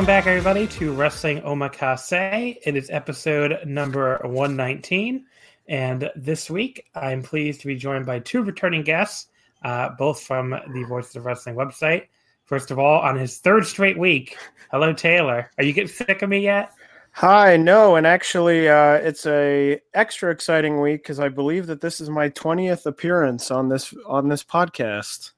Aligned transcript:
Welcome 0.00 0.14
back, 0.14 0.26
everybody, 0.26 0.66
to 0.66 0.94
Wrestling 0.94 1.42
Omakase. 1.42 2.56
It 2.64 2.74
is 2.74 2.88
episode 2.88 3.58
number 3.66 4.18
119. 4.22 5.26
And 5.68 6.10
this 6.16 6.48
week, 6.48 6.86
I'm 6.94 7.22
pleased 7.22 7.60
to 7.60 7.66
be 7.66 7.76
joined 7.76 8.06
by 8.06 8.20
two 8.20 8.42
returning 8.42 8.82
guests, 8.82 9.26
uh, 9.62 9.90
both 9.98 10.22
from 10.22 10.52
the 10.52 10.84
Voices 10.88 11.16
of 11.16 11.26
Wrestling 11.26 11.54
website. 11.54 12.06
First 12.46 12.70
of 12.70 12.78
all, 12.78 12.98
on 13.00 13.14
his 13.14 13.40
third 13.40 13.66
straight 13.66 13.98
week, 13.98 14.38
hello, 14.70 14.94
Taylor. 14.94 15.50
Are 15.58 15.64
you 15.64 15.74
getting 15.74 15.92
sick 15.92 16.22
of 16.22 16.30
me 16.30 16.38
yet? 16.38 16.72
Hi, 17.12 17.58
no, 17.58 17.96
and 17.96 18.06
actually, 18.06 18.70
uh, 18.70 18.94
it's 18.94 19.26
a 19.26 19.82
extra 19.92 20.30
exciting 20.30 20.80
week 20.80 21.02
because 21.02 21.20
I 21.20 21.28
believe 21.28 21.66
that 21.66 21.82
this 21.82 22.00
is 22.00 22.08
my 22.08 22.30
twentieth 22.30 22.86
appearance 22.86 23.50
on 23.50 23.68
this 23.68 23.92
on 24.06 24.30
this 24.30 24.44
podcast. 24.44 25.32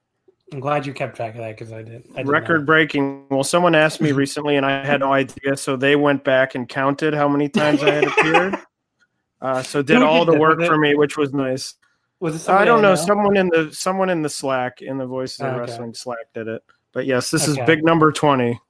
I'm 0.52 0.60
glad 0.60 0.86
you 0.86 0.92
kept 0.92 1.16
track 1.16 1.32
of 1.34 1.38
that 1.38 1.56
because 1.56 1.72
I 1.72 1.82
did. 1.82 2.04
I 2.14 2.18
did 2.18 2.28
Record 2.28 2.60
not. 2.60 2.66
breaking. 2.66 3.24
Well, 3.30 3.42
someone 3.44 3.74
asked 3.74 4.00
me 4.00 4.12
recently, 4.24 4.56
and 4.56 4.66
I 4.66 4.84
had 4.84 5.00
no 5.00 5.12
idea, 5.12 5.56
so 5.56 5.76
they 5.76 5.96
went 5.96 6.24
back 6.24 6.54
and 6.54 6.68
counted 6.68 7.14
how 7.14 7.28
many 7.28 7.48
times 7.48 7.82
I 7.82 7.90
had 7.90 8.04
appeared. 8.04 8.56
Uh, 9.40 9.60
so 9.60 9.82
did 9.82 9.96
Who 9.96 10.04
all 10.04 10.24
did 10.24 10.34
the 10.34 10.38
work 10.38 10.60
for 10.62 10.78
me, 10.78 10.94
which 10.94 11.16
was 11.16 11.34
nice. 11.34 11.74
Was 12.20 12.44
it 12.46 12.48
I 12.48 12.64
don't 12.64 12.80
know. 12.80 12.90
know? 12.90 12.94
Someone 12.94 13.36
in 13.36 13.48
the 13.48 13.70
someone 13.74 14.08
in 14.08 14.22
the 14.22 14.28
Slack 14.28 14.82
in 14.82 14.98
the 14.98 15.04
Voices 15.06 15.40
of 15.40 15.46
Okay. 15.48 15.58
Wrestling 15.58 15.94
Slack 15.94 16.26
did 16.32 16.46
it. 16.46 16.62
But 16.92 17.06
yes, 17.06 17.28
this 17.32 17.48
Okay. 17.48 17.60
is 17.60 17.66
big 17.66 17.82
number 17.84 18.12
twenty. 18.12 18.60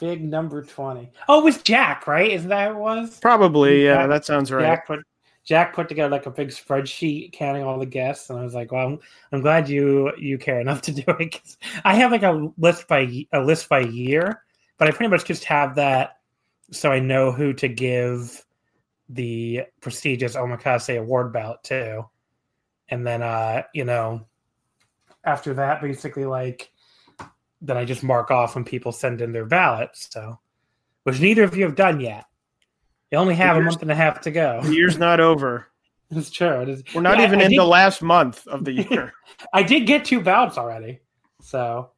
Big 0.00 0.24
number 0.24 0.62
20. 0.62 1.10
Oh, 1.28 1.40
it 1.40 1.44
was 1.44 1.62
Jack, 1.62 2.06
right? 2.06 2.30
Isn't 2.30 2.48
that 2.48 2.70
it 2.70 2.76
was? 2.76 3.20
Probably, 3.20 3.84
yeah, 3.84 3.96
Jack- 3.96 4.08
that 4.08 4.24
sounds 4.24 4.50
right. 4.50 4.62
Jack 4.62 4.86
put 4.86 5.00
Jack 5.44 5.74
put 5.74 5.88
together 5.88 6.10
like 6.10 6.26
a 6.26 6.30
big 6.30 6.48
spreadsheet 6.48 7.32
counting 7.32 7.64
all 7.64 7.78
the 7.78 7.86
guests, 7.86 8.30
and 8.30 8.38
I 8.38 8.44
was 8.44 8.54
like, 8.54 8.70
"Well, 8.70 8.86
I'm, 8.86 8.98
I'm 9.32 9.40
glad 9.40 9.68
you 9.68 10.12
you 10.16 10.38
care 10.38 10.60
enough 10.60 10.82
to 10.82 10.92
do 10.92 11.04
it." 11.18 11.56
I 11.84 11.94
have 11.94 12.12
like 12.12 12.22
a 12.22 12.52
list 12.58 12.86
by 12.88 13.26
a 13.32 13.40
list 13.40 13.68
by 13.68 13.80
year, 13.80 14.42
but 14.78 14.88
I 14.88 14.92
pretty 14.92 15.10
much 15.10 15.24
just 15.24 15.44
have 15.44 15.74
that 15.76 16.18
so 16.70 16.90
I 16.90 17.00
know 17.00 17.32
who 17.32 17.52
to 17.54 17.68
give 17.68 18.44
the 19.08 19.62
prestigious 19.80 20.36
Omakase 20.36 20.98
award 20.98 21.32
bout 21.32 21.64
to, 21.64 22.04
and 22.88 23.06
then 23.06 23.22
uh, 23.22 23.62
you 23.74 23.84
know, 23.84 24.26
after 25.24 25.54
that, 25.54 25.82
basically 25.82 26.24
like 26.24 26.70
then 27.62 27.76
I 27.76 27.84
just 27.84 28.02
mark 28.02 28.30
off 28.30 28.56
when 28.56 28.64
people 28.64 28.92
send 28.92 29.20
in 29.20 29.32
their 29.32 29.46
ballots. 29.46 30.08
So, 30.10 30.38
which 31.04 31.20
neither 31.20 31.44
of 31.44 31.56
you 31.56 31.64
have 31.64 31.76
done 31.76 32.00
yet. 32.00 32.24
You 33.12 33.18
only 33.18 33.34
have 33.34 33.58
a 33.58 33.60
month 33.60 33.82
and 33.82 33.90
a 33.90 33.94
half 33.94 34.22
to 34.22 34.30
go. 34.30 34.62
The 34.62 34.74
year's 34.74 34.98
not 34.98 35.20
over. 35.20 35.68
It's 36.14 36.30
true. 36.30 36.60
It 36.60 36.68
is. 36.68 36.82
We're 36.94 37.00
not 37.00 37.16
Yeah, 37.18 37.24
even 37.24 37.40
I 37.40 37.44
in 37.44 37.50
did, 37.52 37.58
the 37.58 37.64
last 37.64 38.02
month 38.02 38.46
of 38.46 38.66
the 38.66 38.72
year. 38.72 39.14
I 39.54 39.62
did 39.62 39.86
get 39.86 40.04
two 40.04 40.20
bouts 40.20 40.58
already. 40.58 41.00
So 41.40 41.88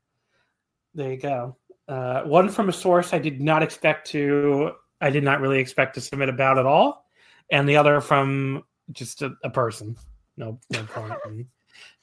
there 0.94 1.10
you 1.10 1.16
go. 1.18 1.56
Uh, 1.88 2.22
one 2.22 2.48
from 2.48 2.68
a 2.68 2.72
source 2.72 3.12
I 3.12 3.18
did 3.18 3.40
not 3.40 3.64
expect 3.64 4.06
to. 4.10 4.70
I 5.00 5.10
did 5.10 5.24
not 5.24 5.40
really 5.40 5.58
expect 5.58 5.96
to 5.96 6.00
submit 6.00 6.28
a 6.28 6.32
bout 6.32 6.58
at 6.58 6.66
all, 6.66 7.06
and 7.50 7.68
the 7.68 7.76
other 7.76 8.00
from 8.00 8.62
just 8.92 9.20
a, 9.22 9.32
a 9.42 9.50
person. 9.50 9.96
No, 10.36 10.60
no 10.70 10.84
point. 10.84 11.12
in, 11.26 11.48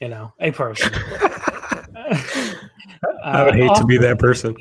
you 0.01 0.09
know, 0.09 0.33
a 0.41 0.51
person. 0.51 0.91
I 3.23 3.43
would 3.45 3.55
hate 3.55 3.73
to 3.75 3.85
be 3.85 3.97
that 3.99 4.19
person. 4.19 4.57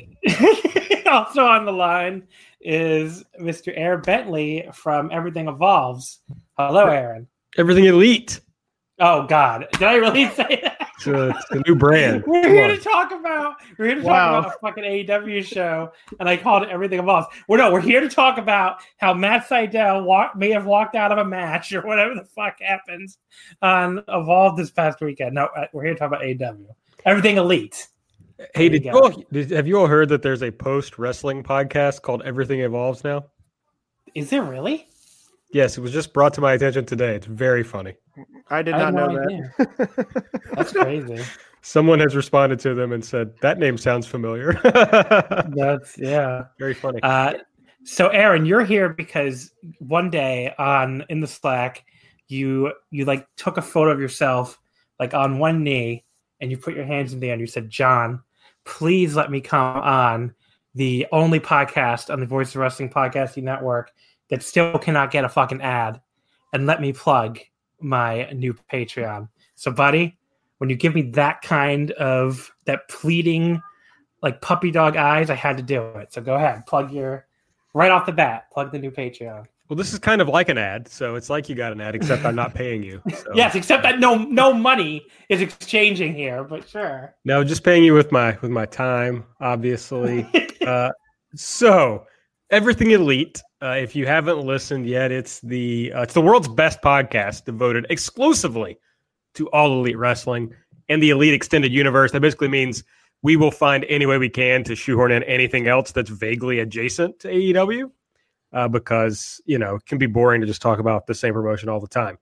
Also 1.11 1.45
on 1.45 1.65
the 1.65 1.71
line 1.73 2.27
is 2.61 3.23
Mr. 3.39 3.73
Aaron 3.75 4.01
Bentley 4.01 4.67
from 4.73 5.09
Everything 5.11 5.47
Evolves. 5.47 6.19
Hello, 6.57 6.87
Aaron. 6.87 7.27
Everything 7.57 7.85
elite. 7.85 8.39
Oh 8.99 9.25
God, 9.25 9.67
did 9.73 9.83
I 9.83 9.95
really 9.95 10.27
say 10.35 10.59
that? 10.63 10.77
It's 10.97 11.07
a, 11.07 11.29
it's 11.29 11.49
a 11.51 11.63
new 11.67 11.73
brand. 11.75 12.23
We're 12.27 12.43
Come 12.43 12.51
here 12.51 12.65
on. 12.65 12.69
to 12.69 12.77
talk 12.77 13.11
about 13.11 13.55
we're 13.79 13.85
here 13.87 13.95
to 13.95 14.01
Wow. 14.03 14.41
talk 14.41 14.45
about 14.45 14.55
a 14.55 14.59
fucking 14.59 14.83
AEW 14.83 15.43
show, 15.43 15.91
and 16.19 16.29
I 16.29 16.37
called 16.37 16.61
it 16.61 16.69
Everything 16.69 16.99
Evolves. 16.99 17.25
Well, 17.47 17.57
no, 17.57 17.73
we're 17.73 17.81
here 17.81 17.99
to 18.01 18.07
talk 18.09 18.37
about 18.37 18.77
how 18.97 19.11
Matt 19.15 19.47
Seidel 19.47 20.03
walk, 20.03 20.35
may 20.35 20.51
have 20.51 20.65
walked 20.65 20.93
out 20.95 21.11
of 21.11 21.17
a 21.17 21.25
match 21.25 21.73
or 21.73 21.81
whatever 21.81 22.13
the 22.13 22.23
fuck 22.25 22.59
happens 22.61 23.17
on 23.63 24.03
Evolve 24.07 24.55
this 24.57 24.69
past 24.69 25.01
weekend. 25.01 25.33
No, 25.33 25.45
uh, 25.57 25.65
we're 25.73 25.85
here 25.85 25.93
to 25.93 25.99
talk 25.99 26.09
about 26.09 26.21
AEW. 26.21 26.67
Everything 27.05 27.37
Elite. 27.37 27.87
Hey, 28.55 28.69
did 28.69 28.85
you 28.85 28.91
you 28.91 28.97
all, 28.97 29.23
did, 29.31 29.51
have 29.51 29.67
you 29.67 29.79
all 29.79 29.87
heard 29.87 30.09
that 30.09 30.21
there's 30.21 30.41
a 30.41 30.51
post 30.51 30.97
wrestling 30.97 31.43
podcast 31.43 32.01
called 32.01 32.21
Everything 32.23 32.61
Evolves 32.61 33.03
now? 33.03 33.25
Is 34.15 34.29
there 34.29 34.43
really? 34.43 34.87
Yes, 35.53 35.77
it 35.77 35.81
was 35.81 35.91
just 35.91 36.13
brought 36.13 36.33
to 36.35 36.41
my 36.41 36.53
attention 36.53 36.85
today. 36.85 37.15
It's 37.15 37.25
very 37.25 37.63
funny. 37.63 37.95
I 38.49 38.61
did 38.61 38.73
I 38.73 38.89
not 38.89 38.93
know 38.93 39.07
no 39.07 39.23
that. 39.57 40.33
That's 40.53 40.71
crazy. 40.71 41.23
Someone 41.61 41.99
has 41.99 42.15
responded 42.15 42.59
to 42.61 42.73
them 42.73 42.93
and 42.93 43.03
said 43.03 43.37
that 43.41 43.59
name 43.59 43.77
sounds 43.77 44.07
familiar. 44.07 44.59
That's 44.63 45.97
yeah. 45.97 46.45
very 46.57 46.73
funny. 46.73 46.99
Uh, 47.03 47.33
so 47.83 48.07
Aaron, 48.07 48.45
you're 48.45 48.63
here 48.63 48.89
because 48.89 49.51
one 49.79 50.09
day 50.09 50.53
on 50.57 51.03
in 51.09 51.19
the 51.19 51.27
Slack, 51.27 51.85
you 52.27 52.71
you 52.89 53.05
like 53.05 53.27
took 53.35 53.57
a 53.57 53.61
photo 53.61 53.91
of 53.91 53.99
yourself 53.99 54.59
like 54.99 55.13
on 55.13 55.37
one 55.37 55.63
knee, 55.63 56.05
and 56.39 56.49
you 56.49 56.57
put 56.57 56.75
your 56.75 56.85
hands 56.85 57.13
in 57.13 57.19
the 57.19 57.27
air. 57.27 57.33
and 57.33 57.41
You 57.41 57.47
said, 57.47 57.69
"John, 57.69 58.21
please 58.65 59.15
let 59.15 59.31
me 59.31 59.41
come 59.41 59.77
on 59.77 60.33
the 60.75 61.07
only 61.11 61.39
podcast 61.39 62.11
on 62.11 62.19
the 62.19 62.25
Voice 62.25 62.49
of 62.49 62.61
Wrestling 62.61 62.89
Podcasting 62.89 63.43
Network 63.43 63.91
that 64.29 64.43
still 64.43 64.77
cannot 64.77 65.11
get 65.11 65.25
a 65.25 65.29
fucking 65.29 65.61
ad, 65.61 65.99
and 66.53 66.65
let 66.65 66.81
me 66.81 66.93
plug 66.93 67.39
my 67.79 68.29
new 68.31 68.53
Patreon." 68.71 69.27
So, 69.55 69.71
buddy, 69.71 70.17
when 70.59 70.69
you 70.69 70.75
give 70.75 70.93
me 70.93 71.01
that 71.13 71.41
kind 71.41 71.91
of 71.91 72.51
that 72.65 72.87
pleading 72.87 73.61
like 74.21 74.41
puppy 74.41 74.71
dog 74.71 74.95
eyes, 74.95 75.29
I 75.29 75.35
had 75.35 75.57
to 75.57 75.63
do 75.63 75.81
it. 75.95 76.13
So 76.13 76.21
go 76.21 76.35
ahead, 76.35 76.65
plug 76.67 76.91
your 76.91 77.25
right 77.73 77.91
off 77.91 78.05
the 78.05 78.11
bat, 78.11 78.51
plug 78.51 78.71
the 78.71 78.79
new 78.79 78.91
Patreon. 78.91 79.45
Well, 79.71 79.77
this 79.77 79.93
is 79.93 79.99
kind 79.99 80.21
of 80.21 80.27
like 80.27 80.49
an 80.49 80.57
ad, 80.57 80.89
so 80.89 81.15
it's 81.15 81.29
like 81.29 81.47
you 81.47 81.55
got 81.55 81.71
an 81.71 81.79
ad, 81.79 81.95
except 81.95 82.25
I'm 82.25 82.35
not 82.35 82.53
paying 82.61 82.83
you. 82.83 83.01
So. 83.15 83.31
Yes, 83.33 83.55
except 83.55 83.83
that 83.83 84.01
no 84.01 84.15
no 84.15 84.51
money 84.51 85.05
is 85.29 85.39
exchanging 85.39 86.13
here, 86.13 86.43
but 86.43 86.67
sure. 86.67 87.15
No, 87.23 87.41
just 87.45 87.63
paying 87.63 87.81
you 87.85 87.93
with 87.93 88.11
my 88.11 88.37
with 88.41 88.51
my 88.51 88.65
time, 88.65 89.23
obviously. 89.39 90.27
uh, 90.67 90.91
so, 91.35 92.05
everything 92.49 92.91
elite. 92.91 93.41
Uh, 93.61 93.77
if 93.79 93.95
you 93.95 94.05
haven't 94.05 94.39
listened 94.39 94.87
yet, 94.87 95.09
it's 95.09 95.39
the 95.39 95.93
uh, 95.95 96.01
it's 96.01 96.15
the 96.15 96.21
world's 96.21 96.49
best 96.49 96.81
podcast 96.81 97.45
devoted 97.45 97.87
exclusively 97.89 98.77
to 99.35 99.47
all 99.51 99.71
elite 99.71 99.97
wrestling 99.97 100.53
and 100.89 101.01
the 101.01 101.11
elite 101.11 101.33
extended 101.33 101.71
universe. 101.71 102.11
That 102.11 102.19
basically 102.19 102.49
means 102.49 102.83
we 103.21 103.37
will 103.37 103.51
find 103.51 103.85
any 103.87 104.05
way 104.05 104.17
we 104.17 104.27
can 104.27 104.65
to 104.65 104.75
shoehorn 104.75 105.13
in 105.13 105.23
anything 105.23 105.67
else 105.67 105.93
that's 105.93 106.09
vaguely 106.09 106.59
adjacent 106.59 107.21
to 107.21 107.29
AEW, 107.29 107.89
uh, 108.53 108.67
because 108.67 109.41
you 109.45 109.57
know 109.57 109.75
it 109.75 109.85
can 109.85 109.97
be 109.97 110.07
boring 110.07 110.41
to 110.41 110.47
just 110.47 110.61
talk 110.61 110.79
about 110.79 111.07
the 111.07 111.15
same 111.15 111.33
promotion 111.33 111.69
all 111.69 111.79
the 111.79 111.87
time. 111.87 112.17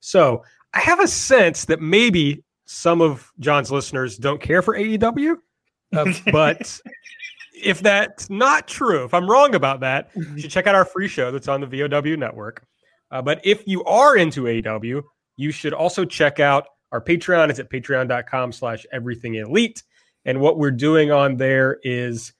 So 0.00 0.44
I 0.74 0.80
have 0.80 1.00
a 1.00 1.08
sense 1.08 1.66
that 1.66 1.80
maybe 1.80 2.42
some 2.64 3.00
of 3.00 3.32
John's 3.38 3.70
listeners 3.70 4.16
don't 4.16 4.40
care 4.40 4.62
for 4.62 4.76
AEW, 4.76 5.36
uh, 5.94 6.12
but 6.32 6.80
if 7.62 7.80
that's 7.80 8.30
not 8.30 8.66
true, 8.66 9.04
if 9.04 9.14
I'm 9.14 9.28
wrong 9.28 9.54
about 9.54 9.80
that, 9.80 10.10
you 10.14 10.40
should 10.40 10.50
check 10.50 10.66
out 10.66 10.74
our 10.74 10.84
free 10.84 11.08
show 11.08 11.30
that's 11.30 11.48
on 11.48 11.60
the 11.60 11.66
VOW 11.66 12.16
network. 12.16 12.66
Uh, 13.10 13.22
but 13.22 13.40
if 13.44 13.62
you 13.66 13.84
are 13.84 14.16
into 14.16 14.44
AEW, 14.44 15.02
you 15.36 15.50
should 15.50 15.74
also 15.74 16.04
check 16.04 16.40
out 16.40 16.66
our 16.92 17.00
Patreon. 17.00 17.50
It's 17.50 17.58
at 17.58 17.70
patreon.com 17.70 18.52
slash 18.52 18.86
everything 18.92 19.34
elite. 19.36 19.82
And 20.24 20.40
what 20.40 20.58
we're 20.58 20.70
doing 20.70 21.10
on 21.10 21.36
there 21.36 21.78
is 21.82 22.32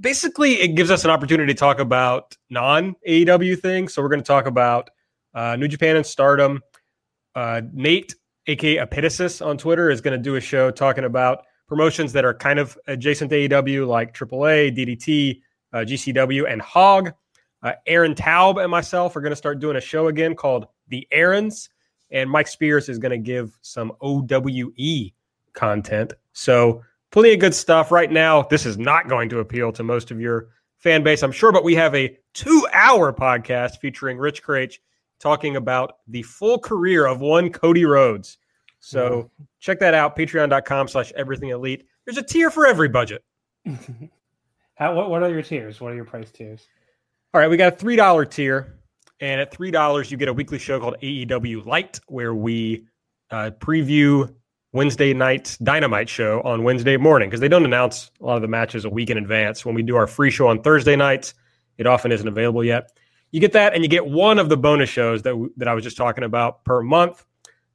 basically 0.00 0.54
it 0.60 0.68
gives 0.68 0.90
us 0.90 1.04
an 1.04 1.10
opportunity 1.10 1.52
to 1.52 1.58
talk 1.58 1.78
about 1.78 2.36
non 2.50 2.94
AEW 3.08 3.60
things. 3.60 3.94
So 3.94 4.02
we're 4.02 4.08
going 4.08 4.22
to 4.22 4.26
talk 4.26 4.46
about 4.46 4.90
uh, 5.34 5.56
New 5.56 5.68
Japan 5.68 5.96
and 5.96 6.06
Stardom. 6.06 6.62
Uh, 7.34 7.62
Nate, 7.72 8.14
aka 8.46 8.76
Epitasis 8.76 9.44
on 9.44 9.58
Twitter, 9.58 9.90
is 9.90 10.00
going 10.00 10.16
to 10.16 10.22
do 10.22 10.36
a 10.36 10.40
show 10.40 10.70
talking 10.70 11.04
about 11.04 11.44
promotions 11.66 12.12
that 12.12 12.24
are 12.24 12.34
kind 12.34 12.58
of 12.58 12.78
adjacent 12.86 13.30
to 13.30 13.48
AEW, 13.48 13.86
like 13.86 14.14
AAA, 14.14 14.76
DDT, 14.76 15.40
uh, 15.72 15.78
GCW, 15.78 16.50
and 16.50 16.62
Hog. 16.62 17.12
Uh, 17.62 17.72
Aaron 17.86 18.14
Taub 18.14 18.62
and 18.62 18.70
myself 18.70 19.16
are 19.16 19.20
going 19.20 19.32
to 19.32 19.36
start 19.36 19.58
doing 19.58 19.76
a 19.76 19.80
show 19.80 20.08
again 20.08 20.34
called 20.34 20.66
The 20.88 21.08
Errands, 21.10 21.70
and 22.10 22.30
Mike 22.30 22.46
Spears 22.46 22.88
is 22.88 22.98
going 22.98 23.10
to 23.10 23.18
give 23.18 23.58
some 23.62 23.92
OWE 24.02 25.10
content. 25.54 26.12
So 26.34 26.82
plenty 27.14 27.32
of 27.32 27.38
good 27.38 27.54
stuff 27.54 27.92
right 27.92 28.10
now. 28.10 28.42
This 28.42 28.66
is 28.66 28.76
not 28.76 29.08
going 29.08 29.28
to 29.28 29.38
appeal 29.38 29.70
to 29.74 29.84
most 29.84 30.10
of 30.10 30.20
your 30.20 30.48
fan 30.78 31.04
base, 31.04 31.22
I'm 31.22 31.30
sure, 31.30 31.52
but 31.52 31.62
we 31.62 31.76
have 31.76 31.94
a 31.94 32.18
two-hour 32.32 33.12
podcast 33.12 33.78
featuring 33.78 34.18
Rich 34.18 34.42
Kraetsch 34.42 34.78
talking 35.20 35.54
about 35.54 35.98
the 36.08 36.22
full 36.22 36.58
career 36.58 37.06
of 37.06 37.20
one 37.20 37.50
Cody 37.50 37.84
Rhodes. 37.84 38.38
So 38.80 39.30
check 39.60 39.78
that 39.78 39.94
out, 39.94 40.16
patreon.com 40.16 40.88
slash 40.88 41.12
everything 41.12 41.50
elite. 41.50 41.86
There's 42.04 42.18
a 42.18 42.22
tier 42.22 42.50
for 42.50 42.66
every 42.66 42.88
budget. 42.88 43.22
How, 44.74 44.92
what, 44.96 45.08
what 45.08 45.22
are 45.22 45.30
your 45.30 45.42
tiers? 45.42 45.80
What 45.80 45.92
are 45.92 45.94
your 45.94 46.04
price 46.04 46.32
tiers? 46.32 46.66
All 47.32 47.40
right, 47.40 47.48
we 47.48 47.56
got 47.56 47.74
a 47.74 47.76
three 47.76 47.94
dollar 47.94 48.24
tier, 48.24 48.80
and 49.20 49.40
at 49.40 49.52
three 49.52 49.70
dollars 49.70 50.10
you 50.10 50.16
get 50.16 50.26
a 50.26 50.32
weekly 50.32 50.58
show 50.58 50.80
called 50.80 50.96
AEW 51.00 51.64
Light, 51.64 52.00
where 52.08 52.34
we 52.34 52.88
uh, 53.30 53.52
preview 53.60 54.34
Wednesday 54.74 55.14
night's 55.14 55.56
Dynamite 55.58 56.08
show 56.08 56.42
on 56.42 56.64
Wednesday 56.64 56.96
morning 56.96 57.30
because 57.30 57.38
they 57.38 57.46
don't 57.46 57.64
announce 57.64 58.10
a 58.20 58.24
lot 58.24 58.34
of 58.34 58.42
the 58.42 58.48
matches 58.48 58.84
a 58.84 58.90
week 58.90 59.08
in 59.08 59.16
advance. 59.16 59.64
When 59.64 59.76
we 59.76 59.84
do 59.84 59.94
our 59.94 60.08
free 60.08 60.32
show 60.32 60.48
on 60.48 60.62
Thursday 60.62 60.96
nights, 60.96 61.32
it 61.78 61.86
often 61.86 62.10
isn't 62.10 62.26
available 62.26 62.64
yet. 62.64 62.90
You 63.30 63.40
get 63.40 63.52
that, 63.52 63.72
and 63.72 63.84
you 63.84 63.88
get 63.88 64.04
one 64.04 64.40
of 64.40 64.48
the 64.48 64.56
bonus 64.56 64.90
shows 64.90 65.22
that 65.22 65.50
that 65.58 65.68
I 65.68 65.74
was 65.74 65.84
just 65.84 65.96
talking 65.96 66.24
about 66.24 66.64
per 66.64 66.82
month. 66.82 67.24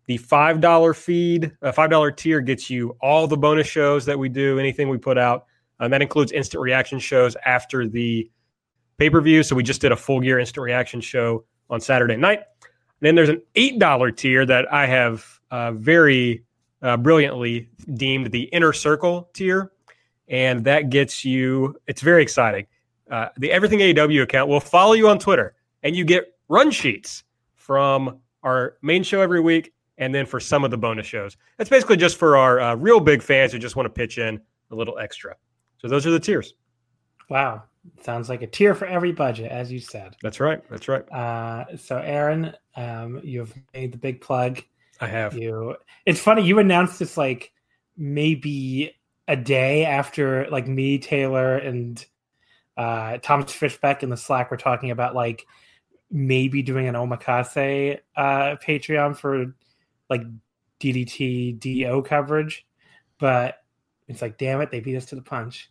The 0.08 0.18
five 0.18 0.60
dollar 0.60 0.94
feed, 0.94 1.54
a 1.62 1.72
five 1.72 1.90
dollar 1.90 2.12
tier 2.12 2.42
gets 2.42 2.70
you 2.70 2.98
all 3.02 3.28
the 3.28 3.38
bonus 3.38 3.66
shows 3.66 4.04
that 4.06 4.20
we 4.20 4.28
do, 4.28 4.60
anything 4.60 4.90
we 4.90 4.98
put 4.98 5.18
out, 5.18 5.46
and 5.80 5.94
that 5.94 6.02
includes 6.02 6.34
instant 6.34 6.62
reaction 6.62 7.00
shows 7.00 7.38
after 7.46 7.88
the 7.88 8.30
pay 8.98 9.10
per 9.10 9.22
view. 9.22 9.42
So 9.44 9.56
we 9.56 9.64
just 9.64 9.80
did 9.80 9.94
a 9.94 9.98
full 9.98 10.20
gear 10.20 10.38
instant 10.38 10.66
reaction 10.66 11.00
show 11.00 11.46
on 11.70 11.80
Saturday 11.80 12.18
night. 12.18 12.40
And 12.40 13.08
then 13.08 13.16
there's 13.16 13.30
an 13.30 13.42
eight 13.56 13.80
dollar 13.80 14.12
tier 14.12 14.46
that 14.46 14.72
I 14.74 14.86
have 14.86 15.26
uh, 15.50 15.72
very 15.72 16.44
uh, 16.82 16.98
brilliantly 16.98 17.70
deemed 17.96 18.32
the 18.32 18.44
inner 18.44 18.74
circle 18.74 19.30
tier, 19.34 19.72
and 20.28 20.64
that 20.64 20.90
gets 20.90 21.26
you. 21.26 21.76
It's 21.88 22.02
very 22.02 22.22
exciting. 22.22 22.68
Uh, 23.10 23.30
the 23.38 23.52
Everything 23.52 23.80
AEW 23.80 24.24
account 24.24 24.50
will 24.50 24.60
follow 24.60 24.94
you 24.94 25.10
on 25.10 25.20
Twitter, 25.20 25.56
and 25.84 25.96
you 25.96 26.06
get 26.06 26.38
run 26.48 26.72
sheets 26.72 27.24
from 27.56 28.20
our 28.44 28.78
main 28.82 29.04
show 29.04 29.22
every 29.22 29.42
week, 29.42 29.74
and 29.98 30.14
then 30.14 30.26
for 30.26 30.40
some 30.40 30.64
of 30.64 30.72
the 30.72 30.78
bonus 30.78 31.06
shows. 31.06 31.38
That's 31.58 31.70
basically 31.70 31.98
just 31.98 32.18
for 32.18 32.38
our 32.38 32.60
uh, 32.60 32.76
real 32.76 33.00
big 33.00 33.22
fans 33.22 33.52
who 33.52 33.60
just 33.60 33.76
want 33.76 33.86
to 33.86 33.90
pitch 33.90 34.18
in 34.18 34.40
a 34.72 34.76
little 34.76 34.98
extra. 34.98 35.36
So 35.78 35.88
those 35.88 36.06
are 36.06 36.12
the 36.12 36.20
tiers. 36.20 36.54
Wow. 37.30 37.64
Sounds 38.04 38.30
like 38.30 38.42
a 38.42 38.48
tier 38.48 38.76
for 38.76 38.86
every 38.86 39.12
budget, 39.12 39.52
as 39.52 39.72
you 39.72 39.80
said. 39.80 40.16
That's 40.22 40.40
right. 40.40 40.62
That's 40.70 40.88
right. 40.88 41.10
Uh, 41.12 41.78
so, 41.78 41.98
Aaron, 41.98 42.54
um, 42.76 43.22
you've 43.24 43.54
made 43.74 43.92
the 43.92 43.98
big 43.98 44.22
plug. 44.22 44.62
I 45.00 45.08
have. 45.08 45.34
You. 45.34 45.76
It's 46.06 46.20
funny 46.20 46.44
you 46.44 46.60
announced 46.60 47.00
this 47.00 47.18
like 47.18 47.52
maybe 47.98 48.96
a 49.28 49.36
day 49.36 49.86
after 49.86 50.48
like 50.50 50.68
me, 50.68 50.98
Taylor, 50.98 51.58
and 51.58 52.04
uh, 52.78 53.18
Thomas 53.22 53.52
Fishbeck 53.52 54.04
in 54.04 54.10
the 54.10 54.18
Slack 54.18 54.52
were 54.52 54.58
talking 54.58 54.92
about 54.92 55.16
like 55.16 55.46
maybe 56.12 56.62
doing 56.62 56.88
an 56.88 56.96
omakase 56.96 58.00
uh, 58.16 58.56
Patreon 58.66 59.16
for 59.16 59.56
like 60.10 60.24
DDT 60.80 61.60
DO 61.60 62.02
coverage, 62.04 62.66
but 63.20 63.58
it's 64.08 64.22
like 64.22 64.38
damn 64.38 64.62
it, 64.62 64.72
they 64.72 64.80
beat 64.80 64.98
us 64.98 65.06
to 65.06 65.16
the 65.16 65.22
punch. 65.22 65.70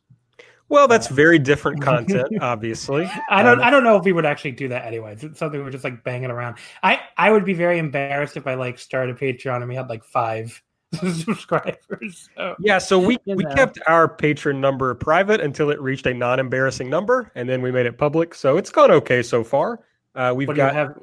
Well, 0.68 0.86
that's 0.86 1.08
very 1.08 1.38
different 1.38 1.80
content, 1.82 2.28
obviously. 2.40 3.10
I 3.30 3.42
don't. 3.42 3.58
Um, 3.58 3.64
I 3.64 3.70
don't 3.70 3.84
know 3.84 3.96
if 3.96 4.04
we 4.04 4.12
would 4.12 4.26
actually 4.26 4.52
do 4.52 4.68
that 4.68 4.84
anyways. 4.84 5.24
It's 5.24 5.38
something 5.38 5.62
we're 5.62 5.70
just 5.70 5.84
like 5.84 6.04
banging 6.04 6.30
around. 6.30 6.56
I 6.82 7.00
I 7.16 7.30
would 7.30 7.44
be 7.44 7.54
very 7.54 7.78
embarrassed 7.78 8.36
if 8.36 8.46
I 8.46 8.54
like 8.54 8.78
started 8.78 9.16
Patreon 9.16 9.56
and 9.56 9.68
we 9.68 9.74
had 9.74 9.88
like 9.88 10.04
five 10.04 10.62
subscribers. 10.94 12.28
So, 12.36 12.56
Yeah, 12.58 12.78
so 12.78 12.98
we, 12.98 13.18
we 13.26 13.44
know. 13.44 13.54
kept 13.54 13.78
our 13.86 14.08
patron 14.08 14.60
number 14.60 14.94
private 14.94 15.40
until 15.40 15.70
it 15.70 15.80
reached 15.80 16.06
a 16.06 16.14
non 16.14 16.38
embarrassing 16.40 16.88
number, 16.88 17.30
and 17.34 17.48
then 17.48 17.62
we 17.62 17.70
made 17.70 17.86
it 17.86 17.98
public. 17.98 18.34
So 18.34 18.56
it's 18.56 18.70
gone 18.70 18.90
okay 18.90 19.22
so 19.22 19.44
far. 19.44 19.80
Uh, 20.14 20.32
we've 20.34 20.48
what 20.48 20.56
got 20.56 20.74
have? 20.74 20.98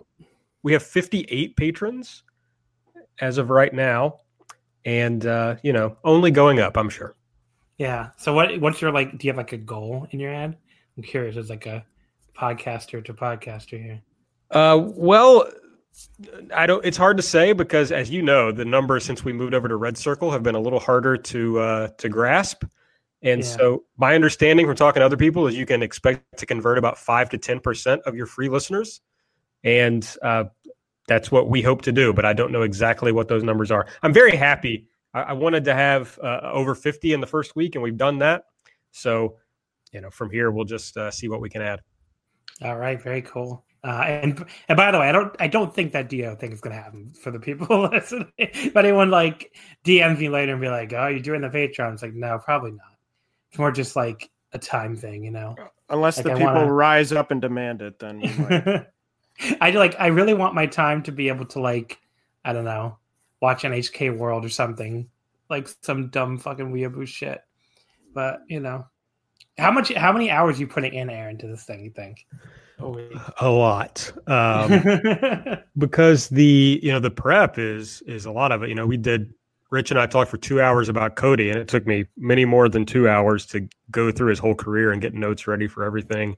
we 0.64 0.74
have 0.74 0.84
58 0.84 1.56
patrons 1.56 2.24
as 3.20 3.38
of 3.38 3.50
right 3.50 3.74
now, 3.74 4.20
and 4.84 5.26
uh, 5.26 5.56
you 5.64 5.74
know 5.74 5.98
only 6.04 6.32
going 6.32 6.60
up. 6.60 6.78
I'm 6.78 6.90
sure. 6.90 7.16
Yeah. 7.78 8.10
So 8.18 8.34
what? 8.34 8.60
What's 8.60 8.82
your 8.82 8.92
like? 8.92 9.18
Do 9.18 9.28
you 9.28 9.32
have 9.32 9.38
like 9.38 9.54
a 9.54 9.58
goal 9.58 10.08
in 10.12 10.20
your 10.20 10.34
head? 10.34 10.58
I'm 10.98 11.04
curious. 11.04 11.38
As 11.38 11.50
like 11.50 11.66
a 11.66 11.86
podcaster 12.38 13.04
to 13.04 13.14
podcaster 13.14 13.82
here. 13.82 14.02
Uh, 14.52 14.80
well, 14.82 15.50
I 16.54 16.66
don't. 16.66 16.86
It's 16.86 16.98
hard 16.98 17.18
to 17.18 17.24
say 17.24 17.54
because, 17.54 17.92
as 17.92 18.10
you 18.10 18.22
know, 18.22 18.52
the 18.52 18.66
numbers 18.66 19.04
since 19.04 19.26
we 19.26 19.34
moved 19.34 19.54
over 19.54 19.68
to 19.68 19.76
Red 19.76 19.98
Circle 19.98 20.32
have 20.32 20.44
been 20.44 20.56
a 20.56 20.60
little 20.60 20.80
harder 20.80 21.18
to 21.18 21.60
uh, 21.60 21.88
to 21.98 22.10
grasp. 22.10 22.64
And 23.22 23.42
Yeah. 23.42 23.48
so, 23.48 23.84
my 23.98 24.14
understanding 24.14 24.68
from 24.68 24.76
talking 24.76 25.00
to 25.00 25.06
other 25.06 25.18
people 25.18 25.48
is 25.48 25.56
you 25.56 25.66
can 25.66 25.82
expect 25.82 26.38
to 26.38 26.46
convert 26.46 26.78
about 26.78 26.98
five 26.98 27.30
to 27.32 27.38
ten 27.38 27.60
percent 27.60 28.02
of 28.06 28.16
your 28.16 28.26
free 28.26 28.50
listeners, 28.50 29.02
and 29.64 30.08
uh, 30.22 30.46
that's 31.08 31.32
what 31.32 31.50
we 31.50 31.62
hope 31.62 31.82
to 31.84 31.92
do. 31.92 32.14
But 32.14 32.26
I 32.26 32.34
don't 32.34 32.52
know 32.52 32.62
exactly 32.62 33.12
what 33.12 33.28
those 33.28 33.44
numbers 33.44 33.72
are. 33.72 33.88
I'm 34.04 34.14
very 34.14 34.36
happy. 34.36 34.88
I, 35.16 35.22
I 35.22 35.34
wanted 35.34 35.64
to 35.66 35.74
have 35.74 36.20
uh, 36.22 36.42
over 36.44 36.76
fifty 36.76 37.14
in 37.14 37.22
the 37.22 37.28
first 37.28 37.56
week, 37.56 37.76
and 37.76 37.84
we've 37.84 37.98
done 37.98 38.20
that. 38.20 38.44
So, 38.92 39.38
you 39.92 40.02
know, 40.02 40.10
from 40.10 40.30
here 40.30 40.52
we'll 40.52 40.66
just 40.66 40.96
uh, 40.98 41.10
see 41.12 41.28
what 41.28 41.42
we 41.42 41.50
can 41.50 41.62
add. 41.62 41.82
All 42.62 42.78
right. 42.78 43.02
Very 43.02 43.22
cool. 43.22 43.66
Uh, 43.84 44.02
and 44.08 44.46
and 44.68 44.78
by 44.78 44.92
the 44.92 45.00
way, 45.00 45.08
I 45.08 45.12
don't 45.12 45.36
I 45.40 45.48
don't 45.48 45.74
think 45.74 45.92
that 45.94 46.10
Do 46.10 46.36
thing 46.36 46.52
is 46.52 46.62
going 46.62 46.76
to 46.76 46.82
happen 46.82 47.14
for 47.22 47.32
the 47.32 47.40
people 47.40 47.90
listening. 47.94 48.32
If 48.38 48.76
anyone 48.76 49.12
like 49.12 49.56
DMs 49.84 50.18
me 50.20 50.30
later 50.30 50.54
and 50.54 50.62
be 50.62 50.70
like, 50.70 50.92
"Oh, 50.94 51.08
you're 51.08 51.20
doing 51.20 51.42
the 51.42 51.50
Patreon," 51.50 51.94
it's 51.94 52.02
like, 52.02 52.14
no, 52.14 52.40
probably 52.40 52.72
not. 52.72 52.98
It's 53.50 53.60
more 53.60 53.72
just 53.72 53.96
like 53.96 54.30
a 54.54 54.58
time 54.60 54.96
thing, 54.96 55.24
you 55.24 55.32
know. 55.32 55.56
Unless 55.90 56.18
Like, 56.18 56.26
the 56.26 56.32
I 56.32 56.38
people 56.38 56.54
wanna- 56.54 56.74
rise 56.74 57.12
up 57.12 57.30
and 57.30 57.40
demand 57.42 57.82
it, 57.84 58.00
then 58.00 58.22
we 58.22 58.28
might. 58.38 58.88
I 59.62 59.70
like 59.72 59.96
I 60.00 60.08
really 60.08 60.34
want 60.34 60.56
my 60.56 60.66
time 60.66 61.04
to 61.04 61.12
be 61.12 61.28
able 61.28 61.46
to 61.48 61.60
like 61.60 62.00
I 62.44 62.54
don't 62.54 62.66
know 62.66 62.98
watch 63.42 63.64
NHK 63.64 64.18
World 64.18 64.46
or 64.46 64.50
something 64.50 65.10
like 65.50 65.70
some 65.82 66.10
dumb 66.10 66.38
fucking 66.38 66.72
weeaboo 66.72 67.08
shit. 67.08 67.42
But 68.14 68.42
you 68.48 68.60
know, 68.60 68.86
how 69.58 69.72
much 69.72 69.94
how 69.94 70.12
many 70.12 70.32
hours 70.32 70.60
you 70.60 70.68
putting 70.68 70.94
in, 70.94 71.10
Aaron, 71.10 71.38
to 71.40 71.48
this 71.48 71.64
thing? 71.64 71.84
You 71.84 71.92
think? 71.92 72.26
A. 72.80 73.46
A 73.46 73.50
lot. 73.50 74.12
Um, 74.28 74.84
because 75.78 76.30
the 76.30 76.80
you 76.82 76.92
know 76.92 77.00
the 77.00 77.12
prep 77.12 77.58
is 77.58 78.02
is 78.04 78.26
a 78.26 78.32
lot 78.32 78.52
of 78.52 78.64
it. 78.64 78.70
You 78.70 78.76
know, 78.76 78.86
we 78.86 78.98
did 78.98 79.34
Rich 79.70 79.92
and 79.92 80.00
I 80.00 80.08
talked 80.08 80.30
for 80.30 80.38
two 80.38 80.62
hours 80.62 80.90
about 80.90 81.16
Cody, 81.16 81.50
and 81.50 81.60
it 81.60 81.68
took 81.68 81.88
me 81.88 82.06
many 82.18 82.46
more 82.46 82.70
than 82.70 82.86
two 82.86 83.10
hours 83.10 83.46
to 83.48 83.68
go 83.92 84.12
through 84.12 84.30
his 84.30 84.40
whole 84.40 84.56
career 84.56 84.92
and 84.92 85.02
get 85.02 85.14
notes 85.14 85.48
ready 85.48 85.68
for 85.68 85.84
everything. 85.84 86.38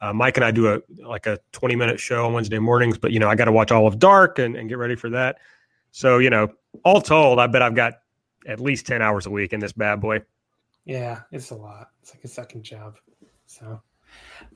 Uh, 0.00 0.12
Mike 0.12 0.36
and 0.36 0.44
I 0.44 0.50
do 0.50 0.72
a 0.72 0.80
like 1.06 1.26
a 1.26 1.38
20 1.52 1.76
minute 1.76 2.00
show 2.00 2.26
on 2.26 2.32
Wednesday 2.32 2.58
mornings, 2.58 2.98
but 2.98 3.12
you 3.12 3.20
know 3.20 3.28
I 3.28 3.34
got 3.34 3.44
to 3.44 3.52
watch 3.52 3.70
all 3.70 3.86
of 3.86 3.98
Dark 3.98 4.38
and, 4.38 4.56
and 4.56 4.68
get 4.68 4.78
ready 4.78 4.96
for 4.96 5.10
that. 5.10 5.38
So 5.92 6.18
you 6.18 6.30
know, 6.30 6.48
all 6.84 7.00
told, 7.00 7.38
I 7.38 7.46
bet 7.46 7.62
I've 7.62 7.74
got 7.74 7.94
at 8.46 8.60
least 8.60 8.86
10 8.86 9.02
hours 9.02 9.26
a 9.26 9.30
week 9.30 9.52
in 9.52 9.60
this 9.60 9.72
bad 9.72 10.00
boy. 10.00 10.22
Yeah, 10.84 11.20
it's 11.30 11.50
a 11.50 11.54
lot. 11.54 11.90
It's 12.02 12.14
like 12.14 12.24
a 12.24 12.28
second 12.28 12.64
job. 12.64 12.96
So, 13.46 13.80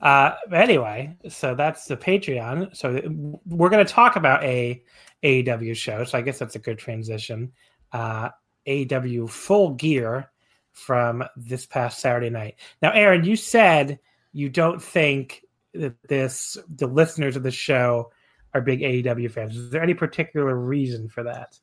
uh, 0.01 0.31
anyway, 0.51 1.15
so 1.29 1.55
that's 1.55 1.85
the 1.85 1.95
Patreon. 1.95 2.75
So 2.75 3.01
we're 3.45 3.69
going 3.69 3.85
to 3.85 3.91
talk 3.91 4.17
about 4.17 4.43
a 4.43 4.83
AEW 5.23 5.75
show. 5.75 6.03
So 6.03 6.17
I 6.17 6.21
guess 6.21 6.39
that's 6.39 6.55
a 6.55 6.59
good 6.59 6.77
transition. 6.77 7.53
Uh, 7.93 8.29
AEW 8.67 9.29
Full 9.29 9.75
Gear 9.75 10.29
from 10.73 11.23
this 11.35 11.65
past 11.65 11.99
Saturday 11.99 12.29
night. 12.29 12.55
Now, 12.81 12.91
Aaron, 12.91 13.23
you 13.23 13.35
said 13.35 13.99
you 14.33 14.49
don't 14.49 14.81
think 14.81 15.43
that 15.73 15.95
this 16.07 16.57
the 16.67 16.87
listeners 16.87 17.35
of 17.35 17.43
the 17.43 17.51
show 17.51 18.11
are 18.57 18.61
big 18.61 18.81
AEW 18.81 19.31
fans. 19.31 19.55
Is 19.55 19.69
there 19.69 19.83
any 19.83 19.93
particular 19.93 20.55
reason 20.55 21.07
for 21.07 21.23
that? 21.23 21.57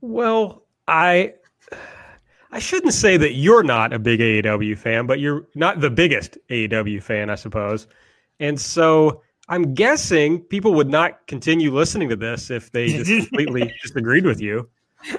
Well, 0.00 0.64
I 0.88 1.34
I 2.52 2.58
shouldn't 2.58 2.94
say 2.94 3.16
that 3.16 3.34
you're 3.34 3.62
not 3.62 3.92
a 3.92 3.98
big 3.98 4.20
AEW 4.20 4.76
fan, 4.76 5.06
but 5.06 5.20
you're 5.20 5.46
not 5.54 5.80
the 5.80 5.90
biggest 5.90 6.36
AEW 6.48 7.02
fan, 7.02 7.30
I 7.30 7.36
suppose. 7.36 7.86
And 8.40 8.60
so 8.60 9.22
I'm 9.48 9.74
guessing 9.74 10.40
people 10.40 10.74
would 10.74 10.88
not 10.88 11.26
continue 11.26 11.72
listening 11.72 12.08
to 12.08 12.16
this 12.16 12.50
if 12.50 12.72
they 12.72 12.88
just 12.88 13.10
completely 13.28 13.72
disagreed 13.82 14.24
with 14.24 14.40
you. 14.40 14.68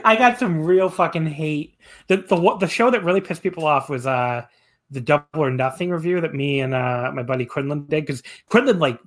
I 0.04 0.16
got 0.16 0.40
some 0.40 0.62
real 0.62 0.90
fucking 0.90 1.28
hate. 1.28 1.78
The 2.08 2.18
the 2.18 2.58
the 2.60 2.68
show 2.68 2.92
that 2.92 3.04
really 3.04 3.22
pissed 3.22 3.44
people 3.44 3.66
off 3.66 3.90
was 3.90 4.06
uh 4.06 4.46
the 4.90 5.02
Double 5.02 5.26
or 5.34 5.50
Nothing 5.50 5.90
review 5.90 6.22
that 6.22 6.34
me 6.34 6.60
and 6.60 6.76
uh 6.76 7.12
my 7.14 7.24
buddy 7.24 7.46
Quinlan 7.46 7.86
did 7.86 8.06
because 8.06 8.22
Quinlan 8.50 8.80
like 8.80 9.00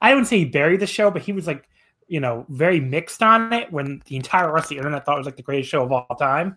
I 0.00 0.10
don't 0.10 0.24
say 0.24 0.38
he 0.38 0.44
buried 0.44 0.80
the 0.80 0.86
show, 0.86 1.10
but 1.10 1.22
he 1.22 1.32
was 1.32 1.46
like 1.46 1.68
you 2.08 2.20
know 2.20 2.46
very 2.48 2.80
mixed 2.80 3.22
on 3.22 3.52
it 3.52 3.70
when 3.72 4.02
the 4.06 4.16
entire 4.16 4.52
rest 4.52 4.66
of 4.66 4.70
the 4.70 4.76
internet 4.76 5.04
thought 5.04 5.16
it 5.16 5.18
was 5.18 5.26
like 5.26 5.36
the 5.36 5.42
greatest 5.42 5.70
show 5.70 5.82
of 5.82 5.92
all 5.92 6.16
time, 6.18 6.56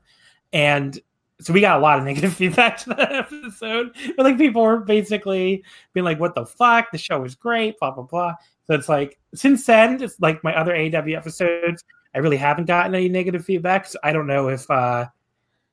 and 0.53 1.00
so 1.41 1.53
we 1.53 1.61
got 1.61 1.79
a 1.79 1.81
lot 1.81 2.00
of 2.00 2.05
negative 2.05 2.33
feedback 2.33 2.77
to 2.79 2.89
that 2.91 3.11
episode. 3.11 3.95
But 4.15 4.25
like 4.25 4.38
people 4.38 4.61
were 4.61 4.79
basically 4.79 5.63
being 5.93 6.05
like, 6.05 6.19
"What 6.19 6.35
the 6.35 6.45
fuck? 6.45 6.91
The 6.91 6.97
show 6.97 7.21
was 7.21 7.35
great." 7.35 7.79
Blah 7.79 7.91
blah 7.91 8.03
blah. 8.03 8.35
So 8.67 8.75
it's 8.75 8.89
like 8.89 9.19
since 9.33 9.65
then, 9.65 10.01
it's 10.01 10.19
like 10.19 10.43
my 10.43 10.55
other 10.55 10.75
AW 10.75 11.17
episodes. 11.17 11.83
I 12.13 12.19
really 12.19 12.38
haven't 12.38 12.65
gotten 12.65 12.93
any 12.93 13.09
negative 13.09 13.45
feedback. 13.45 13.85
So 13.85 13.97
I 14.03 14.11
don't 14.11 14.27
know 14.27 14.50
if 14.50 14.69
uh, 14.69 15.07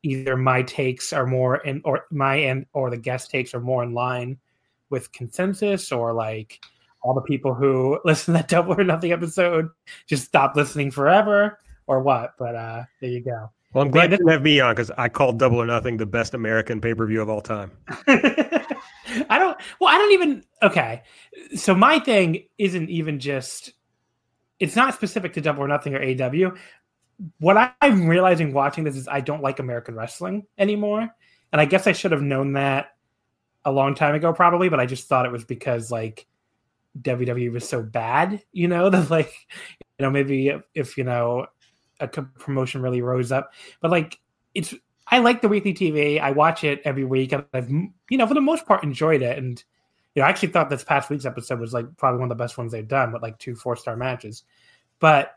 either 0.02 0.36
my 0.36 0.62
takes 0.62 1.12
are 1.12 1.26
more 1.26 1.56
in, 1.58 1.80
or 1.84 2.06
my 2.10 2.40
end, 2.40 2.66
or 2.72 2.90
the 2.90 2.96
guest 2.96 3.30
takes 3.30 3.54
are 3.54 3.60
more 3.60 3.82
in 3.82 3.92
line 3.92 4.38
with 4.90 5.12
consensus, 5.12 5.92
or 5.92 6.12
like 6.12 6.60
all 7.02 7.14
the 7.14 7.22
people 7.22 7.54
who 7.54 8.00
listen 8.04 8.34
to 8.34 8.40
that 8.40 8.48
double 8.48 8.78
or 8.78 8.84
nothing 8.84 9.12
episode 9.12 9.68
just 10.06 10.24
stop 10.24 10.56
listening 10.56 10.90
forever, 10.90 11.58
or 11.86 12.02
what. 12.02 12.34
But 12.38 12.54
uh, 12.54 12.84
there 13.00 13.10
you 13.10 13.20
go. 13.20 13.50
Well, 13.72 13.84
I'm 13.84 13.90
glad 13.90 14.10
you 14.10 14.16
didn't 14.16 14.30
have 14.30 14.42
me 14.42 14.60
on 14.60 14.74
because 14.74 14.90
I 14.96 15.08
called 15.08 15.38
Double 15.38 15.60
or 15.60 15.66
Nothing 15.66 15.98
the 15.98 16.06
best 16.06 16.32
American 16.32 16.80
pay 16.80 16.94
per 16.94 17.06
view 17.06 17.20
of 17.20 17.28
all 17.28 17.42
time. 17.42 17.72
I 18.08 19.38
don't. 19.38 19.58
Well, 19.80 19.94
I 19.94 19.98
don't 19.98 20.12
even. 20.12 20.44
Okay, 20.62 21.02
so 21.54 21.74
my 21.74 21.98
thing 21.98 22.44
isn't 22.56 22.88
even 22.88 23.18
just. 23.20 23.72
It's 24.58 24.74
not 24.74 24.94
specific 24.94 25.34
to 25.34 25.40
Double 25.40 25.62
or 25.62 25.68
Nothing 25.68 25.94
or 25.94 26.02
AW. 26.02 26.52
What 27.40 27.74
I'm 27.80 28.06
realizing 28.06 28.52
watching 28.52 28.84
this 28.84 28.96
is 28.96 29.08
I 29.08 29.20
don't 29.20 29.42
like 29.42 29.58
American 29.58 29.94
wrestling 29.94 30.46
anymore, 30.56 31.08
and 31.52 31.60
I 31.60 31.64
guess 31.64 31.86
I 31.86 31.92
should 31.92 32.12
have 32.12 32.22
known 32.22 32.54
that 32.54 32.96
a 33.64 33.72
long 33.72 33.94
time 33.94 34.14
ago, 34.14 34.32
probably. 34.32 34.70
But 34.70 34.80
I 34.80 34.86
just 34.86 35.08
thought 35.08 35.26
it 35.26 35.32
was 35.32 35.44
because 35.44 35.90
like 35.90 36.26
WWE 37.02 37.52
was 37.52 37.68
so 37.68 37.82
bad, 37.82 38.42
you 38.52 38.68
know, 38.68 38.90
that 38.90 39.10
like, 39.10 39.32
you 39.98 40.04
know, 40.04 40.10
maybe 40.10 40.48
if, 40.48 40.62
if 40.74 40.98
you 40.98 41.04
know 41.04 41.46
a 42.00 42.08
promotion 42.08 42.82
really 42.82 43.02
rose 43.02 43.32
up. 43.32 43.52
But 43.80 43.90
like, 43.90 44.18
it's 44.54 44.74
I 45.06 45.18
like 45.18 45.40
the 45.40 45.48
weekly 45.48 45.74
TV. 45.74 46.20
I 46.20 46.32
watch 46.32 46.64
it 46.64 46.80
every 46.84 47.04
week, 47.04 47.32
and 47.32 47.44
I've 47.52 47.70
you 47.70 48.18
know 48.18 48.26
for 48.26 48.34
the 48.34 48.40
most 48.40 48.66
part 48.66 48.84
enjoyed 48.84 49.22
it. 49.22 49.38
And 49.38 49.62
you 50.14 50.22
know, 50.22 50.26
I 50.26 50.30
actually 50.30 50.48
thought 50.48 50.70
this 50.70 50.84
past 50.84 51.10
week's 51.10 51.24
episode 51.24 51.60
was 51.60 51.72
like 51.72 51.96
probably 51.96 52.20
one 52.20 52.30
of 52.30 52.36
the 52.36 52.42
best 52.42 52.58
ones 52.58 52.72
they've 52.72 52.86
done 52.86 53.12
with 53.12 53.22
like 53.22 53.38
two 53.38 53.54
four 53.54 53.76
star 53.76 53.96
matches. 53.96 54.44
But 55.00 55.32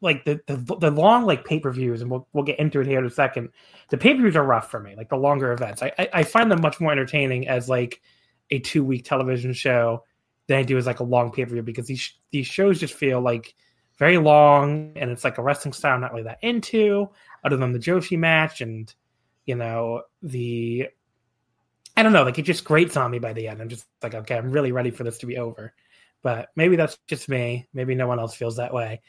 like 0.00 0.24
the 0.24 0.40
the, 0.46 0.76
the 0.80 0.90
long 0.90 1.26
like 1.26 1.44
pay 1.44 1.60
per 1.60 1.70
views, 1.70 2.00
and 2.00 2.10
we'll 2.10 2.26
we'll 2.32 2.44
get 2.44 2.58
into 2.58 2.80
it 2.80 2.86
here 2.86 2.98
in 2.98 3.04
a 3.04 3.10
second. 3.10 3.50
The 3.90 3.98
pay 3.98 4.14
per 4.14 4.20
views 4.20 4.36
are 4.36 4.44
rough 4.44 4.70
for 4.70 4.80
me. 4.80 4.94
Like 4.96 5.10
the 5.10 5.16
longer 5.16 5.52
events, 5.52 5.82
I, 5.82 5.92
I 5.98 6.08
I 6.14 6.22
find 6.22 6.50
them 6.50 6.62
much 6.62 6.80
more 6.80 6.92
entertaining 6.92 7.48
as 7.48 7.68
like 7.68 8.00
a 8.50 8.58
two 8.58 8.84
week 8.84 9.04
television 9.04 9.52
show 9.52 10.04
than 10.50 10.58
I 10.58 10.62
do 10.64 10.76
as 10.76 10.86
like 10.86 10.98
a 10.98 11.04
long 11.04 11.30
pay 11.30 11.44
per 11.44 11.52
view 11.52 11.62
because 11.62 11.86
these 11.86 12.12
these 12.32 12.46
shows 12.46 12.80
just 12.80 12.94
feel 12.94 13.20
like 13.20 13.54
very 14.00 14.18
long 14.18 14.92
and 14.96 15.08
it's 15.08 15.22
like 15.22 15.38
a 15.38 15.42
wrestling 15.42 15.72
style 15.72 15.94
I'm 15.94 16.00
not 16.00 16.10
really 16.10 16.24
that 16.24 16.40
into 16.42 17.08
other 17.44 17.56
than 17.56 17.72
the 17.72 17.78
Joshi 17.78 18.18
match 18.18 18.60
and 18.60 18.92
you 19.46 19.54
know 19.54 20.02
the 20.22 20.88
I 21.96 22.02
don't 22.02 22.12
know 22.12 22.24
like 22.24 22.40
it 22.40 22.42
just 22.42 22.64
grates 22.64 22.96
on 22.96 23.12
me 23.12 23.20
by 23.20 23.32
the 23.32 23.46
end. 23.46 23.62
I'm 23.62 23.68
just 23.68 23.86
like 24.02 24.14
okay 24.14 24.36
I'm 24.36 24.50
really 24.50 24.72
ready 24.72 24.90
for 24.90 25.04
this 25.04 25.18
to 25.18 25.26
be 25.26 25.38
over. 25.38 25.72
But 26.22 26.48
maybe 26.56 26.74
that's 26.74 26.98
just 27.06 27.28
me. 27.28 27.68
Maybe 27.72 27.94
no 27.94 28.08
one 28.08 28.18
else 28.18 28.34
feels 28.34 28.56
that 28.56 28.74
way. 28.74 29.02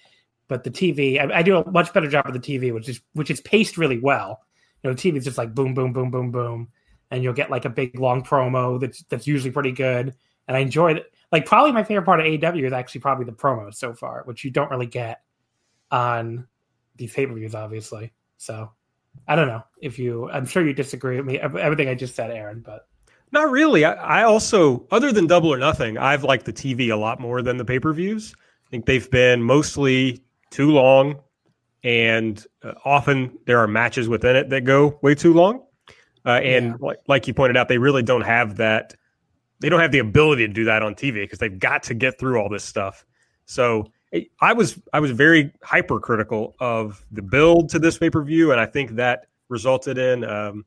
But 0.48 0.64
the 0.64 0.70
TV 0.70 1.20
I, 1.20 1.40
I 1.40 1.42
do 1.42 1.58
a 1.58 1.72
much 1.72 1.92
better 1.92 2.08
job 2.08 2.28
of 2.28 2.34
the 2.34 2.40
TV 2.40 2.72
which 2.72 2.88
is 2.88 3.02
which 3.14 3.32
is 3.32 3.42
paced 3.42 3.80
really 3.80 4.00
well. 4.00 4.42
You 4.84 4.92
know 4.92 4.94
the 4.94 5.12
TV 5.12 5.18
is 5.18 5.26
just 5.26 5.40
like 5.40 5.56
boom 5.56 5.74
boom 5.74 5.92
boom 5.92 6.12
boom 6.12 6.30
boom 6.30 6.68
and 7.10 7.24
you'll 7.24 7.34
get 7.34 7.50
like 7.50 7.66
a 7.66 7.70
big 7.70 8.00
long 8.00 8.24
promo 8.24 8.80
that's 8.80 9.02
that's 9.10 9.26
usually 9.26 9.52
pretty 9.52 9.72
good. 9.72 10.14
And 10.48 10.56
I 10.56 10.60
enjoy 10.60 10.92
it 10.92 11.12
like 11.32 11.46
probably 11.46 11.72
my 11.72 11.84
favorite 11.84 12.06
part 12.06 12.20
of 12.20 12.26
AEW 12.26 12.66
is 12.66 12.74
actually 12.74 13.02
probably 13.02 13.26
the 13.26 13.32
promos 13.32 13.76
so 13.76 13.94
far, 13.94 14.24
which 14.26 14.44
you 14.44 14.52
don't 14.52 14.70
really 14.70 14.86
get 14.86 15.22
on 15.90 16.48
these 16.98 17.14
pay 17.14 17.26
per 17.26 17.34
views, 17.34 17.56
obviously. 17.56 18.12
So 18.38 18.72
I 19.28 19.36
don't 19.36 19.48
know 19.48 19.64
if 19.82 19.98
you. 19.98 20.30
I'm 20.30 20.46
sure 20.46 20.66
you 20.66 20.74
disagree 20.74 21.18
with 21.18 21.26
me 21.26 21.40
everything 21.40 21.90
I 21.90 21.96
just 21.96 22.16
said, 22.16 22.32
Aaron, 22.32 22.62
but. 22.66 22.88
Not 23.34 23.50
really. 23.50 23.86
I, 23.86 23.94
I 23.94 24.24
also, 24.24 24.86
other 24.92 25.14
than 25.14 25.26
Double 25.26 25.54
or 25.54 25.58
Nothing, 25.58 25.98
I've 25.98 26.26
liked 26.26 26.46
the 26.46 26.52
TV 26.52 26.92
a 26.92 26.98
lot 26.98 27.22
more 27.22 27.42
than 27.42 27.56
the 27.56 27.64
pay 27.64 27.80
per 27.80 27.94
views. 27.94 28.34
I 28.68 28.70
think 28.70 28.86
they've 28.86 29.10
been 29.10 29.42
mostly 29.42 30.22
too 30.50 30.72
long, 30.72 31.20
and 31.84 32.46
uh, 32.64 32.74
often 32.84 33.38
there 33.46 33.60
are 33.60 33.68
matches 33.68 34.10
within 34.10 34.36
it 34.36 34.50
that 34.50 34.66
go 34.66 35.00
way 35.02 35.16
too 35.16 35.34
long. 35.34 35.64
Uh, 36.26 36.42
and 36.44 36.66
yeah. 36.68 36.76
like, 36.82 36.98
like 37.08 37.28
you 37.28 37.34
pointed 37.34 37.56
out, 37.56 37.70
they 37.70 37.78
really 37.78 38.04
don't 38.04 38.22
have 38.22 38.58
that 38.58 38.96
they 39.62 39.70
don't 39.70 39.80
have 39.80 39.92
the 39.92 40.00
ability 40.00 40.46
to 40.48 40.54
do 40.54 40.66
that 40.66 40.82
on 40.82 40.96
TV 40.96 41.24
because 41.24 41.40
they've 41.40 41.58
got 41.58 41.84
to 41.84 41.94
get 41.94 42.20
through 42.20 42.40
all 42.40 42.50
this 42.50 42.64
stuff. 42.64 43.06
So 43.46 43.92
I 44.42 44.54
was 44.54 44.80
I 44.92 45.00
was 45.00 45.12
very 45.12 45.54
hypercritical 45.64 46.56
of 46.60 47.06
the 47.12 47.22
build 47.22 47.70
to 47.70 47.80
this 47.80 47.98
pay 47.98 48.10
per 48.10 48.24
view, 48.24 48.52
and 48.52 48.60
I 48.60 48.66
think 48.66 48.92
that 48.92 49.28
resulted 49.48 49.98
in. 49.98 50.24
Um, 50.24 50.66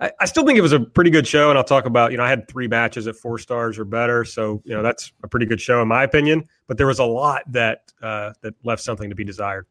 I, 0.00 0.12
I, 0.20 0.26
still 0.26 0.46
think 0.46 0.56
it 0.56 0.62
was 0.62 0.72
a 0.72 0.78
pretty 0.78 1.10
good 1.10 1.26
show, 1.26 1.48
and 1.48 1.58
I'll 1.58 1.64
talk 1.64 1.86
about. 1.86 2.12
You 2.12 2.18
know, 2.18 2.22
I 2.22 2.28
had 2.28 2.46
three 2.46 2.68
matches 2.68 3.08
at 3.08 3.16
four 3.16 3.38
stars 3.38 3.78
or 3.78 3.84
better, 3.84 4.24
so 4.24 4.62
you 4.64 4.74
know 4.74 4.82
that's 4.82 5.12
a 5.24 5.28
pretty 5.28 5.46
good 5.46 5.60
show 5.60 5.82
in 5.82 5.88
my 5.88 6.04
opinion. 6.04 6.44
But 6.68 6.76
there 6.76 6.86
was 6.86 7.00
a 7.00 7.04
lot 7.04 7.42
that 7.50 7.92
uh, 8.00 8.32
that 8.42 8.54
left 8.62 8.82
something 8.82 9.08
to 9.08 9.16
be 9.16 9.24
desired. 9.24 9.66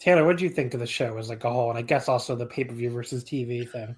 Taylor, 0.00 0.24
what 0.24 0.38
do 0.38 0.44
you 0.44 0.50
think 0.50 0.74
of 0.74 0.80
the 0.80 0.86
show 0.86 1.16
as 1.18 1.28
like 1.28 1.44
a 1.44 1.50
whole, 1.50 1.70
and 1.70 1.78
I 1.78 1.82
guess 1.82 2.08
also 2.08 2.34
the 2.34 2.46
pay 2.46 2.64
per 2.64 2.74
view 2.74 2.90
versus 2.90 3.22
TV 3.22 3.70
thing? 3.70 3.94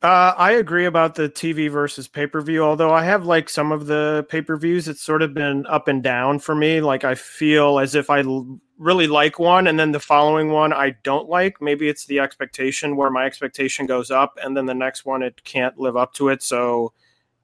Uh, 0.00 0.32
I 0.36 0.52
agree 0.52 0.84
about 0.84 1.16
the 1.16 1.28
TV 1.28 1.68
versus 1.68 2.06
pay 2.06 2.26
per 2.28 2.40
view. 2.40 2.62
Although 2.62 2.92
I 2.92 3.02
have 3.02 3.26
like 3.26 3.48
some 3.48 3.72
of 3.72 3.86
the 3.86 4.24
pay 4.28 4.40
per 4.42 4.56
views, 4.56 4.86
it's 4.86 5.02
sort 5.02 5.22
of 5.22 5.34
been 5.34 5.66
up 5.66 5.88
and 5.88 6.02
down 6.02 6.38
for 6.38 6.54
me. 6.54 6.80
Like 6.80 7.02
I 7.02 7.16
feel 7.16 7.80
as 7.80 7.96
if 7.96 8.08
I 8.08 8.20
l- 8.20 8.60
really 8.78 9.08
like 9.08 9.40
one, 9.40 9.66
and 9.66 9.78
then 9.78 9.90
the 9.90 9.98
following 9.98 10.50
one 10.50 10.72
I 10.72 10.94
don't 11.02 11.28
like. 11.28 11.60
Maybe 11.60 11.88
it's 11.88 12.06
the 12.06 12.20
expectation 12.20 12.94
where 12.94 13.10
my 13.10 13.24
expectation 13.26 13.86
goes 13.86 14.08
up, 14.12 14.38
and 14.40 14.56
then 14.56 14.66
the 14.66 14.74
next 14.74 15.04
one 15.04 15.20
it 15.20 15.42
can't 15.42 15.76
live 15.78 15.96
up 15.96 16.14
to 16.14 16.28
it, 16.28 16.44
so 16.44 16.92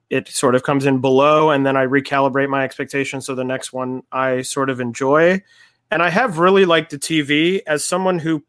it 0.09 0.29
sort 0.29 0.55
of 0.55 0.63
comes 0.63 0.85
in 0.85 1.01
below, 1.01 1.49
and 1.49 1.65
then 1.65 1.75
I 1.75 1.85
recalibrate 1.85 2.49
my 2.49 2.63
expectation. 2.63 3.19
So 3.19 3.35
the 3.35 3.43
next 3.43 3.73
one 3.73 4.03
I 4.13 4.43
sort 4.43 4.69
of 4.69 4.79
enjoy, 4.79 5.43
and 5.91 6.01
I 6.01 6.09
have 6.09 6.39
really 6.39 6.63
liked 6.63 6.91
the 6.91 6.99
TV 6.99 7.59
as 7.67 7.83
someone 7.83 8.17
who 8.19 8.45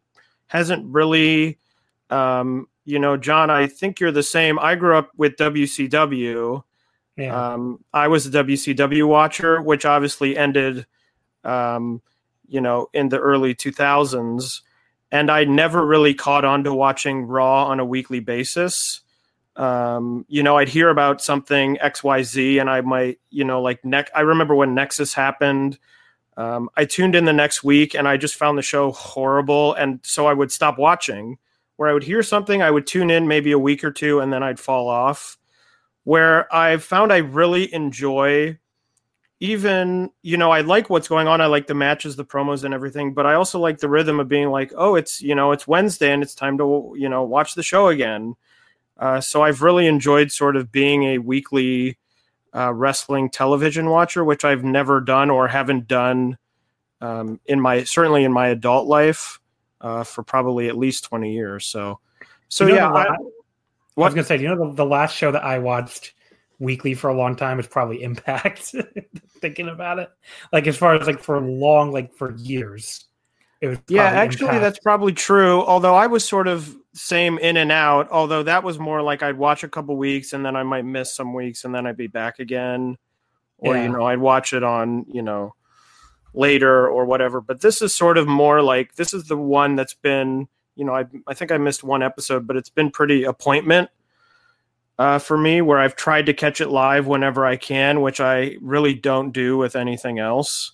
hasn't 0.47 0.87
really 0.87 1.59
um, 2.11 2.69
you 2.87 3.01
know, 3.01 3.17
John, 3.17 3.51
I 3.51 3.67
think 3.67 3.99
you're 3.99 4.13
the 4.13 4.23
same. 4.23 4.59
I 4.61 4.77
grew 4.77 4.97
up 4.97 5.11
with 5.17 5.37
WCW. 5.37 6.63
Yeah. 7.17 7.53
Um, 7.53 7.85
I 7.93 8.07
was 8.07 8.27
a 8.27 8.31
WCW 8.31 9.09
watcher, 9.09 9.61
which 9.61 9.85
obviously 9.85 10.37
ended, 10.37 10.87
um, 11.43 12.01
you 12.47 12.61
know, 12.61 12.89
in 12.95 13.09
the 13.09 13.19
early 13.19 13.55
2000s. 13.57 14.61
And 15.11 15.31
I 15.31 15.45
never 15.45 15.85
really 15.85 16.15
caught 16.15 16.45
on 16.45 16.63
to 16.65 16.73
watching 16.73 17.27
Raw 17.27 17.67
on 17.67 17.81
a 17.81 17.85
weekly 17.85 18.21
basis. 18.21 19.01
Um, 19.57 20.25
you 20.29 20.45
know, 20.45 20.57
I'd 20.59 20.69
hear 20.69 20.89
about 20.89 21.21
something 21.21 21.79
XYZ 21.83 22.61
and 22.61 22.71
I 22.71 22.83
might, 22.83 23.19
you 23.31 23.45
know, 23.45 23.61
like, 23.63 23.85
neck. 23.85 24.11
I 24.15 24.21
remember 24.21 24.55
when 24.55 24.75
Nexus 24.75 25.13
happened. 25.13 25.79
Um, 26.37 26.69
I 26.77 26.85
tuned 26.85 27.17
in 27.17 27.25
the 27.25 27.33
next 27.33 27.65
week 27.65 27.95
and 27.95 28.07
I 28.07 28.17
just 28.17 28.37
found 28.37 28.59
the 28.59 28.63
show 28.63 28.93
horrible. 28.93 29.75
And 29.75 29.99
so 30.05 30.27
I 30.27 30.35
would 30.35 30.53
stop 30.53 30.79
watching 30.79 31.39
where 31.77 31.89
I 31.89 31.93
would 31.93 32.05
hear 32.05 32.23
something, 32.23 32.63
I 32.63 32.71
would 32.71 32.87
tune 32.87 33.11
in 33.11 33.29
maybe 33.29 33.53
a 33.53 33.59
week 33.59 33.85
or 33.85 33.91
two, 33.91 34.21
and 34.21 34.33
then 34.33 34.43
I'd 34.43 34.61
fall 34.61 34.89
off. 34.89 35.39
Where 36.05 36.53
I 36.55 36.77
found 36.77 37.13
I 37.13 37.19
really 37.19 37.73
enjoy 37.73 38.59
even 39.41 40.11
you 40.23 40.37
know 40.37 40.51
i 40.51 40.63
like 40.63 40.89
what's 40.89 41.09
going 41.09 41.29
on. 41.29 41.41
I 41.41 41.47
like 41.47 41.67
the 41.67 41.75
matches 41.75 42.17
the 42.17 42.25
promos 42.25 42.65
and 42.65 42.73
everything 42.73 43.13
but 43.13 43.27
i 43.27 43.35
also 43.35 43.59
like 43.59 43.79
the 43.79 43.89
rhythm 43.89 44.19
of 44.19 44.29
being 44.29 44.49
like 44.49 44.73
oh 44.77 44.95
it's 44.95 45.21
you 45.21 45.35
know 45.35 45.53
it's 45.53 45.69
wednesday 45.69 46.13
and 46.13 46.23
it's 46.23 46.35
time 46.35 46.57
to 46.59 46.95
you 46.97 47.09
know 47.09 47.23
watch 47.23 47.55
the 47.55 47.63
show 47.63 47.89
again. 47.89 48.35
Uh, 48.99 49.21
so 49.21 49.43
i've 49.43 49.61
really 49.61 49.87
enjoyed 49.87 50.33
sort 50.33 50.57
of 50.57 50.73
being 50.73 51.05
a 51.05 51.19
weekly 51.19 51.99
uh, 52.55 52.73
wrestling 52.73 53.29
television 53.29 53.91
watcher 53.91 54.25
which 54.25 54.43
i've 54.43 54.65
never 54.65 55.03
done 55.03 55.29
or 55.29 55.49
haven't 55.49 55.87
done 55.87 56.39
um, 57.03 57.39
in 57.45 57.61
my 57.61 57.85
certainly 57.85 58.25
in 58.25 58.33
my 58.33 58.49
adult 58.49 58.87
life 58.87 59.39
uh, 59.81 60.05
for 60.05 60.23
probably 60.23 60.69
at 60.69 60.77
least 60.77 61.05
20 61.05 61.33
years 61.33 61.67
so 61.67 61.99
so 62.49 62.65
You 62.67 62.73
know 62.73 62.77
yeah 62.77 62.89
I, 62.91 63.03
I 63.13 63.17
was 63.97 64.13
gonna 64.13 64.25
say, 64.27 64.39
you 64.39 64.49
know, 64.49 64.69
the, 64.69 64.75
the 64.77 64.85
last 64.85 65.17
show 65.17 65.33
that 65.33 65.43
I 65.43 65.59
watched 65.59 66.13
weekly 66.59 66.93
for 66.95 67.09
a 67.09 67.15
long 67.15 67.35
time 67.35 67.57
was 67.57 67.67
probably 67.67 68.03
Impact. 68.03 68.75
Thinking 69.41 69.69
about 69.69 69.99
it, 69.99 70.11
like 70.53 70.67
as 70.67 70.77
far 70.77 70.95
as 70.97 71.07
like 71.07 71.19
for 71.23 71.41
long, 71.41 71.93
like 71.93 72.13
for 72.15 72.35
years, 72.37 73.07
it 73.63 73.69
was. 73.69 73.79
Yeah, 73.89 74.05
actually, 74.05 74.49
Impact. 74.49 74.63
that's 74.63 74.79
probably 74.81 75.13
true. 75.15 75.63
Although 75.63 75.95
I 75.95 76.09
was 76.09 76.29
sort 76.29 76.47
of 76.47 76.77
same 76.93 77.39
in 77.39 77.57
and 77.57 77.73
out. 77.73 78.11
Although 78.11 78.43
that 78.43 78.63
was 78.63 78.79
more 78.79 79.01
like 79.01 79.23
I'd 79.23 79.39
watch 79.39 79.65
a 79.65 79.69
couple 79.69 79.97
weeks 79.97 80.35
and 80.35 80.45
then 80.45 80.57
I 80.57 80.63
might 80.63 80.85
miss 80.85 81.15
some 81.15 81.33
weeks 81.33 81.65
and 81.65 81.75
then 81.75 81.87
I'd 81.87 81.97
be 81.97 82.07
back 82.07 82.39
again, 82.39 82.99
or 83.57 83.77
Yeah. 83.77 83.85
you 83.85 83.89
know 83.89 84.05
I'd 84.05 84.19
watch 84.19 84.53
it 84.53 84.63
on 84.63 85.07
you 85.11 85.23
know 85.23 85.55
later 86.37 86.87
or 86.89 87.05
whatever. 87.05 87.41
But 87.41 87.63
this 87.63 87.83
is 87.83 87.95
sort 87.95 88.19
of 88.19 88.29
more 88.29 88.63
like 88.63 88.95
this 88.95 89.13
is 89.13 89.25
the 89.25 89.37
one 89.37 89.75
that's 89.75 89.95
been 89.95 90.47
you 90.77 90.85
know 90.85 90.95
I 90.95 91.07
I 91.27 91.35
think 91.35 91.51
I 91.51 91.59
missed 91.59 91.83
one 91.83 92.03
episode, 92.03 92.47
but 92.47 92.57
it's 92.57 92.71
been 92.71 92.91
pretty 92.91 93.25
appointment 93.25 93.91
uh, 94.99 95.19
for 95.19 95.37
me 95.37 95.61
where 95.61 95.79
I've 95.79 95.97
tried 95.97 96.27
to 96.27 96.35
catch 96.35 96.61
it 96.61 96.69
live 96.69 97.07
whenever 97.07 97.45
I 97.45 97.57
can, 97.57 98.01
which 98.01 98.21
I 98.21 98.57
really 98.61 98.95
don't 98.95 99.33
do 99.33 99.57
with 99.57 99.77
anything 99.77 100.19
else. 100.19 100.73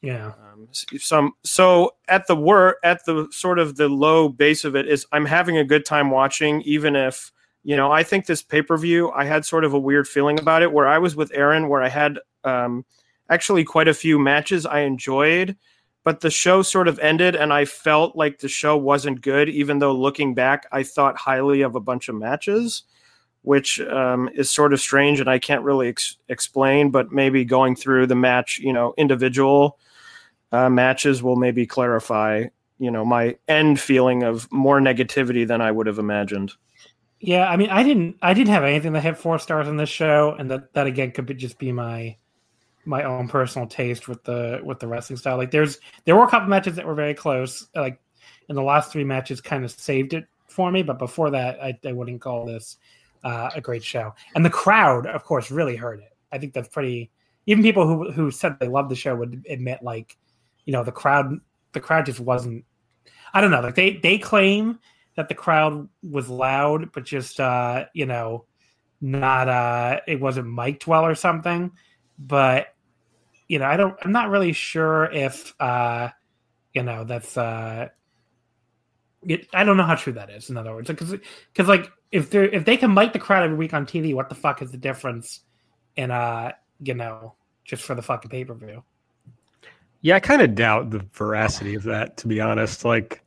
yeah, 0.00 0.32
Um, 0.52 0.68
some 0.72 1.32
so 1.44 1.94
at 2.08 2.26
the 2.26 2.36
wor 2.36 2.76
at 2.84 3.04
the 3.04 3.28
sort 3.30 3.58
of 3.58 3.76
the 3.76 3.88
low 3.88 4.28
base 4.28 4.64
of 4.64 4.76
it 4.76 4.86
is 4.86 5.06
I'm 5.12 5.26
having 5.26 5.56
a 5.56 5.64
good 5.64 5.84
time 5.84 6.10
watching, 6.10 6.62
even 6.62 6.94
if 6.96 7.32
you 7.64 7.76
know 7.76 7.90
I 7.90 8.02
think 8.02 8.26
this 8.26 8.42
pay 8.42 8.62
per 8.62 8.76
view 8.76 9.10
I 9.12 9.24
had 9.24 9.44
sort 9.44 9.64
of 9.64 9.72
a 9.74 9.78
weird 9.78 10.06
feeling 10.06 10.38
about 10.38 10.62
it 10.62 10.72
where 10.72 10.86
I 10.86 10.98
was 10.98 11.16
with 11.16 11.32
Aaron 11.34 11.68
where 11.68 11.82
I 11.82 11.88
had 11.88 12.18
um, 12.44 12.84
actually 13.28 13.64
quite 13.64 13.88
a 13.88 13.94
few 13.94 14.18
matches 14.18 14.66
I 14.66 14.80
enjoyed, 14.80 15.56
but 16.04 16.20
the 16.20 16.30
show 16.30 16.62
sort 16.62 16.88
of 16.88 16.98
ended 16.98 17.36
and 17.36 17.52
I 17.52 17.64
felt 17.64 18.16
like 18.16 18.38
the 18.38 18.48
show 18.48 18.76
wasn't 18.76 19.20
good, 19.20 19.48
even 19.48 19.78
though 19.78 19.92
looking 19.92 20.34
back 20.34 20.66
I 20.72 20.82
thought 20.82 21.16
highly 21.16 21.62
of 21.62 21.74
a 21.74 21.80
bunch 21.80 22.08
of 22.08 22.14
matches. 22.14 22.84
Which 23.42 23.80
um, 23.80 24.28
is 24.34 24.50
sort 24.50 24.72
of 24.72 24.80
strange, 24.80 25.20
and 25.20 25.30
I 25.30 25.38
can't 25.38 25.62
really 25.62 25.88
ex- 25.88 26.18
explain. 26.28 26.90
But 26.90 27.12
maybe 27.12 27.44
going 27.44 27.76
through 27.76 28.08
the 28.08 28.16
match, 28.16 28.58
you 28.58 28.72
know, 28.72 28.94
individual 28.98 29.78
uh, 30.50 30.68
matches 30.68 31.22
will 31.22 31.36
maybe 31.36 31.64
clarify, 31.64 32.46
you 32.78 32.90
know, 32.90 33.04
my 33.04 33.36
end 33.46 33.80
feeling 33.80 34.24
of 34.24 34.50
more 34.50 34.80
negativity 34.80 35.46
than 35.46 35.60
I 35.62 35.70
would 35.70 35.86
have 35.86 36.00
imagined. 36.00 36.52
yeah. 37.20 37.48
I 37.48 37.56
mean, 37.56 37.70
I 37.70 37.84
didn't, 37.84 38.16
I 38.20 38.34
didn't 38.34 38.52
have 38.52 38.64
anything 38.64 38.92
that 38.94 39.02
had 39.02 39.16
four 39.16 39.38
stars 39.38 39.68
on 39.68 39.76
this 39.76 39.88
show, 39.88 40.34
and 40.38 40.50
that 40.50 40.74
that 40.74 40.86
again 40.86 41.12
could 41.12 41.26
be, 41.26 41.34
just 41.34 41.58
be 41.58 41.72
my 41.72 42.16
my 42.84 43.02
own 43.02 43.28
personal 43.28 43.66
taste 43.66 44.08
with 44.08 44.22
the 44.24 44.60
with 44.64 44.78
the 44.78 44.86
wrestling 44.86 45.16
style. 45.16 45.36
Like, 45.36 45.50
there's 45.50 45.78
there 46.04 46.16
were 46.16 46.24
a 46.24 46.28
couple 46.28 46.48
matches 46.48 46.76
that 46.76 46.86
were 46.86 46.94
very 46.94 47.14
close. 47.14 47.66
Like, 47.74 48.00
in 48.48 48.56
the 48.56 48.62
last 48.62 48.92
three 48.92 49.04
matches, 49.04 49.40
kind 49.40 49.64
of 49.64 49.70
saved 49.70 50.14
it 50.14 50.26
for 50.48 50.70
me. 50.70 50.82
But 50.82 50.98
before 50.98 51.30
that, 51.30 51.62
I, 51.62 51.78
I 51.86 51.92
wouldn't 51.92 52.20
call 52.20 52.46
this 52.46 52.76
uh, 53.24 53.50
a 53.54 53.60
great 53.60 53.84
show. 53.84 54.14
And 54.34 54.44
the 54.44 54.50
crowd, 54.50 55.06
of 55.06 55.24
course, 55.24 55.50
really 55.50 55.76
heard 55.76 56.00
it. 56.00 56.16
I 56.32 56.38
think 56.38 56.52
that's 56.52 56.68
pretty. 56.68 57.10
Even 57.46 57.62
people 57.62 57.86
who 57.86 58.10
who 58.10 58.30
said 58.30 58.58
they 58.58 58.68
loved 58.68 58.90
the 58.90 58.96
show 58.96 59.16
would 59.16 59.44
admit, 59.48 59.82
like, 59.82 60.16
you 60.64 60.72
know, 60.72 60.84
the 60.84 60.92
crowd 60.92 61.34
the 61.72 61.80
crowd 61.80 62.06
just 62.06 62.20
wasn't. 62.20 62.64
I 63.32 63.40
don't 63.40 63.50
know. 63.50 63.60
Like 63.60 63.74
they 63.74 63.96
they 63.96 64.18
claim 64.18 64.78
that 65.16 65.28
the 65.28 65.34
crowd 65.34 65.88
was 66.02 66.28
loud, 66.28 66.92
but 66.92 67.04
just 67.04 67.40
uh, 67.40 67.86
you 67.92 68.06
know, 68.06 68.44
not 69.00 69.48
uh, 69.48 70.00
it 70.06 70.20
wasn't 70.20 70.48
mic'd 70.48 70.86
well 70.86 71.04
or 71.04 71.14
something. 71.14 71.72
But 72.18 72.74
you 73.48 73.58
know, 73.58 73.64
I 73.66 73.76
don't. 73.76 73.96
I'm 74.02 74.12
not 74.12 74.28
really 74.30 74.52
sure 74.52 75.06
if 75.06 75.54
uh, 75.60 76.08
you 76.74 76.82
know 76.82 77.04
that's 77.04 77.36
uh. 77.36 77.88
It, 79.26 79.48
I 79.52 79.64
don't 79.64 79.76
know 79.76 79.84
how 79.84 79.96
true 79.96 80.12
that 80.12 80.30
is. 80.30 80.48
In 80.50 80.56
other 80.56 80.74
words, 80.74 80.88
because 80.88 81.12
because 81.52 81.68
like 81.68 81.90
if 82.12 82.30
they 82.30 82.44
if 82.52 82.64
they 82.64 82.76
can 82.76 82.92
mic 82.92 83.12
the 83.12 83.18
crowd 83.18 83.42
every 83.42 83.56
week 83.56 83.74
on 83.74 83.86
TV, 83.86 84.14
what 84.14 84.28
the 84.28 84.34
fuck 84.34 84.62
is 84.62 84.70
the 84.70 84.76
difference 84.78 85.40
in 85.96 86.10
uh 86.10 86.52
you 86.80 86.94
know 86.94 87.34
just 87.64 87.82
for 87.82 87.94
the 87.94 88.02
fucking 88.02 88.30
pay 88.30 88.44
per 88.44 88.54
view? 88.54 88.82
Yeah, 90.00 90.16
I 90.16 90.20
kind 90.20 90.42
of 90.42 90.54
doubt 90.54 90.90
the 90.90 91.04
veracity 91.12 91.74
of 91.74 91.82
that, 91.84 92.16
to 92.18 92.28
be 92.28 92.40
honest. 92.40 92.84
Like, 92.84 93.22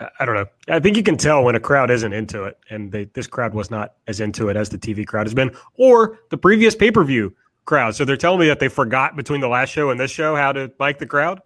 I- 0.00 0.08
I 0.18 0.24
don't 0.24 0.34
know. 0.34 0.46
I 0.68 0.80
think 0.80 0.96
you 0.96 1.02
can 1.04 1.16
tell 1.16 1.44
when 1.44 1.54
a 1.54 1.60
crowd 1.60 1.90
isn't 1.92 2.12
into 2.12 2.42
it, 2.44 2.58
and 2.70 2.90
they, 2.90 3.04
this 3.04 3.28
crowd 3.28 3.54
was 3.54 3.70
not 3.70 3.94
as 4.08 4.18
into 4.18 4.48
it 4.48 4.56
as 4.56 4.70
the 4.70 4.78
TV 4.78 5.06
crowd 5.06 5.26
has 5.26 5.34
been, 5.34 5.54
or 5.76 6.18
the 6.30 6.36
previous 6.36 6.74
pay 6.74 6.90
per 6.90 7.04
view 7.04 7.34
crowd. 7.64 7.94
So 7.94 8.04
they're 8.04 8.16
telling 8.16 8.40
me 8.40 8.48
that 8.48 8.60
they 8.60 8.68
forgot 8.68 9.16
between 9.16 9.40
the 9.40 9.48
last 9.48 9.70
show 9.70 9.90
and 9.90 9.98
this 9.98 10.10
show 10.10 10.36
how 10.36 10.52
to 10.52 10.72
like 10.78 10.98
the 10.98 11.06
crowd. 11.06 11.40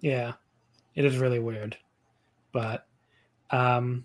Yeah, 0.00 0.32
it 0.94 1.04
is 1.04 1.18
really 1.18 1.38
weird, 1.38 1.76
but 2.52 2.86
um, 3.50 4.04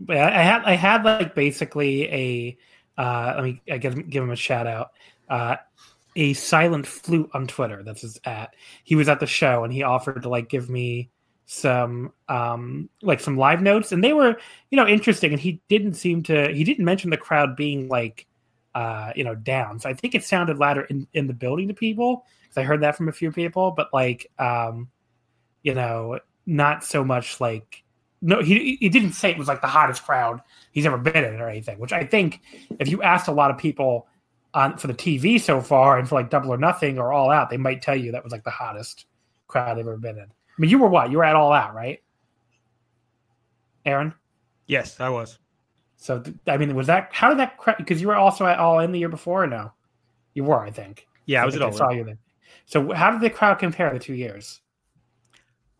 but 0.00 0.16
I 0.16 0.42
had 0.42 0.62
I 0.64 0.74
had 0.74 1.04
like 1.04 1.34
basically 1.34 2.04
a 2.04 2.56
uh, 2.96 3.32
let 3.36 3.44
me 3.44 3.62
I 3.70 3.78
guess 3.78 3.94
give 3.94 4.22
him 4.22 4.30
a 4.30 4.36
shout 4.36 4.66
out. 4.66 4.92
Uh, 5.28 5.56
a 6.16 6.32
silent 6.34 6.86
flute 6.86 7.30
on 7.34 7.46
Twitter. 7.46 7.82
That's 7.82 8.02
his 8.02 8.20
at. 8.24 8.54
He 8.84 8.94
was 8.94 9.08
at 9.08 9.20
the 9.20 9.26
show 9.26 9.64
and 9.64 9.72
he 9.72 9.82
offered 9.82 10.22
to 10.22 10.28
like 10.28 10.48
give 10.48 10.70
me 10.70 11.10
some 11.46 12.10
um 12.30 12.88
like 13.02 13.20
some 13.20 13.36
live 13.36 13.60
notes 13.60 13.92
and 13.92 14.02
they 14.02 14.14
were 14.14 14.34
you 14.70 14.76
know 14.76 14.86
interesting 14.86 15.30
and 15.30 15.38
he 15.38 15.60
didn't 15.68 15.92
seem 15.92 16.22
to 16.22 16.48
he 16.48 16.64
didn't 16.64 16.86
mention 16.86 17.10
the 17.10 17.18
crowd 17.18 17.54
being 17.54 17.86
like 17.88 18.26
uh 18.74 19.12
you 19.14 19.24
know 19.24 19.34
down. 19.34 19.78
So 19.78 19.88
i 19.88 19.94
think 19.94 20.14
it 20.14 20.24
sounded 20.24 20.58
louder 20.58 20.82
in 20.82 21.06
in 21.12 21.26
the 21.26 21.34
building 21.34 21.68
to 21.68 21.74
people 21.74 22.24
because 22.42 22.58
i 22.58 22.62
heard 22.62 22.82
that 22.82 22.96
from 22.96 23.08
a 23.08 23.12
few 23.12 23.30
people 23.30 23.70
but 23.70 23.88
like 23.92 24.30
um 24.38 24.88
you 25.62 25.74
know 25.74 26.18
not 26.46 26.84
so 26.84 27.04
much 27.04 27.40
like 27.40 27.82
no 28.20 28.42
he 28.42 28.76
he 28.76 28.88
didn't 28.88 29.12
say 29.12 29.30
it 29.30 29.38
was 29.38 29.48
like 29.48 29.60
the 29.60 29.66
hottest 29.66 30.04
crowd 30.04 30.40
he's 30.72 30.86
ever 30.86 30.98
been 30.98 31.24
in 31.24 31.40
or 31.40 31.48
anything 31.48 31.78
which 31.78 31.92
i 31.92 32.04
think 32.04 32.40
if 32.78 32.88
you 32.88 33.02
asked 33.02 33.28
a 33.28 33.32
lot 33.32 33.50
of 33.50 33.58
people 33.58 34.06
on 34.52 34.76
for 34.76 34.86
the 34.86 34.94
tv 34.94 35.40
so 35.40 35.60
far 35.60 35.98
and 35.98 36.08
for 36.08 36.16
like 36.16 36.30
double 36.30 36.52
or 36.52 36.58
nothing 36.58 36.98
or 36.98 37.12
all 37.12 37.30
out 37.30 37.50
they 37.50 37.56
might 37.56 37.80
tell 37.80 37.96
you 37.96 38.12
that 38.12 38.22
was 38.22 38.32
like 38.32 38.44
the 38.44 38.50
hottest 38.50 39.06
crowd 39.54 39.76
they've 39.76 39.86
ever 39.86 39.96
been 39.96 40.18
in. 40.18 40.24
I 40.24 40.58
mean 40.58 40.70
you 40.70 40.78
were 40.78 40.88
what? 40.88 41.10
You 41.10 41.18
were 41.18 41.24
at 41.24 41.36
all 41.36 41.52
out 41.52 41.74
right? 41.74 42.02
Aaron? 43.84 44.14
Yes, 44.66 44.98
I 44.98 45.10
was. 45.10 45.38
So 46.04 46.22
i 46.46 46.56
mean 46.58 46.74
was 46.74 46.86
that 46.86 47.08
how 47.12 47.28
did 47.30 47.38
that 47.38 47.56
because 47.78 48.00
you 48.02 48.08
were 48.08 48.14
also 48.16 48.44
at 48.46 48.58
all 48.58 48.78
in 48.80 48.92
the 48.92 48.98
year 48.98 49.08
before 49.08 49.44
or 49.44 49.46
no 49.46 49.72
you 50.34 50.44
were 50.44 50.60
i 50.60 50.70
think 50.70 51.06
Yeah, 51.26 51.42
I 51.42 51.46
was 51.46 51.56
at 51.56 51.62
all. 51.62 51.72
saw 51.72 51.90
you 51.90 52.04
then 52.04 52.18
so 52.66 52.92
how 52.92 53.10
did 53.10 53.20
the 53.22 53.30
crowd 53.30 53.58
compare 53.58 53.92
the 53.92 53.98
two 53.98 54.14
years 54.14 54.60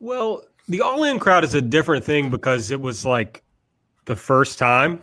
Well, 0.00 0.42
the 0.68 0.80
all 0.80 1.04
in 1.04 1.18
crowd 1.18 1.44
is 1.44 1.54
a 1.54 1.62
different 1.62 2.04
thing 2.04 2.30
because 2.30 2.70
it 2.70 2.80
was 2.80 3.04
like 3.04 3.42
the 4.06 4.16
first 4.16 4.58
time. 4.58 5.00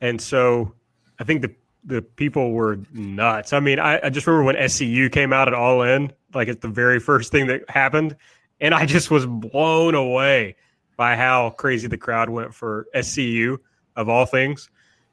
And 0.00 0.20
so 0.20 0.74
I 1.18 1.24
think 1.24 1.42
the 1.42 1.54
the 1.84 2.02
people 2.02 2.52
were 2.52 2.78
nuts. 2.92 3.52
I 3.54 3.60
mean, 3.60 3.78
I, 3.78 4.00
I 4.04 4.10
just 4.10 4.26
remember 4.26 4.44
when 4.44 4.56
SCU 4.56 5.10
came 5.10 5.32
out 5.32 5.48
at 5.48 5.54
all 5.54 5.82
in, 5.82 6.12
like 6.34 6.48
it's 6.48 6.60
the 6.60 6.68
very 6.68 7.00
first 7.00 7.32
thing 7.32 7.46
that 7.48 7.68
happened. 7.70 8.16
And 8.60 8.74
I 8.74 8.84
just 8.86 9.10
was 9.10 9.24
blown 9.26 9.94
away 9.94 10.56
by 10.96 11.16
how 11.16 11.50
crazy 11.50 11.88
the 11.88 11.96
crowd 11.96 12.28
went 12.28 12.54
for 12.54 12.86
SCU 12.94 13.58
of 14.00 14.08
all 14.08 14.26
things. 14.26 14.70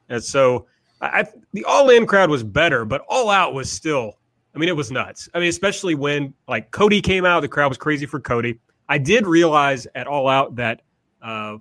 And 0.08 0.22
so 0.22 0.66
I, 1.00 1.26
the 1.52 1.64
all 1.64 1.90
in 1.90 2.06
crowd 2.06 2.30
was 2.30 2.42
better, 2.42 2.84
but 2.84 3.04
all 3.08 3.30
out 3.30 3.54
was 3.54 3.70
still 3.70 4.18
I 4.58 4.58
mean, 4.58 4.68
it 4.68 4.76
was 4.76 4.90
nuts. 4.90 5.28
I 5.34 5.38
mean, 5.38 5.48
especially 5.48 5.94
when 5.94 6.34
like 6.48 6.72
Cody 6.72 7.00
came 7.00 7.24
out, 7.24 7.40
the 7.40 7.48
crowd 7.48 7.68
was 7.68 7.78
crazy 7.78 8.06
for 8.06 8.18
Cody. 8.18 8.58
I 8.88 8.98
did 8.98 9.24
realize 9.24 9.86
at 9.94 10.08
All 10.08 10.28
Out 10.28 10.56
that 10.56 10.82
uh, 11.22 11.58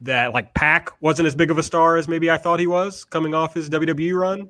that 0.00 0.32
like 0.32 0.54
Pac 0.54 0.92
wasn't 1.02 1.26
as 1.26 1.34
big 1.34 1.50
of 1.50 1.58
a 1.58 1.62
star 1.62 1.98
as 1.98 2.08
maybe 2.08 2.30
I 2.30 2.38
thought 2.38 2.58
he 2.58 2.66
was 2.66 3.04
coming 3.04 3.34
off 3.34 3.52
his 3.52 3.68
WWE 3.68 4.18
run. 4.18 4.48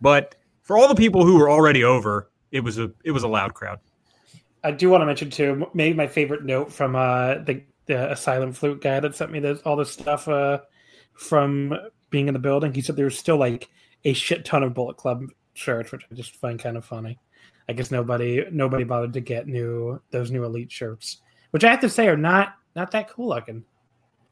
But 0.00 0.34
for 0.62 0.76
all 0.76 0.88
the 0.88 0.94
people 0.94 1.24
who 1.24 1.38
were 1.38 1.48
already 1.48 1.84
over, 1.84 2.30
it 2.50 2.60
was 2.60 2.78
a 2.78 2.90
it 3.04 3.12
was 3.12 3.22
a 3.22 3.28
loud 3.28 3.54
crowd. 3.54 3.78
I 4.64 4.72
do 4.72 4.90
want 4.90 5.02
to 5.02 5.06
mention 5.06 5.30
too, 5.30 5.70
maybe 5.74 5.94
my 5.94 6.08
favorite 6.08 6.44
note 6.44 6.72
from 6.72 6.96
uh, 6.96 7.34
the 7.44 7.62
the 7.86 8.10
Asylum 8.10 8.52
Flute 8.52 8.80
guy 8.80 8.98
that 8.98 9.14
sent 9.14 9.30
me 9.30 9.38
this, 9.38 9.60
all 9.60 9.76
this 9.76 9.92
stuff 9.92 10.26
uh, 10.26 10.58
from 11.18 11.74
being 12.10 12.28
in 12.28 12.34
the 12.34 12.40
building. 12.40 12.72
He 12.72 12.80
said 12.80 12.96
there 12.96 13.04
was 13.04 13.18
still 13.18 13.36
like 13.36 13.68
a 14.04 14.12
shit 14.12 14.44
ton 14.44 14.62
of 14.62 14.74
Bullet 14.74 14.96
Club 14.96 15.24
shirts, 15.54 15.92
which 15.92 16.04
I 16.10 16.14
just 16.14 16.36
find 16.36 16.58
kind 16.58 16.76
of 16.76 16.84
funny. 16.84 17.18
I 17.68 17.74
guess 17.74 17.90
nobody 17.90 18.44
nobody 18.50 18.84
bothered 18.84 19.12
to 19.12 19.20
get 19.20 19.46
new 19.46 20.00
those 20.10 20.30
new 20.30 20.44
Elite 20.44 20.72
shirts, 20.72 21.18
which 21.50 21.64
I 21.64 21.70
have 21.70 21.80
to 21.80 21.90
say 21.90 22.08
are 22.08 22.16
not 22.16 22.54
not 22.74 22.90
that 22.92 23.10
cool 23.10 23.28
looking. 23.28 23.64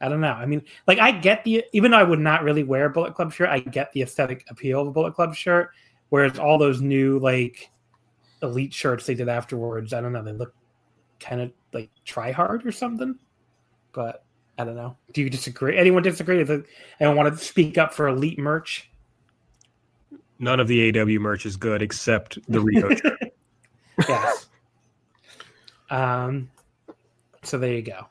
I 0.01 0.09
don't 0.09 0.21
know. 0.21 0.33
I 0.33 0.47
mean, 0.47 0.63
like 0.87 0.99
I 0.99 1.11
get 1.11 1.45
the 1.45 1.65
even 1.73 1.91
though 1.91 1.99
I 1.99 2.03
would 2.03 2.21
not 2.21 2.45
really 2.45 2.63
wear 2.63 2.87
a 2.87 2.91
Bullet 2.91 3.15
Club 3.15 3.33
shirt, 3.33 3.49
I 3.49 3.59
get 3.59 3.93
the 3.93 4.03
aesthetic 4.03 4.45
appeal 4.49 4.81
of 4.81 4.89
a 4.89 4.93
Bullet 4.93 5.15
Club 5.15 5.35
shirt. 5.35 5.71
Whereas 6.09 6.39
all 6.39 6.57
those 6.57 6.81
new 6.81 7.19
like 7.19 7.71
elite 8.43 8.73
shirts 8.73 9.07
they 9.07 9.15
did 9.15 9.29
afterwards, 9.29 9.93
I 9.93 10.01
don't 10.01 10.13
know, 10.13 10.23
they 10.23 10.33
look 10.33 10.55
kind 11.19 11.41
of 11.41 11.53
like 11.73 11.91
try 12.05 12.31
hard 12.31 12.65
or 12.65 12.73
something. 12.73 13.19
But 13.93 14.25
I 14.59 14.65
don't 14.65 14.77
know. 14.77 14.97
Do 15.13 15.23
you 15.23 15.31
disagree? 15.31 15.77
Anyone 15.77 16.03
disagree? 16.03 16.41
If 16.41 16.51
anyone 17.01 17.17
want 17.17 17.39
to 17.39 17.45
speak 17.45 17.77
up 17.77 17.93
for 17.93 18.09
elite 18.09 18.39
merch? 18.39 18.91
None 20.39 20.61
of 20.61 20.69
the 20.69 20.99
AW 20.99 21.21
merch 21.21 21.47
is 21.47 21.57
good 21.57 21.83
except 21.83 22.39
the 22.51 22.61
Rico 22.61 22.91
yes. 24.09 24.47
Um, 25.91 26.51
so 27.43 27.59
there 27.59 27.73
you 27.73 27.83
go. 27.83 28.07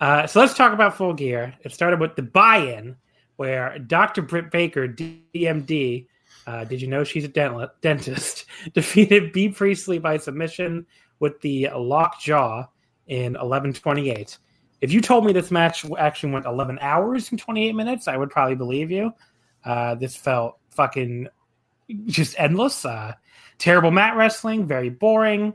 Uh, 0.00 0.26
so 0.26 0.40
let's 0.40 0.54
talk 0.54 0.72
about 0.72 0.96
Full 0.96 1.14
Gear. 1.14 1.54
It 1.62 1.72
started 1.72 2.00
with 2.00 2.16
the 2.16 2.22
buy-in, 2.22 2.96
where 3.36 3.78
Dr. 3.78 4.22
Britt 4.22 4.50
Baker, 4.50 4.88
DMD, 4.88 6.06
uh, 6.46 6.64
did 6.64 6.80
you 6.80 6.88
know 6.88 7.02
she's 7.02 7.24
a 7.24 7.28
dental- 7.28 7.68
dentist, 7.80 8.44
defeated 8.74 9.32
Bea 9.32 9.48
Priestley 9.48 9.98
by 9.98 10.16
submission 10.16 10.86
with 11.18 11.40
the 11.40 11.70
lock 11.74 12.20
jaw 12.20 12.66
in 13.06 13.34
11:28. 13.34 14.38
If 14.80 14.92
you 14.92 15.00
told 15.00 15.24
me 15.24 15.32
this 15.32 15.50
match 15.50 15.84
actually 15.98 16.32
went 16.32 16.46
11 16.46 16.78
hours 16.80 17.30
and 17.30 17.38
28 17.38 17.74
minutes, 17.74 18.08
I 18.08 18.16
would 18.16 18.30
probably 18.30 18.56
believe 18.56 18.90
you. 18.90 19.12
Uh, 19.64 19.94
this 19.94 20.16
felt 20.16 20.58
fucking 20.70 21.28
just 22.06 22.34
endless. 22.38 22.84
Uh, 22.84 23.14
terrible 23.58 23.90
mat 23.90 24.16
wrestling, 24.16 24.66
very 24.66 24.90
boring. 24.90 25.54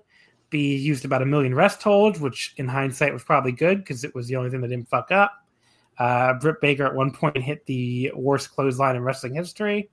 Bea 0.49 0.75
used 0.75 1.05
about 1.05 1.21
a 1.21 1.25
million 1.25 1.55
rest 1.55 1.81
holds, 1.81 2.19
which 2.19 2.53
in 2.57 2.67
hindsight 2.67 3.13
was 3.13 3.23
probably 3.23 3.53
good 3.53 3.79
because 3.79 4.03
it 4.03 4.13
was 4.13 4.27
the 4.27 4.35
only 4.35 4.49
thing 4.49 4.61
that 4.61 4.67
didn't 4.67 4.89
fuck 4.89 5.11
up. 5.11 5.31
Uh, 5.97 6.33
Britt 6.33 6.59
Baker 6.61 6.85
at 6.85 6.93
one 6.93 7.11
point 7.11 7.37
hit 7.37 7.65
the 7.65 8.11
worst 8.15 8.51
clothesline 8.51 8.95
in 8.95 9.03
wrestling 9.03 9.33
history, 9.33 9.89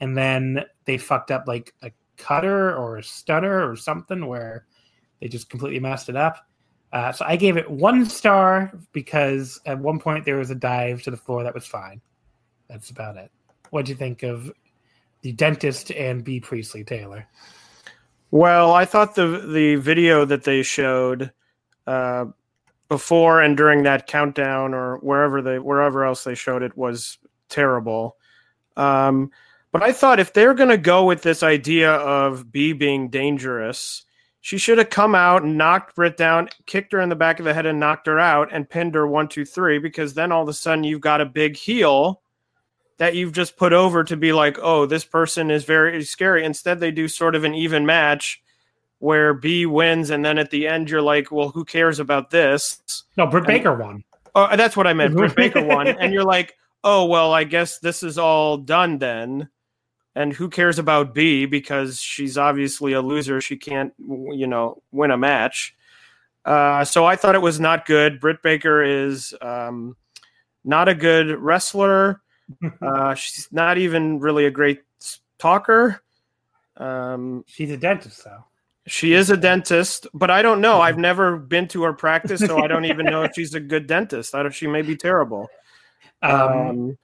and 0.00 0.16
then 0.16 0.64
they 0.84 0.98
fucked 0.98 1.30
up 1.30 1.44
like 1.46 1.72
a 1.82 1.90
cutter 2.16 2.76
or 2.76 2.98
a 2.98 3.02
stutter 3.02 3.68
or 3.68 3.76
something 3.76 4.26
where 4.26 4.66
they 5.20 5.28
just 5.28 5.48
completely 5.48 5.80
messed 5.80 6.08
it 6.08 6.16
up. 6.16 6.46
Uh, 6.92 7.10
so 7.10 7.24
I 7.26 7.36
gave 7.36 7.56
it 7.56 7.70
one 7.70 8.04
star 8.04 8.70
because 8.92 9.60
at 9.64 9.78
one 9.78 9.98
point 9.98 10.24
there 10.24 10.36
was 10.36 10.50
a 10.50 10.54
dive 10.54 11.02
to 11.02 11.10
the 11.10 11.16
floor 11.16 11.42
that 11.42 11.54
was 11.54 11.66
fine. 11.66 12.00
That's 12.68 12.90
about 12.90 13.16
it. 13.16 13.30
What 13.70 13.86
do 13.86 13.92
you 13.92 13.96
think 13.96 14.22
of 14.22 14.52
the 15.22 15.32
dentist 15.32 15.90
and 15.90 16.22
Bea 16.22 16.40
Priestley 16.40 16.84
Taylor? 16.84 17.26
Well, 18.30 18.72
I 18.72 18.84
thought 18.84 19.14
the 19.14 19.44
the 19.46 19.76
video 19.76 20.24
that 20.24 20.44
they 20.44 20.62
showed 20.62 21.32
uh, 21.86 22.26
before 22.88 23.40
and 23.40 23.56
during 23.56 23.82
that 23.84 24.06
countdown 24.06 24.74
or 24.74 24.98
wherever 24.98 25.40
they 25.40 25.58
wherever 25.58 26.04
else 26.04 26.24
they 26.24 26.34
showed 26.34 26.62
it 26.62 26.76
was 26.76 27.18
terrible. 27.48 28.16
Um, 28.76 29.30
but 29.70 29.82
I 29.82 29.92
thought 29.92 30.20
if 30.20 30.34
they're 30.34 30.54
going 30.54 30.68
to 30.68 30.78
go 30.78 31.04
with 31.04 31.22
this 31.22 31.42
idea 31.42 31.92
of 31.92 32.52
Bea 32.52 32.74
being 32.74 33.08
dangerous, 33.08 34.04
she 34.42 34.58
should 34.58 34.76
have 34.78 34.90
come 34.90 35.14
out 35.14 35.44
knocked 35.44 35.94
Britt 35.94 36.16
down, 36.16 36.48
kicked 36.66 36.92
her 36.92 37.00
in 37.00 37.08
the 37.08 37.16
back 37.16 37.38
of 37.38 37.44
the 37.44 37.54
head, 37.54 37.64
and 37.64 37.80
knocked 37.80 38.06
her 38.08 38.18
out 38.18 38.48
and 38.52 38.68
pinned 38.68 38.94
her 38.94 39.06
one, 39.06 39.28
two, 39.28 39.44
three. 39.44 39.78
Because 39.78 40.12
then 40.14 40.30
all 40.32 40.42
of 40.42 40.48
a 40.48 40.52
sudden 40.52 40.84
you've 40.84 41.00
got 41.00 41.20
a 41.20 41.24
big 41.26 41.56
heel 41.56 42.20
that 42.98 43.14
you've 43.14 43.32
just 43.32 43.56
put 43.56 43.72
over 43.72 44.04
to 44.04 44.16
be 44.16 44.32
like, 44.32 44.58
oh, 44.60 44.84
this 44.84 45.04
person 45.04 45.50
is 45.50 45.64
very 45.64 46.04
scary. 46.04 46.44
Instead, 46.44 46.78
they 46.80 46.90
do 46.90 47.08
sort 47.08 47.34
of 47.34 47.44
an 47.44 47.54
even 47.54 47.86
match 47.86 48.42
where 48.98 49.32
Bea 49.34 49.66
wins, 49.66 50.10
and 50.10 50.24
then 50.24 50.38
at 50.38 50.50
the 50.50 50.68
end 50.68 50.90
you're 50.90 51.02
like, 51.02 51.32
well, 51.32 51.48
who 51.48 51.64
cares 51.64 51.98
about 51.98 52.30
this? 52.30 53.04
No, 53.16 53.26
Britt 53.26 53.44
And- 53.44 53.48
Baker 53.48 53.74
won. 53.74 54.04
Oh, 54.34 54.56
that's 54.56 54.76
what 54.76 54.86
I 54.86 54.92
meant. 54.92 55.14
Britt 55.16 55.36
Baker 55.36 55.62
won, 55.64 55.86
and 56.00 56.12
you're 56.12 56.24
like, 56.24 56.56
oh 56.84 57.04
well, 57.06 57.32
I 57.32 57.44
guess 57.44 57.78
this 57.78 58.02
is 58.02 58.18
all 58.18 58.56
done 58.56 58.98
then. 58.98 59.48
And 60.14 60.32
who 60.32 60.50
cares 60.50 60.78
about 60.78 61.14
Bea 61.14 61.46
because 61.46 61.98
she's 62.00 62.36
obviously 62.36 62.92
a 62.92 63.00
loser. 63.00 63.40
She 63.40 63.56
can't, 63.56 63.94
you 63.98 64.46
know, 64.46 64.82
win 64.92 65.10
a 65.10 65.16
match. 65.16 65.74
Uh, 66.44 66.84
so 66.84 67.06
I 67.06 67.16
thought 67.16 67.34
it 67.34 67.40
was 67.40 67.58
not 67.60 67.86
good. 67.86 68.20
Britt 68.20 68.42
Baker 68.42 68.82
is 68.82 69.32
um, 69.40 69.96
not 70.64 70.88
a 70.88 70.94
good 70.94 71.38
wrestler. 71.38 72.20
Uh, 72.82 73.14
she's 73.14 73.48
not 73.50 73.78
even 73.78 74.18
really 74.18 74.44
a 74.44 74.50
great 74.50 74.82
talker. 75.38 76.02
Um, 76.76 77.44
She's 77.46 77.70
a 77.70 77.78
dentist, 77.78 78.24
though. 78.24 78.44
she 78.86 79.14
is 79.14 79.30
a 79.30 79.36
dentist, 79.38 80.06
but 80.12 80.30
I 80.30 80.42
don't 80.42 80.60
know. 80.60 80.80
I've 80.80 80.98
never 80.98 81.38
been 81.38 81.66
to 81.68 81.82
her 81.84 81.94
practice, 81.94 82.40
so 82.40 82.62
I 82.62 82.66
don't 82.66 82.84
even 82.84 83.06
know 83.06 83.22
if 83.22 83.32
she's 83.36 83.54
a 83.54 83.60
good 83.60 83.86
dentist. 83.86 84.34
I 84.34 84.42
don't, 84.42 84.52
she 84.52 84.66
may 84.66 84.82
be 84.82 84.96
terrible. 84.96 85.48
Um, 86.20 86.32
Um, 86.32 86.98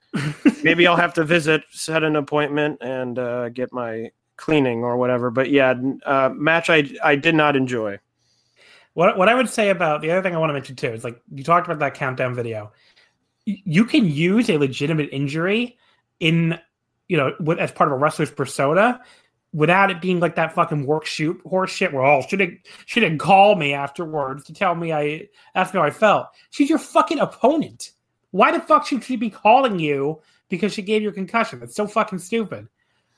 maybe 0.63 0.87
I'll 0.87 0.97
have 0.97 1.15
to 1.15 1.25
visit, 1.25 1.63
set 1.71 2.03
an 2.03 2.17
appointment, 2.17 2.79
and 2.81 3.19
uh, 3.19 3.49
get 3.51 3.73
my 3.73 4.11
cleaning 4.37 4.83
or 4.85 4.97
whatever. 4.97 5.31
But 5.31 5.51
yeah, 5.51 5.75
uh, 6.07 6.31
match 6.35 6.71
I 6.71 6.85
I 7.03 7.17
did 7.17 7.35
not 7.35 7.57
enjoy. 7.57 7.99
What 8.95 9.19
what 9.19 9.29
I 9.29 9.35
would 9.35 9.49
say 9.49 9.71
about 9.71 10.01
the 10.01 10.11
other 10.11 10.23
thing 10.23 10.35
I 10.35 10.39
want 10.39 10.51
to 10.51 10.55
mention 10.55 10.77
too 10.77 10.89
is 10.89 11.05
like 11.05 11.21
you 11.33 11.45
talked 11.45 11.67
about 11.67 11.79
that 11.81 11.95
countdown 11.95 12.35
video. 12.35 12.73
You 13.45 13.85
can 13.85 14.07
use 14.07 14.51
a 14.51 14.59
legitimate 14.59 15.09
injury 15.13 15.79
in 16.21 16.59
you 17.09 17.17
know 17.17 17.35
with, 17.41 17.59
as 17.59 17.73
part 17.73 17.89
of 17.89 17.95
a 17.95 17.99
wrestler's 17.99 18.31
persona 18.31 19.01
without 19.53 19.91
it 19.91 20.01
being 20.01 20.21
like 20.21 20.35
that 20.35 20.55
fucking 20.55 20.85
work 20.85 21.07
shoot 21.07 21.41
horse 21.47 21.71
shit 21.71 21.93
where 21.93 22.05
oh 22.05 22.23
she 22.29 22.37
didn't 22.37 22.59
she 22.87 23.01
didn't 23.01 23.19
call 23.19 23.55
me 23.55 23.73
afterwards 23.73 24.45
to 24.45 24.53
tell 24.53 24.75
me 24.75 24.93
I 24.93 25.03
me 25.03 25.29
how 25.73 25.83
I 25.83 25.91
felt. 25.91 26.29
She's 26.51 26.69
your 26.69 26.79
fucking 26.79 27.19
opponent. 27.19 27.93
Why 28.31 28.53
the 28.53 28.61
fuck 28.61 28.87
should 28.87 29.05
she 29.05 29.17
be 29.17 29.31
calling 29.31 29.79
you 29.79 30.21
because 30.49 30.73
she 30.73 30.83
gave 30.83 31.03
you 31.03 31.09
a 31.09 31.13
concussion? 31.13 31.61
That's 31.61 31.75
so 31.75 31.87
fucking 31.87 32.19
stupid. 32.19 32.69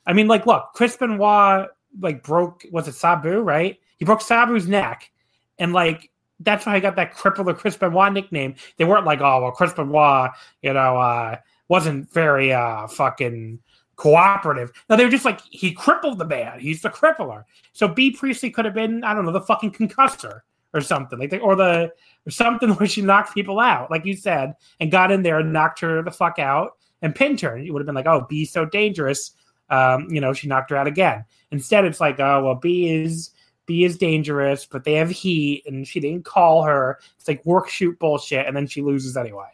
I 0.06 0.12
mean, 0.12 0.28
like, 0.28 0.46
look, 0.46 0.70
Chris 0.74 0.96
Benoit 0.96 1.68
like 1.98 2.22
broke 2.22 2.64
was 2.70 2.88
it 2.88 2.94
Sabu, 2.94 3.40
right? 3.40 3.78
He 3.98 4.04
broke 4.04 4.20
Sabu's 4.20 4.68
neck, 4.68 5.10
and 5.58 5.72
like 5.72 6.10
that's 6.40 6.64
why 6.64 6.74
he 6.74 6.80
got 6.80 6.96
that 6.96 7.14
crippler 7.14 7.56
Chris 7.56 7.76
Benoit 7.76 8.12
nickname. 8.12 8.54
They 8.76 8.84
weren't 8.84 9.06
like, 9.06 9.20
oh 9.20 9.42
well, 9.42 9.52
Chris 9.52 9.72
Benoit, 9.72 10.30
you 10.62 10.72
know, 10.72 10.96
uh, 10.96 11.36
wasn't 11.68 12.12
very 12.12 12.52
uh 12.52 12.86
fucking 12.86 13.58
cooperative. 13.96 14.72
No, 14.88 14.96
they 14.96 15.04
were 15.04 15.10
just 15.10 15.24
like 15.24 15.40
he 15.50 15.72
crippled 15.72 16.18
the 16.18 16.24
man. 16.24 16.60
He's 16.60 16.82
the 16.82 16.90
crippler. 16.90 17.44
So 17.72 17.88
Bea 17.88 18.12
Priestley 18.12 18.50
could 18.50 18.64
have 18.64 18.74
been, 18.74 19.04
I 19.04 19.14
don't 19.14 19.26
know, 19.26 19.32
the 19.32 19.40
fucking 19.42 19.72
concussor 19.72 20.42
or 20.72 20.80
something 20.80 21.18
like 21.18 21.30
that, 21.30 21.40
or 21.40 21.56
the 21.56 21.92
or 22.26 22.30
something 22.30 22.70
where 22.74 22.88
she 22.88 23.02
knocked 23.02 23.34
people 23.34 23.60
out, 23.60 23.90
like 23.90 24.04
you 24.04 24.16
said, 24.16 24.54
and 24.78 24.90
got 24.90 25.10
in 25.10 25.22
there 25.22 25.38
and 25.38 25.52
knocked 25.52 25.80
her 25.80 26.02
the 26.02 26.10
fuck 26.10 26.38
out 26.38 26.76
and 27.02 27.14
pinned 27.14 27.40
her. 27.40 27.56
It 27.56 27.70
would 27.70 27.80
have 27.80 27.86
been 27.86 27.94
like, 27.94 28.06
oh, 28.06 28.26
Bea's 28.28 28.52
so 28.52 28.64
dangerous. 28.64 29.32
Um, 29.68 30.08
you 30.10 30.20
know, 30.20 30.32
she 30.32 30.48
knocked 30.48 30.70
her 30.70 30.76
out 30.76 30.86
again. 30.86 31.24
Instead, 31.50 31.84
it's 31.84 32.00
like, 32.00 32.18
oh 32.20 32.44
well, 32.44 32.54
Bea 32.54 33.02
is 33.02 33.30
Bea 33.66 33.84
is 33.84 33.96
dangerous, 33.96 34.66
but 34.66 34.84
they 34.84 34.94
have 34.94 35.10
heat, 35.10 35.64
and 35.66 35.86
she 35.86 36.00
didn't 36.00 36.24
call 36.24 36.64
her. 36.64 36.98
It's 37.16 37.28
like 37.28 37.44
work 37.44 37.68
shoot 37.68 37.98
bullshit, 37.98 38.46
and 38.46 38.56
then 38.56 38.66
she 38.66 38.82
loses 38.82 39.16
anyway. 39.16 39.48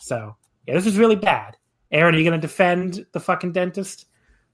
So 0.00 0.36
yeah, 0.66 0.74
this 0.74 0.86
is 0.86 0.96
really 0.96 1.16
bad. 1.16 1.56
Aaron, 1.92 2.14
are 2.14 2.18
you 2.18 2.24
going 2.24 2.40
to 2.40 2.46
defend 2.46 3.06
the 3.12 3.20
fucking 3.20 3.52
dentist? 3.52 4.06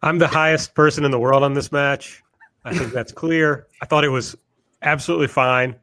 I'm 0.02 0.18
the 0.18 0.26
highest 0.26 0.74
person 0.74 1.04
in 1.04 1.10
the 1.10 1.18
world 1.18 1.42
on 1.42 1.54
this 1.54 1.72
match. 1.72 2.22
I 2.64 2.76
think 2.76 2.92
that's 2.92 3.12
clear. 3.12 3.66
I 3.80 3.86
thought 3.86 4.04
it 4.04 4.10
was 4.10 4.36
absolutely 4.82 5.28
fine. 5.28 5.76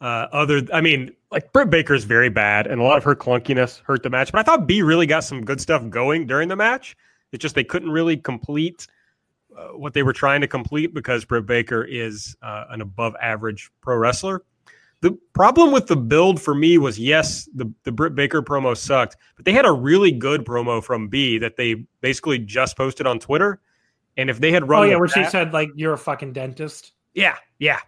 Uh, 0.00 0.26
other, 0.32 0.62
I 0.72 0.80
mean, 0.80 1.12
like 1.30 1.52
Britt 1.52 1.70
Baker 1.70 1.94
is 1.94 2.04
very 2.04 2.30
bad, 2.30 2.66
and 2.66 2.80
a 2.80 2.84
lot 2.84 2.96
of 2.96 3.04
her 3.04 3.14
clunkiness 3.14 3.80
hurt 3.82 4.02
the 4.02 4.10
match. 4.10 4.32
But 4.32 4.38
I 4.38 4.42
thought 4.42 4.66
Bea 4.66 4.82
really 4.82 5.06
got 5.06 5.24
some 5.24 5.44
good 5.44 5.60
stuff 5.60 5.88
going 5.90 6.26
during 6.26 6.48
the 6.48 6.56
match. 6.56 6.96
It's 7.32 7.42
just 7.42 7.54
they 7.54 7.64
couldn't 7.64 7.90
really 7.90 8.16
complete 8.16 8.86
uh, 9.56 9.68
what 9.76 9.92
they 9.92 10.02
were 10.02 10.12
trying 10.12 10.40
to 10.40 10.48
complete 10.48 10.94
because 10.94 11.24
Britt 11.24 11.46
Baker 11.46 11.84
is 11.84 12.36
uh, 12.42 12.64
an 12.70 12.80
above 12.80 13.14
average 13.20 13.70
pro 13.80 13.96
wrestler. 13.96 14.42
The 15.02 15.18
problem 15.32 15.72
with 15.72 15.86
the 15.86 15.96
build 15.96 16.40
for 16.40 16.54
me 16.54 16.76
was 16.76 16.98
yes, 16.98 17.48
the, 17.54 17.72
the 17.84 17.92
Britt 17.92 18.14
Baker 18.14 18.42
promo 18.42 18.76
sucked, 18.76 19.16
but 19.36 19.44
they 19.44 19.52
had 19.52 19.64
a 19.64 19.72
really 19.72 20.12
good 20.12 20.44
promo 20.44 20.82
from 20.82 21.08
Bea 21.08 21.38
that 21.38 21.56
they 21.56 21.86
basically 22.00 22.38
just 22.38 22.76
posted 22.76 23.06
on 23.06 23.18
Twitter. 23.18 23.60
And 24.16 24.28
if 24.28 24.40
they 24.40 24.52
had 24.52 24.68
run, 24.68 24.82
Oh 24.82 24.84
yeah, 24.84 24.96
where 24.96 25.08
she 25.08 25.24
said 25.24 25.52
like 25.52 25.70
you're 25.74 25.94
a 25.94 25.98
fucking 25.98 26.32
dentist. 26.32 26.92
yeah, 27.14 27.36
yeah. 27.58 27.78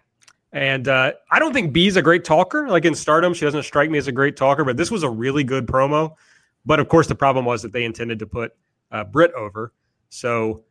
And 0.53 0.87
uh, 0.87 1.13
I 1.31 1.39
don't 1.39 1.51
think 1.51 1.73
Bea's 1.73 1.97
a 1.97 2.01
great 2.01 2.23
talker. 2.23 2.69
Like 2.69 2.85
in 2.85 2.93
Stardom, 2.93 3.33
she 3.33 3.43
doesn't 3.43 3.63
strike 3.63 3.89
me 3.89 3.97
as 3.97 4.07
a 4.07 4.11
great 4.11 4.37
talker, 4.37 4.63
but 4.63 4.77
this 4.77 4.91
was 4.91 5.01
a 5.01 5.09
really 5.09 5.43
good 5.43 5.65
promo. 5.65 6.15
But 6.63 6.79
of 6.79 6.87
course, 6.87 7.07
the 7.07 7.15
problem 7.15 7.43
was 7.43 7.63
that 7.63 7.73
they 7.73 7.83
intended 7.83 8.19
to 8.19 8.27
put 8.27 8.53
uh, 8.91 9.03
Britt 9.03 9.33
over. 9.33 9.73
So, 10.09 10.63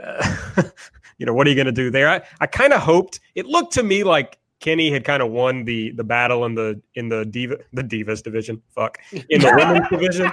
uh, 0.00 0.62
you 1.18 1.24
know, 1.24 1.32
what 1.32 1.46
are 1.46 1.50
you 1.50 1.56
going 1.56 1.66
to 1.66 1.72
do 1.72 1.90
there? 1.90 2.08
I, 2.08 2.20
I 2.40 2.46
kind 2.46 2.74
of 2.74 2.82
hoped 2.82 3.20
it 3.34 3.46
looked 3.46 3.72
to 3.74 3.82
me 3.82 4.04
like 4.04 4.38
Kenny 4.60 4.90
had 4.90 5.04
kind 5.04 5.22
of 5.22 5.30
won 5.30 5.64
the 5.64 5.90
the 5.92 6.04
battle 6.04 6.44
in 6.44 6.54
the 6.54 6.80
in 6.94 7.08
the 7.08 7.24
diva 7.24 7.56
the 7.72 7.82
divas 7.82 8.22
division. 8.22 8.60
Fuck 8.74 8.98
in 9.10 9.40
the 9.40 9.52
women's 9.56 9.88
division. 9.88 10.30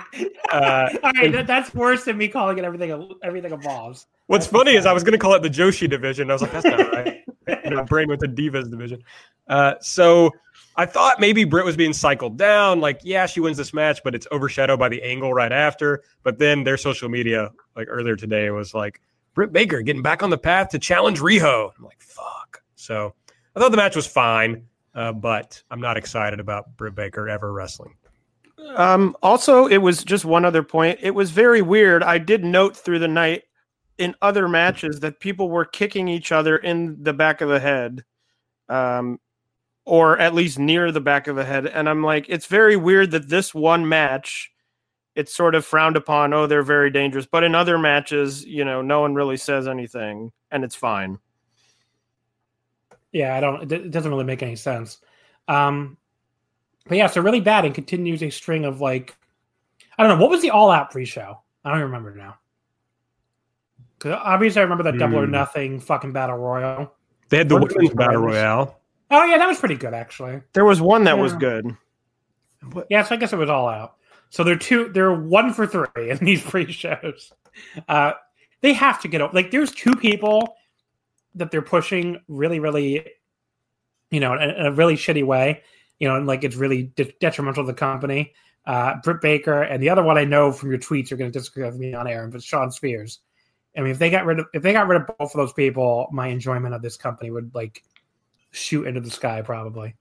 Uh, 0.52 0.90
All 1.02 1.12
right, 1.14 1.32
that, 1.32 1.48
that's 1.48 1.74
worse 1.74 2.04
than 2.04 2.18
me 2.18 2.28
calling 2.28 2.58
it 2.58 2.66
everything. 2.66 3.10
Everything 3.24 3.54
evolves. 3.54 4.06
What's 4.26 4.46
funny 4.46 4.76
is 4.76 4.86
I 4.86 4.92
was 4.92 5.04
going 5.04 5.14
to 5.14 5.18
call 5.18 5.34
it 5.34 5.44
the 5.44 5.50
Joshi 5.50 5.90
division. 5.90 6.30
I 6.30 6.34
was 6.34 6.42
like, 6.42 6.52
that's 6.52 6.66
not 6.66 6.92
right. 6.92 7.24
My 7.66 7.84
brain 7.84 8.08
went 8.08 8.22
to 8.22 8.28
Divas 8.28 8.70
division. 8.70 9.04
Uh, 9.48 9.76
so 9.82 10.32
I 10.76 10.86
thought 10.86 11.20
maybe 11.20 11.44
Britt 11.44 11.66
was 11.66 11.76
being 11.76 11.94
cycled 11.94 12.38
down. 12.38 12.80
Like, 12.80 13.02
yeah, 13.04 13.26
she 13.26 13.40
wins 13.40 13.58
this 13.58 13.74
match, 13.74 14.02
but 14.04 14.14
it's 14.14 14.28
overshadowed 14.32 14.80
by 14.80 14.90
the 14.90 15.02
angle 15.02 15.34
right 15.34 15.52
after. 15.52 16.04
But 16.24 16.38
then 16.38 16.64
their 16.64 16.78
social 16.78 17.10
media, 17.10 17.52
like 17.76 17.88
earlier 17.90 18.16
today, 18.16 18.50
was 18.52 18.74
like 18.74 19.02
Britt 19.34 19.52
Baker 19.52 19.82
getting 19.82 20.02
back 20.02 20.22
on 20.22 20.30
the 20.30 20.38
path 20.38 20.70
to 20.70 20.80
challenge 20.80 21.20
Riho. 21.20 21.72
I'm 21.78 21.84
like, 21.84 22.02
fuck. 22.02 22.62
So 22.76 23.14
I 23.56 23.60
thought 23.60 23.72
the 23.72 23.78
match 23.78 23.96
was 23.96 24.06
fine, 24.06 24.68
uh, 24.94 25.14
but 25.14 25.62
I'm 25.72 25.82
not 25.82 25.98
excited 25.98 26.40
about 26.40 26.76
Britt 26.78 26.96
Baker 26.96 27.28
ever 27.28 27.52
wrestling. 27.52 27.96
Um, 28.76 29.16
also, 29.24 29.66
it 29.66 29.78
was 29.78 30.04
just 30.04 30.26
one 30.26 30.46
other 30.46 30.64
point. 30.64 31.00
It 31.02 31.12
was 31.12 31.32
very 31.32 31.62
weird. 31.62 32.04
I 32.04 32.18
did 32.18 32.44
note 32.44 32.76
through 32.76 33.00
the 33.00 33.08
night 33.08 33.44
in 33.98 34.16
other 34.22 34.48
matches 34.48 35.00
that 35.02 35.20
people 35.20 35.50
were 35.50 35.66
kicking 35.66 36.08
each 36.08 36.32
other 36.32 36.58
in 36.58 37.04
the 37.04 37.14
back 37.14 37.42
of 37.42 37.50
the 37.50 37.60
head. 37.60 38.04
Um, 38.70 39.20
or 39.88 40.20
at 40.20 40.36
least 40.36 40.60
near 40.60 40.92
the 40.92 41.00
back 41.00 41.28
of 41.28 41.38
the 41.38 41.46
head. 41.46 41.66
And 41.66 41.88
I'm 41.88 42.04
like, 42.04 42.26
it's 42.28 42.48
very 42.48 42.76
weird 42.76 43.12
that 43.12 43.30
this 43.30 43.56
one 43.56 43.88
match, 43.88 44.52
it's 45.16 45.34
sort 45.34 45.56
of 45.56 45.66
frowned 45.66 45.96
upon. 45.96 46.34
Oh, 46.34 46.46
they're 46.46 46.62
very 46.62 46.92
dangerous. 46.92 47.26
But 47.26 47.46
in 47.46 47.56
other 47.56 47.78
matches, 47.78 48.46
you 48.46 48.66
know, 48.66 48.82
no 48.82 49.00
one 49.00 49.16
really 49.16 49.38
says 49.38 49.66
anything 49.66 50.34
and 50.52 50.66
it's 50.66 50.76
fine. 50.76 51.20
Yeah, 53.14 53.38
I 53.38 53.40
don't. 53.40 53.72
It 53.72 53.90
doesn't 53.90 54.12
really 54.12 54.26
make 54.26 54.44
any 54.44 54.58
sense. 54.58 54.98
Um, 55.48 55.96
but 56.86 56.98
yeah, 56.98 57.08
so 57.08 57.22
really 57.22 57.40
bad 57.40 57.64
and 57.64 57.74
continues 57.74 58.22
a 58.22 58.30
string 58.30 58.66
of 58.66 58.82
like, 58.82 59.16
I 59.98 60.04
don't 60.04 60.18
know 60.18 60.22
what 60.22 60.32
was 60.32 60.42
the 60.42 60.50
all 60.50 60.70
out 60.70 60.92
pre-show. 60.92 61.40
I 61.64 61.72
don't 61.72 61.84
remember 61.84 62.14
now. 62.14 62.38
Because 64.08 64.22
obviously 64.24 64.60
I 64.60 64.64
remember 64.64 64.84
that 64.84 64.98
double 64.98 65.20
or 65.20 65.26
Hmm. 65.26 65.32
nothing 65.32 65.80
fucking 65.80 66.12
battle 66.14 66.38
royal. 66.38 66.94
They 67.30 67.38
had 67.38 67.50
the 67.50 67.58
What- 67.58 67.74
women's 67.76 67.94
battle 67.94 68.22
royale. 68.22 68.80
Oh 69.12 69.24
yeah, 69.26 69.38
that 69.38 69.48
was 69.48 69.60
pretty 69.60 69.76
good 69.76 69.94
actually. 69.94 70.42
There 70.54 70.66
was 70.66 70.82
one 70.82 71.04
that 71.06 71.18
was 71.18 71.34
Yeah. 71.34 71.40
good. 71.40 71.78
Yeah, 72.90 73.04
so 73.04 73.16
I 73.16 73.18
guess 73.18 73.34
it 73.34 73.38
was 73.38 73.50
all 73.50 73.68
out. 73.68 73.96
So 74.30 74.44
they're 74.44 74.58
two, 74.58 74.90
they're 74.90 75.14
one 75.14 75.54
for 75.54 75.66
three 75.68 75.88
in 76.10 76.18
these 76.18 76.42
pre-shows. 76.44 77.32
Uh, 77.88 78.14
they 78.62 78.74
have 78.74 79.02
to 79.02 79.08
get 79.08 79.22
over. 79.22 79.34
Like, 79.34 79.52
there's 79.52 79.72
two 79.72 79.94
people 79.96 80.56
that 81.36 81.52
they're 81.52 81.62
pushing 81.62 82.20
really, 82.28 82.60
really, 82.60 83.06
you 84.12 84.20
know, 84.20 84.34
in, 84.34 84.50
in 84.50 84.66
a 84.66 84.72
really 84.72 84.96
shitty 84.96 85.24
way. 85.26 85.62
You 86.00 86.08
know, 86.08 86.16
and 86.16 86.28
like 86.28 86.44
it's 86.44 86.56
really 86.56 86.84
de- 86.96 87.12
detrimental 87.20 87.64
to 87.64 87.68
the 87.68 87.74
company. 87.74 88.34
Uh, 88.66 88.96
Britt 89.04 89.22
Baker 89.22 89.62
and 89.64 89.82
the 89.82 89.90
other 89.90 90.04
one 90.04 90.18
I 90.18 90.26
know 90.26 90.52
from 90.52 90.70
your 90.70 90.78
tweets 90.80 91.12
are 91.12 91.16
going 91.18 91.32
to 91.32 91.40
disagree 91.40 91.64
with 91.64 91.78
me 91.78 91.94
on 91.94 92.06
air, 92.08 92.28
but 92.28 92.44
Shawn 92.44 92.70
Spears. 92.72 93.20
I 93.78 93.82
mean, 93.82 93.92
if 93.92 94.00
they 94.00 94.10
got 94.10 94.26
rid 94.26 94.40
of 94.40 94.48
if 94.54 94.64
they 94.64 94.74
got 94.74 94.88
rid 94.88 95.02
of 95.02 95.08
both 95.08 95.34
of 95.34 95.38
those 95.38 95.54
people, 95.54 96.08
my 96.12 96.28
enjoyment 96.28 96.74
of 96.74 96.82
this 96.82 96.98
company 96.98 97.30
would 97.30 97.54
like 97.54 97.84
shoot 98.52 98.88
into 98.88 99.00
the 99.00 99.12
sky 99.12 99.42
probably. 99.42 99.96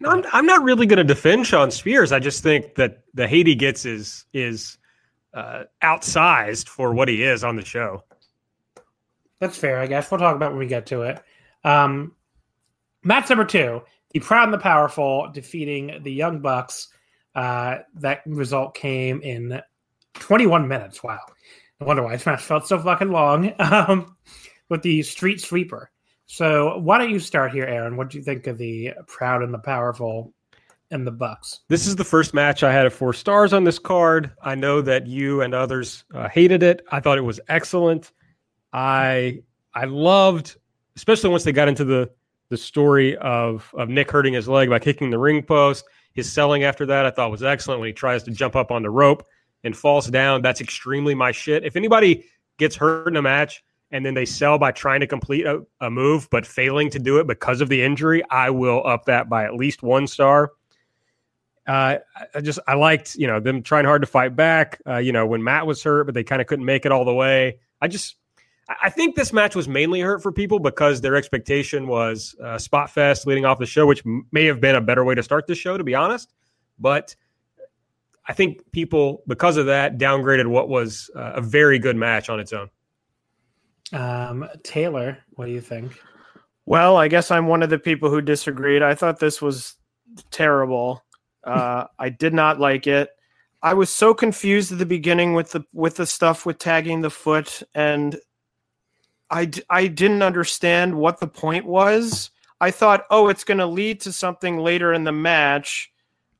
No, 0.00 0.10
I'm, 0.10 0.24
I'm 0.32 0.46
not 0.46 0.62
really 0.62 0.86
going 0.86 0.98
to 0.98 1.04
defend 1.04 1.46
Shawn 1.46 1.70
Spears. 1.70 2.12
I 2.12 2.20
just 2.20 2.42
think 2.42 2.76
that 2.76 3.02
the 3.14 3.26
hate 3.26 3.46
he 3.46 3.54
gets 3.54 3.84
is 3.84 4.24
is 4.32 4.78
uh, 5.34 5.64
outsized 5.82 6.68
for 6.68 6.94
what 6.94 7.08
he 7.08 7.22
is 7.22 7.44
on 7.44 7.56
the 7.56 7.64
show. 7.64 8.02
That's 9.40 9.56
fair, 9.56 9.78
I 9.78 9.86
guess. 9.86 10.10
We'll 10.10 10.20
talk 10.20 10.34
about 10.34 10.52
when 10.52 10.58
we 10.58 10.66
get 10.66 10.86
to 10.86 11.02
it. 11.02 11.22
Um, 11.64 12.14
match 13.04 13.28
number 13.28 13.44
two: 13.44 13.82
the 14.12 14.20
Proud 14.20 14.44
and 14.44 14.54
the 14.54 14.58
Powerful 14.58 15.30
defeating 15.32 16.00
the 16.02 16.12
Young 16.12 16.40
Bucks. 16.40 16.88
Uh, 17.34 17.78
that 17.94 18.22
result 18.26 18.74
came 18.74 19.20
in 19.22 19.60
21 20.14 20.66
minutes. 20.66 21.02
Wow, 21.04 21.20
no 21.80 21.86
wonder 21.86 22.02
why 22.02 22.18
match 22.26 22.42
felt 22.42 22.66
so 22.66 22.78
fucking 22.78 23.10
long. 23.10 23.52
Um, 23.60 24.16
with 24.68 24.82
the 24.82 25.02
Street 25.02 25.40
Sweeper. 25.40 25.90
So, 26.26 26.78
why 26.78 26.98
don't 26.98 27.10
you 27.10 27.18
start 27.18 27.52
here, 27.52 27.64
Aaron? 27.64 27.96
What 27.96 28.10
do 28.10 28.18
you 28.18 28.24
think 28.24 28.46
of 28.46 28.58
the 28.58 28.92
Proud 29.06 29.42
and 29.42 29.52
the 29.52 29.58
Powerful 29.58 30.34
and 30.90 31.06
the 31.06 31.10
Bucks? 31.10 31.60
This 31.68 31.86
is 31.86 31.96
the 31.96 32.04
first 32.04 32.34
match 32.34 32.62
I 32.62 32.72
had 32.72 32.84
at 32.84 32.92
four 32.92 33.14
stars 33.14 33.54
on 33.54 33.64
this 33.64 33.78
card. 33.78 34.30
I 34.42 34.54
know 34.54 34.82
that 34.82 35.06
you 35.06 35.40
and 35.40 35.54
others 35.54 36.04
uh, 36.14 36.28
hated 36.28 36.62
it. 36.62 36.82
I 36.90 37.00
thought 37.00 37.16
it 37.16 37.22
was 37.22 37.40
excellent. 37.48 38.12
I 38.72 39.42
I 39.74 39.84
loved, 39.86 40.56
especially 40.96 41.30
once 41.30 41.44
they 41.44 41.52
got 41.52 41.68
into 41.68 41.84
the 41.84 42.10
the 42.50 42.58
story 42.58 43.16
of 43.16 43.72
of 43.74 43.88
Nick 43.88 44.10
hurting 44.10 44.34
his 44.34 44.48
leg 44.48 44.68
by 44.68 44.78
kicking 44.78 45.08
the 45.08 45.18
ring 45.18 45.42
post. 45.42 45.84
His 46.12 46.30
selling 46.30 46.64
after 46.64 46.84
that 46.86 47.06
I 47.06 47.10
thought 47.10 47.30
was 47.30 47.42
excellent 47.42 47.80
when 47.80 47.86
he 47.86 47.94
tries 47.94 48.22
to 48.24 48.30
jump 48.32 48.54
up 48.54 48.70
on 48.70 48.82
the 48.82 48.90
rope 48.90 49.24
and 49.64 49.76
falls 49.76 50.06
down. 50.08 50.42
That's 50.42 50.60
extremely 50.60 51.14
my 51.14 51.32
shit. 51.32 51.64
If 51.64 51.76
anybody 51.76 52.24
gets 52.58 52.76
hurt 52.76 53.08
in 53.08 53.16
a 53.16 53.22
match 53.22 53.62
and 53.90 54.04
then 54.04 54.14
they 54.14 54.24
sell 54.24 54.58
by 54.58 54.72
trying 54.72 55.00
to 55.00 55.06
complete 55.06 55.46
a, 55.46 55.64
a 55.80 55.90
move 55.90 56.28
but 56.30 56.46
failing 56.46 56.90
to 56.90 56.98
do 56.98 57.18
it 57.18 57.26
because 57.26 57.60
of 57.60 57.68
the 57.68 57.82
injury, 57.82 58.22
I 58.30 58.50
will 58.50 58.86
up 58.86 59.06
that 59.06 59.28
by 59.28 59.44
at 59.44 59.54
least 59.54 59.82
one 59.82 60.06
star. 60.06 60.52
Uh, 61.66 61.98
I- 62.34 62.40
just 62.40 62.58
I 62.66 62.74
liked 62.74 63.14
you 63.16 63.26
know 63.26 63.40
them 63.40 63.62
trying 63.62 63.84
hard 63.84 64.02
to 64.02 64.06
fight 64.06 64.34
back. 64.34 64.80
Uh, 64.86 64.96
you 64.96 65.12
know 65.12 65.26
when 65.26 65.44
Matt 65.44 65.66
was 65.66 65.82
hurt, 65.82 66.04
but 66.04 66.14
they 66.14 66.24
kind 66.24 66.40
of 66.40 66.46
couldn't 66.46 66.64
make 66.64 66.86
it 66.86 66.92
all 66.92 67.04
the 67.04 67.14
way. 67.14 67.58
I 67.80 67.88
just 67.88 68.16
I- 68.82 68.90
think 68.90 69.16
this 69.16 69.32
match 69.32 69.54
was 69.54 69.68
mainly 69.68 70.00
hurt 70.00 70.22
for 70.22 70.32
people 70.32 70.60
because 70.60 71.00
their 71.00 71.14
expectation 71.14 71.86
was 71.86 72.34
uh, 72.42 72.56
Spot 72.58 72.88
Fest 72.90 73.26
leading 73.26 73.44
off 73.44 73.58
the 73.58 73.66
show, 73.66 73.86
which 73.86 74.02
may 74.32 74.46
have 74.46 74.60
been 74.60 74.76
a 74.76 74.80
better 74.80 75.04
way 75.04 75.14
to 75.14 75.22
start 75.22 75.46
the 75.46 75.54
show, 75.54 75.76
to 75.76 75.84
be 75.84 75.94
honest. 75.94 76.32
But 76.78 77.16
I 78.28 78.34
think 78.34 78.70
people 78.72 79.22
because 79.26 79.56
of 79.56 79.66
that 79.66 79.96
downgraded 79.96 80.46
what 80.46 80.68
was 80.68 81.10
uh, 81.16 81.32
a 81.36 81.40
very 81.40 81.78
good 81.78 81.96
match 81.96 82.28
on 82.28 82.38
its 82.38 82.52
own. 82.52 82.68
Um, 83.92 84.46
Taylor, 84.62 85.18
what 85.30 85.46
do 85.46 85.52
you 85.52 85.62
think? 85.62 85.98
Well, 86.66 86.98
I 86.98 87.08
guess 87.08 87.30
I'm 87.30 87.46
one 87.46 87.62
of 87.62 87.70
the 87.70 87.78
people 87.78 88.10
who 88.10 88.20
disagreed. 88.20 88.82
I 88.82 88.94
thought 88.94 89.18
this 89.18 89.42
was 89.42 89.74
terrible. 90.30 91.04
Uh, 91.44 91.86
I 91.98 92.10
did 92.10 92.34
not 92.34 92.60
like 92.60 92.86
it. 92.86 93.08
I 93.62 93.72
was 93.72 93.88
so 93.88 94.12
confused 94.12 94.70
at 94.70 94.78
the 94.78 94.84
beginning 94.84 95.32
with 95.32 95.52
the 95.52 95.64
with 95.72 95.96
the 95.96 96.04
stuff 96.04 96.44
with 96.44 96.58
tagging 96.58 97.00
the 97.00 97.10
foot, 97.10 97.62
and 97.74 98.18
I 99.30 99.46
d- 99.46 99.62
I 99.70 99.86
didn't 99.86 100.22
understand 100.22 100.94
what 100.94 101.20
the 101.20 101.28
point 101.28 101.64
was. 101.64 102.30
I 102.60 102.70
thought, 102.70 103.06
oh, 103.10 103.28
it's 103.28 103.44
going 103.44 103.58
to 103.58 103.66
lead 103.66 104.00
to 104.02 104.12
something 104.12 104.58
later 104.58 104.92
in 104.92 105.04
the 105.04 105.12
match 105.12 105.90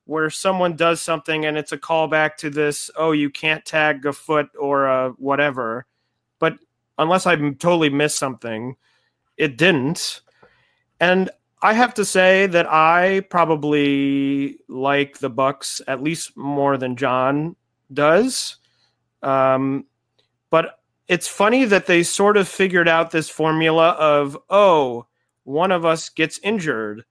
where 0.09 0.31
someone 0.31 0.75
does 0.75 1.03
something 1.03 1.45
and 1.45 1.59
it's 1.59 1.73
a 1.73 1.77
callback 1.77 2.37
to 2.37 2.49
this. 2.49 2.91
Oh, 2.97 3.13
you 3.13 3.29
can't 3.29 3.63
tag 3.63 4.07
a 4.07 4.13
foot 4.15 4.49
or 4.59 4.87
a 4.87 5.11
whatever. 5.19 5.85
But 6.39 6.57
unless 6.97 7.27
I 7.27 7.37
totally 7.37 7.91
missed 7.91 8.17
something, 8.17 8.77
it 9.37 9.59
didn't. 9.59 10.23
And 10.99 11.29
I 11.61 11.75
have 11.75 11.93
to 11.93 12.07
say 12.07 12.47
that 12.47 12.67
I 12.73 13.21
probably 13.29 14.57
like 14.67 15.19
the 15.19 15.29
Bucks 15.29 15.83
at 15.87 16.03
least 16.03 16.35
more 16.39 16.79
than 16.79 16.97
John 16.97 17.55
does. 17.93 18.57
Um, 19.23 19.85
but 20.49 20.81
it's 21.09 21.29
funny 21.29 21.67
that 21.67 21.85
they 21.85 22.03
sort 22.03 22.39
of 22.39 22.49
figured 22.49 22.89
out 22.89 23.11
this 23.11 23.29
formula 23.29 23.91
of 23.91 24.39
oh, 24.49 25.07
one 25.45 25.71
of 25.71 25.85
us 25.85 26.09
gets 26.09 26.41
injured 26.43 27.05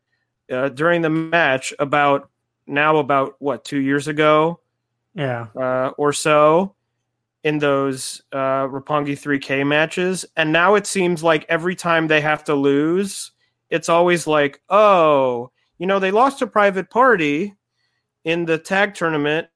uh, 0.52 0.70
during 0.70 1.04
the 1.04 1.12
match 1.12 1.76
about 1.78 2.32
now 2.68 2.98
about 2.98 3.36
what 3.40 3.64
two 3.64 3.80
years 3.80 4.08
ago 4.08 4.60
Yeah. 5.14 5.48
uh, 5.56 5.92
or 5.98 6.14
so 6.14 6.76
in 7.44 7.60
those 7.60 8.22
uh, 8.34 8.68
Roppongi 8.68 9.18
3K 9.18 9.66
matches. 9.66 10.26
And 10.36 10.52
now 10.52 10.76
it 10.76 10.86
seems 10.88 11.24
like 11.24 11.46
every 11.50 11.76
time 11.76 12.08
they 12.08 12.20
have 12.22 12.44
to 12.46 12.56
lose, 12.56 13.32
it's 13.70 13.90
always 13.90 14.28
like, 14.28 14.62
oh, 14.70 15.52
you 15.78 15.88
know, 15.88 16.00
they 16.00 16.12
lost 16.12 16.42
a 16.42 16.48
private 16.48 16.90
party 16.90 17.56
in 18.24 18.46
the 18.46 18.58
tag 18.58 18.94
tournament, 18.96 19.48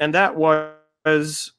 and 0.00 0.14
that 0.14 0.34
was 0.36 1.52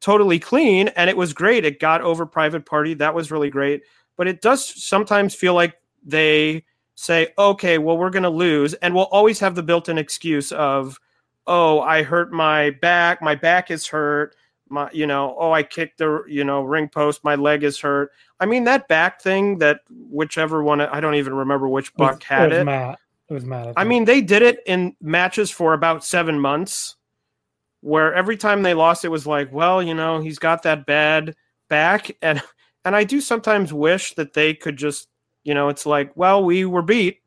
totally 0.00 0.38
clean 0.38 0.88
and 0.88 1.10
it 1.10 1.16
was 1.16 1.32
great. 1.32 1.64
It 1.64 1.80
got 1.80 2.00
over 2.02 2.24
private 2.24 2.64
party. 2.64 2.94
That 2.94 3.14
was 3.14 3.30
really 3.32 3.50
great. 3.50 3.82
But 4.16 4.28
it 4.28 4.40
does 4.40 4.64
sometimes 4.84 5.34
feel 5.34 5.54
like 5.54 5.74
they 6.04 6.64
say, 7.00 7.32
okay, 7.38 7.78
well, 7.78 7.96
we're 7.96 8.10
going 8.10 8.24
to 8.24 8.28
lose. 8.28 8.74
And 8.74 8.92
we'll 8.92 9.04
always 9.04 9.38
have 9.38 9.54
the 9.54 9.62
built 9.62 9.88
in 9.88 9.98
excuse 9.98 10.50
of, 10.50 10.98
oh, 11.46 11.80
I 11.80 12.02
hurt 12.02 12.32
my 12.32 12.70
back. 12.70 13.22
My 13.22 13.36
back 13.36 13.70
is 13.70 13.86
hurt. 13.86 14.34
My, 14.68 14.90
you 14.92 15.06
know, 15.06 15.36
oh, 15.38 15.52
I 15.52 15.62
kicked 15.62 15.98
the, 15.98 16.24
you 16.26 16.42
know, 16.42 16.62
ring 16.62 16.88
post. 16.88 17.22
My 17.22 17.36
leg 17.36 17.62
is 17.62 17.78
hurt. 17.78 18.10
I 18.40 18.46
mean, 18.46 18.64
that 18.64 18.88
back 18.88 19.22
thing 19.22 19.58
that 19.58 19.82
whichever 19.88 20.60
one, 20.60 20.80
I 20.80 21.00
don't 21.00 21.14
even 21.14 21.34
remember 21.34 21.68
which 21.68 21.94
buck 21.94 22.20
had 22.24 22.50
was 22.50 22.58
it. 22.58 22.64
Matt. 22.64 22.98
It 23.28 23.34
was 23.34 23.44
Matt. 23.44 23.68
I 23.68 23.72
think. 23.82 23.88
mean, 23.88 24.04
they 24.04 24.20
did 24.20 24.42
it 24.42 24.58
in 24.66 24.96
matches 25.00 25.52
for 25.52 25.74
about 25.74 26.04
seven 26.04 26.40
months, 26.40 26.96
where 27.80 28.12
every 28.12 28.36
time 28.36 28.62
they 28.62 28.74
lost, 28.74 29.04
it 29.04 29.08
was 29.08 29.24
like, 29.24 29.52
well, 29.52 29.80
you 29.80 29.94
know, 29.94 30.18
he's 30.18 30.40
got 30.40 30.64
that 30.64 30.84
bad 30.84 31.36
back, 31.68 32.10
and 32.20 32.42
and 32.84 32.96
I 32.96 33.04
do 33.04 33.20
sometimes 33.20 33.72
wish 33.72 34.14
that 34.14 34.32
they 34.32 34.52
could 34.52 34.76
just, 34.76 35.06
you 35.48 35.54
know, 35.54 35.70
it's 35.70 35.86
like, 35.86 36.12
well, 36.14 36.44
we 36.44 36.66
were 36.66 36.82
beat 36.82 37.22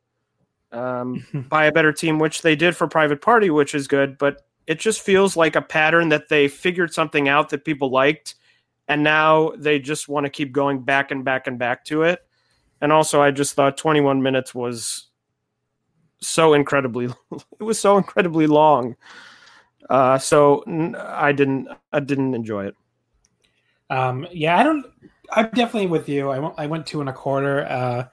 um, 0.72 1.26
by 1.50 1.66
a 1.66 1.72
better 1.72 1.92
team, 1.92 2.20
which 2.20 2.44
they 2.44 2.56
did 2.56 2.78
for 2.78 2.88
Private 2.88 3.20
Party, 3.20 3.50
which 3.50 3.74
is 3.74 3.88
good, 3.88 4.20
but 4.20 4.44
it 4.68 4.80
just 4.80 5.02
feels 5.02 5.36
like 5.36 5.56
a 5.56 5.62
pattern 5.62 6.10
that 6.10 6.30
they 6.30 6.48
figured 6.48 6.94
something 6.94 7.28
out 7.28 7.50
that 7.50 7.66
people 7.66 7.90
liked, 7.90 8.36
and 8.88 9.04
now 9.04 9.52
they 9.58 9.80
just 9.80 10.08
want 10.08 10.26
to 10.26 10.30
keep 10.30 10.52
going 10.52 10.82
back 10.82 11.10
and 11.10 11.26
back 11.26 11.48
and 11.48 11.58
back 11.58 11.84
to 11.86 12.04
it. 12.04 12.20
and 12.80 12.92
also 12.92 13.22
I 13.22 13.32
just 13.32 13.56
thought 13.56 13.76
21 13.76 14.22
minutes 14.22 14.54
was 14.54 15.08
so 16.20 16.54
incredibly 16.54 17.06
it 17.60 17.64
was 17.64 17.80
so 17.80 17.98
incredibly 17.98 18.46
long. 18.46 18.96
Uh, 19.90 20.20
so 20.20 20.60
n- 20.68 20.96
I 20.96 21.32
didn't 21.32 21.70
I 21.92 22.00
didn't 22.00 22.36
enjoy 22.36 22.68
it. 22.68 22.76
Um, 23.90 24.28
yeah, 24.32 24.58
I 24.58 24.64
don't. 24.64 24.86
I'm 25.32 25.50
definitely 25.52 25.88
with 25.88 26.10
you. 26.10 26.30
I 26.30 26.40
went, 26.40 26.54
I 26.58 26.68
went 26.68 26.86
two 26.86 27.00
and 27.00 27.10
a 27.10 27.14
quarter. 27.14 27.66
Uh, 27.66 28.08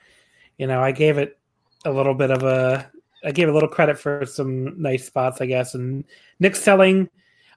you 0.57 0.67
know, 0.67 0.83
I 0.83 0.93
gave 0.93 1.19
it 1.19 1.39
a 1.85 1.91
little 1.91 2.15
bit 2.15 2.31
of 2.31 2.43
a. 2.43 2.91
I 3.25 3.33
gave 3.33 3.49
a 3.49 3.53
little 3.53 3.69
credit 3.69 3.99
for 3.99 4.25
some 4.25 4.81
nice 4.81 5.05
spots, 5.05 5.41
I 5.41 5.47
guess. 5.47 5.75
And 5.75 6.05
Nick 6.39 6.55
selling, 6.55 7.09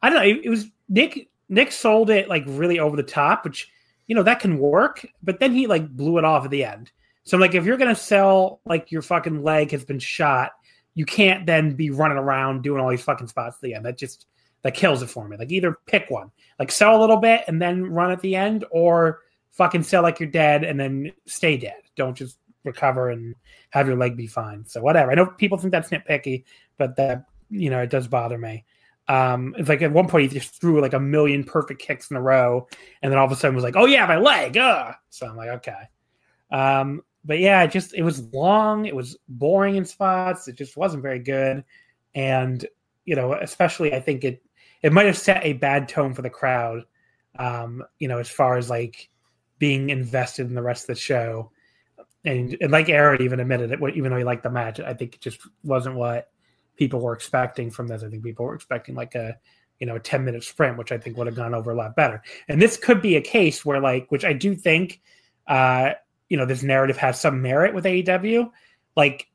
I 0.01 0.09
don't 0.09 0.19
know. 0.19 0.25
It, 0.25 0.45
it 0.45 0.49
was 0.49 0.65
Nick. 0.89 1.29
Nick 1.49 1.71
sold 1.71 2.09
it 2.09 2.29
like 2.29 2.43
really 2.47 2.79
over 2.79 2.95
the 2.95 3.03
top, 3.03 3.43
which 3.43 3.69
you 4.07 4.15
know 4.15 4.23
that 4.23 4.39
can 4.39 4.57
work. 4.57 5.05
But 5.21 5.39
then 5.39 5.53
he 5.53 5.67
like 5.67 5.87
blew 5.89 6.17
it 6.17 6.25
off 6.25 6.45
at 6.45 6.51
the 6.51 6.63
end. 6.63 6.91
So 7.23 7.37
I'm 7.37 7.41
like, 7.41 7.53
if 7.53 7.65
you're 7.65 7.77
gonna 7.77 7.95
sell 7.95 8.61
like 8.65 8.91
your 8.91 9.03
fucking 9.03 9.43
leg 9.43 9.71
has 9.71 9.85
been 9.85 9.99
shot, 9.99 10.53
you 10.95 11.05
can't 11.05 11.45
then 11.45 11.75
be 11.75 11.91
running 11.91 12.17
around 12.17 12.63
doing 12.63 12.81
all 12.81 12.89
these 12.89 13.03
fucking 13.03 13.27
spots 13.27 13.57
at 13.57 13.61
the 13.61 13.75
end. 13.75 13.85
That 13.85 13.97
just 13.97 14.25
that 14.63 14.73
kills 14.73 15.01
it 15.03 15.09
for 15.09 15.27
me. 15.27 15.37
Like 15.37 15.51
either 15.51 15.77
pick 15.85 16.09
one, 16.09 16.31
like 16.57 16.71
sell 16.71 16.97
a 16.97 17.01
little 17.01 17.17
bit 17.17 17.43
and 17.47 17.61
then 17.61 17.85
run 17.85 18.11
at 18.11 18.21
the 18.21 18.35
end, 18.35 18.65
or 18.71 19.19
fucking 19.51 19.83
sell 19.83 20.03
like 20.03 20.19
you're 20.19 20.29
dead 20.29 20.63
and 20.63 20.79
then 20.79 21.11
stay 21.25 21.57
dead. 21.57 21.81
Don't 21.95 22.15
just 22.15 22.37
recover 22.63 23.09
and 23.09 23.35
have 23.71 23.87
your 23.87 23.97
leg 23.97 24.15
be 24.15 24.27
fine. 24.27 24.65
So 24.65 24.81
whatever. 24.81 25.11
I 25.11 25.15
know 25.15 25.25
people 25.25 25.57
think 25.57 25.71
that's 25.71 25.89
nitpicky, 25.89 26.43
but 26.77 26.95
that 26.97 27.25
you 27.49 27.69
know 27.69 27.81
it 27.81 27.89
does 27.89 28.07
bother 28.07 28.37
me. 28.37 28.65
Um, 29.07 29.55
it's 29.57 29.67
like 29.67 29.81
at 29.81 29.91
one 29.91 30.07
point 30.07 30.31
he 30.31 30.39
just 30.39 30.59
threw 30.59 30.79
like 30.79 30.93
a 30.93 30.99
million 30.99 31.43
perfect 31.43 31.81
kicks 31.81 32.09
in 32.09 32.17
a 32.17 32.21
row, 32.21 32.67
and 33.01 33.11
then 33.11 33.19
all 33.19 33.25
of 33.25 33.31
a 33.31 33.35
sudden 33.35 33.55
was 33.55 33.63
like, 33.63 33.75
"Oh 33.75 33.85
yeah, 33.85 34.05
my 34.05 34.17
leg!" 34.17 34.57
Uh. 34.57 34.93
So 35.09 35.27
I'm 35.27 35.35
like, 35.35 35.49
okay. 35.49 35.89
Um, 36.51 37.01
but 37.25 37.39
yeah, 37.39 37.63
it 37.63 37.71
just 37.71 37.93
it 37.93 38.03
was 38.03 38.33
long. 38.33 38.85
It 38.85 38.95
was 38.95 39.17
boring 39.27 39.75
in 39.75 39.85
spots. 39.85 40.47
It 40.47 40.55
just 40.55 40.77
wasn't 40.77 41.03
very 41.03 41.19
good, 41.19 41.63
and 42.15 42.65
you 43.05 43.15
know, 43.15 43.33
especially 43.33 43.93
I 43.93 43.99
think 43.99 44.23
it 44.23 44.41
it 44.81 44.93
might 44.93 45.05
have 45.05 45.17
set 45.17 45.45
a 45.45 45.53
bad 45.53 45.89
tone 45.89 46.13
for 46.13 46.21
the 46.21 46.29
crowd. 46.29 46.85
Um, 47.37 47.83
you 47.99 48.07
know, 48.07 48.17
as 48.17 48.29
far 48.29 48.57
as 48.57 48.69
like 48.69 49.09
being 49.61 49.91
invested 49.91 50.47
in 50.47 50.55
the 50.55 50.61
rest 50.61 50.89
of 50.89 50.95
the 50.95 50.99
show, 50.99 51.51
and, 52.25 52.57
and 52.59 52.71
like 52.71 52.89
Aaron 52.89 53.21
even 53.21 53.39
admitted 53.39 53.71
it, 53.71 53.79
even 53.95 54.11
though 54.11 54.17
he 54.17 54.23
liked 54.23 54.41
the 54.41 54.49
match, 54.49 54.79
I 54.79 54.95
think 54.95 55.13
it 55.13 55.21
just 55.21 55.39
wasn't 55.63 55.95
what 55.95 56.31
people 56.77 56.99
were 56.99 57.13
expecting 57.13 57.69
from 57.69 57.87
this. 57.87 58.01
I 58.01 58.09
think 58.09 58.23
people 58.23 58.45
were 58.45 58.55
expecting 58.55 58.95
like 58.95 59.13
a 59.13 59.37
you 59.79 59.87
know 59.87 59.95
a 59.95 59.99
10 59.99 60.23
minute 60.23 60.43
sprint 60.43 60.77
which 60.77 60.91
i 60.91 60.97
think 60.99 61.17
would 61.17 61.25
have 61.25 61.35
gone 61.35 61.55
over 61.55 61.71
a 61.71 61.75
lot 61.75 61.95
better. 61.95 62.21
And 62.47 62.61
this 62.61 62.77
could 62.77 63.01
be 63.01 63.15
a 63.15 63.21
case 63.21 63.65
where 63.65 63.81
like 63.81 64.11
which 64.11 64.23
i 64.23 64.31
do 64.31 64.55
think 64.55 65.01
uh 65.47 65.91
you 66.29 66.37
know 66.37 66.45
this 66.45 66.63
narrative 66.63 66.97
has 66.97 67.19
some 67.19 67.41
merit 67.41 67.73
with 67.73 67.85
aew 67.85 68.51
like 68.95 69.27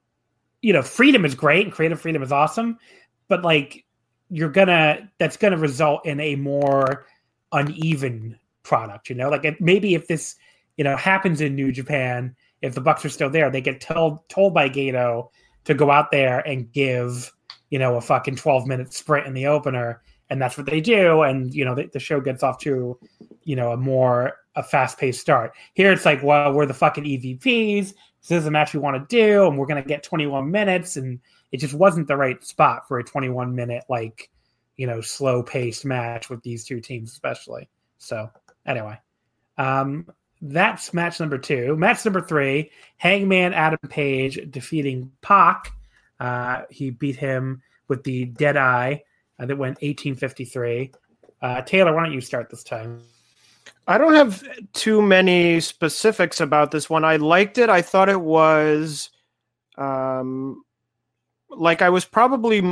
you 0.62 0.72
know 0.72 0.82
freedom 0.82 1.24
is 1.24 1.34
great 1.34 1.66
and 1.66 1.74
creative 1.74 2.00
freedom 2.00 2.22
is 2.22 2.30
awesome 2.30 2.78
but 3.26 3.42
like 3.42 3.84
you're 4.30 4.48
gonna 4.48 5.10
that's 5.18 5.36
gonna 5.36 5.58
result 5.58 6.06
in 6.06 6.20
a 6.20 6.36
more 6.36 7.06
uneven 7.52 8.38
product 8.66 9.08
you 9.08 9.14
know? 9.14 9.30
Like 9.30 9.44
if, 9.44 9.60
maybe 9.60 9.94
if 9.94 10.08
this 10.08 10.36
you 10.76 10.84
know 10.84 10.96
happens 10.96 11.40
in 11.40 11.54
new 11.54 11.72
japan 11.72 12.34
if 12.62 12.74
the 12.74 12.80
bucks 12.80 13.04
are 13.04 13.10
still 13.10 13.30
there 13.30 13.50
they 13.50 13.60
get 13.60 13.80
told 13.80 14.28
told 14.28 14.54
by 14.54 14.68
Gedo 14.68 15.28
to 15.64 15.74
go 15.74 15.90
out 15.90 16.10
there 16.10 16.40
and 16.40 16.70
give 16.72 17.32
you 17.70 17.78
know 17.78 17.96
a 17.96 18.00
fucking 18.00 18.36
12 18.36 18.66
minute 18.66 18.92
sprint 18.92 19.26
in 19.26 19.34
the 19.34 19.46
opener 19.46 20.02
and 20.28 20.40
that's 20.40 20.56
what 20.56 20.66
they 20.66 20.80
do 20.80 21.22
and 21.22 21.54
you 21.54 21.64
know 21.64 21.74
the, 21.74 21.88
the 21.92 22.00
show 22.00 22.20
gets 22.20 22.42
off 22.42 22.58
to 22.58 22.98
you 23.44 23.56
know 23.56 23.72
a 23.72 23.76
more 23.76 24.34
a 24.56 24.62
fast 24.62 24.98
paced 24.98 25.20
start. 25.20 25.52
Here 25.74 25.92
it's 25.92 26.04
like 26.04 26.22
well 26.22 26.52
we're 26.52 26.66
the 26.66 26.74
fucking 26.74 27.04
evps 27.04 27.94
this 28.28 28.40
is 28.40 28.46
a 28.46 28.50
match 28.50 28.74
we 28.74 28.80
want 28.80 28.96
to 28.96 29.16
do 29.16 29.46
and 29.46 29.56
we're 29.56 29.66
going 29.66 29.82
to 29.82 29.88
get 29.88 30.02
21 30.02 30.50
minutes 30.50 30.96
and 30.96 31.20
it 31.52 31.58
just 31.58 31.74
wasn't 31.74 32.08
the 32.08 32.16
right 32.16 32.42
spot 32.44 32.88
for 32.88 32.98
a 32.98 33.04
21 33.04 33.54
minute 33.54 33.84
like 33.88 34.30
you 34.76 34.86
know 34.86 35.00
slow 35.00 35.42
paced 35.42 35.84
match 35.84 36.28
with 36.28 36.42
these 36.42 36.64
two 36.64 36.80
teams 36.80 37.12
especially 37.12 37.68
so 37.98 38.28
anyway 38.66 38.98
um 39.58 40.06
that's 40.42 40.92
match 40.92 41.18
number 41.18 41.38
two 41.38 41.76
match 41.76 42.04
number 42.04 42.20
three 42.20 42.70
hangman 42.98 43.52
adam 43.54 43.78
page 43.88 44.38
defeating 44.50 45.10
Pac. 45.22 45.72
Uh, 46.18 46.62
he 46.70 46.90
beat 46.90 47.16
him 47.16 47.62
with 47.88 48.02
the 48.04 48.24
dead 48.24 48.56
eye 48.56 49.02
uh, 49.38 49.46
that 49.46 49.56
went 49.56 49.76
1853. 49.82 50.92
Uh, 51.42 51.62
Taylor, 51.62 51.94
why 51.94 52.04
don't 52.04 52.12
you 52.12 52.20
start 52.20 52.50
this 52.50 52.64
time? 52.64 53.02
I 53.86 53.98
don't 53.98 54.14
have 54.14 54.42
too 54.72 55.02
many 55.02 55.60
specifics 55.60 56.40
about 56.40 56.70
this 56.70 56.90
one. 56.90 57.04
I 57.04 57.16
liked 57.16 57.58
it. 57.58 57.68
I 57.68 57.82
thought 57.82 58.08
it 58.08 58.20
was 58.20 59.10
um, 59.76 60.64
like 61.50 61.82
I 61.82 61.90
was 61.90 62.04
probably 62.04 62.62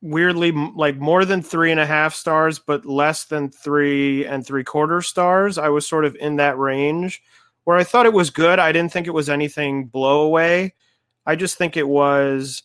weirdly 0.00 0.52
like 0.52 0.96
more 0.98 1.24
than 1.24 1.42
three 1.42 1.70
and 1.70 1.80
a 1.80 1.86
half 1.86 2.14
stars, 2.14 2.58
but 2.58 2.86
less 2.86 3.24
than 3.24 3.50
three 3.50 4.24
and 4.26 4.46
three 4.46 4.64
quarter 4.64 5.02
stars. 5.02 5.58
I 5.58 5.68
was 5.68 5.86
sort 5.88 6.04
of 6.04 6.16
in 6.16 6.36
that 6.36 6.58
range 6.58 7.22
where 7.64 7.76
I 7.76 7.84
thought 7.84 8.06
it 8.06 8.12
was 8.12 8.30
good. 8.30 8.58
I 8.58 8.72
didn't 8.72 8.92
think 8.92 9.06
it 9.06 9.14
was 9.14 9.28
anything 9.28 9.86
blow 9.86 10.22
away. 10.22 10.74
I 11.26 11.36
just 11.36 11.56
think 11.56 11.76
it 11.76 11.88
was 11.88 12.62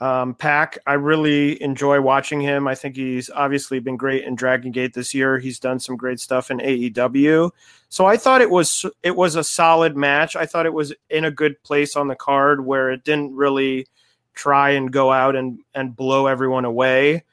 um, 0.00 0.34
Pac, 0.34 0.78
I 0.86 0.94
really 0.94 1.62
enjoy 1.62 2.00
watching 2.00 2.40
him. 2.40 2.66
I 2.66 2.74
think 2.74 2.96
he's 2.96 3.28
obviously 3.28 3.80
been 3.80 3.98
great 3.98 4.24
in 4.24 4.34
Dragon 4.34 4.72
Gate 4.72 4.94
this 4.94 5.14
year. 5.14 5.38
He's 5.38 5.58
done 5.58 5.78
some 5.78 5.96
great 5.96 6.18
stuff 6.20 6.50
in 6.50 6.58
AEW. 6.58 7.50
So 7.90 8.06
I 8.06 8.16
thought 8.16 8.40
it 8.40 8.50
was 8.50 8.86
it 9.02 9.14
was 9.14 9.36
a 9.36 9.44
solid 9.44 9.96
match. 9.96 10.36
I 10.36 10.46
thought 10.46 10.64
it 10.64 10.72
was 10.72 10.94
in 11.10 11.24
a 11.24 11.30
good 11.30 11.62
place 11.64 11.96
on 11.96 12.08
the 12.08 12.16
card 12.16 12.64
where 12.64 12.90
it 12.90 13.04
didn't 13.04 13.34
really 13.34 13.86
try 14.34 14.70
and 14.70 14.92
go 14.92 15.12
out 15.12 15.36
and 15.36 15.60
and 15.74 15.94
blow 15.96 16.26
everyone 16.26 16.64
away 16.64 17.24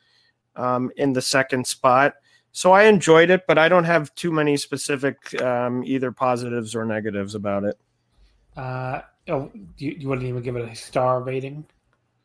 um, 0.56 0.92
in 0.98 1.14
the 1.14 1.22
second 1.22 1.66
spot. 1.68 2.16
So 2.52 2.72
I 2.72 2.84
enjoyed 2.86 3.30
it, 3.30 3.46
but 3.48 3.58
I 3.58 3.70
don't 3.70 3.84
have 3.84 4.14
too 4.16 4.32
many 4.32 4.58
specific 4.58 5.40
um, 5.42 5.84
either 5.84 6.12
positives 6.12 6.76
or 6.76 6.86
negatives 6.86 7.36
about 7.36 7.64
it. 7.64 7.78
Uh, 8.56 9.02
oh, 9.28 9.52
you, 9.78 9.92
you 10.00 10.10
wouldn't 10.10 10.28
even 10.28 10.42
give 10.42 10.56
it 10.56 10.68
a 10.68 10.76
star 10.76 11.22
rating? 11.22 11.64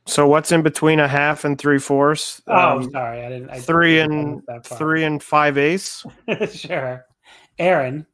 So 0.06 0.26
what's 0.26 0.50
in 0.50 0.62
between 0.62 0.98
a 1.00 1.06
half 1.06 1.44
and 1.44 1.58
three 1.58 1.78
fourths? 1.78 2.40
Oh, 2.46 2.78
Um, 2.78 2.90
sorry, 2.90 3.22
I 3.24 3.28
didn't. 3.28 3.50
I 3.50 3.60
three 3.60 3.96
didn't 3.96 4.12
and 4.12 4.34
think 4.36 4.46
that 4.46 4.66
far. 4.66 4.78
three 4.78 5.04
and 5.04 5.22
five 5.22 5.58
eighths. 5.58 6.04
sure. 6.50 7.04
Aaron, 7.58 8.06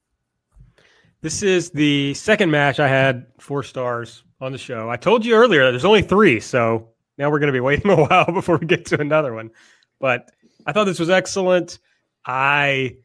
This 1.21 1.43
is 1.43 1.71
the 1.71 2.13
second 2.15 2.51
match 2.51 2.81
I 2.81 2.89
had 2.89 3.27
four 3.39 3.63
stars 3.63 4.25
on 4.41 4.53
the 4.53 4.59
show. 4.59 4.89
I 4.91 4.97
told 4.97 5.25
you 5.25 5.35
earlier 5.35 5.65
that 5.65 5.71
there's 5.73 5.85
only 5.85 6.03
three, 6.03 6.41
so 6.41 6.89
now 7.17 7.31
we're 7.31 7.39
going 7.39 7.49
to 7.49 7.53
be 7.53 7.61
waiting 7.61 7.91
a 7.91 7.97
while 7.97 8.33
before 8.33 8.57
we 8.59 8.67
get 8.67 8.87
to 8.87 9.01
another 9.01 9.35
one. 9.35 9.51
But 10.01 10.31
I 10.67 10.73
thought 10.73 10.85
this 10.85 11.01
was 11.01 11.11
excellent. 11.11 11.79
I 12.25 12.97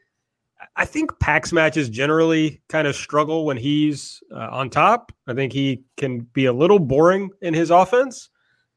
I 0.76 0.86
think 0.86 1.20
Pac's 1.20 1.52
matches 1.52 1.90
generally 1.90 2.62
kind 2.70 2.88
of 2.88 2.96
struggle 2.96 3.46
when 3.46 3.58
he's 3.58 4.24
uh, 4.32 4.50
on 4.52 4.70
top. 4.70 5.12
I 5.28 5.34
think 5.34 5.54
he 5.54 5.84
can 5.98 6.22
be 6.22 6.46
a 6.46 6.54
little 6.54 6.80
boring 6.80 7.30
in 7.42 7.54
his 7.54 7.70
offense. 7.70 8.30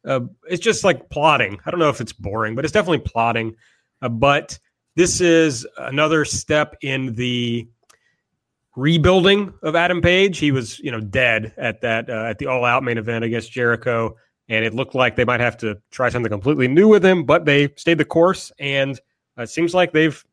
Uh, 0.04 0.20
it's 0.48 0.62
just 0.62 0.84
like 0.84 1.08
plotting. 1.10 1.58
I 1.64 1.70
don't 1.70 1.80
know 1.80 1.88
if 1.88 2.00
it's 2.00 2.12
boring, 2.12 2.54
but 2.54 2.64
it's 2.64 2.72
definitely 2.72 2.98
plotting. 2.98 3.56
Uh, 4.02 4.08
but 4.08 4.58
this 4.94 5.20
is 5.20 5.66
another 5.78 6.24
step 6.24 6.76
in 6.82 7.14
the 7.14 7.68
rebuilding 8.76 9.52
of 9.62 9.74
Adam 9.74 10.00
Page. 10.00 10.38
He 10.38 10.52
was, 10.52 10.78
you 10.78 10.92
know, 10.92 11.00
dead 11.00 11.52
at 11.56 11.80
that 11.80 12.08
uh, 12.08 12.24
at 12.24 12.38
the 12.38 12.46
All 12.46 12.64
Out 12.64 12.84
main 12.84 12.98
event 12.98 13.24
against 13.24 13.50
Jericho, 13.50 14.16
and 14.48 14.64
it 14.64 14.74
looked 14.74 14.94
like 14.94 15.16
they 15.16 15.24
might 15.24 15.40
have 15.40 15.56
to 15.58 15.78
try 15.90 16.08
something 16.10 16.30
completely 16.30 16.68
new 16.68 16.86
with 16.86 17.04
him. 17.04 17.24
But 17.24 17.46
they 17.46 17.72
stayed 17.76 17.98
the 17.98 18.04
course, 18.04 18.52
and 18.58 19.00
uh, 19.38 19.42
it 19.42 19.50
seems 19.50 19.74
like 19.74 19.92
they've 19.92 20.24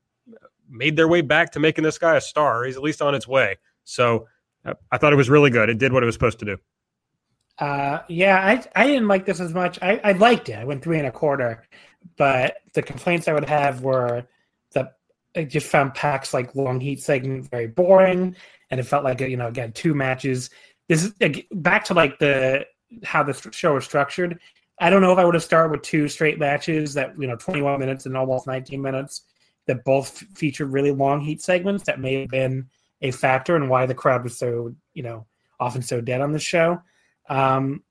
made 0.70 0.96
their 0.96 1.08
way 1.08 1.22
back 1.22 1.52
to 1.54 1.60
making 1.60 1.84
this 1.84 1.98
guy 1.98 2.16
a 2.16 2.22
star. 2.22 2.66
He's 2.66 2.76
at 2.76 2.84
least 2.84 3.02
on 3.02 3.16
its 3.16 3.28
way. 3.28 3.58
So 3.84 4.28
uh, 4.66 4.74
I 4.92 4.98
thought 4.98 5.14
it 5.14 5.18
was 5.18 5.30
really 5.30 5.50
good. 5.50 5.70
It 5.70 5.78
did 5.78 5.94
what 5.94 6.04
it 6.04 6.06
was 6.06 6.16
supposed 6.16 6.40
to 6.40 6.46
do. 6.46 6.58
uh, 7.60 8.00
yeah, 8.08 8.38
I 8.44 8.82
I 8.82 8.88
didn't 8.88 9.08
like 9.08 9.26
this 9.26 9.40
as 9.40 9.54
much. 9.54 9.80
I, 9.82 10.00
I 10.04 10.12
liked 10.14 10.50
it. 10.50 10.58
I 10.58 10.64
went 10.64 10.84
three 10.84 10.98
and 10.98 11.08
a 11.08 11.12
quarter, 11.12 11.64
but 12.18 12.58
the 12.74 12.82
complaints 12.82 13.28
I 13.28 13.34
would 13.34 13.48
have 13.48 13.82
were 13.82 14.26
I 15.36 15.44
just 15.44 15.68
found 15.68 15.94
Pac's 15.94 16.34
like 16.34 16.56
long 16.56 16.80
heat 16.80 17.02
segment 17.02 17.50
very 17.50 17.68
boring, 17.68 18.36
and 18.70 18.80
it 18.80 18.84
felt 18.84 19.04
like 19.04 19.22
you 19.22 19.38
know 19.38 19.48
again 19.48 19.72
two 19.72 19.94
matches. 19.94 20.50
This 20.90 21.04
is 21.04 21.42
back 21.52 21.86
to 21.86 21.94
like 21.94 22.20
the 22.20 22.66
how 23.04 23.24
the 23.24 23.34
show 23.52 23.76
was 23.76 23.86
structured. 23.86 24.40
I 24.80 24.90
don't 24.90 25.02
know 25.02 25.12
if 25.12 25.18
I 25.18 25.26
would 25.26 25.36
have 25.36 25.44
started 25.44 25.72
with 25.72 25.82
two 25.82 26.08
straight 26.08 26.40
matches 26.40 26.94
that 26.96 27.20
you 27.20 27.28
know 27.28 27.36
21 27.36 27.80
minutes 27.80 28.06
and 28.06 28.18
almost 28.18 28.48
19 28.48 28.82
minutes 28.82 29.24
that 29.66 29.84
both 29.86 30.24
featured 30.36 30.72
really 30.72 30.92
long 30.92 31.22
heat 31.22 31.42
segments. 31.42 31.84
That 31.86 32.00
may 32.00 32.22
have 32.22 32.30
been 32.30 32.68
a 33.02 33.12
factor 33.12 33.56
in 33.56 33.70
why 33.70 33.86
the 33.86 33.96
crowd 33.96 34.24
was 34.24 34.38
so 34.38 34.76
you 34.94 35.04
know 35.04 35.26
often 35.60 35.82
so 35.82 36.02
dead 36.02 36.22
on 36.22 36.32
the 36.32 36.40
show. 36.40 36.82
Um, 37.30 37.84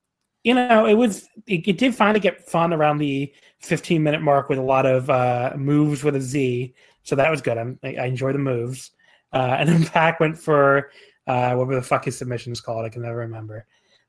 you 0.45 0.55
know, 0.55 0.87
it 0.87 0.95
was 0.95 1.29
it, 1.47 1.67
it 1.67 1.79
did 1.79 1.95
finally 1.95 2.21
get 2.21 2.49
fun 2.49 2.73
around 2.73 2.99
the 2.99 3.33
15 3.61 4.03
minute 4.03 4.23
mark 4.23 4.49
with 4.49 4.59
a 4.59 4.63
lot 4.63 4.87
of 4.87 5.09
uh, 5.09 5.53
moves 5.57 6.03
with 6.03 6.17
a 6.17 6.21
Z, 6.21 6.75
so 7.03 7.17
that 7.17 7.31
was 7.31 7.43
good. 7.43 7.59
I'm, 7.59 7.79
I 7.83 7.97
I 7.97 8.07
enjoy 8.07 8.33
the 8.33 8.39
moves. 8.39 8.91
Uh, 9.33 9.57
and 9.59 9.69
then 9.69 9.85
Pac 9.85 10.21
went 10.21 10.39
for 10.39 10.91
Uh, 11.27 11.55
whatever 11.55 11.77
the 11.77 11.83
fuck 11.83 12.05
his 12.05 12.19
submission 12.19 12.53
is 12.53 12.61
called, 12.61 12.85
I 12.85 12.89
can 12.89 13.03
never 13.03 13.19
remember. 13.19 13.65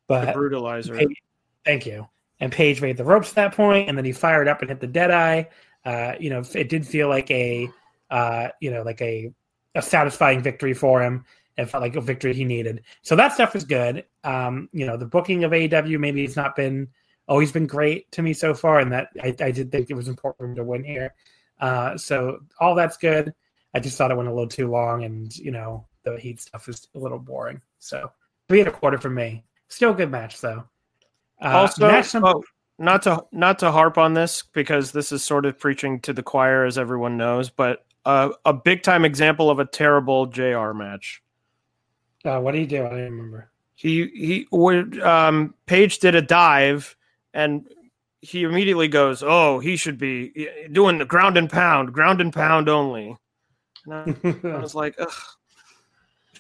The 0.08 0.26
But 0.26 0.36
brutalizer. 0.36 0.98
Page, 0.98 1.22
thank 1.64 1.86
you. 1.86 2.08
And 2.40 2.52
Page 2.52 2.82
made 2.82 2.98
the 2.98 3.04
ropes 3.04 3.30
at 3.30 3.36
that 3.36 3.56
point, 3.56 3.88
and 3.88 3.96
then 3.98 4.04
he 4.04 4.12
fired 4.12 4.48
up 4.48 4.62
and 4.62 4.70
hit 4.70 4.80
the 4.80 4.88
dead 4.88 5.12
eye. 5.12 5.48
Uh, 5.86 6.14
you 6.20 6.30
know, 6.32 6.42
it 6.56 6.70
did 6.70 6.88
feel 6.88 7.10
like 7.10 7.30
a, 7.30 7.70
uh, 8.10 8.48
you 8.60 8.72
know, 8.72 8.82
like 8.82 9.02
a, 9.02 9.32
a 9.76 9.82
satisfying 9.82 10.42
victory 10.42 10.74
for 10.74 11.04
him. 11.04 11.24
It 11.56 11.66
felt 11.66 11.84
like 11.84 11.96
a 11.96 12.02
victory 12.02 12.34
he 12.34 12.46
needed. 12.46 12.82
So 13.04 13.16
that 13.16 13.34
stuff 13.34 13.54
was 13.54 13.64
good. 13.64 14.06
Um, 14.24 14.70
you 14.74 14.88
know, 14.88 14.98
the 14.98 15.06
booking 15.06 15.44
of 15.44 15.52
AEW 15.52 16.00
maybe 16.00 16.24
it's 16.24 16.36
not 16.36 16.56
been 16.56 16.88
always 17.28 17.52
been 17.52 17.68
great 17.68 18.12
to 18.14 18.24
me 18.24 18.34
so 18.34 18.56
far, 18.56 18.80
and 18.80 18.92
that 18.92 19.10
I, 19.22 19.36
I 19.40 19.52
did 19.52 19.72
think 19.72 19.90
it 19.90 19.94
was 19.94 20.08
important 20.08 20.56
to 20.56 20.64
win 20.64 20.84
here. 20.84 21.14
Uh, 21.64 21.98
so 21.98 22.40
all 22.60 22.76
that's 22.76 22.98
good. 22.98 23.34
I 23.74 23.80
just 23.80 23.98
thought 23.98 24.12
it 24.12 24.18
went 24.18 24.28
a 24.28 24.34
little 24.34 24.50
too 24.50 24.70
long, 24.70 25.06
and 25.06 25.34
you 25.38 25.50
know, 25.50 25.88
the 26.04 26.20
heat 26.20 26.42
stuff 26.42 26.68
is 26.68 26.90
a 26.94 27.00
little 27.00 27.18
boring. 27.18 27.62
So 27.80 28.12
three 28.50 28.60
and 28.60 28.68
a 28.68 28.72
quarter 28.72 28.98
for 28.98 29.10
me. 29.10 29.46
Still 29.70 29.92
a 29.92 29.96
good 29.96 30.12
match 30.12 30.42
though. 30.42 30.66
Uh, 31.42 31.48
also, 31.48 32.04
oh, 32.22 32.44
not 32.78 33.04
to 33.04 33.24
not 33.32 33.60
to 33.60 33.72
harp 33.72 33.98
on 33.98 34.14
this 34.14 34.44
because 34.52 34.92
this 34.92 35.14
is 35.14 35.24
sort 35.24 35.46
of 35.46 35.58
preaching 35.58 36.02
to 36.02 36.12
the 36.12 36.22
choir, 36.22 36.66
as 36.66 36.78
everyone 36.78 37.16
knows, 37.16 37.50
but 37.50 37.86
uh, 38.04 38.32
a 38.44 38.52
big 38.52 38.84
time 38.84 39.06
example 39.06 39.50
of 39.50 39.60
a 39.60 39.66
terrible 39.66 40.26
JR 40.26 40.74
match. 40.74 41.24
uh, 42.26 42.42
what 42.42 42.52
do 42.52 42.60
you 42.60 42.68
do? 42.68 42.86
I 42.86 42.90
don't 42.90 43.00
remember. 43.04 43.50
He 43.76 44.08
he 44.08 44.48
would 44.52 45.02
um, 45.02 45.54
Page 45.66 46.00
did 46.00 46.14
a 46.14 46.22
dive 46.22 46.98
and 47.34 47.66
he 48.24 48.44
immediately 48.44 48.88
goes, 48.88 49.22
"Oh, 49.22 49.60
he 49.60 49.76
should 49.76 49.98
be 49.98 50.48
doing 50.72 50.98
the 50.98 51.06
ground 51.06 51.38
and 51.38 51.50
pound, 51.50 51.94
ground 51.94 52.22
and 52.22 52.32
pound 52.32 52.70
only." 52.70 53.18
And 53.86 54.18
I, 54.44 54.48
I 54.48 54.60
was 54.60 54.74
like, 54.74 54.98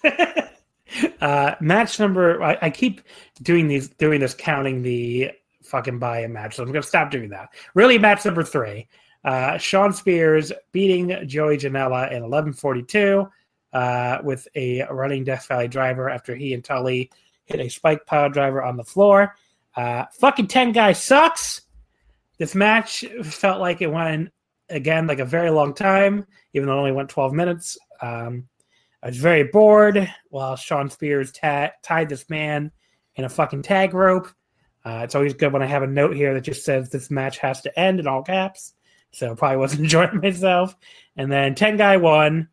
uh, 1.22 1.56
match 1.60 2.00
number. 2.00 2.42
I, 2.42 2.58
I 2.62 2.70
keep 2.70 3.02
doing 3.42 3.68
these, 3.68 3.90
doing 3.90 4.22
this, 4.22 4.34
counting 4.34 4.82
the 4.82 5.32
fucking 5.64 6.00
buy 6.00 6.20
a 6.20 6.30
match. 6.30 6.56
So 6.56 6.64
I'm 6.64 6.72
gonna 6.72 6.84
stop 6.84 7.12
doing 7.12 7.30
that. 7.30 7.50
Really, 7.74 7.98
match 7.98 8.24
number 8.24 8.44
three. 8.44 8.88
Uh, 9.26 9.58
Shawn 9.58 9.92
Spears 9.92 10.54
beating 10.72 11.28
Joey 11.28 11.58
Janela 11.58 12.12
in 12.12 12.24
11:42 12.24 13.30
uh, 13.74 14.20
with 14.24 14.48
a 14.56 14.86
running 14.90 15.26
Death 15.26 15.48
Valley 15.48 15.68
driver 15.68 16.10
after 16.10 16.34
he 16.34 16.54
and 16.54 16.64
Tully 16.64 17.12
hit 17.44 17.60
a 17.60 17.68
spike 17.68 18.06
pile 18.06 18.30
driver 18.30 18.64
on 18.64 18.78
the 18.78 18.84
floor. 18.86 19.36
Uh, 19.76 20.06
fucking 20.14 20.48
ten 20.48 20.72
guy 20.72 20.94
sucks. 20.94 21.63
This 22.38 22.56
match 22.56 23.06
felt 23.24 23.62
like 23.62 23.82
it 23.82 23.92
went 23.92 24.32
again 24.70 25.08
like 25.08 25.20
a 25.20 25.26
very 25.26 25.50
long 25.50 25.74
time, 25.74 26.26
even 26.54 26.68
though 26.68 26.76
it 26.76 26.80
only 26.80 26.92
went 26.92 27.10
12 27.10 27.34
minutes. 27.34 27.78
Um, 28.02 28.48
I 29.02 29.08
was 29.08 29.18
very 29.18 29.44
bored 29.44 30.12
while 30.30 30.56
Shawn 30.56 30.90
Spears 30.90 31.32
ta- 31.32 31.72
tied 31.84 32.10
this 32.10 32.30
man 32.30 32.72
in 33.16 33.26
a 33.26 33.30
fucking 33.30 33.62
tag 33.62 33.94
rope. 33.94 34.28
Uh, 34.86 35.02
it's 35.04 35.16
always 35.16 35.34
good 35.34 35.54
when 35.54 35.62
I 35.62 35.68
have 35.68 35.84
a 35.84 35.88
note 35.88 36.16
here 36.16 36.34
that 36.34 36.42
just 36.42 36.66
says 36.66 36.90
this 36.90 37.12
match 37.12 37.38
has 37.40 37.62
to 37.62 37.80
end 37.80 38.00
in 38.00 38.08
all 38.08 38.24
caps. 38.24 38.74
So 39.12 39.36
probably 39.36 39.58
wasn't 39.60 39.82
enjoying 39.82 40.20
myself. 40.22 40.76
And 41.16 41.32
then 41.32 41.56
10 41.56 41.78
guy 41.78 41.98
won. 41.98 42.50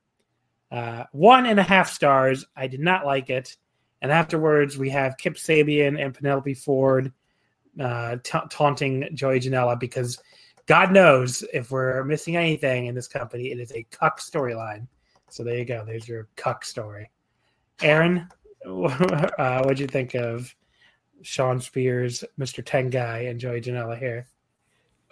Uh, 0.70 1.04
one 1.12 1.46
and 1.46 1.58
a 1.58 1.64
half 1.64 1.90
stars. 1.90 2.44
I 2.54 2.68
did 2.68 2.80
not 2.80 3.04
like 3.06 3.30
it. 3.30 3.56
And 4.02 4.12
afterwards, 4.12 4.78
we 4.78 4.90
have 4.90 5.18
Kip 5.18 5.34
Sabian 5.34 6.02
and 6.02 6.14
Penelope 6.14 6.54
Ford 6.54 7.12
uh, 7.80 8.16
ta- 8.22 8.46
taunting 8.50 9.08
Joey 9.14 9.40
Janela 9.40 9.78
because 9.78 10.20
God 10.66 10.92
knows 10.92 11.42
if 11.52 11.70
we're 11.70 12.04
missing 12.04 12.36
anything 12.36 12.86
in 12.86 12.94
this 12.94 13.08
company, 13.08 13.50
it 13.50 13.58
is 13.58 13.72
a 13.72 13.84
cuck 13.90 14.20
storyline. 14.20 14.86
So 15.28 15.42
there 15.42 15.58
you 15.58 15.64
go. 15.64 15.84
There's 15.84 16.08
your 16.08 16.28
cuck 16.36 16.64
story. 16.64 17.10
Aaron, 17.82 18.28
uh, 18.66 19.62
what'd 19.62 19.78
you 19.78 19.86
think 19.86 20.14
of 20.14 20.54
Shawn 21.22 21.60
Spears, 21.60 22.24
Mr. 22.38 22.64
Ten 22.64 22.90
Guy, 22.90 23.20
and 23.20 23.40
Joey 23.40 23.60
Janela 23.60 23.98
here? 23.98 24.26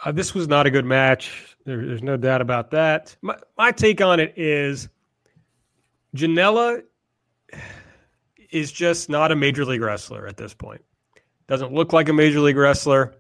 Uh, 0.05 0.12
this 0.12 0.35
was 0.35 0.47
not 0.47 0.66
a 0.66 0.71
good 0.71 0.85
match. 0.85 1.57
There, 1.64 1.85
there's 1.85 2.03
no 2.03 2.16
doubt 2.16 2.41
about 2.41 2.71
that. 2.71 3.16
My, 3.23 3.37
my 3.57 3.73
take 3.73 4.01
on 4.01 4.21
it 4.21 4.35
is 4.37 4.89
Janela 6.14 6.83
is 8.51 8.71
just 8.71 9.09
not 9.09 9.33
a 9.33 9.37
major 9.37 9.64
league 9.64 9.83
wrestler 9.83 10.27
at 10.27 10.37
this 10.37 10.55
point. 10.55 10.83
Doesn't 11.49 11.72
look 11.72 11.92
like 11.92 12.09
a 12.09 12.12
major 12.12 12.40
league 12.40 12.57
wrestler. 12.57 13.14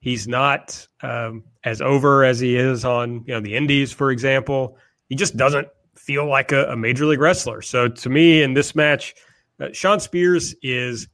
He's 0.00 0.26
not 0.26 0.86
um, 1.02 1.44
as 1.64 1.80
over 1.80 2.24
as 2.24 2.40
he 2.40 2.56
is 2.56 2.84
on 2.84 3.24
you 3.26 3.34
know 3.34 3.40
the 3.40 3.54
Indies, 3.54 3.92
for 3.92 4.10
example. 4.10 4.78
He 5.08 5.14
just 5.14 5.36
doesn't 5.36 5.68
feel 5.94 6.26
like 6.26 6.52
a, 6.52 6.66
a 6.72 6.76
major 6.76 7.06
league 7.06 7.20
wrestler. 7.20 7.62
So 7.62 7.88
to 7.88 8.08
me, 8.08 8.42
in 8.42 8.54
this 8.54 8.74
match, 8.74 9.14
uh, 9.60 9.68
Shawn 9.72 10.00
Spears 10.00 10.54
is 10.62 11.08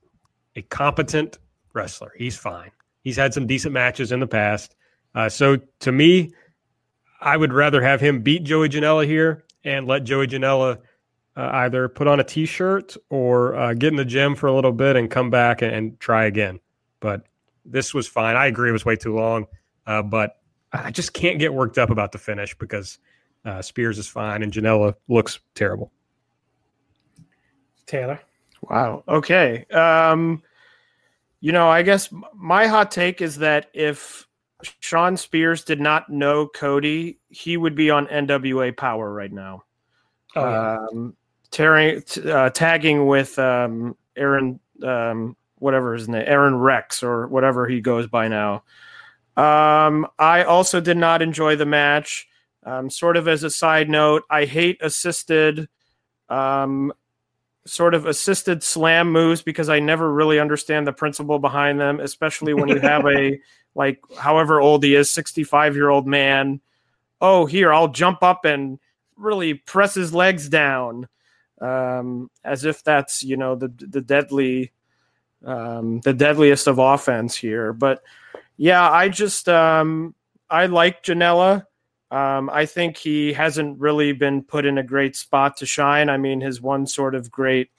a 0.56 0.62
competent 0.62 1.38
wrestler. 1.74 2.12
He's 2.16 2.36
fine. 2.36 2.70
He's 3.02 3.16
had 3.16 3.34
some 3.34 3.46
decent 3.46 3.72
matches 3.72 4.12
in 4.12 4.20
the 4.20 4.26
past. 4.26 4.74
Uh, 5.14 5.28
so 5.28 5.58
to 5.80 5.92
me, 5.92 6.32
I 7.20 7.36
would 7.36 7.52
rather 7.52 7.82
have 7.82 8.00
him 8.00 8.22
beat 8.22 8.44
Joey 8.44 8.68
Janela 8.68 9.06
here 9.06 9.44
and 9.64 9.86
let 9.86 10.04
Joey 10.04 10.26
Janela 10.26 10.78
uh, 11.37 11.51
either 11.55 11.89
put 11.89 12.07
on 12.07 12.20
a 12.20 12.24
T-shirt 12.24 12.97
or 13.11 13.55
uh, 13.55 13.74
get 13.74 13.89
in 13.89 13.97
the 13.97 14.05
gym 14.05 14.35
for 14.35 14.47
a 14.47 14.55
little 14.55 14.72
bit 14.72 14.97
and 14.97 15.11
come 15.11 15.30
back 15.30 15.62
and, 15.62 15.74
and 15.74 16.01
try 16.01 16.24
again. 16.24 16.61
But 17.01 17.26
this 17.64 17.95
was 17.95 18.07
fine. 18.07 18.37
I 18.37 18.47
agree 18.47 18.70
it 18.70 18.72
was 18.72 18.85
way 18.85 18.97
too 18.97 19.14
long, 19.14 19.47
uh, 19.87 20.03
but 20.03 20.41
I 20.72 20.91
just 20.91 21.12
can't 21.12 21.39
get 21.39 21.55
worked 21.55 21.78
up 21.78 21.91
about 21.91 22.12
the 22.12 22.18
finish 22.18 22.57
because 22.57 22.99
uh, 23.45 23.62
Spears 23.62 23.99
is 23.99 24.09
fine 24.09 24.43
and 24.43 24.53
Janela 24.53 24.95
looks 25.09 25.41
terrible. 25.55 25.93
Taylor. 27.87 28.20
Wow. 28.62 29.05
Okay. 29.09 29.64
Um, 29.66 30.43
you 31.41 31.53
know, 31.53 31.68
I 31.68 31.83
guess 31.83 32.09
my 32.35 32.66
hot 32.66 32.91
take 32.91 33.20
is 33.20 33.39
that 33.39 33.68
if 33.74 34.26
Shawn 34.80 35.16
Spears 35.16 35.64
did 35.64 35.80
not 35.80 36.09
know 36.09 36.47
Cody, 36.47 37.18
he 37.28 37.57
would 37.57 37.74
be 37.74 37.91
on 37.91 38.07
NWA 38.07 38.76
Power 38.76 39.12
right 39.12 39.33
now. 39.33 39.64
Oh, 40.37 40.49
yeah. 40.49 40.76
um, 40.93 41.16
tearing, 41.53 42.03
uh, 42.26 42.50
tagging 42.50 43.07
with 43.07 43.38
um, 43.38 43.96
Aaron, 44.16 44.59
um, 44.82 45.36
whatever 45.57 45.94
his 45.94 46.09
name, 46.09 46.24
Aron 46.26 46.57
Rex 46.57 47.05
or 47.05 47.28
whatever 47.28 47.68
he 47.68 47.80
goes 47.80 48.09
by 48.09 48.26
now. 48.26 48.64
Um, 49.36 50.07
I 50.18 50.42
also 50.42 50.80
did 50.80 50.96
not 50.96 51.22
enjoy 51.22 51.55
the 51.57 51.66
match. 51.66 52.26
Um, 52.64 52.90
sort 52.90 53.16
of 53.16 53.28
as 53.28 53.44
a 53.44 53.50
side 53.50 53.88
note, 53.88 54.24
I 54.30 54.44
hate 54.44 54.78
assisted, 54.82 55.68
um, 56.28 56.92
sort 57.64 57.94
of 57.94 58.07
assisted 58.07 58.62
slam 58.62 59.11
moves 59.11 59.42
because 59.42 59.68
I 59.68 59.78
never 59.78 60.12
really 60.12 60.38
understand 60.38 60.86
the 60.86 60.92
principle 60.92 61.38
behind 61.38 61.80
them, 61.80 62.00
especially 62.00 62.55
when 62.55 62.68
you 62.68 62.78
have 62.78 63.07
a 63.07 63.38
like 63.74 64.00
however 64.18 64.61
old 64.61 64.84
he 64.84 64.94
is, 64.94 65.11
sixty 65.11 65.44
five 65.44 65.74
year 65.74 65.88
old 65.88 66.07
man. 66.07 66.61
Oh, 67.20 67.46
here 67.46 67.72
I'll 67.72 67.88
jump 67.88 68.22
up 68.22 68.44
and 68.44 68.78
really 69.16 69.55
press 69.55 69.94
his 69.94 70.12
legs 70.12 70.48
down, 70.48 71.09
um, 71.62 72.28
as 72.44 72.64
if 72.64 72.82
that's 72.82 73.22
you 73.22 73.36
know 73.36 73.54
the 73.54 73.72
the 73.78 74.00
deadly, 74.00 74.72
um, 75.44 76.00
the 76.00 76.12
deadliest 76.12 76.66
of 76.66 76.78
offense 76.78 77.36
here. 77.36 77.72
But 77.72 78.02
yeah, 78.56 78.90
I 78.90 79.08
just 79.08 79.48
um, 79.48 80.14
I 80.50 80.66
like 80.66 81.02
Janela. 81.02 81.64
Um, 82.10 82.50
I 82.50 82.66
think 82.66 82.98
he 82.98 83.32
hasn't 83.32 83.80
really 83.80 84.12
been 84.12 84.42
put 84.42 84.66
in 84.66 84.76
a 84.76 84.82
great 84.82 85.16
spot 85.16 85.56
to 85.58 85.66
shine. 85.66 86.10
I 86.10 86.18
mean, 86.18 86.42
his 86.42 86.60
one 86.60 86.86
sort 86.86 87.14
of 87.14 87.30
great 87.30 87.70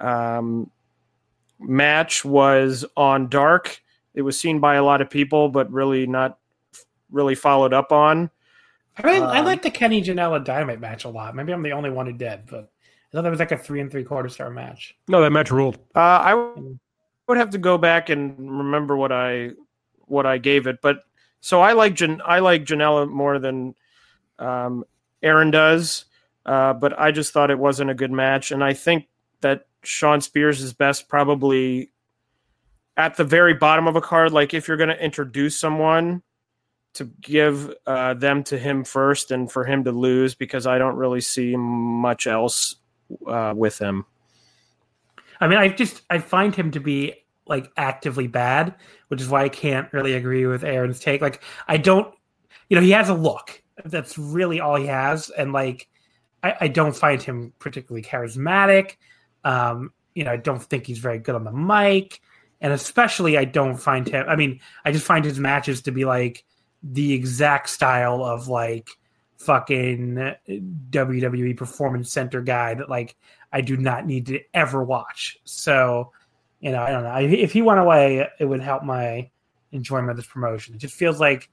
um, 0.00 0.70
match 1.60 2.24
was 2.24 2.84
on 2.96 3.28
Dark. 3.28 3.80
It 4.14 4.22
was 4.22 4.40
seen 4.40 4.58
by 4.58 4.74
a 4.74 4.84
lot 4.84 5.00
of 5.00 5.10
people, 5.10 5.50
but 5.50 5.70
really 5.70 6.06
not 6.06 6.38
really 7.12 7.36
followed 7.36 7.72
up 7.72 7.92
on. 7.92 8.30
I, 8.96 9.18
I 9.18 9.38
um, 9.38 9.44
like 9.44 9.62
the 9.62 9.70
Kenny 9.70 10.02
Janela 10.02 10.44
Dynamite 10.44 10.80
match 10.80 11.04
a 11.04 11.08
lot. 11.08 11.34
Maybe 11.36 11.52
I'm 11.52 11.62
the 11.62 11.72
only 11.72 11.90
one 11.90 12.06
who 12.06 12.12
did, 12.12 12.46
but 12.46 12.72
I 13.14 13.18
thought 13.18 13.22
that 13.22 13.30
was 13.30 13.38
like 13.38 13.52
a 13.52 13.56
three 13.56 13.80
and 13.80 13.92
three 13.92 14.02
quarter 14.02 14.28
star 14.28 14.50
match. 14.50 14.96
No, 15.06 15.22
that 15.22 15.30
match 15.30 15.52
ruled. 15.52 15.76
Uh, 15.94 16.00
I 16.00 16.30
w- 16.30 16.76
would 17.28 17.38
have 17.38 17.50
to 17.50 17.58
go 17.58 17.78
back 17.78 18.10
and 18.10 18.36
remember 18.58 18.96
what 18.96 19.12
I 19.12 19.50
what 20.06 20.26
I 20.26 20.38
gave 20.38 20.66
it, 20.66 20.80
but 20.82 21.04
so 21.40 21.60
I 21.60 21.74
like 21.74 21.94
Jan- 21.94 22.22
I 22.24 22.40
like 22.40 22.64
Janela 22.64 23.08
more 23.08 23.38
than 23.38 23.76
um, 24.40 24.84
Aaron 25.22 25.52
does, 25.52 26.06
uh, 26.44 26.72
but 26.72 26.98
I 26.98 27.12
just 27.12 27.32
thought 27.32 27.52
it 27.52 27.58
wasn't 27.58 27.90
a 27.90 27.94
good 27.94 28.10
match, 28.10 28.50
and 28.50 28.64
I 28.64 28.72
think 28.72 29.06
that 29.42 29.66
Shawn 29.84 30.20
Spears 30.20 30.60
is 30.60 30.72
best 30.72 31.08
probably 31.08 31.92
at 32.96 33.16
the 33.16 33.24
very 33.24 33.54
bottom 33.54 33.86
of 33.86 33.94
a 33.94 34.00
card. 34.00 34.32
Like 34.32 34.54
if 34.54 34.66
you're 34.66 34.76
going 34.76 34.88
to 34.88 35.00
introduce 35.00 35.56
someone, 35.56 36.24
to 36.94 37.04
give 37.20 37.72
uh, 37.86 38.14
them 38.14 38.42
to 38.44 38.58
him 38.58 38.82
first, 38.82 39.30
and 39.30 39.52
for 39.52 39.64
him 39.64 39.84
to 39.84 39.92
lose 39.92 40.34
because 40.34 40.66
I 40.66 40.78
don't 40.78 40.96
really 40.96 41.20
see 41.20 41.54
much 41.54 42.26
else 42.26 42.74
uh, 43.26 43.54
with 43.56 43.78
him. 43.78 44.04
I 45.40 45.48
mean, 45.48 45.58
I 45.58 45.68
just 45.68 46.02
I 46.10 46.18
find 46.18 46.54
him 46.54 46.70
to 46.72 46.80
be 46.80 47.14
like 47.46 47.70
actively 47.76 48.26
bad, 48.26 48.74
which 49.08 49.20
is 49.20 49.28
why 49.28 49.44
I 49.44 49.48
can't 49.48 49.92
really 49.92 50.14
agree 50.14 50.46
with 50.46 50.64
Aaron's 50.64 51.00
take. 51.00 51.20
Like, 51.20 51.42
I 51.68 51.76
don't, 51.76 52.14
you 52.68 52.76
know, 52.76 52.82
he 52.82 52.92
has 52.92 53.08
a 53.08 53.14
look. 53.14 53.62
That's 53.84 54.16
really 54.16 54.60
all 54.60 54.76
he 54.76 54.86
has, 54.86 55.30
and 55.30 55.52
like, 55.52 55.88
I, 56.42 56.54
I 56.62 56.68
don't 56.68 56.96
find 56.96 57.20
him 57.20 57.52
particularly 57.58 58.02
charismatic. 58.02 58.96
Um, 59.44 59.92
you 60.14 60.24
know, 60.24 60.30
I 60.30 60.36
don't 60.36 60.62
think 60.62 60.86
he's 60.86 60.98
very 60.98 61.18
good 61.18 61.34
on 61.34 61.44
the 61.44 61.52
mic, 61.52 62.20
and 62.60 62.72
especially 62.72 63.36
I 63.36 63.44
don't 63.44 63.76
find 63.76 64.08
him. 64.08 64.24
I 64.28 64.36
mean, 64.36 64.60
I 64.84 64.92
just 64.92 65.04
find 65.04 65.24
his 65.24 65.40
matches 65.40 65.82
to 65.82 65.90
be 65.90 66.04
like 66.04 66.44
the 66.82 67.12
exact 67.12 67.68
style 67.70 68.24
of 68.24 68.48
like 68.48 68.90
fucking 69.44 70.34
WWE 70.90 71.56
Performance 71.56 72.10
Center 72.10 72.40
guy 72.40 72.74
that 72.74 72.88
like 72.88 73.16
I 73.52 73.60
do 73.60 73.76
not 73.76 74.06
need 74.06 74.26
to 74.26 74.40
ever 74.52 74.82
watch. 74.82 75.38
So, 75.44 76.12
you 76.60 76.72
know, 76.72 76.82
I 76.82 76.90
don't 76.90 77.02
know. 77.04 77.16
If 77.16 77.52
he 77.52 77.62
went 77.62 77.80
away, 77.80 78.28
it 78.38 78.44
would 78.44 78.62
help 78.62 78.82
my 78.82 79.30
enjoyment 79.72 80.10
of 80.10 80.16
this 80.16 80.26
promotion. 80.26 80.74
It 80.74 80.78
just 80.78 80.94
feels 80.94 81.20
like 81.20 81.50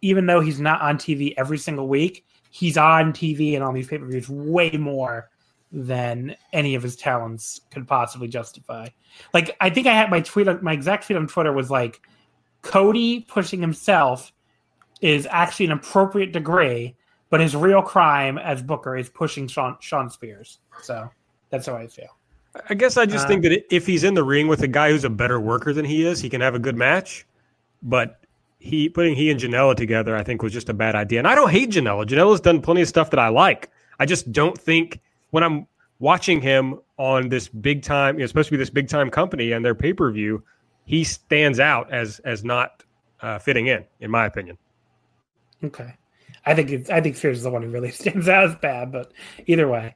even 0.00 0.26
though 0.26 0.40
he's 0.40 0.60
not 0.60 0.80
on 0.80 0.98
TV 0.98 1.34
every 1.36 1.58
single 1.58 1.88
week, 1.88 2.26
he's 2.50 2.76
on 2.76 3.12
TV 3.12 3.54
and 3.54 3.64
on 3.64 3.74
these 3.74 3.86
pay 3.86 3.98
per 3.98 4.06
views 4.06 4.28
way 4.28 4.70
more 4.72 5.30
than 5.70 6.34
any 6.52 6.74
of 6.74 6.82
his 6.82 6.96
talents 6.96 7.60
could 7.70 7.86
possibly 7.86 8.28
justify. 8.28 8.88
Like, 9.34 9.56
I 9.60 9.70
think 9.70 9.86
I 9.86 9.92
had 9.92 10.10
my 10.10 10.20
tweet, 10.20 10.62
my 10.62 10.72
exact 10.72 11.06
tweet 11.06 11.18
on 11.18 11.26
Twitter 11.26 11.52
was 11.52 11.70
like, 11.70 12.00
Cody 12.62 13.20
pushing 13.20 13.60
himself 13.60 14.32
is 15.00 15.28
actually 15.30 15.66
an 15.66 15.72
appropriate 15.72 16.32
degree, 16.32 16.96
but 17.30 17.40
his 17.40 17.54
real 17.54 17.82
crime 17.82 18.38
as 18.38 18.62
Booker 18.62 18.96
is 18.96 19.08
pushing 19.08 19.46
Shawn, 19.46 19.76
Shawn 19.80 20.10
Spears. 20.10 20.58
So 20.82 21.08
that's 21.50 21.66
how 21.66 21.76
I 21.76 21.86
feel. 21.86 22.16
I 22.68 22.74
guess 22.74 22.96
I 22.96 23.06
just 23.06 23.26
Uh, 23.26 23.28
think 23.28 23.42
that 23.42 23.74
if 23.74 23.86
he's 23.86 24.04
in 24.04 24.14
the 24.14 24.24
ring 24.24 24.48
with 24.48 24.62
a 24.62 24.68
guy 24.68 24.90
who's 24.90 25.04
a 25.04 25.10
better 25.10 25.38
worker 25.38 25.72
than 25.72 25.84
he 25.84 26.04
is, 26.06 26.20
he 26.20 26.28
can 26.28 26.40
have 26.40 26.54
a 26.54 26.58
good 26.58 26.76
match. 26.76 27.26
But 27.82 28.20
he 28.58 28.88
putting 28.88 29.14
he 29.14 29.30
and 29.30 29.38
Janela 29.38 29.76
together, 29.76 30.16
I 30.16 30.24
think, 30.24 30.42
was 30.42 30.52
just 30.52 30.68
a 30.68 30.74
bad 30.74 30.94
idea. 30.96 31.20
And 31.20 31.28
I 31.28 31.34
don't 31.34 31.50
hate 31.50 31.70
Janela. 31.70 32.04
Janela's 32.06 32.40
done 32.40 32.60
plenty 32.60 32.82
of 32.82 32.88
stuff 32.88 33.10
that 33.10 33.20
I 33.20 33.28
like. 33.28 33.70
I 34.00 34.06
just 34.06 34.32
don't 34.32 34.58
think 34.58 35.00
when 35.30 35.44
I'm 35.44 35.66
watching 36.00 36.40
him 36.40 36.80
on 36.96 37.28
this 37.28 37.48
big 37.48 37.82
time, 37.82 38.16
you 38.16 38.20
know, 38.20 38.26
supposed 38.26 38.48
to 38.48 38.52
be 38.52 38.56
this 38.56 38.70
big 38.70 38.88
time 38.88 39.10
company 39.10 39.52
and 39.52 39.64
their 39.64 39.74
pay 39.74 39.92
per 39.92 40.10
view, 40.10 40.42
he 40.86 41.04
stands 41.04 41.60
out 41.60 41.92
as 41.92 42.18
as 42.20 42.42
not 42.44 42.82
uh, 43.20 43.38
fitting 43.38 43.66
in, 43.68 43.84
in 44.00 44.10
my 44.10 44.26
opinion. 44.26 44.58
Okay. 45.62 45.94
I 46.48 46.54
think 46.54 46.70
it's, 46.70 46.88
I 46.88 47.02
think 47.02 47.16
Spears 47.16 47.38
is 47.38 47.44
the 47.44 47.50
one 47.50 47.62
who 47.62 47.68
really 47.68 47.90
stands 47.92 48.28
out 48.28 48.44
as 48.44 48.56
bad, 48.56 48.90
but 48.90 49.12
either 49.46 49.68
way. 49.68 49.94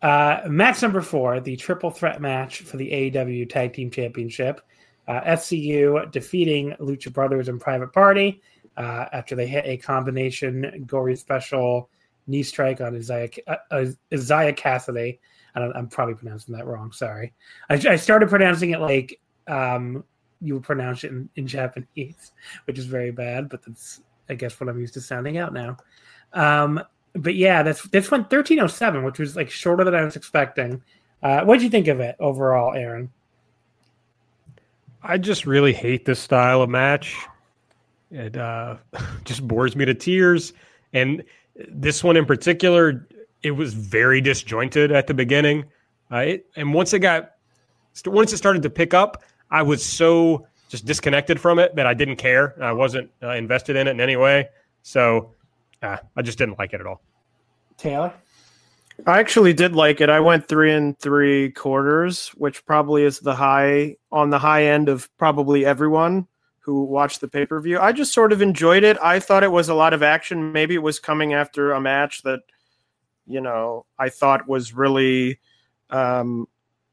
Uh, 0.00 0.40
match 0.48 0.80
number 0.80 1.02
four, 1.02 1.40
the 1.40 1.56
triple 1.56 1.90
threat 1.90 2.22
match 2.22 2.62
for 2.62 2.78
the 2.78 2.90
AEW 2.90 3.48
Tag 3.50 3.74
Team 3.74 3.90
Championship. 3.90 4.62
Uh, 5.06 5.20
SCU 5.22 6.10
defeating 6.10 6.74
Lucha 6.80 7.12
Brothers 7.12 7.48
and 7.48 7.60
Private 7.60 7.92
Party 7.92 8.40
uh, 8.78 9.06
after 9.12 9.36
they 9.36 9.46
hit 9.46 9.66
a 9.66 9.76
combination 9.76 10.84
gory 10.86 11.16
special 11.16 11.90
knee 12.26 12.42
strike 12.42 12.80
on 12.80 12.96
Isaiah, 12.96 13.28
uh, 13.46 13.56
uh, 13.70 13.86
Isaiah 14.12 14.54
Kassidy. 14.54 15.18
I 15.54 15.60
I'm 15.60 15.88
probably 15.88 16.14
pronouncing 16.14 16.54
that 16.54 16.66
wrong. 16.66 16.92
Sorry. 16.92 17.34
I, 17.68 17.74
I 17.74 17.96
started 17.96 18.30
pronouncing 18.30 18.70
it 18.70 18.80
like 18.80 19.20
um, 19.48 20.04
you 20.40 20.54
would 20.54 20.62
pronounce 20.62 21.04
it 21.04 21.10
in, 21.10 21.28
in 21.36 21.46
Japanese, 21.46 22.32
which 22.64 22.78
is 22.78 22.86
very 22.86 23.10
bad, 23.10 23.50
but 23.50 23.62
that's 23.62 24.00
I 24.30 24.34
guess 24.34 24.58
what 24.60 24.68
I'm 24.68 24.78
used 24.78 24.94
to 24.94 25.00
sounding 25.00 25.36
out 25.36 25.52
now. 25.52 25.76
Um, 26.32 26.80
but 27.14 27.34
yeah, 27.34 27.62
this 27.62 27.82
this 27.82 28.10
went 28.10 28.24
1307, 28.24 29.02
which 29.02 29.18
was 29.18 29.36
like 29.36 29.50
shorter 29.50 29.84
than 29.84 29.94
I 29.94 30.04
was 30.04 30.16
expecting. 30.16 30.82
Uh, 31.22 31.42
what 31.42 31.56
did 31.56 31.64
you 31.64 31.70
think 31.70 31.88
of 31.88 32.00
it 32.00 32.16
overall, 32.20 32.72
Aaron? 32.74 33.10
I 35.02 35.18
just 35.18 35.44
really 35.44 35.72
hate 35.72 36.04
this 36.04 36.20
style 36.20 36.62
of 36.62 36.70
match. 36.70 37.16
It 38.10 38.36
uh, 38.36 38.76
just 39.24 39.46
bores 39.46 39.74
me 39.74 39.84
to 39.84 39.94
tears. 39.94 40.52
And 40.92 41.24
this 41.68 42.04
one 42.04 42.16
in 42.16 42.26
particular, 42.26 43.06
it 43.42 43.52
was 43.52 43.74
very 43.74 44.20
disjointed 44.20 44.92
at 44.92 45.06
the 45.06 45.14
beginning. 45.14 45.64
Uh, 46.12 46.18
it, 46.18 46.46
and 46.56 46.72
once 46.72 46.92
it 46.92 47.00
got, 47.00 47.32
once 48.06 48.32
it 48.32 48.36
started 48.36 48.62
to 48.62 48.70
pick 48.70 48.94
up, 48.94 49.22
I 49.50 49.62
was 49.62 49.84
so 49.84 50.46
just 50.70 50.86
disconnected 50.86 51.40
from 51.40 51.58
it 51.58 51.74
that 51.74 51.86
I 51.86 51.94
didn't 51.94 52.16
care. 52.16 52.54
I 52.62 52.72
wasn't 52.72 53.10
uh, 53.22 53.30
invested 53.30 53.76
in 53.76 53.88
it 53.88 53.90
in 53.90 54.00
any 54.00 54.16
way. 54.16 54.48
So 54.82 55.34
uh, 55.82 55.98
I 56.16 56.22
just 56.22 56.38
didn't 56.38 56.58
like 56.58 56.72
it 56.72 56.80
at 56.80 56.86
all. 56.86 57.02
Taylor? 57.76 58.14
I 59.06 59.18
actually 59.18 59.52
did 59.52 59.74
like 59.74 60.00
it. 60.00 60.08
I 60.08 60.20
went 60.20 60.46
three 60.46 60.72
and 60.72 60.98
three 60.98 61.50
quarters, 61.50 62.28
which 62.36 62.64
probably 62.66 63.02
is 63.02 63.18
the 63.18 63.34
high 63.34 63.96
on 64.12 64.30
the 64.30 64.38
high 64.38 64.66
end 64.66 64.88
of 64.88 65.08
probably 65.16 65.64
everyone 65.64 66.28
who 66.60 66.84
watched 66.84 67.20
the 67.20 67.28
pay 67.28 67.46
per 67.46 67.60
view. 67.60 67.80
I 67.80 67.92
just 67.92 68.12
sort 68.12 68.32
of 68.32 68.42
enjoyed 68.42 68.84
it. 68.84 68.98
I 69.02 69.18
thought 69.18 69.42
it 69.42 69.50
was 69.50 69.68
a 69.68 69.74
lot 69.74 69.94
of 69.94 70.02
action. 70.02 70.52
Maybe 70.52 70.74
it 70.74 70.82
was 70.82 71.00
coming 71.00 71.32
after 71.32 71.72
a 71.72 71.80
match 71.80 72.22
that, 72.22 72.40
you 73.26 73.40
know, 73.40 73.86
I 73.98 74.10
thought 74.10 74.46
was 74.46 74.74
really 74.74 75.40
um, 75.88 76.46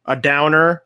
a 0.05 0.15
downer. 0.15 0.83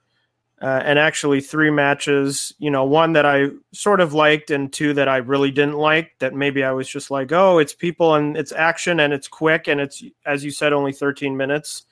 Uh, 0.61 0.79
and 0.85 0.99
actually, 0.99 1.41
three 1.41 1.71
matches, 1.71 2.53
you 2.59 2.69
know, 2.69 2.83
one 2.83 3.13
that 3.13 3.25
I 3.25 3.47
sort 3.73 3.99
of 3.99 4.13
liked 4.13 4.51
and 4.51 4.71
two 4.71 4.93
that 4.93 5.09
I 5.09 5.17
really 5.17 5.49
didn't 5.49 5.77
like. 5.77 6.11
That 6.19 6.35
maybe 6.35 6.63
I 6.63 6.71
was 6.71 6.87
just 6.87 7.09
like, 7.09 7.31
oh, 7.31 7.57
it's 7.57 7.73
people 7.73 8.13
and 8.13 8.37
it's 8.37 8.51
action 8.51 8.99
and 8.99 9.11
it's 9.11 9.27
quick 9.27 9.67
and 9.67 9.81
it's, 9.81 10.03
as 10.23 10.45
you 10.45 10.51
said, 10.51 10.71
only 10.71 10.93
13 10.93 11.35
minutes. 11.35 11.85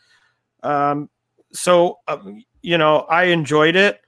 Um, 0.62 1.10
so, 1.52 1.98
um, 2.08 2.44
you 2.62 2.78
know, 2.78 3.00
I 3.10 3.26
enjoyed 3.26 3.76
it. 3.76 4.02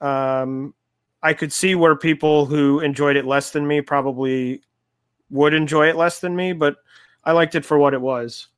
Um, 0.00 0.74
I 1.22 1.32
could 1.32 1.52
see 1.52 1.74
where 1.76 1.94
people 1.94 2.46
who 2.46 2.80
enjoyed 2.80 3.16
it 3.16 3.24
less 3.24 3.52
than 3.52 3.66
me 3.68 3.80
probably 3.82 4.62
would 5.30 5.54
enjoy 5.54 5.88
it 5.88 5.96
less 5.96 6.20
than 6.20 6.34
me, 6.34 6.52
but 6.52 6.76
I 7.24 7.32
liked 7.32 7.54
it 7.54 7.64
for 7.64 7.78
what 7.78 7.94
it 7.94 8.00
was. 8.00 8.48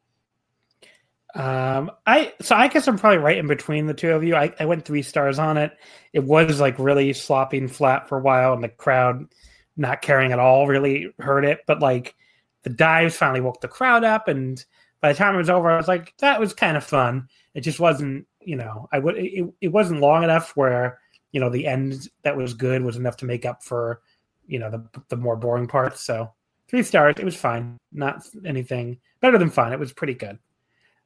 Um, 1.34 1.90
I 2.06 2.32
so 2.40 2.56
I 2.56 2.68
guess 2.68 2.88
I'm 2.88 2.98
probably 2.98 3.18
right 3.18 3.38
in 3.38 3.46
between 3.46 3.86
the 3.86 3.94
two 3.94 4.10
of 4.10 4.24
you. 4.24 4.34
I, 4.34 4.52
I 4.58 4.66
went 4.66 4.84
three 4.84 5.02
stars 5.02 5.38
on 5.38 5.56
it. 5.56 5.76
It 6.12 6.24
was 6.24 6.60
like 6.60 6.78
really 6.78 7.12
sloppy 7.12 7.58
and 7.58 7.70
flat 7.74 8.08
for 8.08 8.18
a 8.18 8.22
while, 8.22 8.52
and 8.52 8.64
the 8.64 8.68
crowd 8.68 9.26
not 9.76 10.02
caring 10.02 10.32
at 10.32 10.38
all 10.38 10.66
really 10.66 11.12
hurt 11.18 11.44
it. 11.44 11.60
But 11.66 11.80
like 11.80 12.14
the 12.62 12.70
dives 12.70 13.16
finally 13.16 13.40
woke 13.40 13.60
the 13.60 13.68
crowd 13.68 14.02
up, 14.04 14.28
and 14.28 14.64
by 15.00 15.12
the 15.12 15.18
time 15.18 15.34
it 15.34 15.38
was 15.38 15.50
over, 15.50 15.70
I 15.70 15.76
was 15.76 15.88
like, 15.88 16.14
that 16.18 16.40
was 16.40 16.52
kind 16.52 16.76
of 16.76 16.84
fun. 16.84 17.28
It 17.54 17.60
just 17.60 17.80
wasn't, 17.80 18.26
you 18.40 18.56
know, 18.56 18.88
I 18.92 18.98
would 18.98 19.16
it, 19.16 19.52
it 19.60 19.68
wasn't 19.68 20.00
long 20.00 20.24
enough 20.24 20.56
where 20.56 20.98
you 21.32 21.40
know 21.40 21.50
the 21.50 21.66
end 21.66 22.08
that 22.22 22.36
was 22.36 22.54
good 22.54 22.82
was 22.82 22.96
enough 22.96 23.18
to 23.18 23.24
make 23.24 23.46
up 23.46 23.62
for 23.62 24.00
you 24.46 24.58
know 24.58 24.70
the 24.70 24.84
the 25.08 25.16
more 25.16 25.36
boring 25.36 25.68
parts. 25.68 26.00
So 26.00 26.32
three 26.68 26.82
stars. 26.82 27.16
It 27.18 27.24
was 27.24 27.36
fine. 27.36 27.76
Not 27.92 28.26
anything 28.44 28.98
better 29.20 29.38
than 29.38 29.50
fun. 29.50 29.72
It 29.72 29.78
was 29.78 29.92
pretty 29.92 30.14
good. 30.14 30.38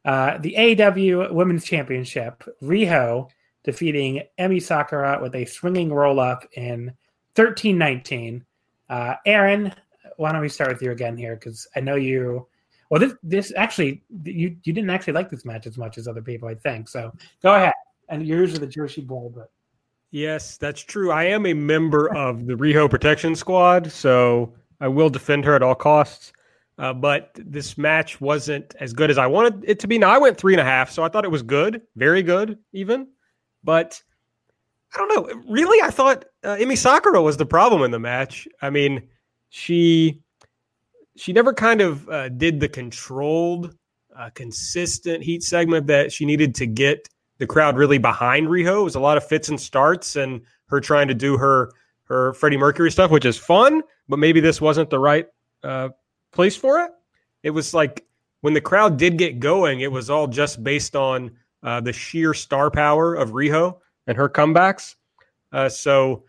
Uh, 0.05 0.39
the 0.39 0.55
AEW 0.59 1.33
Women's 1.33 1.65
Championship, 1.65 2.45
Riho 2.63 3.29
defeating 3.63 4.23
Emi 4.39 4.63
Sakura 4.63 5.19
with 5.21 5.35
a 5.35 5.47
swinging 5.47 5.93
roll 5.93 6.21
up 6.21 6.47
in 6.57 6.93
1319. 7.37 8.45
Uh, 8.91 9.15
Aaron, 9.25 9.75
why 10.17 10.33
don't 10.33 10.43
we 10.43 10.49
start 10.49 10.71
with 10.71 10.83
you 10.83 10.93
again 10.93 11.17
here? 11.17 11.35
Because 11.37 11.67
I 11.75 11.81
know 11.81 11.97
you. 11.97 12.47
Well, 12.91 13.01
this 13.01 13.15
this 13.23 13.53
actually 13.57 14.03
you 14.25 14.57
you 14.63 14.73
didn't 14.73 14.91
actually 14.91 15.15
like 15.15 15.31
this 15.31 15.47
match 15.47 15.67
as 15.67 15.79
much 15.79 15.97
as 15.97 16.07
other 16.07 16.23
people, 16.23 16.49
I 16.49 16.55
think. 16.55 16.89
So 16.89 17.13
go 17.43 17.55
ahead. 17.55 17.73
And 18.11 18.27
you're 18.27 18.41
usually 18.41 18.61
the 18.61 18.67
Jersey 18.67 19.01
boy, 19.01 19.31
but 19.35 19.51
Yes, 20.15 20.59
that's 20.59 20.81
true. 20.81 21.11
I 21.11 21.25
am 21.25 21.45
a 21.45 21.55
member 21.55 22.15
of 22.15 22.47
the 22.47 22.55
Riho 22.55 22.89
Protection 22.89 23.35
Squad, 23.35 23.91
so 23.91 24.55
I 24.81 24.87
will 24.87 25.11
defend 25.11 25.45
her 25.45 25.57
at 25.57 25.63
all 25.63 25.75
costs. 25.75 26.33
Uh, 26.77 26.93
but 26.93 27.31
this 27.37 27.79
match 27.79 28.21
wasn't 28.21 28.75
as 28.81 28.93
good 28.93 29.11
as 29.11 29.19
I 29.19 29.27
wanted 29.27 29.65
it 29.67 29.79
to 29.81 29.87
be. 29.87 29.97
Now 29.97 30.11
I 30.11 30.19
went 30.19 30.37
three 30.37 30.55
and 30.55 30.61
a 30.61 30.65
half, 30.65 30.91
so 30.91 31.05
I 31.05 31.09
thought 31.09 31.25
it 31.25 31.31
was 31.31 31.43
good, 31.43 31.83
very 31.95 32.23
good, 32.23 32.59
even. 32.73 33.09
But 33.63 34.03
I 34.95 34.99
don't 34.99 35.09
know. 35.09 35.43
Really, 35.49 35.81
I 35.83 35.91
thought 35.91 36.25
uh, 36.43 36.57
Emi 36.57 36.77
Sakura 36.77 37.23
was 37.23 37.37
the 37.37 37.47
problem 37.47 37.83
in 37.83 37.91
the 37.91 37.99
match. 37.99 38.49
I 38.61 38.71
mean, 38.71 39.09
she 39.51 40.21
she 41.17 41.33
never 41.33 41.53
kind 41.53 41.81
of 41.81 42.09
uh, 42.09 42.29
did 42.29 42.59
the 42.59 42.69
controlled, 42.69 43.77
uh, 44.17 44.31
consistent 44.35 45.23
heat 45.23 45.45
segment 45.45 45.87
that 45.87 46.13
she 46.13 46.25
needed 46.25 46.57
to 46.57 46.67
get 46.67 47.09
the 47.39 47.47
crowd 47.47 47.77
really 47.77 47.99
behind 47.99 48.49
Riho. 48.49 48.81
It 48.81 48.85
was 48.85 48.95
a 48.97 49.01
lot 49.01 49.17
of 49.17 49.27
fits 49.27 49.49
and 49.49 49.61
starts, 49.61 50.17
and 50.17 50.41
her 50.67 50.81
trying 50.81 51.09
to 51.09 51.15
do 51.15 51.37
her 51.37 51.71
her 52.05 52.33
Freddie 52.35 52.57
Mercury 52.57 52.91
stuff, 52.91 53.11
which 53.11 53.25
is 53.25 53.39
fun. 53.39 53.83
But 54.09 54.19
maybe 54.19 54.41
this 54.41 54.61
wasn't 54.61 54.91
the 54.91 54.99
right 54.99 55.27
uh, 55.63 55.91
place 56.35 56.57
for 56.57 56.81
it. 56.81 56.91
It 57.43 57.51
was 57.51 57.75
like 57.75 58.05
when 58.41 58.55
the 58.55 58.61
crowd 58.61 58.97
did 58.97 59.17
get 59.17 59.41
going, 59.41 59.81
it 59.81 59.91
was 59.91 60.11
all 60.11 60.27
just 60.27 60.63
based 60.63 60.97
on 60.97 61.31
uh, 61.63 61.81
the 61.81 61.93
sheer 61.93 62.35
star 62.35 62.71
power 62.71 63.15
of 63.15 63.31
Riho 63.31 63.79
and 64.07 64.17
her 64.17 64.29
comebacks. 64.29 64.97
Uh, 65.53 65.69
so 65.69 66.25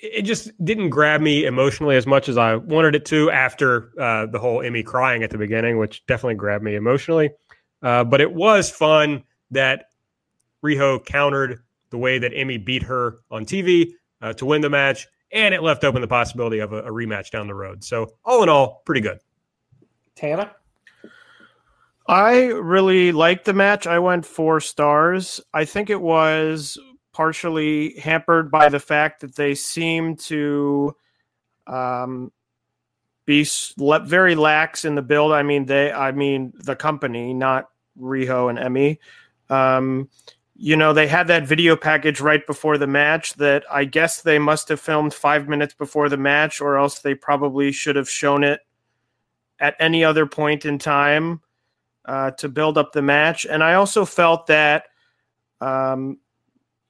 it 0.00 0.22
just 0.22 0.52
didn't 0.64 0.90
grab 0.90 1.20
me 1.20 1.44
emotionally 1.44 1.96
as 1.96 2.06
much 2.06 2.28
as 2.28 2.38
I 2.38 2.56
wanted 2.56 2.94
it 2.94 3.04
to 3.06 3.30
after 3.30 3.90
uh, 4.00 4.26
the 4.26 4.38
whole 4.38 4.60
Emi 4.60 4.84
crying 4.84 5.22
at 5.22 5.30
the 5.30 5.38
beginning, 5.38 5.78
which 5.78 6.04
definitely 6.06 6.36
grabbed 6.36 6.64
me 6.64 6.74
emotionally. 6.74 7.30
Uh, 7.82 8.04
but 8.04 8.20
it 8.20 8.32
was 8.32 8.70
fun 8.70 9.24
that 9.50 9.86
Riho 10.64 11.04
countered 11.04 11.62
the 11.90 11.98
way 11.98 12.18
that 12.18 12.32
Emi 12.32 12.64
beat 12.64 12.82
her 12.84 13.18
on 13.30 13.44
TV 13.44 13.92
uh, 14.22 14.32
to 14.34 14.46
win 14.46 14.60
the 14.60 14.70
match, 14.70 15.06
and 15.32 15.54
it 15.54 15.62
left 15.62 15.84
open 15.84 16.00
the 16.00 16.08
possibility 16.08 16.58
of 16.58 16.72
a, 16.72 16.82
a 16.82 16.90
rematch 16.90 17.30
down 17.30 17.46
the 17.46 17.54
road. 17.54 17.84
So 17.84 18.14
all 18.24 18.42
in 18.42 18.48
all, 18.48 18.82
pretty 18.84 19.00
good. 19.00 19.18
Tana, 20.16 20.54
I 22.06 22.46
really 22.46 23.12
liked 23.12 23.44
the 23.44 23.54
match. 23.54 23.86
I 23.86 23.98
went 23.98 24.26
four 24.26 24.60
stars. 24.60 25.40
I 25.54 25.64
think 25.64 25.90
it 25.90 26.00
was 26.00 26.78
partially 27.12 27.98
hampered 27.98 28.50
by 28.50 28.68
the 28.68 28.80
fact 28.80 29.20
that 29.20 29.36
they 29.36 29.54
seemed 29.54 30.18
to 30.20 30.94
um, 31.66 32.32
be 33.26 33.46
very 33.78 34.34
lax 34.34 34.84
in 34.84 34.94
the 34.94 35.02
build. 35.02 35.32
I 35.32 35.42
mean, 35.42 35.66
they, 35.66 35.92
I 35.92 36.12
mean, 36.12 36.52
the 36.56 36.76
company, 36.76 37.32
not 37.32 37.70
Riho 37.98 38.50
and 38.50 38.58
Emi. 38.58 38.98
Um, 39.48 40.08
you 40.62 40.76
know, 40.76 40.92
they 40.92 41.06
had 41.06 41.26
that 41.28 41.46
video 41.46 41.74
package 41.74 42.20
right 42.20 42.46
before 42.46 42.76
the 42.76 42.86
match 42.86 43.32
that 43.36 43.64
I 43.70 43.86
guess 43.86 44.20
they 44.20 44.38
must 44.38 44.68
have 44.68 44.78
filmed 44.78 45.14
five 45.14 45.48
minutes 45.48 45.72
before 45.72 46.10
the 46.10 46.18
match, 46.18 46.60
or 46.60 46.76
else 46.76 46.98
they 46.98 47.14
probably 47.14 47.72
should 47.72 47.96
have 47.96 48.10
shown 48.10 48.44
it 48.44 48.60
at 49.58 49.74
any 49.80 50.04
other 50.04 50.26
point 50.26 50.66
in 50.66 50.78
time 50.78 51.40
uh, 52.04 52.32
to 52.32 52.50
build 52.50 52.76
up 52.76 52.92
the 52.92 53.00
match. 53.00 53.46
And 53.46 53.64
I 53.64 53.72
also 53.72 54.04
felt 54.04 54.48
that, 54.48 54.84
um, 55.62 56.18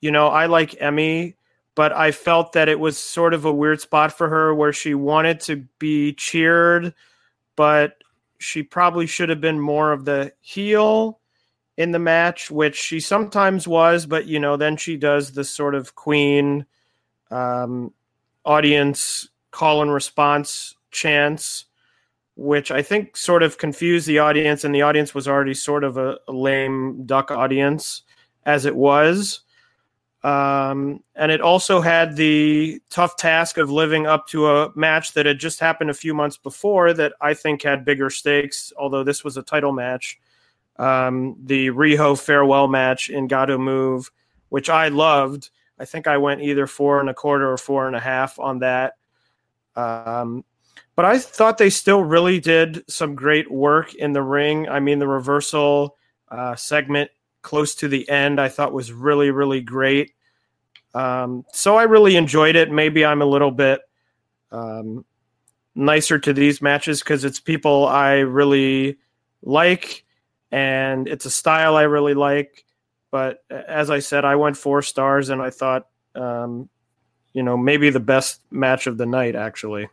you 0.01 0.11
know, 0.11 0.27
I 0.27 0.47
like 0.47 0.73
Emi, 0.73 1.37
but 1.77 1.93
I 1.93 2.11
felt 2.11 2.55
that 2.55 2.69
it 2.69 2.81
was 2.81 2.99
sort 2.99 3.35
of 3.35 3.45
a 3.45 3.53
weird 3.53 3.81
spot 3.81 4.13
for 4.13 4.29
her 4.29 4.53
where 4.53 4.73
she 4.73 4.95
wanted 4.95 5.39
to 5.43 5.65
be 5.79 6.13
cheered, 6.15 6.93
but 7.55 8.03
she 8.39 8.65
probably 8.65 9.07
should 9.07 9.29
have 9.29 9.41
been 9.41 9.61
more 9.61 9.93
of 9.93 10.05
the 10.05 10.33
heel 10.41 11.20
in 11.81 11.93
the 11.93 11.99
match, 11.99 12.51
which 12.51 12.77
she 12.77 13.01
sometimes 13.01 13.67
was, 13.67 14.07
but 14.07 14.27
you 14.27 14.39
know, 14.39 14.57
then 14.57 14.77
she 14.77 14.97
does 14.97 15.33
the 15.33 15.45
sort 15.45 15.75
of 15.75 15.95
queen 15.95 16.67
um, 17.31 17.93
audience 18.45 19.29
call 19.51 19.83
and 19.83 19.93
response 19.93 20.75
chants 20.91 21.65
which 22.41 22.71
I 22.71 22.81
think 22.81 23.19
sort 23.19 23.43
of 23.43 23.59
confused 23.59 24.07
the 24.07 24.19
audience, 24.19 24.65
and 24.65 24.75
the 24.75 24.81
audience 24.81 25.15
was 25.15 25.29
already 25.29 25.53
sort 25.53 25.85
of 25.85 25.99
a, 25.99 26.19
a 26.27 26.33
lame 26.33 27.05
duck 27.05 27.31
audience 27.31 28.03
as 28.47 28.65
it 28.65 28.75
was. 28.75 29.41
Um, 30.23 31.03
and 31.15 31.31
it 31.31 31.43
also 31.43 31.83
had 31.83 32.17
the 32.17 32.81
tough 32.89 33.19
task 33.19 33.59
of 33.59 33.71
living 33.71 34.07
up 34.07 34.27
to 34.29 34.49
a 34.49 34.73
match 34.75 35.13
that 35.13 35.27
had 35.27 35.39
just 35.39 35.61
happened 35.61 35.91
a 35.91 35.95
few 35.95 36.15
months 36.15 36.39
before 36.39 36.95
that 36.95 37.13
I 37.21 37.35
think 37.35 37.63
had 37.63 37.85
bigger 37.85 38.09
stakes, 38.09 38.73
although 38.79 39.05
this 39.05 39.23
was 39.23 39.37
a 39.37 39.43
title 39.43 39.73
match. 39.73 40.19
Um, 40.81 41.37
the 41.45 41.69
Riho 41.69 42.19
farewell 42.19 42.67
match 42.67 43.11
in 43.11 43.29
Gatoh 43.29 43.61
Move, 43.61 44.11
which 44.49 44.71
I 44.71 44.89
loved. 44.89 45.51
I 45.79 45.85
think 45.85 46.07
I 46.07 46.17
went 46.17 46.41
either 46.41 46.67
four 46.67 47.01
and 47.01 47.11
a 47.11 47.15
quarter 47.15 47.53
or 47.53 47.59
four 47.59 47.87
and 47.87 47.95
a 47.95 48.01
half 48.01 48.39
on 48.39 48.61
that. 48.61 48.95
Um, 49.77 50.43
but 50.97 51.05
I 51.05 51.19
thought 51.19 51.59
they 51.59 51.69
still 51.69 52.03
really 52.03 52.41
did 52.41 52.83
some 52.91 53.15
great 53.15 53.51
work 53.51 53.95
in 53.95 54.15
the 54.15 54.23
ring. 54.23 54.71
I 54.71 54.81
mean, 54.81 54.99
the 55.01 55.07
reversal 55.07 55.99
uh, 56.31 56.57
segment 56.57 57.11
close 57.43 57.75
to 57.77 57.89
the 57.89 58.09
end 58.09 58.41
I 58.41 58.49
thought 58.49 58.73
was 58.73 58.91
really, 58.91 59.31
really 59.31 59.61
great. 59.61 60.13
Um, 60.95 61.45
so 61.53 61.77
I 61.77 61.83
really 61.83 62.17
enjoyed 62.17 62.57
it. 62.57 62.71
Maybe 62.71 63.05
I'm 63.05 63.21
a 63.21 63.27
little 63.27 63.51
bit 63.51 63.83
um, 64.51 65.05
nicer 65.75 66.19
to 66.19 66.33
these 66.33 66.63
matches 66.63 67.01
because 67.01 67.23
it's 67.23 67.39
people 67.39 67.87
I 67.87 68.21
really 68.21 68.97
like 69.43 70.05
and 70.51 71.09
it's 71.09 71.25
a 71.25 71.31
style 71.31 71.77
I 71.77 71.83
really 71.83 72.15
like. 72.15 72.65
But 73.11 73.45
as 73.51 73.91
I 73.91 73.99
said, 73.99 74.25
I 74.25 74.37
went 74.37 74.57
four 74.57 74.83
stars 74.83 75.31
and 75.31 75.43
I 75.43 75.51
thought, 75.51 75.89
um, 76.15 76.69
you 77.33 77.43
know, 77.43 77.57
maybe 77.57 77.91
the 77.91 78.01
best 78.01 78.41
match 78.51 78.87
of 78.87 78.99
the 78.99 79.07
night, 79.07 79.35
actually. 79.35 79.89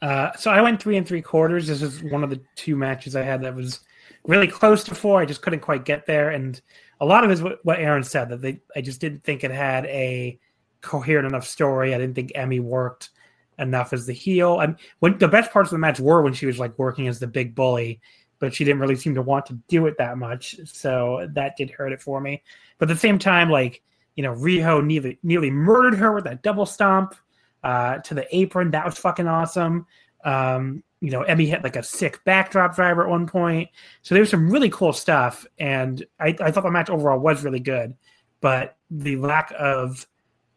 Uh, 0.00 0.32
so 0.36 0.50
I 0.50 0.60
went 0.60 0.82
three 0.82 0.96
and 0.96 1.06
three 1.06 1.22
quarters. 1.22 1.68
This 1.68 1.80
is 1.80 2.02
one 2.02 2.24
of 2.24 2.30
the 2.30 2.40
two 2.56 2.76
matches 2.76 3.14
I 3.14 3.22
had 3.22 3.42
that 3.42 3.54
was 3.54 3.80
really 4.24 4.48
close 4.48 4.84
to 4.84 4.94
four. 4.94 5.20
I 5.20 5.26
just 5.26 5.42
couldn't 5.42 5.60
quite 5.60 5.84
get 5.84 6.06
there, 6.06 6.30
and 6.30 6.60
a 7.00 7.06
lot 7.06 7.24
of 7.24 7.30
it 7.30 7.34
is 7.34 7.42
what, 7.42 7.64
what 7.64 7.78
Aaron 7.78 8.02
said 8.02 8.28
that 8.30 8.42
they 8.42 8.60
I 8.74 8.80
just 8.80 9.00
didn't 9.00 9.22
think 9.22 9.44
it 9.44 9.52
had 9.52 9.86
a 9.86 10.38
coherent 10.80 11.28
enough 11.28 11.46
story. 11.46 11.94
I 11.94 11.98
didn't 11.98 12.14
think 12.14 12.32
Emi 12.32 12.60
worked 12.60 13.10
enough 13.58 13.92
as 13.92 14.06
the 14.06 14.12
heel. 14.12 14.60
And 14.60 14.76
when 14.98 15.18
the 15.18 15.28
best 15.28 15.52
parts 15.52 15.68
of 15.68 15.72
the 15.72 15.78
match 15.78 16.00
were 16.00 16.22
when 16.22 16.34
she 16.34 16.46
was 16.46 16.58
like 16.58 16.76
working 16.78 17.06
as 17.06 17.20
the 17.20 17.26
big 17.26 17.54
bully, 17.54 18.00
but 18.42 18.52
she 18.52 18.64
didn't 18.64 18.80
really 18.80 18.96
seem 18.96 19.14
to 19.14 19.22
want 19.22 19.46
to 19.46 19.52
do 19.68 19.86
it 19.86 19.96
that 19.98 20.18
much. 20.18 20.56
So 20.64 21.28
that 21.30 21.56
did 21.56 21.70
hurt 21.70 21.92
it 21.92 22.02
for 22.02 22.20
me. 22.20 22.42
But 22.76 22.90
at 22.90 22.94
the 22.94 23.00
same 23.00 23.16
time, 23.16 23.48
like 23.48 23.82
you 24.16 24.24
know, 24.24 24.34
Riho 24.34 24.84
nearly 24.84 25.18
nearly 25.22 25.50
murdered 25.50 25.94
her 25.94 26.12
with 26.12 26.24
that 26.24 26.42
double 26.42 26.66
stomp 26.66 27.14
uh, 27.62 27.98
to 27.98 28.14
the 28.14 28.26
apron. 28.36 28.72
That 28.72 28.84
was 28.84 28.98
fucking 28.98 29.28
awesome. 29.28 29.86
Um, 30.24 30.82
you 31.00 31.10
know, 31.10 31.22
Emi 31.22 31.46
hit 31.46 31.62
like 31.62 31.76
a 31.76 31.84
sick 31.84 32.22
backdrop 32.24 32.74
driver 32.74 33.04
at 33.04 33.08
one 33.08 33.28
point. 33.28 33.70
So 34.02 34.14
there 34.14 34.22
was 34.22 34.30
some 34.30 34.50
really 34.50 34.70
cool 34.70 34.92
stuff. 34.92 35.46
And 35.60 36.04
I, 36.18 36.34
I 36.40 36.50
thought 36.50 36.64
the 36.64 36.70
match 36.70 36.90
overall 36.90 37.20
was 37.20 37.44
really 37.44 37.60
good. 37.60 37.94
But 38.40 38.76
the 38.90 39.16
lack 39.16 39.52
of 39.56 40.06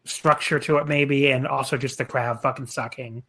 structure 0.06 0.60
to 0.60 0.78
it, 0.78 0.88
maybe, 0.88 1.32
and 1.32 1.48
also 1.48 1.78
just 1.78 2.00
the 2.00 2.06
crowd 2.06 2.42
fucking 2.42 2.68
sucking 2.68 3.24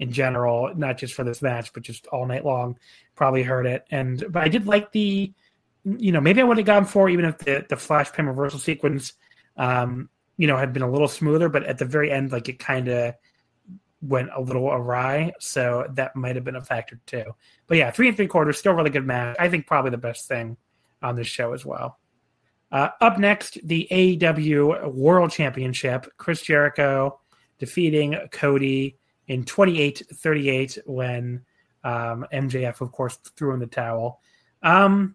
in 0.00 0.10
general, 0.10 0.74
not 0.74 0.98
just 0.98 1.14
for 1.14 1.22
this 1.22 1.40
match, 1.40 1.72
but 1.72 1.82
just 1.82 2.06
all 2.08 2.26
night 2.26 2.44
long, 2.44 2.76
probably 3.14 3.42
heard 3.42 3.66
it. 3.66 3.86
And 3.90 4.24
but 4.30 4.42
I 4.42 4.48
did 4.48 4.66
like 4.66 4.90
the, 4.92 5.32
you 5.84 6.12
know, 6.12 6.20
maybe 6.20 6.40
I 6.40 6.44
would 6.44 6.56
have 6.56 6.66
gone 6.66 6.84
for 6.84 7.08
even 7.08 7.24
if 7.24 7.38
the 7.38 7.64
the 7.68 7.76
flash 7.76 8.12
pin 8.12 8.26
reversal 8.26 8.58
sequence 8.58 9.12
um, 9.56 10.08
you 10.36 10.46
know, 10.46 10.56
had 10.56 10.72
been 10.72 10.82
a 10.82 10.90
little 10.90 11.06
smoother, 11.06 11.50
but 11.50 11.64
at 11.64 11.76
the 11.76 11.84
very 11.84 12.10
end, 12.10 12.32
like 12.32 12.48
it 12.48 12.58
kind 12.58 12.88
of 12.88 13.14
went 14.00 14.30
a 14.34 14.40
little 14.40 14.68
awry. 14.72 15.32
So 15.38 15.86
that 15.92 16.16
might 16.16 16.34
have 16.34 16.44
been 16.44 16.56
a 16.56 16.62
factor 16.62 16.98
too. 17.04 17.24
But 17.66 17.76
yeah, 17.76 17.90
three 17.90 18.08
and 18.08 18.16
three 18.16 18.26
quarters, 18.26 18.58
still 18.58 18.72
really 18.72 18.88
good 18.88 19.06
match. 19.06 19.36
I 19.38 19.50
think 19.50 19.66
probably 19.66 19.90
the 19.90 19.98
best 19.98 20.26
thing 20.26 20.56
on 21.02 21.14
this 21.14 21.26
show 21.26 21.52
as 21.52 21.66
well. 21.66 21.98
Uh, 22.72 22.88
up 23.02 23.18
next, 23.18 23.58
the 23.64 23.86
AEW 23.90 24.94
World 24.94 25.30
Championship. 25.30 26.06
Chris 26.16 26.40
Jericho 26.40 27.20
defeating 27.58 28.16
Cody 28.32 28.96
in 29.30 29.44
28 29.44 30.02
38 30.12 30.78
when 30.86 31.40
um, 31.84 32.26
MJF, 32.32 32.80
of 32.80 32.90
course, 32.90 33.16
threw 33.36 33.54
in 33.54 33.60
the 33.60 33.66
towel. 33.66 34.20
Um, 34.62 35.14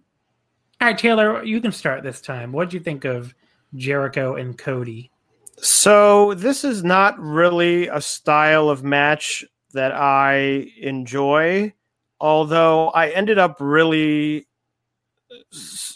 all 0.79 0.87
right, 0.87 0.97
Taylor, 0.97 1.43
you 1.43 1.59
can 1.59 1.73
start 1.73 2.01
this 2.01 2.21
time. 2.21 2.53
What 2.53 2.69
do 2.69 2.77
you 2.77 2.83
think 2.83 3.03
of 3.03 3.35
Jericho 3.75 4.35
and 4.35 4.57
Cody? 4.57 5.11
So 5.57 6.33
this 6.33 6.63
is 6.63 6.81
not 6.81 7.19
really 7.19 7.87
a 7.89 7.99
style 7.99 8.69
of 8.69 8.85
match 8.85 9.43
that 9.73 9.91
I 9.91 10.71
enjoy, 10.79 11.73
although 12.21 12.89
I 12.91 13.09
ended 13.09 13.37
up 13.37 13.57
really 13.59 14.47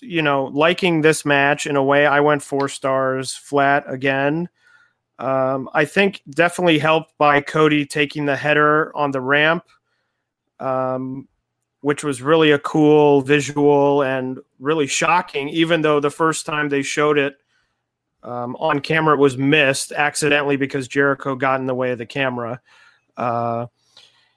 you 0.02 0.22
know 0.22 0.46
liking 0.46 1.02
this 1.02 1.24
match 1.24 1.66
in 1.66 1.76
a 1.76 1.84
way 1.84 2.06
i 2.06 2.20
went 2.20 2.42
four 2.42 2.68
stars 2.68 3.36
flat 3.36 3.86
again 3.88 4.50
um, 5.20 5.70
i 5.74 5.86
think 5.86 6.22
definitely 6.32 6.80
helped 6.80 7.16
by 7.18 7.40
cody 7.40 7.86
taking 7.86 8.26
the 8.26 8.36
header 8.36 8.96
on 8.96 9.12
the 9.12 9.22
ramp 9.22 9.66
um, 10.60 11.28
which 11.82 12.04
was 12.04 12.22
really 12.22 12.52
a 12.52 12.60
cool 12.60 13.22
visual 13.22 14.02
and 14.02 14.40
really 14.60 14.88
shocking 14.88 15.48
even 15.50 15.82
though 15.82 16.00
the 16.00 16.10
first 16.10 16.46
time 16.46 16.70
they 16.70 16.82
showed 16.82 17.18
it 17.18 17.38
um, 18.24 18.56
on 18.58 18.80
camera 18.80 19.16
it 19.16 19.20
was 19.20 19.38
missed 19.38 19.92
accidentally 19.92 20.58
because 20.58 20.88
Jericho 20.88 21.36
got 21.36 21.60
in 21.60 21.68
the 21.68 21.76
way 21.76 21.92
of 21.92 21.98
the 21.98 22.06
camera. 22.06 22.62
Uh, 23.16 23.68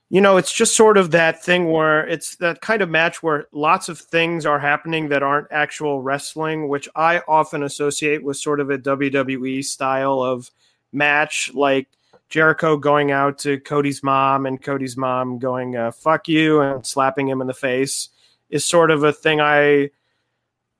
you 0.09 0.21
know, 0.21 0.37
it's 0.37 0.53
just 0.53 0.77
sort 0.77 0.99
of 0.99 1.11
that 1.13 1.43
thing 1.43 1.71
where 1.71 2.07
it's 2.07 2.37
that 2.37 2.61
kind 2.61 2.83
of 2.83 2.91
match 2.91 3.23
where 3.23 3.47
lots 3.51 3.89
of 3.89 3.99
things 3.99 4.45
are 4.45 4.59
happening 4.59 5.09
that 5.09 5.23
aren't 5.23 5.49
actual 5.51 6.03
wrestling, 6.03 6.69
which 6.69 6.89
I 6.95 7.23
often 7.27 7.63
associate 7.63 8.23
with 8.23 8.37
sort 8.37 8.61
of 8.61 8.71
a 8.71 8.79
WWE 8.79 9.65
style 9.65 10.21
of 10.21 10.51
match, 10.93 11.51
like 11.55 11.89
Jericho 12.29 12.77
going 12.77 13.11
out 13.11 13.39
to 13.39 13.61
Cody's 13.61 14.03
mom 14.03 14.47
and 14.47 14.63
Cody's 14.63 14.97
mom 14.97 15.39
going, 15.39 15.77
uh, 15.77 15.91
fuck 15.91 16.29
you, 16.29 16.61
and 16.61 16.87
slapping 16.87 17.29
him 17.29 17.41
in 17.41 17.47
the 17.47 17.55
face 17.55 18.09
is 18.51 18.65
sort 18.65 18.91
of 18.91 19.03
a 19.03 19.13
thing 19.13 19.41
I 19.41 19.91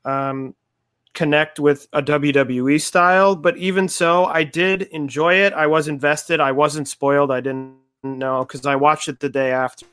um, 0.05 0.55
connect 1.15 1.59
with 1.59 1.89
a 1.93 2.03
WWE 2.03 2.81
style, 2.81 3.37
but 3.37 3.57
even 3.57 3.89
so, 3.89 4.27
I 4.27 4.45
did 4.45 4.83
enjoy 4.83 5.35
it. 5.35 5.53
I 5.53 5.67
was 5.67 5.89
invested. 5.89 6.41
I 6.41 6.53
wasn't 6.53 6.89
spoiled. 6.89 7.31
I 7.31 7.41
didn't 7.41 7.75
know 8.03 8.45
because 8.45 8.65
I 8.67 8.77
watched 8.77 9.09
it 9.09 9.21
the 9.21 9.29
day 9.29 9.53
after. 9.53 9.87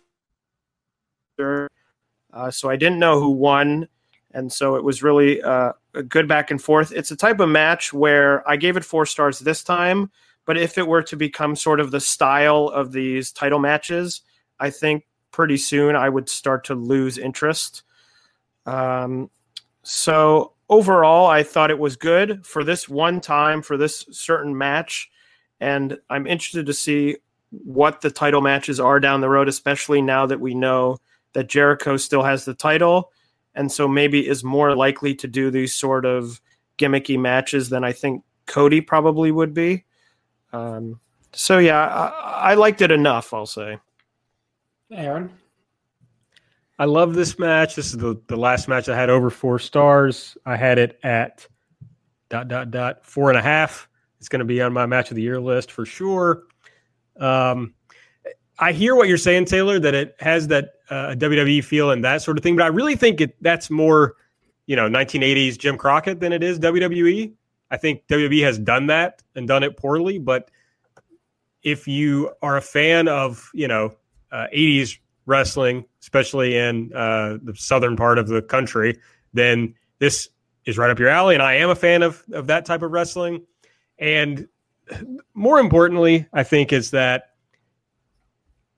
Uh, 2.31 2.51
so 2.51 2.69
I 2.69 2.75
didn't 2.75 2.99
know 2.99 3.19
who 3.19 3.31
won. 3.31 3.87
And 4.31 4.51
so 4.51 4.75
it 4.75 4.83
was 4.83 5.01
really 5.01 5.41
uh, 5.41 5.73
a 5.93 6.03
good 6.03 6.27
back 6.27 6.51
and 6.51 6.61
forth. 6.61 6.91
It's 6.91 7.11
a 7.11 7.15
type 7.15 7.39
of 7.39 7.49
match 7.49 7.93
where 7.93 8.47
I 8.47 8.57
gave 8.57 8.77
it 8.77 8.85
four 8.85 9.05
stars 9.05 9.39
this 9.39 9.63
time, 9.63 10.11
but 10.45 10.57
if 10.57 10.77
it 10.77 10.87
were 10.87 11.03
to 11.03 11.15
become 11.15 11.55
sort 11.55 11.79
of 11.79 11.91
the 11.91 11.99
style 11.99 12.67
of 12.67 12.91
these 12.91 13.31
title 13.31 13.59
matches, 13.59 14.21
I 14.59 14.69
think 14.69 15.05
pretty 15.31 15.57
soon 15.57 15.95
I 15.95 16.09
would 16.09 16.29
start 16.29 16.63
to 16.65 16.75
lose 16.75 17.17
interest. 17.17 17.83
Um, 18.65 19.29
so 19.83 20.53
overall, 20.69 21.27
I 21.27 21.43
thought 21.43 21.71
it 21.71 21.79
was 21.79 21.95
good 21.95 22.45
for 22.45 22.63
this 22.63 22.87
one 22.87 23.21
time, 23.21 23.61
for 23.61 23.77
this 23.77 24.05
certain 24.11 24.57
match. 24.57 25.09
And 25.59 25.97
I'm 26.09 26.27
interested 26.27 26.65
to 26.67 26.73
see 26.73 27.17
what 27.51 28.01
the 28.01 28.11
title 28.11 28.41
matches 28.41 28.79
are 28.79 28.99
down 28.99 29.21
the 29.21 29.29
road, 29.29 29.47
especially 29.47 30.01
now 30.01 30.25
that 30.27 30.39
we 30.39 30.53
know 30.53 30.97
that 31.33 31.49
Jericho 31.49 31.97
still 31.97 32.23
has 32.23 32.45
the 32.45 32.53
title 32.53 33.11
and 33.55 33.71
so 33.71 33.87
maybe 33.87 34.27
is 34.27 34.43
more 34.43 34.75
likely 34.75 35.15
to 35.15 35.27
do 35.27 35.51
these 35.51 35.73
sort 35.73 36.05
of 36.05 36.41
gimmicky 36.77 37.19
matches 37.19 37.69
than 37.69 37.83
I 37.83 37.91
think 37.91 38.23
Cody 38.45 38.81
probably 38.81 39.31
would 39.31 39.53
be. 39.53 39.85
Um, 40.53 40.99
so 41.33 41.57
yeah, 41.59 41.85
I, 41.85 42.51
I 42.51 42.53
liked 42.55 42.81
it 42.81 42.91
enough. 42.91 43.33
I'll 43.33 43.45
say. 43.45 43.77
Aaron. 44.91 45.29
I 46.79 46.85
love 46.85 47.13
this 47.13 47.37
match. 47.37 47.75
This 47.75 47.87
is 47.87 47.97
the, 47.97 48.19
the 48.27 48.37
last 48.37 48.69
match 48.69 48.87
I 48.87 48.95
had 48.95 49.09
over 49.09 49.29
four 49.29 49.59
stars. 49.59 50.37
I 50.45 50.55
had 50.55 50.79
it 50.79 50.97
at 51.03 51.45
dot 52.29 52.47
dot 52.47 52.71
dot 52.71 53.05
four 53.05 53.29
and 53.29 53.37
a 53.37 53.41
half. 53.41 53.89
It's 54.19 54.29
going 54.29 54.39
to 54.39 54.45
be 54.45 54.61
on 54.61 54.73
my 54.73 54.85
match 54.85 55.11
of 55.11 55.15
the 55.15 55.21
year 55.21 55.39
list 55.39 55.71
for 55.71 55.85
sure. 55.85 56.43
Um, 57.19 57.73
I 58.59 58.73
hear 58.73 58.95
what 58.95 59.07
you're 59.07 59.17
saying, 59.17 59.45
Taylor, 59.45 59.79
that 59.79 59.95
it 59.95 60.15
has 60.19 60.47
that 60.49 60.73
uh, 60.89 61.15
WWE 61.17 61.63
feel 61.63 61.91
and 61.91 62.03
that 62.03 62.21
sort 62.21 62.37
of 62.37 62.43
thing, 62.43 62.55
but 62.55 62.63
I 62.63 62.67
really 62.67 62.95
think 62.95 63.21
it 63.21 63.41
that's 63.41 63.69
more, 63.69 64.15
you 64.65 64.75
know, 64.75 64.89
1980s 64.89 65.57
Jim 65.57 65.77
Crockett 65.77 66.19
than 66.19 66.33
it 66.33 66.43
is 66.43 66.59
WWE. 66.59 67.33
I 67.71 67.77
think 67.77 68.05
WWE 68.07 68.43
has 68.43 68.59
done 68.59 68.87
that 68.87 69.23
and 69.35 69.47
done 69.47 69.63
it 69.63 69.77
poorly, 69.77 70.17
but 70.17 70.51
if 71.63 71.87
you 71.87 72.31
are 72.41 72.57
a 72.57 72.61
fan 72.61 73.07
of, 73.07 73.49
you 73.53 73.67
know, 73.67 73.95
uh, 74.31 74.47
80s 74.53 74.97
wrestling, 75.25 75.85
especially 76.01 76.57
in 76.57 76.91
uh, 76.93 77.37
the 77.41 77.55
southern 77.55 77.95
part 77.95 78.17
of 78.17 78.27
the 78.27 78.41
country, 78.41 78.99
then 79.33 79.75
this 79.99 80.29
is 80.65 80.77
right 80.77 80.89
up 80.89 80.99
your 80.99 81.09
alley. 81.09 81.35
And 81.35 81.43
I 81.43 81.53
am 81.55 81.69
a 81.69 81.75
fan 81.75 82.01
of, 82.01 82.23
of 82.31 82.47
that 82.47 82.65
type 82.65 82.81
of 82.81 82.91
wrestling. 82.91 83.45
And 83.97 84.47
more 85.33 85.59
importantly, 85.59 86.27
I 86.33 86.43
think 86.43 86.73
is 86.73 86.91
that 86.91 87.28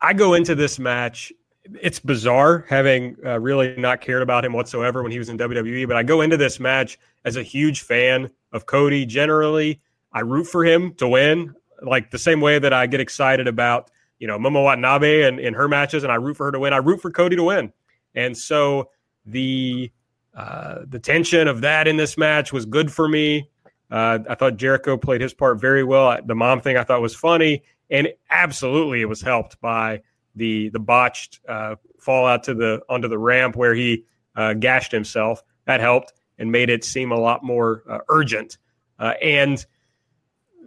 I 0.01 0.13
go 0.13 0.33
into 0.33 0.55
this 0.55 0.79
match. 0.79 1.31
It's 1.79 1.99
bizarre 1.99 2.65
having 2.67 3.15
uh, 3.25 3.39
really 3.39 3.75
not 3.77 4.01
cared 4.01 4.23
about 4.23 4.43
him 4.43 4.53
whatsoever 4.53 5.03
when 5.03 5.11
he 5.11 5.19
was 5.19 5.29
in 5.29 5.37
WWE, 5.37 5.87
but 5.87 5.95
I 5.95 6.03
go 6.03 6.21
into 6.21 6.37
this 6.37 6.59
match 6.59 6.97
as 7.23 7.35
a 7.35 7.43
huge 7.43 7.81
fan 7.81 8.29
of 8.51 8.65
Cody 8.65 9.05
generally. 9.05 9.79
I 10.11 10.21
root 10.21 10.45
for 10.45 10.65
him 10.65 10.93
to 10.95 11.07
win, 11.07 11.53
like 11.81 12.09
the 12.09 12.17
same 12.17 12.41
way 12.41 12.59
that 12.59 12.73
I 12.73 12.87
get 12.87 12.99
excited 12.99 13.47
about, 13.47 13.91
you 14.19 14.27
know, 14.27 14.37
Momo 14.37 14.63
Watanabe 14.63 15.23
and 15.23 15.39
in 15.39 15.53
her 15.53 15.67
matches, 15.67 16.03
and 16.03 16.11
I 16.11 16.15
root 16.15 16.35
for 16.35 16.47
her 16.47 16.51
to 16.51 16.59
win. 16.59 16.73
I 16.73 16.77
root 16.77 17.01
for 17.01 17.11
Cody 17.11 17.35
to 17.35 17.43
win. 17.43 17.71
And 18.15 18.37
so 18.37 18.89
the 19.25 19.91
uh, 20.35 20.79
the 20.87 20.99
tension 20.99 21.47
of 21.47 21.61
that 21.61 21.87
in 21.87 21.97
this 21.97 22.17
match 22.17 22.53
was 22.53 22.65
good 22.65 22.91
for 22.91 23.07
me. 23.07 23.49
Uh, 23.89 24.19
I 24.29 24.35
thought 24.35 24.55
Jericho 24.55 24.95
played 24.95 25.19
his 25.19 25.33
part 25.33 25.59
very 25.59 25.83
well. 25.83 26.17
The 26.25 26.35
mom 26.35 26.61
thing 26.61 26.77
I 26.77 26.83
thought 26.83 27.01
was 27.01 27.13
funny, 27.13 27.63
and 27.91 28.07
absolutely 28.29 29.01
it 29.01 29.05
was 29.05 29.21
helped 29.21 29.59
by 29.61 30.01
the 30.35 30.69
the 30.69 30.79
botched 30.79 31.41
uh, 31.47 31.75
fall 31.99 32.25
out 32.25 32.43
to 32.45 32.53
the 32.53 32.81
onto 32.89 33.07
the 33.07 33.19
ramp 33.19 33.55
where 33.55 33.75
he 33.75 34.05
uh, 34.35 34.53
gashed 34.53 34.91
himself. 34.91 35.43
That 35.65 35.79
helped 35.81 36.13
and 36.39 36.51
made 36.51 36.69
it 36.69 36.83
seem 36.83 37.11
a 37.11 37.19
lot 37.19 37.43
more 37.43 37.83
uh, 37.87 37.99
urgent. 38.09 38.57
Uh, 38.97 39.13
and 39.21 39.63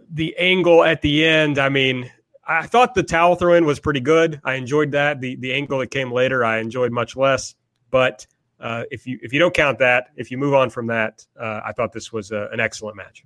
the 0.09 0.35
angle 0.37 0.83
at 0.83 1.01
the 1.01 1.25
end, 1.25 1.57
I 1.57 1.69
mean, 1.69 2.11
I 2.47 2.67
thought 2.67 2.93
the 2.93 3.03
towel 3.03 3.35
throw 3.35 3.55
in 3.55 3.65
was 3.65 3.79
pretty 3.79 3.99
good. 3.99 4.39
I 4.43 4.53
enjoyed 4.53 4.91
that. 4.91 5.19
The 5.19 5.35
the 5.37 5.53
angle 5.53 5.79
that 5.79 5.91
came 5.91 6.11
later, 6.11 6.45
I 6.45 6.59
enjoyed 6.59 6.91
much 6.91 7.15
less. 7.15 7.55
But 7.89 8.27
uh, 8.59 8.83
if 8.91 9.07
you 9.07 9.19
if 9.21 9.33
you 9.33 9.39
don't 9.39 9.53
count 9.53 9.79
that, 9.79 10.09
if 10.15 10.29
you 10.29 10.37
move 10.37 10.53
on 10.53 10.69
from 10.69 10.87
that, 10.87 11.25
uh, 11.39 11.61
I 11.65 11.71
thought 11.71 11.91
this 11.91 12.13
was 12.13 12.31
a, 12.31 12.49
an 12.51 12.59
excellent 12.59 12.97
match. 12.97 13.25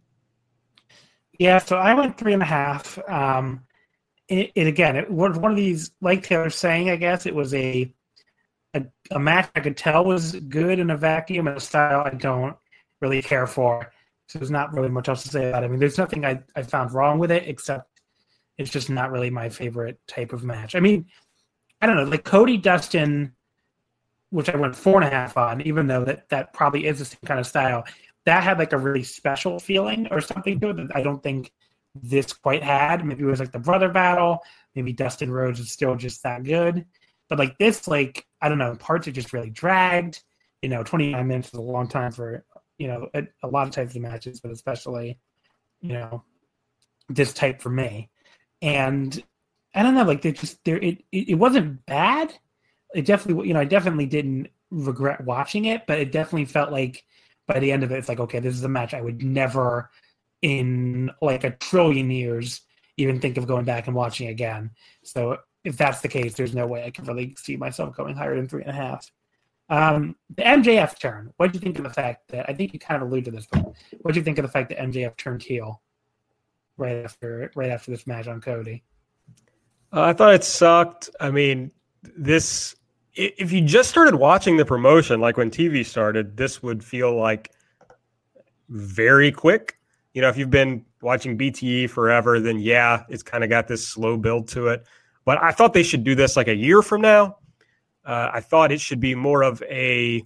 Yeah, 1.38 1.58
so 1.60 1.78
I 1.78 1.94
went 1.94 2.18
three 2.18 2.34
and 2.34 2.42
a 2.42 2.46
half. 2.46 3.00
Um, 3.08 3.66
it, 4.30 4.52
it 4.56 4.68
again, 4.68 4.96
it 4.96 5.10
was 5.10 5.38
one 5.38 5.52
of 5.52 5.58
these, 5.58 5.92
like 6.02 6.24
Taylor's 6.24 6.56
saying, 6.56 6.90
I 6.90 6.96
guess 6.96 7.26
it 7.26 7.36
was 7.36 7.54
a, 7.54 7.94
a 8.74 8.86
a 9.12 9.20
match 9.20 9.50
I 9.56 9.60
could 9.60 9.78
tell 9.78 10.06
was 10.06 10.36
good 10.36 10.80
in 10.80 10.92
a 10.92 10.98
vacuum 10.98 11.48
and 11.48 11.58
a 11.58 11.60
style 11.60 12.04
I 12.06 12.12
don't 12.12 12.56
really 13.02 13.22
care 13.22 13.48
for. 13.48 13.92
So 14.28 14.40
there's 14.40 14.52
not 14.52 14.74
really 14.74 14.90
much 14.90 15.10
else 15.10 15.24
to 15.24 15.30
say 15.30 15.50
about 15.50 15.64
it. 15.64 15.66
I 15.66 15.70
mean, 15.70 15.80
there's 15.80 15.98
nothing 15.98 16.24
I, 16.24 16.44
I 16.56 16.62
found 16.62 16.94
wrong 16.94 17.18
with 17.18 17.32
it 17.32 17.48
except 17.48 18.00
it's 18.58 18.70
just 18.70 18.90
not 18.90 19.12
really 19.12 19.32
my 19.32 19.50
favorite 19.50 20.00
type 20.08 20.34
of 20.34 20.44
match. 20.44 20.76
I 20.76 20.80
mean, 20.80 21.08
I 21.82 21.88
don't 21.88 21.96
know, 21.96 22.04
like 22.04 22.24
Cody 22.24 22.58
Dustin 22.58 23.34
which 24.32 24.50
I 24.50 24.56
went 24.56 24.76
four 24.76 25.02
and 25.02 25.06
a 25.06 25.10
half 25.10 25.38
on, 25.38 25.62
even 25.62 25.88
though 25.88 26.06
that 26.06 26.30
that 26.30 26.54
probably 26.54 26.86
is 26.86 27.00
the 27.00 27.06
same 27.06 27.20
kind 27.26 27.40
of 27.40 27.48
style. 27.48 27.86
That 28.26 28.44
had 28.44 28.60
like 28.60 28.74
a 28.74 28.78
really 28.78 29.04
special 29.04 29.60
feeling 29.60 30.08
or 30.12 30.22
something 30.22 30.60
to 30.60 30.70
it 30.70 30.78
that 30.78 30.96
I 30.96 31.02
don't 31.02 31.24
think 31.24 31.52
this 31.96 32.34
quite 32.34 32.64
had. 32.64 33.06
Maybe 33.06 33.24
it 33.24 33.28
was 33.28 33.40
like 33.40 33.52
the 33.52 33.60
brother 33.60 33.90
battle. 33.90 34.40
Maybe 34.76 34.94
Dustin 34.94 35.32
Rhodes 35.32 35.60
is 35.60 35.72
still 35.72 35.96
just 35.96 36.24
that 36.24 36.44
good. 36.44 36.86
But 37.28 37.40
like 37.40 37.58
this, 37.58 37.88
like 37.88 38.26
I 38.42 38.50
don't 38.50 38.58
know, 38.58 38.76
parts 38.76 39.08
are 39.08 39.12
just 39.12 39.34
really 39.34 39.50
dragged. 39.50 40.22
You 40.62 40.70
know, 40.70 40.84
29 40.84 41.28
minutes 41.28 41.50
is 41.50 41.54
a 41.54 41.62
long 41.62 41.88
time 41.88 42.12
for 42.12 42.44
you 42.78 42.88
know 42.88 43.08
a, 43.14 43.24
a 43.44 43.48
lot 43.48 43.68
of 43.68 43.74
types 43.74 43.96
of 43.96 44.02
matches, 44.02 44.40
but 44.40 44.52
especially 44.52 45.20
you 45.82 45.94
know 45.94 46.24
this 47.10 47.34
type 47.34 47.62
for 47.62 47.70
me. 47.70 48.10
And 48.62 49.22
I 49.74 49.84
don't 49.84 49.96
know, 49.96 50.04
like 50.04 50.22
they 50.22 50.32
just 50.32 50.64
there 50.64 50.78
it, 50.78 51.04
it 51.12 51.30
it 51.30 51.36
wasn't 51.36 51.86
bad 51.86 52.34
it 52.94 53.06
definitely 53.06 53.48
you 53.48 53.54
know 53.54 53.60
I 53.60 53.66
definitely 53.66 54.06
didn't 54.06 54.50
regret 54.72 55.24
watching 55.24 55.66
it, 55.66 55.86
but 55.88 56.00
it 56.00 56.12
definitely 56.12 56.46
felt 56.46 56.72
like 56.72 57.04
by 57.48 57.60
the 57.60 57.72
end 57.72 57.84
of 57.84 57.92
it, 57.92 57.98
it's 57.98 58.10
like 58.10 58.20
okay, 58.20 58.40
this 58.40 58.56
is 58.56 58.64
a 58.64 58.70
match 58.70 58.94
I 58.94 59.02
would 59.02 59.24
never 59.24 59.90
in 60.42 61.12
like 61.22 61.44
a 61.44 61.52
trillion 61.52 62.10
years 62.10 62.62
even 62.98 63.20
think 63.20 63.38
of 63.38 63.48
going 63.48 63.66
back 63.66 63.88
and 63.88 63.96
watching 63.96 64.28
again. 64.28 64.72
So 65.04 65.38
if 65.64 65.78
that's 65.78 66.02
the 66.02 66.08
case, 66.08 66.36
there's 66.36 66.54
no 66.54 66.68
way 66.68 66.84
I 66.84 66.92
can 66.92 67.06
really 67.06 67.36
see 67.38 67.56
myself 67.56 67.96
going 67.96 68.16
higher 68.16 68.36
than 68.36 68.48
three 68.48 68.62
and 68.62 68.72
a 68.72 68.74
half. 68.74 69.10
Um, 69.70 70.16
the 70.36 70.44
MJF 70.44 71.00
turn. 71.00 71.32
What 71.38 71.52
do 71.52 71.58
you 71.58 71.62
think 71.62 71.78
of 71.78 71.84
the 71.84 71.92
fact 71.92 72.30
that 72.30 72.50
I 72.50 72.54
think 72.54 72.74
you 72.74 72.80
kind 72.80 73.02
of 73.02 73.08
alluded 73.08 73.26
to 73.26 73.32
this, 73.32 73.48
but 73.52 73.74
what 74.02 74.14
do 74.14 74.20
you 74.20 74.24
think 74.24 74.38
of 74.38 74.44
the 74.44 74.52
fact 74.52 74.70
that 74.70 74.80
MJF 74.80 75.16
turned 75.16 75.44
heel 75.44 75.82
right 76.78 77.04
after 77.04 77.52
right 77.56 77.70
after 77.70 77.92
this 77.92 78.08
match 78.08 78.28
on 78.28 78.42
Cody? 78.42 78.84
Uh, 79.94 80.02
I 80.02 80.14
thought 80.14 80.34
it 80.34 80.44
sucked. 80.44 81.10
I 81.20 81.30
mean, 81.30 81.72
this 82.18 82.76
if 83.14 83.52
you 83.52 83.62
just 83.62 83.90
started 83.90 84.16
watching 84.16 84.58
the 84.58 84.66
promotion, 84.66 85.20
like 85.20 85.38
when 85.38 85.52
TV 85.52 85.86
started, 85.86 86.38
this 86.38 86.64
would 86.64 86.84
feel 86.84 87.16
like 87.16 87.52
very 88.70 89.32
quick. 89.32 89.79
You 90.14 90.22
know, 90.22 90.30
if 90.30 90.38
you've 90.38 90.50
been 90.50 90.86
watching 91.02 91.38
BTE 91.38 91.90
forever, 91.90 92.40
then 92.40 92.60
yeah, 92.60 93.04
it's 93.10 93.24
kind 93.24 93.44
of 93.44 93.50
got 93.50 93.68
this 93.68 93.88
slow 93.88 94.18
build 94.18 94.48
to 94.50 94.68
it. 94.68 94.86
But 95.26 95.42
I 95.42 95.52
thought 95.52 95.74
they 95.74 95.84
should 95.84 96.04
do 96.04 96.16
this 96.16 96.36
like 96.36 96.48
a 96.48 96.56
year 96.56 96.82
from 96.82 97.02
now. 97.02 97.38
Uh, 98.06 98.32
I 98.34 98.42
thought 98.42 98.72
it 98.72 98.82
should 98.82 99.00
be 99.00 99.14
more 99.16 99.44
of 99.44 99.62
a 99.64 100.24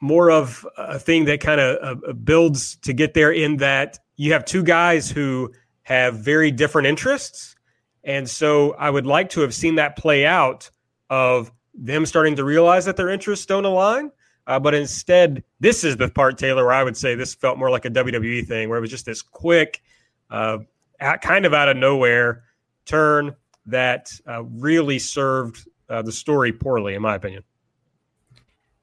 more 0.00 0.30
of 0.30 0.66
a 0.76 0.98
thing 0.98 1.24
that 1.26 1.40
kind 1.40 1.60
of 1.60 2.02
uh, 2.08 2.12
builds 2.12 2.76
to 2.76 2.92
get 2.92 3.14
there. 3.14 3.32
In 3.32 3.58
that 3.58 3.98
you 4.16 4.32
have 4.32 4.44
two 4.44 4.62
guys 4.62 5.10
who 5.10 5.52
have 5.82 6.16
very 6.16 6.50
different 6.50 6.88
interests, 6.88 7.54
and 8.02 8.28
so 8.28 8.72
I 8.72 8.90
would 8.90 9.06
like 9.06 9.30
to 9.30 9.40
have 9.42 9.54
seen 9.54 9.76
that 9.76 9.96
play 9.96 10.26
out 10.26 10.70
of 11.10 11.52
them 11.74 12.06
starting 12.06 12.36
to 12.36 12.44
realize 12.44 12.84
that 12.86 12.96
their 12.96 13.08
interests 13.08 13.46
don't 13.46 13.64
align. 13.64 14.10
Uh, 14.48 14.58
but 14.58 14.74
instead, 14.74 15.44
this 15.60 15.84
is 15.84 15.98
the 15.98 16.08
part, 16.08 16.38
Taylor, 16.38 16.64
where 16.64 16.74
I 16.74 16.82
would 16.82 16.96
say 16.96 17.14
this 17.14 17.34
felt 17.34 17.58
more 17.58 17.70
like 17.70 17.84
a 17.84 17.90
WWE 17.90 18.46
thing, 18.46 18.70
where 18.70 18.78
it 18.78 18.80
was 18.80 18.90
just 18.90 19.04
this 19.04 19.20
quick, 19.20 19.82
uh, 20.30 20.58
at, 20.98 21.20
kind 21.20 21.44
of 21.44 21.52
out 21.52 21.68
of 21.68 21.76
nowhere 21.76 22.44
turn 22.86 23.36
that 23.66 24.10
uh, 24.26 24.42
really 24.44 24.98
served 24.98 25.68
uh, 25.90 26.00
the 26.00 26.10
story 26.10 26.50
poorly, 26.50 26.94
in 26.94 27.02
my 27.02 27.14
opinion. 27.14 27.44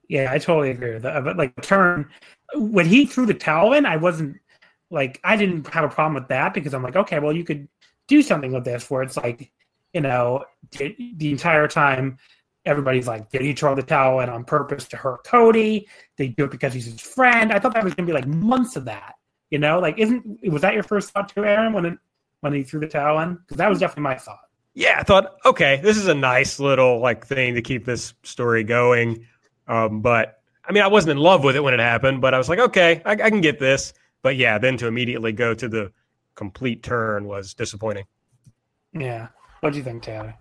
Yeah, 0.07 0.31
I 0.31 0.37
totally 0.37 0.69
agree 0.69 0.93
with 0.93 1.01
that. 1.01 1.23
But 1.23 1.35
like 1.35 1.59
turn 1.63 2.09
when 2.53 2.85
he 2.85 3.07
threw 3.07 3.25
the 3.25 3.33
towel 3.33 3.73
in, 3.73 3.87
I 3.87 3.97
wasn't 3.97 4.37
like 4.91 5.19
I 5.23 5.35
didn't 5.35 5.65
have 5.67 5.83
a 5.83 5.89
problem 5.89 6.13
with 6.13 6.27
that 6.27 6.53
because 6.53 6.75
I'm 6.75 6.83
like, 6.83 6.95
okay, 6.95 7.17
well, 7.17 7.33
you 7.33 7.43
could 7.43 7.67
do 8.07 8.21
something 8.21 8.51
with 8.51 8.65
this 8.65 8.91
where 8.91 9.01
it's 9.01 9.17
like, 9.17 9.51
you 9.93 10.01
know, 10.01 10.45
the 10.77 11.31
entire 11.31 11.67
time 11.67 12.19
everybody's 12.65 13.07
like, 13.07 13.29
did 13.31 13.41
he 13.41 13.53
throw 13.53 13.75
the 13.75 13.83
towel 13.83 14.19
in 14.19 14.29
on 14.29 14.43
purpose 14.43 14.87
to 14.89 14.97
hurt 14.97 15.23
Cody? 15.23 15.87
They 16.17 16.29
do 16.29 16.45
it 16.45 16.51
because 16.51 16.73
he's 16.73 16.85
his 16.85 17.01
friend. 17.01 17.51
I 17.51 17.59
thought 17.59 17.73
that 17.73 17.83
was 17.83 17.93
gonna 17.93 18.07
be 18.07 18.13
like 18.13 18.27
months 18.27 18.75
of 18.75 18.85
that. 18.85 19.15
You 19.49 19.59
know, 19.59 19.79
like 19.79 19.97
isn't 19.97 20.39
was 20.51 20.61
that 20.61 20.73
your 20.73 20.83
first 20.83 21.11
thought 21.11 21.29
too, 21.29 21.45
Aaron, 21.45 21.73
when 21.73 21.85
it, 21.85 21.97
when 22.41 22.53
he 22.53 22.63
threw 22.63 22.79
the 22.79 22.87
towel 22.87 23.19
in? 23.19 23.35
Because 23.35 23.57
that 23.57 23.69
was 23.69 23.79
definitely 23.79 24.03
my 24.03 24.15
thought. 24.15 24.39
Yeah, 24.73 24.97
I 24.99 25.03
thought, 25.03 25.37
okay, 25.45 25.79
this 25.81 25.95
is 25.95 26.07
a 26.07 26.15
nice 26.15 26.59
little 26.59 26.99
like 26.99 27.25
thing 27.25 27.55
to 27.55 27.61
keep 27.61 27.85
this 27.85 28.13
story 28.23 28.63
going. 28.63 29.25
Um, 29.67 30.01
but 30.01 30.39
I 30.67 30.71
mean, 30.71 30.83
I 30.83 30.87
wasn't 30.87 31.11
in 31.11 31.17
love 31.17 31.43
with 31.43 31.55
it 31.55 31.63
when 31.63 31.73
it 31.73 31.79
happened, 31.79 32.21
but 32.21 32.33
I 32.33 32.37
was 32.37 32.49
like, 32.49 32.59
okay, 32.59 33.01
I, 33.05 33.11
I 33.11 33.29
can 33.29 33.41
get 33.41 33.59
this. 33.59 33.93
But 34.21 34.35
yeah, 34.35 34.57
then 34.57 34.77
to 34.77 34.87
immediately 34.87 35.31
go 35.31 35.53
to 35.53 35.67
the 35.69 35.91
complete 36.33 36.83
turn 36.83 37.25
was 37.25 37.53
disappointing. 37.53 38.05
Yeah. 38.93 39.27
What 39.61 39.71
do 39.71 39.77
you 39.77 39.83
think, 39.83 40.03
Taylor? 40.03 40.35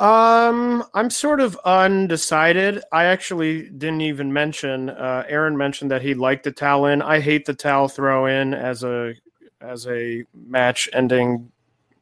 Um, 0.00 0.82
I'm 0.94 1.10
sort 1.10 1.40
of 1.40 1.58
undecided. 1.62 2.82
I 2.90 3.04
actually 3.04 3.68
didn't 3.68 4.00
even 4.00 4.32
mention. 4.32 4.88
Uh, 4.88 5.24
Aaron 5.28 5.58
mentioned 5.58 5.90
that 5.90 6.00
he 6.00 6.14
liked 6.14 6.44
the 6.44 6.52
towel 6.52 6.86
in. 6.86 7.02
I 7.02 7.20
hate 7.20 7.44
the 7.44 7.52
towel 7.52 7.86
throw 7.86 8.24
in 8.24 8.54
as 8.54 8.82
a 8.82 9.12
as 9.60 9.86
a 9.86 10.24
match 10.34 10.88
ending 10.94 11.52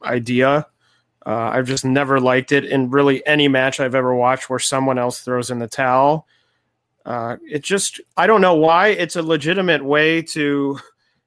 idea. 0.05 0.69
Uh, 1.27 1.51
I've 1.53 1.67
just 1.67 1.85
never 1.85 2.21
liked 2.21 2.53
it 2.53 2.65
in 2.65 2.89
really 2.89 3.27
any 3.27 3.49
match 3.49 3.81
I've 3.81 3.97
ever 3.97 4.15
watched 4.15 4.49
where 4.49 4.61
someone 4.61 4.97
else 4.97 5.21
throws 5.21 5.51
in 5.51 5.59
the 5.59 5.67
towel. 5.67 6.29
Uh, 7.05 7.37
it 7.43 7.65
just, 7.65 8.01
I 8.17 8.29
don't 8.29 8.41
know 8.41 8.55
why. 8.55 8.89
It's 8.89 9.17
a 9.17 9.23
legitimate 9.23 9.85
way 9.85 10.23
to 10.23 10.79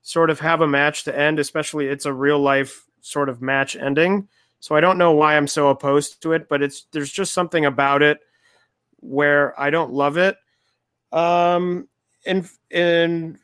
sort 0.04 0.30
of 0.30 0.40
have 0.40 0.62
a 0.62 0.68
match 0.68 1.04
to 1.04 1.20
end, 1.20 1.38
especially 1.38 1.88
it's 1.88 2.06
a 2.06 2.14
real 2.14 2.40
life 2.40 2.86
sort 3.02 3.28
of 3.28 3.42
match 3.42 3.76
ending. 3.76 4.30
So 4.62 4.76
I 4.76 4.80
don't 4.80 5.00
know 5.00 5.12
why 5.12 5.36
I'm 5.36 5.48
so 5.48 5.70
opposed 5.70 6.22
to 6.22 6.34
it, 6.34 6.48
but 6.48 6.62
it's 6.62 6.86
there's 6.92 7.12
just 7.12 7.34
something 7.34 7.66
about 7.66 8.04
it 8.04 8.20
where 8.98 9.60
I 9.60 9.72
don't 9.72 9.92
love 9.92 10.18
it. 10.18 10.38
Um, 11.12 11.90
in 12.26 12.48
in 12.70 13.40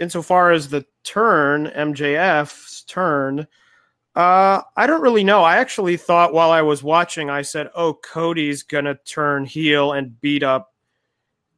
insofar 0.00 0.52
as 0.52 0.68
the 0.68 0.86
turn, 1.04 1.66
MJF's 1.66 2.84
turn, 2.84 3.46
uh, 4.14 4.62
I 4.74 4.86
don't 4.86 5.02
really 5.02 5.24
know. 5.24 5.42
I 5.42 5.56
actually 5.56 5.98
thought 5.98 6.32
while 6.32 6.50
I 6.50 6.62
was 6.62 6.82
watching, 6.82 7.28
I 7.28 7.42
said, 7.42 7.68
"Oh, 7.74 7.92
Cody's 7.92 8.62
gonna 8.62 8.94
turn 9.04 9.44
heel 9.44 9.92
and 9.92 10.18
beat 10.22 10.42
up 10.42 10.72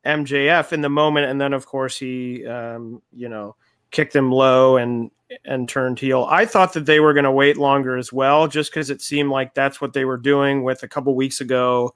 MJF 0.05 0.73
in 0.73 0.81
the 0.81 0.89
moment," 0.89 1.31
and 1.31 1.41
then 1.41 1.53
of 1.53 1.67
course 1.67 1.97
he, 1.97 2.45
um, 2.49 3.01
you 3.13 3.29
know, 3.29 3.55
kicked 3.91 4.15
him 4.15 4.33
low 4.33 4.77
and 4.77 5.11
and 5.45 5.69
turned 5.69 5.99
heel. 5.99 6.27
I 6.31 6.47
thought 6.47 6.73
that 6.73 6.87
they 6.87 7.01
were 7.01 7.13
going 7.13 7.25
to 7.25 7.31
wait 7.31 7.57
longer 7.59 7.97
as 7.97 8.13
well, 8.13 8.49
just 8.49 8.71
because 8.71 8.91
it 8.91 9.03
seemed 9.03 9.31
like 9.31 9.55
that's 9.55 9.81
what 9.81 9.93
they 9.93 10.05
were 10.05 10.17
doing 10.17 10.63
with 10.65 10.83
a 10.83 10.89
couple 10.89 11.15
weeks 11.15 11.41
ago, 11.41 11.95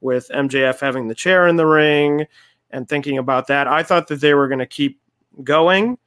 with 0.00 0.28
MJF 0.34 0.80
having 0.80 1.08
the 1.08 1.14
chair 1.14 1.46
in 1.46 1.56
the 1.56 1.66
ring 1.66 2.26
and 2.70 2.88
thinking 2.88 3.18
about 3.18 3.46
that. 3.46 3.68
I 3.68 3.82
thought 3.82 4.08
that 4.08 4.20
they 4.20 4.34
were 4.34 4.48
going 4.48 4.58
to 4.58 4.66
keep 4.66 5.00
going. 5.44 5.98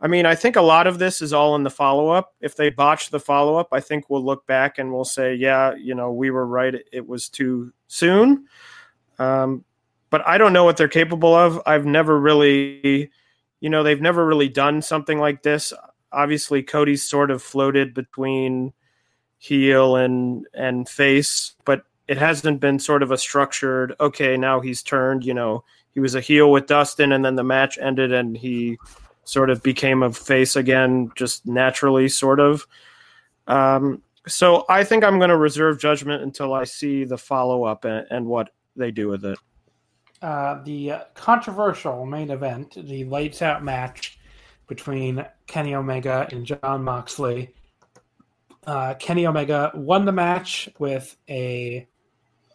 I 0.00 0.06
mean, 0.06 0.24
I 0.24 0.34
think 0.34 0.56
a 0.56 0.62
lot 0.62 0.86
of 0.86 0.98
this 0.98 1.20
is 1.20 1.32
all 1.32 1.54
in 1.56 1.62
the 1.62 1.70
follow 1.70 2.08
up. 2.08 2.34
If 2.40 2.56
they 2.56 2.70
botch 2.70 3.10
the 3.10 3.20
follow 3.20 3.56
up, 3.56 3.68
I 3.72 3.80
think 3.80 4.08
we'll 4.08 4.24
look 4.24 4.46
back 4.46 4.78
and 4.78 4.92
we'll 4.92 5.04
say, 5.04 5.34
yeah, 5.34 5.74
you 5.74 5.94
know, 5.94 6.10
we 6.10 6.30
were 6.30 6.46
right. 6.46 6.74
It 6.90 7.06
was 7.06 7.28
too 7.28 7.72
soon. 7.88 8.46
Um, 9.18 9.64
but 10.08 10.26
I 10.26 10.38
don't 10.38 10.54
know 10.54 10.64
what 10.64 10.76
they're 10.78 10.88
capable 10.88 11.34
of. 11.34 11.60
I've 11.66 11.84
never 11.84 12.18
really, 12.18 13.10
you 13.60 13.70
know, 13.70 13.82
they've 13.82 14.00
never 14.00 14.24
really 14.24 14.48
done 14.48 14.82
something 14.82 15.18
like 15.18 15.42
this. 15.42 15.72
Obviously, 16.12 16.62
Cody's 16.62 17.02
sort 17.02 17.30
of 17.30 17.42
floated 17.42 17.94
between 17.94 18.72
heel 19.38 19.96
and 19.96 20.46
and 20.54 20.88
face, 20.88 21.54
but 21.64 21.84
it 22.08 22.18
hasn't 22.18 22.60
been 22.60 22.78
sort 22.78 23.02
of 23.02 23.10
a 23.10 23.18
structured. 23.18 23.94
Okay, 24.00 24.36
now 24.36 24.60
he's 24.60 24.82
turned. 24.82 25.24
You 25.24 25.34
know, 25.34 25.64
he 25.92 26.00
was 26.00 26.14
a 26.14 26.20
heel 26.20 26.50
with 26.50 26.66
Dustin, 26.66 27.12
and 27.12 27.24
then 27.24 27.36
the 27.36 27.44
match 27.44 27.78
ended, 27.78 28.12
and 28.12 28.36
he 28.36 28.78
sort 29.24 29.50
of 29.50 29.62
became 29.62 30.02
a 30.02 30.12
face 30.12 30.56
again, 30.56 31.12
just 31.14 31.46
naturally, 31.46 32.08
sort 32.08 32.40
of. 32.40 32.66
Um, 33.46 34.02
so 34.26 34.64
I 34.68 34.84
think 34.84 35.04
I'm 35.04 35.18
going 35.18 35.30
to 35.30 35.36
reserve 35.36 35.80
judgment 35.80 36.22
until 36.22 36.52
I 36.52 36.64
see 36.64 37.04
the 37.04 37.18
follow 37.18 37.64
up 37.64 37.84
and, 37.84 38.06
and, 38.10 38.26
what 38.26 38.50
they 38.76 38.90
do 38.90 39.08
with 39.08 39.24
it. 39.24 39.38
Uh, 40.22 40.62
the 40.64 40.92
controversial 41.14 42.04
main 42.04 42.30
event, 42.30 42.76
the 42.76 43.04
lights 43.04 43.40
out 43.40 43.64
match 43.64 44.18
between 44.66 45.24
Kenny 45.46 45.74
Omega 45.74 46.28
and 46.30 46.44
Jon 46.44 46.84
Moxley. 46.84 47.54
Uh, 48.66 48.94
Kenny 48.94 49.26
Omega 49.26 49.70
won 49.74 50.04
the 50.04 50.12
match 50.12 50.68
with 50.78 51.16
a 51.28 51.86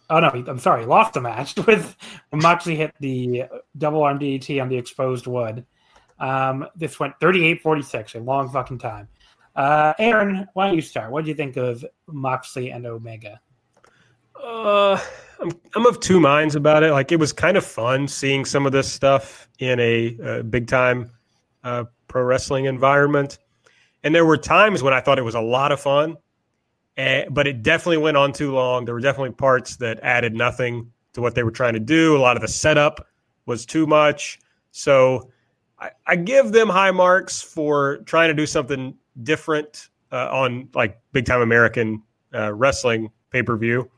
Oh 0.09 0.20
no, 0.20 0.28
I'm 0.28 0.59
sorry, 0.59 0.86
lost 0.86 1.13
the 1.13 1.22
match 1.22 1.55
with 1.68 1.95
Moxley 2.32 2.76
hit 2.76 2.93
the 2.99 3.45
double 3.78 4.03
arm 4.03 4.20
DDT 4.20 4.61
on 4.61 4.70
the 4.70 4.78
exposed 4.78 5.26
wood. 5.26 5.66
Um, 6.20 6.68
this 6.76 6.99
went 6.99 7.20
38-46, 7.20 8.16
a 8.16 8.20
long 8.20 8.49
fucking 8.49 8.78
time. 8.78 9.07
Uh, 9.55 9.93
Aaron, 9.97 10.47
why 10.53 10.68
don't 10.68 10.76
you 10.76 10.82
start? 10.82 11.11
What 11.11 11.24
do 11.24 11.30
you 11.30 11.36
think 11.36 11.57
of 11.57 11.84
Moxley 12.07 12.70
and 12.70 12.86
Omega? 12.86 13.41
Uh, 14.42 15.00
I'm 15.40 15.52
I'm 15.76 15.86
of 15.86 16.00
two 16.00 16.20
minds 16.20 16.56
about 16.56 16.84
it. 16.84 16.92
Like 16.92 17.12
it 17.12 17.20
was 17.20 17.34
kind 17.34 17.58
of 17.58 17.66
fun 17.66 18.08
seeing 18.08 18.46
some 18.46 18.66
of 18.66 18.72
this 18.72 18.92
stuff 18.92 19.48
in 19.60 19.80
a, 19.80 20.18
a 20.24 20.44
big 20.44 20.68
time 20.68 21.12
uh, 21.64 21.86
pro 22.08 22.24
wrestling 22.24 22.66
environment, 22.66 23.40
and 24.04 24.14
there 24.14 24.26
were 24.26 24.38
times 24.38 24.84
when 24.84 24.94
I 24.94 25.02
thought 25.02 25.20
it 25.20 25.24
was 25.24 25.36
a 25.36 25.42
lot 25.42 25.72
of 25.72 25.80
fun, 25.80 26.18
and, 26.98 27.34
but 27.34 27.48
it 27.48 27.64
definitely 27.64 27.98
went 27.98 28.18
on 28.18 28.32
too 28.34 28.54
long. 28.54 28.86
There 28.86 28.94
were 28.94 29.02
definitely 29.02 29.32
parts 29.32 29.76
that 29.78 30.00
added 30.04 30.34
nothing 30.34 30.92
to 31.14 31.22
what 31.22 31.36
they 31.36 31.44
were 31.44 31.52
trying 31.52 31.74
to 31.74 31.80
do. 31.80 32.16
A 32.18 32.20
lot 32.20 32.36
of 32.36 32.42
the 32.42 32.48
setup 32.48 33.08
was 33.46 33.66
too 33.66 33.88
much. 33.88 34.40
So 34.72 35.32
I, 35.80 35.92
I 36.06 36.16
give 36.16 36.52
them 36.52 36.70
high 36.70 36.92
marks 36.92 37.42
for 37.42 37.98
trying 38.06 38.30
to 38.30 38.34
do 38.34 38.46
something 38.46 38.96
different 39.24 39.90
uh, 40.12 40.30
on 40.32 40.70
like 40.74 41.00
big 41.12 41.26
time 41.26 41.42
American 41.42 42.04
uh, 42.34 42.54
wrestling 42.54 43.10
pay 43.32 43.42
per 43.42 43.58
view, 43.58 43.90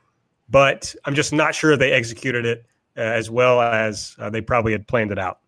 but 0.50 0.96
I'm 1.06 1.16
just 1.16 1.34
not 1.34 1.56
sure 1.56 1.76
they 1.76 1.92
executed 1.92 2.46
it 2.46 2.66
uh, 2.98 3.02
as 3.02 3.30
well 3.30 3.62
as 3.62 4.16
uh, 4.20 4.30
they 4.30 4.42
probably 4.42 4.72
had 4.72 4.88
planned 4.88 5.12
it 5.12 5.20
out. 5.20 5.40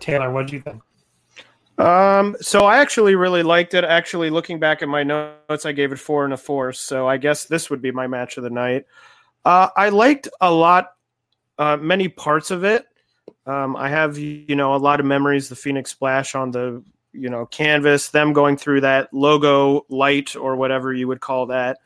Taylor, 0.00 0.30
what 0.30 0.46
do 0.46 0.54
you 0.54 0.60
think? 0.60 0.82
Um, 1.78 2.36
so 2.40 2.66
I 2.66 2.78
actually 2.78 3.14
really 3.14 3.42
liked 3.42 3.74
it. 3.74 3.84
Actually, 3.84 4.30
looking 4.30 4.60
back 4.60 4.82
at 4.82 4.88
my 4.88 5.02
notes, 5.02 5.66
I 5.66 5.72
gave 5.72 5.92
it 5.92 5.98
four 5.98 6.24
and 6.24 6.32
a 6.32 6.36
four. 6.36 6.72
So 6.72 7.08
I 7.08 7.16
guess 7.16 7.46
this 7.46 7.70
would 7.70 7.82
be 7.82 7.90
my 7.90 8.06
match 8.06 8.36
of 8.36 8.44
the 8.44 8.50
night. 8.50 8.84
Uh, 9.44 9.68
I 9.76 9.88
liked 9.88 10.28
a 10.40 10.50
lot, 10.50 10.92
uh, 11.58 11.76
many 11.76 12.08
parts 12.08 12.50
of 12.50 12.64
it. 12.64 12.86
Um, 13.46 13.76
I 13.76 13.88
have 13.88 14.16
you 14.16 14.54
know 14.54 14.74
a 14.74 14.76
lot 14.76 15.00
of 15.00 15.06
memories. 15.06 15.48
The 15.48 15.56
Phoenix 15.56 15.90
Splash 15.90 16.34
on 16.34 16.50
the 16.50 16.82
you 17.14 17.30
know 17.30 17.46
canvas, 17.46 18.10
them 18.10 18.32
going 18.32 18.56
through 18.56 18.82
that 18.82 19.12
logo 19.12 19.86
light 19.88 20.36
or 20.36 20.56
whatever 20.56 20.92
you 20.92 21.08
would 21.08 21.20
call 21.20 21.46
that. 21.46 21.78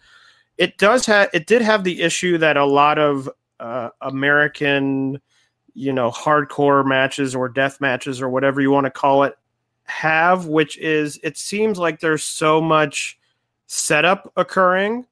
It 0.57 0.79
does 0.79 1.07
have 1.07 1.31
it 1.33 1.47
did 1.47 1.63
have 1.63 1.85
the 1.85 2.03
issue 2.03 2.39
that 2.39 2.57
a 2.57 2.65
lot 2.65 2.99
of 2.99 3.31
uh, 3.61 3.91
American 4.01 5.21
you 5.75 5.93
know 5.93 6.11
hardcore 6.11 6.85
matches 6.85 7.35
or 7.35 7.49
death 7.49 7.81
matches 7.81 8.21
or 8.21 8.29
whatever 8.29 8.61
you 8.61 8.71
want 8.71 8.87
to 8.87 8.91
call 8.91 9.25
it 9.25 9.35
have, 9.89 10.47
which 10.47 10.77
is 10.79 11.19
it 11.23 11.37
seems 11.37 11.79
like 11.79 12.01
there's 12.01 12.25
so 12.25 12.61
much 12.61 13.19
setup 13.67 14.33
occurring. 14.37 15.07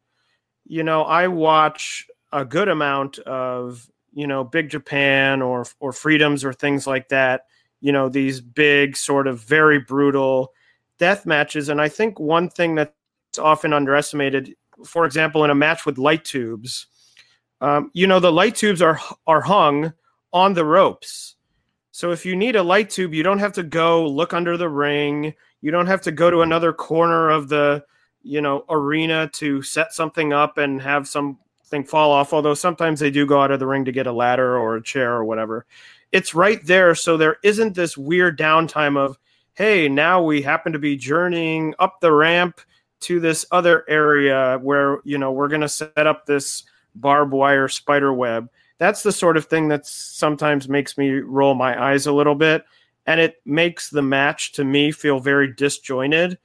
You 0.67 0.83
know, 0.83 1.03
I 1.03 1.29
watch 1.29 2.07
a 2.33 2.45
good 2.45 2.69
amount 2.69 3.19
of, 3.21 3.89
you 4.13 4.27
know, 4.27 4.45
Big 4.45 4.69
Japan 4.69 5.43
or 5.43 5.67
or 5.81 5.93
Freedoms 5.93 6.45
or 6.45 6.53
things 6.53 6.87
like 6.87 7.09
that, 7.09 7.47
you 7.81 7.93
know, 7.93 8.09
these 8.09 8.41
big 8.41 8.97
sort 8.97 9.27
of 9.27 9.41
very 9.41 9.79
brutal 9.79 10.53
death 10.99 11.27
matches 11.27 11.69
and 11.69 11.81
I 11.81 11.89
think 11.89 12.19
one 12.19 12.49
thing 12.49 12.75
that's 12.75 12.93
often 13.39 13.73
underestimated, 13.73 14.55
for 14.85 15.05
example, 15.05 15.45
in 15.45 15.51
a 15.51 15.55
match 15.55 15.85
with 15.87 15.99
light 15.99 16.25
tubes, 16.25 16.87
um, 17.61 17.91
you 17.95 18.07
know, 18.07 18.21
the 18.21 18.33
light 18.33 18.57
tubes 18.57 18.83
are 18.83 19.01
are 19.27 19.43
hung 19.43 19.93
on 20.33 20.55
the 20.55 20.65
ropes 20.65 21.37
so 21.97 22.11
if 22.11 22.27
you 22.27 22.37
need 22.37 22.57
a 22.57 22.63
light 22.63 22.91
tube, 22.91 23.15
you 23.15 23.23
don't 23.23 23.39
have 23.39 23.55
to 23.55 23.63
go 23.63 24.07
look 24.07 24.35
under 24.35 24.59
the 24.59 24.69
ring. 24.69 25.33
You 25.63 25.71
don't 25.71 25.87
have 25.87 26.03
to 26.03 26.13
go 26.13 26.31
to 26.31 26.43
another 26.43 26.71
corner 26.75 27.31
of 27.31 27.49
the, 27.49 27.87
you 28.23 28.43
know, 28.43 28.67
arena 28.69 29.31
to 29.37 29.63
set 29.63 29.95
something 29.95 30.31
up 30.35 30.59
and 30.59 30.83
have 30.83 31.09
something 31.09 31.85
fall 31.85 32.11
off. 32.11 32.35
Although 32.35 32.53
sometimes 32.53 33.01
they 33.01 33.11
do 33.11 33.25
go 33.25 33.41
out 33.41 33.51
of 33.51 33.61
the 33.61 33.67
ring 33.67 33.87
to 33.87 33.93
get 33.93 34.07
a 34.07 34.13
ladder 34.13 34.59
or 34.59 34.77
a 34.77 34.83
chair 34.83 35.15
or 35.15 35.25
whatever. 35.25 35.65
It's 36.13 36.35
right 36.35 36.65
there, 36.65 36.95
so 36.95 37.17
there 37.17 37.37
isn't 37.43 37.75
this 37.75 37.97
weird 37.97 38.39
downtime 38.39 38.97
of, 38.97 39.19
hey, 39.55 39.89
now 39.89 40.23
we 40.23 40.43
happen 40.43 40.73
to 40.73 40.79
be 40.79 40.97
journeying 40.97 41.75
up 41.79 42.01
the 42.01 42.13
ramp 42.13 42.61
to 43.01 43.21
this 43.21 43.45
other 43.51 43.85
area 43.89 44.59
where 44.63 44.99
you 45.05 45.19
know 45.19 45.33
we're 45.33 45.49
going 45.49 45.61
to 45.61 45.69
set 45.69 46.07
up 46.07 46.27
this 46.27 46.65
barbed 46.95 47.33
wire 47.33 47.69
spider 47.69 48.13
web. 48.13 48.49
That's 48.79 49.03
the 49.03 49.13
sort 49.13 49.37
of 49.37 49.47
thing 49.47 49.69
that 49.69 49.87
sometimes 49.87 50.69
makes 50.69 50.97
me 50.97 51.11
roll 51.11 51.55
my 51.55 51.83
eyes 51.83 52.07
a 52.07 52.13
little 52.13 52.35
bit 52.35 52.65
and 53.07 53.21
it 53.21 53.37
makes 53.45 53.91
the 53.91 54.03
match 54.03 54.53
to 54.53 54.65
me 54.65 54.91
feel 54.91 55.21
very 55.21 55.53
disjointed 55.53 56.39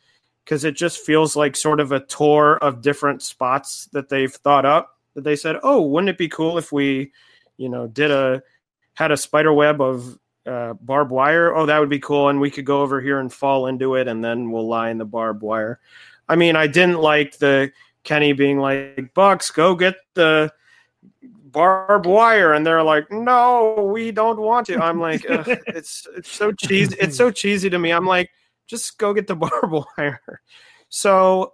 because 0.45 0.63
it 0.63 0.75
just 0.75 0.99
feels 0.99 1.35
like 1.35 1.55
sort 1.55 1.79
of 1.79 1.91
a 1.91 2.05
tour 2.05 2.57
of 2.61 2.81
different 2.81 3.21
spots 3.21 3.89
that 3.93 4.09
they've 4.09 4.33
thought 4.33 4.65
up 4.65 4.99
that 5.15 5.23
they 5.23 5.35
said 5.35 5.57
oh 5.63 5.81
wouldn't 5.81 6.09
it 6.09 6.17
be 6.17 6.29
cool 6.29 6.57
if 6.57 6.71
we 6.71 7.11
you 7.57 7.69
know 7.69 7.87
did 7.87 8.11
a 8.11 8.41
had 8.93 9.11
a 9.11 9.17
spider 9.17 9.53
web 9.53 9.81
of 9.81 10.17
uh, 10.45 10.73
barbed 10.81 11.11
wire. 11.11 11.55
Oh 11.55 11.65
that 11.65 11.79
would 11.79 11.89
be 11.89 11.99
cool. 11.99 12.29
And 12.29 12.39
we 12.39 12.51
could 12.51 12.65
go 12.65 12.81
over 12.81 12.99
here 12.99 13.19
and 13.19 13.31
fall 13.31 13.67
into 13.67 13.95
it 13.95 14.07
and 14.07 14.23
then 14.23 14.51
we'll 14.51 14.67
lie 14.67 14.89
in 14.89 14.97
the 14.97 15.05
barbed 15.05 15.41
wire. 15.41 15.79
I 16.27 16.35
mean 16.35 16.55
i 16.55 16.67
didn't 16.67 16.99
like 16.99 17.37
the 17.37 17.71
kenny 18.03 18.33
being 18.33 18.57
like 18.57 19.13
bucks 19.13 19.51
go 19.51 19.75
get 19.75 19.95
the 20.13 20.51
barbed 21.43 22.05
wire. 22.05 22.53
And 22.53 22.65
they're 22.65 22.83
like 22.83 23.11
no 23.11 23.89
we 23.93 24.11
don't 24.11 24.39
want 24.39 24.67
to. 24.67 24.79
I'm 24.79 24.99
like 24.99 25.25
it's 25.27 26.07
it's 26.15 26.31
so 26.31 26.51
cheesy 26.51 26.95
it's 26.99 27.17
so 27.17 27.31
cheesy 27.31 27.69
to 27.69 27.79
me. 27.79 27.91
I'm 27.91 28.05
like 28.05 28.31
just 28.67 28.97
go 28.97 29.13
get 29.13 29.27
the 29.27 29.35
barbed 29.47 29.85
wire. 29.97 30.41
So 30.89 31.53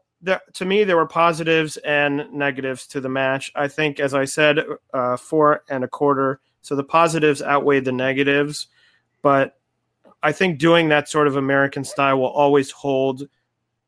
to 0.53 0.65
me 0.65 0.83
there 0.83 0.95
were 0.95 1.07
positives 1.07 1.77
and 1.77 2.31
negatives 2.31 2.87
to 2.87 3.01
the 3.01 3.09
match. 3.09 3.51
I 3.53 3.67
think 3.67 3.99
as 3.99 4.13
i 4.13 4.25
said 4.25 4.63
uh, 4.93 5.17
four 5.17 5.63
and 5.69 5.83
a 5.83 5.87
quarter 5.87 6.39
so 6.67 6.75
the 6.75 6.83
positives 6.83 7.41
outweighed 7.41 7.85
the 7.85 7.91
negatives 7.91 8.67
but 9.21 9.57
I 10.23 10.31
think 10.31 10.59
doing 10.59 10.89
that 10.89 11.09
sort 11.09 11.27
of 11.27 11.35
American 11.35 11.83
style 11.83 12.19
will 12.19 12.27
always 12.27 12.71
hold 12.71 13.27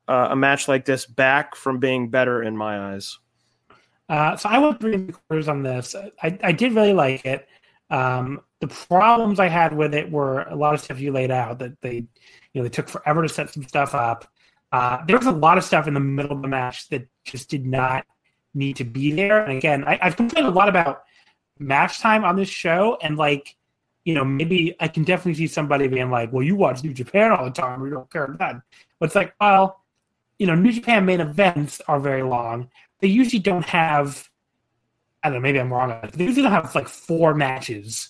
uh, 0.07 0.29
a 0.31 0.35
match 0.35 0.67
like 0.67 0.85
this 0.85 1.05
back 1.05 1.55
from 1.55 1.79
being 1.79 2.09
better 2.09 2.43
in 2.43 2.55
my 2.55 2.93
eyes. 2.93 3.17
Uh, 4.07 4.35
so 4.35 4.49
I 4.49 4.57
went 4.57 4.79
three 4.79 5.11
quarters 5.11 5.47
on 5.47 5.63
this. 5.63 5.95
I, 6.21 6.37
I 6.43 6.51
did 6.51 6.73
really 6.73 6.93
like 6.93 7.25
it. 7.25 7.47
Um, 7.89 8.41
the 8.59 8.67
problems 8.67 9.39
I 9.39 9.47
had 9.47 9.75
with 9.75 9.93
it 9.93 10.11
were 10.11 10.43
a 10.43 10.55
lot 10.55 10.73
of 10.73 10.81
stuff 10.81 10.99
you 10.99 11.11
laid 11.11 11.31
out 11.31 11.59
that 11.59 11.79
they, 11.81 11.95
you 11.95 12.07
know, 12.55 12.63
they 12.63 12.69
took 12.69 12.89
forever 12.89 13.21
to 13.21 13.29
set 13.29 13.51
some 13.51 13.63
stuff 13.63 13.93
up. 13.93 14.27
Uh, 14.71 15.03
there 15.07 15.17
was 15.17 15.27
a 15.27 15.31
lot 15.31 15.57
of 15.57 15.63
stuff 15.63 15.87
in 15.87 15.93
the 15.93 15.99
middle 15.99 16.31
of 16.31 16.41
the 16.41 16.47
match 16.47 16.89
that 16.89 17.07
just 17.23 17.49
did 17.49 17.65
not 17.65 18.05
need 18.53 18.75
to 18.75 18.83
be 18.83 19.11
there. 19.11 19.43
And 19.43 19.57
again, 19.57 19.83
I, 19.85 19.99
I've 20.01 20.15
complained 20.15 20.47
a 20.47 20.51
lot 20.51 20.69
about 20.69 21.03
match 21.59 21.99
time 21.99 22.23
on 22.23 22.35
this 22.35 22.49
show, 22.49 22.97
and 23.01 23.17
like, 23.17 23.55
you 24.05 24.13
know, 24.13 24.25
maybe 24.25 24.75
I 24.79 24.87
can 24.87 25.03
definitely 25.03 25.35
see 25.35 25.47
somebody 25.47 25.87
being 25.87 26.09
like, 26.09 26.31
"Well, 26.33 26.43
you 26.43 26.55
watch 26.55 26.83
New 26.83 26.93
Japan 26.93 27.31
all 27.31 27.45
the 27.45 27.51
time, 27.51 27.81
we 27.81 27.89
don't 27.89 28.11
care 28.11 28.25
about." 28.25 28.39
that." 28.39 28.61
But 28.99 29.07
it's 29.07 29.15
like, 29.15 29.33
well, 29.39 29.81
you 30.39 30.47
know, 30.47 30.55
New 30.55 30.71
Japan 30.71 31.05
main 31.05 31.19
events 31.19 31.81
are 31.87 31.99
very 31.99 32.23
long. 32.23 32.69
They 33.01 33.07
usually 33.07 33.39
don't 33.39 33.65
have. 33.65 34.29
I 35.21 35.29
don't 35.29 35.35
know. 35.35 35.41
Maybe 35.41 35.59
I'm 35.59 35.71
wrong. 35.71 35.99
They 36.13 36.23
usually 36.23 36.43
don't 36.43 36.53
have 36.53 36.73
like 36.73 36.87
four 36.87 37.35
matches 37.35 38.09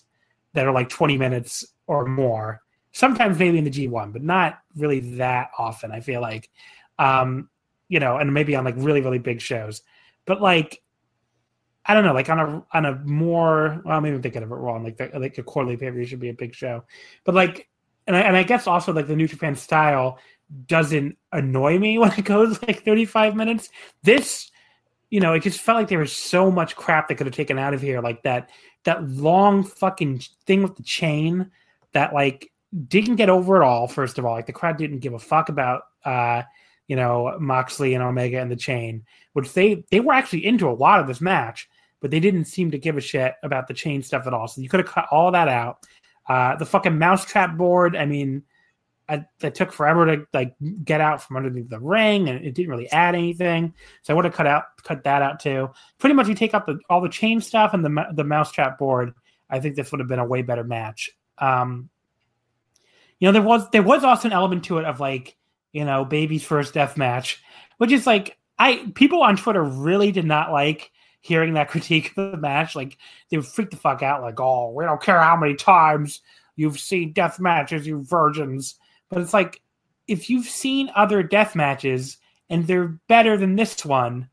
that 0.54 0.68
are 0.68 0.72
like 0.72 0.90
20 0.90 1.18
minutes 1.18 1.66
or 1.88 2.06
more. 2.06 2.62
Sometimes 2.92 3.40
maybe 3.40 3.58
in 3.58 3.64
the 3.64 3.72
G1, 3.72 4.14
but 4.14 4.24
not 4.24 4.60
really 4.76 5.00
that 5.18 5.50
often. 5.58 5.92
I 5.92 6.02
feel 6.02 6.22
like, 6.22 6.50
um, 7.00 7.50
you 7.88 8.00
know, 8.00 8.18
and 8.18 8.34
maybe 8.34 8.56
on 8.56 8.64
like 8.64 8.76
really 8.78 9.02
really 9.02 9.20
big 9.20 9.42
shows. 9.42 9.82
But 10.26 10.42
like, 10.42 10.82
I 11.90 11.96
don't 11.96 12.04
know, 12.04 12.14
like 12.14 12.30
on 12.30 12.40
a 12.40 12.64
on 12.72 12.86
a 12.86 12.96
more 13.04 13.82
well, 13.84 14.00
maybe 14.00 14.16
I'm 14.16 14.22
thinking 14.22 14.44
of 14.44 14.52
it 14.52 14.56
wrong. 14.56 14.84
Like 14.84 14.98
the, 14.98 15.10
like 15.18 15.40
a 15.40 15.44
quarterly 15.44 15.76
pay 15.76 15.88
per 15.88 15.96
view 15.96 16.06
should 16.06 16.20
be 16.20 16.30
a 16.30 16.34
big 16.36 16.54
show, 16.54 16.84
but 17.24 17.34
like, 17.34 17.68
and 18.06 18.16
I, 18.16 18.20
and 18.22 18.38
I 18.38 18.44
guess 18.44 18.68
also 18.68 18.94
like 18.94 19.08
the 19.08 19.16
New 19.16 19.28
Japan 19.28 19.56
style 19.56 20.20
doesn't 20.68 21.18
annoy 21.32 21.80
me 21.80 21.98
when 21.98 22.12
it 22.14 22.26
goes 22.26 22.62
like 22.62 22.84
35 22.86 23.36
minutes. 23.36 23.70
This, 24.04 24.52
you 25.10 25.20
know, 25.20 25.34
it 25.34 25.42
just 25.42 25.62
felt 25.62 25.80
like 25.80 25.88
there 25.88 25.98
was 25.98 26.16
so 26.16 26.52
much 26.52 26.76
crap 26.76 27.08
that 27.08 27.16
could 27.16 27.26
have 27.26 27.36
taken 27.36 27.58
out 27.58 27.74
of 27.74 27.82
here, 27.82 28.02
like 28.02 28.22
that 28.22 28.52
that 28.84 29.10
long 29.10 29.64
fucking 29.64 30.22
thing 30.46 30.62
with 30.62 30.76
the 30.76 30.84
chain 30.84 31.50
that 31.94 32.14
like 32.14 32.52
didn't 32.88 33.16
get 33.16 33.30
over 33.32 33.56
at 33.56 33.68
all. 33.68 33.88
First 33.88 34.20
of 34.20 34.26
all, 34.26 34.34
like 34.34 34.46
the 34.46 34.54
crowd 34.54 34.78
didn't 34.78 35.00
give 35.00 35.14
a 35.16 35.20
fuck 35.20 35.50
about. 35.50 35.82
uh 36.06 36.44
you 36.88 36.96
know 36.96 37.38
Moxley 37.40 37.94
and 37.94 38.04
Omega 38.04 38.42
and 38.42 38.52
the 38.52 38.56
Chain, 38.56 39.06
which 39.34 39.54
they 39.54 39.86
they 39.92 40.00
were 40.02 40.14
actually 40.14 40.46
into 40.46 40.68
a 40.68 40.74
lot 40.74 41.00
of 41.00 41.08
this 41.08 41.22
match, 41.22 41.70
but 42.02 42.12
they 42.12 42.20
didn't 42.20 42.46
seem 42.46 42.72
to 42.72 42.78
give 42.78 42.98
a 42.98 43.02
shit 43.02 43.36
about 43.44 43.68
the 43.68 43.74
chain 43.74 44.02
stuff 44.02 44.28
at 44.28 44.34
all. 44.34 44.48
So 44.48 44.62
you 44.62 44.70
could 44.70 44.80
have 44.80 44.90
cut 44.90 45.08
all 45.12 45.32
that 45.32 45.48
out. 45.48 45.86
Uh, 46.28 46.56
the 46.56 46.66
fucking 46.66 46.98
mousetrap 46.98 47.58
board. 47.58 47.96
I 47.96 48.06
mean, 48.06 48.44
I, 49.10 49.26
it 49.42 49.56
took 49.56 49.72
forever 49.72 50.06
to 50.06 50.28
like 50.34 50.56
get 50.84 51.02
out 51.02 51.24
from 51.24 51.38
underneath 51.38 51.70
the 51.70 51.80
ring, 51.80 52.30
and 52.30 52.46
it 52.46 52.54
didn't 52.54 52.70
really 52.70 52.90
add 52.92 53.16
anything. 53.16 53.74
So 54.04 54.14
I 54.14 54.16
would 54.16 54.26
have 54.26 54.36
cut 54.36 54.46
out 54.46 54.66
cut 54.84 55.04
that 55.04 55.22
out 55.22 55.40
too. 55.40 55.70
Pretty 55.98 56.14
much, 56.14 56.28
you 56.28 56.36
take 56.36 56.54
out 56.54 56.68
the 56.68 56.80
all 56.90 57.02
the 57.02 57.10
chain 57.10 57.42
stuff 57.42 57.74
and 57.74 57.84
the 57.84 58.06
the 58.14 58.24
mousetrap 58.24 58.78
board. 58.78 59.14
I 59.50 59.60
think 59.60 59.76
this 59.76 59.92
would 59.92 60.00
have 60.00 60.08
been 60.08 60.20
a 60.20 60.26
way 60.26 60.44
better 60.44 60.64
match. 60.64 61.10
Um, 61.40 61.90
you 63.20 63.28
know, 63.28 63.32
there 63.32 63.42
was 63.42 63.68
there 63.72 63.82
was 63.82 64.04
also 64.04 64.28
an 64.28 64.34
element 64.34 64.66
to 64.66 64.78
it 64.78 64.86
of 64.86 65.00
like 65.00 65.36
you 65.72 65.86
know, 65.86 66.06
baby's 66.06 66.44
first 66.44 66.74
death 66.74 66.98
match, 66.98 67.42
which 67.78 67.92
is 67.92 68.08
like 68.08 68.38
I 68.58 68.92
people 68.96 69.22
on 69.22 69.38
Twitter 69.38 69.64
really 69.64 70.12
did 70.12 70.26
not 70.26 70.52
like 70.52 70.92
hearing 71.22 71.54
that 71.54 71.70
critique 71.70 72.14
of 72.18 72.32
the 72.32 72.38
match. 72.38 72.76
Like 72.76 72.98
they 73.30 73.38
would 73.38 73.46
freak 73.46 73.72
the 73.72 73.78
fuck 73.78 74.04
out, 74.04 74.22
like, 74.22 74.40
oh, 74.40 74.72
we 74.72 74.84
don't 74.84 75.02
care 75.02 75.22
how 75.22 75.36
many 75.36 75.56
times 75.56 76.22
you've 76.56 76.80
seen 76.80 77.14
death 77.14 77.40
matches, 77.40 77.88
you 77.88 78.04
virgins. 78.04 78.76
But 79.10 79.22
it's 79.22 79.34
like 79.34 79.62
if 80.08 80.30
you've 80.30 80.48
seen 80.48 80.92
other 80.96 81.24
death 81.24 81.56
matches 81.56 82.18
and 82.50 82.66
they're 82.66 83.00
better 83.08 83.38
than 83.38 83.56
this 83.56 83.86
one, 83.86 84.30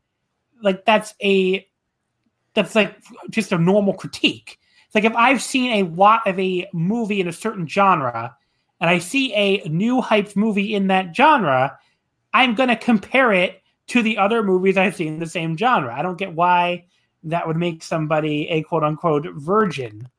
like 0.61 0.85
that's 0.85 1.13
a 1.23 1.67
that's 2.53 2.75
like 2.75 2.97
just 3.29 3.51
a 3.51 3.57
normal 3.57 3.93
critique. 3.93 4.59
It's 4.85 4.95
like 4.95 5.03
if 5.03 5.15
I've 5.15 5.41
seen 5.41 5.73
a 5.73 5.89
lot 5.89 6.25
of 6.25 6.39
a 6.39 6.67
movie 6.73 7.21
in 7.21 7.27
a 7.27 7.33
certain 7.33 7.67
genre 7.67 8.35
and 8.81 8.89
I 8.89 8.99
see 8.99 9.33
a 9.33 9.67
new 9.69 10.01
hyped 10.01 10.35
movie 10.35 10.73
in 10.73 10.87
that 10.87 11.15
genre, 11.15 11.77
I'm 12.33 12.55
to 12.69 12.75
compare 12.75 13.31
it 13.31 13.61
to 13.87 14.01
the 14.01 14.17
other 14.17 14.43
movies 14.43 14.77
I've 14.77 14.95
seen 14.95 15.13
in 15.13 15.19
the 15.19 15.25
same 15.25 15.57
genre. 15.57 15.93
I 15.93 16.01
don't 16.01 16.17
get 16.17 16.33
why 16.33 16.85
that 17.23 17.47
would 17.47 17.57
make 17.57 17.83
somebody 17.83 18.47
a 18.49 18.63
quote 18.63 18.83
unquote 18.83 19.27
virgin. 19.35 20.09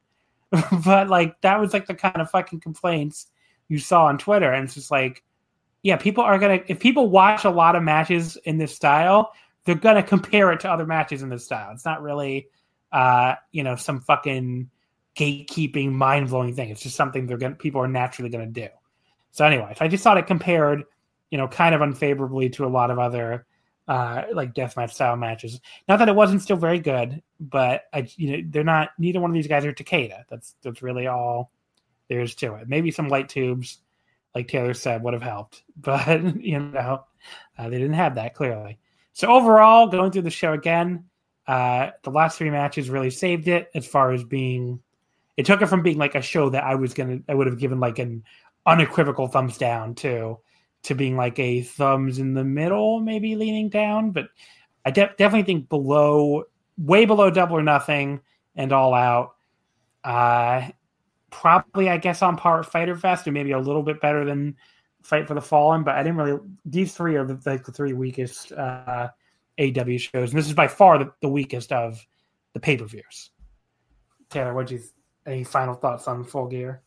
but 0.85 1.09
like 1.09 1.41
that 1.43 1.61
was 1.61 1.73
like 1.73 1.87
the 1.87 1.95
kind 1.95 2.21
of 2.21 2.31
fucking 2.31 2.61
complaints 2.61 3.27
you 3.69 3.79
saw 3.79 4.07
on 4.07 4.19
Twitter. 4.19 4.51
And 4.51 4.65
it's 4.65 4.75
just 4.75 4.91
like, 4.91 5.23
yeah, 5.83 5.97
people 5.97 6.25
are 6.25 6.39
to, 6.39 6.73
if 6.73 6.81
people 6.81 7.09
watch 7.11 7.45
a 7.45 7.51
lot 7.51 7.77
of 7.77 7.83
matches 7.83 8.37
in 8.45 8.59
this 8.59 8.75
style, 8.75 9.33
they're 9.65 9.77
to 9.97 10.03
compare 10.03 10.51
it 10.53 10.61
to 10.61 10.71
other 10.71 10.87
matches 10.87 11.23
in 11.23 11.29
this 11.29 11.45
style. 11.45 11.71
It's 11.73 11.85
not 11.85 12.03
really, 12.03 12.49
uh, 12.91 13.35
you 13.53 13.63
know, 13.63 13.77
some 13.77 14.01
fucking 14.01 14.71
gatekeeping, 15.15 15.93
mind 15.93 16.31
blowing 16.31 16.55
thing. 16.55 16.71
It's 16.71 16.83
just 16.83 16.97
something 16.97 17.27
they're 17.27 17.37
gonna 17.37 17.55
people 17.55 17.83
are 17.83 17.89
naturally 17.89 18.31
to 18.53 18.61
do. 18.61 18.69
So, 19.33 19.45
anyways, 19.45 19.77
I 19.81 19.89
just 19.89 20.03
thought 20.03 20.17
it 20.17 20.27
compared, 20.27 20.85
you 21.31 21.37
know, 21.37 21.49
kind 21.49 21.75
of 21.75 21.83
unfavorably 21.83 22.49
to 22.51 22.65
a 22.65 22.69
lot 22.69 22.91
of 22.91 22.99
other 22.99 23.47
uh, 23.89 24.25
like 24.33 24.55
deathmatch 24.55 24.93
style 24.93 25.17
matches. 25.17 25.61
Not 25.89 25.99
that 25.99 26.09
it 26.09 26.15
wasn't 26.15 26.43
still 26.43 26.57
very 26.57 26.79
good, 26.79 27.23
but 27.41 27.85
I, 27.93 28.09
you 28.17 28.31
know, 28.31 28.49
they're 28.51 28.65
not. 28.65 28.91
Neither 28.99 29.21
one 29.21 29.31
of 29.31 29.35
these 29.35 29.49
guys 29.49 29.65
are 29.65 29.73
Takeda. 29.73 30.25
That's 30.29 30.55
that's 30.63 30.83
really 30.83 31.07
all 31.07 31.51
there 32.09 32.21
is 32.21 32.35
to 32.37 32.55
it. 32.57 32.69
Maybe 32.69 32.91
some 32.91 33.09
light 33.09 33.29
tubes, 33.29 33.79
like 34.35 34.49
Taylor 34.49 34.75
said, 34.75 35.03
would 35.03 35.15
have 35.15 35.23
helped, 35.23 35.63
but 35.77 36.37
you 36.37 36.61
know, 36.61 37.05
uh, 37.57 37.69
they 37.69 37.79
didn't 37.79 37.95
have 37.95 38.17
that 38.17 38.35
clearly. 38.35 38.79
So 39.15 39.29
overall, 39.29 39.89
going 39.89 40.13
through 40.13 40.23
the 40.23 40.31
show 40.31 40.53
again, 40.53 41.05
uh, 41.47 41.91
the 42.03 42.11
last 42.11 42.39
three 42.39 42.51
matches 42.51 42.91
really 42.91 43.11
saved 43.11 43.49
it 43.49 43.71
as 43.75 43.87
far 43.87 44.13
as 44.13 44.23
being 44.23 44.81
it 45.39 45.47
took 45.47 45.63
it 45.63 45.67
from 45.67 45.83
being 45.83 45.99
like 45.99 46.15
a 46.15 46.21
show 46.21 46.51
that 46.51 46.65
I 46.65 46.75
was 46.75 46.93
gonna 46.93 47.21
I 47.29 47.35
would 47.35 47.47
have 47.47 47.59
given 47.59 47.81
like 47.81 47.99
an 47.99 48.25
unequivocal 48.67 49.29
thumbs 49.29 49.57
down 49.57 49.95
to 49.97 50.41
to 50.85 50.95
being 50.95 51.17
like 51.17 51.39
a 51.39 51.63
thumbs 51.63 52.19
in 52.19 52.35
the 52.35 52.45
middle, 52.45 53.01
maybe 53.01 53.37
leaning 53.37 53.69
down. 53.69 54.11
But 54.11 54.29
I 54.85 54.91
de- 54.91 55.15
definitely 55.19 55.43
think 55.43 55.69
below, 55.69 56.45
way 56.77 57.05
below 57.05 57.31
double 57.31 57.57
or 57.57 57.63
nothing 57.63 58.21
and 58.57 58.73
all 58.73 58.95
out. 58.95 59.35
Uh, 60.05 60.69
probably 61.31 61.89
I 61.89 61.99
guess 61.99 62.23
on 62.23 62.37
par 62.37 62.59
with 62.59 62.69
Fyter 62.69 62.97
Fest 62.97 63.27
or 63.27 63.33
maybe 63.33 63.53
a 63.53 63.59
little 63.59 63.83
bit 63.83 64.01
better 64.01 64.25
than 64.25 64.57
Fight 65.03 65.27
for 65.27 65.35
the 65.35 65.41
Fallen. 65.41 65.85
But 65.85 65.97
I 65.97 66.03
didn't 66.03 66.19
really. 66.19 66.41
These 66.65 66.95
three 66.95 67.17
are 67.17 67.25
the, 67.25 67.41
like 67.45 67.65
the 67.65 67.73
three 67.73 67.93
weakest 67.93 68.53
uh, 68.53 69.09
AEW 69.59 70.01
shows, 70.01 70.31
and 70.31 70.39
this 70.39 70.47
is 70.47 70.55
by 70.55 70.69
far 70.69 70.99
the, 70.99 71.13
the 71.21 71.29
weakest 71.29 71.73
of 71.73 72.05
the 72.55 72.61
pay 72.61 72.77
per 72.77 72.85
views. 72.85 73.31
Taylor, 74.31 74.55
what 74.55 74.67
do 74.67 74.77
you 74.77 74.83
any 75.27 75.45
final 75.45 75.75
thoughts 75.75 76.09
on 76.09 76.25
Full 76.25 76.47
Gear? 76.47 76.83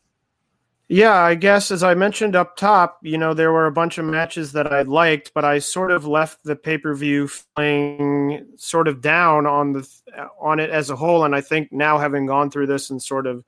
Yeah, 0.92 1.14
I 1.14 1.36
guess 1.36 1.70
as 1.70 1.82
I 1.82 1.94
mentioned 1.94 2.36
up 2.36 2.54
top, 2.54 2.98
you 3.00 3.16
know, 3.16 3.32
there 3.32 3.50
were 3.50 3.64
a 3.64 3.72
bunch 3.72 3.96
of 3.96 4.04
matches 4.04 4.52
that 4.52 4.70
I 4.70 4.82
liked, 4.82 5.32
but 5.32 5.42
I 5.42 5.58
sort 5.58 5.90
of 5.90 6.06
left 6.06 6.44
the 6.44 6.54
pay 6.54 6.76
per 6.76 6.94
view 6.94 7.28
feeling 7.28 8.46
sort 8.56 8.86
of 8.88 9.00
down 9.00 9.46
on 9.46 9.72
the 9.72 9.88
on 10.38 10.60
it 10.60 10.68
as 10.68 10.90
a 10.90 10.96
whole. 10.96 11.24
And 11.24 11.34
I 11.34 11.40
think 11.40 11.72
now 11.72 11.96
having 11.96 12.26
gone 12.26 12.50
through 12.50 12.66
this 12.66 12.90
and 12.90 13.02
sort 13.02 13.26
of, 13.26 13.42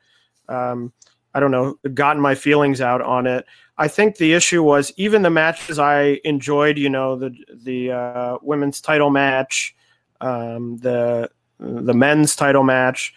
um, 0.48 0.90
I 1.34 1.40
don't 1.40 1.50
know, 1.50 1.74
gotten 1.92 2.22
my 2.22 2.34
feelings 2.34 2.80
out 2.80 3.02
on 3.02 3.26
it, 3.26 3.44
I 3.76 3.88
think 3.88 4.16
the 4.16 4.32
issue 4.32 4.62
was 4.62 4.90
even 4.96 5.20
the 5.20 5.28
matches 5.28 5.78
I 5.78 6.20
enjoyed. 6.24 6.78
You 6.78 6.88
know, 6.88 7.14
the 7.14 7.36
the 7.52 7.92
uh, 7.92 8.38
women's 8.40 8.80
title 8.80 9.10
match, 9.10 9.76
um, 10.22 10.78
the 10.78 11.28
the 11.58 11.92
men's 11.92 12.36
title 12.36 12.64
match 12.64 13.12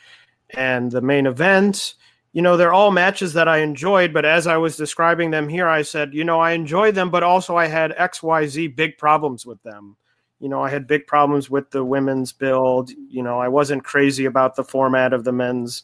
and 0.49 0.91
the 0.91 0.99
main 0.99 1.27
event. 1.27 1.93
You 2.37 2.43
know, 2.43 2.55
they're 2.55 2.71
all 2.71 2.91
matches 2.91 3.33
that 3.33 3.47
I 3.47 3.61
enjoyed, 3.61 4.13
but 4.13 4.23
as 4.23 4.45
I 4.45 4.57
was 4.57 4.77
describing 4.77 5.31
them 5.31 5.49
here, 5.49 5.67
I 5.67 5.81
said, 5.81 6.13
you 6.13 6.23
know, 6.23 6.39
I 6.39 6.51
enjoyed 6.51 6.93
them, 6.93 7.09
but 7.09 7.23
also 7.23 7.55
I 7.55 7.65
had 7.65 7.97
XYZ 7.97 8.75
big 8.75 8.99
problems 8.99 9.43
with 9.43 9.59
them. 9.63 9.97
You 10.39 10.47
know, 10.47 10.61
I 10.61 10.69
had 10.69 10.85
big 10.85 11.07
problems 11.07 11.49
with 11.49 11.71
the 11.71 11.83
women's 11.83 12.33
build. 12.33 12.91
You 12.91 13.23
know, 13.23 13.39
I 13.39 13.47
wasn't 13.47 13.83
crazy 13.83 14.25
about 14.25 14.55
the 14.55 14.63
format 14.63 15.13
of 15.13 15.23
the 15.23 15.31
men's 15.31 15.81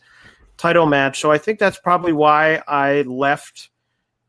title 0.58 0.86
match. 0.86 1.20
So 1.20 1.32
I 1.32 1.40
think 1.40 1.58
that's 1.58 1.80
probably 1.80 2.14
why 2.14 2.62
I 2.68 3.02
left 3.02 3.72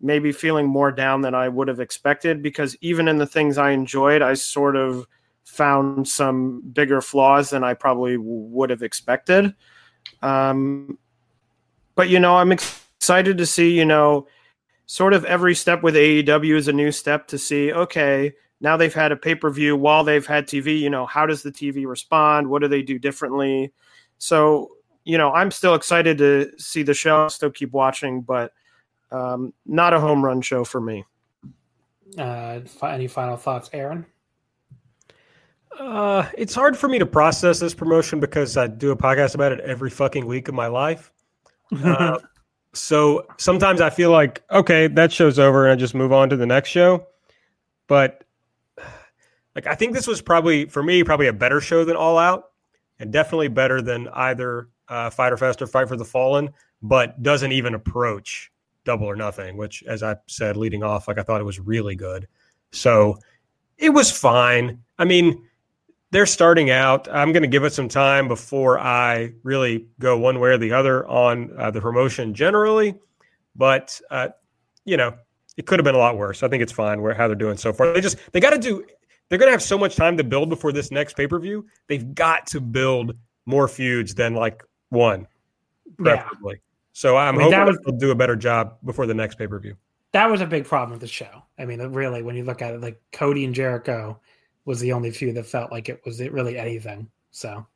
maybe 0.00 0.32
feeling 0.32 0.66
more 0.66 0.92
down 0.92 1.20
than 1.20 1.34
I 1.34 1.50
would 1.50 1.68
have 1.68 1.78
expected 1.78 2.42
because 2.42 2.74
even 2.80 3.06
in 3.06 3.18
the 3.18 3.26
things 3.26 3.58
I 3.58 3.72
enjoyed, 3.72 4.22
I 4.22 4.32
sort 4.32 4.76
of 4.76 5.06
found 5.44 6.08
some 6.08 6.62
bigger 6.72 7.02
flaws 7.02 7.50
than 7.50 7.62
I 7.62 7.74
probably 7.74 8.16
would 8.16 8.70
have 8.70 8.82
expected. 8.82 9.54
Um, 10.22 10.98
but 11.94 12.08
you 12.08 12.18
know, 12.18 12.36
I'm 12.36 12.52
excited 12.52 13.38
to 13.38 13.46
see. 13.46 13.76
You 13.76 13.84
know, 13.84 14.26
sort 14.86 15.14
of 15.14 15.24
every 15.24 15.54
step 15.54 15.82
with 15.82 15.94
AEW 15.94 16.56
is 16.56 16.68
a 16.68 16.72
new 16.72 16.92
step 16.92 17.26
to 17.28 17.38
see. 17.38 17.72
Okay, 17.72 18.32
now 18.60 18.76
they've 18.76 18.94
had 18.94 19.12
a 19.12 19.16
pay 19.16 19.34
per 19.34 19.50
view 19.50 19.76
while 19.76 20.04
they've 20.04 20.26
had 20.26 20.46
TV. 20.46 20.78
You 20.80 20.90
know, 20.90 21.06
how 21.06 21.26
does 21.26 21.42
the 21.42 21.52
TV 21.52 21.86
respond? 21.86 22.48
What 22.48 22.62
do 22.62 22.68
they 22.68 22.82
do 22.82 22.98
differently? 22.98 23.72
So 24.18 24.70
you 25.04 25.18
know, 25.18 25.32
I'm 25.32 25.50
still 25.50 25.74
excited 25.74 26.18
to 26.18 26.50
see 26.58 26.82
the 26.82 26.94
show. 26.94 27.28
Still 27.28 27.50
keep 27.50 27.72
watching, 27.72 28.22
but 28.22 28.52
um, 29.10 29.52
not 29.66 29.92
a 29.92 30.00
home 30.00 30.24
run 30.24 30.40
show 30.40 30.64
for 30.64 30.80
me. 30.80 31.04
Uh, 32.18 32.60
any 32.82 33.06
final 33.06 33.36
thoughts, 33.36 33.70
Aaron? 33.72 34.06
Uh, 35.78 36.28
it's 36.38 36.54
hard 36.54 36.76
for 36.76 36.88
me 36.88 36.98
to 36.98 37.06
process 37.06 37.58
this 37.58 37.74
promotion 37.74 38.20
because 38.20 38.56
I 38.56 38.66
do 38.66 38.92
a 38.92 38.96
podcast 38.96 39.34
about 39.34 39.52
it 39.52 39.60
every 39.60 39.90
fucking 39.90 40.24
week 40.24 40.48
of 40.48 40.54
my 40.54 40.68
life. 40.68 41.12
Uh, 41.82 42.18
so 42.72 43.26
sometimes 43.38 43.80
I 43.80 43.90
feel 43.90 44.10
like, 44.10 44.42
okay, 44.50 44.88
that 44.88 45.12
show's 45.12 45.38
over 45.38 45.64
and 45.64 45.72
I 45.72 45.76
just 45.76 45.94
move 45.94 46.12
on 46.12 46.28
to 46.30 46.36
the 46.36 46.46
next 46.46 46.70
show. 46.70 47.06
But 47.86 48.24
like, 49.54 49.66
I 49.66 49.74
think 49.74 49.94
this 49.94 50.06
was 50.06 50.20
probably, 50.20 50.66
for 50.66 50.82
me, 50.82 51.04
probably 51.04 51.28
a 51.28 51.32
better 51.32 51.60
show 51.60 51.84
than 51.84 51.96
All 51.96 52.18
Out 52.18 52.50
and 52.98 53.12
definitely 53.12 53.48
better 53.48 53.80
than 53.80 54.08
either 54.08 54.68
uh, 54.88 55.10
Fyter 55.10 55.36
Fest 55.36 55.62
or 55.62 55.66
Fight 55.66 55.88
for 55.88 55.96
the 55.96 56.04
Fallen, 56.04 56.50
but 56.82 57.22
doesn't 57.22 57.52
even 57.52 57.74
approach 57.74 58.50
Double 58.84 59.06
or 59.06 59.16
Nothing, 59.16 59.56
which, 59.56 59.82
as 59.84 60.02
I 60.02 60.16
said 60.26 60.56
leading 60.56 60.82
off, 60.82 61.08
like 61.08 61.18
I 61.18 61.22
thought 61.22 61.40
it 61.40 61.44
was 61.44 61.60
really 61.60 61.96
good. 61.96 62.28
So 62.72 63.18
it 63.78 63.90
was 63.90 64.10
fine. 64.10 64.80
I 64.98 65.04
mean, 65.04 65.48
they're 66.14 66.26
starting 66.26 66.70
out. 66.70 67.08
I'm 67.12 67.32
going 67.32 67.42
to 67.42 67.48
give 67.48 67.64
it 67.64 67.72
some 67.72 67.88
time 67.88 68.28
before 68.28 68.78
I 68.78 69.32
really 69.42 69.88
go 69.98 70.16
one 70.16 70.38
way 70.38 70.50
or 70.50 70.58
the 70.58 70.72
other 70.72 71.04
on 71.08 71.50
uh, 71.58 71.72
the 71.72 71.80
promotion 71.80 72.32
generally. 72.34 72.94
But 73.56 74.00
uh, 74.12 74.28
you 74.84 74.96
know, 74.96 75.14
it 75.56 75.66
could 75.66 75.80
have 75.80 75.84
been 75.84 75.96
a 75.96 75.98
lot 75.98 76.16
worse. 76.16 76.44
I 76.44 76.48
think 76.48 76.62
it's 76.62 76.70
fine 76.70 77.02
where 77.02 77.14
how 77.14 77.26
they're 77.26 77.34
doing 77.34 77.56
so 77.56 77.72
far. 77.72 77.92
They 77.92 78.00
just 78.00 78.16
they 78.32 78.38
got 78.38 78.50
to 78.50 78.58
do. 78.60 78.84
They're 79.28 79.40
going 79.40 79.48
to 79.48 79.52
have 79.52 79.62
so 79.62 79.76
much 79.76 79.96
time 79.96 80.16
to 80.18 80.22
build 80.22 80.50
before 80.50 80.70
this 80.70 80.92
next 80.92 81.16
pay 81.16 81.26
per 81.26 81.40
view. 81.40 81.66
They've 81.88 82.14
got 82.14 82.46
to 82.48 82.60
build 82.60 83.16
more 83.44 83.66
feuds 83.66 84.14
than 84.14 84.34
like 84.34 84.62
one, 84.90 85.26
Yeah. 85.98 86.22
preferably. 86.22 86.60
So 86.92 87.16
I'm 87.16 87.34
I 87.34 87.38
mean, 87.38 87.52
hoping 87.52 87.66
was- 87.66 87.78
they'll 87.84 87.96
do 87.98 88.12
a 88.12 88.14
better 88.14 88.36
job 88.36 88.76
before 88.84 89.06
the 89.06 89.14
next 89.14 89.34
pay 89.36 89.48
per 89.48 89.58
view. 89.58 89.74
that 90.12 90.30
was 90.30 90.40
a 90.40 90.46
big 90.46 90.64
problem 90.64 90.92
with 90.92 91.00
the 91.00 91.08
show. 91.08 91.42
I 91.58 91.64
mean, 91.64 91.80
really, 91.80 92.22
when 92.22 92.36
you 92.36 92.44
look 92.44 92.62
at 92.62 92.72
it, 92.72 92.80
like 92.80 93.02
Cody 93.10 93.44
and 93.44 93.52
Jericho 93.52 94.20
was 94.64 94.80
the 94.80 94.92
only 94.92 95.10
few 95.10 95.32
that 95.32 95.46
felt 95.46 95.70
like 95.70 95.88
it 95.88 96.00
was 96.04 96.20
it 96.20 96.32
really 96.32 96.58
anything. 96.58 97.10
So, 97.30 97.66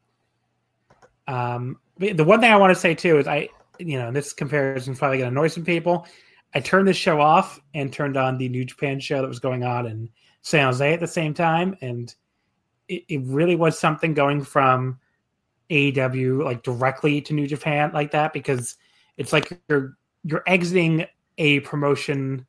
um, 1.26 1.78
the 1.98 2.24
one 2.24 2.40
thing 2.40 2.52
I 2.52 2.56
want 2.56 2.72
to 2.72 2.80
say 2.80 2.94
too 2.94 3.18
is 3.18 3.26
I, 3.26 3.48
you 3.78 3.98
know, 3.98 4.10
this 4.10 4.32
comparison 4.32 4.92
is 4.92 4.98
probably 4.98 5.18
going 5.18 5.32
to 5.32 5.38
annoy 5.38 5.48
some 5.48 5.64
people. 5.64 6.06
I 6.54 6.60
turned 6.60 6.88
this 6.88 6.96
show 6.96 7.20
off 7.20 7.60
and 7.74 7.92
turned 7.92 8.16
on 8.16 8.38
the 8.38 8.48
New 8.48 8.64
Japan 8.64 9.00
show 9.00 9.20
that 9.20 9.28
was 9.28 9.40
going 9.40 9.64
on 9.64 9.86
in 9.86 10.08
San 10.42 10.64
Jose 10.64 10.92
at 10.92 11.00
the 11.00 11.06
same 11.06 11.34
time, 11.34 11.76
and 11.82 12.14
it, 12.88 13.04
it 13.08 13.20
really 13.24 13.56
was 13.56 13.78
something 13.78 14.14
going 14.14 14.42
from 14.42 14.98
AEW 15.70 16.44
like 16.44 16.62
directly 16.62 17.20
to 17.20 17.34
New 17.34 17.46
Japan 17.46 17.90
like 17.92 18.10
that 18.12 18.32
because 18.32 18.76
it's 19.18 19.32
like 19.32 19.60
you're 19.68 19.98
you're 20.24 20.42
exiting 20.46 21.04
a 21.36 21.60
promotion 21.60 22.46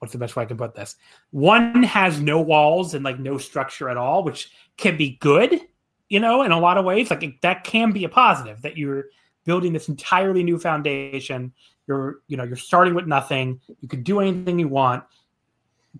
what's 0.00 0.12
the 0.12 0.18
best 0.18 0.34
way 0.34 0.42
I 0.42 0.46
can 0.46 0.56
put 0.56 0.74
this? 0.74 0.96
One 1.30 1.82
has 1.82 2.20
no 2.20 2.40
walls 2.40 2.94
and 2.94 3.04
like 3.04 3.20
no 3.20 3.38
structure 3.38 3.88
at 3.88 3.96
all, 3.96 4.24
which 4.24 4.50
can 4.76 4.96
be 4.96 5.18
good, 5.20 5.60
you 6.08 6.20
know, 6.20 6.42
in 6.42 6.52
a 6.52 6.58
lot 6.58 6.78
of 6.78 6.84
ways. 6.84 7.10
Like 7.10 7.22
it, 7.22 7.40
that 7.42 7.64
can 7.64 7.92
be 7.92 8.04
a 8.04 8.08
positive 8.08 8.62
that 8.62 8.76
you're 8.76 9.04
building 9.44 9.72
this 9.72 9.88
entirely 9.88 10.42
new 10.42 10.58
foundation. 10.58 11.52
You're, 11.86 12.20
you 12.28 12.36
know, 12.38 12.44
you're 12.44 12.56
starting 12.56 12.94
with 12.94 13.06
nothing. 13.06 13.60
You 13.80 13.88
could 13.88 14.02
do 14.02 14.20
anything 14.20 14.58
you 14.58 14.68
want, 14.68 15.04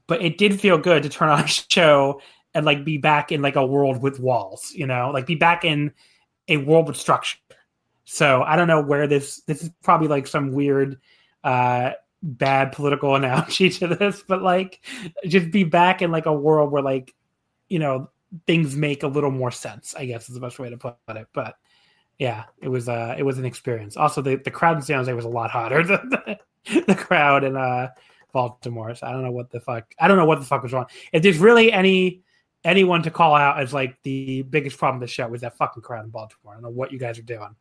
but 0.06 0.22
it 0.22 0.38
did 0.38 0.58
feel 0.58 0.78
good 0.78 1.02
to 1.02 1.10
turn 1.10 1.28
on 1.28 1.40
a 1.44 1.46
show 1.46 2.22
and 2.54 2.64
like 2.64 2.84
be 2.84 2.96
back 2.96 3.30
in 3.32 3.42
like 3.42 3.56
a 3.56 3.64
world 3.64 4.02
with 4.02 4.18
walls, 4.18 4.72
you 4.74 4.86
know, 4.86 5.10
like 5.12 5.26
be 5.26 5.34
back 5.34 5.64
in 5.64 5.92
a 6.48 6.56
world 6.56 6.88
with 6.88 6.96
structure. 6.96 7.38
So 8.04 8.42
I 8.42 8.56
don't 8.56 8.66
know 8.66 8.80
where 8.80 9.06
this 9.06 9.42
this 9.42 9.62
is 9.62 9.70
probably 9.82 10.08
like 10.08 10.26
some 10.26 10.52
weird 10.52 10.98
uh 11.44 11.92
bad 12.22 12.72
political 12.72 13.14
analogy 13.16 13.70
to 13.70 13.86
this, 13.88 14.22
but 14.26 14.42
like 14.42 14.80
just 15.26 15.50
be 15.50 15.64
back 15.64 16.02
in 16.02 16.10
like 16.10 16.26
a 16.26 16.32
world 16.32 16.70
where 16.70 16.82
like 16.82 17.14
you 17.68 17.78
know 17.78 18.10
things 18.46 18.76
make 18.76 19.02
a 19.02 19.08
little 19.08 19.30
more 19.30 19.50
sense. 19.50 19.94
I 19.96 20.06
guess 20.06 20.28
is 20.28 20.34
the 20.34 20.40
best 20.40 20.58
way 20.58 20.70
to 20.70 20.76
put 20.76 20.96
it. 21.08 21.26
But 21.32 21.56
yeah, 22.18 22.44
it 22.60 22.68
was 22.68 22.88
uh 22.88 23.14
it 23.18 23.22
was 23.22 23.38
an 23.38 23.44
experience. 23.44 23.96
Also, 23.96 24.22
the 24.22 24.36
the 24.36 24.50
crowd 24.50 24.76
in 24.76 24.82
San 24.82 24.98
Jose 24.98 25.12
was 25.12 25.24
a 25.24 25.28
lot 25.28 25.50
hotter 25.50 25.82
than 25.86 26.08
the, 26.10 26.38
the 26.86 26.94
crowd 26.94 27.44
in 27.44 27.56
uh 27.56 27.88
Baltimore. 28.32 28.94
So 28.94 29.06
I 29.06 29.12
don't 29.12 29.22
know 29.22 29.32
what 29.32 29.50
the 29.50 29.60
fuck 29.60 29.94
I 29.98 30.06
don't 30.08 30.16
know 30.16 30.26
what 30.26 30.38
the 30.40 30.46
fuck 30.46 30.62
was 30.62 30.72
wrong. 30.72 30.86
If 31.12 31.22
there's 31.22 31.38
really 31.38 31.72
any 31.72 32.22
anyone 32.64 33.02
to 33.02 33.10
call 33.10 33.34
out 33.34 33.58
as 33.58 33.72
like 33.72 33.96
the 34.02 34.42
biggest 34.42 34.76
problem 34.78 35.02
of 35.02 35.08
the 35.08 35.12
show 35.12 35.26
was 35.26 35.40
that 35.40 35.56
fucking 35.56 35.82
crowd 35.82 36.04
in 36.04 36.10
Baltimore. 36.10 36.52
I 36.52 36.56
don't 36.56 36.62
know 36.62 36.70
what 36.70 36.92
you 36.92 36.98
guys 36.98 37.18
are 37.18 37.22
doing. 37.22 37.56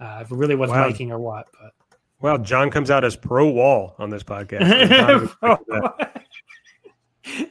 Uh, 0.00 0.20
if 0.22 0.30
it 0.30 0.34
really 0.36 0.54
was 0.54 0.70
Wow. 0.70 0.86
liking 0.86 1.12
or 1.12 1.18
what, 1.18 1.48
but 1.60 1.74
Well, 2.20 2.38
John 2.38 2.70
comes 2.70 2.90
out 2.90 3.04
as 3.04 3.14
pro 3.16 3.48
wall 3.48 3.94
on 3.98 4.10
this 4.10 4.22
podcast. 4.22 4.62
I'm 4.62 4.88
not 4.88 5.10
even 5.10 5.24
expecting 5.24 5.66
that. 5.68 6.24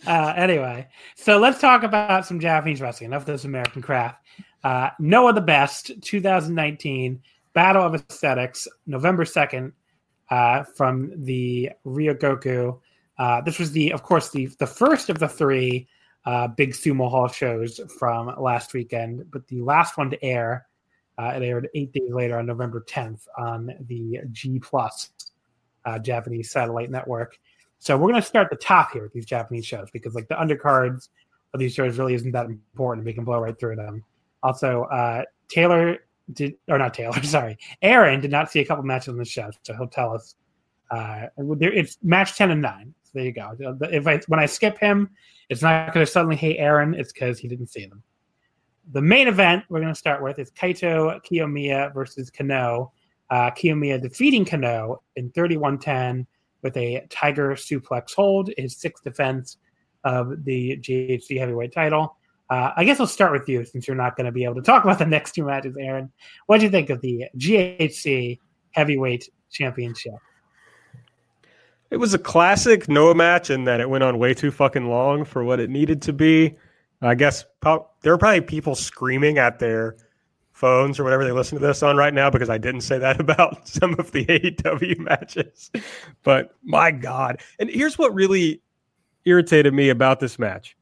uh, 0.08 0.34
anyway, 0.36 0.88
so 1.16 1.38
let's 1.38 1.60
talk 1.62 1.84
about 1.84 2.26
some 2.26 2.40
Japanese 2.40 2.82
wrestling. 2.82 3.12
Enough 3.12 3.22
of 3.24 3.28
this 3.28 3.46
American 3.46 3.82
craft. 3.82 4.24
Uh, 4.64 4.90
Noah 5.00 5.34
the 5.34 5.42
Best, 5.42 5.92
2019 6.02 7.22
Battle 7.54 7.84
of 7.84 7.96
Aesthetics, 7.96 8.68
November 8.86 9.24
2nd, 9.24 9.72
uh, 10.30 10.64
from 10.76 11.12
the 11.24 11.72
Ryogoku. 11.86 12.80
Uh, 13.18 13.42
this 13.42 13.60
was 13.60 13.72
the, 13.72 13.94
of 13.94 14.04
course, 14.04 14.30
the 14.30 14.48
the 14.60 14.68
first 14.68 15.10
of 15.10 15.20
the 15.20 15.28
three 15.28 15.88
uh, 16.26 16.48
big 16.50 16.74
sumo 16.74 17.10
hall 17.10 17.28
shows 17.30 17.80
from 17.98 18.34
last 18.38 18.74
weekend, 18.74 19.26
but 19.32 19.48
the 19.48 19.62
last 19.62 19.98
one 19.98 20.10
to 20.10 20.24
air. 20.24 20.68
Uh, 21.18 21.34
it 21.36 21.44
aired 21.44 21.68
eight 21.74 21.92
days 21.94 22.12
later 22.12 22.38
on 22.38 22.46
November 22.46 22.86
10th 22.88 23.22
on 23.38 23.72
the 23.88 24.20
G 24.32 24.60
Plus 24.60 25.12
uh, 25.86 25.98
Japanese 25.98 26.52
satellite 26.52 26.92
network. 26.92 27.40
So 27.80 27.98
we're 27.98 28.10
going 28.10 28.22
to 28.22 28.28
start 28.28 28.50
the 28.50 28.56
top 28.56 28.92
here 28.92 29.04
with 29.04 29.14
these 29.14 29.26
Japanese 29.26 29.66
shows 29.66 29.90
because 29.92 30.16
like 30.16 30.28
the 30.28 30.36
undercards 30.36 31.10
of 31.54 31.60
these 31.60 31.74
shows 31.74 31.98
really 31.98 32.14
isn't 32.14 32.32
that 32.32 32.46
important. 32.48 33.06
We 33.06 33.14
can 33.14 33.24
blow 33.24 33.40
right 33.40 33.58
through 33.58 33.78
them. 33.78 34.04
Also, 34.44 34.84
uh, 34.84 35.24
Taylor 35.48 36.00
did 36.34 36.56
or 36.68 36.78
not 36.78 36.94
Taylor, 36.94 37.22
sorry, 37.24 37.58
Aaron 37.82 38.20
did 38.20 38.32
not 38.32 38.52
see 38.52 38.60
a 38.60 38.66
couple 38.66 38.84
matches 38.84 39.10
on 39.10 39.18
the 39.18 39.26
show, 39.26 39.50
so 39.64 39.76
he'll 39.76 39.88
tell 39.88 40.14
us. 40.14 40.36
Uh, 40.90 41.28
it's 41.38 41.98
match 42.02 42.36
ten 42.36 42.52
and 42.52 42.62
nine. 42.62 42.94
So 43.04 43.12
there 43.16 43.26
you 43.26 43.34
go. 43.34 43.58
If 43.82 44.08
I 44.08 44.20
when 44.28 44.40
I 44.40 44.46
skip 44.46 44.78
him, 44.78 45.10
it's 45.50 45.62
not 45.62 45.94
going 45.94 46.06
to 46.06 46.12
suddenly 46.12 46.38
hate 46.38 46.58
Aaron. 46.60 46.94
It's 46.94 47.12
because 47.12 47.40
he 47.40 47.48
didn't 47.48 47.68
see 47.68 47.86
them. 47.86 48.02
The 48.94 49.02
main 49.02 49.28
event 49.28 49.66
we're 49.70 49.82
going 49.82 49.94
to 49.94 50.00
start 50.00 50.24
with 50.24 50.40
is 50.40 50.52
Kaito 50.52 51.20
Kiyomiya 51.26 51.94
versus 51.94 52.32
Kenoh. 52.32 52.90
Uh, 53.30 53.52
Kiyomiya 53.52 54.02
defeating 54.02 54.46
Kenoh 54.46 54.98
in 55.18 55.30
31-10 55.32 56.26
with 56.62 56.78
a 56.78 57.06
Tiger 57.10 57.52
suplex 57.52 58.14
hold, 58.14 58.50
his 58.58 58.78
sixth 58.78 59.04
defense 59.04 59.58
of 60.06 60.46
the 60.46 60.78
GHC 60.78 61.38
heavyweight 61.38 61.74
title. 61.74 62.16
Uh, 62.50 62.72
I 62.78 62.86
guess 62.86 63.00
I'll 63.00 63.08
start 63.08 63.34
with 63.34 63.50
you 63.50 63.66
since 63.66 63.88
you're 63.88 63.98
not 63.98 64.16
going 64.16 64.26
to 64.26 64.32
be 64.32 64.46
able 64.46 64.56
to 64.56 64.62
talk 64.62 64.86
about 64.86 65.00
the 65.00 65.06
next 65.18 65.34
two 65.34 65.44
matches, 65.44 65.76
Aaron. 65.78 66.10
What 66.46 66.60
do 66.60 66.66
you 66.66 66.72
think 66.72 66.90
of 66.90 67.02
the 67.02 67.26
GHC 67.38 68.40
heavyweight 68.72 69.30
championship? 69.52 70.14
It 71.90 71.98
was 71.98 72.14
a 72.14 72.20
classic 72.20 72.88
Noah 72.90 73.16
match 73.16 73.50
in 73.50 73.66
that 73.66 73.80
it 73.80 73.90
went 73.90 74.04
on 74.04 74.18
way 74.18 74.34
too 74.34 74.52
fucking 74.52 74.90
long 74.90 75.26
for 75.26 75.44
what 75.44 75.60
it 75.60 75.70
needed 75.70 76.02
to 76.04 76.14
be. 76.14 76.56
I 77.02 77.16
guess 77.16 77.46
there 78.02 78.14
are 78.14 78.18
probably 78.18 78.42
people 78.42 78.76
screaming 78.76 79.38
at 79.38 79.60
their 79.60 79.96
phones 80.52 81.00
or 81.00 81.04
whatever 81.04 81.24
they 81.24 81.32
listen 81.32 81.60
to 81.60 81.66
this 81.66 81.84
on 81.84 81.96
right 81.98 82.14
now 82.14 82.32
because 82.32 82.50
I 82.50 82.58
didn't 82.58 82.82
say 82.82 82.98
that 82.98 83.20
about 83.20 83.68
some 83.68 83.94
of 84.00 84.12
the 84.12 84.26
AEW 84.26 84.98
matches. 85.00 85.72
But 86.24 86.56
my 86.64 86.92
God. 86.92 87.42
And 87.60 87.70
here's 87.70 87.98
what 87.98 88.14
really 88.14 88.62
irritated 89.26 89.74
me 89.74 89.90
about 89.90 90.20
this 90.20 90.40
match. 90.40 90.76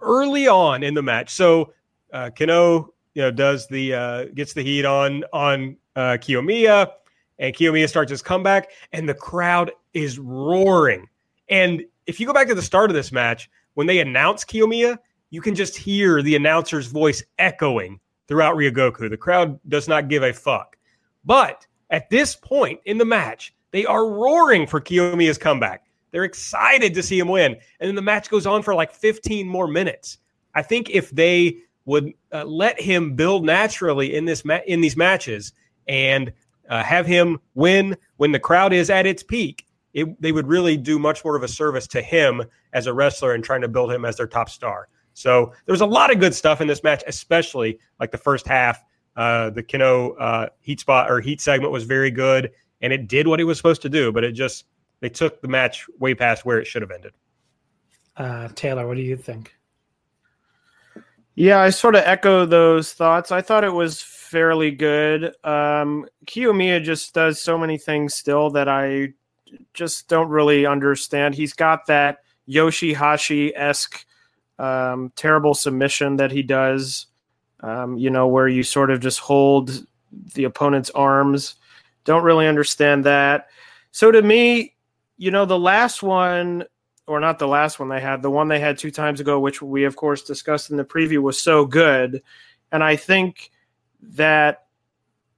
Early 0.00 0.46
on 0.46 0.82
in 0.82 0.94
the 0.94 1.02
match, 1.02 1.30
so 1.30 1.72
uh, 2.12 2.30
Kenoh, 2.30 2.88
you 3.14 3.22
know, 3.22 3.30
does 3.30 3.66
the 3.66 3.94
uh, 3.94 4.24
gets 4.26 4.52
the 4.52 4.62
heat 4.62 4.84
on 4.84 5.24
on 5.32 5.76
uh, 5.96 6.18
Kiyomiya, 6.20 6.92
and 7.38 7.54
Kiyomiya 7.54 7.88
starts 7.88 8.10
his 8.10 8.20
comeback, 8.20 8.70
and 8.92 9.08
the 9.08 9.14
crowd 9.14 9.72
is 9.94 10.18
roaring. 10.18 11.08
And 11.48 11.82
if 12.06 12.20
you 12.20 12.26
go 12.26 12.34
back 12.34 12.46
to 12.48 12.54
the 12.54 12.62
start 12.62 12.90
of 12.90 12.94
this 12.94 13.10
match, 13.10 13.48
when 13.76 13.86
they 13.86 13.98
announce 13.98 14.42
Kiyomiya, 14.42 14.98
you 15.28 15.42
can 15.42 15.54
just 15.54 15.76
hear 15.76 16.22
the 16.22 16.34
announcer's 16.34 16.86
voice 16.86 17.22
echoing 17.38 18.00
throughout 18.26 18.56
Ryogoku. 18.56 19.10
The 19.10 19.18
crowd 19.18 19.60
does 19.68 19.86
not 19.86 20.08
give 20.08 20.22
a 20.22 20.32
fuck. 20.32 20.78
But 21.26 21.66
at 21.90 22.08
this 22.08 22.34
point 22.34 22.80
in 22.86 22.96
the 22.96 23.04
match, 23.04 23.54
they 23.72 23.84
are 23.84 24.08
roaring 24.08 24.66
for 24.66 24.80
Kiyomiya's 24.80 25.36
comeback. 25.36 25.84
They're 26.10 26.24
excited 26.24 26.94
to 26.94 27.02
see 27.02 27.18
him 27.18 27.28
win. 27.28 27.52
And 27.78 27.88
then 27.88 27.96
the 27.96 28.02
match 28.02 28.30
goes 28.30 28.46
on 28.46 28.62
for 28.62 28.74
like 28.74 28.92
15 28.94 29.46
more 29.46 29.68
minutes. 29.68 30.16
I 30.54 30.62
think 30.62 30.88
if 30.88 31.10
they 31.10 31.58
would 31.84 32.14
uh, 32.32 32.44
let 32.44 32.80
him 32.80 33.14
build 33.14 33.44
naturally 33.44 34.14
in 34.14 34.24
this 34.24 34.42
ma- 34.42 34.60
in 34.66 34.80
these 34.80 34.96
matches 34.96 35.52
and 35.86 36.32
uh, 36.70 36.82
have 36.82 37.06
him 37.06 37.40
win 37.54 37.94
when 38.16 38.32
the 38.32 38.40
crowd 38.40 38.72
is 38.72 38.88
at 38.88 39.04
its 39.04 39.22
peak, 39.22 39.65
it, 39.96 40.20
they 40.20 40.30
would 40.30 40.46
really 40.46 40.76
do 40.76 40.98
much 40.98 41.24
more 41.24 41.36
of 41.36 41.42
a 41.42 41.48
service 41.48 41.86
to 41.86 42.02
him 42.02 42.42
as 42.74 42.86
a 42.86 42.92
wrestler 42.92 43.32
and 43.32 43.42
trying 43.42 43.62
to 43.62 43.68
build 43.68 43.90
him 43.90 44.04
as 44.04 44.16
their 44.16 44.26
top 44.26 44.50
star. 44.50 44.88
So 45.14 45.54
there 45.64 45.72
was 45.72 45.80
a 45.80 45.86
lot 45.86 46.12
of 46.12 46.20
good 46.20 46.34
stuff 46.34 46.60
in 46.60 46.68
this 46.68 46.82
match, 46.82 47.02
especially 47.06 47.78
like 47.98 48.10
the 48.10 48.18
first 48.18 48.46
half. 48.46 48.84
Uh, 49.16 49.48
the 49.48 49.62
Kenoh 49.62 50.14
uh, 50.20 50.48
heat 50.60 50.80
spot 50.80 51.10
or 51.10 51.22
heat 51.22 51.40
segment 51.40 51.72
was 51.72 51.84
very 51.84 52.10
good, 52.10 52.52
and 52.82 52.92
it 52.92 53.08
did 53.08 53.26
what 53.26 53.40
it 53.40 53.44
was 53.44 53.56
supposed 53.56 53.80
to 53.82 53.88
do, 53.88 54.12
but 54.12 54.22
it 54.22 54.32
just 54.32 54.66
they 55.00 55.08
took 55.08 55.40
the 55.40 55.48
match 55.48 55.86
way 55.98 56.14
past 56.14 56.44
where 56.44 56.58
it 56.58 56.66
should 56.66 56.82
have 56.82 56.90
ended. 56.90 57.14
Uh, 58.18 58.48
Taylor, 58.54 58.86
what 58.86 58.98
do 58.98 59.02
you 59.02 59.16
think? 59.16 59.54
Yeah, 61.34 61.60
I 61.60 61.70
sort 61.70 61.94
of 61.94 62.02
echo 62.04 62.44
those 62.44 62.92
thoughts. 62.92 63.32
I 63.32 63.40
thought 63.40 63.64
it 63.64 63.72
was 63.72 64.02
fairly 64.02 64.72
good. 64.72 65.32
Um, 65.42 66.06
Kiyomiya 66.26 66.84
just 66.84 67.14
does 67.14 67.40
so 67.40 67.56
many 67.56 67.78
things 67.78 68.14
still 68.14 68.50
that 68.50 68.68
I 68.68 69.14
just 69.74 70.08
don't 70.08 70.28
really 70.28 70.66
understand. 70.66 71.34
He's 71.34 71.52
got 71.52 71.86
that 71.86 72.18
Yoshihashi 72.48 73.52
esque 73.54 74.04
um, 74.58 75.12
terrible 75.16 75.54
submission 75.54 76.16
that 76.16 76.30
he 76.30 76.42
does, 76.42 77.06
um, 77.60 77.98
you 77.98 78.10
know, 78.10 78.26
where 78.26 78.48
you 78.48 78.62
sort 78.62 78.90
of 78.90 79.00
just 79.00 79.20
hold 79.20 79.86
the 80.34 80.44
opponent's 80.44 80.90
arms. 80.90 81.56
Don't 82.04 82.24
really 82.24 82.46
understand 82.46 83.04
that. 83.04 83.48
So 83.90 84.10
to 84.10 84.22
me, 84.22 84.74
you 85.18 85.30
know, 85.30 85.44
the 85.44 85.58
last 85.58 86.02
one 86.02 86.64
or 87.06 87.20
not 87.20 87.38
the 87.38 87.48
last 87.48 87.78
one 87.78 87.88
they 87.88 88.00
had, 88.00 88.22
the 88.22 88.30
one 88.30 88.48
they 88.48 88.58
had 88.58 88.78
two 88.78 88.90
times 88.90 89.20
ago, 89.20 89.38
which 89.38 89.62
we 89.62 89.84
of 89.84 89.96
course 89.96 90.22
discussed 90.22 90.70
in 90.70 90.76
the 90.76 90.84
preview, 90.84 91.18
was 91.18 91.40
so 91.40 91.64
good. 91.64 92.22
And 92.72 92.82
I 92.82 92.96
think 92.96 93.50
that, 94.02 94.65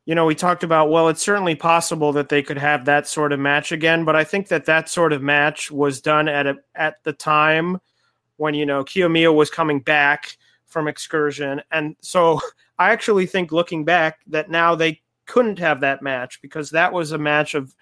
you 0.08 0.14
know, 0.14 0.24
we 0.24 0.34
talked 0.34 0.64
about, 0.64 0.88
well, 0.88 1.10
it's 1.10 1.20
certainly 1.20 1.54
possible 1.54 2.14
that 2.14 2.30
they 2.30 2.42
could 2.42 2.56
have 2.56 2.86
that 2.86 3.06
sort 3.06 3.30
of 3.30 3.38
match 3.38 3.72
again, 3.72 4.06
but 4.06 4.16
I 4.16 4.24
think 4.24 4.48
that 4.48 4.64
that 4.64 4.88
sort 4.88 5.12
of 5.12 5.20
match 5.20 5.70
was 5.70 6.00
done 6.00 6.28
at 6.28 6.46
a, 6.46 6.56
at 6.74 7.04
the 7.04 7.12
time 7.12 7.76
when, 8.38 8.54
you 8.54 8.64
know, 8.64 8.84
Kiyomiya 8.84 9.34
was 9.34 9.50
coming 9.50 9.80
back 9.80 10.38
from 10.66 10.88
excursion. 10.88 11.60
And 11.70 11.94
so 12.00 12.40
I 12.78 12.90
actually 12.90 13.26
think 13.26 13.52
looking 13.52 13.84
back 13.84 14.20
that 14.28 14.50
now 14.50 14.74
they 14.74 15.02
couldn't 15.26 15.58
have 15.58 15.82
that 15.82 16.00
match 16.00 16.40
because 16.40 16.70
that 16.70 16.90
was 16.90 17.12
a 17.12 17.18
match 17.18 17.54
of 17.54 17.76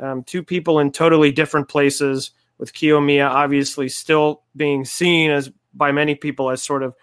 um, 0.00 0.22
two 0.22 0.42
people 0.42 0.80
in 0.80 0.92
totally 0.92 1.32
different 1.32 1.70
places 1.70 2.32
with 2.58 2.74
Kiyomiya 2.74 3.26
obviously 3.26 3.88
still 3.88 4.42
being 4.54 4.84
seen 4.84 5.30
as 5.30 5.50
by 5.72 5.92
many 5.92 6.14
people 6.14 6.50
as 6.50 6.62
sort 6.62 6.82
of 6.82 6.94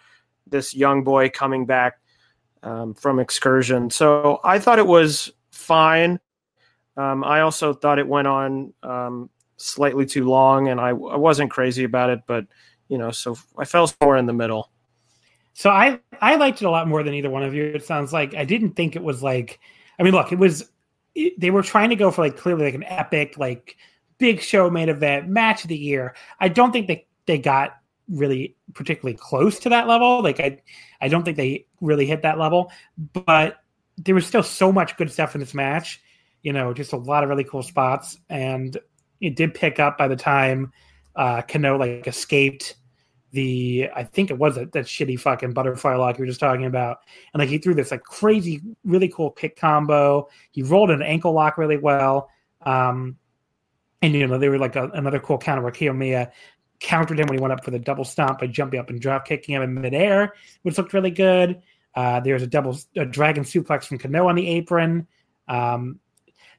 this 0.45 0.76
young 0.76 1.04
boy 1.04 1.30
coming 1.30 1.66
back 1.66 1.99
um, 2.64 2.94
from 2.94 3.20
excursion. 3.20 3.90
So 3.90 4.40
I 4.44 4.60
thought 4.60 4.80
it 4.80 4.88
was 4.88 5.32
fine. 5.52 6.20
Um, 6.96 7.24
I 7.24 7.42
also 7.42 7.74
thought 7.74 8.00
it 8.00 8.08
went 8.08 8.28
on 8.28 8.74
um, 8.84 9.30
slightly 9.58 10.06
too 10.06 10.28
long, 10.28 10.68
and 10.68 10.80
I, 10.80 10.90
I 10.90 10.92
wasn't 10.92 11.52
crazy 11.52 11.84
about 11.84 12.10
it, 12.10 12.22
but 12.28 12.46
you 12.88 12.98
know, 12.98 13.12
so 13.12 13.38
I 13.58 13.66
fell 13.66 13.88
somewhere 13.88 14.18
in 14.18 14.26
the 14.26 14.34
middle. 14.34 14.72
So 15.54 15.70
I 15.70 16.00
I 16.22 16.36
liked 16.36 16.62
it 16.62 16.66
a 16.66 16.70
lot 16.70 16.88
more 16.88 17.04
than 17.04 17.14
either 17.14 17.30
one 17.30 17.44
of 17.44 17.54
you. 17.54 17.64
It 17.64 17.84
sounds 17.84 18.14
like 18.14 18.36
I 18.36 18.46
didn't 18.46 18.74
think 18.74 18.96
it 18.96 19.04
was 19.04 19.22
like. 19.24 19.60
I 20.00 20.04
mean, 20.04 20.14
look, 20.14 20.32
it 20.32 20.40
was. 20.40 20.70
It, 21.16 21.40
they 21.40 21.50
were 21.50 21.64
trying 21.64 21.90
to 21.90 21.96
go 21.96 22.12
for 22.12 22.22
like 22.22 22.38
clearly 22.38 22.66
like 22.66 22.76
an 22.76 22.84
epic 22.84 23.38
like 23.38 23.76
big 24.20 24.42
show 24.42 24.70
main 24.70 24.90
event 24.90 25.28
match 25.28 25.64
of 25.64 25.70
the 25.70 25.78
year. 25.78 26.16
I 26.40 26.50
don't 26.50 26.72
think 26.72 26.88
they 26.88 27.08
they 27.26 27.38
got 27.38 27.78
really 28.10 28.56
particularly 28.74 29.18
close 29.18 29.60
to 29.60 29.70
that 29.70 29.88
level. 29.88 30.22
Like 30.22 30.40
I 30.40 30.62
I 31.02 31.08
don't 31.08 31.24
think 31.24 31.38
they 31.38 31.66
really 31.82 32.06
hit 32.06 32.22
that 32.22 32.40
level, 32.40 32.72
but 33.14 33.58
there 33.98 34.16
was 34.16 34.26
still 34.26 34.44
so 34.44 34.72
much 34.72 34.98
good 34.98 35.12
stuff 35.12 35.36
in 35.36 35.42
this 35.42 35.54
match. 35.54 36.02
You 36.44 36.54
know, 36.54 36.74
just 36.74 36.94
a 36.94 36.98
lot 36.98 37.24
of 37.24 37.30
really 37.30 37.44
cool 37.44 37.64
spots, 37.64 38.18
and 38.30 38.78
it 39.20 39.36
did 39.36 39.54
pick 39.54 39.80
up 39.80 39.98
by 39.98 40.08
the 40.08 40.16
time 40.16 40.72
uh, 41.16 41.42
Kenoh 41.42 41.80
like 41.80 42.08
escaped 42.08 42.76
the 43.32 43.90
I 43.94 44.04
think 44.04 44.32
it 44.32 44.38
was 44.38 44.56
that, 44.56 44.72
that 44.72 44.86
shitty 44.86 45.20
fucking 45.20 45.54
butterfly 45.54 45.96
lock 45.96 46.18
you 46.18 46.24
were 46.24 46.28
just 46.28 46.40
talking 46.40 46.66
about, 46.66 47.00
and 47.34 47.40
like 47.40 47.50
he 47.50 47.58
threw 47.58 47.74
this 47.74 47.92
like 47.92 48.04
crazy, 48.04 48.62
really 48.86 49.10
cool 49.10 49.32
kick 49.32 49.58
combo. 49.58 50.30
He 50.52 50.64
rolled 50.64 50.92
an 50.92 51.02
ankle 51.02 51.34
lock 51.34 51.58
really 51.58 51.78
well. 51.78 52.30
Um, 52.62 53.18
and 54.02 54.14
you 54.14 54.28
know, 54.28 54.38
they 54.38 54.50
were 54.50 54.58
like 54.58 54.76
a, 54.76 54.90
another 54.90 55.20
cool 55.20 55.38
counter 55.38 55.62
where 55.62 55.72
Kiyomiya 55.72 56.32
countered 56.80 57.20
him 57.20 57.28
when 57.28 57.38
he 57.38 57.41
went 57.41 57.54
up 57.54 57.64
for 57.64 57.72
the 57.72 57.80
double 57.80 58.04
stomp 58.04 58.40
by 58.40 58.48
jumping 58.48 58.80
up 58.80 58.90
and 58.90 59.02
drop 59.02 59.26
kicking 59.26 59.56
him 59.56 59.62
in 59.62 59.74
midair, 59.74 60.34
which 60.62 60.78
looked 60.78 60.94
really 60.94 61.12
good. 61.12 61.62
Uh, 61.95 62.20
there 62.20 62.34
was 62.34 62.44
a 62.44 62.48
double 62.48 62.78
a 62.95 63.06
dragon 63.06 63.44
suplex 63.44 63.86
from 63.86 63.98
Kenoh 63.98 64.28
on 64.28 64.36
the 64.36 64.48
apron. 64.48 65.08
Um, 65.48 65.99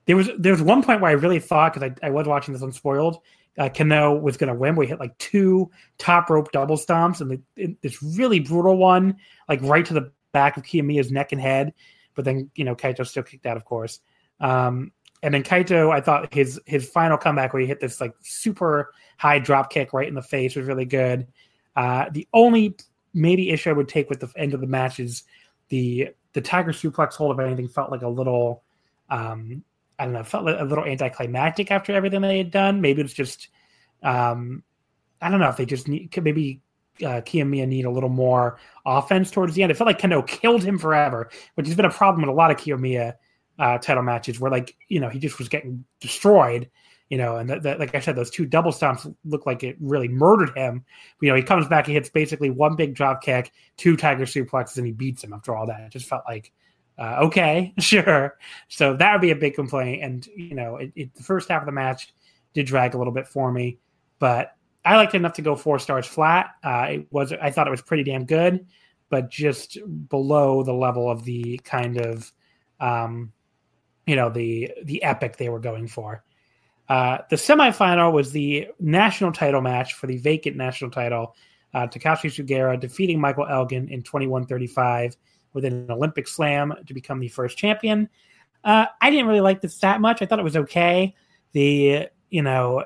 there 0.07 0.17
was 0.17 0.29
there 0.39 0.53
was 0.53 0.63
one 0.63 0.83
point 0.83 1.01
where 1.01 1.11
I 1.11 1.15
really 1.15 1.39
thought 1.39 1.75
because 1.75 1.91
I, 2.03 2.07
I 2.07 2.11
was 2.11 2.27
watching 2.27 2.55
this 2.55 2.63
unspoiled, 2.63 3.19
uh, 3.59 3.69
Kenoh 3.69 4.21
was 4.21 4.37
going 4.37 4.53
to 4.53 4.59
win. 4.59 4.77
We 4.77 4.87
hit 4.87 5.01
like 5.01 5.17
two 5.19 5.71
top 5.99 6.31
rope 6.31 6.53
double 6.53 6.77
stomps 6.77 7.21
and 7.21 7.31
the, 7.31 7.41
it, 7.57 7.83
this 7.83 8.03
really 8.03 8.41
brutal 8.41 8.77
one, 8.77 9.17
like 9.49 9.61
right 9.63 9.85
to 9.85 9.95
the 9.95 10.13
back 10.33 10.57
of 10.57 10.63
Kiyomiya's 10.63 11.11
neck 11.11 11.33
and 11.33 11.41
head. 11.41 11.75
But 12.15 12.25
then 12.25 12.51
you 12.55 12.65
know 12.65 12.75
Kaito 12.75 13.07
still 13.07 13.23
kicked 13.23 13.47
out, 13.47 13.57
of 13.57 13.65
course. 13.65 14.01
Um, 14.41 14.93
and 15.23 15.35
then 15.35 15.43
Kaito, 15.43 15.91
I 15.93 16.01
thought 16.01 16.33
his 16.33 16.61
his 16.67 16.89
final 16.89 17.19
comeback 17.19 17.53
where 17.53 17.61
he 17.61 17.67
hit 17.67 17.81
this 17.81 18.01
like 18.01 18.15
super 18.21 18.93
high 19.17 19.39
drop 19.39 19.71
kick 19.71 19.93
right 19.93 20.09
in 20.09 20.15
the 20.15 20.23
face 20.23 20.55
was 20.55 20.67
really 20.67 20.85
good. 20.85 21.27
Uh, 21.77 22.07
the 22.11 22.27
only 22.33 22.77
maybe 23.15 23.51
issue 23.51 23.71
I 23.71 23.73
would 23.73 23.89
take 23.89 24.09
with 24.09 24.21
the 24.21 24.31
end 24.37 24.55
of 24.55 24.61
the 24.61 24.67
match 24.67 25.01
is 25.01 25.25
the 25.69 26.11
the 26.35 26.41
Tiger 26.41 26.73
suplex 26.73 27.15
hold 27.15 27.33
of 27.33 27.41
anything 27.41 27.69
felt 27.69 27.91
like 27.91 28.03
a 28.03 28.09
little 28.09 28.63
um, 29.11 29.65
I 29.99 30.05
don't 30.05 30.13
know, 30.13 30.23
felt 30.23 30.45
like 30.45 30.61
a 30.61 30.65
little 30.65 30.85
anticlimactic 30.85 31.71
after 31.71 31.93
everything 31.93 32.21
they 32.21 32.39
had 32.39 32.51
done. 32.51 32.81
Maybe 32.81 33.03
it's 33.03 33.13
just 33.13 33.49
um, 34.03 34.63
I 35.21 35.31
don't 35.31 35.41
know 35.41 35.49
if 35.49 35.57
they 35.57 35.67
just 35.67 35.89
need 35.89 36.17
maybe 36.23 36.61
uh, 37.01 37.23
Kiyomiya 37.23 37.67
need 37.67 37.85
a 37.85 37.91
little 37.91 38.09
more 38.09 38.59
offense 38.87 39.31
towards 39.31 39.55
the 39.55 39.63
end. 39.63 39.73
It 39.73 39.77
felt 39.77 39.87
like 39.87 40.01
Kenoh 40.01 40.27
killed 40.27 40.63
him 40.63 40.79
forever, 40.79 41.31
which 41.55 41.67
has 41.67 41.77
been 41.77 41.87
a 41.87 41.91
problem 41.91 42.23
with 42.23 42.31
a 42.31 42.37
lot 42.37 42.51
of 42.51 42.57
Kiyomiya 42.57 43.15
uh, 43.59 43.79
title 43.79 44.03
matches 44.03 44.39
where 44.39 44.51
like 44.51 44.77
you 44.89 45.01
know 45.01 45.09
he 45.09 45.19
just 45.19 45.39
was 45.39 45.49
getting 45.49 45.85
destroyed 46.01 46.71
you 47.09 47.19
know 47.19 47.37
and 47.37 47.49
that, 47.51 47.63
that, 47.63 47.81
like 47.81 47.95
i 47.95 48.01
said 48.01 48.15
those 48.15 48.31
two 48.31 48.47
double 48.47 48.71
stomps 48.71 49.13
look 49.25 49.47
like 49.47 49.65
it 49.65 49.77
really 49.81 50.09
murdered 50.09 50.57
him. 50.57 50.85
You 51.21 51.31
know 51.31 51.35
he 51.35 51.43
comes 51.43 51.67
back 51.67 51.87
he 51.87 51.95
hits 51.95 52.09
basically 52.09 52.51
one 52.51 52.77
big 52.77 52.95
drop 52.95 53.23
kick 53.23 53.53
two 53.77 53.97
tiger 53.97 54.25
suplexes 54.25 54.77
and 54.77 54.87
he 54.87 54.93
beats 54.93 55.25
him 55.25 55.33
after 55.33 55.57
all 55.57 55.67
that. 55.67 55.81
It 55.81 55.91
just 55.91 56.07
felt 56.07 56.23
like 56.29 56.53
uh, 56.99 57.19
okay 57.23 57.73
sure. 57.79 58.37
So 58.69 58.97
that 58.97 59.13
would 59.13 59.21
be 59.21 59.31
a 59.31 59.37
big 59.37 59.55
complaint. 59.55 60.03
And 60.03 60.27
you 60.37 60.55
know 60.55 60.77
it, 60.77 60.93
it, 60.95 61.15
the 61.15 61.23
first 61.23 61.49
half 61.49 61.63
of 61.63 61.67
the 61.67 61.73
match 61.73 62.13
did 62.55 62.67
drag 62.67 62.95
a 62.95 62.99
little 62.99 63.13
bit 63.13 63.27
for 63.27 63.53
me 63.53 63.79
but 64.19 64.55
i 64.85 64.97
liked 64.97 65.15
it 65.15 65.19
enough 65.19 65.35
to 65.35 65.43
go 65.43 65.57
four 65.57 65.79
stars 65.79 66.07
flat. 66.07 66.51
Uh, 66.63 66.87
it 66.91 67.07
was 67.11 67.33
i 67.33 67.51
thought 67.51 67.67
it 67.67 67.71
was 67.71 67.83
pretty 67.83 68.05
damn 68.05 68.25
good 68.25 68.67
but 69.11 69.31
just 69.31 69.79
below 70.09 70.63
the 70.63 70.73
level 70.73 71.11
of 71.11 71.25
the 71.25 71.59
kind 71.65 71.99
of 71.99 72.31
um, 72.81 73.33
you 74.09 74.17
know 74.17 74.31
the 74.31 74.73
the 74.85 75.03
epic 75.03 75.37
they 75.37 75.51
were 75.51 75.61
going 75.61 75.87
for. 75.87 76.25
Uh, 76.89 77.19
the 77.29 77.37
semifinal 77.37 78.11
was 78.11 78.33
the 78.33 78.69
national 78.81 79.31
title 79.31 79.61
match 79.61 79.93
for 79.93 80.07
the 80.07 80.17
vacant 80.17 80.57
national 80.57 80.91
title. 80.91 81.37
Uh, 81.75 81.87
Takashi 81.87 82.31
Sugiura 82.31 82.81
defeating 82.81 83.21
Michael 83.21 83.47
Elgin 83.47 83.89
in 83.91 84.03
21-35 84.03 85.17
with 85.53 85.67
an 85.67 85.91
Olympic 85.91 86.27
slam 86.27 86.73
to 86.87 86.95
become 86.95 87.21
the 87.21 87.29
first 87.29 87.59
champion. 87.59 88.09
Uh, 88.65 88.87
I 89.03 89.11
didn't 89.11 89.27
really 89.27 89.43
like 89.43 89.61
this 89.61 89.79
that 89.81 90.01
much. 90.01 90.23
I 90.23 90.27
thought 90.27 90.39
it 90.39 90.45
was 90.45 90.57
okay. 90.57 91.15
The 91.53 92.09
you 92.31 92.43
know 92.43 92.85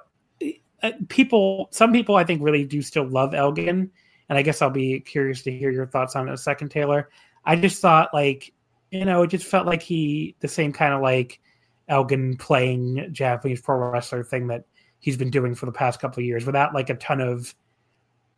uh, 0.83 0.93
people, 1.09 1.69
some 1.71 1.93
people 1.93 2.17
I 2.17 2.25
think 2.25 2.43
really 2.43 2.65
do 2.65 2.83
still 2.83 3.07
love 3.07 3.35
Elgin, 3.35 3.93
and 4.29 4.39
I 4.39 4.43
guess 4.43 4.61
I'll 4.61 4.71
be 4.71 4.99
curious 4.99 5.43
to 5.43 5.53
hear 5.53 5.71
your 5.71 5.87
thoughts 5.87 6.17
on 6.17 6.29
it 6.29 6.35
a 6.35 6.37
second, 6.37 6.71
Taylor. 6.71 7.09
I 7.45 7.55
just 7.55 7.81
thought 7.81 8.13
like 8.13 8.53
you 8.93 9.07
know, 9.07 9.23
it 9.23 9.29
just 9.29 9.47
felt 9.47 9.67
like 9.67 9.83
he 9.83 10.37
the 10.41 10.49
same 10.49 10.73
kind 10.73 10.93
of 10.93 11.01
like 11.01 11.41
Elgin 11.89 12.37
playing 12.37 13.09
Japanese 13.11 13.61
pro 13.61 13.77
wrestler 13.77 14.23
thing 14.23 14.49
that 14.49 14.65
he's 15.01 15.17
been 15.17 15.31
doing 15.31 15.55
for 15.55 15.67
the 15.67 15.73
past 15.73 15.99
couple 15.99 16.21
of 16.21 16.27
years 16.27 16.45
without 16.45 16.75
like 16.75 16.91
a 16.91 16.95
ton 16.95 17.21
of 17.21 17.55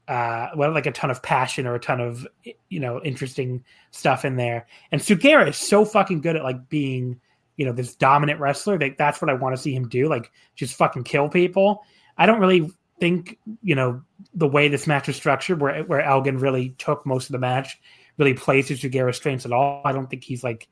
uh 0.07 0.49
well 0.55 0.71
like 0.71 0.87
a 0.87 0.93
ton 0.93 1.11
of 1.11 1.23
passion 1.23 1.67
or 1.67 1.75
a 1.75 1.81
ton 1.81 1.99
of 1.99 2.27
you 2.69 2.79
know 2.79 3.03
interesting 3.03 3.65
stuff 3.91 4.25
in 4.25 4.37
there. 4.37 4.67
And 4.93 5.01
Sugiura 5.01 5.49
is 5.49 5.57
so 5.57 5.85
fucking 5.85 6.21
good 6.21 6.37
at 6.37 6.45
like 6.45 6.69
being, 6.69 7.21
you 7.57 7.67
know, 7.67 7.73
this 7.73 7.97
dominant 7.97 8.39
wrestler. 8.39 8.79
That 8.79 8.97
that's 8.97 9.21
what 9.21 9.31
I 9.31 9.35
want 9.35 9.57
to 9.57 9.63
see 9.63 9.75
him 9.75 9.89
do, 9.89 10.09
like 10.09 10.31
just 10.55 10.77
fucking 10.77 11.03
kill 11.03 11.29
people. 11.29 11.83
I 12.17 12.27
don't 12.27 12.41
really 12.41 12.71
think, 13.01 13.39
you 13.61 13.75
know, 13.75 14.03
the 14.35 14.47
way 14.47 14.69
this 14.69 14.87
match 14.87 15.09
is 15.09 15.17
structured 15.17 15.61
where 15.61 15.83
where 15.83 16.01
Elgin 16.01 16.39
really 16.39 16.71
took 16.79 17.05
most 17.05 17.27
of 17.27 17.33
the 17.33 17.41
match 17.41 17.81
really 18.19 18.35
plays 18.35 18.69
to 18.69 18.75
Sugiura's 18.75 19.17
strengths 19.17 19.45
at 19.45 19.53
all. 19.53 19.83
I 19.85 19.93
don't 19.93 20.09
think 20.09 20.25
he's 20.25 20.45
like 20.45 20.69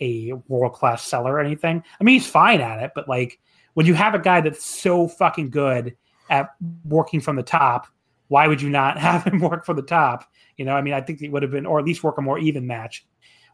a 0.00 0.32
world 0.48 0.74
class 0.74 1.04
seller 1.04 1.34
or 1.34 1.40
anything. 1.40 1.82
I 2.00 2.04
mean, 2.04 2.14
he's 2.14 2.26
fine 2.26 2.60
at 2.60 2.82
it, 2.82 2.92
but 2.94 3.08
like 3.08 3.38
when 3.74 3.86
you 3.86 3.94
have 3.94 4.14
a 4.14 4.18
guy 4.18 4.40
that's 4.40 4.64
so 4.64 5.08
fucking 5.08 5.50
good 5.50 5.96
at 6.28 6.54
working 6.84 7.20
from 7.20 7.36
the 7.36 7.42
top, 7.42 7.86
why 8.28 8.46
would 8.46 8.60
you 8.60 8.70
not 8.70 8.98
have 9.06 9.24
him 9.24 9.40
work 9.40 9.64
from 9.64 9.76
the 9.76 9.82
top? 9.82 10.30
You 10.56 10.64
know, 10.64 10.74
I 10.74 10.82
mean, 10.82 10.94
I 10.94 11.00
think 11.00 11.22
it 11.22 11.30
would 11.30 11.42
have 11.42 11.52
been, 11.52 11.66
or 11.66 11.78
at 11.78 11.84
least 11.84 12.02
work 12.02 12.18
a 12.18 12.22
more 12.22 12.38
even 12.38 12.66
match 12.66 13.06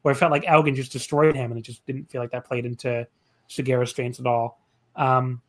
where 0.03 0.13
it 0.13 0.17
felt 0.17 0.31
like 0.31 0.45
Elgin 0.47 0.75
just 0.75 0.93
destroyed 0.93 1.35
him 1.35 1.51
and 1.51 1.59
it 1.59 1.65
just 1.65 1.85
didn't 1.87 2.11
feel 2.11 2.21
like 2.21 2.31
that 2.31 2.47
played 2.47 2.65
into 2.65 3.07
Sugiura's 3.49 3.91
strengths 3.91 4.21
at 4.21 4.27
all. 4.27 4.61
Um, 4.95 5.43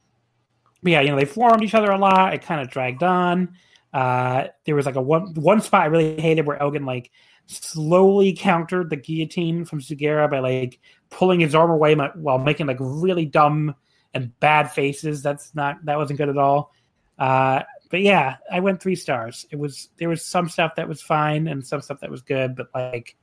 but 0.82 0.92
yeah, 0.92 1.02
you 1.02 1.10
know, 1.10 1.16
they 1.16 1.26
formed 1.26 1.64
each 1.64 1.74
other 1.74 1.92
a 1.92 1.98
lot. 1.98 2.34
It 2.34 2.42
kind 2.42 2.62
of 2.62 2.70
dragged 2.70 3.04
on. 3.04 3.56
Uh, 3.94 4.48
there 4.66 4.76
was 4.76 4.86
like 4.86 4.96
a 4.96 5.02
one 5.02 5.34
one 5.34 5.62
spot 5.62 5.82
I 5.82 5.86
really 5.86 6.20
hated 6.20 6.46
where 6.46 6.62
Elgin 6.62 6.86
like 6.86 7.12
slowly 7.50 8.32
countered 8.34 8.90
the 8.92 8.96
guillotine 8.96 9.66
from 9.66 9.80
Sugiura 9.80 10.30
by 10.30 10.40
like 10.40 10.80
pulling 11.10 11.40
his 11.40 11.56
arm 11.56 11.72
away 11.72 11.96
while 11.96 12.38
making 12.38 12.68
like 12.68 12.78
really 12.80 13.26
dumb 13.26 13.74
and 14.14 14.38
bad 14.40 14.72
faces. 14.72 15.24
That's 15.24 15.54
not 15.56 15.84
that 15.86 15.98
wasn't 15.98 16.20
good 16.20 16.30
at 16.30 16.38
all. 16.38 16.72
Uh, 17.18 17.64
but 17.90 18.02
yeah, 18.02 18.38
I 18.52 18.60
went 18.60 18.82
three 18.82 18.96
stars. 18.96 19.48
It 19.50 19.58
was 19.58 19.90
there 19.98 20.10
was 20.10 20.24
some 20.24 20.48
stuff 20.48 20.76
that 20.76 20.88
was 20.88 21.02
fine 21.02 21.48
and 21.48 21.66
some 21.66 21.82
stuff 21.82 22.00
that 22.02 22.12
was 22.12 22.22
good, 22.22 22.56
but 22.56 22.68
like 22.74 23.18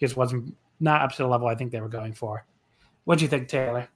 just 0.00 0.16
wasn't 0.16 0.56
not 0.80 1.02
up 1.02 1.12
to 1.12 1.18
the 1.18 1.28
level 1.28 1.46
I 1.46 1.54
think 1.54 1.70
they 1.70 1.80
were 1.80 1.88
going 1.88 2.14
for. 2.14 2.44
What'd 3.04 3.22
you 3.22 3.28
think, 3.28 3.48
Taylor? 3.48 3.88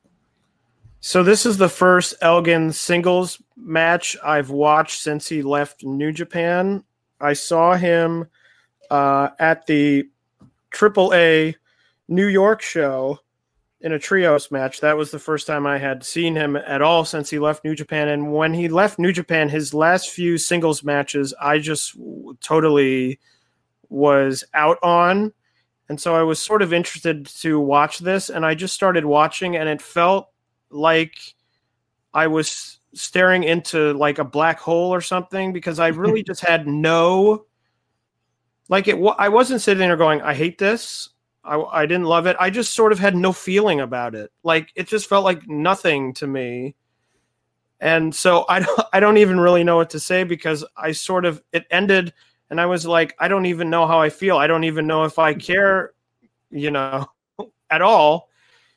So 1.01 1.25
this 1.25 1.45
is 1.45 1.59
the 1.59 1.69
first 1.69 2.15
Elgin 2.23 2.73
singles 2.73 3.43
match 3.57 4.17
I've 4.23 4.51
watched 4.51 5.01
since 5.01 5.29
he 5.29 5.43
left 5.43 5.83
New 5.83 6.13
Japan. 6.13 6.85
I 7.21 7.33
saw 7.33 7.75
him 7.75 8.29
uh, 8.93 9.31
at 9.39 9.66
the 9.66 10.05
AAA 10.70 11.55
New 12.09 12.27
York 12.27 12.60
show 12.60 13.19
in 13.81 13.93
a 13.93 13.98
trios 13.98 14.51
match. 14.51 14.81
That 14.81 14.98
was 14.98 15.10
the 15.10 15.19
first 15.19 15.47
time 15.47 15.66
I 15.66 15.78
had 15.78 16.05
seen 16.05 16.36
him 16.36 16.56
at 16.56 16.82
all 16.82 17.06
since 17.06 17.31
he 17.31 17.39
left 17.39 17.64
New 17.64 17.74
Japan. 17.74 18.09
And 18.09 18.35
when 18.35 18.52
he 18.52 18.69
left 18.69 18.98
New 18.98 19.10
Japan, 19.10 19.48
his 19.48 19.73
last 19.73 20.10
few 20.10 20.36
singles 20.36 20.85
matches, 20.85 21.32
I 21.40 21.59
just 21.59 21.97
totally 22.40 23.19
was 23.89 24.44
out 24.52 24.78
on. 24.82 25.32
And 25.89 25.98
so 25.98 26.14
I 26.14 26.23
was 26.23 26.39
sort 26.39 26.60
of 26.60 26.74
interested 26.74 27.24
to 27.27 27.59
watch 27.59 27.98
this. 27.98 28.28
And 28.28 28.44
I 28.44 28.55
just 28.55 28.74
started 28.74 29.06
watching, 29.06 29.56
and 29.56 29.70
it 29.70 29.81
felt 29.81 30.28
like 30.70 31.16
I 32.12 32.27
was 32.27 32.78
staring 32.93 33.43
into 33.43 33.94
like 33.94 34.19
a 34.19 34.24
black 34.24 34.60
hole 34.60 34.93
or 34.93 35.01
something 35.01 35.55
because 35.55 35.78
I 35.78 35.89
really 35.89 36.23
just 36.27 36.43
had 36.43 36.69
no 36.69 37.47
like 38.73 38.89
it 38.89 38.97
I 39.19 39.28
wasn't 39.28 39.61
sitting 39.61 39.86
there 39.86 39.97
going 39.97 40.23
I 40.23 40.35
hate 40.35 40.57
this 40.59 41.11
I, 41.44 41.61
I 41.61 41.86
didn't 41.86 42.07
love 42.07 42.27
it. 42.27 42.36
I 42.39 42.51
just 42.51 42.74
sort 42.74 42.93
of 42.93 42.99
had 42.99 43.16
no 43.16 43.32
feeling 43.32 43.81
about 43.81 44.15
it. 44.15 44.31
Like 44.43 44.70
it 44.74 44.86
just 44.86 45.09
felt 45.09 45.24
like 45.24 45.49
nothing 45.49 46.15
to 46.15 46.27
me. 46.27 46.77
And 47.81 48.15
so 48.15 48.44
I 48.49 48.61
don't, 48.61 48.81
I 48.93 49.01
don't 49.01 49.19
even 49.19 49.40
really 49.40 49.65
know 49.65 49.77
what 49.77 49.90
to 49.90 50.01
say 50.01 50.24
because 50.24 50.65
I 50.77 50.93
sort 50.93 51.24
of 51.24 51.43
it 51.53 51.66
ended 51.70 52.12
and 52.51 52.61
I 52.61 52.66
was 52.66 52.86
like 52.86 53.15
I 53.19 53.28
don't 53.28 53.47
even 53.47 53.70
know 53.70 53.86
how 53.86 54.01
I 54.01 54.09
feel. 54.09 54.36
I 54.36 54.47
don't 54.47 54.65
even 54.65 54.86
know 54.86 55.05
if 55.05 55.19
I 55.19 55.35
care, 55.35 55.93
you 56.51 56.70
know, 56.70 57.07
at 57.70 57.82
all. 57.82 58.28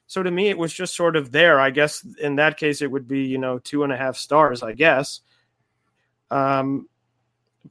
So 0.08 0.22
to 0.22 0.30
me, 0.30 0.50
it 0.50 0.58
was 0.58 0.72
just 0.72 0.96
sort 0.96 1.16
of 1.16 1.32
there. 1.32 1.60
I 1.60 1.72
guess 1.72 2.06
in 2.22 2.36
that 2.36 2.58
case, 2.58 2.82
it 2.82 2.92
would 2.92 3.08
be 3.08 3.22
you 3.22 3.38
know 3.38 3.60
two 3.60 3.84
and 3.84 3.94
a 3.94 3.98
half 3.98 4.18
stars. 4.18 4.62
I 4.62 4.74
guess. 4.74 5.22
Um, 6.32 6.88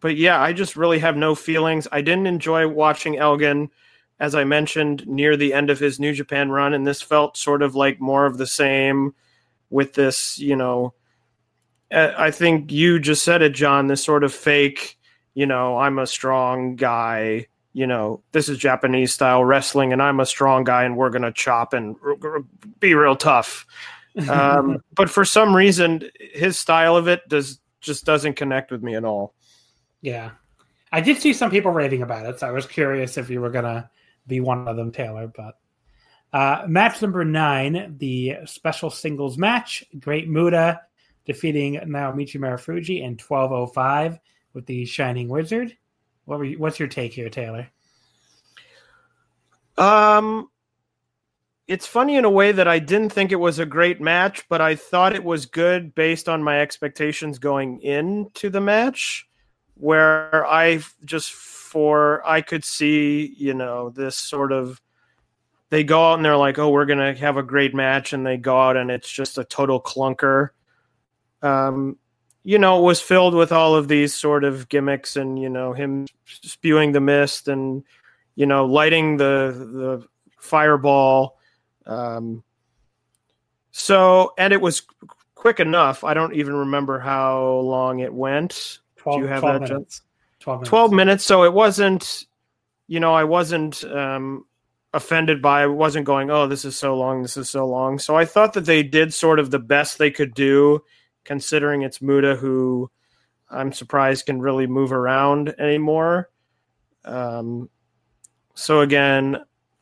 but 0.00 0.16
yeah, 0.16 0.40
I 0.40 0.52
just 0.52 0.76
really 0.76 0.98
have 0.98 1.16
no 1.16 1.34
feelings. 1.34 1.88
I 1.92 2.00
didn't 2.00 2.26
enjoy 2.26 2.68
watching 2.68 3.16
Elgin 3.18 3.70
as 4.20 4.34
I 4.34 4.44
mentioned, 4.44 5.06
near 5.06 5.36
the 5.36 5.52
end 5.52 5.70
of 5.70 5.80
his 5.80 5.98
New 5.98 6.12
Japan 6.12 6.50
run, 6.50 6.72
and 6.72 6.86
this 6.86 7.02
felt 7.02 7.36
sort 7.36 7.62
of 7.62 7.74
like 7.74 8.00
more 8.00 8.26
of 8.26 8.38
the 8.38 8.46
same 8.46 9.14
with 9.70 9.94
this, 9.94 10.38
you 10.38 10.56
know. 10.56 10.94
I 11.90 12.30
think 12.30 12.72
you 12.72 12.98
just 12.98 13.22
said 13.22 13.42
it, 13.42 13.50
John. 13.50 13.86
This 13.86 14.02
sort 14.02 14.24
of 14.24 14.32
fake, 14.32 14.98
you 15.34 15.46
know, 15.46 15.78
I'm 15.78 15.98
a 15.98 16.06
strong 16.06 16.76
guy. 16.76 17.46
You 17.72 17.86
know, 17.86 18.22
this 18.32 18.48
is 18.48 18.56
Japanese 18.58 19.12
style 19.12 19.44
wrestling, 19.44 19.92
and 19.92 20.00
I'm 20.00 20.20
a 20.20 20.26
strong 20.26 20.64
guy, 20.64 20.84
and 20.84 20.96
we're 20.96 21.10
gonna 21.10 21.32
chop 21.32 21.72
and 21.72 21.96
be 22.80 22.94
real 22.94 23.16
tough. 23.16 23.66
Um, 24.30 24.78
but 24.94 25.10
for 25.10 25.24
some 25.24 25.56
reason, 25.56 26.08
his 26.20 26.56
style 26.56 26.96
of 26.96 27.08
it 27.08 27.28
does 27.28 27.58
just 27.80 28.04
doesn't 28.04 28.34
connect 28.34 28.70
with 28.70 28.80
me 28.80 28.94
at 28.94 29.04
all. 29.04 29.33
Yeah, 30.04 30.32
I 30.92 31.00
did 31.00 31.16
see 31.16 31.32
some 31.32 31.50
people 31.50 31.72
raving 31.72 32.02
about 32.02 32.26
it, 32.26 32.38
so 32.38 32.46
I 32.46 32.50
was 32.50 32.66
curious 32.66 33.16
if 33.16 33.30
you 33.30 33.40
were 33.40 33.48
gonna 33.48 33.88
be 34.26 34.40
one 34.40 34.68
of 34.68 34.76
them, 34.76 34.92
Taylor. 34.92 35.32
But 35.34 35.58
uh, 36.30 36.66
match 36.68 37.00
number 37.00 37.24
nine, 37.24 37.96
the 37.98 38.36
special 38.44 38.90
singles 38.90 39.38
match. 39.38 39.82
Great 39.98 40.28
Muta 40.28 40.82
defeating 41.24 41.76
Naomichi 41.76 42.38
Marufuji 42.38 42.98
in 43.02 43.16
1205 43.16 44.18
with 44.52 44.66
the 44.66 44.84
Shining 44.84 45.28
Wizard. 45.28 45.74
What 46.26 46.38
were 46.38 46.44
you, 46.44 46.58
what's 46.58 46.78
your 46.78 46.88
take 46.88 47.14
here, 47.14 47.30
Taylor? 47.30 47.70
Um, 49.78 50.50
it's 51.66 51.86
funny 51.86 52.16
in 52.16 52.26
a 52.26 52.30
way 52.30 52.52
that 52.52 52.68
I 52.68 52.78
didn't 52.78 53.08
think 53.08 53.32
it 53.32 53.36
was 53.36 53.58
a 53.58 53.64
great 53.64 54.02
match, 54.02 54.46
but 54.50 54.60
I 54.60 54.74
thought 54.74 55.14
it 55.14 55.24
was 55.24 55.46
good 55.46 55.94
based 55.94 56.28
on 56.28 56.42
my 56.42 56.60
expectations 56.60 57.38
going 57.38 57.80
into 57.80 58.50
the 58.50 58.60
match, 58.60 59.26
where 59.76 60.46
I 60.46 60.80
just 61.04 61.32
for 61.32 62.26
I 62.26 62.40
could 62.40 62.64
see, 62.64 63.34
you 63.36 63.54
know, 63.54 63.90
this 63.90 64.16
sort 64.16 64.52
of 64.52 64.80
they 65.70 65.82
go 65.82 66.10
out 66.10 66.14
and 66.14 66.24
they're 66.24 66.36
like, 66.36 66.58
"Oh, 66.58 66.70
we're 66.70 66.86
gonna 66.86 67.14
have 67.14 67.36
a 67.36 67.42
great 67.42 67.74
match," 67.74 68.12
and 68.12 68.24
they 68.24 68.36
go 68.36 68.60
out 68.60 68.76
and 68.76 68.90
it's 68.90 69.10
just 69.10 69.38
a 69.38 69.44
total 69.44 69.80
clunker. 69.80 70.50
Um, 71.42 71.98
you 72.44 72.58
know, 72.58 72.78
it 72.78 72.82
was 72.82 73.00
filled 73.00 73.34
with 73.34 73.50
all 73.52 73.74
of 73.74 73.88
these 73.88 74.14
sort 74.14 74.44
of 74.44 74.68
gimmicks, 74.68 75.16
and 75.16 75.38
you 75.38 75.48
know, 75.48 75.72
him 75.72 76.06
spewing 76.26 76.92
the 76.92 77.00
mist 77.00 77.48
and 77.48 77.82
you 78.36 78.46
know, 78.46 78.66
lighting 78.66 79.16
the 79.16 79.52
the 79.52 80.06
fireball. 80.38 81.38
Um, 81.86 82.44
so, 83.72 84.32
and 84.38 84.52
it 84.52 84.60
was 84.60 84.82
quick 85.34 85.60
enough. 85.60 86.04
I 86.04 86.14
don't 86.14 86.34
even 86.34 86.54
remember 86.54 87.00
how 87.00 87.44
long 87.60 87.98
it 87.98 88.12
went. 88.14 88.78
12, 89.04 89.18
Do 89.18 89.22
you 89.22 89.28
have 89.32 89.40
12 89.40 89.60
that? 89.60 89.70
minutes. 89.70 90.02
12 90.40 90.58
minutes. 90.58 90.68
12 90.68 90.92
minutes 90.92 91.24
so 91.24 91.44
it 91.44 91.52
wasn't 91.54 92.26
you 92.86 93.00
know 93.00 93.14
i 93.14 93.24
wasn't 93.24 93.82
um 93.84 94.44
offended 94.92 95.40
by 95.40 95.62
i 95.62 95.66
wasn't 95.66 96.04
going 96.04 96.30
oh 96.30 96.46
this 96.46 96.64
is 96.66 96.76
so 96.76 96.94
long 96.96 97.22
this 97.22 97.36
is 97.38 97.48
so 97.48 97.66
long 97.66 97.98
so 97.98 98.14
i 98.16 98.24
thought 98.26 98.52
that 98.52 98.66
they 98.66 98.82
did 98.82 99.14
sort 99.14 99.38
of 99.38 99.50
the 99.50 99.58
best 99.58 99.96
they 99.96 100.10
could 100.10 100.34
do 100.34 100.82
considering 101.24 101.80
it's 101.82 102.02
muta 102.02 102.34
who 102.36 102.90
i'm 103.50 103.72
surprised 103.72 104.26
can 104.26 104.40
really 104.40 104.66
move 104.66 104.92
around 104.92 105.54
anymore 105.58 106.28
um 107.06 107.70
so 108.54 108.80
again 108.82 109.38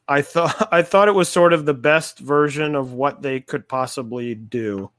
i 0.06 0.22
thought 0.22 0.68
i 0.72 0.80
thought 0.82 1.08
it 1.08 1.14
was 1.14 1.28
sort 1.28 1.52
of 1.52 1.64
the 1.66 1.74
best 1.74 2.20
version 2.20 2.76
of 2.76 2.92
what 2.92 3.20
they 3.22 3.40
could 3.40 3.66
possibly 3.68 4.34
do 4.34 4.90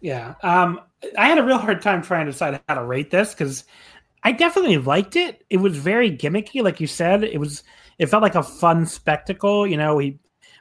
Yeah. 0.00 0.34
Um, 0.42 0.80
I 1.16 1.28
had 1.28 1.38
a 1.38 1.42
real 1.42 1.58
hard 1.58 1.82
time 1.82 2.02
trying 2.02 2.26
to 2.26 2.32
decide 2.32 2.60
how 2.68 2.74
to 2.74 2.84
rate 2.84 3.10
this 3.10 3.32
because 3.32 3.64
I 4.22 4.32
definitely 4.32 4.78
liked 4.78 5.16
it. 5.16 5.44
It 5.50 5.58
was 5.58 5.76
very 5.76 6.10
gimmicky, 6.10 6.62
like 6.62 6.80
you 6.80 6.86
said. 6.86 7.24
It 7.24 7.38
was. 7.38 7.62
It 7.98 8.06
felt 8.06 8.22
like 8.22 8.34
a 8.34 8.42
fun 8.42 8.86
spectacle. 8.86 9.66
You 9.66 9.76
know, 9.76 9.98
he 9.98 10.18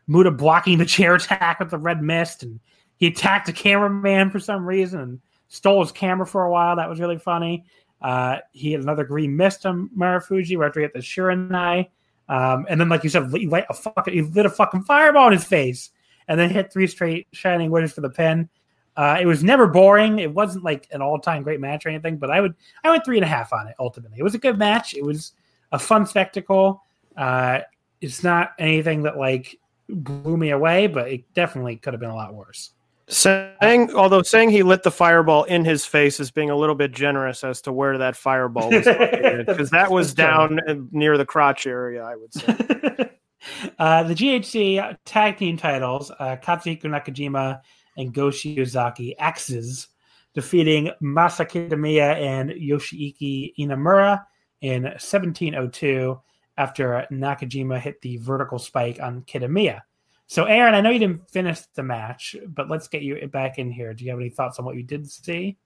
Muta 0.07 0.31
blocking 0.31 0.77
the 0.77 0.85
chair 0.85 1.15
attack 1.15 1.59
with 1.59 1.69
the 1.69 1.77
red 1.77 2.01
mist, 2.01 2.43
and 2.43 2.59
he 2.97 3.07
attacked 3.07 3.49
a 3.49 3.53
cameraman 3.53 4.29
for 4.29 4.39
some 4.39 4.65
reason 4.65 4.99
and 4.99 5.21
stole 5.47 5.81
his 5.81 5.91
camera 5.91 6.25
for 6.25 6.43
a 6.43 6.51
while. 6.51 6.75
That 6.75 6.89
was 6.89 6.99
really 6.99 7.17
funny. 7.17 7.65
Uh, 8.01 8.37
he 8.51 8.71
had 8.71 8.81
another 8.81 9.03
green 9.03 9.35
mist 9.35 9.65
on 9.65 9.89
Marufuji 9.97 10.57
right 10.57 10.67
after 10.67 10.79
he 10.79 10.85
hit 10.85 10.93
the 10.93 10.99
Shiranui. 10.99 11.89
Um, 12.29 12.65
and 12.69 12.79
then, 12.79 12.89
like 12.89 13.03
you 13.03 13.09
said, 13.09 13.31
he 13.33 13.47
lit 13.47 13.65
a 13.69 13.73
fucking 13.73 14.13
he 14.13 14.21
lit 14.21 14.45
a 14.45 14.49
fucking 14.49 14.83
fireball 14.83 15.27
in 15.27 15.33
his 15.33 15.43
face, 15.43 15.89
and 16.27 16.39
then 16.39 16.49
hit 16.49 16.71
three 16.71 16.87
straight 16.87 17.27
shining 17.33 17.71
wizards 17.71 17.93
for 17.93 18.01
the 18.01 18.09
pin. 18.09 18.49
Uh, 18.95 19.17
it 19.19 19.25
was 19.25 19.43
never 19.43 19.67
boring. 19.67 20.19
It 20.19 20.33
wasn't 20.33 20.63
like 20.63 20.87
an 20.91 21.01
all-time 21.01 21.43
great 21.43 21.59
match 21.59 21.85
or 21.85 21.89
anything, 21.89 22.17
but 22.17 22.29
I 22.29 22.41
would 22.41 22.53
I 22.83 22.89
went 22.89 23.05
three 23.05 23.17
and 23.17 23.23
a 23.23 23.27
half 23.27 23.53
on 23.53 23.67
it. 23.67 23.75
Ultimately, 23.79 24.19
it 24.19 24.23
was 24.23 24.35
a 24.35 24.39
good 24.39 24.57
match. 24.57 24.93
It 24.93 25.03
was 25.03 25.33
a 25.71 25.79
fun 25.79 26.05
spectacle. 26.05 26.83
Uh, 27.15 27.59
it's 28.01 28.23
not 28.23 28.53
anything 28.59 29.03
that 29.03 29.17
like 29.17 29.57
blew 29.87 30.37
me 30.37 30.51
away, 30.51 30.87
but 30.87 31.09
it 31.09 31.33
definitely 31.33 31.77
could 31.77 31.93
have 31.93 32.01
been 32.01 32.09
a 32.09 32.15
lot 32.15 32.33
worse. 32.33 32.71
saying 33.07 33.93
although 33.95 34.21
saying 34.21 34.49
he 34.49 34.63
lit 34.63 34.83
the 34.83 34.91
fireball 34.91 35.43
in 35.45 35.65
his 35.65 35.85
face 35.85 36.19
is 36.19 36.29
being 36.29 36.49
a 36.49 36.55
little 36.55 36.75
bit 36.75 36.91
generous 36.91 37.43
as 37.43 37.61
to 37.61 37.71
where 37.71 37.97
that 37.97 38.15
fireball 38.15 38.69
was 38.69 38.85
because 38.85 39.69
that 39.71 39.89
was 39.97 40.13
down 40.13 40.59
near 40.91 41.17
the 41.17 41.25
crotch 41.25 41.65
area 41.65 42.03
i 42.03 42.15
would 42.15 42.31
say 42.31 43.09
uh, 43.79 44.03
the 44.03 44.13
GHC 44.13 44.97
tag 45.05 45.37
team 45.37 45.57
titles, 45.57 46.11
uh, 46.11 46.37
Katsuhiko 46.37 46.83
Nakajima 46.83 47.61
and 47.99 48.13
Go 48.13 48.27
Shiozaki 48.27 49.15
AXIZ, 49.17 49.87
defeating 50.33 50.91
Masa 51.03 51.45
Kitamiya 51.47 52.15
and 52.15 52.49
Yoshiki 52.51 53.53
Inamura 53.59 54.25
in 54.61 54.83
1702 54.83 56.19
after 56.57 57.05
Nakajima 57.11 57.79
hit 57.79 58.01
the 58.01 58.17
vertical 58.17 58.57
spike 58.57 58.99
on 59.01 59.21
Kitamiya. 59.23 59.81
So, 60.27 60.45
Aaron, 60.45 60.75
I 60.75 60.81
know 60.81 60.91
you 60.91 60.99
didn't 60.99 61.29
finish 61.29 61.59
the 61.73 61.83
match, 61.83 62.35
but 62.47 62.69
let's 62.69 62.87
get 62.87 63.01
you 63.01 63.27
back 63.27 63.57
in 63.57 63.71
here. 63.71 63.93
Do 63.93 64.05
you 64.05 64.11
have 64.11 64.19
any 64.19 64.29
thoughts 64.29 64.59
on 64.59 64.65
what 64.65 64.75
you 64.75 64.83
did 64.83 65.09
see? 65.09 65.57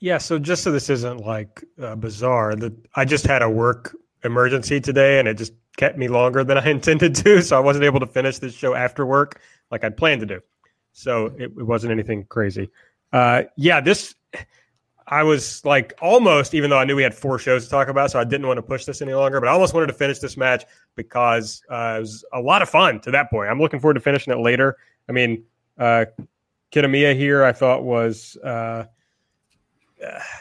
Yeah, 0.00 0.18
so 0.18 0.38
just 0.38 0.62
so 0.62 0.72
this 0.72 0.90
isn't 0.90 1.18
like 1.18 1.64
uh, 1.80 1.96
bizarre, 1.96 2.54
that 2.56 2.74
I 2.94 3.04
just 3.04 3.26
had 3.26 3.42
a 3.42 3.50
work 3.50 3.96
emergency 4.24 4.80
today, 4.80 5.18
and 5.18 5.28
it 5.28 5.34
just 5.34 5.52
kept 5.76 5.98
me 5.98 6.08
longer 6.08 6.44
than 6.44 6.58
I 6.58 6.66
intended 6.70 7.14
to, 7.16 7.42
so 7.42 7.56
I 7.56 7.60
wasn't 7.60 7.84
able 7.84 8.00
to 8.00 8.06
finish 8.06 8.38
this 8.38 8.54
show 8.54 8.74
after 8.74 9.04
work 9.04 9.40
like 9.70 9.84
I'd 9.84 9.96
planned 9.96 10.20
to 10.20 10.26
do. 10.26 10.40
So 10.96 11.26
it, 11.36 11.52
it 11.58 11.62
wasn't 11.62 11.92
anything 11.92 12.24
crazy. 12.24 12.70
Uh, 13.12 13.42
yeah, 13.56 13.82
this 13.82 14.14
I 15.08 15.22
was 15.22 15.62
like 15.64 15.92
almost, 16.00 16.54
even 16.54 16.70
though 16.70 16.78
I 16.78 16.84
knew 16.84 16.96
we 16.96 17.02
had 17.02 17.14
four 17.14 17.38
shows 17.38 17.64
to 17.64 17.70
talk 17.70 17.88
about, 17.88 18.10
so 18.10 18.18
I 18.18 18.24
didn't 18.24 18.46
want 18.46 18.56
to 18.56 18.62
push 18.62 18.86
this 18.86 19.02
any 19.02 19.12
longer. 19.12 19.38
But 19.38 19.50
I 19.50 19.52
almost 19.52 19.74
wanted 19.74 19.88
to 19.88 19.92
finish 19.92 20.20
this 20.20 20.38
match 20.38 20.64
because 20.94 21.62
uh, 21.70 21.96
it 21.98 22.00
was 22.00 22.24
a 22.32 22.40
lot 22.40 22.62
of 22.62 22.70
fun 22.70 23.00
to 23.00 23.10
that 23.10 23.30
point. 23.30 23.50
I'm 23.50 23.60
looking 23.60 23.78
forward 23.78 23.94
to 23.94 24.00
finishing 24.00 24.32
it 24.32 24.38
later. 24.38 24.78
I 25.06 25.12
mean, 25.12 25.44
uh, 25.78 26.06
Kitamiya 26.72 27.14
here, 27.14 27.44
I 27.44 27.52
thought 27.52 27.84
was 27.84 28.38
uh, 28.38 28.84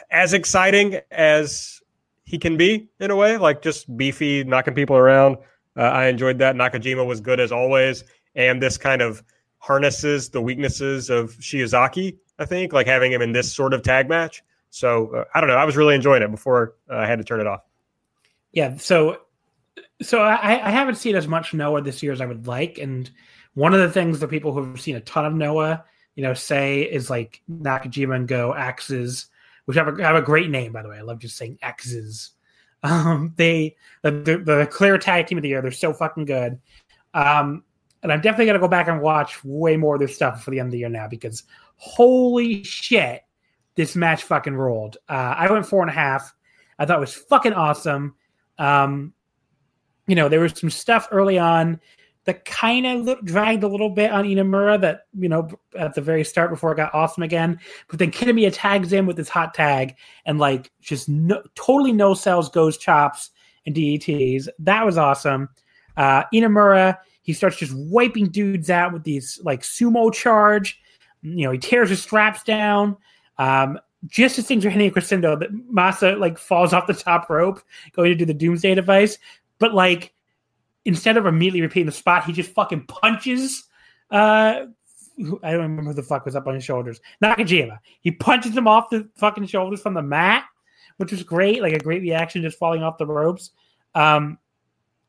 as 0.09 0.33
exciting 0.33 1.01
as 1.11 1.81
he 2.23 2.37
can 2.37 2.55
be 2.55 2.87
in 3.01 3.11
a 3.11 3.15
way, 3.15 3.37
like 3.37 3.61
just 3.61 3.95
beefy, 3.97 4.45
knocking 4.45 4.73
people 4.73 4.95
around. 4.95 5.35
Uh, 5.75 5.81
I 5.81 6.07
enjoyed 6.07 6.39
that. 6.39 6.55
Nakajima 6.55 7.05
was 7.05 7.19
good 7.19 7.41
as 7.41 7.51
always, 7.51 8.05
and 8.35 8.63
this 8.63 8.77
kind 8.77 9.01
of 9.01 9.21
harnesses 9.65 10.29
the 10.29 10.41
weaknesses 10.41 11.09
of 11.09 11.31
Shiozaki. 11.37 12.17
I 12.37 12.45
think, 12.45 12.73
like 12.73 12.85
having 12.85 13.11
him 13.11 13.21
in 13.21 13.31
this 13.31 13.51
sort 13.51 13.73
of 13.73 13.81
tag 13.81 14.09
match. 14.09 14.43
So 14.69 15.07
uh, 15.15 15.23
I 15.33 15.39
don't 15.39 15.49
know. 15.49 15.55
I 15.55 15.63
was 15.63 15.77
really 15.77 15.95
enjoying 15.95 16.21
it 16.21 16.29
before 16.29 16.75
uh, 16.89 16.97
I 16.97 17.07
had 17.07 17.17
to 17.17 17.23
turn 17.23 17.39
it 17.39 17.47
off. 17.47 17.61
Yeah. 18.51 18.75
So, 18.77 19.21
so 20.01 20.21
I, 20.21 20.67
I 20.67 20.69
haven't 20.69 20.95
seen 20.95 21.15
as 21.15 21.27
much 21.27 21.53
Noah 21.53 21.81
this 21.81 22.03
year 22.03 22.11
as 22.11 22.21
I 22.21 22.25
would 22.25 22.45
like, 22.45 22.77
and 22.77 23.09
one 23.53 23.73
of 23.73 23.79
the 23.79 23.89
things 23.89 24.19
that 24.19 24.27
people 24.29 24.51
who 24.51 24.65
have 24.65 24.81
seen 24.81 24.97
a 24.97 25.01
ton 25.01 25.25
of 25.25 25.33
Noah, 25.33 25.85
you 26.15 26.23
know, 26.23 26.33
say 26.33 26.81
is 26.81 27.09
like 27.09 27.41
Nakajima 27.49 28.15
and 28.15 28.27
Go 28.27 28.53
AXIZ, 28.53 29.27
which 29.63 29.77
have 29.77 29.87
a, 29.87 30.03
have 30.03 30.15
a 30.15 30.21
great 30.21 30.49
name 30.49 30.73
by 30.73 30.83
the 30.83 30.89
way. 30.89 30.97
I 30.97 31.01
love 31.01 31.19
just 31.19 31.37
saying 31.37 31.57
X's. 31.61 32.31
Um, 32.83 33.33
they 33.35 33.77
the, 34.03 34.11
the, 34.11 34.37
the 34.37 34.67
clear 34.69 34.99
tag 34.99 35.25
team 35.25 35.39
of 35.39 35.41
the 35.41 35.49
year. 35.49 35.59
They're 35.59 35.71
so 35.71 35.91
fucking 35.91 36.25
good. 36.25 36.59
Um, 37.15 37.63
and 38.05 38.13
I'm 38.13 38.21
definitely 38.21 38.45
gonna 38.45 38.59
go 38.59 38.67
back 38.67 38.87
and 38.87 39.01
watch 39.01 39.43
way 39.43 39.77
more 39.77 39.95
of 39.95 39.99
this 39.99 40.13
stuff 40.13 40.43
for 40.43 40.51
the 40.51 40.59
end 40.59 40.67
of 40.67 40.73
the 40.73 40.77
year 40.77 40.89
now 40.89 41.07
because 41.07 41.41
holy 41.77 42.63
shit, 42.63 43.23
this 43.73 43.95
match 43.95 44.21
fucking 44.21 44.55
rolled. 44.55 44.97
Uh, 45.09 45.33
I 45.35 45.51
went 45.51 45.65
four 45.65 45.81
and 45.81 45.89
a 45.89 45.93
half. 45.93 46.31
I 46.77 46.85
thought 46.85 46.97
it 46.97 47.01
was 47.01 47.15
fucking 47.15 47.53
awesome. 47.53 48.13
Um, 48.59 49.13
you 50.05 50.13
know, 50.13 50.29
there 50.29 50.39
was 50.39 50.53
some 50.53 50.69
stuff 50.69 51.07
early 51.11 51.39
on 51.39 51.79
that 52.25 52.45
kind 52.45 52.85
of 52.85 53.25
dragged 53.25 53.63
a 53.63 53.67
little 53.67 53.89
bit 53.89 54.11
on 54.11 54.25
Inamura 54.25 54.79
that, 54.81 55.07
you 55.17 55.27
know, 55.27 55.49
at 55.75 55.95
the 55.95 56.01
very 56.01 56.23
start 56.23 56.51
before 56.51 56.71
it 56.73 56.75
got 56.75 56.93
awesome 56.93 57.23
again. 57.23 57.59
But 57.89 57.97
then 57.97 58.11
Kitamiya 58.11 58.51
tags 58.53 58.93
in 58.93 59.07
with 59.07 59.17
his 59.17 59.29
hot 59.29 59.55
tag 59.55 59.95
and 60.27 60.37
like 60.37 60.71
just 60.79 61.09
no, 61.09 61.41
totally 61.55 61.91
no 61.91 62.13
sells, 62.13 62.49
goes 62.49 62.77
chops 62.77 63.31
and 63.65 63.75
DDTs. 63.75 64.47
That 64.59 64.85
was 64.85 64.97
awesome. 64.97 65.49
Uh, 65.97 66.23
Inamura, 66.33 66.97
he 67.25 67.33
starts 67.33 67.57
just 67.57 67.73
wiping 67.75 68.27
dudes 68.27 68.69
out 68.69 68.93
with 68.93 69.03
these 69.03 69.41
like 69.43 69.63
sumo 69.63 70.13
charge. 70.13 70.79
You 71.23 71.45
know, 71.45 71.51
he 71.51 71.57
tears 71.57 71.89
his 71.89 72.03
straps 72.03 72.43
down. 72.43 72.97
Um, 73.39 73.79
just 74.05 74.37
as 74.37 74.45
things 74.45 74.63
are 74.63 74.69
hitting 74.69 74.87
a 74.87 74.91
crescendo, 74.91 75.35
that 75.35 75.51
Masa 75.51 76.19
like 76.19 76.37
falls 76.37 76.71
off 76.71 76.85
the 76.85 76.93
top 76.93 77.27
rope, 77.27 77.61
going 77.93 78.11
to 78.11 78.15
do 78.15 78.25
the 78.25 78.33
doomsday 78.33 78.75
device. 78.75 79.17
But 79.57 79.73
like 79.73 80.13
instead 80.85 81.17
of 81.17 81.25
immediately 81.25 81.61
repeating 81.61 81.87
the 81.87 81.91
spot, 81.91 82.25
he 82.25 82.31
just 82.31 82.51
fucking 82.51 82.85
punches. 82.85 83.63
Uh, 84.11 84.67
I 85.41 85.51
don't 85.51 85.61
remember 85.61 85.89
who 85.89 85.93
the 85.93 86.03
fuck 86.03 86.25
was 86.25 86.35
up 86.35 86.45
on 86.45 86.53
his 86.53 86.63
shoulders. 86.63 87.01
Nakajima. 87.23 87.79
He 88.01 88.11
punches 88.11 88.55
him 88.55 88.67
off 88.67 88.91
the 88.91 89.09
fucking 89.15 89.47
shoulders 89.47 89.81
from 89.81 89.95
the 89.95 90.03
mat, 90.03 90.45
which 90.97 91.11
was 91.11 91.23
great. 91.23 91.63
Like 91.63 91.73
a 91.73 91.79
great 91.79 92.03
reaction, 92.03 92.43
just 92.43 92.59
falling 92.59 92.83
off 92.83 92.99
the 92.99 93.07
ropes. 93.07 93.49
Um, 93.95 94.37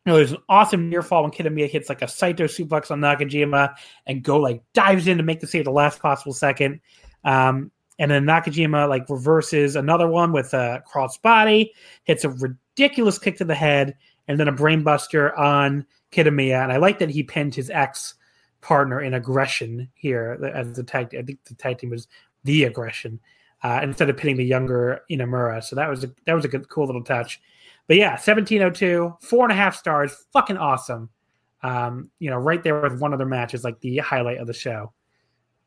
you 0.06 0.12
know, 0.12 0.16
there's 0.16 0.32
an 0.32 0.38
awesome 0.48 0.88
near 0.88 1.02
fall 1.02 1.24
when 1.24 1.32
Kitamiya 1.32 1.68
hits 1.68 1.88
like 1.88 2.00
a 2.00 2.06
Saito 2.06 2.44
suplex 2.44 2.92
on 2.92 3.00
Nakajima 3.00 3.74
and 4.06 4.22
go 4.22 4.38
like 4.38 4.62
dives 4.72 5.08
in 5.08 5.18
to 5.18 5.24
make 5.24 5.40
the 5.40 5.48
save 5.48 5.64
the 5.64 5.72
last 5.72 6.00
possible 6.00 6.32
second. 6.32 6.80
Um, 7.24 7.72
and 7.98 8.12
then 8.12 8.24
Nakajima 8.24 8.88
like 8.88 9.10
reverses 9.10 9.74
another 9.74 10.06
one 10.06 10.30
with 10.30 10.54
a 10.54 10.80
cross 10.86 11.18
body, 11.18 11.72
hits 12.04 12.22
a 12.22 12.30
ridiculous 12.30 13.18
kick 13.18 13.36
to 13.38 13.44
the 13.44 13.54
head, 13.56 13.96
and 14.28 14.38
then 14.38 14.46
a 14.46 14.52
brainbuster 14.52 15.36
on 15.36 15.84
Kitamiya. 16.12 16.62
And 16.62 16.72
I 16.72 16.76
like 16.76 17.00
that 17.00 17.10
he 17.10 17.24
pinned 17.24 17.56
his 17.56 17.68
ex 17.70 18.14
partner 18.60 19.00
in 19.00 19.12
aggression 19.12 19.88
here 19.94 20.38
as 20.54 20.72
the 20.74 20.84
tag. 20.84 21.16
I 21.18 21.22
think 21.22 21.42
the 21.44 21.54
tag 21.54 21.78
team 21.78 21.90
was 21.90 22.06
the 22.44 22.62
aggression 22.62 23.18
uh, 23.64 23.80
instead 23.82 24.08
of 24.08 24.16
pinning 24.16 24.36
the 24.36 24.44
younger 24.44 25.00
Inamura. 25.10 25.64
So 25.64 25.74
that 25.74 25.88
was 25.90 26.04
a, 26.04 26.12
that 26.26 26.34
was 26.34 26.44
a 26.44 26.48
good, 26.48 26.68
cool 26.68 26.86
little 26.86 27.02
touch. 27.02 27.40
But 27.88 27.96
yeah, 27.96 28.12
1702, 28.12 29.16
four 29.20 29.44
and 29.44 29.52
a 29.52 29.56
half 29.56 29.76
stars, 29.76 30.14
fucking 30.32 30.56
awesome. 30.56 31.10
Um, 31.62 32.10
you 32.18 32.30
know, 32.30 32.36
right 32.36 32.62
there 32.62 32.80
with 32.80 33.00
one 33.00 33.14
other 33.14 33.26
match 33.26 33.54
is 33.54 33.64
like 33.64 33.80
the 33.80 33.98
highlight 33.98 34.38
of 34.38 34.46
the 34.46 34.52
show. 34.52 34.92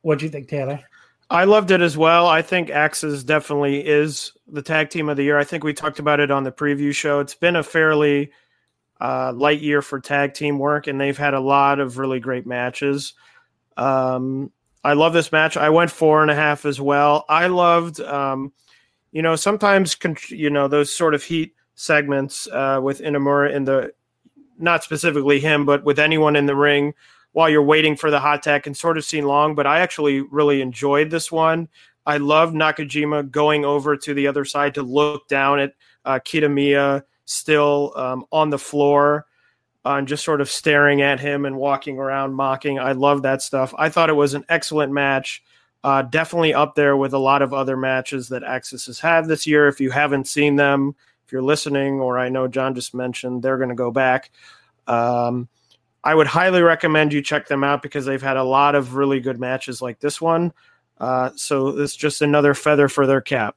What'd 0.01 0.21
you 0.21 0.29
think, 0.29 0.47
Taylor? 0.47 0.81
I 1.29 1.43
loved 1.43 1.71
it 1.71 1.81
as 1.81 1.95
well. 1.97 2.27
I 2.27 2.41
think 2.41 2.69
AXIZ 2.69 3.23
definitely 3.23 3.85
is 3.85 4.33
the 4.47 4.61
tag 4.61 4.89
team 4.89 5.09
of 5.09 5.17
the 5.17 5.23
year. 5.23 5.37
I 5.37 5.43
think 5.43 5.63
we 5.63 5.73
talked 5.73 5.99
about 5.99 6.19
it 6.19 6.31
on 6.31 6.43
the 6.43 6.51
preview 6.51 6.93
show. 6.93 7.19
It's 7.19 7.35
been 7.35 7.55
a 7.55 7.63
fairly 7.63 8.31
uh, 8.99 9.33
light 9.33 9.61
year 9.61 9.81
for 9.81 9.99
tag 9.99 10.33
team 10.33 10.57
work, 10.57 10.87
and 10.87 10.99
they've 10.99 11.17
had 11.17 11.33
a 11.33 11.39
lot 11.39 11.79
of 11.79 11.99
really 11.99 12.19
great 12.19 12.47
matches. 12.47 13.13
Um, 13.77 14.51
I 14.83 14.93
love 14.93 15.13
this 15.13 15.31
match. 15.31 15.55
I 15.55 15.69
went 15.69 15.91
four 15.91 16.21
and 16.21 16.31
a 16.31 16.35
half 16.35 16.65
as 16.65 16.81
well. 16.81 17.25
I 17.29 17.47
loved, 17.47 17.99
um, 18.01 18.51
you 19.11 19.21
know, 19.21 19.35
sometimes, 19.35 19.97
you 20.29 20.49
know, 20.49 20.67
those 20.67 20.93
sort 20.93 21.13
of 21.13 21.23
heat 21.23 21.53
segments 21.79 22.47
uh, 22.47 22.79
with 22.83 22.99
Inamura 22.99 23.53
in 23.53 23.63
the, 23.63 23.93
not 24.57 24.83
specifically 24.83 25.39
him, 25.39 25.65
but 25.65 25.83
with 25.85 25.97
anyone 25.97 26.35
in 26.35 26.45
the 26.45 26.55
ring 26.55 26.93
while 27.31 27.49
you're 27.49 27.63
waiting 27.63 27.95
for 27.95 28.11
the 28.11 28.19
hot 28.19 28.43
tag 28.43 28.63
can 28.63 28.73
sort 28.73 28.97
of 28.97 29.05
seem 29.05 29.23
long, 29.23 29.55
but 29.55 29.67
I 29.67 29.79
actually 29.79 30.21
really 30.21 30.61
enjoyed 30.61 31.09
this 31.09 31.31
one. 31.31 31.69
I 32.05 32.17
love 32.17 32.51
Nakajima 32.51 33.31
going 33.31 33.63
over 33.63 33.95
to 33.95 34.13
the 34.13 34.27
other 34.27 34.43
side 34.43 34.73
to 34.75 34.83
look 34.83 35.27
down 35.27 35.59
at 35.59 35.73
uh, 36.05 36.19
Kitamiya 36.19 37.03
still 37.25 37.93
um, 37.95 38.25
on 38.31 38.49
the 38.49 38.57
floor 38.57 39.27
uh, 39.85 39.93
and 39.93 40.07
just 40.07 40.25
sort 40.25 40.41
of 40.41 40.49
staring 40.49 41.01
at 41.01 41.19
him 41.19 41.45
and 41.45 41.55
walking 41.55 41.97
around 41.97 42.33
mocking. 42.33 42.79
I 42.79 42.93
love 42.93 43.21
that 43.21 43.41
stuff. 43.41 43.73
I 43.77 43.89
thought 43.89 44.09
it 44.09 44.13
was 44.13 44.33
an 44.33 44.43
excellent 44.49 44.91
match. 44.91 45.43
Uh, 45.83 46.01
definitely 46.01 46.53
up 46.53 46.75
there 46.75 46.97
with 46.97 47.13
a 47.13 47.17
lot 47.17 47.41
of 47.41 47.53
other 47.53 47.77
matches 47.77 48.27
that 48.29 48.43
AXIZ 48.43 48.85
has 48.87 48.99
had 48.99 49.27
this 49.27 49.47
year. 49.47 49.67
If 49.67 49.79
you 49.79 49.91
haven't 49.91 50.27
seen 50.27 50.57
them, 50.57 50.95
if 51.29 51.33
you're 51.33 51.43
listening, 51.43 51.99
or 51.99 52.17
I 52.17 52.29
know 52.29 52.47
John 52.47 52.73
just 52.73 52.95
mentioned, 52.95 53.43
they're 53.43 53.57
going 53.57 53.69
to 53.69 53.75
go 53.75 53.91
back. 53.91 54.31
Um, 54.87 55.47
I 56.03 56.15
would 56.15 56.25
highly 56.25 56.63
recommend 56.63 57.13
you 57.13 57.21
check 57.21 57.47
them 57.47 57.63
out 57.63 57.83
because 57.83 58.07
they've 58.07 58.19
had 58.19 58.35
a 58.35 58.43
lot 58.43 58.73
of 58.73 58.95
really 58.95 59.19
good 59.19 59.39
matches 59.39 59.79
like 59.79 59.99
this 59.99 60.19
one. 60.19 60.53
Uh, 60.97 61.29
so 61.35 61.67
it's 61.67 61.95
just 61.95 62.23
another 62.23 62.55
feather 62.55 62.87
for 62.87 63.05
their 63.05 63.21
cap. 63.21 63.55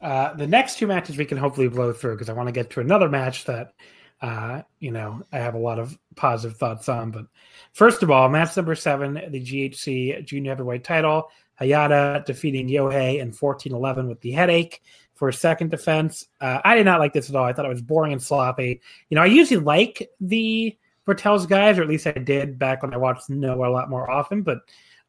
Uh, 0.00 0.32
the 0.32 0.46
next 0.46 0.78
two 0.78 0.86
matches 0.86 1.18
we 1.18 1.26
can 1.26 1.36
hopefully 1.36 1.68
blow 1.68 1.92
through 1.92 2.14
because 2.14 2.30
I 2.30 2.32
want 2.32 2.48
to 2.48 2.52
get 2.52 2.70
to 2.70 2.80
another 2.80 3.10
match 3.10 3.44
that 3.44 3.74
uh, 4.22 4.62
you 4.80 4.92
know 4.92 5.20
I 5.30 5.40
have 5.40 5.54
a 5.54 5.58
lot 5.58 5.78
of 5.78 5.98
positive 6.16 6.56
thoughts 6.56 6.88
on. 6.88 7.10
But 7.10 7.26
first 7.74 8.02
of 8.02 8.10
all, 8.10 8.30
match 8.30 8.56
number 8.56 8.74
seven, 8.74 9.12
the 9.28 9.44
GHC 9.44 10.24
Junior 10.24 10.52
Heavyweight 10.52 10.84
Title, 10.84 11.30
Hayata 11.60 12.24
defeating 12.24 12.66
Yohei 12.66 13.20
in 13.20 13.30
fourteen 13.30 13.74
eleven 13.74 14.08
with 14.08 14.22
the 14.22 14.32
headache 14.32 14.80
for 15.14 15.30
second 15.32 15.70
defense. 15.70 16.26
Uh, 16.40 16.60
I 16.64 16.74
did 16.76 16.84
not 16.84 17.00
like 17.00 17.12
this 17.12 17.30
at 17.30 17.36
all. 17.36 17.44
I 17.44 17.52
thought 17.52 17.64
it 17.64 17.70
was 17.70 17.82
boring 17.82 18.12
and 18.12 18.22
sloppy. 18.22 18.80
You 19.08 19.14
know, 19.14 19.22
I 19.22 19.26
usually 19.26 19.60
like 19.60 20.10
the 20.20 20.76
Ratel's 21.06 21.46
guys, 21.46 21.78
or 21.78 21.82
at 21.82 21.88
least 21.88 22.06
I 22.06 22.12
did 22.12 22.58
back 22.58 22.82
when 22.82 22.94
I 22.94 22.96
watched 22.96 23.30
Noah 23.30 23.68
a 23.68 23.70
lot 23.70 23.90
more 23.90 24.10
often. 24.10 24.42
But 24.42 24.58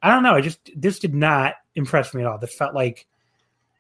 I 0.02 0.10
don't 0.10 0.24
know. 0.24 0.36
I 0.36 0.42
just 0.42 0.60
this 0.76 1.00
did 1.00 1.16
not 1.16 1.56
impress 1.76 2.14
me 2.14 2.22
at 2.22 2.28
all. 2.28 2.38
This 2.38 2.54
felt 2.54 2.76
like 2.76 3.08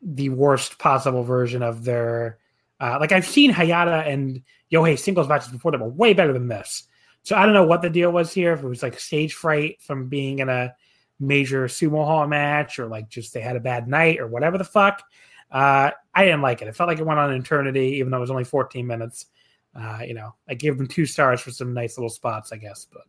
the 0.01 0.29
worst 0.29 0.77
possible 0.79 1.23
version 1.23 1.63
of 1.63 1.83
their 1.83 2.37
uh, 2.79 2.97
like 2.99 3.11
I've 3.11 3.25
seen 3.25 3.53
Hayata 3.53 4.07
and 4.07 4.41
Yohei 4.71 4.97
singles 4.99 5.27
matches 5.27 5.49
before 5.49 5.71
that 5.71 5.79
were 5.79 5.87
way 5.87 6.13
better 6.13 6.33
than 6.33 6.47
this. 6.47 6.83
So 7.23 7.35
I 7.35 7.45
don't 7.45 7.53
know 7.53 7.65
what 7.65 7.81
the 7.81 7.89
deal 7.89 8.11
was 8.11 8.33
here. 8.33 8.53
If 8.53 8.63
it 8.63 8.67
was 8.67 8.83
like 8.83 8.99
stage 8.99 9.33
fright 9.33 9.81
from 9.81 10.09
being 10.09 10.39
in 10.39 10.49
a 10.49 10.75
major 11.19 11.65
sumo 11.65 12.05
hall 12.05 12.27
match, 12.27 12.77
or 12.77 12.87
like 12.87 13.09
just 13.09 13.33
they 13.33 13.41
had 13.41 13.55
a 13.55 13.61
bad 13.61 13.87
night, 13.87 14.19
or 14.19 14.27
whatever 14.27 14.57
the 14.57 14.63
fuck. 14.63 15.03
Uh, 15.51 15.91
I 16.13 16.25
didn't 16.25 16.41
like 16.41 16.61
it. 16.61 16.67
It 16.67 16.75
felt 16.75 16.87
like 16.87 16.99
it 16.99 17.05
went 17.05 17.19
on 17.19 17.31
an 17.31 17.39
eternity, 17.39 17.95
even 17.97 18.11
though 18.11 18.17
it 18.17 18.21
was 18.21 18.31
only 18.31 18.43
14 18.43 18.85
minutes. 18.85 19.27
Uh, 19.75 19.99
you 20.05 20.13
know, 20.13 20.33
I 20.47 20.53
gave 20.53 20.77
them 20.77 20.87
two 20.87 21.05
stars 21.05 21.41
for 21.41 21.51
some 21.51 21.73
nice 21.73 21.97
little 21.97 22.09
spots, 22.09 22.51
I 22.51 22.57
guess, 22.57 22.87
but 22.91 23.03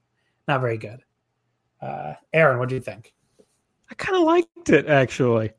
not 0.49 0.61
very 0.61 0.79
good. 0.79 1.01
Uh, 1.81 2.15
Aaron, 2.33 2.59
what 2.59 2.69
do 2.69 2.75
you 2.75 2.81
think? 2.81 3.15
I 3.91 3.95
kind 3.95 4.17
of 4.17 4.23
liked 4.25 4.69
it 4.71 4.87
actually. 4.87 5.53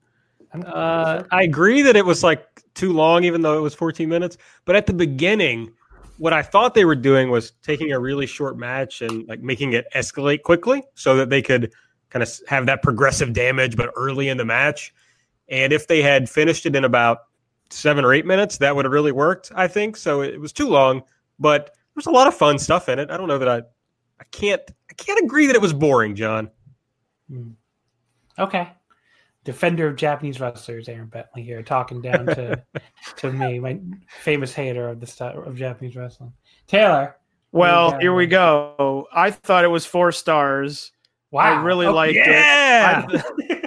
Uh, 0.65 1.23
I 1.31 1.43
agree 1.43 1.81
that 1.81 1.95
it 1.95 2.05
was 2.05 2.23
like 2.23 2.45
too 2.73 2.93
long, 2.93 3.23
even 3.23 3.41
though 3.41 3.57
it 3.57 3.61
was 3.61 3.73
14 3.75 4.07
minutes. 4.07 4.37
But 4.65 4.75
at 4.75 4.85
the 4.85 4.93
beginning, 4.93 5.71
what 6.17 6.33
I 6.33 6.41
thought 6.41 6.73
they 6.73 6.85
were 6.85 6.95
doing 6.95 7.29
was 7.29 7.51
taking 7.63 7.91
a 7.91 7.99
really 7.99 8.25
short 8.25 8.57
match 8.57 9.01
and 9.01 9.27
like 9.27 9.41
making 9.41 9.73
it 9.73 9.85
escalate 9.95 10.43
quickly 10.43 10.83
so 10.95 11.15
that 11.17 11.29
they 11.29 11.41
could 11.41 11.71
kind 12.09 12.23
of 12.23 12.31
have 12.47 12.65
that 12.65 12.81
progressive 12.81 13.33
damage, 13.33 13.75
but 13.75 13.91
early 13.95 14.29
in 14.29 14.37
the 14.37 14.45
match. 14.45 14.93
And 15.49 15.71
if 15.71 15.87
they 15.87 16.01
had 16.01 16.29
finished 16.29 16.65
it 16.65 16.75
in 16.75 16.83
about 16.83 17.19
seven 17.69 18.03
or 18.03 18.13
eight 18.13 18.25
minutes, 18.25 18.57
that 18.57 18.75
would 18.75 18.85
have 18.85 18.91
really 18.91 19.11
worked, 19.11 19.51
I 19.55 19.67
think. 19.67 19.97
So 19.97 20.21
it 20.21 20.39
was 20.39 20.51
too 20.53 20.67
long, 20.67 21.03
but 21.39 21.73
there's 21.95 22.07
a 22.07 22.11
lot 22.11 22.27
of 22.27 22.35
fun 22.35 22.59
stuff 22.59 22.89
in 22.89 22.99
it. 22.99 23.09
I 23.11 23.17
don't 23.17 23.27
know 23.27 23.37
that 23.37 23.49
I, 23.49 23.57
I 24.19 24.23
can't, 24.31 24.61
I 24.89 24.93
can't 24.93 25.23
agree 25.23 25.47
that 25.47 25.55
it 25.55 25.61
was 25.61 25.73
boring, 25.73 26.15
John. 26.15 26.49
Hmm. 27.29 27.51
Okay 28.39 28.69
defender 29.47 29.87
of 29.87 29.95
Japanese 29.95 30.41
wrestlers, 30.41 30.89
Aaron 30.89 31.07
Bentley 31.07 31.41
here, 31.41 31.63
talking 31.63 32.01
down 32.01 32.25
to 32.25 32.61
to 33.15 33.31
me, 33.31 33.59
my 33.59 33.79
famous 34.19 34.53
hater 34.53 34.89
of 34.89 34.99
the 34.99 35.07
style 35.07 35.41
of 35.41 35.55
Japanese 35.55 35.95
wrestling. 35.95 36.33
Taylor. 36.67 37.15
Well, 37.53 37.97
here 37.97 38.13
we 38.13 38.27
go. 38.27 39.07
I 39.13 39.31
thought 39.31 39.63
it 39.63 39.69
was 39.69 39.85
four 39.85 40.11
stars. 40.11 40.91
Wow. 41.31 41.43
I 41.43 41.63
really 41.63 41.85
Oh, 41.85 41.93
liked 41.93 42.15
yeah! 42.15 43.05
it. 43.09 43.23
I, 43.25 43.61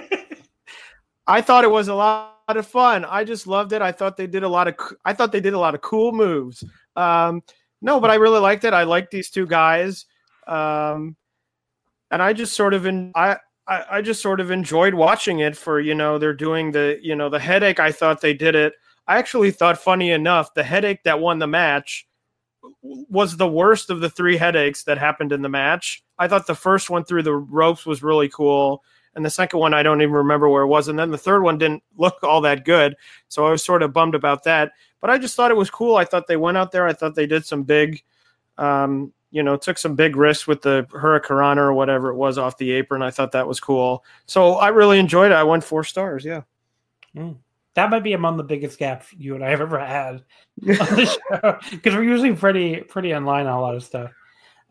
I 1.31 1.39
thought 1.39 1.63
it 1.63 1.71
was 1.71 1.87
a 1.87 1.95
lot 1.95 2.33
of 2.49 2.67
fun. 2.67 3.05
I 3.05 3.23
just 3.23 3.47
loved 3.47 3.71
it. 3.71 3.81
I 3.81 3.93
thought 3.93 4.17
they 4.17 4.27
did 4.27 4.43
a 4.43 4.49
lot 4.49 4.67
of 4.67 4.75
I 5.05 5.13
thought 5.13 5.31
they 5.31 5.39
did 5.39 5.53
a 5.53 5.59
lot 5.59 5.75
of 5.75 5.79
cool 5.79 6.11
moves. 6.11 6.61
Um, 6.97 7.41
no, 7.81 8.01
but 8.01 8.11
I 8.11 8.15
really 8.15 8.39
liked 8.39 8.65
it. 8.65 8.73
I 8.73 8.83
liked 8.83 9.11
these 9.11 9.29
two 9.29 9.47
guys. 9.47 10.05
Um, 10.45 11.15
and 12.11 12.21
I 12.21 12.33
just 12.33 12.53
sort 12.53 12.73
of 12.73 12.85
in 12.85 13.13
I, 13.15 13.37
I 13.65 13.85
I 13.89 14.01
just 14.01 14.21
sort 14.21 14.41
of 14.41 14.51
enjoyed 14.51 14.93
watching 14.93 15.39
it 15.39 15.55
for, 15.55 15.79
you 15.79 15.95
know, 15.95 16.17
they're 16.17 16.33
doing 16.33 16.71
the, 16.71 16.99
you 17.01 17.15
know, 17.15 17.29
the 17.29 17.39
headache. 17.39 17.79
I 17.79 17.93
thought 17.93 18.19
they 18.19 18.33
did 18.33 18.53
it. 18.53 18.73
I 19.07 19.17
actually 19.17 19.51
thought 19.51 19.77
funny 19.77 20.11
enough, 20.11 20.53
the 20.53 20.63
headache 20.63 21.03
that 21.03 21.21
won 21.21 21.39
the 21.39 21.47
match 21.47 22.07
was 22.81 23.37
the 23.37 23.47
worst 23.47 23.89
of 23.89 24.01
the 24.01 24.09
three 24.09 24.35
headaches 24.35 24.83
that 24.83 24.97
happened 24.97 25.31
in 25.31 25.41
the 25.41 25.49
match. 25.49 26.03
I 26.19 26.27
thought 26.27 26.45
the 26.45 26.55
first 26.55 26.89
one 26.89 27.05
through 27.05 27.23
the 27.23 27.35
ropes 27.35 27.85
was 27.85 28.03
really 28.03 28.27
cool. 28.27 28.83
And 29.15 29.25
the 29.25 29.29
second 29.29 29.59
one, 29.59 29.73
I 29.73 29.83
don't 29.83 30.01
even 30.01 30.13
remember 30.13 30.47
where 30.47 30.63
it 30.63 30.67
was. 30.67 30.87
And 30.87 30.97
then 30.97 31.11
the 31.11 31.17
third 31.17 31.41
one 31.43 31.57
didn't 31.57 31.83
look 31.97 32.23
all 32.23 32.41
that 32.41 32.65
good. 32.65 32.95
So 33.27 33.45
I 33.45 33.51
was 33.51 33.63
sort 33.63 33.83
of 33.83 33.93
bummed 33.93 34.15
about 34.15 34.43
that. 34.43 34.71
But 35.01 35.09
I 35.09 35.17
just 35.17 35.35
thought 35.35 35.51
it 35.51 35.57
was 35.57 35.69
cool. 35.69 35.95
I 35.97 36.05
thought 36.05 36.27
they 36.27 36.37
went 36.37 36.57
out 36.57 36.71
there. 36.71 36.87
I 36.87 36.93
thought 36.93 37.15
they 37.15 37.25
did 37.25 37.45
some 37.45 37.63
big, 37.63 38.01
um, 38.57 39.11
you 39.31 39.43
know, 39.43 39.57
took 39.57 39.77
some 39.77 39.95
big 39.95 40.15
risks 40.15 40.47
with 40.47 40.61
the 40.61 40.87
Hurricane 40.91 41.57
or 41.57 41.73
whatever 41.73 42.09
it 42.09 42.15
was 42.15 42.37
off 42.37 42.57
the 42.57 42.71
apron. 42.71 43.01
I 43.01 43.11
thought 43.11 43.31
that 43.33 43.47
was 43.47 43.59
cool. 43.59 44.05
So 44.27 44.55
I 44.55 44.69
really 44.69 44.99
enjoyed 44.99 45.31
it. 45.31 45.35
I 45.35 45.43
went 45.43 45.63
four 45.63 45.83
stars. 45.83 46.23
Yeah. 46.23 46.41
That 47.73 47.89
might 47.89 48.03
be 48.03 48.13
among 48.13 48.37
the 48.37 48.43
biggest 48.43 48.77
gaps 48.77 49.07
you 49.17 49.35
and 49.35 49.43
I 49.43 49.49
have 49.49 49.61
ever 49.61 49.79
had 49.79 50.15
on 50.15 50.21
the 50.61 51.05
show 51.41 51.59
because 51.71 51.95
we're 51.95 52.03
usually 52.03 52.33
pretty 52.33 52.81
pretty 52.81 53.11
in 53.11 53.25
line 53.25 53.47
on 53.47 53.57
a 53.57 53.61
lot 53.61 53.75
of 53.75 53.83
stuff. 53.83 54.11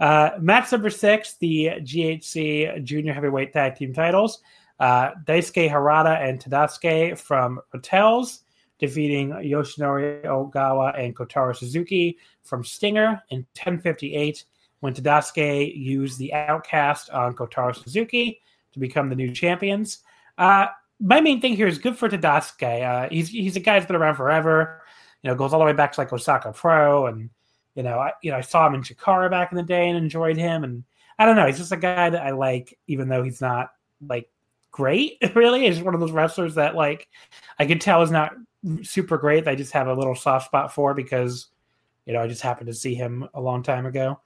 Uh, 0.00 0.30
match 0.40 0.72
number 0.72 0.90
six, 0.90 1.34
the 1.34 1.66
GHC 1.80 2.82
Junior 2.84 3.12
Heavyweight 3.12 3.52
Tag 3.52 3.76
Team 3.76 3.92
Titles. 3.92 4.40
Uh, 4.80 5.10
Daisuke 5.24 5.70
Harada 5.70 6.26
and 6.26 6.42
Tadasuke 6.42 7.18
from 7.18 7.60
Ratel's 7.74 8.44
defeating 8.78 9.28
Yoshinari 9.28 10.24
Ogawa 10.24 10.98
and 10.98 11.14
Kotaro 11.14 11.54
Suzuki 11.54 12.16
from 12.42 12.64
Stinger 12.64 13.22
in 13.28 13.40
1058 13.54 14.42
when 14.80 14.94
Tadasuke 14.94 15.76
used 15.76 16.18
the 16.18 16.32
Outcast 16.32 17.10
on 17.10 17.34
Kotaro 17.34 17.76
Suzuki 17.76 18.40
to 18.72 18.78
become 18.78 19.10
the 19.10 19.16
new 19.16 19.30
champions. 19.30 19.98
Uh, 20.38 20.68
my 20.98 21.20
main 21.20 21.42
thing 21.42 21.54
here 21.54 21.66
is 21.66 21.78
good 21.78 21.98
for 21.98 22.08
Tadasuke. 22.08 22.82
Uh, 22.82 23.08
he's 23.10 23.28
he's 23.28 23.56
a 23.56 23.60
guy 23.60 23.74
that's 23.74 23.86
been 23.86 23.96
around 23.96 24.16
forever. 24.16 24.82
You 25.22 25.28
know, 25.28 25.36
goes 25.36 25.52
all 25.52 25.58
the 25.58 25.66
way 25.66 25.74
back 25.74 25.92
to 25.92 26.00
like 26.00 26.12
Osaka 26.12 26.52
Pro, 26.52 27.06
and 27.06 27.28
you 27.74 27.82
know, 27.82 27.98
I 27.98 28.12
you 28.22 28.30
know 28.30 28.38
I 28.38 28.42
saw 28.42 28.66
him 28.66 28.74
in 28.74 28.82
Chikara 28.82 29.30
back 29.30 29.52
in 29.52 29.56
the 29.56 29.62
day 29.62 29.88
and 29.88 29.96
enjoyed 29.96 30.36
him. 30.36 30.64
And 30.64 30.84
I 31.18 31.26
don't 31.26 31.36
know, 31.36 31.46
he's 31.46 31.58
just 31.58 31.72
a 31.72 31.76
guy 31.76 32.10
that 32.10 32.22
I 32.22 32.30
like, 32.30 32.78
even 32.86 33.08
though 33.08 33.22
he's 33.22 33.40
not 33.40 33.70
like 34.06 34.28
great. 34.70 35.18
Really, 35.34 35.66
he's 35.66 35.82
one 35.82 35.94
of 35.94 36.00
those 36.00 36.12
wrestlers 36.12 36.54
that 36.56 36.74
like 36.74 37.08
I 37.58 37.66
could 37.66 37.80
tell 37.80 38.02
is 38.02 38.10
not 38.10 38.32
super 38.82 39.18
great. 39.18 39.48
I 39.48 39.54
just 39.54 39.72
have 39.72 39.88
a 39.88 39.94
little 39.94 40.14
soft 40.14 40.46
spot 40.46 40.74
for 40.74 40.94
because 40.94 41.48
you 42.06 42.12
know 42.12 42.22
I 42.22 42.28
just 42.28 42.42
happened 42.42 42.68
to 42.68 42.74
see 42.74 42.94
him 42.94 43.28
a 43.34 43.40
long 43.40 43.62
time 43.62 43.86
ago. 43.86 44.20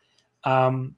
Um, 0.45 0.97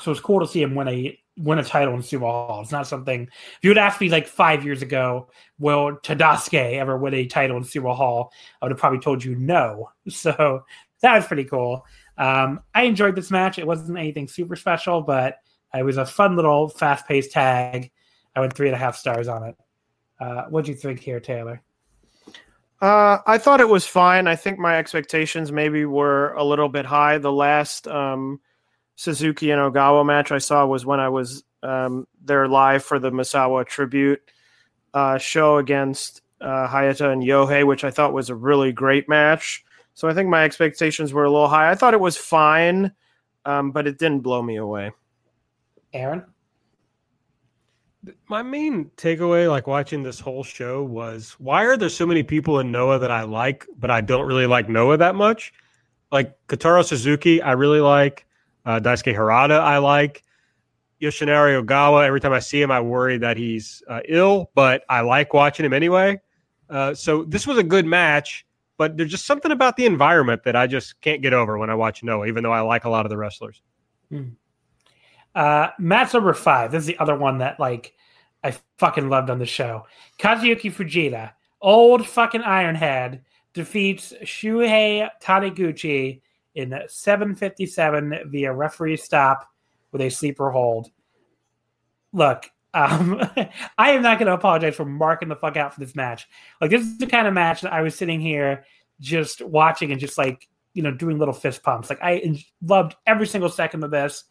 so 0.00 0.10
it's 0.10 0.20
cool 0.20 0.40
to 0.40 0.46
see 0.46 0.62
him 0.62 0.74
win 0.74 0.88
a 0.88 1.18
win 1.38 1.58
a 1.58 1.64
title 1.64 1.94
in 1.94 2.00
Sumo 2.00 2.20
Hall. 2.20 2.60
It's 2.62 2.72
not 2.72 2.86
something. 2.86 3.22
If 3.22 3.58
you 3.62 3.70
would 3.70 3.78
ask 3.78 4.00
me 4.00 4.08
like 4.08 4.26
five 4.26 4.64
years 4.64 4.82
ago, 4.82 5.28
will 5.58 5.96
Tadasuke 6.02 6.78
ever 6.78 6.98
win 6.98 7.14
a 7.14 7.26
title 7.26 7.56
in 7.56 7.62
Sumo 7.64 7.94
Hall? 7.94 8.32
I 8.60 8.66
would 8.66 8.72
have 8.72 8.78
probably 8.78 9.00
told 9.00 9.24
you 9.24 9.34
no. 9.34 9.90
So 10.08 10.64
that 11.02 11.14
was 11.14 11.26
pretty 11.26 11.44
cool. 11.44 11.84
Um, 12.18 12.60
I 12.74 12.82
enjoyed 12.82 13.16
this 13.16 13.30
match. 13.30 13.58
It 13.58 13.66
wasn't 13.66 13.98
anything 13.98 14.28
super 14.28 14.56
special, 14.56 15.00
but 15.00 15.38
it 15.74 15.84
was 15.84 15.96
a 15.96 16.06
fun 16.06 16.36
little 16.36 16.68
fast 16.68 17.06
paced 17.06 17.32
tag. 17.32 17.90
I 18.34 18.40
went 18.40 18.52
three 18.52 18.68
and 18.68 18.74
a 18.74 18.78
half 18.78 18.96
stars 18.96 19.28
on 19.28 19.44
it. 19.44 19.56
Uh, 20.20 20.44
what'd 20.44 20.68
you 20.68 20.74
think 20.74 21.00
here, 21.00 21.20
Taylor? 21.20 21.62
Uh, 22.80 23.18
I 23.26 23.38
thought 23.38 23.60
it 23.60 23.68
was 23.68 23.86
fine. 23.86 24.26
I 24.26 24.36
think 24.36 24.58
my 24.58 24.78
expectations 24.78 25.52
maybe 25.52 25.84
were 25.84 26.32
a 26.32 26.44
little 26.44 26.68
bit 26.68 26.86
high. 26.86 27.18
The 27.18 27.32
last 27.32 27.86
um, 27.88 28.40
Suzuki 28.96 29.50
and 29.50 29.60
Ogawa 29.60 30.04
match 30.04 30.32
I 30.32 30.38
saw 30.38 30.66
was 30.66 30.86
when 30.86 31.00
I 31.00 31.08
was 31.08 31.44
um, 31.62 32.06
there 32.24 32.48
live 32.48 32.82
for 32.82 32.98
the 32.98 33.10
Misawa 33.10 33.66
tribute 33.66 34.20
uh, 34.94 35.18
show 35.18 35.58
against 35.58 36.22
uh, 36.40 36.68
Hayata 36.68 37.12
and 37.12 37.22
Yohei, 37.22 37.66
which 37.66 37.84
I 37.84 37.90
thought 37.90 38.14
was 38.14 38.30
a 38.30 38.34
really 38.34 38.72
great 38.72 39.08
match. 39.08 39.64
So 39.94 40.08
I 40.08 40.14
think 40.14 40.28
my 40.28 40.44
expectations 40.44 41.12
were 41.12 41.24
a 41.24 41.30
little 41.30 41.48
high. 41.48 41.70
I 41.70 41.74
thought 41.74 41.94
it 41.94 42.00
was 42.00 42.16
fine, 42.16 42.92
um, 43.44 43.70
but 43.70 43.86
it 43.86 43.98
didn't 43.98 44.20
blow 44.20 44.42
me 44.42 44.56
away. 44.56 44.92
Aaron? 45.92 46.24
my 48.28 48.42
main 48.42 48.86
takeaway, 48.96 49.48
like 49.48 49.66
watching 49.66 50.02
this 50.02 50.20
whole 50.20 50.42
show, 50.42 50.82
was 50.82 51.36
why 51.38 51.64
are 51.64 51.76
there 51.76 51.88
so 51.88 52.06
many 52.06 52.22
people 52.22 52.60
in 52.60 52.72
Noah 52.72 52.98
that 52.98 53.10
I 53.10 53.22
like, 53.22 53.66
but 53.78 53.90
I 53.90 54.00
don't 54.00 54.26
really 54.26 54.46
like 54.46 54.68
Noah 54.68 54.96
that 54.96 55.14
much? 55.14 55.52
Like 56.10 56.34
Kotaro 56.46 56.84
Suzuki, 56.84 57.42
I 57.42 57.52
really 57.52 57.80
like. 57.80 58.26
Uh, 58.64 58.80
Daisuke 58.80 59.14
Harada, 59.14 59.60
I 59.60 59.78
like. 59.78 60.24
Yoshinari 61.00 61.62
Ogawa, 61.62 62.04
every 62.04 62.20
time 62.20 62.32
I 62.32 62.40
see 62.40 62.60
him, 62.60 62.70
I 62.70 62.80
worry 62.80 63.16
that 63.18 63.36
he's 63.36 63.82
uh, 63.88 64.00
ill, 64.06 64.50
but 64.54 64.84
I 64.88 65.00
like 65.00 65.32
watching 65.32 65.64
him 65.64 65.72
anyway. 65.72 66.20
Uh, 66.68 66.94
so 66.94 67.24
this 67.24 67.46
was 67.46 67.56
a 67.56 67.62
good 67.62 67.86
match, 67.86 68.46
but 68.80 68.96
there's 68.96 69.10
just 69.10 69.26
something 69.26 69.52
about 69.52 69.76
the 69.76 69.84
environment 69.84 70.42
that 70.44 70.56
I 70.56 70.66
just 70.66 70.98
can't 71.02 71.20
get 71.20 71.34
over 71.34 71.58
when 71.58 71.68
I 71.68 71.74
watch 71.74 72.02
Noah, 72.02 72.24
even 72.24 72.42
though 72.42 72.50
I 72.54 72.60
like 72.60 72.86
a 72.86 72.88
lot 72.88 73.04
of 73.04 73.10
the 73.10 73.18
wrestlers. 73.18 73.60
Uh, 75.34 75.68
match 75.78 76.14
number 76.14 76.32
five. 76.32 76.72
This 76.72 76.80
is 76.80 76.86
the 76.86 76.96
other 76.96 77.14
one 77.14 77.36
that 77.38 77.60
like 77.60 77.92
I 78.42 78.54
fucking 78.78 79.10
loved 79.10 79.28
on 79.28 79.38
the 79.38 79.44
show. 79.44 79.84
Kazuyuki 80.18 80.72
Fujita, 80.72 81.32
old 81.60 82.06
fucking 82.06 82.40
Ironhead, 82.40 83.20
defeats 83.52 84.14
Shuhei 84.22 85.10
Taniguchi 85.22 86.22
in 86.54 86.70
757 86.88 88.30
via 88.30 88.50
referee 88.50 88.96
stop 88.96 89.46
with 89.92 90.00
a 90.00 90.08
sleeper 90.08 90.50
hold. 90.50 90.88
Look, 92.14 92.50
um, 92.74 93.20
I 93.78 93.90
am 93.90 94.02
not 94.02 94.18
going 94.18 94.26
to 94.26 94.34
apologize 94.34 94.76
for 94.76 94.84
marking 94.84 95.28
the 95.28 95.36
fuck 95.36 95.56
out 95.56 95.74
for 95.74 95.80
this 95.80 95.96
match. 95.96 96.26
Like 96.60 96.70
this 96.70 96.82
is 96.82 96.98
the 96.98 97.06
kind 97.06 97.26
of 97.26 97.34
match 97.34 97.62
that 97.62 97.72
I 97.72 97.82
was 97.82 97.94
sitting 97.94 98.20
here 98.20 98.64
just 99.00 99.42
watching 99.42 99.92
and 99.92 100.00
just 100.00 100.18
like 100.18 100.48
you 100.74 100.82
know 100.82 100.90
doing 100.90 101.18
little 101.18 101.34
fist 101.34 101.62
pumps. 101.62 101.90
Like 101.90 102.02
I 102.02 102.42
loved 102.62 102.94
every 103.06 103.26
single 103.26 103.50
second 103.50 103.82
of 103.82 103.90
this. 103.90 104.24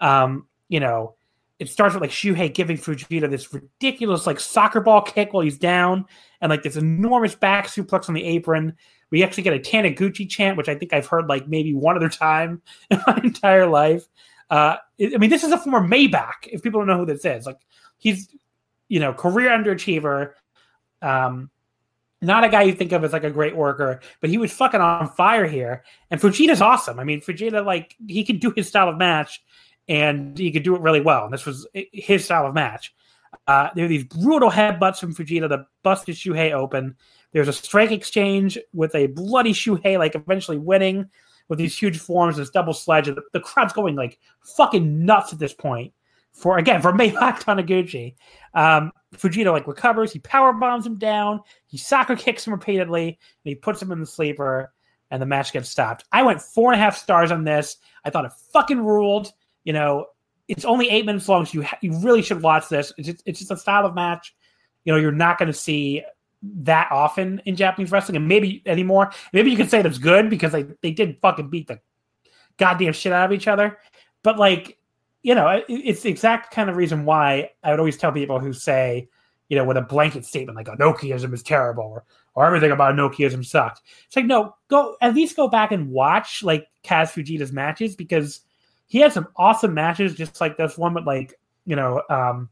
Um, 0.00 0.46
you 0.68 0.80
know, 0.80 1.14
it 1.58 1.68
starts 1.68 1.94
with 1.94 2.02
like 2.02 2.10
Shuhei 2.10 2.52
giving 2.52 2.76
Fujita 2.76 3.30
this 3.30 3.52
ridiculous 3.52 4.26
like 4.26 4.40
soccer 4.40 4.80
ball 4.80 5.02
kick 5.02 5.32
while 5.32 5.42
he's 5.42 5.58
down, 5.58 6.06
and 6.40 6.50
like 6.50 6.62
this 6.62 6.76
enormous 6.76 7.34
back 7.34 7.66
suplex 7.66 8.08
on 8.08 8.14
the 8.14 8.24
apron. 8.24 8.74
We 9.10 9.22
actually 9.22 9.44
get 9.44 9.54
a 9.54 9.58
Taniguchi 9.58 10.28
chant, 10.28 10.56
which 10.56 10.68
I 10.68 10.74
think 10.74 10.92
I've 10.92 11.06
heard 11.06 11.28
like 11.28 11.46
maybe 11.46 11.74
one 11.74 11.96
other 11.96 12.08
time 12.10 12.62
in 12.90 13.00
my 13.06 13.20
entire 13.22 13.66
life. 13.66 14.08
Uh, 14.50 14.76
I 15.00 15.16
mean, 15.18 15.30
this 15.30 15.44
is 15.44 15.52
a 15.52 15.58
former 15.58 15.86
Maybach. 15.86 16.46
If 16.50 16.62
people 16.62 16.80
don't 16.80 16.88
know 16.88 16.98
who 16.98 17.06
this 17.06 17.24
is, 17.24 17.46
like 17.46 17.58
he's 17.98 18.28
you 18.88 19.00
know 19.00 19.12
career 19.12 19.50
underachiever. 19.50 20.32
Um, 21.02 21.50
not 22.22 22.44
a 22.44 22.48
guy 22.48 22.62
you 22.62 22.72
think 22.72 22.92
of 22.92 23.04
as 23.04 23.12
like 23.12 23.24
a 23.24 23.30
great 23.30 23.54
worker, 23.54 24.00
but 24.20 24.30
he 24.30 24.38
was 24.38 24.52
fucking 24.52 24.80
on 24.80 25.10
fire 25.10 25.46
here. 25.46 25.84
And 26.10 26.20
Fujita's 26.20 26.62
awesome. 26.62 26.98
I 26.98 27.04
mean, 27.04 27.20
Fujita 27.20 27.64
like 27.64 27.94
he 28.06 28.24
could 28.24 28.40
do 28.40 28.50
his 28.50 28.68
style 28.68 28.88
of 28.88 28.96
match, 28.96 29.42
and 29.88 30.36
he 30.36 30.50
could 30.50 30.62
do 30.62 30.74
it 30.74 30.80
really 30.80 31.00
well. 31.00 31.24
And 31.24 31.32
this 31.32 31.46
was 31.46 31.66
his 31.92 32.24
style 32.24 32.46
of 32.46 32.54
match. 32.54 32.94
Uh, 33.46 33.68
there 33.74 33.84
are 33.84 33.88
these 33.88 34.04
brutal 34.04 34.50
headbutts 34.50 34.98
from 34.98 35.14
Fujita 35.14 35.48
that 35.48 35.66
busted 35.82 36.16
Shuhei 36.16 36.52
open. 36.52 36.96
There's 37.32 37.48
a 37.48 37.52
strike 37.52 37.90
exchange 37.90 38.56
with 38.72 38.94
a 38.94 39.08
bloody 39.08 39.52
Shuhei, 39.52 39.98
like 39.98 40.14
eventually 40.14 40.56
winning 40.56 41.10
with 41.48 41.58
these 41.58 41.76
huge 41.76 41.98
forms, 41.98 42.36
this 42.36 42.50
double 42.50 42.72
sledge. 42.72 43.08
and 43.08 43.16
The, 43.16 43.22
the 43.32 43.40
crowd's 43.40 43.72
going 43.72 43.96
like 43.96 44.18
fucking 44.56 45.04
nuts 45.04 45.32
at 45.32 45.38
this 45.38 45.54
point. 45.54 45.92
For 46.32 46.58
again, 46.58 46.82
for 46.82 46.92
Maybach 46.94 47.42
Taniguchi, 47.42 48.14
um, 48.54 48.92
Fujita 49.16 49.52
like 49.52 49.66
recovers. 49.66 50.12
He 50.12 50.18
power 50.20 50.52
bombs 50.52 50.86
him 50.86 50.98
down. 50.98 51.40
He 51.66 51.78
soccer 51.78 52.16
kicks 52.16 52.46
him 52.46 52.52
repeatedly, 52.52 53.06
and 53.08 53.16
he 53.44 53.54
puts 53.54 53.80
him 53.80 53.92
in 53.92 54.00
the 54.00 54.06
sleeper. 54.06 54.72
And 55.10 55.22
the 55.22 55.26
match 55.26 55.52
gets 55.52 55.68
stopped. 55.68 56.04
I 56.10 56.24
went 56.24 56.42
four 56.42 56.72
and 56.72 56.80
a 56.80 56.82
half 56.82 56.96
stars 56.96 57.30
on 57.30 57.44
this. 57.44 57.76
I 58.04 58.10
thought 58.10 58.24
it 58.24 58.32
fucking 58.52 58.84
ruled. 58.84 59.30
You 59.62 59.72
know, 59.72 60.06
it's 60.48 60.64
only 60.64 60.90
eight 60.90 61.06
minutes 61.06 61.28
long, 61.28 61.46
so 61.46 61.52
you 61.52 61.62
ha- 61.62 61.78
you 61.82 61.96
really 61.98 62.22
should 62.22 62.42
watch 62.42 62.68
this. 62.68 62.92
It's 62.98 63.06
just, 63.06 63.22
it's 63.24 63.38
just 63.38 63.50
a 63.52 63.56
style 63.56 63.86
of 63.86 63.94
match. 63.94 64.34
You 64.84 64.92
know, 64.92 64.98
you're 64.98 65.12
not 65.12 65.38
going 65.38 65.46
to 65.46 65.58
see 65.58 66.02
that 66.56 66.88
often 66.90 67.40
in 67.44 67.56
Japanese 67.56 67.90
wrestling, 67.90 68.16
and 68.16 68.28
maybe 68.28 68.62
anymore. 68.66 69.12
Maybe 69.32 69.50
you 69.50 69.56
could 69.56 69.70
say 69.70 69.82
that's 69.82 69.98
good 69.98 70.30
because 70.30 70.52
they 70.52 70.64
they 70.82 70.90
did 70.90 71.18
fucking 71.20 71.50
beat 71.50 71.68
the 71.68 71.80
goddamn 72.56 72.92
shit 72.92 73.12
out 73.12 73.26
of 73.26 73.32
each 73.32 73.48
other. 73.48 73.78
But 74.22 74.38
like, 74.38 74.78
you 75.22 75.34
know, 75.34 75.48
it, 75.48 75.64
it's 75.68 76.02
the 76.02 76.10
exact 76.10 76.52
kind 76.52 76.70
of 76.70 76.76
reason 76.76 77.04
why 77.04 77.50
I 77.62 77.70
would 77.70 77.78
always 77.78 77.96
tell 77.96 78.12
people 78.12 78.38
who 78.38 78.52
say, 78.52 79.08
you 79.48 79.56
know, 79.56 79.64
with 79.64 79.76
a 79.76 79.82
blanket 79.82 80.24
statement 80.24 80.56
like 80.56 80.66
Inokiism 80.66 81.32
is 81.32 81.42
terrible 81.42 81.84
or 81.84 82.04
or 82.34 82.44
everything 82.44 82.72
about 82.72 82.94
Inokiism 82.94 83.44
sucked. 83.44 83.82
It's 84.06 84.16
like 84.16 84.26
no, 84.26 84.54
go 84.68 84.96
at 85.00 85.14
least 85.14 85.36
go 85.36 85.48
back 85.48 85.72
and 85.72 85.90
watch 85.90 86.42
like 86.42 86.66
Kaz 86.82 87.12
Fujita's 87.12 87.52
matches 87.52 87.96
because 87.96 88.40
he 88.86 88.98
had 88.98 89.12
some 89.12 89.28
awesome 89.36 89.74
matches, 89.74 90.14
just 90.14 90.40
like 90.40 90.56
this 90.56 90.76
one 90.76 90.94
with 90.94 91.06
like 91.06 91.38
you 91.66 91.76
know, 91.76 92.02
um, 92.10 92.50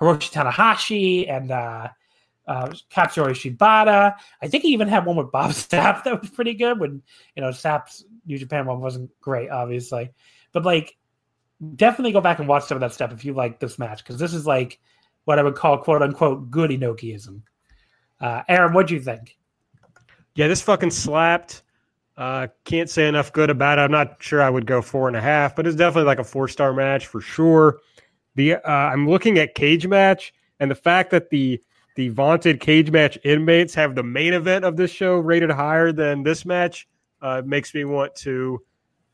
Hiroshi 0.00 0.32
Tanahashi 0.32 1.30
and 1.30 1.50
uh, 1.50 1.88
uh, 2.46 2.68
Katsuyori 2.90 3.32
Shibata. 3.32 4.14
I 4.40 4.48
think 4.48 4.64
he 4.64 4.70
even 4.70 4.88
had 4.88 5.06
one 5.06 5.16
with 5.16 5.30
Bob 5.30 5.50
Sapp 5.52 6.04
that 6.04 6.20
was 6.20 6.30
pretty 6.30 6.54
good. 6.54 6.78
When 6.78 7.02
you 7.36 7.42
know 7.42 7.50
Sapp's 7.50 8.04
New 8.26 8.38
Japan 8.38 8.66
one 8.66 8.80
wasn't 8.80 9.10
great, 9.20 9.50
obviously, 9.50 10.10
but 10.52 10.64
like 10.64 10.96
definitely 11.76 12.12
go 12.12 12.20
back 12.20 12.38
and 12.38 12.48
watch 12.48 12.64
some 12.64 12.76
of 12.76 12.80
that 12.80 12.92
stuff 12.92 13.12
if 13.12 13.24
you 13.24 13.32
like 13.32 13.60
this 13.60 13.78
match 13.78 14.02
because 14.02 14.18
this 14.18 14.34
is 14.34 14.46
like 14.46 14.80
what 15.24 15.38
I 15.38 15.42
would 15.42 15.54
call 15.54 15.78
quote 15.78 16.02
unquote 16.02 16.50
good 16.50 16.70
Inokiism. 16.70 17.42
Uh, 18.20 18.42
Aaron, 18.48 18.72
what 18.72 18.86
do 18.86 18.94
you 18.94 19.00
think? 19.00 19.36
Yeah, 20.34 20.48
this 20.48 20.62
fucking 20.62 20.90
slapped. 20.90 21.62
Uh, 22.16 22.46
can't 22.64 22.90
say 22.90 23.08
enough 23.08 23.32
good 23.32 23.50
about 23.50 23.78
it. 23.78 23.82
I'm 23.82 23.90
not 23.90 24.16
sure 24.22 24.42
I 24.42 24.50
would 24.50 24.66
go 24.66 24.82
four 24.82 25.08
and 25.08 25.16
a 25.16 25.20
half, 25.20 25.56
but 25.56 25.66
it's 25.66 25.76
definitely 25.76 26.06
like 26.06 26.18
a 26.18 26.24
four 26.24 26.46
star 26.48 26.72
match 26.72 27.06
for 27.06 27.20
sure. 27.20 27.78
The 28.34 28.56
uh, 28.56 28.60
I'm 28.70 29.08
looking 29.08 29.38
at 29.38 29.54
cage 29.54 29.86
match, 29.86 30.32
and 30.60 30.70
the 30.70 30.74
fact 30.74 31.10
that 31.10 31.30
the 31.30 31.60
the 31.94 32.08
vaunted 32.08 32.60
cage 32.60 32.90
match 32.90 33.18
inmates 33.24 33.74
have 33.74 33.94
the 33.94 34.02
main 34.02 34.32
event 34.34 34.64
of 34.64 34.76
this 34.76 34.90
show 34.90 35.16
rated 35.16 35.50
higher 35.50 35.92
than 35.92 36.22
this 36.22 36.44
match 36.44 36.88
uh, 37.20 37.42
makes 37.44 37.74
me 37.74 37.84
want 37.84 38.14
to 38.16 38.62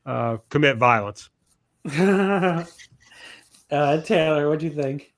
uh, 0.06 0.36
commit 0.48 0.76
violence. 0.76 1.30
uh, 1.98 2.64
Taylor, 3.70 4.48
what 4.48 4.59
do 4.59 4.66
you 4.66 4.72
think? 4.72 5.12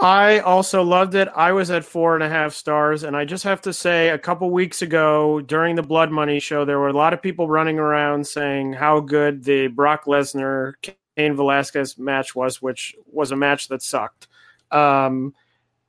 I 0.00 0.38
also 0.40 0.82
loved 0.82 1.16
it. 1.16 1.28
I 1.34 1.50
was 1.50 1.72
at 1.72 1.84
four 1.84 2.14
and 2.14 2.22
a 2.22 2.28
half 2.28 2.54
stars, 2.54 3.02
and 3.02 3.16
I 3.16 3.24
just 3.24 3.42
have 3.42 3.60
to 3.62 3.72
say, 3.72 4.10
a 4.10 4.18
couple 4.18 4.48
weeks 4.50 4.80
ago 4.80 5.40
during 5.40 5.74
the 5.74 5.82
Blood 5.82 6.12
Money 6.12 6.38
show, 6.38 6.64
there 6.64 6.78
were 6.78 6.88
a 6.88 6.92
lot 6.92 7.12
of 7.12 7.20
people 7.20 7.48
running 7.48 7.80
around 7.80 8.24
saying 8.24 8.74
how 8.74 9.00
good 9.00 9.42
the 9.42 9.66
Brock 9.66 10.04
Lesnar 10.04 10.74
Cain 11.16 11.34
Velasquez 11.34 11.98
match 11.98 12.36
was, 12.36 12.62
which 12.62 12.94
was 13.10 13.32
a 13.32 13.36
match 13.36 13.66
that 13.68 13.82
sucked. 13.82 14.28
Um, 14.70 15.34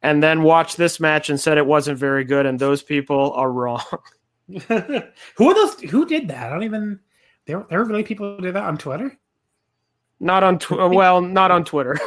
and 0.01 0.23
then 0.23 0.43
watched 0.43 0.77
this 0.77 0.99
match 0.99 1.29
and 1.29 1.39
said 1.39 1.57
it 1.57 1.65
wasn't 1.65 1.97
very 1.97 2.23
good, 2.23 2.45
and 2.45 2.59
those 2.59 2.83
people 2.83 3.31
are 3.33 3.51
wrong. 3.51 3.83
who 4.67 5.49
are 5.49 5.53
those? 5.53 5.79
Who 5.81 6.05
did 6.05 6.27
that? 6.29 6.47
I 6.47 6.49
don't 6.49 6.63
even. 6.63 6.99
There, 7.45 7.65
there 7.69 7.79
were 7.79 7.85
really 7.85 8.03
people 8.03 8.35
who 8.35 8.41
did 8.41 8.55
that 8.55 8.63
on 8.63 8.77
Twitter. 8.77 9.17
Not 10.19 10.43
on 10.43 10.59
tw- 10.59 10.71
well, 10.91 11.21
not 11.21 11.51
on 11.51 11.63
Twitter. 11.63 11.97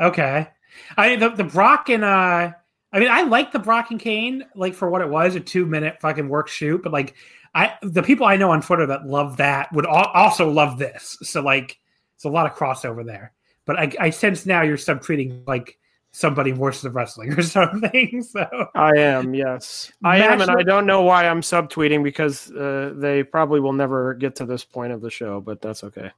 okay, 0.00 0.48
I 0.96 1.16
the 1.16 1.30
the 1.30 1.44
Brock 1.44 1.88
and 1.88 2.04
uh, 2.04 2.52
I 2.92 2.98
mean 2.98 3.10
I 3.10 3.22
like 3.22 3.52
the 3.52 3.58
Brock 3.58 3.90
and 3.90 3.98
Kane 3.98 4.44
like 4.54 4.74
for 4.74 4.88
what 4.88 5.02
it 5.02 5.08
was 5.08 5.34
a 5.34 5.40
two 5.40 5.66
minute 5.66 6.00
fucking 6.00 6.28
work 6.28 6.48
shoot, 6.48 6.82
but 6.82 6.92
like 6.92 7.14
I 7.54 7.74
the 7.82 8.02
people 8.02 8.26
I 8.26 8.36
know 8.36 8.50
on 8.50 8.62
Twitter 8.62 8.86
that 8.86 9.06
love 9.06 9.38
that 9.38 9.72
would 9.72 9.86
al- 9.86 10.12
also 10.14 10.50
love 10.50 10.78
this. 10.78 11.18
So 11.22 11.42
like 11.42 11.78
it's 12.14 12.24
a 12.24 12.30
lot 12.30 12.46
of 12.46 12.56
crossover 12.56 13.04
there. 13.04 13.32
But 13.64 13.78
I, 13.78 13.92
I 14.00 14.10
sense 14.10 14.46
now 14.46 14.62
you're 14.62 14.76
subtweeting 14.76 15.46
like 15.46 15.78
somebody 16.12 16.52
worse 16.52 16.82
than 16.82 16.92
wrestling 16.92 17.32
or 17.32 17.42
something. 17.42 18.22
So 18.22 18.68
I 18.74 18.96
am, 18.98 19.34
yes, 19.34 19.90
I 20.04 20.18
am, 20.18 20.40
and 20.40 20.50
I 20.50 20.62
don't 20.62 20.86
know 20.86 21.02
why 21.02 21.26
I'm 21.26 21.40
subtweeting 21.40 22.04
because 22.04 22.50
uh, 22.52 22.92
they 22.94 23.22
probably 23.22 23.60
will 23.60 23.72
never 23.72 24.14
get 24.14 24.36
to 24.36 24.46
this 24.46 24.64
point 24.64 24.92
of 24.92 25.00
the 25.00 25.10
show, 25.10 25.40
but 25.40 25.60
that's 25.60 25.82
okay. 25.84 26.10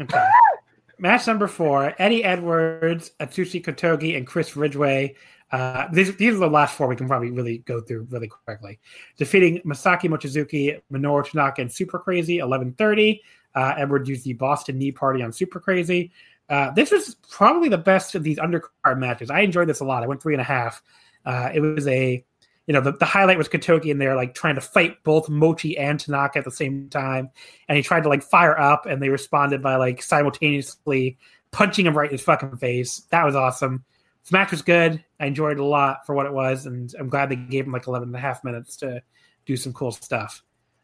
Okay. 0.00 0.28
Match 0.98 1.26
number 1.26 1.46
four: 1.46 1.94
Eddie 1.98 2.24
Edwards, 2.24 3.12
Atsushi 3.20 3.64
Kotoge, 3.64 4.16
and 4.16 4.26
Chris 4.26 4.56
Ridgway. 4.56 5.14
Uh, 5.52 5.86
these, 5.92 6.16
these 6.16 6.34
are 6.34 6.38
the 6.38 6.48
last 6.48 6.76
four 6.76 6.88
we 6.88 6.96
can 6.96 7.06
probably 7.06 7.30
really 7.30 7.58
go 7.58 7.80
through 7.80 8.06
really 8.10 8.26
quickly. 8.26 8.80
Defeating 9.18 9.60
Masaki 9.64 10.08
Mochizuki, 10.08 10.80
Minoru 10.90 11.30
Tanaka, 11.30 11.62
and 11.62 11.70
Super 11.70 11.98
Crazy, 11.98 12.38
11:30. 12.38 13.20
Uh, 13.54 13.74
Edward 13.76 14.08
used 14.08 14.24
the 14.24 14.32
Boston 14.32 14.78
Knee 14.78 14.90
Party 14.90 15.22
on 15.22 15.32
Super 15.32 15.60
Crazy. 15.60 16.10
Uh, 16.48 16.70
this 16.72 16.90
was 16.90 17.16
probably 17.30 17.68
the 17.68 17.78
best 17.78 18.14
of 18.14 18.22
these 18.22 18.38
undercard 18.38 18.98
matches. 18.98 19.30
I 19.30 19.40
enjoyed 19.40 19.68
this 19.68 19.80
a 19.80 19.84
lot. 19.84 20.02
I 20.02 20.06
went 20.06 20.22
three 20.22 20.34
and 20.34 20.40
a 20.40 20.44
half. 20.44 20.82
Uh, 21.24 21.50
it 21.54 21.60
was 21.60 21.86
a, 21.86 22.24
you 22.66 22.74
know, 22.74 22.80
the, 22.80 22.92
the 22.92 23.04
highlight 23.04 23.38
was 23.38 23.48
Kotoge 23.48 23.86
in 23.86 23.98
there, 23.98 24.14
like 24.14 24.34
trying 24.34 24.54
to 24.56 24.60
fight 24.60 25.02
both 25.04 25.28
Mochi 25.28 25.76
and 25.78 25.98
Tanaka 25.98 26.38
at 26.38 26.44
the 26.44 26.50
same 26.50 26.88
time. 26.90 27.30
And 27.68 27.76
he 27.76 27.82
tried 27.82 28.02
to 28.02 28.08
like 28.08 28.22
fire 28.22 28.58
up, 28.58 28.86
and 28.86 29.02
they 29.02 29.08
responded 29.08 29.62
by 29.62 29.76
like 29.76 30.02
simultaneously 30.02 31.18
punching 31.50 31.86
him 31.86 31.96
right 31.96 32.10
in 32.10 32.14
his 32.14 32.22
fucking 32.22 32.56
face. 32.56 33.06
That 33.10 33.24
was 33.24 33.36
awesome. 33.36 33.84
The 34.28 34.36
match 34.36 34.50
was 34.50 34.62
good. 34.62 35.04
I 35.20 35.26
enjoyed 35.26 35.58
it 35.58 35.60
a 35.60 35.64
lot 35.64 36.06
for 36.06 36.14
what 36.14 36.26
it 36.26 36.32
was, 36.32 36.66
and 36.66 36.92
I'm 36.98 37.08
glad 37.08 37.28
they 37.28 37.36
gave 37.36 37.66
him 37.66 37.72
like 37.72 37.86
11 37.86 38.08
and 38.08 38.16
a 38.16 38.20
half 38.20 38.42
minutes 38.44 38.76
to 38.78 39.02
do 39.46 39.56
some 39.56 39.72
cool 39.72 39.92
stuff. 39.92 40.42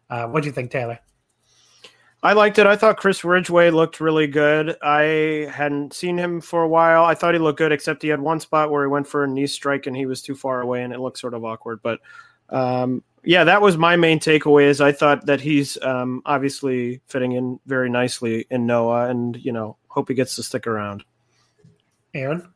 Uh, 0.08 0.26
what 0.26 0.42
do 0.42 0.48
you 0.48 0.52
think, 0.52 0.70
Taylor? 0.70 0.98
I 2.22 2.34
liked 2.34 2.58
it. 2.58 2.66
I 2.66 2.76
thought 2.76 2.98
Chris 2.98 3.24
Ridgway 3.24 3.70
looked 3.70 3.98
really 3.98 4.26
good. 4.26 4.76
I 4.82 5.50
hadn't 5.50 5.94
seen 5.94 6.18
him 6.18 6.42
for 6.42 6.62
a 6.62 6.68
while. 6.68 7.04
I 7.04 7.14
thought 7.14 7.32
he 7.32 7.40
looked 7.40 7.58
good, 7.58 7.72
except 7.72 8.02
he 8.02 8.08
had 8.08 8.20
one 8.20 8.40
spot 8.40 8.70
where 8.70 8.84
he 8.84 8.88
went 8.88 9.06
for 9.06 9.24
a 9.24 9.28
knee 9.28 9.46
strike 9.46 9.86
and 9.86 9.96
he 9.96 10.04
was 10.04 10.20
too 10.20 10.34
far 10.34 10.60
away, 10.60 10.82
and 10.82 10.92
it 10.92 11.00
looked 11.00 11.18
sort 11.18 11.32
of 11.32 11.44
awkward. 11.44 11.80
But 11.82 12.00
um, 12.50 13.02
yeah, 13.24 13.44
that 13.44 13.62
was 13.62 13.78
my 13.78 13.96
main 13.96 14.18
takeaway. 14.18 14.64
Is 14.64 14.82
I 14.82 14.92
thought 14.92 15.24
that 15.26 15.40
he's 15.40 15.80
um, 15.82 16.20
obviously 16.26 17.00
fitting 17.06 17.32
in 17.32 17.58
very 17.64 17.88
nicely 17.88 18.46
in 18.50 18.66
Noah, 18.66 19.08
and 19.08 19.36
you 19.36 19.52
know, 19.52 19.76
hope 19.88 20.08
he 20.08 20.14
gets 20.14 20.36
to 20.36 20.42
stick 20.42 20.66
around. 20.66 21.04
Aaron, 22.12 22.46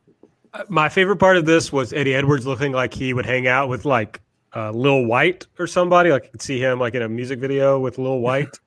My 0.69 0.89
favorite 0.89 1.17
part 1.17 1.37
of 1.37 1.45
this 1.45 1.71
was 1.71 1.91
Eddie 1.91 2.13
Edwards 2.13 2.45
looking 2.45 2.71
like 2.71 2.93
he 2.93 3.15
would 3.15 3.25
hang 3.25 3.47
out 3.47 3.69
with 3.69 3.83
like 3.83 4.21
uh, 4.55 4.69
Lil 4.69 5.05
White 5.05 5.47
or 5.57 5.65
somebody. 5.65 6.11
Like 6.11 6.25
I 6.25 6.27
could 6.27 6.41
see 6.43 6.59
him 6.59 6.79
like 6.79 6.93
in 6.93 7.01
a 7.01 7.09
music 7.09 7.39
video 7.39 7.79
with 7.79 7.97
Lil 7.97 8.19
White 8.19 8.59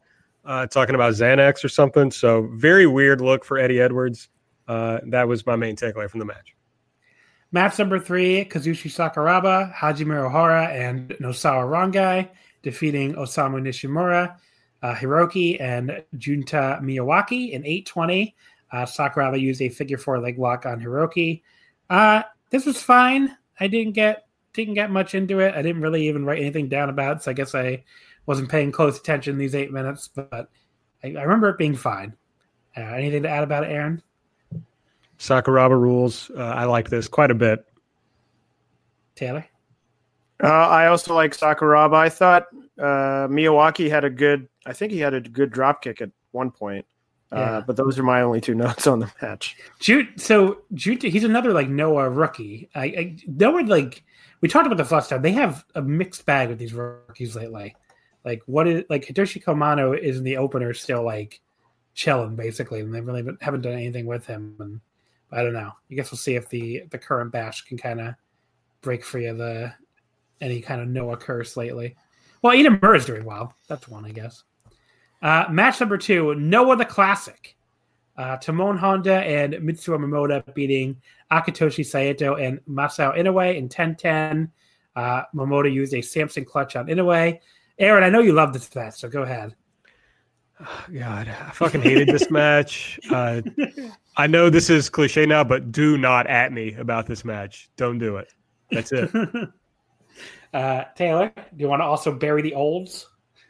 uh, 0.48 0.66
talking 0.66 0.94
about 0.94 1.12
Xanax 1.12 1.62
or 1.62 1.68
something. 1.68 2.10
So 2.10 2.48
very 2.54 2.86
weird 2.86 3.20
look 3.20 3.44
for 3.44 3.58
Eddie 3.58 3.80
Edwards. 3.80 4.30
Uh, 4.66 4.98
that 5.06 5.28
was 5.28 5.46
my 5.46 5.54
main 5.54 5.76
takeaway 5.76 6.10
from 6.10 6.18
the 6.18 6.26
match. 6.26 6.56
Match 7.52 7.78
number 7.78 7.98
three: 7.98 8.44
Kazushi 8.44 8.90
Sakuraba, 8.90 9.72
Hajime 9.72 10.30
Ohara, 10.30 10.68
and 10.68 11.10
Nosawa 11.20 11.64
Rongai 11.64 12.28
defeating 12.62 13.14
Osamu 13.14 13.60
Nishimura, 13.62 14.36
uh, 14.82 14.94
Hiroki, 14.94 15.60
and 15.60 16.02
Junta 16.16 16.80
Miyawaki 16.82 17.52
in 17.52 17.64
820. 17.64 18.34
Uh, 18.70 18.76
Sakuraba 18.84 19.40
used 19.40 19.62
a 19.62 19.68
figure 19.68 19.96
four 19.96 20.18
leg 20.18 20.38
lock 20.38 20.66
on 20.66 20.80
Hiroki. 20.80 21.42
Uh, 21.88 22.22
this 22.50 22.66
was 22.66 22.82
fine. 22.82 23.36
I 23.60 23.66
didn't 23.66 23.92
get 23.92 24.24
didn't 24.54 24.74
get 24.74 24.90
much 24.90 25.14
into 25.14 25.40
it. 25.40 25.54
I 25.54 25.62
didn't 25.62 25.82
really 25.82 26.08
even 26.08 26.24
write 26.24 26.40
anything 26.40 26.68
down 26.68 26.88
about 26.88 27.18
it, 27.18 27.22
so 27.22 27.30
I 27.30 27.34
guess 27.34 27.54
I 27.54 27.84
wasn't 28.28 28.50
paying 28.50 28.70
close 28.70 28.98
attention 28.98 29.38
these 29.38 29.54
eight 29.54 29.72
minutes. 29.72 30.06
But 30.06 30.50
I, 31.02 31.14
I 31.14 31.22
remember 31.22 31.48
it 31.48 31.58
being 31.58 31.74
fine. 31.74 32.14
Uh, 32.76 32.82
anything 32.82 33.22
to 33.22 33.28
add 33.28 33.42
about 33.42 33.64
it, 33.64 33.72
Aaron? 33.72 34.02
Sakuraba 35.18 35.70
rules. 35.70 36.30
Uh, 36.36 36.42
I 36.42 36.64
like 36.64 36.90
this 36.90 37.08
quite 37.08 37.30
a 37.30 37.34
bit. 37.34 37.64
Taylor? 39.16 39.44
Uh, 40.40 40.46
I 40.46 40.86
also 40.86 41.14
like 41.14 41.36
Sakuraba. 41.36 41.94
I 41.94 42.10
thought 42.10 42.44
uh, 42.78 43.26
Miyawaki 43.26 43.90
had 43.90 44.04
a 44.04 44.10
good. 44.10 44.46
I 44.66 44.74
think 44.74 44.92
he 44.92 44.98
had 44.98 45.14
a 45.14 45.20
good 45.20 45.50
drop 45.50 45.82
kick 45.82 46.02
at 46.02 46.10
one 46.32 46.50
point. 46.50 46.84
Yeah. 47.32 47.38
Uh, 47.38 47.60
but 47.62 47.76
those 47.76 47.98
are 47.98 48.02
my 48.02 48.20
only 48.20 48.40
two 48.42 48.54
notes 48.54 48.86
on 48.86 49.00
the 49.00 49.10
match. 49.22 49.56
Jude, 49.80 50.20
so 50.20 50.58
Jude, 50.74 51.02
he's 51.02 51.24
another 51.24 51.52
like 51.52 51.68
Noah 51.68 52.10
rookie. 52.10 52.68
I, 52.74 52.84
I 52.84 53.16
Noah 53.26 53.62
like 53.62 54.04
we 54.42 54.48
talked 54.48 54.66
about 54.66 54.76
the 54.76 54.94
last 54.94 55.08
time. 55.08 55.22
They 55.22 55.32
have 55.32 55.64
a 55.74 55.82
mixed 55.82 56.26
bag 56.26 56.50
with 56.50 56.58
these 56.58 56.74
rookies 56.74 57.34
lately. 57.34 57.74
Like 58.28 58.42
what 58.44 58.68
is 58.68 58.84
like 58.90 59.06
Hitoshi 59.06 59.42
Kumano 59.42 59.98
is 59.98 60.18
in 60.18 60.24
the 60.24 60.36
opener 60.36 60.74
still 60.74 61.02
like 61.02 61.40
chilling 61.94 62.36
basically, 62.36 62.80
and 62.80 62.94
they 62.94 63.00
really 63.00 63.26
haven't- 63.40 63.62
done 63.62 63.72
anything 63.72 64.04
with 64.04 64.26
him. 64.26 64.54
And 64.60 64.80
I 65.32 65.42
don't 65.42 65.54
know. 65.54 65.72
I 65.90 65.94
guess 65.94 66.10
we'll 66.10 66.18
see 66.18 66.34
if 66.34 66.46
the 66.50 66.82
the 66.90 66.98
current 66.98 67.32
batch 67.32 67.66
can 67.66 67.78
kind 67.78 68.02
of 68.02 68.14
break 68.82 69.02
free 69.02 69.26
of 69.26 69.38
the 69.38 69.72
any 70.42 70.60
kind 70.60 70.82
of 70.82 70.88
Noah 70.88 71.16
curse 71.16 71.56
lately. 71.56 71.96
Well, 72.42 72.54
Inamura 72.54 72.98
is 72.98 73.06
doing 73.06 73.24
well. 73.24 73.54
That's 73.66 73.88
one, 73.88 74.04
I 74.04 74.10
guess. 74.10 74.44
Uh, 75.22 75.46
match 75.50 75.80
number 75.80 75.96
two, 75.96 76.34
Noah 76.34 76.76
the 76.76 76.84
Classic. 76.84 77.56
Uh, 78.18 78.36
Tamon 78.36 78.76
Honda 78.76 79.14
and 79.14 79.54
Mitsuo 79.54 79.96
Momoda 79.98 80.52
beating 80.52 81.00
Akitoshi 81.32 81.86
Saito 81.86 82.34
and 82.34 82.60
Masao 82.68 83.16
Inoue 83.16 83.56
in 83.56 83.68
10-10. 83.68 84.50
Uh, 84.96 85.22
Momoda 85.34 85.72
used 85.72 85.94
a 85.94 86.02
Samson 86.02 86.44
clutch 86.44 86.76
on 86.76 86.88
Inoue. 86.88 87.38
Aaron, 87.78 88.02
I 88.02 88.10
know 88.10 88.20
you 88.20 88.32
love 88.32 88.52
this 88.52 88.74
match, 88.74 88.98
so 88.98 89.08
go 89.08 89.22
ahead. 89.22 89.54
Oh, 90.60 90.84
God, 90.92 91.28
I 91.28 91.50
fucking 91.52 91.82
hated 91.82 92.08
this 92.08 92.30
match. 92.30 92.98
Uh, 93.10 93.40
I 94.16 94.26
know 94.26 94.50
this 94.50 94.68
is 94.68 94.90
cliche 94.90 95.24
now, 95.24 95.44
but 95.44 95.70
do 95.70 95.96
not 95.96 96.26
at 96.26 96.52
me 96.52 96.74
about 96.74 97.06
this 97.06 97.24
match. 97.24 97.70
Don't 97.76 97.98
do 97.98 98.16
it. 98.16 98.32
That's 98.70 98.90
it. 98.90 99.10
uh, 100.52 100.84
Taylor, 100.96 101.32
do 101.36 101.42
you 101.56 101.68
want 101.68 101.80
to 101.80 101.84
also 101.84 102.12
bury 102.12 102.42
the 102.42 102.54
olds? 102.54 103.06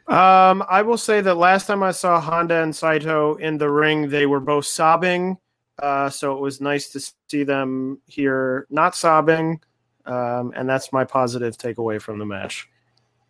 Um, 0.07 0.63
I 0.69 0.83
will 0.83 0.97
say 0.97 1.21
that 1.21 1.35
last 1.35 1.65
time 1.65 1.81
I 1.81 1.91
saw 1.91 2.21
Honda 2.21 2.61
and 2.61 2.75
Saito 2.75 3.35
in 3.35 3.57
the 3.57 3.69
ring, 3.69 4.09
they 4.09 4.27
were 4.27 4.39
both 4.39 4.65
sobbing. 4.65 5.37
Uh, 5.81 6.09
so 6.09 6.35
it 6.35 6.39
was 6.39 6.61
nice 6.61 6.89
to 6.89 7.13
see 7.29 7.43
them 7.43 7.99
here 8.05 8.67
not 8.69 8.95
sobbing. 8.95 9.59
Um, 10.05 10.53
and 10.55 10.69
that's 10.69 10.93
my 10.93 11.03
positive 11.03 11.57
takeaway 11.57 11.99
from 12.01 12.19
the 12.19 12.25
match. 12.25 12.69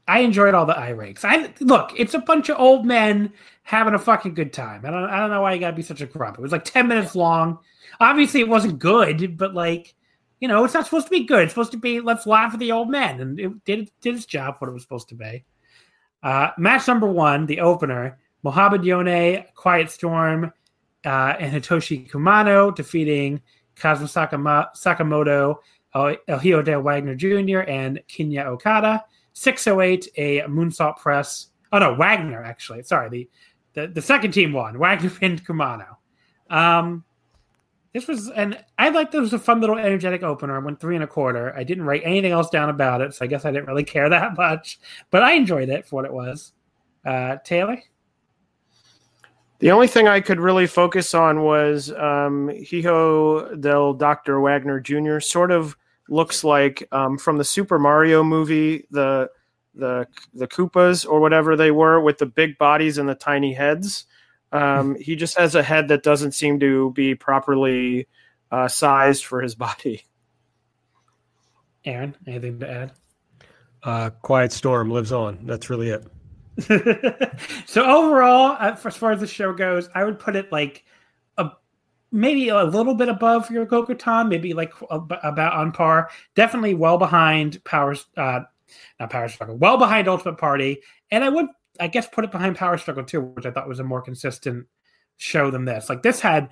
I 0.10 0.20
enjoyed 0.20 0.56
all 0.56 0.66
the 0.66 0.78
eye 0.78 0.90
rakes. 0.90 1.24
I 1.24 1.54
look, 1.60 1.92
it's 1.96 2.16
a 2.16 2.20
bunch 2.20 2.50
of 2.50 2.60
old 2.60 2.86
men 2.86 3.32
having 3.62 3.94
a 3.94 4.00
fucking 4.00 4.34
good 4.34 4.52
time. 4.52 4.84
I 4.84 4.90
don't 4.90 5.10
I 5.10 5.20
don't 5.20 5.30
know 5.30 5.42
why 5.42 5.54
you 5.54 5.60
gotta 5.60 5.76
be 5.76 5.84
such 5.84 6.02
a 6.02 6.08
grump. 6.08 6.38
It 6.38 6.42
was 6.42 6.52
like 6.52 6.66
10 6.66 6.88
minutes 6.88 7.16
long. 7.16 7.60
Obviously 8.00 8.40
it 8.40 8.50
wasn't 8.50 8.80
good, 8.80 9.38
but 9.38 9.54
like, 9.54 9.94
you 10.40 10.48
know, 10.48 10.64
it's 10.66 10.74
not 10.74 10.86
supposed 10.86 11.06
to 11.06 11.12
be 11.12 11.26
good. 11.26 11.44
It's 11.44 11.54
supposed 11.54 11.72
to 11.74 11.78
be 11.78 12.00
let's 12.00 12.26
laugh 12.26 12.54
at 12.54 12.60
the 12.60 12.72
old 12.72 12.90
men. 12.90 13.22
And 13.22 13.40
it 13.40 13.66
did 13.66 13.92
did 14.02 14.16
its 14.16 14.26
job 14.26 14.56
what 14.58 14.70
it 14.70 14.74
was 14.74 14.82
supposed 14.82 15.10
to 15.10 15.16
be. 15.16 15.46
Uh, 16.24 16.50
match 16.58 16.88
number 16.88 17.08
one, 17.08 17.46
the 17.46 17.60
opener, 17.60 18.18
Mohamed 18.42 18.84
Yone, 18.84 19.46
Quiet 19.54 19.92
Storm, 19.92 20.52
uh, 21.06 21.36
and 21.40 21.54
Hitoshi 21.54 22.10
Kumano 22.10 22.76
defeating 22.76 23.42
Kazuma 23.76 24.08
Sakama- 24.08 24.68
Sakamoto, 24.76 25.58
El 25.94 26.40
Hijo 26.40 26.62
de 26.62 26.80
Wagner 26.80 27.16
Jr., 27.16 27.60
and 27.60 28.02
Kinya 28.10 28.48
Okada. 28.48 29.06
608, 29.40 30.10
a 30.18 30.42
moonsault 30.50 30.98
press. 30.98 31.48
Oh, 31.72 31.80
no, 31.80 31.94
Wagner, 31.94 32.44
actually. 32.44 32.84
Sorry, 32.84 33.10
the, 33.10 33.30
the, 33.74 33.88
the 33.88 34.02
second 34.02 34.32
team 34.32 34.52
won. 34.52 34.78
Wagner 34.80 35.10
pinned 35.10 35.46
Kumano. 35.46 35.96
Um, 36.50 37.06
this 37.94 38.06
was, 38.08 38.30
and 38.32 38.62
I 38.78 38.90
like 38.90 39.12
this 39.12 39.22
was 39.22 39.34
a 39.34 39.40
fun 39.40 39.62
little 39.62 39.78
energetic 39.78 40.24
opener. 40.24 40.58
I 40.58 40.60
went 40.60 40.82
three 40.82 40.96
and 40.96 41.06
a 41.06 41.08
quarter. 41.08 41.56
I 41.56 41.64
didn't 41.64 41.86
write 41.86 42.02
anything 42.04 42.34
else 42.34 42.50
down 42.50 42.70
about 42.70 43.00
it, 43.00 43.16
so 43.16 43.24
I 43.24 43.30
guess 43.30 43.46
I 43.46 43.52
didn't 43.52 43.68
really 43.68 43.86
care 43.86 44.10
that 44.10 44.36
much, 44.36 44.78
but 45.10 45.24
I 45.24 45.34
enjoyed 45.34 45.70
it 45.70 45.88
for 45.88 45.96
what 45.96 46.06
it 46.06 46.14
was. 46.14 46.52
Uh, 47.06 47.38
Taylor? 47.46 47.82
The 49.60 49.72
only 49.72 49.88
thing 49.88 50.08
I 50.10 50.20
could 50.20 50.40
really 50.42 50.68
focus 50.68 51.14
on 51.14 51.44
was 51.44 51.94
um, 51.94 52.52
Hijo 52.70 53.56
del 53.56 53.94
Dr. 53.94 54.42
Wagner 54.42 54.82
Jr. 54.82 55.20
sort 55.20 55.52
of 55.52 55.78
looks 56.12 56.44
like 56.44 56.88
um, 56.92 57.18
from 57.18 57.38
the 57.38 57.44
Super 57.44 57.80
Mario 57.80 58.24
movie, 58.24 58.86
the 58.92 59.30
the 59.76 60.08
the 60.34 60.48
Koopas 60.48 61.08
or 61.08 61.20
whatever 61.20 61.56
they 61.56 61.72
were 61.72 62.00
with 62.00 62.18
the 62.18 62.26
big 62.26 62.58
bodies 62.58 62.98
and 62.98 63.08
the 63.08 63.16
tiny 63.16 63.54
heads. 63.54 64.06
Um, 64.52 64.96
he 64.96 65.16
just 65.16 65.38
has 65.38 65.56
a 65.56 65.64
head 65.64 65.90
that 65.90 66.04
doesn't 66.04 66.32
seem 66.32 66.60
to 66.60 66.92
be 66.92 67.16
properly 67.16 68.08
uh, 68.52 68.68
sized 68.68 69.26
for 69.26 69.42
his 69.42 69.56
body. 69.68 70.04
Aaron, 71.86 72.16
anything 72.28 72.60
to 72.60 72.70
add? 72.70 72.92
Uh, 73.84 74.10
Quiet 74.10 74.52
Storm 74.52 74.92
lives 74.92 75.12
on. 75.12 75.40
That's 75.44 75.70
really 75.70 75.90
it. 75.90 76.06
so 77.66 77.86
overall, 77.86 78.58
uh, 78.60 78.76
as 78.84 78.98
far 78.98 79.14
as 79.14 79.22
the 79.22 79.28
show 79.28 79.54
goes, 79.54 79.90
I 79.96 80.04
would 80.04 80.20
put 80.20 80.36
it 80.36 80.52
like 80.52 80.84
a 80.84 80.99
maybe 82.12 82.50
a 82.50 82.64
little 82.64 82.96
bit 82.96 83.10
above 83.10 83.48
Ryogokutan, 83.50 84.30
maybe 84.30 84.54
like 84.54 84.74
about 84.90 85.54
on 85.54 85.72
par. 85.72 86.10
Definitely 86.36 86.74
well 86.74 86.98
behind 86.98 87.64
Power, 87.64 87.96
uh, 88.18 88.42
not 89.00 89.10
Power 89.10 89.30
Struggle, 89.30 89.58
well 89.58 89.78
behind 89.78 90.08
Ultimate 90.08 90.38
Party, 90.38 90.82
and 91.12 91.24
I 91.24 91.30
would, 91.30 91.48
I 91.80 91.88
guess, 91.88 92.08
put 92.08 92.24
it 92.24 92.32
behind 92.32 92.56
Power 92.56 92.78
Struggle 92.78 93.04
too, 93.04 93.22
which 93.22 93.46
I 93.46 93.52
thought 93.52 93.68
was 93.68 93.80
a 93.80 93.84
more 93.84 94.02
consistent 94.02 94.68
show 95.18 95.52
than 95.52 95.66
this. 95.66 95.90
Like 95.90 96.02
this 96.02 96.20
had 96.20 96.50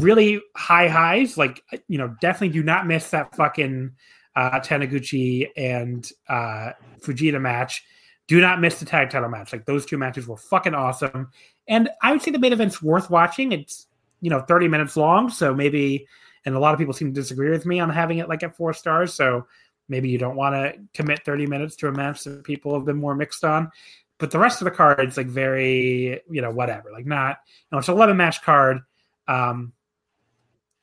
really 0.00 0.42
high 0.56 0.88
highs. 0.88 1.38
Like 1.38 1.62
you 1.88 1.98
know, 1.98 2.14
definitely 2.20 2.50
do 2.50 2.62
not 2.62 2.86
miss 2.86 3.10
that 3.10 3.34
fucking 3.34 3.92
uh, 4.36 4.60
Taniguchi 4.60 5.48
and 5.56 6.10
uh, 6.28 6.72
Fujita 7.00 7.40
match. 7.40 7.84
Do 8.28 8.40
not 8.40 8.60
miss 8.60 8.78
the 8.78 8.84
tag 8.84 9.10
title 9.10 9.28
match. 9.28 9.52
Like 9.52 9.66
those 9.66 9.84
two 9.84 9.98
matches 9.98 10.28
were 10.28 10.36
fucking 10.36 10.74
awesome. 10.74 11.30
And 11.66 11.88
I 12.02 12.12
would 12.12 12.22
say 12.22 12.30
the 12.30 12.38
main 12.38 12.52
event's 12.52 12.80
worth 12.82 13.10
watching. 13.10 13.52
It's 13.52 13.86
you 14.20 14.30
know 14.30 14.40
30 14.40 14.68
minutes 14.68 14.96
long, 14.96 15.30
so 15.30 15.54
maybe 15.54 16.06
and 16.44 16.54
a 16.54 16.58
lot 16.58 16.72
of 16.72 16.78
people 16.78 16.94
seem 16.94 17.12
to 17.12 17.20
disagree 17.20 17.50
with 17.50 17.66
me 17.66 17.80
on 17.80 17.90
having 17.90 18.18
it 18.18 18.28
like 18.28 18.42
at 18.42 18.56
four 18.56 18.72
stars. 18.72 19.14
So 19.14 19.46
maybe 19.88 20.08
you 20.08 20.18
don't 20.18 20.36
want 20.36 20.54
to 20.54 20.80
commit 20.94 21.24
30 21.24 21.46
minutes 21.46 21.76
to 21.76 21.88
a 21.88 21.92
match 21.92 22.24
that 22.24 22.44
people 22.44 22.74
have 22.74 22.84
been 22.84 22.96
more 22.96 23.14
mixed 23.14 23.44
on. 23.44 23.70
But 24.18 24.30
the 24.30 24.38
rest 24.38 24.60
of 24.60 24.66
the 24.66 24.70
card 24.70 25.16
like 25.16 25.26
very, 25.26 26.20
you 26.30 26.42
know, 26.42 26.50
whatever. 26.50 26.90
Like 26.92 27.06
not, 27.06 27.38
you 27.48 27.54
know, 27.72 27.78
it's 27.78 27.88
an 27.88 27.94
11 27.94 28.16
match 28.16 28.42
card. 28.42 28.80
Um, 29.28 29.72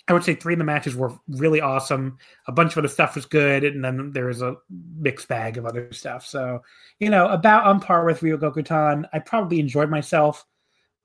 I 0.10 0.14
would 0.14 0.24
say 0.24 0.36
three 0.36 0.54
of 0.54 0.60
the 0.60 0.66
matches 0.66 0.96
were 0.96 1.14
really 1.28 1.60
awesome. 1.60 2.18
A 2.48 2.52
bunch 2.52 2.72
of 2.72 2.78
other 2.78 2.88
stuff 2.88 3.16
was 3.16 3.26
good, 3.26 3.66
and 3.66 3.84
then 3.84 4.12
there 4.14 4.28
was 4.28 4.42
a 4.42 4.56
mixed 4.98 5.28
bag 5.28 5.58
of 5.58 5.66
other 5.66 5.92
stuff. 5.92 6.26
So, 6.26 6.62
you 7.00 7.10
know, 7.10 7.28
about 7.28 7.66
on 7.66 7.82
par 7.82 8.06
with 8.06 8.22
Ryogokutan. 8.22 9.04
I 9.12 9.20
probably 9.20 9.60
enjoyed 9.60 9.90
myself 9.90 10.46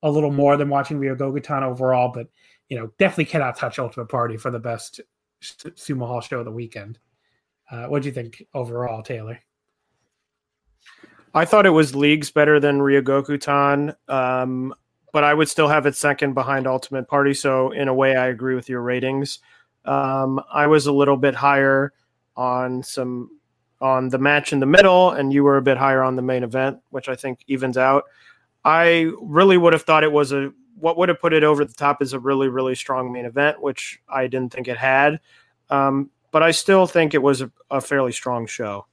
a 0.03 0.11
little 0.11 0.33
more 0.33 0.57
than 0.57 0.69
watching 0.69 0.99
Rio 0.99 1.17
overall, 1.17 2.13
but 2.13 2.29
you 2.69 2.79
know, 2.79 2.91
definitely 2.99 3.27
cannot 3.27 3.57
touch 3.57 3.79
Ultimate 3.79 4.09
Party 4.09 4.37
for 4.37 4.51
the 4.51 4.59
best 4.59 5.01
sumo 5.43 6.07
hall 6.07 6.21
show 6.21 6.39
of 6.39 6.45
the 6.45 6.51
weekend. 6.51 6.99
Uh, 7.71 7.87
what 7.87 8.03
do 8.03 8.09
you 8.09 8.15
think 8.15 8.47
overall, 8.55 9.03
Taylor? 9.03 9.39
I 11.35 11.45
thought 11.45 11.67
it 11.67 11.71
was 11.71 11.95
leagues 11.95 12.31
better 12.31 12.61
than 12.61 12.81
Ryogokutan, 12.81 13.95
um, 14.09 14.75
but 15.13 15.25
I 15.25 15.33
would 15.33 15.49
still 15.49 15.69
have 15.69 15.87
it 15.87 15.97
second 15.97 16.35
behind 16.35 16.67
Ultimate 16.67 17.09
Party. 17.09 17.33
So 17.33 17.71
in 17.71 17.89
a 17.89 17.95
way, 17.95 18.17
I 18.17 18.27
agree 18.27 18.55
with 18.55 18.69
your 18.69 18.83
ratings. 18.83 19.39
Um, 19.85 20.41
I 20.53 20.67
was 20.67 20.87
a 20.87 20.93
little 20.93 21.17
bit 21.17 21.35
higher 21.35 21.93
on 22.37 22.83
some 22.83 23.39
on 23.81 24.09
the 24.09 24.19
match 24.19 24.53
in 24.53 24.61
the 24.61 24.67
middle, 24.67 25.11
and 25.11 25.33
you 25.33 25.43
were 25.43 25.57
a 25.57 25.63
bit 25.63 25.77
higher 25.77 26.03
on 26.03 26.15
the 26.15 26.23
main 26.23 26.45
event, 26.45 26.79
which 26.91 27.09
I 27.09 27.17
think 27.17 27.41
evens 27.49 27.77
out. 27.77 28.05
I 28.65 29.11
really 29.21 29.57
would 29.57 29.73
have 29.73 29.83
thought 29.83 30.05
it 30.05 30.13
was 30.13 30.33
a 30.33 30.53
what 30.77 30.99
would 30.99 31.09
have 31.09 31.21
put 31.21 31.33
it 31.33 31.45
over 31.45 31.65
the 31.65 31.75
top 31.75 32.03
is 32.03 32.13
a 32.13 32.19
really 32.19 32.49
really 32.49 32.75
strong 32.75 33.13
main 33.13 33.25
event, 33.25 33.61
which 33.61 34.01
I 34.09 34.27
didn't 34.27 34.53
think 34.53 34.69
it 34.69 34.77
had. 34.77 35.21
Um, 35.71 36.11
but 36.31 36.43
I 36.43 36.51
still 36.51 36.87
think 36.87 37.15
it 37.15 37.23
was 37.23 37.43
a, 37.43 37.51
a 37.71 37.81
fairly 37.81 38.13
strong 38.13 38.47
show. 38.47 38.87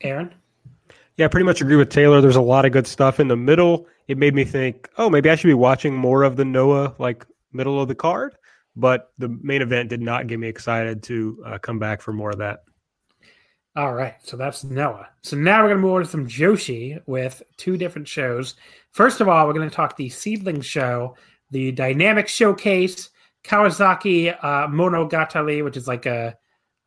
Aaron? 0.00 0.34
Yeah, 1.16 1.26
I 1.26 1.28
pretty 1.28 1.46
much 1.46 1.60
agree 1.60 1.76
with 1.76 1.88
Taylor. 1.88 2.20
There's 2.20 2.36
a 2.36 2.42
lot 2.42 2.64
of 2.64 2.72
good 2.72 2.86
stuff 2.86 3.20
in 3.20 3.28
the 3.28 3.36
middle. 3.36 3.86
It 4.06 4.18
made 4.18 4.34
me 4.34 4.44
think, 4.44 4.88
oh, 4.98 5.08
maybe 5.08 5.30
I 5.30 5.34
should 5.34 5.48
be 5.48 5.54
watching 5.54 5.94
more 5.94 6.22
of 6.22 6.36
the 6.36 6.44
Noah 6.44 6.94
like 6.98 7.26
middle 7.52 7.80
of 7.80 7.88
the 7.88 7.94
card. 7.94 8.36
But 8.76 9.10
the 9.16 9.28
main 9.28 9.62
event 9.62 9.88
did 9.88 10.02
not 10.02 10.26
get 10.26 10.38
me 10.38 10.48
excited 10.48 11.02
to 11.04 11.42
uh, 11.46 11.58
come 11.58 11.78
back 11.78 12.02
for 12.02 12.12
more 12.12 12.30
of 12.30 12.38
that. 12.38 12.64
All 13.76 13.92
right, 13.92 14.14
so 14.22 14.38
that's 14.38 14.64
Noah. 14.64 15.06
So 15.22 15.36
now 15.36 15.60
we're 15.60 15.68
going 15.68 15.82
to 15.82 15.82
move 15.82 15.94
on 15.96 16.00
to 16.00 16.08
some 16.08 16.26
Joshi 16.26 16.98
with 17.04 17.42
two 17.58 17.76
different 17.76 18.08
shows. 18.08 18.54
First 18.92 19.20
of 19.20 19.28
all, 19.28 19.46
we're 19.46 19.52
going 19.52 19.68
to 19.68 19.74
talk 19.74 19.96
the 19.96 20.08
Seedling 20.08 20.62
Show, 20.62 21.14
the 21.50 21.72
Dynamic 21.72 22.26
Showcase, 22.26 23.10
Kawasaki 23.44 24.34
uh, 24.40 24.66
Monogatari, 24.68 25.62
which 25.62 25.76
is 25.76 25.86
like 25.86 26.06
a 26.06 26.34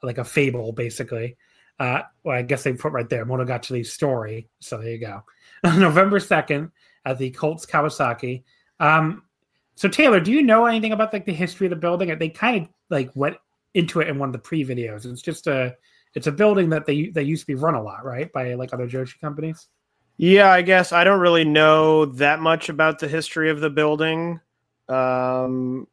like 0.01 0.17
a 0.17 0.23
fable, 0.23 0.71
basically. 0.71 1.37
Uh, 1.79 2.01
well, 2.23 2.37
I 2.37 2.41
guess 2.41 2.63
they 2.63 2.73
put 2.73 2.91
right 2.91 3.07
there 3.07 3.23
Monogatari 3.23 3.85
story. 3.85 4.49
So 4.59 4.79
there 4.79 4.89
you 4.89 4.97
go. 4.97 5.23
November 5.63 6.19
second 6.19 6.71
at 7.05 7.19
the 7.19 7.29
Colts 7.29 7.67
Kawasaki. 7.67 8.43
Um, 8.79 9.23
so 9.75 9.87
Taylor, 9.87 10.19
do 10.19 10.31
you 10.31 10.41
know 10.41 10.65
anything 10.65 10.93
about 10.93 11.13
like 11.13 11.25
the 11.25 11.33
history 11.33 11.67
of 11.67 11.71
the 11.71 11.75
building? 11.75 12.17
They 12.17 12.29
kind 12.29 12.63
of 12.63 12.69
like 12.89 13.11
went 13.13 13.37
into 13.75 13.99
it 13.99 14.07
in 14.07 14.17
one 14.17 14.29
of 14.29 14.33
the 14.33 14.39
pre 14.39 14.65
videos. 14.65 15.05
It's 15.05 15.21
just 15.21 15.45
a 15.45 15.75
it's 16.15 16.27
a 16.27 16.31
building 16.31 16.69
that 16.69 16.85
they 16.85 17.07
they 17.07 17.23
used 17.23 17.43
to 17.43 17.47
be 17.47 17.55
run 17.55 17.75
a 17.75 17.81
lot, 17.81 18.03
right, 18.03 18.31
by 18.31 18.53
like 18.55 18.73
other 18.73 18.87
Joshi 18.87 19.19
companies. 19.19 19.67
Yeah, 20.17 20.51
I 20.51 20.61
guess 20.63 20.91
I 20.91 21.03
don't 21.03 21.21
really 21.21 21.45
know 21.45 22.05
that 22.05 22.41
much 22.41 22.67
about 22.67 22.99
the 22.99 23.07
history 23.07 23.49
of 23.49 23.61
the 23.61 23.69
building. 23.69 24.41
Um, 24.89 25.87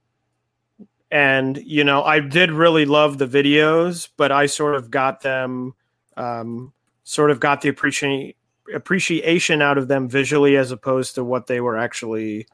and 1.11 1.57
you 1.59 1.85
know, 1.85 2.03
I 2.03 2.21
did 2.21 2.51
really 2.51 2.87
love 2.87 3.19
the 3.19 3.27
videos, 3.27 4.09
but 4.17 4.33
I 4.33 4.47
sort 4.47 4.75
of 4.75 4.91
got 4.91 5.21
them, 5.21 5.75
um, 6.17 6.73
sort 7.05 7.31
of 7.31 7.39
got 7.39 7.61
the 7.61 7.69
appreciation 7.69 8.33
appreciation 8.75 9.63
out 9.63 9.79
of 9.79 9.87
them 9.87 10.09
visually 10.09 10.57
as 10.57 10.73
opposed 10.73 11.15
to 11.15 11.23
what 11.23 11.47
they 11.47 11.61
were 11.61 11.79
actually 11.79 12.49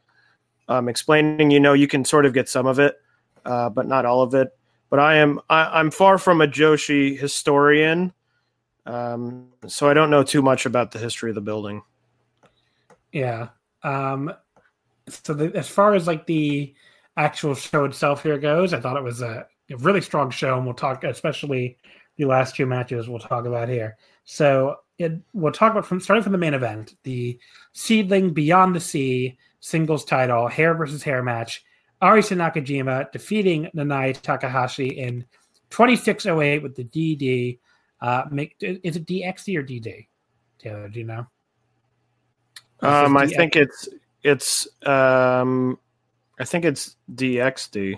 um, 0.68 0.88
explaining. 0.88 1.50
You 1.50 1.60
know, 1.60 1.72
you 1.72 1.88
can 1.88 2.04
sort 2.04 2.26
of 2.26 2.34
get 2.34 2.48
some 2.48 2.66
of 2.66 2.78
it, 2.78 2.96
uh, 3.46 3.70
but 3.70 3.86
not 3.86 4.04
all 4.04 4.20
of 4.20 4.34
it. 4.34 4.50
But 4.92 5.00
I 5.00 5.14
am 5.14 5.40
I, 5.48 5.80
I'm 5.80 5.90
far 5.90 6.18
from 6.18 6.42
a 6.42 6.46
Joshi 6.46 7.18
historian, 7.18 8.12
um, 8.84 9.48
so 9.66 9.88
I 9.88 9.94
don't 9.94 10.10
know 10.10 10.22
too 10.22 10.42
much 10.42 10.66
about 10.66 10.90
the 10.90 10.98
history 10.98 11.30
of 11.30 11.34
the 11.34 11.40
building. 11.40 11.80
Yeah. 13.10 13.48
Um, 13.82 14.34
so 15.08 15.32
the, 15.32 15.50
as 15.56 15.66
far 15.66 15.94
as 15.94 16.06
like 16.06 16.26
the 16.26 16.74
actual 17.16 17.54
show 17.54 17.86
itself 17.86 18.22
here 18.22 18.36
goes, 18.36 18.74
I 18.74 18.80
thought 18.80 18.98
it 18.98 19.02
was 19.02 19.22
a, 19.22 19.46
a 19.70 19.78
really 19.78 20.02
strong 20.02 20.28
show, 20.28 20.58
and 20.58 20.66
we'll 20.66 20.74
talk 20.74 21.04
especially 21.04 21.78
the 22.18 22.26
last 22.26 22.54
two 22.54 22.66
matches 22.66 23.08
we'll 23.08 23.18
talk 23.18 23.46
about 23.46 23.70
here. 23.70 23.96
So 24.24 24.76
it, 24.98 25.12
we'll 25.32 25.52
talk 25.52 25.72
about 25.72 25.86
from 25.86 26.00
starting 26.00 26.22
from 26.22 26.32
the 26.32 26.38
main 26.38 26.52
event, 26.52 26.96
the 27.04 27.38
Seedling 27.72 28.34
Beyond 28.34 28.76
the 28.76 28.80
Sea 28.80 29.38
singles 29.60 30.04
title, 30.04 30.48
hair 30.48 30.74
versus 30.74 31.02
hair 31.02 31.22
match. 31.22 31.64
Arisa 32.02 32.36
Nakajima 32.36 33.10
defeating 33.12 33.68
Nanae 33.76 34.20
Takahashi 34.20 34.88
in 34.88 35.24
2608 35.70 36.62
with 36.62 36.74
the 36.74 36.84
DD. 36.84 37.58
Uh, 38.00 38.24
make, 38.30 38.56
is 38.60 38.96
it 38.96 39.06
DXD 39.06 39.56
or 39.56 39.62
DD? 39.62 40.06
Taylor, 40.58 40.88
do 40.88 40.98
you 40.98 41.06
know? 41.06 41.26
Um, 42.80 43.16
I 43.16 43.26
think 43.26 43.54
it's 43.54 43.88
it's 44.24 44.66
um, 44.86 45.78
I 46.40 46.44
think 46.44 46.64
it's 46.64 46.96
DXD. 47.14 47.94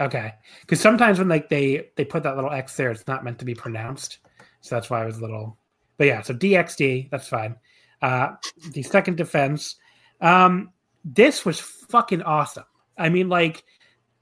Okay, 0.00 0.34
because 0.62 0.80
sometimes 0.80 1.18
when 1.18 1.28
like 1.28 1.50
they 1.50 1.90
they 1.96 2.04
put 2.06 2.22
that 2.22 2.36
little 2.36 2.50
X 2.50 2.76
there, 2.76 2.90
it's 2.90 3.06
not 3.06 3.22
meant 3.22 3.38
to 3.40 3.44
be 3.44 3.54
pronounced, 3.54 4.18
so 4.62 4.74
that's 4.74 4.88
why 4.88 5.02
I 5.02 5.06
was 5.06 5.18
a 5.18 5.20
little 5.20 5.58
but 5.96 6.06
yeah, 6.06 6.22
so 6.22 6.34
DXD, 6.34 7.10
that's 7.10 7.28
fine. 7.28 7.56
Uh, 8.02 8.34
the 8.70 8.82
second 8.82 9.16
defense, 9.16 9.76
um, 10.20 10.72
this 11.04 11.44
was 11.44 11.60
fucking 11.60 12.22
awesome. 12.22 12.64
I 12.96 13.08
mean, 13.08 13.28
like, 13.28 13.64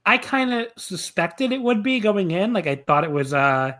I 0.05 0.17
kind 0.17 0.53
of 0.53 0.67
suspected 0.77 1.51
it 1.51 1.61
would 1.61 1.83
be 1.83 1.99
going 1.99 2.31
in. 2.31 2.53
Like, 2.53 2.67
I 2.67 2.75
thought 2.75 3.03
it 3.03 3.11
was, 3.11 3.33
uh, 3.33 3.73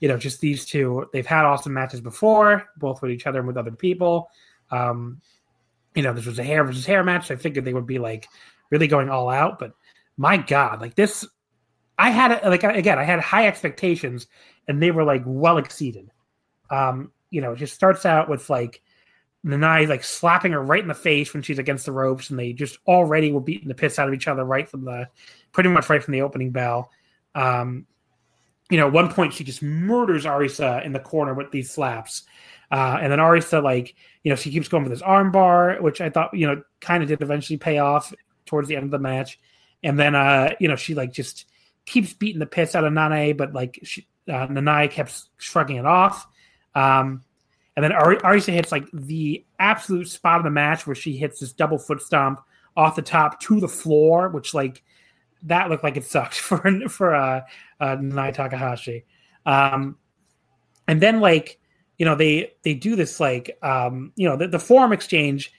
you 0.00 0.08
know, 0.08 0.16
just 0.16 0.40
these 0.40 0.64
two. 0.64 1.06
They've 1.12 1.26
had 1.26 1.44
awesome 1.44 1.74
matches 1.74 2.00
before, 2.00 2.68
both 2.76 3.02
with 3.02 3.10
each 3.10 3.26
other 3.26 3.38
and 3.38 3.48
with 3.48 3.56
other 3.56 3.72
people. 3.72 4.30
Um, 4.70 5.20
you 5.94 6.02
know, 6.02 6.12
this 6.12 6.26
was 6.26 6.38
a 6.38 6.44
hair 6.44 6.64
versus 6.64 6.86
hair 6.86 7.02
match. 7.02 7.30
I 7.30 7.36
figured 7.36 7.64
they 7.64 7.74
would 7.74 7.86
be 7.86 7.98
like 7.98 8.28
really 8.70 8.86
going 8.86 9.08
all 9.08 9.28
out, 9.30 9.58
but 9.58 9.72
my 10.16 10.36
God, 10.36 10.80
like 10.80 10.94
this, 10.94 11.26
I 11.98 12.10
had 12.10 12.42
like 12.44 12.62
again, 12.62 12.98
I 12.98 13.04
had 13.04 13.20
high 13.20 13.46
expectations, 13.46 14.26
and 14.66 14.82
they 14.82 14.90
were 14.90 15.04
like 15.04 15.22
well 15.26 15.58
exceeded. 15.58 16.10
Um, 16.70 17.12
you 17.30 17.40
know, 17.40 17.52
it 17.52 17.56
just 17.56 17.74
starts 17.74 18.06
out 18.06 18.28
with 18.28 18.50
like 18.50 18.82
Nanae 19.46 19.88
like 19.88 20.04
slapping 20.04 20.52
her 20.52 20.62
right 20.62 20.82
in 20.82 20.88
the 20.88 20.94
face 20.94 21.32
when 21.32 21.42
she's 21.42 21.58
against 21.58 21.86
the 21.86 21.92
ropes, 21.92 22.30
and 22.30 22.38
they 22.38 22.52
just 22.52 22.78
already 22.86 23.32
were 23.32 23.40
beating 23.40 23.68
the 23.68 23.74
piss 23.74 23.98
out 23.98 24.08
of 24.08 24.14
each 24.14 24.28
other 24.28 24.44
right 24.44 24.68
from 24.68 24.84
the 24.84 25.08
pretty 25.52 25.68
much 25.68 25.88
right 25.88 26.02
from 26.02 26.12
the 26.12 26.22
opening 26.22 26.50
bell. 26.50 26.90
Um, 27.34 27.86
you 28.70 28.76
know, 28.76 28.88
at 28.88 28.92
one 28.92 29.12
point 29.12 29.32
she 29.32 29.44
just 29.44 29.62
murders 29.62 30.24
Arisa 30.24 30.84
in 30.84 30.92
the 30.92 31.00
corner 31.00 31.34
with 31.34 31.50
these 31.50 31.70
slaps. 31.70 32.24
Uh, 32.70 32.98
and 33.00 33.10
then 33.10 33.18
Arisa, 33.18 33.62
like, 33.62 33.94
you 34.22 34.30
know, 34.30 34.36
she 34.36 34.50
keeps 34.50 34.68
going 34.68 34.84
for 34.84 34.90
this 34.90 35.00
armbar, 35.00 35.80
which 35.80 36.00
I 36.00 36.10
thought, 36.10 36.34
you 36.34 36.46
know, 36.46 36.62
kind 36.80 37.02
of 37.02 37.08
did 37.08 37.22
eventually 37.22 37.56
pay 37.56 37.78
off 37.78 38.12
towards 38.44 38.68
the 38.68 38.76
end 38.76 38.84
of 38.84 38.90
the 38.90 38.98
match. 38.98 39.40
And 39.82 39.98
then, 39.98 40.14
uh, 40.14 40.54
you 40.60 40.68
know, 40.68 40.76
she 40.76 40.94
like 40.94 41.12
just 41.12 41.46
keeps 41.86 42.12
beating 42.12 42.40
the 42.40 42.46
piss 42.46 42.74
out 42.74 42.84
of 42.84 42.92
Nanae, 42.92 43.36
but 43.36 43.54
like 43.54 43.78
she, 43.84 44.06
uh, 44.28 44.48
Nanae 44.48 44.90
kept 44.90 45.18
shrugging 45.38 45.76
it 45.76 45.86
off. 45.86 46.26
Um, 46.74 47.24
and 47.78 47.84
then 47.84 47.92
Ar- 47.92 48.16
Arisa 48.16 48.52
hits 48.52 48.72
like 48.72 48.88
the 48.92 49.44
absolute 49.60 50.08
spot 50.08 50.38
of 50.38 50.42
the 50.42 50.50
match 50.50 50.84
where 50.84 50.96
she 50.96 51.16
hits 51.16 51.38
this 51.38 51.52
double 51.52 51.78
foot 51.78 52.02
stomp 52.02 52.40
off 52.76 52.96
the 52.96 53.02
top 53.02 53.40
to 53.42 53.60
the 53.60 53.68
floor, 53.68 54.30
which 54.30 54.52
like 54.52 54.82
that 55.44 55.70
looked 55.70 55.84
like 55.84 55.96
it 55.96 56.04
sucked 56.04 56.34
for 56.40 56.58
for 56.88 57.14
uh, 57.14 57.42
uh 57.78 57.96
Nanae 57.96 58.34
Takahashi. 58.34 59.04
Um, 59.46 59.96
and 60.88 61.00
then 61.00 61.20
like 61.20 61.60
you 61.98 62.04
know 62.04 62.16
they 62.16 62.52
they 62.64 62.74
do 62.74 62.96
this 62.96 63.20
like 63.20 63.56
um, 63.62 64.12
you 64.16 64.28
know 64.28 64.36
the, 64.36 64.48
the 64.48 64.58
forearm 64.58 64.92
exchange 64.92 65.52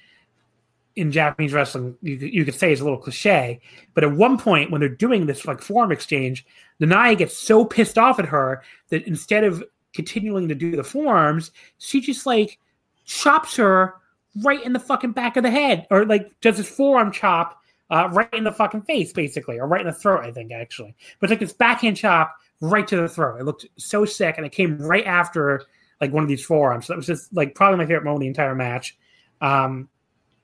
in 0.97 1.13
Japanese 1.13 1.53
wrestling, 1.53 1.95
you, 2.01 2.17
you 2.17 2.43
could 2.43 2.53
say 2.53 2.73
is 2.73 2.81
a 2.81 2.83
little 2.83 2.99
cliche, 2.99 3.61
but 3.93 4.03
at 4.03 4.11
one 4.11 4.37
point 4.37 4.71
when 4.71 4.81
they're 4.81 4.89
doing 4.89 5.25
this 5.25 5.45
like 5.45 5.61
form 5.61 5.89
exchange, 5.89 6.45
Nanae 6.81 7.17
gets 7.17 7.37
so 7.37 7.63
pissed 7.63 7.97
off 7.97 8.19
at 8.19 8.25
her 8.25 8.61
that 8.89 9.07
instead 9.07 9.45
of 9.45 9.63
continuing 9.93 10.47
to 10.47 10.55
do 10.55 10.75
the 10.75 10.83
forearms, 10.83 11.51
she 11.77 12.01
just 12.01 12.25
like 12.25 12.59
chops 13.05 13.55
her 13.55 13.95
right 14.43 14.63
in 14.63 14.73
the 14.73 14.79
fucking 14.79 15.11
back 15.11 15.37
of 15.37 15.43
the 15.43 15.51
head, 15.51 15.87
or 15.89 16.05
like 16.05 16.29
does 16.41 16.57
this 16.57 16.69
forearm 16.69 17.11
chop 17.11 17.61
uh, 17.89 18.07
right 18.11 18.33
in 18.33 18.43
the 18.43 18.51
fucking 18.51 18.83
face, 18.83 19.11
basically, 19.11 19.59
or 19.59 19.67
right 19.67 19.81
in 19.81 19.87
the 19.87 19.93
throat, 19.93 20.23
I 20.23 20.31
think 20.31 20.51
actually. 20.51 20.95
But 21.19 21.29
like 21.29 21.39
this 21.39 21.53
backhand 21.53 21.97
chop 21.97 22.35
right 22.61 22.87
to 22.87 22.97
the 22.97 23.07
throat. 23.07 23.39
It 23.39 23.45
looked 23.45 23.65
so 23.77 24.05
sick, 24.05 24.35
and 24.37 24.45
it 24.45 24.51
came 24.51 24.77
right 24.77 25.05
after 25.05 25.63
like 25.99 26.13
one 26.13 26.23
of 26.23 26.29
these 26.29 26.45
forearms. 26.45 26.87
So 26.87 26.93
that 26.93 26.97
was 26.97 27.07
just 27.07 27.33
like 27.33 27.55
probably 27.55 27.77
my 27.77 27.85
favorite 27.85 28.03
moment 28.03 28.17
of 28.17 28.21
the 28.21 28.27
entire 28.27 28.55
match. 28.55 28.97
Um, 29.41 29.89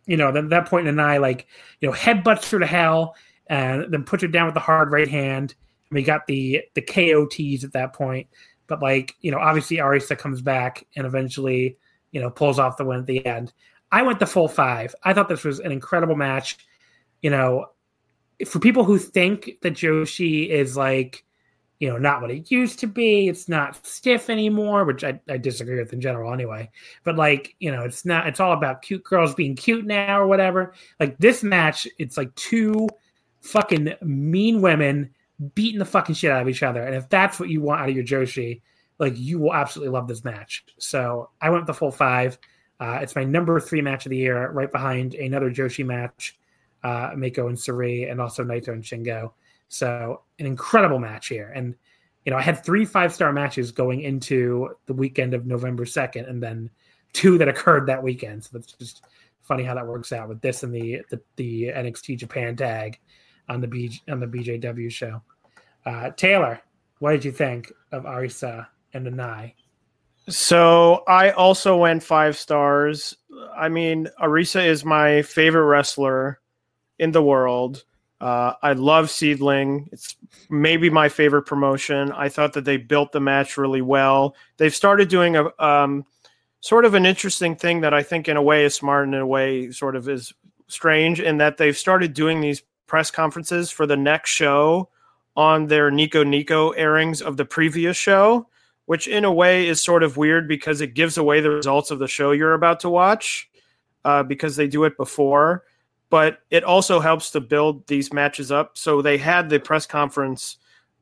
you 0.06 0.18
know, 0.18 0.32
then 0.32 0.46
at 0.46 0.50
that 0.52 0.68
point, 0.68 0.86
Nanae 0.88 1.20
like, 1.20 1.48
you 1.82 1.90
know, 1.90 1.96
headbutts 1.96 2.50
her 2.52 2.60
to 2.60 2.66
hell 2.66 3.16
and 3.48 3.92
then 3.92 4.04
puts 4.04 4.24
her 4.24 4.28
down 4.28 4.46
with 4.46 4.54
the 4.54 4.60
hard 4.60 4.92
right 4.92 5.08
hand. 5.08 5.56
And 5.90 5.96
we 5.96 6.04
got 6.04 6.28
the 6.28 6.62
the 6.74 6.82
KOTs 6.82 7.64
at 7.64 7.74
that 7.74 7.94
point. 7.94 8.28
But 8.68 8.82
like, 8.82 9.16
you 9.22 9.32
know, 9.32 9.40
obviously 9.40 9.78
Arisa 9.78 10.18
comes 10.18 10.42
back 10.42 10.86
and 10.96 11.06
eventually, 11.06 11.78
you 12.12 12.22
know, 12.22 12.30
pulls 12.30 12.60
off 12.60 12.78
the 12.78 12.86
win 12.86 13.00
at 13.00 13.06
the 13.06 13.26
end. 13.26 13.54
I 13.92 14.02
went 14.02 14.20
the 14.20 14.26
full 14.26 14.48
five. 14.48 14.96
I 15.04 15.14
thought 15.14 15.30
this 15.30 15.44
was 15.44 15.60
an 15.60 15.72
incredible 15.72 16.16
match. 16.16 16.58
You 17.22 17.30
know, 17.30 17.68
for 18.46 18.60
people 18.60 18.84
who 18.84 18.98
think 18.98 19.58
that 19.62 19.74
Joshi 19.74 20.50
is 20.50 20.76
like 20.76 21.26
you 21.80 21.90
know, 21.90 21.98
not 21.98 22.22
what 22.22 22.32
it 22.32 22.50
used 22.50 22.80
to 22.80 22.88
be. 22.88 23.28
It's 23.28 23.50
not 23.50 23.86
stiff 23.86 24.30
anymore, 24.30 24.86
which 24.86 25.04
I, 25.04 25.20
I 25.30 25.38
disagree 25.38 25.78
with 25.78 25.92
in 25.92 26.00
general 26.00 26.34
anyway. 26.34 26.70
But 27.04 27.18
like, 27.18 27.56
you 27.60 27.72
know, 27.72 27.84
it's 27.84 28.06
not, 28.06 28.28
it's 28.28 28.40
all 28.40 28.54
about 28.54 28.82
cute 28.82 29.04
girls 29.04 29.36
being 29.36 29.56
cute 29.56 29.86
now 29.86 30.22
or 30.22 30.28
whatever. 30.28 30.74
Like 31.00 31.18
this 31.18 31.44
match, 31.44 31.88
it's 32.00 32.18
like 32.18 32.34
two 32.36 32.88
fucking 33.42 33.94
mean 34.02 34.62
women 34.62 35.14
beating 35.54 35.80
the 35.80 35.86
fucking 35.86 36.16
shit 36.16 36.32
out 36.32 36.42
of 36.42 36.50
each 36.50 36.64
other. 36.64 36.84
And 36.84 36.96
if 36.96 37.10
that's 37.10 37.40
what 37.40 37.50
you 37.50 37.62
want 37.62 37.82
out 37.82 37.90
of 37.90 37.96
your 37.96 38.06
Joshi, 38.06 38.62
like 39.00 39.18
you 39.18 39.40
will 39.40 39.54
absolutely 39.54 39.92
love 39.92 40.08
this 40.08 40.24
match. 40.24 40.66
So 40.78 41.30
I 41.42 41.50
went 41.50 41.66
the 41.68 41.74
full 41.74 41.92
five. 41.92 42.38
Uh, 42.80 43.00
it's 43.02 43.16
my 43.16 43.24
number 43.24 43.60
three 43.60 43.82
match 43.82 44.06
of 44.06 44.10
the 44.10 44.18
year, 44.18 44.50
right 44.52 44.72
behind 44.72 45.16
another 45.16 45.50
Joshi 45.50 45.86
match, 45.86 46.38
uh, 46.84 47.12
Meiko 47.12 47.48
and 47.48 47.58
Sareee, 47.58 48.10
and 48.10 48.22
also 48.22 48.44
Naito 48.44 48.70
and 48.70 48.84
Shingo. 48.84 49.32
So 49.68 50.22
an 50.40 50.46
incredible 50.46 51.00
match 51.00 51.28
here. 51.28 51.52
And 51.54 51.76
you 52.26 52.32
know, 52.32 52.38
I 52.38 52.42
had 52.42 52.64
three 52.64 52.86
five 52.86 53.14
star 53.14 53.32
matches 53.32 53.72
going 53.72 54.02
into 54.02 54.70
the 54.88 54.94
weekend 54.94 55.34
of 55.34 55.46
November 55.46 55.86
second, 55.86 56.26
and 56.26 56.42
then 56.42 56.70
two 57.14 57.38
that 57.38 57.48
occurred 57.48 57.88
that 57.88 58.02
weekend. 58.02 58.44
So 58.44 58.58
it's 58.58 58.74
just 58.74 59.06
funny 59.42 59.64
how 59.64 59.76
that 59.76 59.86
works 59.86 60.12
out 60.12 60.28
with 60.28 60.42
this 60.42 60.64
and 60.64 60.74
the 60.74 61.02
the, 61.10 61.22
the 61.36 61.66
NXT 61.66 62.18
Japan 62.18 62.56
tag 62.56 63.00
on 63.50 63.62
the 63.62 63.68
B 63.68 64.00
on 64.10 64.20
the 64.20 64.28
BJW 64.28 64.92
show. 64.92 65.22
Uh, 65.86 66.12
Taylor, 66.12 66.62
what 67.00 67.12
did 67.12 67.26
you 67.26 67.32
think 67.32 67.72
of 67.92 68.04
Arisa 68.04 68.68
and 68.94 69.06
Nanae? 69.06 69.54
So 70.28 71.04
I 71.08 71.32
also 71.32 71.78
went 71.78 72.02
five 72.02 72.38
stars. 72.38 73.16
I 73.56 73.70
mean, 73.70 74.10
Arisa 74.20 74.66
is 74.66 74.84
my 74.84 75.22
favorite 75.22 75.66
wrestler 75.66 76.40
in 76.98 77.12
the 77.12 77.22
world. 77.22 77.84
Uh, 78.20 78.54
I 78.64 78.74
love 78.74 79.12
Seedling. 79.12 79.90
It's 79.92 80.16
maybe 80.50 80.90
my 80.90 81.10
favorite 81.10 81.44
promotion. 81.44 82.12
I 82.12 82.30
thought 82.30 82.54
that 82.54 82.66
they 82.66 82.78
built 82.78 83.12
the 83.12 83.20
match 83.20 83.58
really 83.58 83.82
well. 83.82 84.36
They've 84.58 84.74
started 84.74 85.10
doing 85.10 85.36
a 85.36 85.52
um, 85.64 86.06
sort 86.62 86.86
of 86.86 86.96
an 86.96 87.06
interesting 87.06 87.56
thing 87.56 87.82
that 87.82 87.94
I 87.94 88.02
think, 88.02 88.28
in 88.28 88.38
a 88.38 88.42
way, 88.42 88.66
is 88.66 88.74
smart 88.74 89.06
and 89.06 89.14
in 89.14 89.22
a 89.22 89.28
way, 89.28 89.70
sort 89.70 89.96
of 89.96 90.10
is 90.10 90.34
strange 90.68 91.20
in 91.20 91.38
that 91.38 91.58
they've 91.58 91.78
started 91.78 92.14
doing 92.14 92.42
these 92.42 92.64
press 92.88 93.12
conferences 93.12 93.72
for 93.72 93.86
the 93.86 93.98
next 93.98 94.30
show 94.30 94.90
on 95.36 95.68
their 95.68 95.92
Nico 95.92 96.24
Nico 96.24 96.72
airings 96.72 97.22
of 97.22 97.38
the 97.38 97.46
previous 97.46 97.98
show, 97.98 98.48
which 98.86 99.08
in 99.08 99.26
a 99.26 99.32
way 99.32 99.68
is 99.68 99.82
sort 99.82 100.04
of 100.04 100.18
weird 100.18 100.48
because 100.48 100.82
it 100.82 100.94
gives 100.94 101.18
away 101.18 101.42
the 101.42 101.50
results 101.50 101.92
of 101.92 102.00
the 102.00 102.08
show 102.08 102.32
you're 102.32 102.54
about 102.54 102.80
to 102.82 102.90
watch 102.90 103.50
uh, 104.06 104.24
because 104.24 104.56
they 104.56 104.68
do 104.68 104.84
it 104.84 104.98
before 104.98 105.64
but 106.10 106.40
it 106.50 106.64
also 106.64 107.00
helps 107.00 107.32
to 107.32 107.42
build 107.42 107.86
these 107.88 108.14
matches 108.14 108.52
up. 108.52 108.78
So 108.78 109.02
they 109.02 109.18
had 109.18 109.50
the 109.50 109.60
press 109.60 109.86
conference 109.86 110.58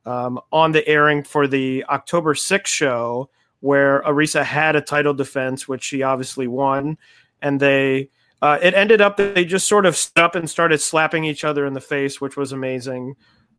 um, 0.06 0.40
on 0.52 0.72
the 0.72 0.88
airing 0.88 1.24
for 1.24 1.48
the 1.48 1.86
October 1.90 2.34
6th 2.34 2.66
show 2.68 3.30
where 3.60 4.02
Arisa 4.02 4.44
had 4.44 4.76
a 4.76 4.82
title 4.82 5.14
defense, 5.14 5.68
which 5.68 5.84
she 5.84 6.04
obviously 6.04 6.48
won. 6.48 6.98
And 7.42 7.60
they, 7.60 8.10
uh, 8.44 8.60
it 8.62 8.74
ended 8.74 9.00
up 9.00 9.16
that 9.16 9.36
they 9.36 9.46
just 9.46 9.70
sort 9.70 9.86
of 9.86 9.96
stood 9.96 10.22
up 10.22 10.36
and 10.36 10.50
started 10.50 10.82
slapping 10.82 11.24
each 11.24 11.46
other 11.46 11.66
in 11.66 11.72
the 11.72 11.80
face, 11.80 12.20
which 12.20 12.36
was 12.36 12.52
amazing. 12.52 13.16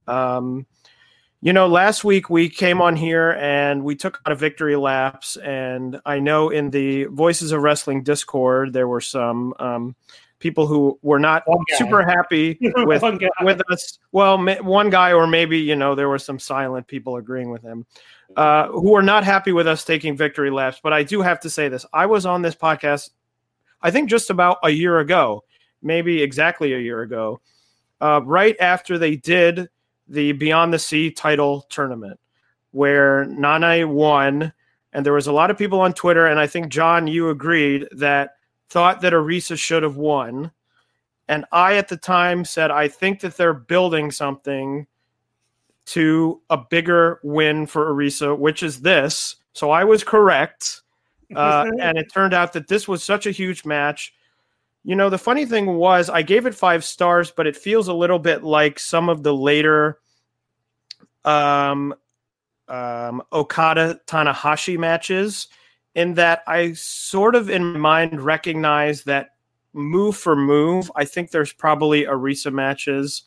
Um, 0.06 0.66
you 1.40 1.55
know, 1.55 1.66
last 1.69 2.05
week 2.05 2.28
we 2.28 2.51
came 2.51 2.82
on 2.82 2.94
here 2.94 3.31
and 3.40 3.82
we 3.82 3.97
took 3.97 4.20
out 4.27 4.32
a 4.32 4.35
victory 4.35 4.77
laps. 4.77 5.39
And 5.39 6.02
I 6.05 6.19
know 6.19 6.51
in 6.51 6.69
the 6.69 7.05
Voices 7.05 7.51
of 7.51 7.62
Wrestling 7.62 8.02
Discord, 8.02 8.74
there 8.74 8.86
were 8.86 9.01
some. 9.01 9.55
Um, 9.59 9.97
people 10.40 10.66
who 10.66 10.98
were 11.01 11.19
not 11.19 11.43
super 11.78 12.02
happy 12.02 12.59
with 12.61 13.02
with 13.40 13.62
us. 13.70 13.98
Well, 14.12 14.36
one 14.62 14.90
guy, 14.90 15.15
or 15.15 15.27
maybe 15.27 15.59
you 15.59 15.74
know, 15.74 15.94
there 15.94 16.11
were 16.11 16.19
some 16.19 16.39
silent 16.39 16.86
people 16.86 17.16
agreeing 17.16 17.48
with 17.48 17.62
him, 17.62 17.86
uh, 18.36 18.66
who 18.66 18.90
were 18.90 19.02
not 19.02 19.24
happy 19.24 19.52
with 19.52 19.66
us 19.66 19.86
taking 19.86 20.19
victory 20.19 20.51
laps. 20.51 20.81
But 20.82 20.93
I 20.93 21.02
do 21.02 21.23
have 21.23 21.40
to 21.40 21.48
say 21.48 21.70
this: 21.70 21.86
I 21.94 22.05
was 22.05 22.27
on 22.27 22.43
this 22.43 22.55
podcast, 22.55 23.09
I 23.85 23.93
think, 23.93 24.11
just 24.11 24.31
about 24.31 24.59
a 24.65 24.70
year 24.70 24.98
ago, 24.98 25.44
maybe 25.82 26.23
exactly 26.23 26.73
a 26.73 26.78
year 26.78 27.02
ago, 27.02 27.40
uh, 28.01 28.23
right 28.24 28.56
after 28.59 28.98
they 28.98 29.15
did 29.15 29.69
the 30.09 30.32
Beyond 30.32 30.73
the 30.73 30.78
Sea 30.78 31.11
title 31.11 31.66
tournament, 31.69 32.19
where 32.73 33.27
Nanae 33.27 33.86
won. 33.86 34.52
And 34.93 35.05
there 35.05 35.12
was 35.12 35.27
a 35.27 35.32
lot 35.32 35.51
of 35.51 35.59
people 35.59 35.81
on 35.81 35.93
Twitter, 35.93 36.27
and 36.27 36.40
I 36.40 36.47
think 36.47 36.70
John, 36.70 37.06
you 37.06 37.28
agreed 37.28 37.86
that 37.93 38.36
thought 38.70 39.01
that 39.02 39.12
Arisa 39.12 39.59
should 39.59 39.82
have 39.82 39.97
won. 39.97 40.51
And 41.28 41.44
I, 41.52 41.74
at 41.77 41.89
the 41.89 41.97
time, 41.97 42.44
said, 42.44 42.70
I 42.70 42.89
think 42.89 43.20
that 43.20 43.36
they're 43.36 43.55
building 43.55 44.11
something 44.11 44.86
to 45.86 46.40
a 46.48 46.56
bigger 46.56 47.20
win 47.23 47.66
for 47.66 47.93
Arisa, 47.93 48.39
which 48.39 48.62
is 48.62 48.81
this. 48.81 49.36
So 49.52 49.70
I 49.70 49.85
was 49.85 50.02
correct. 50.02 50.82
Uh, 51.37 51.71
and 51.81 51.99
it 51.99 52.13
turned 52.13 52.35
out 52.35 52.53
that 52.53 52.69
this 52.69 52.87
was 52.87 53.03
such 53.03 53.27
a 53.27 53.31
huge 53.31 53.65
match. 53.65 54.15
You 54.85 54.95
know, 54.95 55.11
the 55.11 55.19
funny 55.19 55.47
thing 55.47 55.67
was, 55.77 56.09
I 56.11 56.23
gave 56.23 56.47
it 56.47 56.55
five 56.55 56.85
stars, 56.85 57.31
but 57.31 57.47
it 57.47 57.57
feels 57.57 57.89
a 57.89 57.95
little 57.95 58.19
bit 58.19 58.45
like 58.45 58.79
some 58.79 59.09
of 59.09 59.23
the 59.23 59.35
later 59.35 59.99
um, 61.25 61.95
um, 62.69 63.23
Okada 63.33 64.01
Tanahashi 64.07 64.79
matches 64.79 65.49
in 65.95 66.15
that 66.15 66.43
I 66.47 66.73
sort 66.73 67.35
of 67.35 67.49
in 67.49 67.79
mind 67.79 68.21
recognize 68.21 69.05
that 69.05 69.31
move 69.73 70.17
for 70.17 70.37
move, 70.37 70.91
I 70.97 71.05
think 71.05 71.31
there's 71.31 71.53
probably 71.53 72.05
Arisa 72.05 72.53
matches 72.53 73.25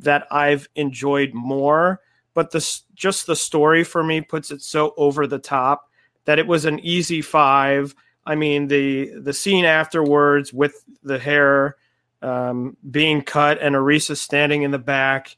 that 0.00 0.26
I've 0.30 0.68
enjoyed 0.74 1.32
more, 1.34 2.00
but 2.34 2.50
this 2.50 2.82
just 2.94 3.26
the 3.26 3.36
story 3.36 3.84
for 3.84 4.02
me 4.02 4.20
puts 4.20 4.50
it 4.50 4.60
so 4.62 4.92
over 4.96 5.26
the 5.26 5.38
top 5.38 5.90
that 6.24 6.38
it 6.38 6.46
was 6.46 6.64
an 6.64 6.80
easy 6.80 7.22
five. 7.22 7.94
I 8.26 8.34
mean 8.34 8.68
the 8.68 9.10
the 9.18 9.32
scene 9.32 9.64
afterwards 9.64 10.52
with 10.52 10.84
the 11.02 11.18
hair 11.18 11.76
um, 12.22 12.76
being 12.90 13.22
cut 13.22 13.58
and 13.60 13.74
Arisa 13.74 14.16
standing 14.16 14.62
in 14.62 14.70
the 14.70 14.78
back 14.78 15.36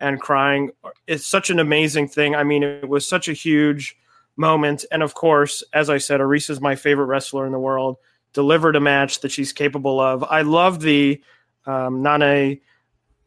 and 0.00 0.20
crying. 0.20 0.70
It's 1.06 1.26
such 1.26 1.48
an 1.48 1.60
amazing 1.60 2.08
thing. 2.08 2.34
I 2.34 2.42
mean, 2.42 2.62
it 2.62 2.88
was 2.88 3.08
such 3.08 3.28
a 3.28 3.32
huge 3.32 3.96
moment. 4.36 4.84
And 4.90 5.02
of 5.02 5.14
course, 5.14 5.62
as 5.72 5.88
I 5.88 5.98
said, 5.98 6.20
Arisa 6.20 6.50
is 6.50 6.60
my 6.60 6.74
favorite 6.74 7.06
wrestler 7.06 7.46
in 7.46 7.52
the 7.52 7.58
world. 7.58 7.96
Delivered 8.32 8.74
a 8.74 8.80
match 8.80 9.20
that 9.20 9.30
she's 9.30 9.52
capable 9.52 10.00
of. 10.00 10.24
I 10.24 10.42
love 10.42 10.80
the 10.80 11.22
um, 11.66 12.02
Nane 12.02 12.60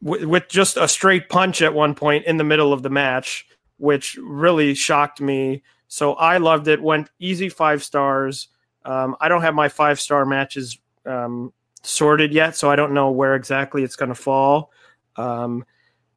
w- 0.04 0.28
with 0.28 0.48
just 0.48 0.76
a 0.76 0.86
straight 0.86 1.30
punch 1.30 1.62
at 1.62 1.72
one 1.72 1.94
point 1.94 2.26
in 2.26 2.36
the 2.36 2.44
middle 2.44 2.74
of 2.74 2.82
the 2.82 2.90
match, 2.90 3.46
which 3.78 4.18
really 4.20 4.74
shocked 4.74 5.20
me. 5.20 5.62
So 5.88 6.14
I 6.14 6.36
loved 6.36 6.68
it. 6.68 6.80
Went 6.80 7.10
easy 7.18 7.48
five 7.48 7.82
stars. 7.82 8.48
Um, 8.84 9.16
I 9.20 9.28
don't 9.28 9.42
have 9.42 9.54
my 9.54 9.68
five 9.68 9.98
star 10.00 10.24
matches 10.24 10.78
um, 11.06 11.52
sorted 11.82 12.32
yet, 12.32 12.56
so 12.56 12.70
I 12.70 12.76
don't 12.76 12.92
know 12.92 13.10
where 13.10 13.34
exactly 13.34 13.82
it's 13.82 13.96
going 13.96 14.10
to 14.10 14.14
fall. 14.14 14.70
Um, 15.16 15.64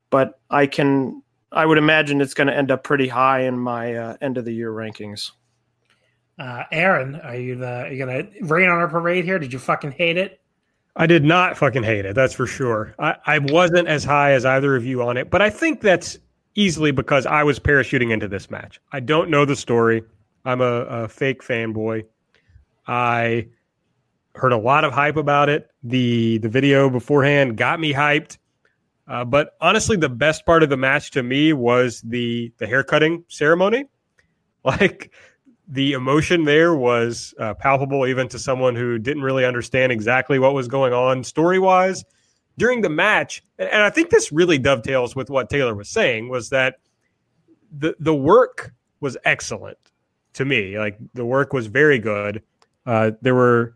but 0.10 0.40
I 0.50 0.68
can, 0.68 1.24
I 1.52 1.66
would 1.66 1.78
imagine 1.78 2.22
it's 2.22 2.34
going 2.34 2.48
to 2.48 2.56
end 2.56 2.70
up 2.70 2.84
pretty 2.84 3.08
high 3.08 3.42
in 3.42 3.58
my 3.58 3.96
uh, 3.96 4.18
end 4.22 4.38
of 4.38 4.46
the 4.46 4.54
year 4.54 4.72
rankings. 4.72 5.32
Uh, 6.42 6.64
Aaron, 6.72 7.16
are 7.16 7.36
you 7.36 7.56
the 7.56 7.84
are 7.84 7.92
you 7.92 8.04
gonna 8.04 8.28
rain 8.42 8.68
on 8.68 8.80
our 8.80 8.88
parade 8.88 9.26
here? 9.26 9.38
Did 9.38 9.54
you 9.54 9.60
fucking 9.60 9.92
hate 9.92 10.18
it? 10.18 10.40
I 10.96 11.06
did 11.06 11.24
not 11.24 11.56
fucking 11.56 11.84
hate 11.84 12.04
it. 12.04 12.16
That's 12.16 12.34
for 12.34 12.48
sure. 12.48 12.96
I, 12.98 13.16
I 13.28 13.38
wasn't 13.40 13.88
as 13.88 14.04
high 14.04 14.32
as 14.32 14.44
either 14.44 14.76
of 14.76 14.84
you 14.84 15.04
on 15.04 15.18
it, 15.18 15.30
but 15.30 15.42
I 15.42 15.52
think 15.52 15.82
that's 15.82 16.18
easily 16.56 16.92
because 16.92 17.26
I 17.26 17.44
was 17.44 17.60
parachuting 17.60 18.12
into 18.12 18.28
this 18.28 18.50
match. 18.50 18.80
I 18.92 19.00
don't 19.00 19.30
know 19.30 19.46
the 19.46 19.56
story. 19.56 20.04
I'm 20.46 20.62
a, 20.62 20.82
a 20.84 21.08
fake 21.08 21.44
fanboy. 21.44 22.06
I 22.88 23.48
heard 24.36 24.54
a 24.54 24.58
lot 24.58 24.84
of 24.84 24.94
hype 24.94 25.18
about 25.18 25.50
it. 25.50 25.70
The 25.84 26.38
the 26.40 26.50
video 26.50 26.90
beforehand 26.90 27.58
got 27.58 27.80
me 27.80 27.94
hyped. 27.94 28.38
Uh, 29.08 29.26
but 29.26 29.56
honestly, 29.60 29.98
the 29.98 30.10
best 30.10 30.46
part 30.46 30.64
of 30.64 30.70
the 30.70 30.78
match 30.78 31.12
to 31.12 31.24
me 31.24 31.54
was 31.54 32.02
the 32.02 32.52
the 32.58 32.68
haircutting 32.68 33.26
ceremony. 33.28 33.86
Like 34.64 35.12
the 35.68 35.94
emotion 35.94 36.44
there 36.46 36.76
was 36.76 37.34
uh, 37.40 37.56
palpable, 37.56 38.06
even 38.06 38.28
to 38.28 38.38
someone 38.38 38.76
who 38.76 39.00
didn't 39.00 39.24
really 39.24 39.44
understand 39.44 39.92
exactly 39.92 40.38
what 40.38 40.54
was 40.54 40.68
going 40.68 40.94
on 40.94 41.24
story 41.24 41.58
wise 41.58 42.06
during 42.62 42.82
the 42.82 42.90
match. 42.90 43.44
And, 43.58 43.68
and 43.70 43.82
I 43.82 43.90
think 43.90 44.12
this 44.12 44.32
really 44.32 44.60
dovetails 44.60 45.16
with 45.16 45.32
what 45.32 45.50
Taylor 45.50 45.74
was 45.74 45.90
saying 45.90 46.30
was 46.30 46.50
that 46.52 46.76
the 47.76 47.96
the 48.00 48.14
work 48.14 48.72
was 49.00 49.18
excellent 49.26 49.80
to 50.34 50.46
me. 50.46 50.78
Like 50.78 51.00
the 51.16 51.26
work 51.26 51.54
was 51.54 51.66
very 51.66 51.98
good. 51.98 52.44
Uh, 52.86 53.12
there 53.22 53.34
were, 53.34 53.76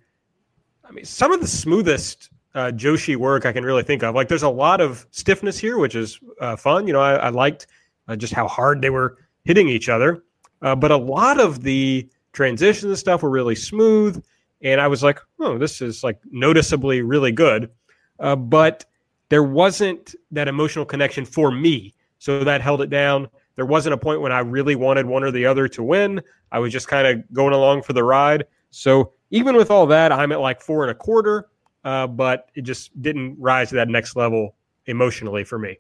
I 0.87 0.91
mean, 0.91 1.03
some 1.03 1.31
of 1.31 1.41
the 1.41 1.47
smoothest 1.47 2.29
uh, 2.53 2.71
Joshi 2.75 3.15
work 3.15 3.47
I 3.47 3.51
can 3.51 3.65
really 3.65 3.81
think 3.81 4.03
of. 4.03 4.13
Like 4.13 4.27
there's 4.27 4.43
a 4.43 4.49
lot 4.49 4.81
of 4.81 5.07
stiffness 5.09 5.57
here, 5.57 5.79
which 5.79 5.95
is 5.95 6.19
uh, 6.39 6.55
fun. 6.55 6.85
You 6.85 6.93
know, 6.93 7.01
I, 7.01 7.15
I 7.15 7.29
liked 7.29 7.65
uh, 8.07 8.15
just 8.15 8.33
how 8.33 8.47
hard 8.47 8.83
they 8.83 8.91
were 8.91 9.17
hitting 9.45 9.67
each 9.67 9.89
other. 9.89 10.23
Uh, 10.61 10.75
but 10.75 10.91
a 10.91 10.97
lot 10.97 11.39
of 11.39 11.63
the 11.63 12.07
transitions 12.33 12.83
and 12.91 12.97
stuff 12.99 13.23
were 13.23 13.31
really 13.31 13.55
smooth. 13.55 14.23
And 14.61 14.79
I 14.79 14.87
was 14.87 15.01
like, 15.01 15.19
oh, 15.39 15.57
this 15.57 15.81
is 15.81 16.03
like 16.03 16.19
noticeably 16.29 17.01
really 17.01 17.31
good. 17.31 17.71
Uh, 18.19 18.35
but 18.35 18.85
there 19.29 19.43
wasn't 19.43 20.15
that 20.31 20.47
emotional 20.47 20.85
connection 20.85 21.25
for 21.25 21.51
me. 21.51 21.93
So 22.19 22.43
that 22.43 22.61
held 22.61 22.81
it 22.81 22.89
down. 22.89 23.27
There 23.55 23.65
wasn't 23.65 23.93
a 23.93 23.97
point 23.97 24.21
when 24.21 24.31
I 24.31 24.39
really 24.39 24.75
wanted 24.75 25.05
one 25.05 25.23
or 25.23 25.31
the 25.31 25.45
other 25.45 25.67
to 25.69 25.83
win. 25.83 26.21
I 26.51 26.59
was 26.59 26.71
just 26.71 26.87
kind 26.87 27.07
of 27.07 27.33
going 27.33 27.53
along 27.53 27.83
for 27.83 27.93
the 27.93 28.03
ride. 28.03 28.45
So 28.71 29.13
even 29.31 29.55
with 29.55 29.71
all 29.71 29.85
that, 29.87 30.11
I'm 30.11 30.31
at 30.31 30.39
like 30.39 30.61
four 30.61 30.83
and 30.83 30.91
a 30.91 30.95
quarter 30.95 31.49
uh, 31.85 32.07
but 32.07 32.49
it 32.55 32.63
just 32.63 32.99
didn't 33.01 33.37
rise 33.39 33.69
to 33.69 33.75
that 33.75 33.87
next 33.87 34.15
level 34.15 34.55
emotionally 34.87 35.43
for 35.43 35.59
me. 35.59 35.77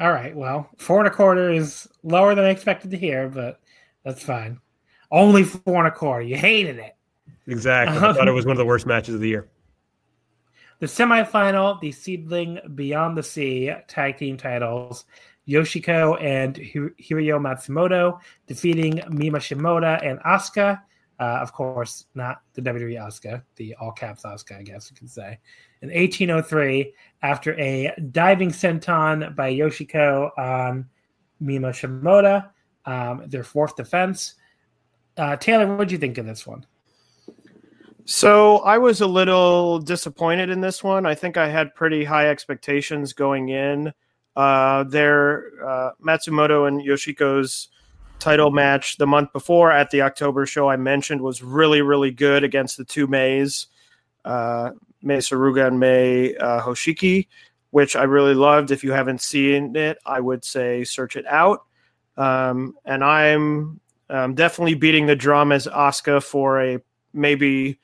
All 0.00 0.12
right. 0.12 0.36
Well, 0.36 0.68
four 0.76 0.98
and 0.98 1.06
a 1.06 1.10
quarter 1.10 1.50
is 1.50 1.88
lower 2.02 2.34
than 2.34 2.44
I 2.44 2.50
expected 2.50 2.90
to 2.90 2.98
hear, 2.98 3.28
but 3.28 3.60
that's 4.04 4.22
fine. 4.22 4.60
Only 5.10 5.44
four 5.44 5.78
and 5.78 5.86
a 5.86 5.90
quarter. 5.90 6.22
You 6.22 6.36
hated 6.36 6.78
it. 6.78 6.96
Exactly. 7.46 7.96
I 7.96 8.12
thought 8.12 8.28
it 8.28 8.32
was 8.32 8.44
one 8.44 8.52
of 8.52 8.58
the 8.58 8.66
worst 8.66 8.86
matches 8.86 9.14
of 9.14 9.20
the 9.20 9.28
year. 9.28 9.48
The 10.80 10.86
semifinal, 10.86 11.80
the 11.80 11.90
Seedling 11.90 12.60
Beyond 12.74 13.16
the 13.16 13.22
Sea 13.22 13.72
tag 13.88 14.16
team 14.16 14.36
titles, 14.36 15.04
Yoshiko 15.48 16.22
and 16.22 16.54
Hiroyo 16.54 17.40
Matsumoto 17.40 18.20
defeating 18.46 19.00
Mima 19.08 19.38
Shimoda 19.38 20.04
and 20.06 20.20
Asuka. 20.20 20.80
Uh, 21.18 21.38
of 21.42 21.52
course, 21.52 22.04
not 22.14 22.42
the 22.54 22.62
WWE 22.62 22.94
Asuka, 22.94 23.42
the 23.56 23.74
all 23.80 23.90
caps 23.90 24.22
Asuka, 24.22 24.58
I 24.58 24.62
guess 24.62 24.88
you 24.90 24.96
could 24.96 25.10
say. 25.10 25.38
In 25.82 25.88
1803, 25.88 26.92
after 27.22 27.58
a 27.58 27.92
diving 28.12 28.50
senton 28.50 29.34
by 29.34 29.52
Yoshiko 29.52 30.30
on 30.38 30.88
Mima 31.40 31.70
Shimoda, 31.70 32.50
um, 32.84 33.24
their 33.26 33.42
fourth 33.42 33.74
defense. 33.74 34.34
Uh, 35.16 35.36
Taylor, 35.36 35.66
what 35.66 35.88
did 35.88 35.92
you 35.92 35.98
think 35.98 36.18
of 36.18 36.26
this 36.26 36.46
one? 36.46 36.64
So 38.10 38.60
I 38.60 38.78
was 38.78 39.02
a 39.02 39.06
little 39.06 39.80
disappointed 39.80 40.48
in 40.48 40.62
this 40.62 40.82
one. 40.82 41.04
I 41.04 41.14
think 41.14 41.36
I 41.36 41.46
had 41.46 41.74
pretty 41.74 42.04
high 42.04 42.30
expectations 42.30 43.12
going 43.12 43.50
in. 43.50 43.92
Uh, 44.34 44.84
their 44.84 45.44
uh, 45.62 45.90
Matsumoto 46.02 46.66
and 46.66 46.80
Yoshiko's 46.80 47.68
title 48.18 48.50
match 48.50 48.96
the 48.96 49.06
month 49.06 49.30
before 49.34 49.70
at 49.70 49.90
the 49.90 50.00
October 50.00 50.46
show 50.46 50.70
I 50.70 50.76
mentioned 50.78 51.20
was 51.20 51.42
really, 51.42 51.82
really 51.82 52.10
good 52.10 52.44
against 52.44 52.78
the 52.78 52.84
two 52.86 53.06
Mays, 53.06 53.66
uh, 54.24 54.70
Mei 55.02 55.18
Suruga 55.18 55.66
and 55.66 55.78
Mei 55.78 56.34
uh, 56.36 56.62
Hoshizuki, 56.62 57.26
which 57.72 57.94
I 57.94 58.04
really 58.04 58.34
loved. 58.34 58.70
If 58.70 58.82
you 58.82 58.92
haven't 58.92 59.20
seen 59.20 59.76
it, 59.76 59.98
I 60.06 60.20
would 60.20 60.46
say 60.46 60.82
search 60.82 61.14
it 61.16 61.26
out. 61.26 61.66
Um, 62.16 62.74
and 62.86 63.04
I'm 63.04 63.80
um, 64.08 64.34
definitely 64.34 64.76
beating 64.76 65.04
the 65.04 65.14
drum 65.14 65.52
as 65.52 65.66
Asuka 65.66 66.22
for 66.22 66.62
a 66.62 66.78
maybe, 67.12 67.78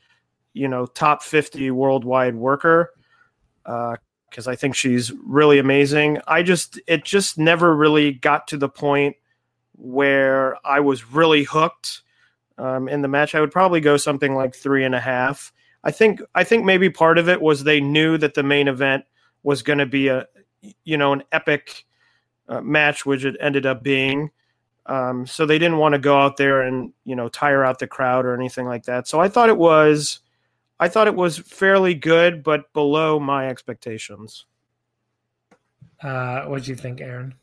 you 0.54 0.68
know, 0.68 0.86
top 0.86 1.22
50 1.22 1.70
worldwide 1.70 2.34
worker. 2.34 2.92
because 3.64 4.46
uh, 4.46 4.50
I 4.50 4.56
think 4.56 4.74
she's 4.74 5.12
really 5.24 5.58
amazing. 5.58 6.18
I 6.26 6.42
just, 6.42 6.80
it 6.86 7.04
just 7.04 7.36
never 7.38 7.76
really 7.76 8.12
got 8.12 8.48
to 8.48 8.56
the 8.56 8.68
point 8.68 9.16
where 9.76 10.56
I 10.66 10.80
was 10.80 11.10
really 11.10 11.44
hooked 11.44 12.02
um, 12.58 12.88
in 12.88 13.02
the 13.02 13.08
match. 13.08 13.34
I 13.34 13.40
would 13.40 13.52
probably 13.52 13.80
go 13.80 13.96
something 13.96 14.34
like 14.34 14.54
three 14.54 14.84
and 14.84 14.94
a 14.94 15.00
half. 15.00 15.52
I 15.82 15.90
think 15.90 16.22
I 16.34 16.44
think 16.44 16.64
maybe 16.64 16.88
part 16.88 17.18
of 17.18 17.28
it 17.28 17.42
was 17.42 17.62
they 17.62 17.80
knew 17.80 18.16
that 18.18 18.34
the 18.34 18.42
main 18.42 18.68
event 18.68 19.04
was 19.42 19.62
going 19.62 19.78
to 19.78 19.86
be 19.86 20.08
a 20.08 20.26
you 20.84 20.96
know 20.96 21.12
an 21.12 21.22
epic 21.30 21.84
uh, 22.48 22.60
match, 22.62 23.04
which 23.04 23.24
it 23.24 23.36
ended 23.40 23.66
up 23.66 23.82
being. 23.82 24.30
Um, 24.86 25.26
so 25.26 25.46
they 25.46 25.58
didn't 25.58 25.78
want 25.78 25.94
to 25.94 25.98
go 25.98 26.18
out 26.18 26.36
there 26.36 26.62
and 26.62 26.92
you 27.04 27.16
know 27.16 27.28
tire 27.28 27.64
out 27.64 27.78
the 27.78 27.86
crowd 27.86 28.24
or 28.24 28.34
anything 28.34 28.66
like 28.66 28.84
that. 28.84 29.06
So 29.06 29.20
I 29.20 29.28
thought 29.28 29.48
it 29.48 29.58
was, 29.58 30.20
I 30.80 30.88
thought 30.88 31.06
it 31.06 31.14
was 31.14 31.38
fairly 31.38 31.94
good, 31.94 32.42
but 32.42 32.72
below 32.72 33.20
my 33.20 33.48
expectations. 33.48 34.46
Uh, 36.02 36.44
what 36.44 36.64
do 36.64 36.70
you 36.70 36.76
think, 36.76 37.00
Aaron? 37.00 37.34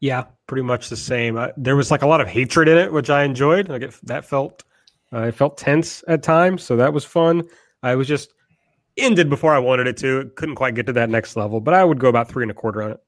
Yeah, 0.00 0.24
pretty 0.46 0.62
much 0.62 0.88
the 0.88 0.96
same. 0.96 1.36
Uh, 1.36 1.48
there 1.56 1.76
was 1.76 1.90
like 1.90 2.02
a 2.02 2.06
lot 2.06 2.20
of 2.20 2.26
hatred 2.28 2.68
in 2.68 2.76
it, 2.76 2.92
which 2.92 3.08
I 3.10 3.22
enjoyed. 3.22 3.68
Like 3.68 3.82
it, 3.82 3.94
that 4.02 4.24
felt, 4.24 4.64
uh, 5.12 5.22
it 5.22 5.34
felt 5.34 5.56
tense 5.56 6.02
at 6.08 6.22
times, 6.22 6.62
so 6.62 6.76
that 6.76 6.92
was 6.92 7.04
fun. 7.04 7.44
I 7.82 7.94
was 7.94 8.08
just 8.08 8.34
ended 8.96 9.30
before 9.30 9.54
I 9.54 9.58
wanted 9.58 9.86
it 9.86 9.96
to. 9.98 10.30
Couldn't 10.34 10.56
quite 10.56 10.74
get 10.74 10.86
to 10.86 10.92
that 10.94 11.08
next 11.08 11.36
level, 11.36 11.60
but 11.60 11.74
I 11.74 11.84
would 11.84 12.00
go 12.00 12.08
about 12.08 12.28
three 12.28 12.42
and 12.42 12.50
a 12.50 12.54
quarter 12.54 12.82
on 12.82 12.90
it. 12.92 13.00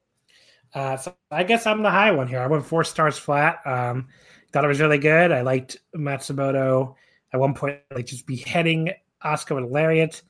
Uh, 0.73 0.97
so 0.97 1.15
I 1.31 1.43
guess 1.43 1.65
I'm 1.65 1.83
the 1.83 1.91
high 1.91 2.11
one 2.11 2.27
here. 2.27 2.39
I 2.39 2.47
went 2.47 2.65
four 2.65 2.83
stars 2.83 3.17
flat. 3.17 3.59
Um, 3.65 4.07
thought 4.55 4.63
it 4.63 4.69
was 4.69 4.79
really 4.79 4.97
good. 4.97 5.33
I 5.33 5.41
liked 5.41 5.75
Matsumoto 5.93 6.95
at 7.33 7.39
one 7.39 7.53
point, 7.53 7.79
like 7.93 8.05
just 8.05 8.25
beheading 8.25 8.93
Asuka 9.25 9.55
with 9.55 9.65
a 9.65 9.67
lariat, 9.67 10.21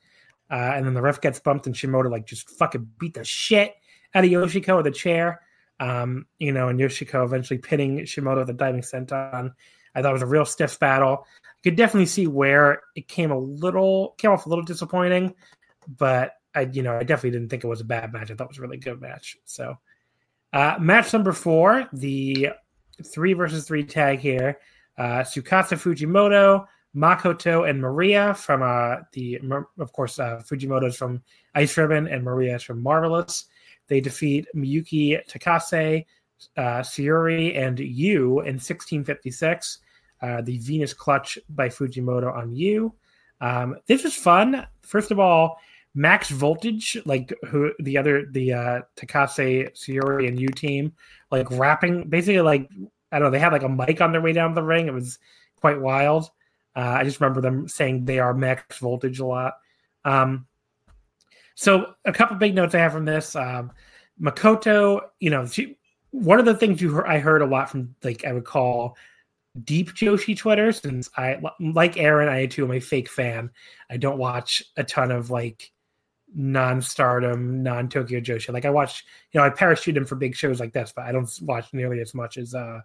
uh, 0.50 0.72
and 0.74 0.86
then 0.86 0.94
the 0.94 1.02
ref 1.02 1.20
gets 1.20 1.38
bumped, 1.38 1.66
and 1.66 1.74
Shimoda 1.74 2.10
like 2.10 2.26
just 2.26 2.50
fucking 2.50 2.88
beat 2.98 3.14
the 3.14 3.24
shit 3.24 3.74
out 4.14 4.24
of 4.24 4.30
Yoshiko 4.30 4.76
with 4.78 4.86
a 4.86 4.90
chair. 4.90 5.42
Um, 5.78 6.26
you 6.38 6.52
know, 6.52 6.68
and 6.68 6.80
Yoshiko 6.80 7.24
eventually 7.24 7.58
pinning 7.58 7.98
Shimoda 8.00 8.38
with 8.38 8.50
a 8.50 8.54
diving 8.54 8.80
senton. 8.80 9.52
I 9.94 10.02
thought 10.02 10.10
it 10.10 10.12
was 10.12 10.22
a 10.22 10.26
real 10.26 10.44
stiff 10.44 10.78
battle. 10.78 11.26
I 11.26 11.60
could 11.62 11.76
definitely 11.76 12.06
see 12.06 12.26
where 12.26 12.82
it 12.94 13.08
came 13.08 13.30
a 13.30 13.38
little 13.38 14.14
came 14.18 14.30
off 14.30 14.46
a 14.46 14.48
little 14.48 14.64
disappointing, 14.64 15.34
but 15.86 16.32
I 16.54 16.62
you 16.72 16.82
know 16.82 16.96
I 16.96 17.02
definitely 17.02 17.38
didn't 17.38 17.50
think 17.50 17.64
it 17.64 17.68
was 17.68 17.80
a 17.80 17.84
bad 17.84 18.12
match. 18.12 18.30
I 18.30 18.34
thought 18.34 18.44
it 18.44 18.50
was 18.50 18.58
a 18.58 18.62
really 18.62 18.78
good 18.78 19.00
match. 19.00 19.36
So, 19.44 19.76
uh, 20.52 20.76
match 20.80 21.12
number 21.12 21.32
four, 21.32 21.88
the 21.92 22.50
three 23.04 23.34
versus 23.34 23.66
three 23.66 23.84
tag 23.84 24.20
here. 24.20 24.58
uh, 24.98 25.20
Tsukasa 25.20 25.76
Fujimoto, 25.76 26.66
Makoto, 26.96 27.68
and 27.68 27.80
Maria 27.80 28.34
from 28.34 28.62
uh, 28.62 29.02
the, 29.12 29.38
of 29.78 29.92
course, 29.92 30.18
uh, 30.18 30.42
Fujimoto's 30.44 30.96
from 30.96 31.22
Ice 31.54 31.76
Ribbon 31.76 32.08
and 32.08 32.24
Maria 32.24 32.56
is 32.56 32.62
from 32.62 32.82
Marvelous. 32.82 33.46
They 33.88 34.00
defeat 34.00 34.46
Miyuki 34.54 35.20
Takase, 35.28 36.04
uh, 36.56 36.82
and 37.58 37.78
Yu 37.78 38.40
in 38.40 38.54
1656. 38.56 39.78
Uh, 40.22 40.40
the 40.40 40.56
Venus 40.58 40.94
Clutch 40.94 41.38
by 41.50 41.68
Fujimoto 41.68 42.34
on 42.34 42.56
Yu. 42.56 42.92
Um, 43.42 43.76
this 43.86 44.02
was 44.02 44.14
fun. 44.14 44.66
First 44.80 45.10
of 45.10 45.20
all, 45.20 45.58
Max 45.94 46.30
Voltage, 46.30 46.96
like 47.04 47.34
who 47.46 47.72
the 47.80 47.98
other 47.98 48.26
the 48.30 48.52
uh, 48.52 48.80
Takase, 48.96 49.72
Sayuri, 49.72 50.26
and 50.26 50.40
Yu 50.40 50.48
team, 50.48 50.94
like 51.30 51.50
rapping, 51.50 52.08
basically 52.08 52.40
like 52.40 52.68
I 53.12 53.18
don't 53.18 53.26
know, 53.26 53.30
they 53.30 53.38
had 53.38 53.52
like 53.52 53.62
a 53.62 53.68
mic 53.68 54.00
on 54.00 54.12
their 54.12 54.22
way 54.22 54.32
down 54.32 54.54
the 54.54 54.62
ring. 54.62 54.86
It 54.86 54.94
was 54.94 55.18
quite 55.56 55.80
wild. 55.80 56.30
Uh, 56.76 56.96
I 56.98 57.04
just 57.04 57.20
remember 57.20 57.40
them 57.40 57.66
saying 57.66 58.04
they 58.04 58.18
are 58.18 58.34
max 58.34 58.78
voltage 58.78 59.18
a 59.18 59.26
lot. 59.26 59.54
Um, 60.04 60.46
so 61.54 61.94
a 62.04 62.12
couple 62.12 62.36
big 62.36 62.54
notes 62.54 62.74
I 62.74 62.78
have 62.78 62.92
from 62.92 63.06
this. 63.06 63.34
Um, 63.34 63.72
Makoto, 64.20 65.00
you 65.18 65.30
know, 65.30 65.46
she, 65.46 65.78
one 66.10 66.38
of 66.38 66.44
the 66.44 66.54
things 66.54 66.80
you 66.80 66.92
heard, 66.92 67.06
I 67.06 67.18
heard 67.18 67.42
a 67.42 67.46
lot 67.46 67.70
from 67.70 67.94
like 68.04 68.24
I 68.24 68.32
would 68.32 68.44
call 68.44 68.96
deep 69.64 69.94
Joshi 69.94 70.36
Twitter, 70.36 70.70
since 70.70 71.08
I 71.16 71.40
like 71.58 71.96
Aaron, 71.96 72.28
I 72.28 72.46
too 72.46 72.64
am 72.64 72.72
a 72.72 72.80
fake 72.80 73.08
fan. 73.08 73.50
I 73.90 73.96
don't 73.96 74.18
watch 74.18 74.62
a 74.76 74.84
ton 74.84 75.10
of 75.10 75.30
like 75.30 75.72
non-stardom, 76.34 77.62
non-Tokyo 77.62 78.20
Joshi. 78.20 78.52
Like 78.52 78.66
I 78.66 78.70
watch, 78.70 79.04
you 79.32 79.40
know, 79.40 79.46
I 79.46 79.50
parachute 79.50 79.96
in 79.96 80.04
for 80.04 80.16
big 80.16 80.34
shows 80.34 80.60
like 80.60 80.72
this, 80.72 80.92
but 80.94 81.06
I 81.06 81.12
don't 81.12 81.30
watch 81.42 81.72
nearly 81.72 82.00
as 82.00 82.14
much 82.14 82.36
as 82.36 82.54
uh, 82.54 82.80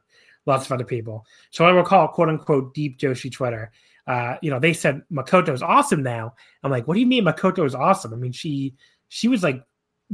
lots 0.45 0.65
of 0.65 0.71
other 0.71 0.85
people. 0.85 1.25
So 1.51 1.65
I 1.65 1.71
will 1.71 1.83
call 1.83 2.07
quote 2.07 2.29
unquote 2.29 2.73
deep 2.73 2.97
Joshi 2.97 3.31
Twitter. 3.31 3.71
Uh, 4.07 4.35
you 4.41 4.49
know, 4.49 4.59
they 4.59 4.73
said 4.73 5.01
Makoto's 5.11 5.61
awesome 5.61 6.03
now. 6.03 6.33
I'm 6.63 6.71
like, 6.71 6.87
what 6.87 6.95
do 6.95 6.99
you 6.99 7.07
mean 7.07 7.23
Makoto 7.23 7.65
is 7.65 7.75
awesome? 7.75 8.13
I 8.13 8.17
mean, 8.17 8.31
she 8.31 8.73
she 9.09 9.27
was 9.27 9.43
like 9.43 9.63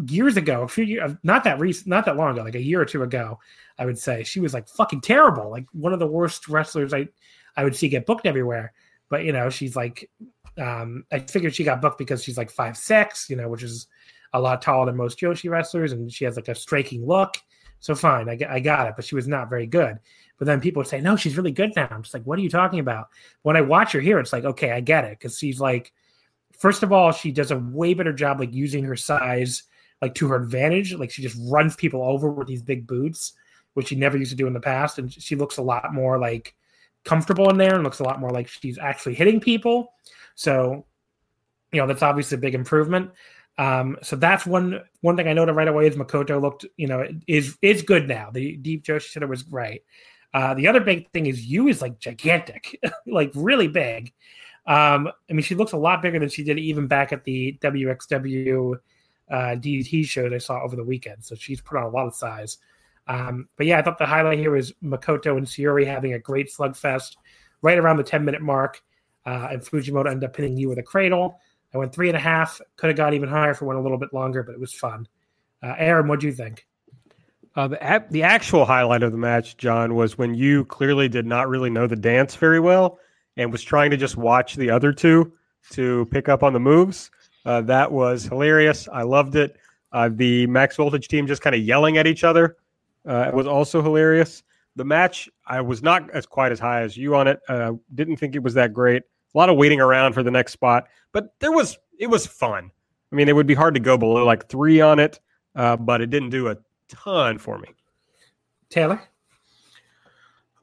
years 0.06 0.38
ago, 0.38 0.64
a 0.64 0.68
few 0.68 0.84
years, 0.84 1.14
not 1.24 1.44
that 1.45 1.60
recent, 1.60 1.88
not 1.88 2.06
that 2.06 2.18
long 2.18 2.34
ago, 2.34 2.44
like 2.44 2.56
a 2.56 2.62
year 2.62 2.82
or 2.82 2.86
two 2.86 3.04
ago, 3.04 3.40
I 3.80 3.86
would 3.86 3.98
say 3.98 4.24
she 4.24 4.40
was 4.40 4.54
like 4.54 4.68
fucking 4.68 5.02
terrible, 5.02 5.49
like 5.49 5.66
one 5.72 5.94
of 5.94 5.99
the 5.99 6.08
worst 6.08 6.48
wrestlers 6.48 6.94
I 6.94 7.08
I 7.56 7.64
would 7.64 7.76
see 7.76 7.90
get 7.90 8.06
booked 8.06 8.26
everywhere. 8.26 8.74
But 9.10 9.24
you 9.24 9.32
know, 9.32 9.49
she's 9.49 9.76
like, 9.76 10.10
um, 10.58 11.06
I 11.12 11.20
figured 11.20 11.56
she 11.56 11.64
got 11.64 11.82
booked 11.82 11.98
because 11.98 12.24
she's 12.24 12.38
like 12.38 12.52
five 12.52 12.78
six, 12.78 13.30
you 13.30 13.36
know, 13.36 13.49
which 13.49 13.64
is 13.64 13.88
a 14.34 14.41
lot 14.41 14.62
taller 14.62 14.86
than 14.86 14.98
most 14.98 15.20
Joshi 15.20 15.49
wrestlers, 15.49 15.94
and 15.94 16.12
she 16.12 16.26
has 16.26 16.36
like 16.36 16.49
a 16.49 16.56
striking 16.56 17.06
look. 17.06 17.38
So 17.80 17.95
fine, 17.95 18.30
I, 18.30 18.38
I 18.49 18.60
got 18.60 18.88
it, 18.88 18.94
but 18.95 19.06
she 19.06 19.16
was 19.16 19.28
not 19.28 19.49
very 19.49 19.68
good. 19.68 19.99
But 20.38 20.45
then 20.45 20.62
people 20.62 20.82
would 20.82 20.88
say, 20.88 21.02
no, 21.02 21.16
she's 21.16 21.38
really 21.38 21.52
good 21.52 21.74
now. 21.76 21.88
I'm 21.90 22.04
just 22.04 22.14
like, 22.14 22.24
what 22.24 22.38
are 22.38 22.44
you 22.44 22.49
talking 22.49 22.80
about? 22.80 23.10
When 23.41 23.58
I 23.58 23.62
watch 23.62 23.91
her 23.94 23.99
here, 23.99 24.20
it's 24.20 24.34
like, 24.34 24.45
okay, 24.45 24.72
I 24.72 24.82
get 24.82 25.06
it. 25.06 25.18
Because 25.18 25.38
she's 25.38 25.60
like, 25.60 25.91
first 26.58 26.84
of 26.84 26.91
all, 26.91 27.12
she 27.12 27.32
does 27.32 27.52
a 27.52 27.58
way 27.58 27.94
better 27.94 28.14
job 28.14 28.40
like 28.40 28.54
using 28.54 28.84
her 28.84 28.95
size 28.95 29.64
like 30.02 30.14
to 30.16 30.28
her 30.28 30.36
advantage. 30.36 30.94
Like 30.94 31.12
she 31.12 31.22
just 31.22 31.38
runs 31.49 31.76
people 31.76 32.04
over 32.04 32.30
with 32.30 32.48
these 32.48 32.62
big 32.62 32.86
boots, 32.86 33.34
which 33.74 33.88
she 33.88 33.95
never 33.95 34.18
used 34.18 34.32
to 34.32 34.38
do 34.38 34.48
in 34.48 34.54
the 34.54 34.60
past. 34.60 34.99
And 34.99 35.12
she 35.12 35.36
looks 35.36 35.58
a 35.58 35.64
lot 35.64 35.94
more 35.94 36.20
like 36.20 36.56
comfortable 37.04 37.49
in 37.49 37.58
there 37.58 37.76
and 37.76 37.84
looks 37.84 37.99
a 37.99 38.04
lot 38.04 38.20
more 38.20 38.32
like 38.32 38.48
she's 38.48 38.78
actually 38.78 39.16
hitting 39.16 39.40
people. 39.40 39.94
So, 40.36 40.86
you 41.72 41.82
know, 41.82 41.88
that's 41.88 42.04
obviously 42.04 42.36
a 42.36 42.41
big 42.41 42.54
improvement. 42.54 43.12
Um, 43.58 43.98
so 44.04 44.16
that's 44.16 44.46
one 44.46 44.82
one 45.02 45.18
thing 45.18 45.28
I 45.28 45.34
noted 45.34 45.54
right 45.54 45.68
away 45.68 45.88
is 45.88 45.96
Makoto 45.96 46.42
looked, 46.42 46.66
Yu 46.78 46.88
know, 46.88 47.08
is 47.28 47.58
is 47.62 47.82
good 47.82 48.08
now. 48.08 48.30
The 48.32 48.58
deep 48.58 48.84
Joshi 48.84 49.12
Center 49.12 49.28
was 49.28 49.48
right. 49.48 49.82
Uh, 50.34 50.54
the 50.54 50.68
other 50.68 50.80
big 50.80 51.10
thing 51.12 51.26
is 51.26 51.46
Yu 51.46 51.68
is 51.68 51.82
like 51.82 52.00
gigantic, 52.00 52.80
like 53.08 53.32
really 53.34 53.68
big. 53.68 54.14
Um, 54.68 55.10
I 55.30 55.34
mean, 55.34 55.44
she 55.44 55.56
looks 55.56 55.72
a 55.72 55.78
lot 55.78 56.02
bigger 56.02 56.20
than 56.20 56.30
she 56.30 56.44
did 56.44 56.60
even 56.60 56.88
back 56.88 57.14
at 57.14 57.24
the 57.24 57.58
WXW 57.62 58.76
uh, 59.32 59.36
DDT 59.36 60.06
show 60.06 60.34
I 60.34 60.38
saw 60.38 60.62
over 60.62 60.76
the 60.76 60.84
weekend. 60.84 61.24
So 61.24 61.36
she's 61.36 61.62
put 61.62 61.78
on 61.78 61.84
a 61.84 61.90
lot 61.90 62.08
of 62.08 62.16
size. 62.16 62.58
Um, 63.08 63.48
but 63.56 63.66
yeah, 63.66 63.80
I 63.80 63.82
thought 63.82 63.98
the 63.98 64.06
highlight 64.06 64.40
here 64.40 64.52
was 64.52 64.74
Makoto 64.84 65.38
and 65.38 65.48
Sayuri 65.48 65.86
having 65.86 66.14
a 66.14 66.20
great 66.20 66.52
slugfest 66.54 67.16
right 67.62 67.78
around 67.78 67.98
the 67.98 68.04
10 68.04 68.26
minute 68.26 68.42
mark. 68.42 68.82
Uh, 69.26 69.50
and 69.52 69.62
Fujimoto 69.62 70.10
ended 70.10 70.30
up 70.30 70.36
pinning 70.36 70.58
you 70.58 70.70
with 70.70 70.78
a 70.78 70.84
cradle. 70.84 71.40
I 71.78 71.80
went 71.80 71.94
three 71.94 72.10
and 72.10 72.18
a 72.18 72.20
half. 72.20 72.60
Could 72.76 72.88
have 72.88 72.98
got 72.98 73.14
even 73.14 73.30
higher 73.30 73.52
if 73.52 73.62
it 73.62 73.66
went 73.66 73.80
a 73.80 73.84
little 73.84 73.99
bit 73.99 74.14
longer, 74.14 74.41
but 74.41 74.54
it 74.54 74.60
was 74.60 74.74
fun. 74.74 75.08
Uh, 75.62 75.76
Aaron, 75.78 76.08
what 76.08 76.20
do 76.20 76.28
Yu 76.28 76.34
think? 76.34 76.66
Uh, 77.56 77.68
the, 77.68 78.06
the 78.10 78.24
actual 78.24 78.66
highlight 78.66 79.04
of 79.04 79.12
the 79.12 79.18
match, 79.18 79.58
John, 79.58 79.95
was 79.95 80.18
when 80.18 80.34
you 80.34 80.66
clearly 80.66 81.08
did 81.08 81.26
not 81.26 81.48
really 81.48 81.70
know 81.70 81.86
the 81.86 81.95
dance 81.95 82.36
very 82.36 82.60
well 82.60 82.99
and 83.36 83.52
was 83.52 83.64
trying 83.64 83.91
to 83.91 83.98
just 83.98 84.18
watch 84.18 84.56
the 84.56 84.72
other 84.72 84.91
two 84.91 85.32
to 85.72 86.08
pick 86.12 86.30
up 86.30 86.44
on 86.44 86.54
the 86.54 86.60
moves. 86.60 87.12
Uh, 87.45 87.62
that 87.62 87.91
was 87.91 88.24
hilarious. 88.24 88.88
I 88.91 89.04
loved 89.04 89.36
it. 89.36 89.56
Uh, 89.91 90.10
the 90.12 90.48
Max 90.48 90.76
Voltage 90.76 91.08
team 91.08 91.28
just 91.28 91.41
kind 91.41 91.56
of 91.56 91.62
yelling 91.62 91.98
at 91.98 92.08
each 92.08 92.24
other 92.24 92.58
uh, 93.06 93.30
was 93.34 93.48
also 93.48 93.84
hilarious. 93.84 94.44
The 94.76 94.86
match, 94.86 95.30
I 95.45 95.62
was 95.62 95.82
not 95.82 96.10
as 96.12 96.26
quite 96.26 96.52
as 96.52 96.60
high 96.60 96.82
as 96.82 96.98
you 96.98 97.16
on 97.16 97.28
it. 97.28 97.40
Uh, 97.48 97.74
didn't 97.94 98.18
think 98.18 98.36
it 98.36 98.44
was 98.44 98.56
that 98.56 98.74
great. 98.74 99.04
A 99.34 99.38
lot 99.38 99.49
of 99.49 99.58
waiting 99.58 99.82
around 99.82 100.14
for 100.14 100.24
the 100.24 100.32
next 100.32 100.54
spot, 100.54 100.88
but 101.12 101.34
there 101.40 101.52
was 101.52 101.78
it 101.99 102.08
was 102.08 102.26
fun. 102.26 102.72
I 103.12 103.16
mean, 103.16 103.30
it 103.30 103.36
would 103.36 103.48
be 103.48 103.54
hard 103.54 103.74
to 103.76 103.80
go 103.80 103.98
below 103.98 104.26
like 104.26 104.49
three 104.49 104.82
on 104.82 104.99
it, 104.99 105.20
uh, 105.56 105.78
but 105.78 106.02
it 106.02 106.10
didn't 106.10 106.30
do 106.30 106.49
a 106.49 106.58
ton 106.90 107.38
for 107.38 107.58
me. 107.58 107.70
Taylor? 108.70 109.02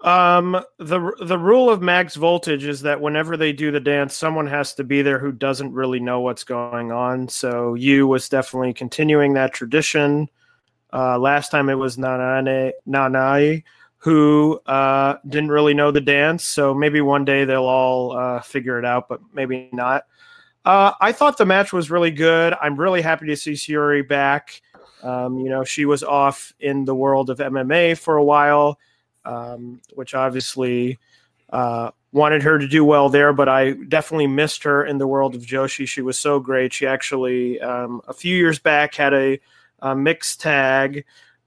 Um, 0.03 0.63
the 0.79 1.13
the 1.23 1.39
rule 1.39 1.71
of 1.71 1.81
max 1.81 2.15
voltage 2.15 2.65
is 2.65 2.83
that 2.83 3.01
whenever 3.01 3.39
they 3.39 3.55
do 3.55 3.71
the 3.71 3.81
dance, 3.81 4.15
someone 4.15 4.47
has 4.47 4.75
to 4.75 4.85
be 4.85 5.01
there 5.01 5.19
who 5.19 5.33
doesn't 5.33 5.73
really 5.73 5.99
know 5.99 6.21
what's 6.21 6.45
going 6.45 6.93
on. 6.93 7.29
So 7.29 7.73
Yu 7.73 8.07
was 8.07 8.29
definitely 8.29 8.75
continuing 8.75 9.33
that 9.35 9.55
tradition. 9.55 10.29
Uh, 10.93 11.19
last 11.19 11.51
time 11.51 11.71
it 11.71 11.75
was 11.75 11.97
Nanane 11.97 12.73
Nanae 12.87 13.63
who 14.05 14.61
uh, 14.67 15.17
didn't 15.27 15.49
really 15.49 15.73
know 15.73 15.91
the 15.91 15.99
dance. 15.99 16.45
So 16.45 16.75
maybe 16.75 17.01
one 17.01 17.25
day 17.25 17.47
they'll 17.47 17.65
all 17.65 18.13
uh, 18.13 18.43
figure 18.43 18.79
it 18.79 18.85
out, 18.85 19.09
but 19.09 19.23
maybe 19.33 19.71
not. 19.73 20.05
Uh, 20.63 20.93
I 21.01 21.11
thought 21.13 21.39
the 21.39 21.47
match 21.47 21.73
was 21.73 21.91
really 21.91 22.11
good. 22.11 22.53
I'm 22.61 22.79
really 22.79 23.01
happy 23.01 23.27
to 23.29 23.37
see 23.37 23.53
Sayuri 23.53 24.07
back. 24.07 24.61
Um, 25.03 25.39
you 25.39 25.49
know, 25.49 25.65
she 25.65 25.87
was 25.87 26.03
off 26.03 26.53
in 26.61 26.85
the 26.85 26.95
world 26.95 27.31
of 27.31 27.39
MMA 27.39 27.97
for 27.97 28.19
a 28.19 28.23
while, 28.23 28.79
um, 29.25 29.81
which 29.95 30.15
obviously 30.15 30.99
uh, 31.49 31.91
wanted 32.13 32.43
her 32.43 32.59
to 32.59 32.69
do 32.69 32.85
well 32.85 33.09
there, 33.09 33.33
but 33.33 33.49
I 33.49 33.73
definitely 33.73 34.27
missed 34.27 34.65
her 34.65 34.85
in 34.85 34.99
the 34.99 35.07
world 35.07 35.35
of 35.35 35.41
Joshi. 35.47 35.89
She 35.89 36.03
was 36.03 36.19
so 36.19 36.41
great. 36.41 36.75
She 36.75 36.87
actually, 36.87 37.59
um, 37.63 38.03
a 38.07 38.13
few 38.13 38.37
years 38.37 38.59
back, 38.59 38.95
had 38.95 39.15
a, 39.15 39.41
a 39.81 39.97
mixed 39.97 40.43
tag 40.43 41.07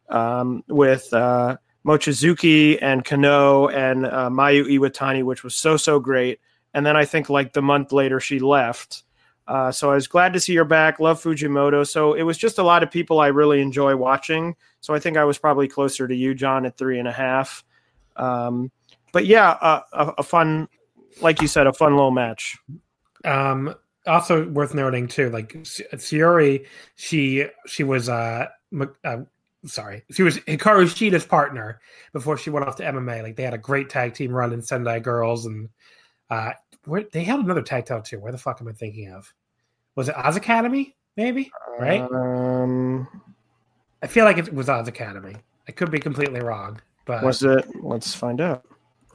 um, 0.09 0.63
with 0.67 1.13
uh, 1.13 1.57
Mochizuki 1.87 2.77
and 2.81 3.05
Kano 3.05 3.69
and 3.69 4.05
uh, 4.05 4.29
Mayu 4.29 4.65
Iwatani, 4.65 5.23
which 5.23 5.43
was 5.43 5.55
so, 5.55 5.77
so 5.77 5.99
great. 5.99 6.41
And 6.73 6.85
then 6.85 6.97
I 6.97 7.05
think 7.05 7.29
like 7.29 7.53
the 7.53 7.61
month 7.61 7.93
later, 7.93 8.19
she 8.19 8.39
left. 8.39 9.03
Uh, 9.47 9.71
so 9.71 9.91
I 9.91 9.95
was 9.95 10.07
glad 10.07 10.33
to 10.33 10.39
see 10.41 10.53
her 10.55 10.65
back. 10.65 10.99
Love 10.99 11.23
Fujimoto. 11.23 11.87
So 11.87 12.13
it 12.13 12.23
was 12.23 12.37
just 12.37 12.57
a 12.57 12.63
lot 12.63 12.83
of 12.83 12.91
people 12.91 13.21
I 13.21 13.27
really 13.27 13.61
enjoy 13.61 13.95
watching. 13.95 14.57
So 14.81 14.93
I 14.93 14.99
think 14.99 15.15
I 15.15 15.23
was 15.23 15.37
probably 15.37 15.69
closer 15.69 16.07
to 16.07 16.15
you, 16.15 16.35
John, 16.35 16.65
at 16.65 16.77
three 16.77 16.99
and 16.99 17.07
a 17.07 17.13
half. 17.13 17.63
Um, 18.17 18.69
but 19.13 19.25
yeah, 19.25 19.51
uh, 19.51 19.81
a, 19.93 20.05
a, 20.17 20.23
fun, 20.23 20.67
like 21.21 21.41
you 21.41 21.47
said, 21.47 21.67
a 21.67 21.73
fun 21.73 21.95
little 21.95 22.11
match. 22.11 22.57
Um, 23.23 23.73
also 24.05 24.49
worth 24.49 24.73
noting 24.73 25.07
too, 25.07 25.29
like 25.29 25.53
Sayuri, 25.53 26.65
she 26.95 27.45
she 27.65 27.83
was 27.83 28.09
uh, 28.09 28.47
uh 29.03 29.17
sorry, 29.65 30.03
she 30.11 30.23
was 30.23 30.37
Hikaru 30.39 30.93
Shida's 30.93 31.25
partner 31.25 31.79
before 32.13 32.37
she 32.37 32.49
went 32.49 32.67
off 32.67 32.75
to 32.77 32.83
MMA. 32.83 33.23
Like 33.23 33.35
they 33.35 33.43
had 33.43 33.53
a 33.53 33.59
great 33.59 33.89
tag 33.89 34.13
team 34.13 34.31
run 34.31 34.53
in 34.53 34.61
Sendai 34.61 34.99
Girls, 34.99 35.45
and 35.45 35.69
uh, 36.29 36.51
where, 36.85 37.05
they 37.11 37.23
had 37.23 37.39
another 37.39 37.61
tag 37.61 37.85
title 37.85 38.03
too. 38.03 38.19
Where 38.19 38.31
the 38.31 38.37
fuck 38.37 38.61
am 38.61 38.67
I 38.67 38.73
thinking 38.73 39.11
of? 39.11 39.31
Was 39.95 40.09
it 40.09 40.15
Oz 40.17 40.35
Academy? 40.35 40.95
Maybe 41.15 41.51
right. 41.79 42.01
Um, 42.01 43.07
I 44.01 44.07
feel 44.07 44.25
like 44.25 44.37
it 44.37 44.53
was 44.53 44.69
Oz 44.69 44.87
Academy. 44.87 45.35
I 45.67 45.71
could 45.71 45.91
be 45.91 45.99
completely 45.99 46.41
wrong, 46.41 46.79
but 47.05 47.23
was 47.23 47.43
it? 47.43 47.65
Let's 47.81 48.13
find 48.13 48.39
out. 48.39 48.63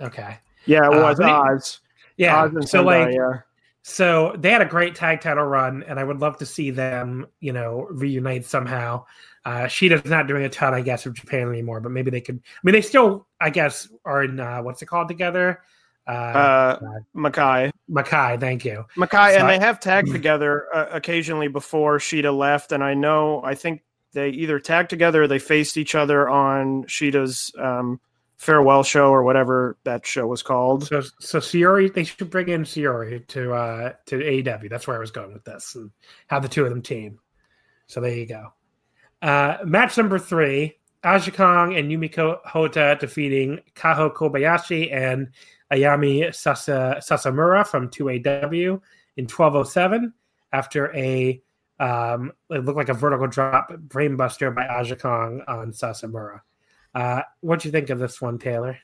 Okay. 0.01 0.36
Yeah, 0.66 0.86
it 0.86 0.97
was 0.97 1.20
uh, 1.20 1.31
Oz. 1.31 1.81
Yeah. 2.16 2.43
Oz 2.43 2.52
so 2.52 2.60
Sendai, 2.78 3.05
like, 3.05 3.14
yeah. 3.14 3.40
So 3.83 4.35
they 4.39 4.51
had 4.51 4.63
a 4.63 4.67
great 4.67 4.95
tag 4.95 5.21
title 5.21 5.45
run, 5.45 5.83
and 5.83 5.99
I 5.99 6.05
would 6.05 6.21
love 6.21 6.39
to 6.39 6.47
see 6.47 6.71
them, 6.71 7.27
you 7.41 7.53
know, 7.53 7.89
reunite 7.91 8.47
somehow. 8.47 9.05
Uh, 9.45 9.65
Shida's 9.65 10.09
not 10.09 10.29
doing 10.29 10.45
a 10.45 10.49
ton, 10.49 10.73
I 10.73 10.83
guess, 10.83 11.05
of 11.05 11.15
Japan 11.15 11.49
anymore, 11.49 11.81
but 11.81 11.91
maybe 11.91 12.11
they 12.11 12.21
could. 12.21 12.37
I 12.37 12.59
mean, 12.63 12.75
they 12.75 12.81
still, 12.81 13.27
I 13.41 13.51
guess, 13.51 13.89
are 14.05 14.23
in 14.23 14.39
uh, 14.39 14.63
what's 14.63 14.83
it 14.83 14.87
called 14.87 15.09
together? 15.09 15.63
Uh, 16.07 16.11
uh 16.11 16.79
Makai. 17.15 17.71
Makai, 17.91 18.39
thank 18.39 18.65
you. 18.65 18.85
Makai, 18.97 19.33
so 19.33 19.39
and 19.39 19.49
I, 19.49 19.59
they 19.59 19.65
have 19.65 19.81
tagged 19.81 20.13
together 20.13 20.67
uh, 20.73 20.87
occasionally 20.93 21.49
before 21.49 21.99
Shida 21.99 22.37
left, 22.37 22.71
and 22.71 22.85
I 22.85 22.95
know 22.95 23.43
I 23.43 23.57
think 23.57 23.83
they 24.13 24.31
either 24.31 24.61
tagged 24.61 24.91
together 24.91 25.23
or 25.25 25.27
they 25.27 25.41
faced 25.41 25.77
each 25.77 25.97
other 25.97 26.29
on 26.29 26.85
Shida's 26.85 27.53
um, 27.59 28.01
farewell 28.43 28.82
show 28.82 29.10
or 29.10 29.23
whatever 29.23 29.78
that 29.85 30.05
show 30.05 30.27
was 30.27 30.43
called. 30.43 30.85
So, 30.89 31.01
so 31.20 31.39
Sayuri, 31.39 31.94
they 31.94 32.02
should 32.02 32.28
bring 32.28 32.48
in 32.48 32.64
Sayuri 32.64 33.24
to 33.28 33.55
uh 33.55 33.93
to 34.06 34.16
AEW. 34.19 34.69
That's 34.69 34.89
where 34.89 34.97
I 34.97 35.01
was 35.01 35.12
going 35.12 35.32
with 35.32 35.44
this, 35.44 35.77
and 35.77 35.93
have 36.27 36.43
the 36.43 36.48
two 36.48 36.64
of 36.64 36.70
them 36.70 36.82
team. 36.82 37.20
So 37.86 38.01
there 38.01 38.12
you 38.12 38.27
go. 38.27 38.52
Uh, 39.23 39.59
match 39.64 39.97
number 39.97 40.19
three: 40.19 40.77
Aja 41.05 41.31
Kong 41.31 41.77
and 41.77 41.89
Yumiko 41.89 42.40
Hotta 42.44 42.97
defeating 42.98 43.60
Kaho 43.77 44.12
Kobayashi 44.12 44.93
and 44.93 45.28
Ayame 45.73 46.35
Sasa, 46.35 46.97
Sasamura 46.98 47.64
from 47.64 47.90
2AW 47.90 48.81
in 49.16 49.24
1207 49.24 50.12
after 50.52 50.93
a 50.97 51.40
um, 51.78 52.32
it 52.51 52.64
looked 52.64 52.77
like 52.77 52.89
a 52.89 52.94
vertical 52.94 53.28
drop 53.28 53.73
brainbuster 53.73 54.52
by 54.52 54.66
Aja 54.66 54.97
Kong 54.97 55.43
on 55.47 55.70
Sasamura. 55.70 56.40
Uh, 56.94 57.23
what 57.40 57.60
do 57.60 57.69
you 57.69 57.73
think 57.73 57.90
of 57.90 57.98
this 57.98 58.20
one, 58.20 58.39
Taylor? 58.39 58.78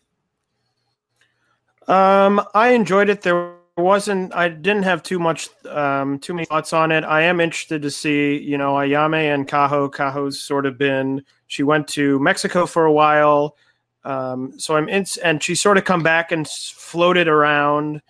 Um, 1.87 2.43
I 2.55 2.71
enjoyed 2.71 3.09
it. 3.09 3.23
There 3.23 3.55
wasn't. 3.77 4.35
I 4.35 4.49
didn't 4.49 4.83
have 4.83 5.03
too 5.03 5.19
much, 5.19 5.49
um, 5.67 6.19
too 6.19 6.35
many 6.35 6.47
thoughts 6.47 6.73
on 6.73 6.93
it. 6.93 7.05
I 7.05 7.23
am 7.23 7.41
interested 7.41 7.83
to 7.83 7.91
see, 7.91 8.39
you 8.39 8.59
know, 8.59 8.75
Ayame 8.75 9.35
and 9.35 9.49
Kaho. 9.49 9.91
Kaho's 9.91 10.41
sort 10.41 10.67
of 10.67 10.77
been. 10.77 11.25
She 11.47 11.63
went 11.63 11.89
to 11.89 12.19
Mexico 12.19 12.67
for 12.67 12.85
a 12.85 12.93
while, 12.93 13.57
um, 14.05 14.59
so 14.59 14.77
I'm 14.77 14.89
in, 14.89 15.07
and 15.25 15.43
she 15.43 15.55
sort 15.55 15.79
of 15.79 15.85
come 15.85 16.03
back 16.03 16.33
and 16.33 16.47
floated 16.47 17.29
around. 17.29 18.03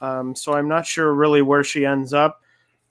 Um, 0.00 0.34
so 0.36 0.52
I'm 0.52 0.68
not 0.68 0.86
sure 0.86 1.12
really 1.12 1.42
where 1.42 1.64
she 1.64 1.86
ends 1.86 2.12
up, 2.12 2.42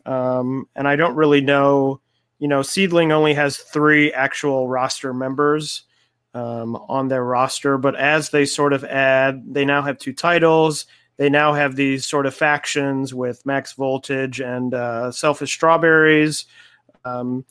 um, 0.06 0.68
and 0.76 0.88
I 0.88 0.96
don't 0.96 1.16
really 1.16 1.42
know. 1.42 2.02
You 2.40 2.50
know, 2.50 2.62
Seedling 2.62 3.14
only 3.14 3.34
has 3.34 3.58
three 3.58 4.12
actual 4.12 4.68
roster 4.68 5.14
members 5.14 5.84
um, 6.34 6.76
on 6.88 7.08
their 7.08 7.24
roster. 7.24 7.78
But 7.78 7.96
as 7.96 8.30
they 8.30 8.46
sort 8.46 8.74
of 8.74 8.84
add, 8.84 9.54
they 9.54 9.66
now 9.66 9.82
have 9.82 9.98
two 9.98 10.14
titles. 10.14 10.86
They 11.18 11.30
now 11.30 11.54
have 11.54 11.76
these 11.76 12.06
sort 12.06 12.26
of 12.26 12.34
factions 12.34 13.14
with 13.14 13.46
Max 13.46 13.74
Voltage 13.74 14.40
and 14.40 14.74
uh, 14.74 15.12
Selfish 15.12 15.54
Strawberries. 15.54 16.46
Um, 17.06 17.46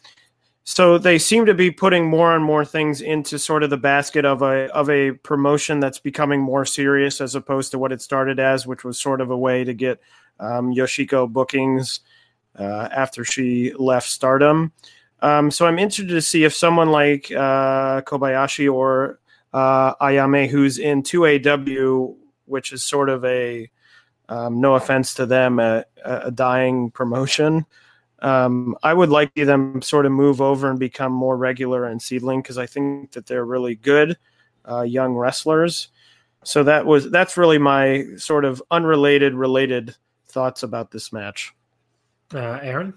so 0.65 0.97
they 0.97 1.19
seem 1.19 1.47
to 1.47 1.55
be 1.55 1.71
putting 1.71 2.09
more 2.09 2.35
and 2.35 2.45
more 2.45 2.65
things 2.65 3.01
into 3.01 3.39
sort 3.39 3.63
of 3.63 3.71
the 3.71 3.77
basket 3.77 4.25
of 4.25 4.43
a 4.43 4.73
of 4.73 4.89
a 4.91 5.13
promotion 5.13 5.81
that's 5.81 5.99
becoming 5.99 6.41
more 6.41 6.65
serious 6.65 7.21
as 7.21 7.35
opposed 7.35 7.73
to 7.73 7.79
what 7.79 7.93
it 7.93 8.01
started 8.01 8.39
as, 8.39 8.67
which 8.67 8.85
was 8.85 8.99
sort 8.99 9.21
of 9.21 9.31
a 9.31 9.37
way 9.37 9.65
to 9.65 9.75
get 9.75 10.01
um, 10.39 10.73
Yoshiko 10.73 11.31
bookings 11.31 12.01
uh, 12.59 12.89
after 12.93 13.25
she 13.25 13.73
left 13.75 14.09
Stardom. 14.09 14.73
Um, 15.23 15.53
so 15.53 15.67
I'm 15.67 15.79
interested 15.79 16.09
to 16.09 16.21
see 16.21 16.45
if 16.45 16.55
someone 16.55 16.91
like 16.91 17.31
uh, 17.31 18.03
Kobayashi 18.03 18.73
or 18.73 19.21
uh, 19.53 19.95
Ayame, 19.95 20.49
who's 20.49 20.79
in 20.79 21.03
2AW, 21.03 22.17
which 22.47 22.73
is 22.73 22.83
sort 22.83 23.09
of 23.09 23.25
a, 23.25 23.71
um, 24.29 24.61
no 24.61 24.75
offense 24.75 25.15
to 25.15 25.27
them, 25.27 25.61
a, 25.61 25.85
a 26.05 26.33
dying 26.33 26.91
promotion. 26.91 27.65
Um, 28.19 28.77
I 28.83 28.93
would 28.93 29.11
like 29.11 29.33
to 29.35 29.41
see 29.41 29.45
them 29.45 29.81
sort 29.81 30.07
of 30.07 30.13
move 30.13 30.41
over 30.41 30.69
and 30.69 30.79
become 30.79 31.13
more 31.13 31.37
regular 31.37 31.89
in 31.89 32.01
Seedling 32.01 32.43
because 32.43 32.59
I 32.59 32.67
think 32.67 33.13
that 33.13 33.27
they're 33.27 33.45
really 33.45 33.77
good 33.77 34.17
uh, 34.69 34.83
young 34.83 35.15
wrestlers. 35.15 35.89
So 36.45 36.65
that 36.65 36.87
was 36.87 37.11
that's 37.11 37.37
really 37.37 37.59
my 37.59 38.05
sort 38.17 38.45
of 38.45 38.63
unrelated 38.71 39.35
related 39.35 39.95
thoughts 40.27 40.63
about 40.63 40.91
this 40.91 41.13
match. 41.13 41.53
Uh, 42.35 42.59
Aaron? 42.63 42.95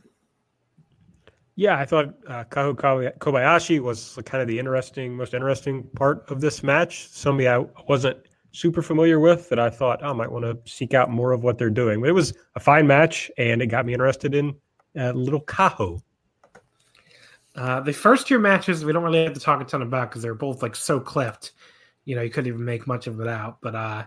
Yeah, 1.55 1.77
I 1.77 1.85
thought 1.85 2.13
uh, 2.27 2.43
Kaho 2.45 3.17
Kobayashi 3.19 3.79
was 3.79 4.19
kind 4.25 4.41
of 4.41 4.47
the 4.47 4.59
interesting, 4.59 5.15
most 5.15 5.33
interesting 5.33 5.83
part 5.95 6.29
of 6.29 6.41
this 6.41 6.63
match. 6.63 7.07
Somebody 7.09 7.47
I 7.47 7.59
wasn't 7.87 8.17
super 8.51 8.81
familiar 8.81 9.19
with 9.19 9.49
that 9.49 9.59
I 9.59 9.69
thought 9.69 10.01
oh, 10.03 10.09
I 10.09 10.13
might 10.13 10.31
want 10.31 10.45
to 10.45 10.71
seek 10.71 10.93
out 10.93 11.09
more 11.09 11.31
of 11.31 11.43
what 11.43 11.57
they're 11.57 11.69
doing. 11.69 12.01
But 12.01 12.09
it 12.09 12.13
was 12.13 12.33
a 12.55 12.59
fine 12.59 12.87
match, 12.87 13.31
and 13.37 13.61
it 13.61 13.67
got 13.67 13.85
me 13.85 13.93
interested 13.93 14.35
in 14.35 14.55
uh, 14.97 15.11
little 15.11 15.41
Kaho. 15.41 16.01
Uh, 17.55 17.79
the 17.79 17.93
first 17.93 18.27
two 18.27 18.37
matches 18.37 18.83
we 18.83 18.91
don't 18.91 19.03
really 19.03 19.23
have 19.23 19.33
to 19.33 19.39
talk 19.39 19.61
a 19.61 19.63
ton 19.63 19.81
about 19.81 20.09
because 20.09 20.21
they're 20.21 20.35
both 20.35 20.61
like 20.61 20.75
so 20.75 20.99
clipped. 20.99 21.53
You 22.03 22.15
know, 22.15 22.21
you 22.21 22.29
couldn't 22.29 22.49
even 22.49 22.65
make 22.65 22.85
much 22.85 23.07
of 23.07 23.19
it 23.21 23.27
out. 23.27 23.59
But 23.61 23.75
uh, 23.75 24.03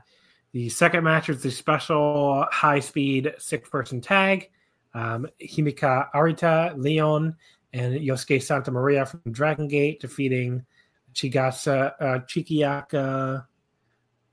the 0.53 0.69
second 0.69 1.03
match 1.05 1.29
was 1.29 1.43
the 1.43 1.51
special 1.51 2.45
high 2.51 2.81
speed 2.81 3.33
six 3.39 3.69
person 3.71 4.03
tag. 4.03 4.51
Um, 4.95 5.27
Himika 5.43 6.11
Arita, 6.15 6.77
Leon, 6.77 7.35
and 7.73 7.95
Yosuke 7.95 8.43
Santa 8.43 8.71
Maria 8.71 9.05
from 9.05 9.21
Dragon 9.31 9.69
Gate 9.69 10.01
defeating 10.01 10.65
Chigasa 11.15 11.93
uh. 12.01 13.41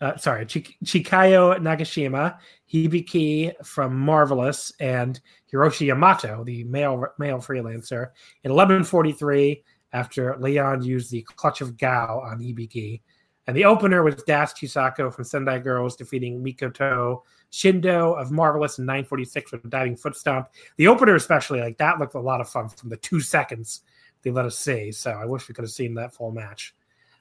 Uh, 0.01 0.17
sorry, 0.17 0.45
Chik- 0.45 0.75
Chikayo 0.83 1.57
Nagashima, 1.57 2.37
Hibiki 2.71 3.53
from 3.65 3.97
Marvelous, 3.97 4.73
and 4.81 5.21
Hiroshi 5.51 5.87
Yamato, 5.87 6.43
the 6.43 6.65
male 6.65 7.05
male 7.17 7.37
freelancer, 7.37 8.09
in 8.43 8.51
11:43 8.51 9.63
after 9.93 10.35
Leon 10.37 10.83
used 10.83 11.11
the 11.11 11.21
clutch 11.21 11.61
of 11.61 11.77
Gao 11.77 12.19
on 12.19 12.39
Hibiki. 12.39 13.01
And 13.47 13.55
the 13.55 13.65
opener 13.65 14.03
was 14.03 14.15
Dash 14.23 14.53
Chisako 14.53 15.13
from 15.13 15.23
Sendai 15.23 15.59
Girls 15.59 15.95
defeating 15.95 16.43
Mikoto 16.43 17.21
Shindo 17.55 18.19
of 18.19 18.31
Marvelous 18.31 18.79
and 18.79 18.85
946 18.85 19.53
with 19.53 19.63
a 19.63 19.69
diving 19.69 19.95
foot 19.95 20.17
stomp. 20.17 20.49
The 20.75 20.87
opener, 20.87 21.15
especially, 21.15 21.61
like 21.61 21.77
that 21.77 21.99
looked 21.99 22.15
a 22.15 22.19
lot 22.19 22.41
of 22.41 22.49
fun 22.49 22.67
from 22.67 22.89
the 22.89 22.97
two 22.97 23.21
seconds 23.21 23.81
they 24.23 24.31
let 24.31 24.45
us 24.45 24.57
see. 24.57 24.91
So 24.91 25.11
I 25.11 25.23
wish 25.23 25.47
we 25.47 25.55
could 25.55 25.63
have 25.63 25.71
seen 25.71 25.93
that 25.93 26.13
full 26.13 26.31
match. 26.31 26.75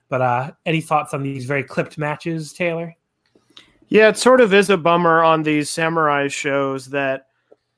But 0.08 0.22
uh, 0.22 0.50
any 0.66 0.80
thoughts 0.80 1.14
on 1.14 1.22
these 1.22 1.44
very 1.44 1.62
clipped 1.62 1.98
matches, 1.98 2.52
Taylor? 2.52 2.94
Yeah, 3.88 4.08
it 4.08 4.16
sort 4.16 4.40
of 4.40 4.52
is 4.52 4.70
a 4.70 4.76
bummer 4.76 5.22
on 5.22 5.44
these 5.44 5.70
samurai 5.70 6.26
shows 6.26 6.86
that 6.86 7.28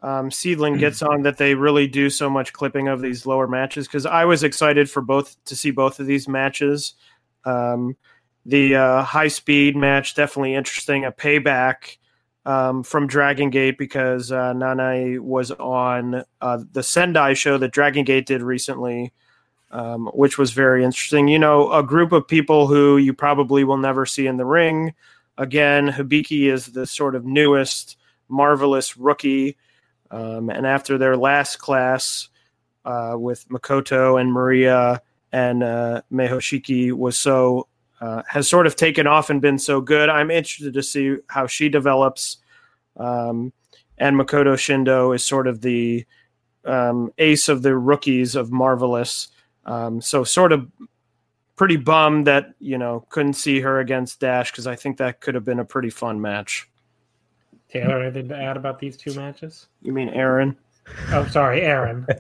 um, 0.03 0.31
Seedling 0.31 0.79
gets 0.79 1.03
on 1.03 1.23
that 1.23 1.37
they 1.37 1.55
really 1.55 1.87
do 1.87 2.09
so 2.09 2.31
much 2.31 2.55
clipping 2.55 2.89
of 2.89 3.03
these 3.03 3.27
lower 3.27 3.47
matches 3.47 3.87
because 3.87 4.07
I 4.07 4.25
was 4.25 4.45
excited 4.45 4.89
for 4.89 5.03
both 5.03 5.37
to 5.45 5.55
see 5.55 5.73
both 5.73 6.01
of 6.01 6.07
these 6.07 6.27
matches. 6.27 6.95
Um, 7.45 7.97
the 8.47 8.77
uh, 8.77 9.03
high 9.03 9.29
speed 9.29 9.77
match 9.77 10.15
definitely 10.15 10.55
interesting. 10.55 11.05
A 11.05 11.13
payback 11.13 11.99
um, 12.47 12.85
from 12.85 13.09
Dragon 13.09 13.51
Gate 13.51 13.77
because 13.77 14.31
uh, 14.31 14.55
Nanae 14.55 15.19
was 15.19 15.51
on 15.51 16.23
uh, 16.41 16.63
the 16.73 16.83
Sendai 16.83 17.35
show 17.35 17.59
that 17.59 17.73
Dragon 17.73 18.05
Gate 18.05 18.25
did 18.25 18.41
recently, 18.41 19.13
um, 19.73 20.07
which 20.15 20.39
was 20.39 20.53
very 20.53 20.85
interesting. 20.85 21.27
You 21.27 21.41
know, 21.41 21.73
a 21.73 21.83
group 21.83 22.13
of 22.13 22.27
people 22.27 22.69
who 22.69 22.99
you 22.99 23.13
probably 23.13 23.65
will 23.65 23.77
never 23.77 24.07
see 24.07 24.29
in 24.29 24.37
the 24.37 24.47
ring. 24.47 24.95
Again, 25.37 25.89
Hibiki 25.89 26.51
is 26.51 26.67
the 26.67 26.87
sort 26.87 27.17
of 27.17 27.27
newest, 27.27 27.99
marvelous 28.29 28.97
rookie. 28.97 29.57
Um, 30.13 30.49
and 30.49 30.65
after 30.65 30.97
their 30.97 31.17
last 31.17 31.57
class 31.57 32.29
uh, 32.85 33.17
with 33.19 33.47
Makoto 33.49 34.21
and 34.21 34.33
Maria 34.33 35.03
and 35.33 35.65
uh, 35.65 36.03
Mei 36.11 36.29
Hoshizuki 36.29 36.93
was 36.93 37.19
so 37.19 37.67
uh, 38.01 38.23
has 38.29 38.49
sort 38.49 38.67
of 38.67 38.77
taken 38.77 39.07
off 39.07 39.31
and 39.31 39.41
been 39.41 39.59
so 39.59 39.81
good. 39.81 40.09
I'm 40.09 40.31
interested 40.31 40.75
to 40.75 40.83
see 40.83 41.17
how 41.29 41.47
she 41.47 41.69
develops. 41.69 42.39
Um, 42.97 43.53
and 43.99 44.17
Makoto 44.17 44.55
Shindo 44.55 45.15
is 45.15 45.25
sort 45.25 45.47
of 45.47 45.61
the 45.61 46.05
um, 46.65 47.13
ace 47.19 47.49
of 47.49 47.63
the 47.63 47.77
rookies 47.77 48.35
of 48.35 48.51
Marvelous. 48.51 49.29
Um, 49.65 50.01
so 50.01 50.25
sort 50.25 50.53
of 50.53 50.71
pretty 51.57 51.77
bummed 51.77 52.27
that 52.27 52.55
you 52.61 52.77
know 52.77 53.07
couldn't 53.09 53.33
see 53.33 53.61
her 53.61 53.81
against 53.81 54.21
Dash 54.21 54.51
because 54.51 54.67
I 54.67 54.77
think 54.77 54.99
that 54.99 55.21
could 55.21 55.35
have 55.35 55.45
been 55.45 55.61
a 55.61 55.65
pretty 55.65 55.91
fun 55.91 56.21
match. 56.21 56.69
Taylor, 57.69 58.03
anything 58.03 58.29
to 58.29 58.37
add 58.37 58.57
about 58.57 58.79
these 58.79 58.97
two 58.97 59.13
matches? 59.15 59.67
You 59.83 59.93
mean 59.93 60.09
Aaron? 60.11 60.57
Oh, 61.11 61.27
sorry, 61.27 61.63
Aaron. 61.63 62.07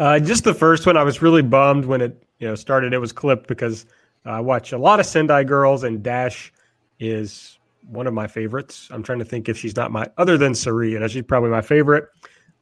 Uh, 0.00 0.18
just 0.18 0.42
the 0.42 0.52
first 0.52 0.86
one, 0.86 0.96
I 0.96 1.04
was 1.04 1.22
really 1.22 1.40
bummed 1.40 1.84
when 1.84 2.00
it 2.00 2.20
you 2.40 2.48
know 2.48 2.56
started. 2.56 2.92
It 2.92 2.98
was 2.98 3.12
clipped 3.12 3.46
because 3.46 3.86
I 4.24 4.40
watch 4.40 4.72
a 4.72 4.78
lot 4.78 5.00
of 5.00 5.06
Sendai 5.06 5.44
Girls, 5.44 5.84
and 5.84 6.02
Dash 6.02 6.52
is 6.98 7.58
one 7.86 8.06
of 8.06 8.14
my 8.14 8.26
favorites. 8.26 8.88
I'm 8.90 9.02
trying 9.02 9.18
to 9.18 9.24
think 9.24 9.48
if 9.48 9.58
she's 9.58 9.76
not 9.76 9.90
my 9.90 10.08
other 10.16 10.38
than 10.38 10.54
Sari, 10.54 10.94
and 10.96 11.10
she's 11.10 11.22
probably 11.22 11.50
my 11.50 11.60
favorite. 11.60 12.08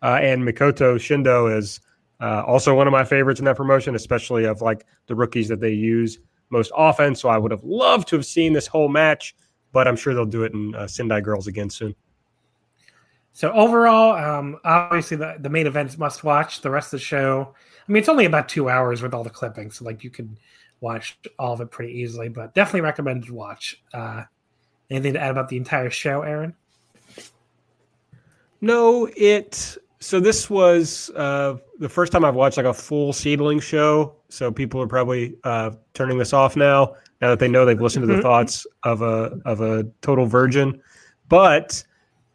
Uh, 0.02 0.18
and 0.20 0.42
Mikoto 0.42 0.96
Shindo 0.96 1.56
is 1.56 1.80
uh, 2.20 2.42
also 2.46 2.74
one 2.74 2.86
of 2.86 2.92
my 2.92 3.04
favorites 3.04 3.40
in 3.40 3.44
that 3.44 3.56
promotion, 3.56 3.94
especially 3.94 4.44
of 4.44 4.60
like 4.60 4.84
the 5.06 5.14
rookies 5.14 5.48
that 5.48 5.60
they 5.60 5.72
use 5.72 6.18
most 6.50 6.72
often. 6.74 7.14
So 7.14 7.28
I 7.28 7.38
would 7.38 7.50
have 7.50 7.62
loved 7.62 8.08
to 8.08 8.16
have 8.16 8.26
seen 8.26 8.52
this 8.52 8.66
whole 8.66 8.88
match, 8.88 9.34
but 9.72 9.86
I'm 9.86 9.96
sure 9.96 10.14
they'll 10.14 10.24
do 10.24 10.42
it 10.42 10.52
in 10.52 10.74
uh, 10.74 10.86
Sendai 10.86 11.20
Girls 11.20 11.46
again 11.46 11.70
soon. 11.70 11.94
So 13.32 13.50
overall, 13.52 14.14
um, 14.16 14.58
obviously 14.64 15.16
the, 15.16 15.36
the 15.38 15.48
main 15.48 15.66
event's 15.66 15.96
must 15.96 16.22
watch. 16.22 16.60
The 16.60 16.70
rest 16.70 16.92
of 16.92 17.00
the 17.00 17.04
show, 17.04 17.54
I 17.88 17.92
mean, 17.92 18.00
it's 18.00 18.08
only 18.08 18.26
about 18.26 18.48
two 18.48 18.68
hours 18.68 19.02
with 19.02 19.14
all 19.14 19.24
the 19.24 19.30
clippings, 19.30 19.76
so 19.76 19.84
like 19.84 20.04
you 20.04 20.10
could 20.10 20.36
watch 20.82 21.18
all 21.38 21.54
of 21.54 21.60
it 21.60 21.70
pretty 21.70 21.94
easily. 21.94 22.28
But 22.28 22.54
definitely 22.54 22.82
recommended 22.82 23.26
to 23.28 23.34
watch. 23.34 23.82
Uh, 23.94 24.24
anything 24.90 25.14
to 25.14 25.20
add 25.20 25.30
about 25.30 25.48
the 25.48 25.56
entire 25.56 25.90
show, 25.90 26.22
Aaron? 26.22 26.54
No, 28.60 29.08
it. 29.16 29.76
So 30.00 30.20
this 30.20 30.50
was 30.50 31.10
uh, 31.16 31.56
the 31.78 31.88
first 31.88 32.12
time 32.12 32.24
I've 32.24 32.34
watched 32.34 32.56
like 32.56 32.66
a 32.66 32.74
full 32.74 33.12
seedling 33.12 33.60
show. 33.60 34.14
So 34.28 34.50
people 34.50 34.80
are 34.82 34.86
probably 34.86 35.36
uh, 35.44 35.70
turning 35.94 36.18
this 36.18 36.32
off 36.32 36.56
now. 36.56 36.96
now 37.20 37.30
that 37.30 37.38
they 37.38 37.48
know 37.48 37.64
they've 37.64 37.80
listened 37.80 38.06
to 38.08 38.14
the 38.14 38.20
thoughts 38.20 38.66
of 38.82 39.02
a 39.02 39.38
of 39.44 39.60
a 39.60 39.84
total 40.00 40.26
virgin. 40.26 40.82
But 41.28 41.82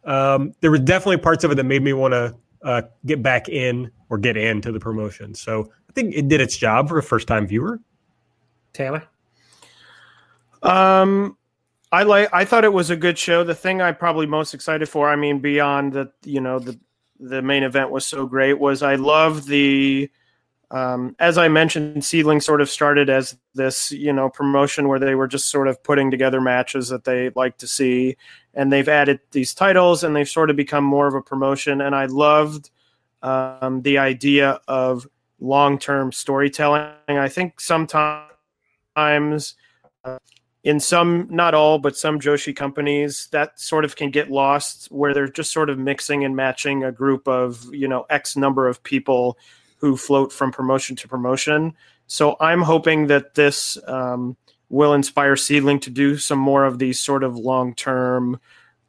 um, 0.04 0.52
there 0.60 0.70
were 0.70 0.78
definitely 0.78 1.18
parts 1.18 1.44
of 1.44 1.50
it 1.50 1.56
that 1.56 1.64
made 1.64 1.82
me 1.82 1.92
want 1.92 2.12
to 2.12 2.34
uh, 2.62 2.82
get 3.06 3.22
back 3.22 3.48
in 3.48 3.90
or 4.08 4.18
get 4.18 4.36
into 4.36 4.72
the 4.72 4.80
promotion. 4.80 5.34
So 5.34 5.70
I 5.88 5.92
think 5.92 6.14
it 6.14 6.28
did 6.28 6.40
its 6.40 6.56
job 6.56 6.88
for 6.88 6.98
a 6.98 7.02
first 7.02 7.28
time 7.28 7.46
viewer. 7.46 7.80
Taylor. 8.72 9.02
Um, 10.62 11.36
I 11.90 12.02
like. 12.02 12.28
I 12.32 12.44
thought 12.44 12.64
it 12.64 12.72
was 12.72 12.90
a 12.90 12.96
good 12.96 13.18
show. 13.18 13.44
The 13.44 13.54
thing 13.54 13.80
I'm 13.80 13.96
probably 13.96 14.26
most 14.26 14.54
excited 14.54 14.88
for, 14.88 15.08
I 15.08 15.16
mean, 15.16 15.38
beyond 15.38 15.92
that, 15.94 16.12
you 16.24 16.40
know, 16.40 16.58
the 16.58 16.78
the 17.20 17.42
main 17.42 17.62
event 17.62 17.90
was 17.90 18.06
so 18.06 18.26
great, 18.26 18.58
was 18.58 18.82
I 18.82 18.96
love 18.96 19.46
the. 19.46 20.10
Um, 20.70 21.16
as 21.18 21.38
I 21.38 21.48
mentioned, 21.48 22.04
Seedling 22.04 22.42
sort 22.42 22.60
of 22.60 22.68
started 22.68 23.08
as 23.08 23.38
this, 23.54 23.90
you 23.90 24.12
know, 24.12 24.28
promotion 24.28 24.86
where 24.86 24.98
they 24.98 25.14
were 25.14 25.26
just 25.26 25.48
sort 25.48 25.66
of 25.66 25.82
putting 25.82 26.10
together 26.10 26.42
matches 26.42 26.90
that 26.90 27.04
they 27.04 27.30
like 27.34 27.56
to 27.58 27.66
see, 27.66 28.18
and 28.52 28.70
they've 28.70 28.86
added 28.86 29.20
these 29.30 29.54
titles, 29.54 30.04
and 30.04 30.14
they've 30.14 30.28
sort 30.28 30.50
of 30.50 30.56
become 30.56 30.84
more 30.84 31.06
of 31.06 31.14
a 31.14 31.22
promotion. 31.22 31.80
And 31.80 31.94
I 31.94 32.04
loved 32.04 32.68
um, 33.22 33.80
the 33.80 33.96
idea 33.96 34.60
of 34.68 35.08
long-term 35.40 36.12
storytelling. 36.12 36.90
I 37.08 37.28
think 37.30 37.60
sometimes 37.60 38.30
uh, 40.04 40.18
in 40.64 40.80
some, 40.80 41.28
not 41.30 41.54
all, 41.54 41.78
but 41.78 41.96
some 41.96 42.18
Joshi 42.18 42.54
companies, 42.54 43.28
that 43.32 43.58
sort 43.60 43.84
of 43.84 43.96
can 43.96 44.10
get 44.10 44.30
lost 44.30 44.86
where 44.90 45.14
they're 45.14 45.28
just 45.28 45.52
sort 45.52 45.70
of 45.70 45.78
mixing 45.78 46.24
and 46.24 46.34
matching 46.34 46.84
a 46.84 46.92
group 46.92 47.28
of, 47.28 47.64
you 47.72 47.88
know, 47.88 48.06
X 48.10 48.36
number 48.36 48.68
of 48.68 48.82
people 48.82 49.38
who 49.78 49.96
float 49.96 50.32
from 50.32 50.50
promotion 50.50 50.96
to 50.96 51.08
promotion. 51.08 51.74
So 52.06 52.36
I'm 52.40 52.62
hoping 52.62 53.06
that 53.06 53.34
this 53.34 53.78
um, 53.86 54.36
will 54.68 54.94
inspire 54.94 55.36
Seedling 55.36 55.80
to 55.80 55.90
do 55.90 56.16
some 56.16 56.38
more 56.38 56.64
of 56.64 56.78
these 56.78 56.98
sort 56.98 57.22
of 57.22 57.36
long 57.36 57.74
term 57.74 58.40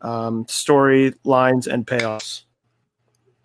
um, 0.02 0.45
storylines 0.45 1.68
and 1.68 1.86
payoffs. 1.86 2.44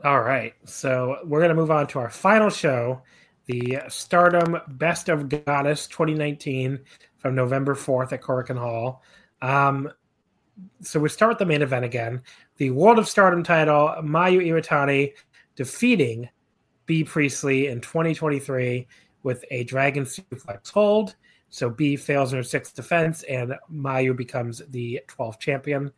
All 0.03 0.21
right. 0.21 0.55
So 0.65 1.19
we're 1.25 1.41
going 1.41 1.51
to 1.51 1.55
move 1.55 1.71
on 1.71 1.87
to 1.89 1.99
our 1.99 2.11
final 2.11 2.51
show, 2.51 3.03
the 3.47 3.81
Stardom 3.89 4.59
Best 4.69 5.09
of 5.09 5.29
Goddess 5.29 5.87
2019 5.87 6.81
from 7.19 7.35
November 7.35 7.75
4th 7.75 8.13
at 8.13 8.23
Korakuen 8.23 8.59
Hall. 8.59 9.03
Um, 9.43 9.91
so 10.81 11.01
we 11.01 11.09
start 11.09 11.31
with 11.31 11.39
the 11.39 11.47
main 11.47 11.63
event 11.63 11.85
again. 11.85 12.23
The 12.57 12.71
World 12.71 12.99
of 12.99 13.09
Stardom 13.09 13.43
title, 13.43 13.95
Mayu 14.03 14.47
Iwatani 14.47 15.13
defeating 15.57 16.29
Bea 16.87 17.05
Priestley 17.05 17.69
in 17.69 17.81
2023 17.81 18.87
with 19.23 19.45
a 19.51 19.65
Dragon 19.65 20.05
Suplex 20.05 20.71
hold. 20.71 21.17
So 21.51 21.71
B 21.71 21.97
fails 21.97 22.33
in 22.33 22.39
her 22.39 22.43
sixth 22.43 22.75
defense, 22.75 23.23
and 23.25 23.55
Mayu 23.73 24.17
becomes 24.17 24.63
the 24.71 25.01
12th 25.09 25.39
champion. 25.39 25.93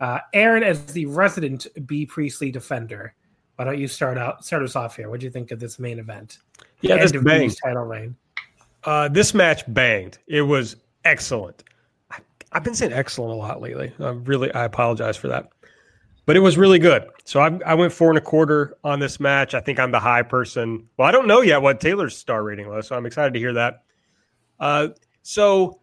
Uh, 0.00 0.18
Aaron, 0.32 0.62
as 0.62 0.84
the 0.86 1.06
resident 1.06 1.66
Bea 1.86 2.06
Priestley 2.06 2.50
defender, 2.50 3.14
why 3.56 3.66
don't 3.66 3.78
you 3.78 3.88
start 3.88 4.18
out 4.18 4.44
start 4.44 4.62
us 4.62 4.74
off 4.74 4.96
here? 4.96 5.10
What 5.10 5.20
do 5.20 5.26
you 5.26 5.30
think 5.30 5.50
of 5.50 5.60
this 5.60 5.78
main 5.78 5.98
event? 5.98 6.38
Yeah, 6.82 6.98
this 6.98 7.12
banged. 7.12 7.56
Title 7.62 7.84
reign. 7.84 8.16
Uh, 8.84 9.08
this 9.08 9.32
match 9.32 9.62
banged. 9.68 10.18
It 10.26 10.42
was 10.42 10.76
excellent. 11.04 11.62
I, 12.10 12.18
I've 12.50 12.64
been 12.64 12.74
saying 12.74 12.92
excellent 12.92 13.32
a 13.32 13.36
lot 13.36 13.60
lately. 13.60 13.92
I 14.00 14.10
really, 14.10 14.52
I 14.52 14.64
apologize 14.64 15.16
for 15.16 15.28
that, 15.28 15.50
but 16.26 16.36
it 16.36 16.40
was 16.40 16.58
really 16.58 16.80
good. 16.80 17.08
So 17.24 17.40
I, 17.40 17.58
I 17.64 17.74
went 17.74 17.92
four 17.92 18.08
and 18.08 18.18
a 18.18 18.20
quarter 18.20 18.76
on 18.82 18.98
this 18.98 19.20
match. 19.20 19.54
I 19.54 19.60
think 19.60 19.78
I'm 19.78 19.92
the 19.92 20.00
high 20.00 20.22
person. 20.22 20.88
Well, 20.96 21.08
I 21.08 21.12
don't 21.12 21.28
know 21.28 21.40
yet 21.40 21.62
what 21.62 21.80
Taylor's 21.80 22.16
star 22.16 22.42
rating 22.42 22.68
was, 22.68 22.88
so 22.88 22.96
I'm 22.96 23.06
excited 23.06 23.32
to 23.34 23.38
hear 23.38 23.52
that. 23.52 23.84
Uh, 24.58 24.88
so 25.22 25.80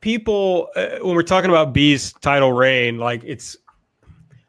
people, 0.00 0.68
uh, 0.76 0.98
when 1.00 1.14
we're 1.14 1.22
talking 1.22 1.48
about 1.48 1.72
Bea's 1.72 2.12
title 2.20 2.52
reign, 2.52 2.98
like 2.98 3.22
it's, 3.24 3.56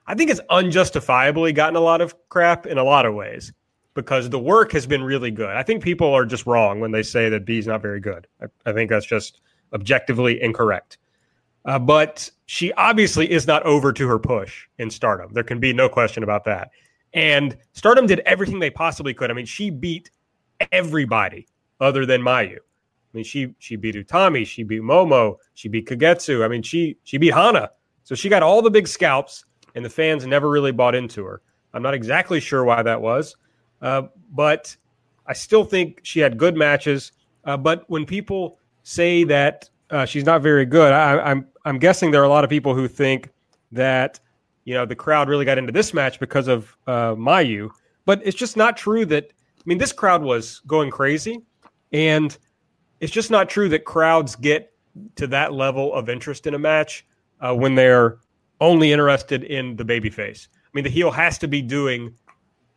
I 0.06 0.15
think 0.15 0.30
it's 0.30 0.41
unjustifiably 0.49 1.53
gotten 1.53 1.77
a 1.77 1.81
lot 1.81 2.02
of 2.02 2.14
crap 2.27 2.65
in 2.65 2.77
a 2.77 2.84
lot 2.84 3.06
of 3.06 3.14
ways 3.14 3.53
because 3.94 4.30
the 4.30 4.40
work 4.40 4.72
has 4.72 4.88
been 4.88 5.03
really 5.03 5.32
good. 5.32 5.56
I 5.56 5.64
think 5.64 5.84
people 5.84 6.14
are 6.14 6.26
just 6.26 6.45
wrong 6.45 6.80
when 6.80 6.91
they 6.91 7.03
say 7.03 7.30
that 7.30 7.45
Bea's 7.45 7.68
not 7.68 7.82
very 7.82 7.99
good. 7.99 8.28
I, 8.41 8.48
I 8.65 8.74
think 8.74 8.90
that's 8.90 9.06
just 9.06 9.41
objectively 9.74 10.41
incorrect. 10.41 10.98
Uh, 11.65 11.80
but 11.80 12.30
she 12.45 12.74
obviously 12.74 13.32
is 13.32 13.48
not 13.48 13.64
over 13.64 13.94
to 13.94 14.07
her 14.07 14.20
push 14.20 14.65
in 14.80 14.90
Stardom. 14.90 15.32
There 15.34 15.44
can 15.44 15.60
be 15.60 15.74
no 15.74 15.88
question 15.88 16.24
about 16.24 16.44
that. 16.45 16.72
And 17.14 17.57
Stardom 17.74 18.06
did 18.06 18.20
everything 18.22 18.60
they 18.60 18.70
possibly 18.70 19.14
could. 19.14 19.32
I 19.32 19.34
mean, 19.34 19.45
she 19.45 19.70
beat 19.70 20.10
everybody 20.72 21.48
other 21.80 22.06
than 22.06 22.22
Mayu. 22.22 22.57
I 22.57 23.18
mean, 23.18 23.24
she 23.24 23.53
she 23.60 23.76
beat 23.76 23.95
Utami, 23.95 24.45
she 24.45 24.64
beat 24.64 24.82
Momo, 24.82 25.36
she 25.53 25.70
beat 25.70 25.88
Kagetsu. 25.88 26.44
I 26.44 26.48
mean, 26.48 26.64
she 26.64 26.98
she 27.03 27.18
beat 27.18 27.34
Hana. 27.34 27.70
So 28.03 28.15
she 28.15 28.28
got 28.28 28.44
all 28.44 28.61
the 28.61 28.72
big 28.72 28.88
scalps, 28.88 29.45
and 29.76 29.86
the 29.86 29.90
fans 29.90 30.26
never 30.26 30.49
really 30.49 30.72
bought 30.72 30.95
into 30.95 31.24
her. 31.24 31.41
I'm 31.74 31.84
not 31.84 31.94
exactly 31.94 32.40
sure 32.40 32.64
why 32.64 32.82
that 32.82 33.02
was, 33.02 33.36
uh, 33.84 34.04
but 34.32 34.76
I 35.28 35.34
still 35.34 35.66
think 35.66 36.00
she 36.04 36.20
had 36.20 36.38
good 36.38 36.56
matches. 36.56 37.12
Uh, 37.44 37.58
but 37.58 37.84
when 37.88 38.06
people 38.06 38.58
say 38.84 39.24
that 39.26 39.70
uh, 39.92 40.06
she's 40.06 40.24
not 40.24 40.42
very 40.42 40.66
good, 40.66 40.92
I, 40.92 41.20
I'm 41.20 41.48
I'm 41.66 41.78
guessing 41.78 42.10
there 42.10 42.22
are 42.22 42.26
a 42.26 42.30
lot 42.30 42.44
of 42.44 42.50
people 42.50 42.74
who 42.74 42.88
think 42.88 43.30
that 43.72 44.20
you 44.64 44.74
know 44.74 44.86
the 44.86 44.96
crowd 44.96 45.30
really 45.30 45.46
got 45.46 45.58
into 45.58 45.72
this 45.72 45.94
match 45.94 46.20
because 46.20 46.48
of 46.48 46.76
uh, 46.88 47.14
Mayu. 47.14 47.70
But 48.06 48.22
it's 48.26 48.38
just 48.38 48.58
not 48.58 48.78
true 48.78 49.06
that 49.08 49.26
I 49.26 49.64
mean 49.66 49.78
this 49.78 49.92
crowd 49.92 50.24
was 50.24 50.62
going 50.66 50.90
crazy, 50.90 51.42
and 51.92 52.36
it's 53.02 53.12
just 53.12 53.30
not 53.30 53.50
true 53.50 53.68
that 53.70 53.84
crowds 53.84 54.36
get 54.36 54.72
to 55.16 55.28
that 55.28 55.54
level 55.54 55.94
of 55.94 56.08
interest 56.08 56.48
in 56.48 56.54
a 56.54 56.60
match 56.60 57.06
uh, 57.42 57.54
when 57.54 57.76
they're 57.76 58.20
only 58.62 58.94
interested 58.94 59.44
in 59.44 59.76
the 59.76 59.84
babyface. 59.84 60.48
I 60.48 60.70
mean, 60.74 60.86
the 60.86 60.90
heel 60.90 61.12
has 61.12 61.38
to 61.40 61.48
be 61.48 61.62
doing 61.62 62.16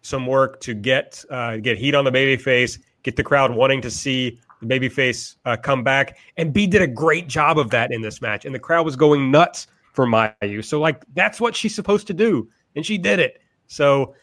some 0.06 0.26
work 0.26 0.60
to 0.60 0.74
get 0.74 1.24
uh, 1.30 1.56
get 1.56 1.76
heat 1.78 1.94
on 1.94 2.04
the 2.04 2.12
babyface, 2.12 2.78
get 3.02 3.16
the 3.16 3.22
crowd 3.22 3.54
wanting 3.54 3.80
to 3.82 3.90
see 3.90 4.40
the 4.62 4.66
babyface 4.66 5.36
uh, 5.44 5.56
come 5.56 5.82
back. 5.82 6.16
And 6.36 6.52
Bea 6.52 6.66
did 6.66 6.82
a 6.82 6.86
great 6.86 7.28
job 7.28 7.58
of 7.58 7.70
that 7.70 7.92
in 7.92 8.02
this 8.02 8.22
match, 8.22 8.44
and 8.44 8.54
the 8.54 8.58
crowd 8.58 8.84
was 8.86 8.96
going 8.96 9.30
nuts 9.30 9.66
for 9.92 10.06
Mayu. 10.06 10.64
So, 10.64 10.80
like, 10.80 11.04
that's 11.14 11.40
what 11.40 11.56
she's 11.56 11.74
supposed 11.74 12.06
to 12.06 12.14
do, 12.14 12.48
and 12.74 12.86
she 12.86 12.98
did 12.98 13.18
it. 13.18 13.40
So. 13.66 14.14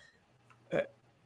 uh, 0.72 0.82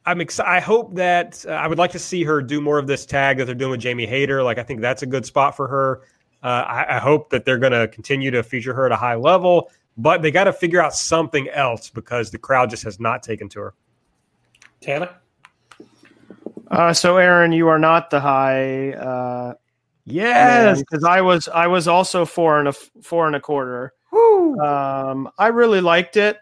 I'm 0.06 0.22
excited. 0.22 0.50
I 0.50 0.60
hope 0.60 0.94
that 0.94 1.44
uh, 1.46 1.52
I 1.52 1.66
would 1.66 1.76
like 1.76 1.92
to 1.92 1.98
see 1.98 2.24
her 2.24 2.40
do 2.40 2.62
more 2.62 2.78
of 2.78 2.86
this 2.86 3.04
tag 3.04 3.36
that 3.36 3.44
they're 3.44 3.54
doing 3.54 3.72
with 3.72 3.80
Jamie 3.80 4.06
Hayter. 4.06 4.42
Like 4.42 4.56
I 4.56 4.62
think 4.62 4.80
that's 4.80 5.02
a 5.02 5.06
good 5.06 5.26
spot 5.26 5.54
for 5.54 5.68
her. 5.68 6.00
Uh, 6.42 6.64
I, 6.66 6.96
I 6.96 6.98
hope 6.98 7.28
that 7.30 7.44
they're 7.44 7.58
going 7.58 7.72
to 7.72 7.88
continue 7.88 8.30
to 8.30 8.42
feature 8.42 8.72
her 8.72 8.86
at 8.86 8.92
a 8.92 8.96
high 8.96 9.16
level, 9.16 9.70
but 9.98 10.22
they 10.22 10.30
got 10.30 10.44
to 10.44 10.52
figure 10.52 10.80
out 10.80 10.94
something 10.94 11.48
else 11.50 11.90
because 11.90 12.30
the 12.30 12.38
crowd 12.38 12.70
just 12.70 12.84
has 12.84 12.98
not 12.98 13.22
taken 13.22 13.48
to 13.50 13.60
her. 13.60 13.74
Taylor? 14.80 15.14
Uh, 16.70 16.92
so, 16.92 17.16
Aaron, 17.16 17.52
you 17.52 17.68
are 17.68 17.78
not 17.78 18.10
the 18.10 18.20
high. 18.20 18.92
Uh, 18.92 19.54
Yes, 20.10 20.78
because 20.78 21.04
I 21.04 21.20
was 21.20 21.48
I 21.48 21.66
was 21.66 21.86
also 21.86 22.24
four 22.24 22.58
and 22.58 22.68
a 22.68 22.72
four 22.72 23.26
and 23.26 23.36
a 23.36 23.40
quarter. 23.40 23.92
Um, 24.58 25.28
I 25.36 25.48
really 25.48 25.82
liked 25.82 26.16
it. 26.16 26.38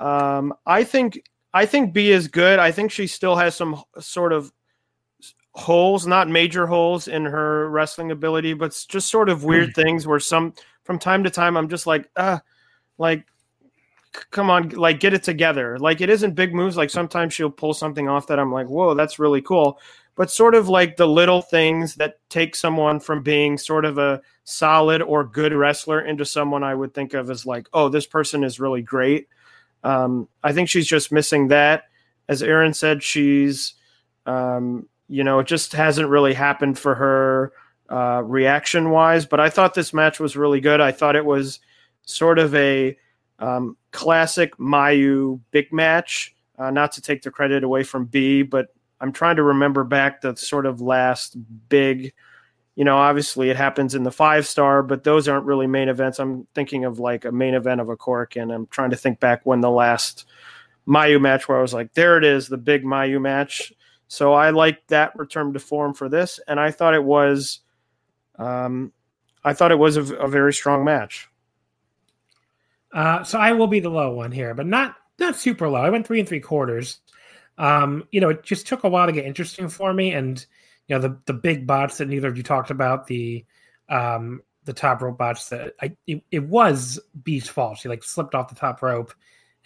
Um, 0.00 0.52
I 0.66 0.82
think 0.82 1.22
I 1.52 1.64
think 1.64 1.92
Bea 1.92 2.10
is 2.10 2.26
good. 2.26 2.58
I 2.58 2.72
think 2.72 2.90
she 2.90 3.06
still 3.06 3.36
has 3.36 3.54
some 3.54 3.80
sort 4.00 4.32
of 4.32 4.52
holes, 5.52 6.08
not 6.08 6.28
major 6.28 6.66
holes 6.66 7.06
in 7.06 7.24
her 7.24 7.70
wrestling 7.70 8.10
ability, 8.10 8.54
but 8.54 8.70
just 8.88 9.08
sort 9.08 9.28
of 9.28 9.44
weird 9.44 9.72
things 9.76 10.08
where 10.08 10.18
some 10.18 10.52
from 10.82 10.98
time 10.98 11.22
to 11.22 11.30
time 11.30 11.56
I'm 11.56 11.68
just 11.68 11.86
like, 11.86 12.10
uh, 12.16 12.38
like 12.98 13.20
c- 13.20 13.24
come 14.30 14.50
on, 14.50 14.70
like 14.70 15.00
get 15.00 15.14
it 15.14 15.22
together. 15.22 15.78
Like 15.78 16.00
it 16.00 16.10
isn't 16.10 16.34
big 16.34 16.54
moves. 16.54 16.76
Like 16.76 16.90
sometimes 16.90 17.34
she'll 17.34 17.50
pull 17.50 17.74
something 17.74 18.08
off 18.08 18.26
that 18.28 18.38
I'm 18.38 18.52
like, 18.52 18.68
whoa, 18.68 18.94
that's 18.94 19.18
really 19.18 19.42
cool. 19.42 19.78
But 20.16 20.30
sort 20.30 20.54
of 20.54 20.68
like 20.68 20.96
the 20.96 21.08
little 21.08 21.42
things 21.42 21.96
that 21.96 22.18
take 22.28 22.54
someone 22.54 23.00
from 23.00 23.22
being 23.22 23.58
sort 23.58 23.84
of 23.84 23.98
a 23.98 24.20
solid 24.44 25.02
or 25.02 25.24
good 25.24 25.52
wrestler 25.52 26.00
into 26.00 26.24
someone 26.24 26.62
I 26.62 26.74
would 26.74 26.94
think 26.94 27.14
of 27.14 27.30
as 27.30 27.44
like, 27.44 27.68
oh, 27.72 27.88
this 27.88 28.06
person 28.06 28.44
is 28.44 28.60
really 28.60 28.82
great. 28.82 29.28
Um, 29.82 30.28
I 30.42 30.52
think 30.52 30.68
she's 30.68 30.86
just 30.86 31.10
missing 31.10 31.48
that. 31.48 31.84
As 32.28 32.42
Aaron 32.42 32.74
said, 32.74 33.02
she's, 33.02 33.74
um, 34.24 34.88
you 35.08 35.24
know, 35.24 35.40
it 35.40 35.46
just 35.46 35.72
hasn't 35.72 36.08
really 36.08 36.32
happened 36.32 36.78
for 36.78 36.94
her 36.94 37.52
uh, 37.90 38.22
reaction 38.24 38.90
wise. 38.90 39.26
But 39.26 39.40
I 39.40 39.50
thought 39.50 39.74
this 39.74 39.92
match 39.92 40.20
was 40.20 40.36
really 40.36 40.60
good. 40.60 40.80
I 40.80 40.92
thought 40.92 41.16
it 41.16 41.24
was 41.24 41.58
sort 42.06 42.38
of 42.38 42.54
a 42.54 42.96
um, 43.38 43.76
classic 43.92 44.56
Mayu 44.58 45.40
big 45.50 45.72
match. 45.72 46.34
Uh, 46.56 46.70
not 46.70 46.92
to 46.92 47.00
take 47.00 47.22
the 47.22 47.30
credit 47.32 47.64
away 47.64 47.82
from 47.82 48.04
Bea, 48.04 48.42
but 48.42 48.68
I'm 49.00 49.12
trying 49.12 49.36
to 49.36 49.42
remember 49.42 49.82
back 49.82 50.20
the 50.20 50.36
sort 50.36 50.66
of 50.66 50.80
last 50.80 51.36
big, 51.68 52.12
you 52.76 52.84
know, 52.84 52.96
obviously 52.96 53.50
it 53.50 53.56
happens 53.56 53.96
in 53.96 54.04
the 54.04 54.12
five 54.12 54.46
star, 54.46 54.82
but 54.82 55.02
those 55.02 55.26
aren't 55.26 55.46
really 55.46 55.66
main 55.66 55.88
events. 55.88 56.20
I'm 56.20 56.46
thinking 56.54 56.84
of 56.84 57.00
like 57.00 57.24
a 57.24 57.32
main 57.32 57.54
event 57.54 57.80
of 57.80 57.88
a 57.88 57.96
cork, 57.96 58.36
and 58.36 58.52
I'm 58.52 58.66
trying 58.68 58.90
to 58.90 58.96
think 58.96 59.18
back 59.18 59.44
when 59.44 59.62
the 59.62 59.70
last 59.70 60.26
Mayu 60.86 61.20
match 61.20 61.48
where 61.48 61.58
I 61.58 61.62
was 61.62 61.74
like, 61.74 61.92
there 61.94 62.16
it 62.18 62.24
is, 62.24 62.46
the 62.46 62.56
big 62.56 62.84
Mayu 62.84 63.20
match. 63.20 63.72
So 64.06 64.32
I 64.32 64.50
liked 64.50 64.88
that 64.88 65.16
return 65.16 65.52
to 65.54 65.58
form 65.58 65.92
for 65.92 66.08
this, 66.08 66.38
and 66.46 66.60
I 66.60 66.70
thought 66.70 66.94
it 66.94 67.02
was, 67.02 67.60
um, 68.38 68.92
I 69.42 69.54
thought 69.54 69.72
it 69.72 69.78
was 69.78 69.96
a, 69.96 70.14
a 70.14 70.28
very 70.28 70.52
strong 70.52 70.84
match. 70.84 71.28
Uh, 72.94 73.24
so 73.24 73.38
I 73.38 73.52
will 73.52 73.66
be 73.66 73.80
the 73.80 73.90
low 73.90 74.12
one 74.14 74.30
here, 74.30 74.54
but 74.54 74.66
not 74.66 74.94
not 75.18 75.36
super 75.36 75.68
low. 75.68 75.80
I 75.80 75.90
went 75.90 76.06
three 76.06 76.20
and 76.20 76.28
three 76.28 76.40
quarters. 76.40 77.00
Um, 77.58 78.04
you 78.12 78.20
know, 78.20 78.30
it 78.30 78.44
just 78.44 78.66
took 78.66 78.84
a 78.84 78.88
while 78.88 79.06
to 79.06 79.12
get 79.12 79.26
interesting 79.26 79.68
for 79.68 79.92
me, 79.92 80.12
and 80.12 80.44
you 80.86 80.94
know 80.94 81.02
the 81.02 81.18
the 81.26 81.32
big 81.34 81.66
bots 81.66 81.98
that 81.98 82.08
neither 82.08 82.28
of 82.28 82.36
you 82.36 82.44
talked 82.44 82.70
about 82.70 83.06
the 83.08 83.44
um 83.88 84.42
the 84.64 84.72
top 84.72 85.02
rope 85.02 85.18
bots 85.18 85.48
that 85.48 85.74
I 85.82 85.96
it, 86.06 86.22
it 86.30 86.44
was 86.44 87.00
Bea's 87.22 87.48
fault. 87.48 87.78
She 87.78 87.88
like 87.88 88.04
slipped 88.04 88.34
off 88.34 88.48
the 88.48 88.54
top 88.54 88.80
rope 88.80 89.12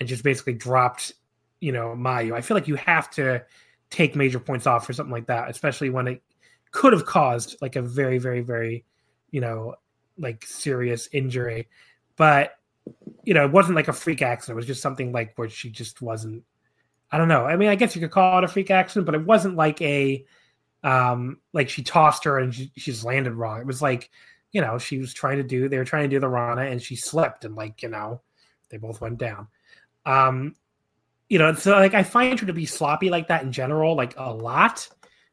and 0.01 0.09
just 0.09 0.25
basically 0.25 0.55
dropped 0.55 1.13
you 1.61 1.73
know 1.73 1.95
Mayu. 1.97 2.35
I 2.35 2.41
feel 2.41 2.57
like 2.57 2.69
you 2.69 2.77
have 2.77 3.11
to 3.11 3.45
take 3.91 4.17
major 4.17 4.41
points 4.41 4.67
off 4.67 4.87
for 4.87 4.95
something 4.95 5.13
like 5.13 5.27
that, 5.27 5.51
especially 5.51 5.91
when 5.91 6.09
it 6.09 6.23
could 6.71 6.95
have 6.95 7.05
caused 7.05 7.57
like 7.61 7.77
a 7.77 7.83
very 7.83 8.19
very 8.19 8.41
very 8.41 8.85
you 9.31 9.43
know 9.43 9.75
like 10.17 10.45
serious 10.47 11.09
injury, 11.13 11.69
but 12.17 12.53
you 13.25 13.35
know, 13.35 13.45
it 13.45 13.53
wasn't 13.53 13.77
like 13.77 13.89
a 13.89 13.93
freak 13.93 14.23
accident. 14.23 14.55
It 14.55 14.57
was 14.57 14.67
just 14.67 14.83
something 14.83 15.13
like 15.13 15.37
where 15.37 15.49
she 15.49 15.71
just 15.71 16.01
wasn't. 16.01 16.45
I 17.11 17.19
don't 17.19 17.29
know. 17.29 17.47
I 17.47 17.57
mean, 17.57 17.69
I 17.69 17.75
guess 17.75 17.95
you 17.95 18.01
could 18.01 18.11
call 18.11 18.39
it 18.39 18.45
a 18.45 18.49
freak 18.49 18.71
accident, 18.71 19.07
but 19.07 19.15
it 19.15 19.25
wasn't 19.25 19.57
like 19.57 19.81
a 19.83 20.25
um 20.85 21.39
like 21.53 21.69
she 21.69 21.83
tossed 21.83 22.23
her 22.25 22.39
and 22.39 22.55
she, 22.55 22.71
just 22.77 23.05
landed 23.05 23.35
wrong. 23.35 23.61
It 23.61 23.67
was 23.67 23.83
like, 23.83 24.11
you 24.53 24.61
know, 24.61 24.79
she 24.79 24.99
was 24.99 25.13
trying 25.13 25.39
to 25.39 25.43
do 25.43 25.69
they 25.69 25.79
were 25.79 25.85
trying 25.85 26.05
to 26.05 26.15
do 26.15 26.21
the 26.21 26.29
Rana 26.29 26.63
and 26.63 26.81
she 26.83 26.97
slipped 26.97 27.45
and 27.45 27.55
like, 27.55 27.83
you 27.83 27.89
know, 27.89 28.21
they 28.69 28.77
both 28.77 29.01
went 29.01 29.19
down. 29.19 29.49
Um, 30.07 30.55
you 31.29 31.39
know, 31.39 31.53
so 31.55 31.73
like 31.73 31.95
I 31.95 32.03
find 32.03 32.39
her 32.39 32.47
to 32.47 32.53
be 32.53 32.67
sloppy 32.67 33.11
like 33.11 33.29
that 33.29 33.43
in 33.43 33.53
general, 33.53 33.95
like 33.95 34.15
a 34.17 34.33
lot, 34.33 34.89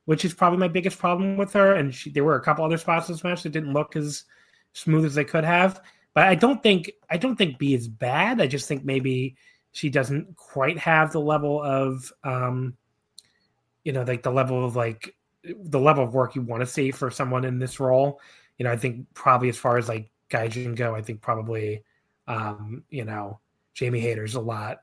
which 0.05 0.25
is 0.25 0.33
probably 0.33 0.59
my 0.59 0.67
biggest 0.67 0.99
problem 0.99 1.37
with 1.37 1.53
her. 1.53 1.73
And 1.73 1.93
she, 1.93 2.09
there 2.09 2.23
were 2.23 2.35
a 2.35 2.41
couple 2.41 2.65
other 2.65 2.77
spots 2.77 3.09
in 3.09 3.17
match 3.23 3.43
that 3.43 3.51
didn't 3.51 3.73
look 3.73 3.95
as 3.95 4.25
smooth 4.73 5.05
as 5.05 5.15
they 5.15 5.23
could 5.23 5.45
have. 5.45 5.81
But 6.15 6.23
I 6.23 6.33
don't 6.33 6.63
think 6.63 6.91
I 7.09 7.17
don't 7.17 7.35
think 7.35 7.59
Bea 7.59 7.75
is 7.75 7.87
bad. 7.87 8.41
I 8.41 8.47
just 8.47 8.67
think 8.67 8.83
maybe 8.83 9.35
she 9.73 9.89
doesn't 9.89 10.35
quite 10.37 10.79
have 10.79 11.11
the 11.11 11.19
level 11.19 11.61
of 11.61 12.11
um 12.23 12.75
you 13.83 13.91
know, 13.91 14.01
like 14.01 14.23
the 14.23 14.31
level 14.31 14.65
of 14.65 14.75
like 14.75 15.13
the 15.43 15.79
level 15.79 16.03
of 16.03 16.15
work 16.15 16.33
you 16.33 16.41
want 16.41 16.61
to 16.61 16.65
see 16.65 16.89
for 16.89 17.11
someone 17.11 17.45
in 17.45 17.59
this 17.59 17.79
role. 17.79 18.19
You 18.57 18.63
know, 18.63 18.71
I 18.71 18.77
think 18.77 19.05
probably 19.13 19.49
as 19.49 19.57
far 19.57 19.77
as 19.77 19.87
like 19.87 20.09
Gaijin 20.31 20.75
go, 20.75 20.95
I 20.95 21.01
think 21.01 21.21
probably 21.21 21.83
um, 22.27 22.83
you 22.89 23.05
know, 23.05 23.39
Jamie 23.75 23.99
Hayter's 23.99 24.35
a 24.35 24.39
lot 24.39 24.79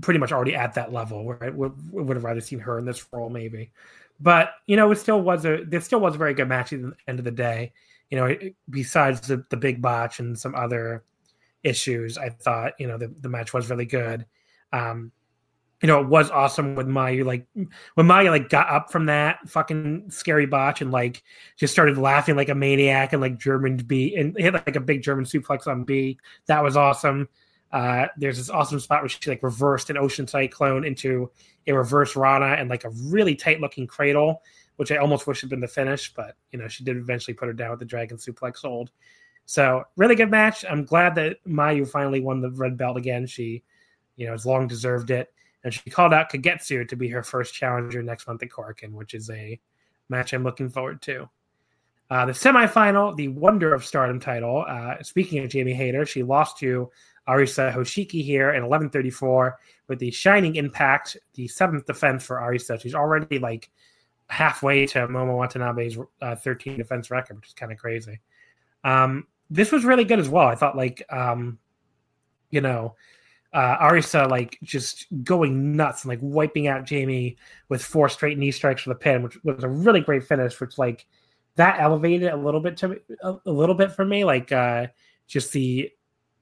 pretty 0.00 0.18
much 0.18 0.32
already 0.32 0.56
at 0.56 0.74
that 0.74 0.92
level 0.92 1.24
where 1.24 1.44
I 1.44 1.50
would, 1.50 1.92
would 1.92 2.16
have 2.16 2.24
rather 2.24 2.40
seen 2.40 2.58
her 2.58 2.78
in 2.78 2.84
this 2.84 3.06
role 3.12 3.28
maybe. 3.28 3.70
But 4.18 4.52
you 4.66 4.76
know, 4.76 4.90
it 4.90 4.96
still 4.96 5.20
was 5.20 5.44
a 5.44 5.64
there 5.66 5.82
still 5.82 6.00
was 6.00 6.14
a 6.14 6.18
very 6.18 6.32
good 6.32 6.48
match 6.48 6.72
at 6.72 6.80
the 6.80 6.92
end 7.06 7.18
of 7.18 7.26
the 7.26 7.30
day 7.30 7.72
you 8.10 8.18
know, 8.18 8.36
besides 8.68 9.20
the, 9.22 9.44
the 9.50 9.56
big 9.56 9.80
botch 9.80 10.18
and 10.18 10.38
some 10.38 10.54
other 10.54 11.04
issues, 11.62 12.18
I 12.18 12.30
thought, 12.30 12.72
you 12.78 12.86
know, 12.86 12.98
the, 12.98 13.08
the 13.08 13.28
match 13.28 13.52
was 13.52 13.70
really 13.70 13.86
good. 13.86 14.26
Um, 14.72 15.12
you 15.82 15.86
know, 15.86 16.00
it 16.00 16.08
was 16.08 16.30
awesome 16.30 16.74
when 16.74 16.88
Mayu 16.88 17.24
like 17.24 17.46
when 17.54 18.06
Mayu 18.06 18.28
like 18.28 18.50
got 18.50 18.68
up 18.68 18.92
from 18.92 19.06
that 19.06 19.48
fucking 19.48 20.10
scary 20.10 20.44
botch 20.44 20.82
and 20.82 20.90
like 20.90 21.22
just 21.56 21.72
started 21.72 21.96
laughing 21.96 22.36
like 22.36 22.50
a 22.50 22.54
maniac 22.54 23.14
and 23.14 23.22
like 23.22 23.38
German 23.38 23.78
Bea 23.78 24.14
and 24.16 24.36
hit 24.36 24.52
like 24.52 24.76
a 24.76 24.80
big 24.80 25.02
German 25.02 25.24
suplex 25.24 25.66
on 25.66 25.84
Bea. 25.84 26.18
That 26.46 26.62
was 26.62 26.76
awesome. 26.76 27.28
Uh, 27.72 28.08
there's 28.18 28.36
this 28.36 28.50
awesome 28.50 28.80
spot 28.80 29.00
where 29.00 29.08
she 29.08 29.30
like 29.30 29.42
reversed 29.42 29.88
an 29.88 29.96
ocean 29.96 30.26
cyclone 30.26 30.84
into 30.84 31.30
a 31.66 31.72
reverse 31.72 32.14
Rana 32.14 32.56
and 32.58 32.68
like 32.68 32.84
a 32.84 32.90
really 32.90 33.34
tight 33.34 33.60
looking 33.60 33.86
cradle 33.86 34.42
which 34.80 34.90
I 34.90 34.96
almost 34.96 35.26
wish 35.26 35.42
had 35.42 35.50
been 35.50 35.60
the 35.60 35.68
finish, 35.68 36.10
but 36.14 36.36
you 36.52 36.58
know 36.58 36.66
she 36.66 36.84
did 36.84 36.96
eventually 36.96 37.34
put 37.34 37.48
her 37.48 37.52
down 37.52 37.68
with 37.68 37.80
the 37.80 37.84
Dragon 37.84 38.16
Suplex 38.16 38.62
hold. 38.62 38.90
So 39.44 39.84
really 39.98 40.14
good 40.14 40.30
match. 40.30 40.64
I'm 40.64 40.86
glad 40.86 41.14
that 41.16 41.36
Mayu 41.46 41.86
finally 41.86 42.20
won 42.20 42.40
the 42.40 42.50
red 42.50 42.78
belt 42.78 42.96
again. 42.96 43.26
She, 43.26 43.62
you 44.16 44.24
know, 44.24 44.32
has 44.32 44.46
long 44.46 44.66
deserved 44.66 45.10
it, 45.10 45.34
and 45.64 45.74
she 45.74 45.90
called 45.90 46.14
out 46.14 46.32
Kagetsu 46.32 46.88
to 46.88 46.96
be 46.96 47.08
her 47.08 47.22
first 47.22 47.52
challenger 47.52 48.02
next 48.02 48.26
month 48.26 48.42
at 48.42 48.48
Korakuen, 48.48 48.92
which 48.92 49.12
is 49.12 49.28
a 49.28 49.60
match 50.08 50.32
I'm 50.32 50.44
looking 50.44 50.70
forward 50.70 51.02
to. 51.02 51.28
Uh, 52.08 52.24
the 52.24 52.32
semifinal, 52.32 53.14
the 53.14 53.28
Wonder 53.28 53.74
of 53.74 53.84
Stardom 53.84 54.18
title. 54.18 54.64
Uh, 54.66 54.94
speaking 55.02 55.44
of 55.44 55.50
Jamie 55.50 55.74
Hayter, 55.74 56.06
she 56.06 56.22
lost 56.22 56.56
to 56.60 56.90
Arisa 57.28 57.70
Hoshiki 57.70 58.24
here 58.24 58.52
in 58.52 58.62
11:34 58.62 59.56
with 59.88 59.98
the 59.98 60.10
Shining 60.10 60.56
Impact, 60.56 61.18
the 61.34 61.46
seventh 61.48 61.84
defense 61.84 62.24
for 62.24 62.36
Arisa. 62.38 62.80
She's 62.80 62.94
already 62.94 63.38
like 63.38 63.70
halfway 64.30 64.86
to 64.86 65.06
Momo 65.08 65.36
Watanabe's 65.36 65.98
uh, 66.22 66.36
13 66.36 66.78
defense 66.78 67.10
record, 67.10 67.36
which 67.36 67.48
is 67.48 67.54
kind 67.54 67.72
of 67.72 67.78
crazy. 67.78 68.20
Um, 68.84 69.26
this 69.50 69.72
was 69.72 69.84
really 69.84 70.04
good 70.04 70.20
as 70.20 70.28
well. 70.28 70.46
I 70.46 70.54
thought, 70.54 70.76
like, 70.76 71.02
um, 71.10 71.58
you 72.50 72.60
know, 72.60 72.94
uh, 73.52 73.76
Arisa 73.78 74.30
like 74.30 74.58
just 74.62 75.06
going 75.24 75.74
nuts 75.76 76.04
and 76.04 76.08
like 76.08 76.20
wiping 76.22 76.68
out 76.68 76.84
Jamie 76.84 77.36
with 77.68 77.82
four 77.82 78.08
straight 78.08 78.38
knee 78.38 78.52
strikes 78.52 78.82
for 78.82 78.90
the 78.90 78.94
pin, 78.94 79.22
which 79.22 79.36
was 79.42 79.64
a 79.64 79.68
really 79.68 80.00
great 80.00 80.22
finish. 80.24 80.60
Which 80.60 80.78
like 80.78 81.06
that 81.56 81.80
elevated 81.80 82.32
a 82.32 82.36
little 82.36 82.60
bit 82.60 82.76
to 82.78 82.88
me, 82.88 82.96
a, 83.22 83.34
a 83.44 83.50
little 83.50 83.74
bit 83.74 83.90
for 83.90 84.04
me. 84.04 84.24
Like 84.24 84.52
uh, 84.52 84.86
just 85.26 85.52
the 85.52 85.90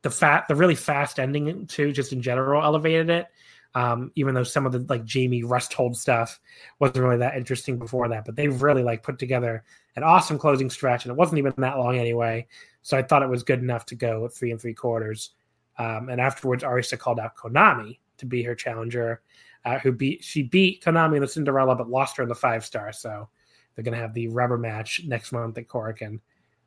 the 0.02 0.10
fat, 0.10 0.46
the 0.48 0.54
really 0.54 0.74
fast 0.74 1.18
ending 1.18 1.66
too, 1.66 1.92
just 1.92 2.12
in 2.12 2.20
general 2.20 2.62
elevated 2.62 3.08
it. 3.08 3.26
Um, 3.74 4.10
even 4.14 4.34
though 4.34 4.44
some 4.44 4.66
of 4.66 4.72
the 4.72 4.84
like 4.88 5.04
Jamie 5.04 5.44
rest 5.44 5.72
hold 5.72 5.96
stuff 5.96 6.40
wasn't 6.78 6.98
really 6.98 7.18
that 7.18 7.36
interesting 7.36 7.78
before 7.78 8.08
that, 8.08 8.24
but 8.24 8.34
they 8.34 8.48
really 8.48 8.82
like 8.82 9.02
put 9.02 9.18
together 9.18 9.62
an 9.94 10.02
awesome 10.02 10.38
closing 10.38 10.70
stretch, 10.70 11.04
and 11.04 11.12
it 11.12 11.18
wasn't 11.18 11.38
even 11.38 11.52
that 11.58 11.78
long 11.78 11.96
anyway. 11.96 12.46
So 12.82 12.96
I 12.96 13.02
thought 13.02 13.22
it 13.22 13.28
was 13.28 13.42
good 13.42 13.60
enough 13.60 13.84
to 13.86 13.94
go 13.94 14.26
three 14.28 14.50
and 14.50 14.60
three 14.60 14.74
quarters. 14.74 15.30
Um, 15.78 16.08
and 16.08 16.20
afterwards, 16.20 16.64
Arisa 16.64 16.98
called 16.98 17.20
out 17.20 17.36
Konami 17.36 17.98
to 18.16 18.26
be 18.26 18.42
her 18.42 18.54
challenger, 18.54 19.20
uh, 19.64 19.78
who 19.78 19.92
beat 19.92 20.24
she 20.24 20.42
beat 20.42 20.82
Konami 20.82 21.16
in 21.16 21.22
the 21.22 21.28
Cinderella, 21.28 21.76
but 21.76 21.90
lost 21.90 22.16
her 22.16 22.22
in 22.22 22.28
the 22.28 22.34
five 22.34 22.64
star. 22.64 22.92
So 22.92 23.28
they're 23.74 23.84
gonna 23.84 23.96
have 23.96 24.14
the 24.14 24.28
rubber 24.28 24.58
match 24.58 25.02
next 25.06 25.30
month 25.30 25.58
at 25.58 25.68
Korakuen. 25.68 26.20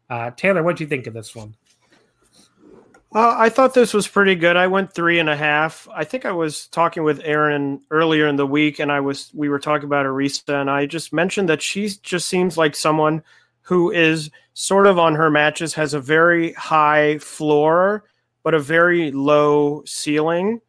Uh, 0.09 0.31
Taylor, 0.31 0.61
what 0.61 0.75
do 0.75 0.83
you 0.83 0.89
think 0.89 1.07
of 1.07 1.13
this 1.13 1.35
one? 1.35 1.55
I 3.13 3.49
thought 3.49 3.73
this 3.73 3.93
was 3.93 4.07
pretty 4.07 4.35
good. 4.35 4.55
I 4.55 4.67
went 4.67 4.93
three 4.93 5.19
and 5.19 5.27
a 5.27 5.35
half. 5.35 5.85
I 5.93 6.05
think 6.05 6.25
I 6.25 6.31
was 6.31 6.67
talking 6.67 7.03
with 7.03 7.19
Aaron 7.25 7.81
earlier 7.91 8.25
in 8.27 8.37
the 8.37 8.47
week, 8.47 8.79
and 8.79 8.89
I 8.89 9.01
was 9.01 9.31
we 9.33 9.49
were 9.49 9.59
talking 9.59 9.85
about 9.85 10.05
Arisa, 10.05 10.61
and 10.61 10.69
I 10.69 10.85
just 10.85 11.11
mentioned 11.11 11.49
that 11.49 11.61
she 11.61 11.89
just 12.01 12.29
seems 12.29 12.57
like 12.57 12.73
someone 12.73 13.21
who 13.63 13.91
is 13.91 14.31
sort 14.53 14.87
of 14.87 14.97
on 14.97 15.15
her 15.15 15.29
matches 15.29 15.73
has 15.73 15.93
a 15.93 15.99
very 15.99 16.53
high 16.53 17.17
floor, 17.17 18.05
but 18.43 18.53
a 18.53 18.59
very 18.59 19.11
low 19.11 19.83
ceiling. 19.85 20.61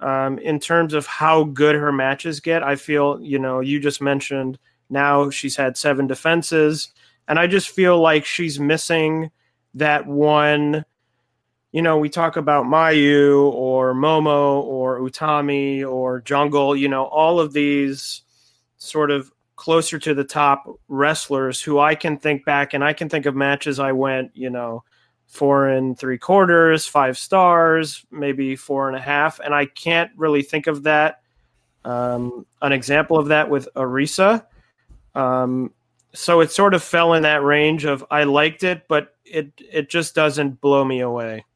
Um, 0.00 0.38
in 0.40 0.58
terms 0.58 0.94
of 0.94 1.06
how 1.06 1.44
good 1.44 1.76
her 1.76 1.92
matches 1.92 2.40
get, 2.40 2.62
I 2.62 2.76
feel 2.76 3.18
you 3.22 3.38
know 3.38 3.60
you 3.60 3.80
just 3.80 4.02
mentioned 4.02 4.58
now 4.90 5.30
she's 5.30 5.56
had 5.56 5.78
seven 5.78 6.06
defenses, 6.06 6.92
and 7.28 7.38
I 7.38 7.46
just 7.46 7.70
feel 7.70 7.98
like 7.98 8.26
she's 8.26 8.60
missing 8.60 9.30
that 9.72 10.06
one 10.06 10.84
you 11.72 11.80
know, 11.80 11.96
we 11.96 12.10
talk 12.10 12.36
about 12.36 12.66
Mayu 12.66 13.50
or 13.52 13.94
Momo 13.94 14.62
or 14.62 15.00
Utami 15.00 15.86
or 15.86 16.20
Jungle, 16.20 16.76
you 16.76 16.88
know, 16.88 17.04
all 17.04 17.40
of 17.40 17.54
these 17.54 18.22
sort 18.76 19.10
of 19.10 19.32
closer 19.56 19.98
to 19.98 20.12
the 20.12 20.24
top 20.24 20.64
wrestlers 20.88 21.62
who 21.62 21.78
I 21.78 21.94
can 21.94 22.18
think 22.18 22.44
back 22.44 22.74
and 22.74 22.84
I 22.84 22.92
can 22.92 23.08
think 23.08 23.26
of 23.26 23.34
matches 23.34 23.78
I 23.78 23.92
went, 23.92 24.32
you 24.34 24.50
know, 24.50 24.84
four 25.28 25.68
and 25.68 25.98
three 25.98 26.18
quarters, 26.18 26.86
five 26.86 27.16
stars, 27.16 28.04
maybe 28.10 28.54
four 28.54 28.88
and 28.88 28.96
a 28.96 29.00
half. 29.00 29.40
And 29.40 29.54
I 29.54 29.64
can't 29.64 30.10
really 30.16 30.42
think 30.42 30.66
of 30.66 30.82
that. 30.82 31.22
Um, 31.86 32.44
an 32.60 32.72
example 32.72 33.16
of 33.16 33.28
that 33.28 33.48
with 33.48 33.66
Arisa. 33.74 34.44
Um, 35.14 35.72
so 36.12 36.40
it 36.40 36.50
sort 36.50 36.74
of 36.74 36.82
fell 36.82 37.14
in 37.14 37.22
that 37.22 37.42
range 37.42 37.86
of 37.86 38.04
I 38.10 38.24
liked 38.24 38.62
it, 38.62 38.82
but 38.88 39.14
it 39.24 39.50
it 39.58 39.88
just 39.88 40.14
doesn't 40.14 40.60
blow 40.60 40.84
me 40.84 41.00
away. 41.00 41.46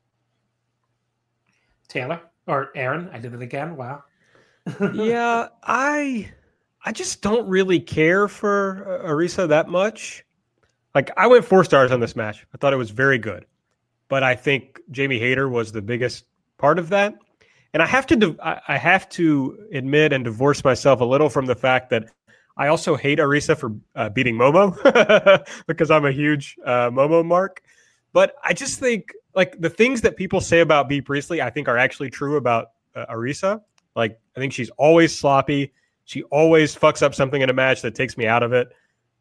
Taylor 1.96 2.20
or 2.46 2.70
Aaron. 2.74 3.08
I 3.10 3.18
did 3.18 3.32
it 3.32 3.40
again. 3.40 3.74
Wow. 3.74 4.04
yeah, 4.92 5.48
I 5.62 6.30
I 6.84 6.92
just 6.92 7.22
don't 7.22 7.48
really 7.48 7.80
care 7.80 8.28
for 8.28 9.00
uh, 9.02 9.08
Arisa 9.08 9.48
that 9.48 9.68
much. 9.68 10.22
Like 10.94 11.10
I 11.16 11.26
went 11.26 11.46
four 11.46 11.64
stars 11.64 11.90
on 11.92 12.00
this 12.00 12.14
match. 12.14 12.46
I 12.52 12.58
thought 12.58 12.74
it 12.74 12.76
was 12.76 12.90
very 12.90 13.18
good, 13.18 13.46
but 14.08 14.22
I 14.22 14.34
think 14.34 14.78
Jamie 14.90 15.18
Hayter 15.18 15.48
was 15.48 15.72
the 15.72 15.80
biggest 15.80 16.26
part 16.58 16.78
of 16.78 16.90
that. 16.90 17.14
And 17.72 17.82
I 17.82 17.86
have 17.86 18.06
to 18.08 18.36
I 18.42 18.76
have 18.76 19.08
to 19.10 19.66
admit 19.72 20.12
and 20.12 20.22
divorce 20.22 20.62
myself 20.64 21.00
a 21.00 21.04
little 21.04 21.30
from 21.30 21.46
the 21.46 21.54
fact 21.56 21.88
that 21.90 22.10
I 22.58 22.68
also 22.68 22.96
hate 22.96 23.18
Arisa 23.18 23.56
for 23.56 23.72
uh, 23.94 24.10
beating 24.10 24.34
Momo 24.36 24.76
because 25.66 25.90
I'm 25.90 26.04
a 26.04 26.12
huge 26.12 26.56
uh, 26.64 26.90
Momo 26.90 27.24
mark. 27.24 27.62
But 28.12 28.34
I 28.42 28.52
just 28.52 28.80
think 28.80 29.12
like 29.36 29.60
the 29.60 29.70
things 29.70 30.00
that 30.00 30.16
people 30.16 30.40
say 30.40 30.60
about 30.60 30.88
Bea 30.88 31.02
Priestley, 31.02 31.42
I 31.42 31.50
think 31.50 31.68
are 31.68 31.76
actually 31.76 32.10
true 32.10 32.36
about 32.36 32.72
uh, 32.96 33.06
Arisa. 33.06 33.60
Like 33.94 34.18
I 34.36 34.40
think 34.40 34.52
she's 34.52 34.70
always 34.70 35.16
sloppy. 35.16 35.72
She 36.04 36.22
always 36.24 36.74
fucks 36.74 37.02
up 37.02 37.14
something 37.14 37.42
in 37.42 37.50
a 37.50 37.52
match 37.52 37.82
that 37.82 37.94
takes 37.94 38.16
me 38.16 38.26
out 38.26 38.42
of 38.42 38.52
it. 38.52 38.68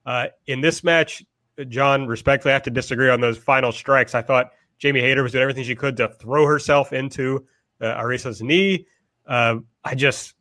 Uh, 0.06 0.28
in 0.48 0.62
this 0.62 0.84
match, 0.84 1.24
John, 1.68 2.08
respectfully, 2.08 2.52
I 2.52 2.54
have 2.54 2.64
to 2.64 2.70
disagree 2.72 3.10
on 3.10 3.22
those 3.22 3.38
final 3.38 3.72
strikes. 3.72 4.16
I 4.16 4.22
thought 4.22 4.52
Jamie 4.78 5.02
Hayter 5.02 5.24
was 5.24 5.34
doing 5.34 5.42
everything 5.42 5.64
she 5.64 5.76
could 5.76 5.98
to 5.98 6.08
throw 6.08 6.46
herself 6.46 6.94
into 6.94 7.46
uh, 7.82 8.02
Arisa's 8.02 8.42
knee. 8.42 8.86
Uh, 9.28 9.58
I 9.84 9.96
just, 9.96 10.36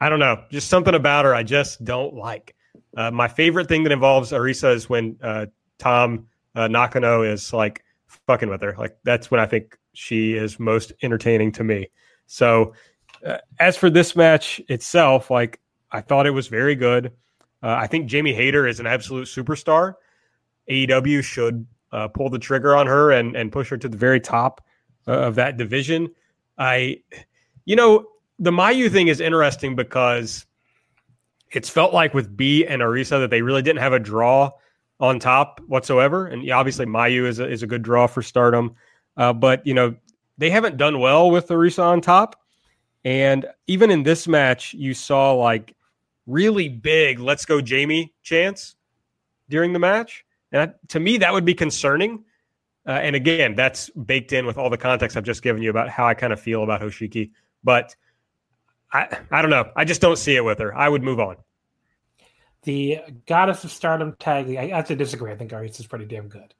I 0.00 0.08
don't 0.08 0.18
know, 0.18 0.42
just 0.50 0.68
something 0.68 0.94
about 0.94 1.24
her 1.24 1.34
I 1.34 1.42
just 1.42 1.84
don't 1.84 2.14
like. 2.14 2.54
Uh, 2.96 3.10
my 3.10 3.28
favorite 3.28 3.68
thing 3.68 3.84
that 3.84 3.92
involves 3.92 4.32
Arisa 4.32 4.74
is 4.74 4.88
when 4.88 5.16
uh, 5.22 5.46
Tam 5.78 6.28
uh, 6.54 6.68
Nakano 6.68 7.22
is 7.22 7.52
like 7.52 7.82
fucking 8.26 8.48
with 8.48 8.62
her. 8.62 8.74
Like 8.78 8.96
that's 9.04 9.30
when 9.30 9.40
I 9.40 9.46
think 9.46 9.78
she 9.92 10.34
is 10.34 10.58
most 10.58 10.92
entertaining 11.02 11.52
to 11.52 11.64
me. 11.64 11.88
So, 12.26 12.74
uh, 13.24 13.38
as 13.58 13.76
for 13.76 13.90
this 13.90 14.16
match 14.16 14.60
itself, 14.68 15.30
like 15.30 15.60
I 15.90 16.00
thought 16.00 16.26
it 16.26 16.30
was 16.30 16.48
very 16.48 16.74
good. 16.74 17.12
Uh, 17.62 17.76
I 17.78 17.86
think 17.86 18.06
Jamie 18.06 18.32
Hayter 18.32 18.66
is 18.66 18.80
an 18.80 18.86
absolute 18.86 19.26
superstar. 19.26 19.94
AEW 20.70 21.22
should 21.22 21.66
uh, 21.92 22.08
pull 22.08 22.30
the 22.30 22.38
trigger 22.38 22.76
on 22.76 22.86
her 22.86 23.10
and 23.10 23.36
and 23.36 23.52
push 23.52 23.68
her 23.68 23.76
to 23.76 23.88
the 23.88 23.96
very 23.96 24.20
top 24.20 24.64
uh, 25.06 25.12
of 25.12 25.34
that 25.34 25.56
division. 25.56 26.08
I, 26.58 27.02
you 27.64 27.76
know, 27.76 28.06
the 28.38 28.50
Mayu 28.50 28.90
thing 28.90 29.08
is 29.08 29.20
interesting 29.20 29.74
because 29.74 30.46
it's 31.52 31.68
felt 31.68 31.92
like 31.92 32.14
with 32.14 32.36
Bea 32.36 32.66
and 32.66 32.80
Arisa 32.82 33.20
that 33.20 33.30
they 33.30 33.42
really 33.42 33.62
didn't 33.62 33.80
have 33.80 33.92
a 33.92 33.98
draw 33.98 34.50
on 35.00 35.18
top 35.18 35.60
whatsoever. 35.66 36.26
And 36.26 36.48
obviously 36.50 36.86
Mayu 36.86 37.26
is 37.26 37.38
a, 37.38 37.48
is 37.48 37.62
a 37.62 37.66
good 37.66 37.82
draw 37.82 38.06
for 38.06 38.22
Stardom, 38.22 38.74
uh, 39.16 39.32
but 39.32 39.66
you 39.66 39.74
know 39.74 39.94
they 40.38 40.50
haven't 40.50 40.76
done 40.76 41.00
well 41.00 41.30
with 41.30 41.48
Arisa 41.48 41.82
on 41.82 42.00
top. 42.00 42.40
And 43.04 43.46
even 43.66 43.90
in 43.90 44.02
this 44.02 44.28
match, 44.28 44.74
you 44.74 44.94
saw 44.94 45.32
like 45.32 45.74
really 46.26 46.68
big 46.68 47.18
"Let's 47.18 47.44
go, 47.44 47.60
Jamie" 47.60 48.12
chance 48.22 48.76
during 49.48 49.72
the 49.72 49.78
match. 49.78 50.24
And 50.52 50.74
to 50.88 51.00
me, 51.00 51.16
that 51.18 51.32
would 51.32 51.44
be 51.44 51.54
concerning. 51.54 52.24
Uh, 52.86 52.92
and 52.92 53.14
again, 53.14 53.54
that's 53.54 53.90
baked 53.90 54.32
in 54.32 54.46
with 54.46 54.58
all 54.58 54.70
the 54.70 54.78
context 54.78 55.16
I've 55.16 55.24
just 55.24 55.42
given 55.42 55.62
you 55.62 55.70
about 55.70 55.88
how 55.88 56.06
I 56.06 56.14
kind 56.14 56.32
of 56.32 56.40
feel 56.40 56.62
about 56.62 56.80
Hoshiki. 56.80 57.30
But 57.62 57.94
I, 58.92 59.18
I 59.30 59.42
don't 59.42 59.50
know. 59.50 59.70
I 59.76 59.84
just 59.84 60.00
don't 60.00 60.16
see 60.16 60.34
it 60.34 60.44
with 60.44 60.58
her. 60.58 60.74
I 60.74 60.88
would 60.88 61.02
move 61.02 61.20
on. 61.20 61.36
The 62.62 62.98
Goddess 63.26 63.64
of 63.64 63.70
Stardom 63.70 64.14
tag 64.18 64.48
league. 64.48 64.58
I 64.58 64.68
have 64.68 64.88
to 64.88 64.96
disagree. 64.96 65.32
I 65.32 65.36
think 65.36 65.52
Arias 65.52 65.80
is 65.80 65.86
pretty 65.86 66.04
damn 66.04 66.28
good. 66.28 66.54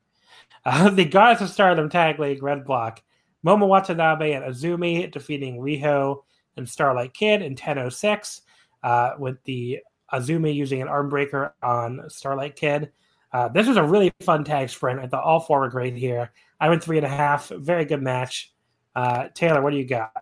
Uh, 0.64 0.90
the 0.90 1.04
Goddess 1.04 1.42
of 1.42 1.50
Stardom 1.50 1.88
tag 1.88 2.18
league 2.18 2.42
red 2.42 2.64
block. 2.64 3.02
Momo 3.44 3.68
Watanabe 3.68 4.32
and 4.32 4.44
Azumi 4.44 5.10
defeating 5.10 5.58
Riho 5.58 6.22
and 6.56 6.68
Starlight 6.68 7.14
Kid 7.14 7.42
in 7.42 7.54
10:06. 7.54 8.42
Uh, 8.82 9.12
with 9.18 9.42
the 9.44 9.80
Azumi 10.12 10.54
using 10.54 10.82
an 10.82 10.88
arm 10.88 11.08
breaker 11.08 11.54
on 11.62 12.08
Starlight 12.08 12.56
Kid. 12.56 12.92
Uh, 13.32 13.48
this 13.48 13.68
was 13.68 13.76
a 13.76 13.84
really 13.84 14.10
fun 14.20 14.42
tag 14.42 14.70
sprint. 14.70 15.00
I 15.00 15.06
thought 15.06 15.22
all 15.22 15.40
four 15.40 15.60
were 15.60 15.68
great 15.68 15.94
here. 15.94 16.32
I 16.58 16.68
went 16.68 16.82
three 16.82 16.96
and 16.96 17.06
a 17.06 17.10
half. 17.10 17.48
Very 17.48 17.84
good 17.84 18.02
match. 18.02 18.52
Uh, 18.94 19.28
Taylor, 19.34 19.62
what 19.62 19.70
do 19.70 19.76
you 19.76 19.84
got? 19.84 20.12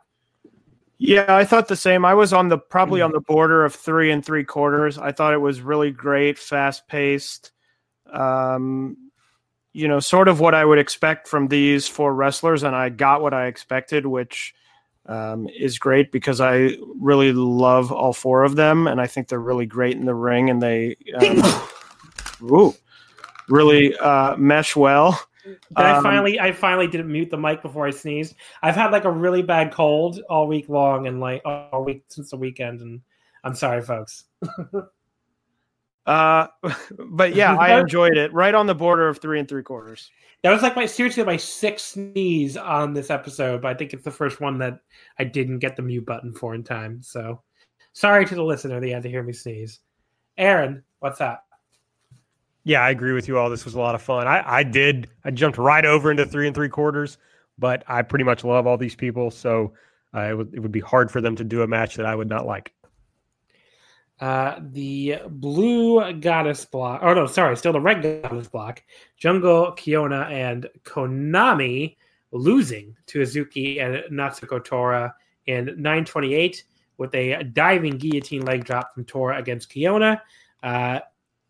Yeah, 0.99 1.27
I 1.29 1.45
thought 1.45 1.69
the 1.69 1.77
same. 1.77 2.05
I 2.05 2.15
was 2.15 2.33
on 2.33 2.49
the 2.49 2.59
probably 2.59 3.01
on 3.03 3.13
the 3.13 3.21
border 3.21 3.65
of 3.65 3.73
three 3.75 4.11
and 4.11 4.25
three 4.25 4.43
quarters. 4.43 4.99
I 4.99 5.13
thought 5.13 5.33
it 5.33 5.41
was 5.41 5.61
really 5.61 5.93
great, 5.93 6.39
fast 6.39 6.89
paced. 6.89 7.53
Um, 8.13 8.97
you 9.73 9.87
know, 9.87 10.01
sort 10.01 10.27
of 10.27 10.41
what 10.41 10.55
I 10.55 10.65
would 10.65 10.79
expect 10.79 11.29
from 11.29 11.49
these 11.49 11.87
four 11.87 12.13
wrestlers, 12.13 12.65
and 12.65 12.75
I 12.75 12.89
got 12.89 13.23
what 13.23 13.33
I 13.33 13.47
expected, 13.47 14.07
which 14.07 14.55
um, 15.07 15.49
is 15.57 15.79
great 15.79 16.11
because 16.11 16.41
I 16.41 16.77
really 16.99 17.33
love 17.33 17.93
all 17.93 18.13
four 18.13 18.43
of 18.43 18.57
them, 18.57 18.89
and 18.89 19.01
I 19.01 19.07
think 19.07 19.29
they're 19.29 19.39
really 19.39 19.67
great 19.67 19.95
in 19.95 20.05
the 20.05 20.15
ring, 20.17 20.51
and 20.51 20.61
they 20.61 20.97
um, 21.15 21.43
ooh, 22.43 22.75
really 23.49 23.97
uh, 23.99 24.37
mesh 24.37 24.75
well. 24.75 25.21
I 25.77 25.97
Um, 25.97 26.03
finally, 26.03 26.41
I 26.41 26.53
finally 26.53 26.87
didn't 26.87 27.11
mute 27.11 27.31
the 27.31 27.39
mic 27.39 27.63
before 27.63 27.87
I 27.87 27.91
sneezed. 27.91 28.35
I've 28.63 28.75
had 28.75 28.93
like 28.93 29.05
a 29.05 29.11
really 29.11 29.43
bad 29.43 29.73
cold 29.73 30.21
all 30.29 30.47
week 30.47 30.69
long, 30.69 31.07
and 31.07 31.21
like 31.21 31.43
all 31.45 31.85
week 31.85 32.05
since 32.09 32.31
the 32.31 32.37
weekend. 32.37 32.81
And 32.81 33.01
I'm 33.45 33.55
sorry, 33.55 33.83
folks. 33.83 34.25
Uh, 36.07 36.47
but 37.11 37.35
yeah, 37.35 37.55
I 37.55 37.79
enjoyed 37.81 38.17
it. 38.17 38.33
Right 38.33 38.55
on 38.55 38.67
the 38.67 38.75
border 38.75 39.09
of 39.09 39.19
three 39.19 39.39
and 39.39 39.49
three 39.49 39.63
quarters. 39.63 40.11
That 40.43 40.53
was 40.53 40.63
like 40.63 40.77
my 40.77 40.87
seriously 40.87 41.25
my 41.25 41.37
sixth 41.37 41.87
sneeze 41.87 42.57
on 42.57 42.95
this 42.95 43.11
episode, 43.11 43.63
but 43.63 43.69
I 43.69 43.75
think 43.75 43.93
it's 43.93 44.05
the 44.05 44.11
first 44.11 44.41
one 44.41 44.59
that 44.59 44.81
I 45.19 45.25
didn't 45.25 45.59
get 45.59 45.77
the 45.77 45.83
mute 45.83 46.07
button 46.07 46.33
for 46.33 46.55
in 46.55 46.63
time. 46.63 47.03
So 47.03 47.43
sorry 47.93 48.25
to 48.25 48.35
the 48.35 48.45
listener 48.45 48.81
that 48.81 48.87
you 48.87 48.95
had 48.95 49.03
to 49.03 49.11
hear 49.11 49.23
me 49.23 49.33
sneeze. 49.33 49.81
Aaron, 50.37 50.85
what's 51.01 51.21
up? 51.21 51.48
Yeah, 52.69 52.83
I 52.83 52.91
agree 52.91 53.15
with 53.15 53.29
you 53.29 53.39
all. 53.39 53.49
This 53.49 53.65
was 53.65 53.73
a 53.73 53.81
lot 53.81 53.95
of 53.95 54.03
fun. 54.03 54.27
I, 54.27 54.43
I 54.47 54.63
did. 54.63 55.09
I 55.25 55.31
jumped 55.31 55.57
right 55.57 55.87
over 55.87 56.11
into 56.11 56.27
three 56.27 56.47
and 56.47 56.55
three 56.55 56.69
quarters, 56.69 57.17
but 57.59 57.83
I 57.89 58.03
pretty 58.03 58.27
much 58.27 58.45
love 58.45 58.67
all 58.67 58.77
these 58.77 58.95
people, 58.95 59.31
so 59.31 59.73
uh, 60.15 60.21
it, 60.21 60.37
would, 60.37 60.53
it 60.53 60.61
would 60.61 60.71
be 60.71 60.81
hard 60.81 61.11
for 61.11 61.23
them 61.23 61.35
to 61.37 61.45
do 61.45 61.63
a 61.63 61.67
match 61.67 61.97
that 61.97 62.05
I 62.05 62.15
would 62.15 62.29
not 62.29 62.45
like. 62.45 62.75
Uh, 64.21 64.61
the 64.61 65.17
blue 65.31 66.13
goddess 66.21 66.67
block. 66.67 67.01
Oh 67.03 67.15
no, 67.15 67.27
sorry, 67.27 67.57
still 67.57 67.73
the 67.73 67.81
red 67.81 68.03
goddess 68.03 68.49
block. 68.49 68.83
Jungle, 69.17 69.73
Kyona, 69.73 70.31
and 70.31 70.69
Konami 70.85 71.97
losing 72.33 72.95
to 73.07 73.21
Azuki 73.21 73.81
and 73.81 74.03
Natsuko 74.13 74.63
Tora 74.63 75.15
in 75.47 75.65
928 75.65 76.65
with 76.99 77.15
a 77.15 77.45
diving 77.45 77.97
guillotine 77.97 78.45
leg 78.45 78.65
drop 78.67 78.93
from 78.93 79.07
Tora 79.07 79.39
against 79.39 79.71
Kyona. 79.71 80.21
Uh, 80.63 81.01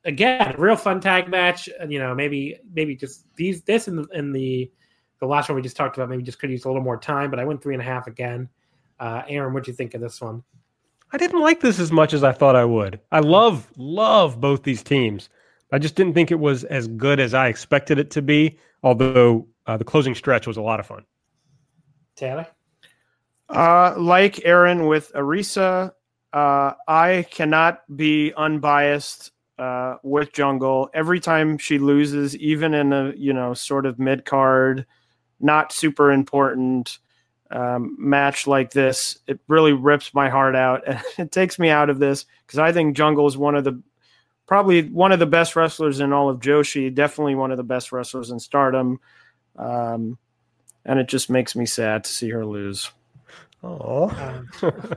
again, 0.09 0.55
real 0.59 0.75
fun 0.75 1.01
tag 1.01 1.29
match. 1.29 1.69
You 1.87 2.01
know, 2.01 2.15
maybe 2.15 2.59
maybe 2.73 2.97
just 2.97 3.27
these 3.37 3.63
this 3.63 3.87
and 3.87 3.99
the, 3.99 4.09
and 4.13 4.35
the 4.35 4.73
the 5.21 5.27
last 5.27 5.49
one 5.49 5.57
we 5.57 5.63
just 5.63 5.77
talked 5.77 5.97
about. 5.97 6.09
Maybe 6.09 6.25
just 6.25 6.41
could 6.41 6.51
use 6.51 6.65
a 6.65 6.69
little 6.69 6.83
more 6.83 6.99
time, 6.99 7.31
but 7.31 7.39
I 7.39 7.45
went 7.45 7.63
three 7.63 7.75
and 7.75 7.83
a 7.83 7.87
half 7.87 8.09
again. 8.09 8.49
Uh, 8.99 9.23
Aaron, 9.29 9.55
what 9.55 9.65
do 9.65 9.71
you 9.71 9.77
think 9.77 9.95
of 9.95 10.01
this 10.01 10.21
one? 10.21 10.43
I 11.13 11.17
didn't 11.17 11.41
like 11.41 11.61
this 11.61 11.79
as 11.79 11.93
much 11.93 12.13
as 12.13 12.25
I 12.25 12.33
thought 12.33 12.57
I 12.57 12.65
would. 12.65 13.01
I 13.13 13.21
love 13.21 13.71
love 13.77 14.41
both 14.41 14.65
these 14.65 14.83
teams. 14.83 15.29
I 15.71 15.79
just 15.79 15.95
didn't 15.95 16.15
think 16.15 16.31
it 16.31 16.41
was 16.41 16.65
as 16.65 16.89
good 16.89 17.21
as 17.21 17.35
I 17.35 17.49
expected 17.49 17.99
it 17.99 18.11
to 18.13 18.23
be. 18.23 18.59
Although 18.83 19.47
uh, 19.67 19.77
the 19.77 19.85
closing 19.85 20.15
stretch 20.15 20.47
was 20.47 20.57
a 20.57 20.63
lot 20.63 20.81
of 20.81 20.87
fun. 20.87 21.05
Taylor. 22.17 22.47
Uh, 23.49 23.95
like 23.97 24.45
Aaron 24.45 24.87
with 24.87 25.11
Arisa, 25.15 25.93
uh, 26.33 26.73
I 26.87 27.27
cannot 27.31 27.81
be 27.97 28.33
unbiased 28.37 29.33
uh, 29.59 29.97
with 30.03 30.33
Jungle. 30.33 30.91
Every 30.95 31.21
time 31.21 31.59
she 31.59 31.79
loses, 31.79 32.37
even 32.37 32.75
in 32.75 32.93
a 32.93 33.13
you 33.17 33.33
know 33.33 33.55
sort 33.55 33.87
of 33.87 33.99
mid 33.99 34.25
card, 34.25 34.87
not 35.41 35.73
super 35.73 36.11
important 36.13 36.99
um, 37.51 37.97
match 37.99 38.47
like 38.47 38.71
this, 38.71 39.19
it 39.27 39.41
really 39.49 39.73
rips 39.73 40.13
my 40.15 40.29
heart 40.29 40.55
out 40.55 40.83
and 40.87 41.03
it 41.19 41.33
takes 41.33 41.59
me 41.59 41.71
out 41.71 41.91
of 41.91 41.99
this 41.99 42.27
because 42.47 42.59
I 42.59 42.73
think 42.73 42.97
Jungle 42.97 43.27
is 43.27 43.37
one 43.37 43.55
of 43.55 43.65
the 43.65 43.81
probably 44.47 44.89
one 44.89 45.13
of 45.13 45.19
the 45.19 45.27
best 45.27 45.57
wrestlers 45.57 46.01
in 46.01 46.13
all 46.13 46.29
of 46.29 46.41
Joshi, 46.41 46.95
definitely 46.95 47.35
one 47.35 47.51
of 47.51 47.57
the 47.57 47.65
best 47.65 47.93
wrestlers 47.93 48.31
in 48.31 48.39
Stardom. 48.41 49.01
Um, 49.57 50.19
and 50.85 50.99
it 50.99 51.09
just 51.09 51.29
makes 51.29 51.55
me 51.55 51.67
sad 51.67 52.05
to 52.05 52.11
see 52.11 52.31
her 52.31 52.47
lose. 52.47 52.91
Oh, 53.63 54.09
Um, 54.11 54.49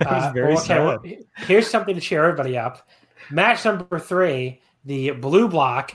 Uh, 0.00 0.32
very 0.34 0.54
okay, 0.54 0.64
sad. 0.64 0.98
here's 1.46 1.68
something 1.68 1.94
to 1.94 2.00
cheer 2.00 2.24
everybody 2.24 2.56
up. 2.56 2.88
Match 3.30 3.64
number 3.64 3.98
three, 3.98 4.60
the 4.84 5.10
blue 5.12 5.48
block, 5.48 5.94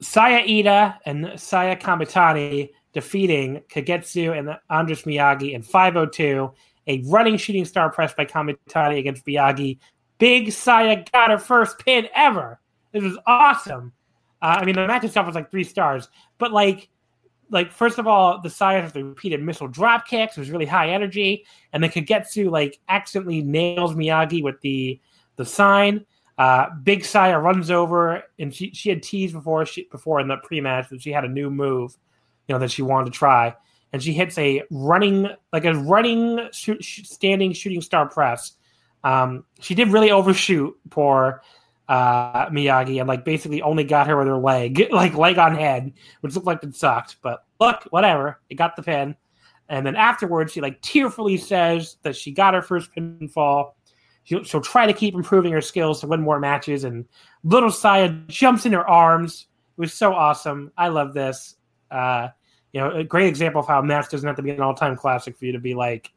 Saya 0.00 0.38
Ida 0.38 0.98
and 1.06 1.32
Saya 1.36 1.76
Kamitani 1.76 2.70
defeating 2.92 3.62
Kagetsu 3.68 4.36
and 4.36 4.56
Andras 4.70 5.02
Miyagi 5.02 5.52
in 5.52 5.62
502. 5.62 6.52
A 6.88 7.02
running 7.06 7.36
shooting 7.36 7.64
star 7.64 7.90
press 7.90 8.14
by 8.14 8.24
Kamitani 8.24 8.98
against 8.98 9.24
Miyagi. 9.26 9.78
Big 10.18 10.52
Saya 10.52 11.04
got 11.12 11.30
her 11.30 11.38
first 11.38 11.78
pin 11.78 12.08
ever. 12.14 12.60
This 12.92 13.02
was 13.02 13.18
awesome. 13.26 13.92
Uh, 14.40 14.58
I 14.60 14.64
mean, 14.64 14.76
the 14.76 14.86
match 14.86 15.04
itself 15.04 15.26
was 15.26 15.34
like 15.34 15.50
three 15.50 15.64
stars, 15.64 16.08
but 16.38 16.52
like, 16.52 16.88
like 17.50 17.72
first 17.72 17.98
of 17.98 18.06
all, 18.06 18.40
the 18.40 18.50
Saya 18.50 18.82
has 18.82 18.92
the 18.92 19.04
repeated 19.04 19.42
missile 19.42 19.68
drop 19.68 20.06
kicks. 20.06 20.36
It 20.36 20.40
was 20.40 20.50
really 20.50 20.66
high 20.66 20.90
energy, 20.90 21.44
and 21.72 21.82
then 21.82 21.90
Kagetsu 21.90 22.50
like 22.50 22.78
accidentally 22.88 23.42
nails 23.42 23.94
Miyagi 23.94 24.42
with 24.42 24.60
the 24.60 25.00
the 25.36 25.44
sign. 25.44 26.04
Uh, 26.38 26.70
Big 26.82 27.04
Saya 27.04 27.38
runs 27.38 27.70
over, 27.70 28.22
and 28.38 28.54
she 28.54 28.70
she 28.72 28.90
had 28.90 29.02
teased 29.02 29.34
before 29.34 29.64
she 29.64 29.88
before 29.90 30.20
in 30.20 30.28
the 30.28 30.36
pre 30.36 30.60
match 30.60 30.88
that 30.90 31.00
she 31.00 31.10
had 31.10 31.24
a 31.24 31.28
new 31.28 31.50
move, 31.50 31.96
you 32.46 32.54
know, 32.54 32.58
that 32.58 32.70
she 32.70 32.82
wanted 32.82 33.06
to 33.06 33.18
try, 33.18 33.54
and 33.92 34.02
she 34.02 34.12
hits 34.12 34.36
a 34.38 34.62
running 34.70 35.28
like 35.52 35.64
a 35.64 35.74
running 35.74 36.48
standing 36.52 37.52
shooting 37.52 37.80
star 37.80 38.08
press. 38.08 38.52
Um, 39.02 39.44
she 39.60 39.74
did 39.74 39.88
really 39.88 40.10
overshoot 40.10 40.76
poor 40.90 41.42
uh, 41.88 42.48
Miyagi 42.50 42.98
and 42.98 43.08
like 43.08 43.24
basically 43.24 43.62
only 43.62 43.84
got 43.84 44.06
her 44.06 44.16
with 44.16 44.26
her 44.26 44.36
leg, 44.36 44.88
like 44.90 45.14
leg 45.14 45.38
on 45.38 45.54
head, 45.54 45.92
which 46.20 46.34
looked 46.34 46.46
like 46.46 46.62
it 46.62 46.74
sucked. 46.74 47.16
But 47.22 47.44
look, 47.60 47.84
whatever, 47.90 48.40
it 48.50 48.56
got 48.56 48.76
the 48.76 48.82
pin. 48.82 49.16
And 49.68 49.84
then 49.84 49.96
afterwards, 49.96 50.52
she 50.52 50.60
like 50.60 50.80
tearfully 50.80 51.36
says 51.36 51.96
that 52.02 52.16
she 52.16 52.30
got 52.30 52.54
her 52.54 52.62
first 52.62 52.90
pinfall. 52.94 53.72
She'll, 54.26 54.42
she'll 54.42 54.60
try 54.60 54.86
to 54.86 54.92
keep 54.92 55.14
improving 55.14 55.52
her 55.52 55.60
skills 55.60 56.00
to 56.00 56.06
win 56.08 56.20
more 56.20 56.38
matches. 56.40 56.82
And 56.84 57.06
little 57.44 57.70
Saya 57.70 58.08
jumps 58.26 58.66
in 58.66 58.72
her 58.72 58.86
arms, 58.88 59.46
It 59.78 59.80
was 59.80 59.92
so 59.94 60.12
awesome. 60.12 60.72
I 60.76 60.88
love 60.88 61.14
this. 61.14 61.56
Uh, 61.90 62.28
you 62.72 62.80
know, 62.80 62.90
a 62.90 63.04
great 63.04 63.28
example 63.28 63.60
of 63.60 63.68
how 63.68 63.80
match 63.80 64.10
doesn't 64.10 64.26
have 64.26 64.34
to 64.36 64.42
be 64.42 64.50
an 64.50 64.60
all-time 64.60 64.96
classic 64.96 65.36
for 65.38 65.44
you 65.46 65.52
to 65.52 65.60
be 65.60 65.74
like 65.74 66.12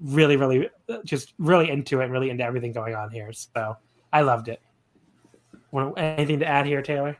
really, 0.00 0.36
really, 0.36 0.68
just 1.04 1.34
really 1.38 1.70
into 1.70 2.00
it, 2.00 2.04
and 2.04 2.12
really 2.12 2.30
into 2.30 2.42
everything 2.42 2.72
going 2.72 2.94
on 2.94 3.10
here. 3.10 3.30
So 3.32 3.76
I 4.12 4.22
loved 4.22 4.48
it. 4.48 4.60
Want- 5.70 5.98
Anything 5.98 6.38
to 6.40 6.46
add 6.46 6.64
here, 6.66 6.80
Taylor? 6.82 7.16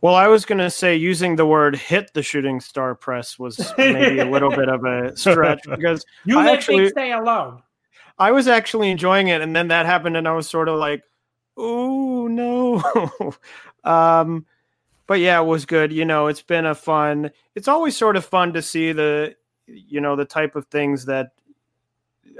Well, 0.00 0.14
I 0.16 0.26
was 0.28 0.44
going 0.44 0.58
to 0.58 0.68
say 0.70 0.96
using 0.96 1.36
the 1.36 1.46
word 1.46 1.76
"hit 1.76 2.12
the 2.12 2.22
shooting 2.22 2.60
star 2.60 2.94
press" 2.94 3.38
was 3.38 3.72
maybe 3.78 4.18
a 4.18 4.28
little 4.28 4.50
bit 4.50 4.68
of 4.68 4.84
a 4.84 5.16
stretch 5.16 5.60
because 5.66 6.04
You 6.26 6.38
I 6.40 6.44
let 6.46 6.54
actually- 6.58 6.78
things 6.78 6.90
stay 6.90 7.12
alone. 7.12 7.62
I 8.18 8.30
was 8.30 8.48
actually 8.48 8.90
enjoying 8.90 9.28
it, 9.28 9.40
and 9.40 9.54
then 9.54 9.68
that 9.68 9.86
happened, 9.86 10.16
and 10.16 10.28
I 10.28 10.32
was 10.32 10.48
sort 10.48 10.68
of 10.68 10.78
like, 10.78 11.02
"Oh 11.56 12.28
no." 12.28 13.34
um, 13.84 14.46
but 15.06 15.20
yeah, 15.20 15.40
it 15.40 15.44
was 15.44 15.66
good. 15.66 15.92
You 15.92 16.04
know, 16.04 16.28
it's 16.28 16.42
been 16.42 16.66
a 16.66 16.74
fun. 16.74 17.30
It's 17.54 17.68
always 17.68 17.96
sort 17.96 18.16
of 18.16 18.24
fun 18.24 18.52
to 18.54 18.62
see 18.62 18.92
the, 18.92 19.34
you 19.66 20.00
know, 20.00 20.16
the 20.16 20.24
type 20.24 20.56
of 20.56 20.66
things 20.66 21.04
that, 21.06 21.32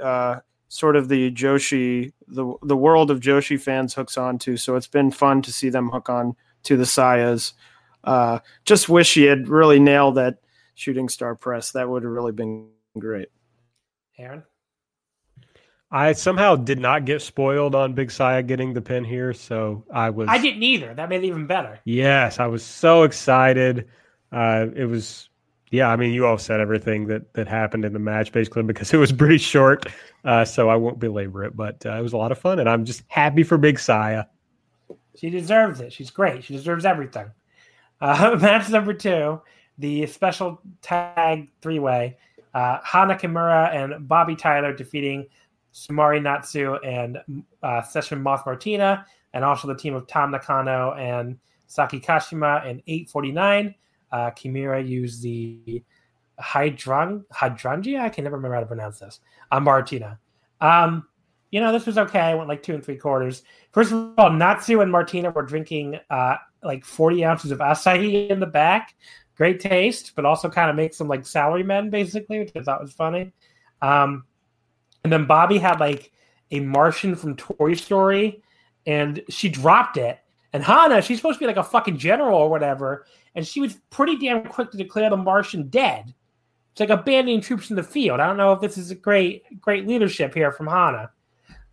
uh, 0.01 0.39
sort 0.67 0.95
of 0.95 1.09
the 1.09 1.31
Joshi, 1.31 2.11
the 2.27 2.53
the 2.63 2.77
world 2.77 3.11
of 3.11 3.19
Joshi 3.19 3.59
fans 3.59 3.93
hooks 3.93 4.17
on 4.17 4.39
to. 4.39 4.57
So 4.57 4.75
it's 4.75 4.87
been 4.87 5.11
fun 5.11 5.41
to 5.43 5.53
see 5.53 5.69
them 5.69 5.89
hook 5.89 6.09
on 6.09 6.35
to 6.63 6.77
the 6.77 6.83
Sayas. 6.85 7.53
Uh, 8.03 8.39
just 8.65 8.89
wish 8.89 9.13
he 9.13 9.23
had 9.23 9.47
really 9.47 9.79
nailed 9.79 10.15
that 10.15 10.39
shooting 10.75 11.09
star 11.09 11.35
press. 11.35 11.71
That 11.71 11.89
would 11.89 12.03
have 12.03 12.11
really 12.11 12.31
been 12.31 12.69
great. 12.97 13.29
Aaron? 14.17 14.43
I 15.91 16.13
somehow 16.13 16.55
did 16.55 16.79
not 16.79 17.05
get 17.05 17.21
spoiled 17.21 17.75
on 17.75 17.93
Big 17.93 18.11
Saya 18.11 18.41
getting 18.43 18.73
the 18.73 18.81
pin 18.81 19.03
here, 19.03 19.33
so 19.33 19.83
I 19.93 20.09
was. 20.09 20.27
I 20.29 20.39
didn't 20.39 20.63
either. 20.63 20.93
That 20.93 21.09
made 21.09 21.23
it 21.23 21.27
even 21.27 21.45
better. 21.47 21.79
Yes, 21.85 22.39
I 22.39 22.47
was 22.47 22.63
so 22.63 23.03
excited. 23.03 23.87
Uh, 24.31 24.67
it 24.75 24.85
was, 24.85 25.29
yeah. 25.69 25.89
I 25.89 25.95
mean, 25.95 26.11
you 26.11 26.25
all 26.25 26.37
said 26.37 26.59
everything 26.59 27.07
that 27.07 27.33
that 27.33 27.47
happened 27.47 27.85
in 27.85 27.93
the 27.93 27.99
match 27.99 28.31
basically 28.31 28.63
because 28.63 28.93
it 28.93 28.97
was 28.97 29.11
pretty 29.11 29.37
short, 29.37 29.85
uh, 30.23 30.43
so 30.43 30.69
I 30.69 30.75
won't 30.75 30.99
belabor 30.99 31.43
it. 31.43 31.55
But 31.55 31.85
uh, 31.85 31.93
it 31.93 32.01
was 32.01 32.13
a 32.13 32.17
lot 32.17 32.31
of 32.31 32.39
fun, 32.39 32.59
and 32.59 32.67
I'm 32.67 32.83
just 32.83 33.03
happy 33.07 33.43
for 33.43 33.57
Big 33.57 33.79
Saya. 33.79 34.25
She 35.15 35.29
deserves 35.29 35.79
it. 35.81 35.93
She's 35.93 36.09
great. 36.09 36.43
She 36.43 36.53
deserves 36.53 36.83
everything. 36.83 37.31
Uh, 38.01 38.37
match 38.41 38.69
number 38.69 38.93
two, 38.93 39.39
the 39.77 40.07
special 40.07 40.59
tag 40.81 41.49
three 41.61 41.79
way. 41.79 42.17
Uh, 42.53 42.79
Hana 42.83 43.15
Kimura 43.15 43.73
and 43.73 44.09
Bobbi 44.09 44.37
Tyler 44.37 44.73
defeating 44.73 45.27
Sumire 45.75 46.23
Natsu 46.23 46.75
and 46.75 47.17
uh, 47.61 47.81
Session 47.81 48.23
Moth 48.23 48.45
Martina, 48.45 49.05
and 49.33 49.43
also 49.43 49.67
the 49.67 49.75
team 49.75 49.93
of 49.93 50.07
Tam 50.07 50.31
Nakano 50.31 50.93
and 50.93 51.37
Saki 51.67 51.99
Kashima 51.99 52.65
in 52.65 52.81
849. 52.87 53.75
Uh, 54.11 54.31
Kimura 54.31 54.87
used 54.87 55.21
the 55.21 55.83
Hydran 56.39 57.25
Hydrangea. 57.31 57.99
I 57.99 58.09
can 58.09 58.23
never 58.23 58.37
remember 58.37 58.55
how 58.55 58.61
to 58.61 58.65
pronounce 58.65 58.99
this. 58.99 59.19
On 59.51 59.63
Martina. 59.63 60.17
Um, 60.61 61.07
you 61.51 61.59
know, 61.59 61.73
this 61.73 61.85
was 61.85 61.97
okay. 61.97 62.19
I 62.19 62.35
went 62.35 62.47
like 62.47 62.63
two 62.63 62.73
and 62.73 62.83
three 62.83 62.97
quarters. 62.97 63.43
First 63.73 63.91
of 63.91 64.13
all, 64.17 64.31
Natsu 64.31 64.79
and 64.79 64.91
Martina 64.91 65.31
were 65.31 65.43
drinking 65.43 65.99
uh, 66.09 66.37
like 66.63 66.85
40 66.85 67.25
ounces 67.25 67.51
of 67.51 67.59
acai 67.59 68.29
in 68.29 68.39
the 68.39 68.45
back. 68.45 68.95
Great 69.35 69.59
taste, 69.59 70.13
but 70.15 70.23
also 70.23 70.49
kind 70.49 70.69
of 70.69 70.77
makes 70.77 70.97
them 70.97 71.09
like 71.09 71.23
salarymen, 71.23 71.89
basically, 71.91 72.39
which 72.39 72.51
I 72.55 72.61
thought 72.61 72.81
was 72.81 72.93
funny. 72.93 73.33
Um, 73.81 74.23
and 75.05 75.13
then 75.13 75.27
Bobbi 75.27 75.59
had 75.59 75.79
like 75.79 76.11
a 76.49 76.61
Martian 76.61 77.15
from 77.15 77.35
Toy 77.35 77.75
Story, 77.75 78.41
and 78.87 79.21
she 79.29 79.49
dropped 79.49 79.97
it. 79.97 80.17
And 80.51 80.63
Hana, 80.63 81.03
she's 81.03 81.19
supposed 81.19 81.35
to 81.37 81.41
be 81.41 81.45
like 81.45 81.57
a 81.57 81.63
fucking 81.63 81.99
general 81.99 82.39
or 82.39 82.49
whatever, 82.49 83.05
and 83.35 83.45
she 83.45 83.61
was 83.61 83.77
pretty 83.91 84.17
damn 84.17 84.47
quick 84.47 84.71
to 84.71 84.77
declare 84.77 85.11
the 85.11 85.17
Martian 85.17 85.67
dead. 85.67 86.11
It's 86.71 86.79
like 86.79 86.89
abandoning 86.89 87.41
troops 87.41 87.69
in 87.69 87.75
the 87.75 87.83
field. 87.83 88.19
I 88.19 88.25
don't 88.25 88.35
know 88.35 88.51
if 88.51 88.61
this 88.61 88.79
is 88.79 88.89
a 88.89 88.95
great, 88.95 89.61
great 89.61 89.85
leadership 89.85 90.33
here 90.33 90.51
from 90.51 90.65
Hana. 90.65 91.11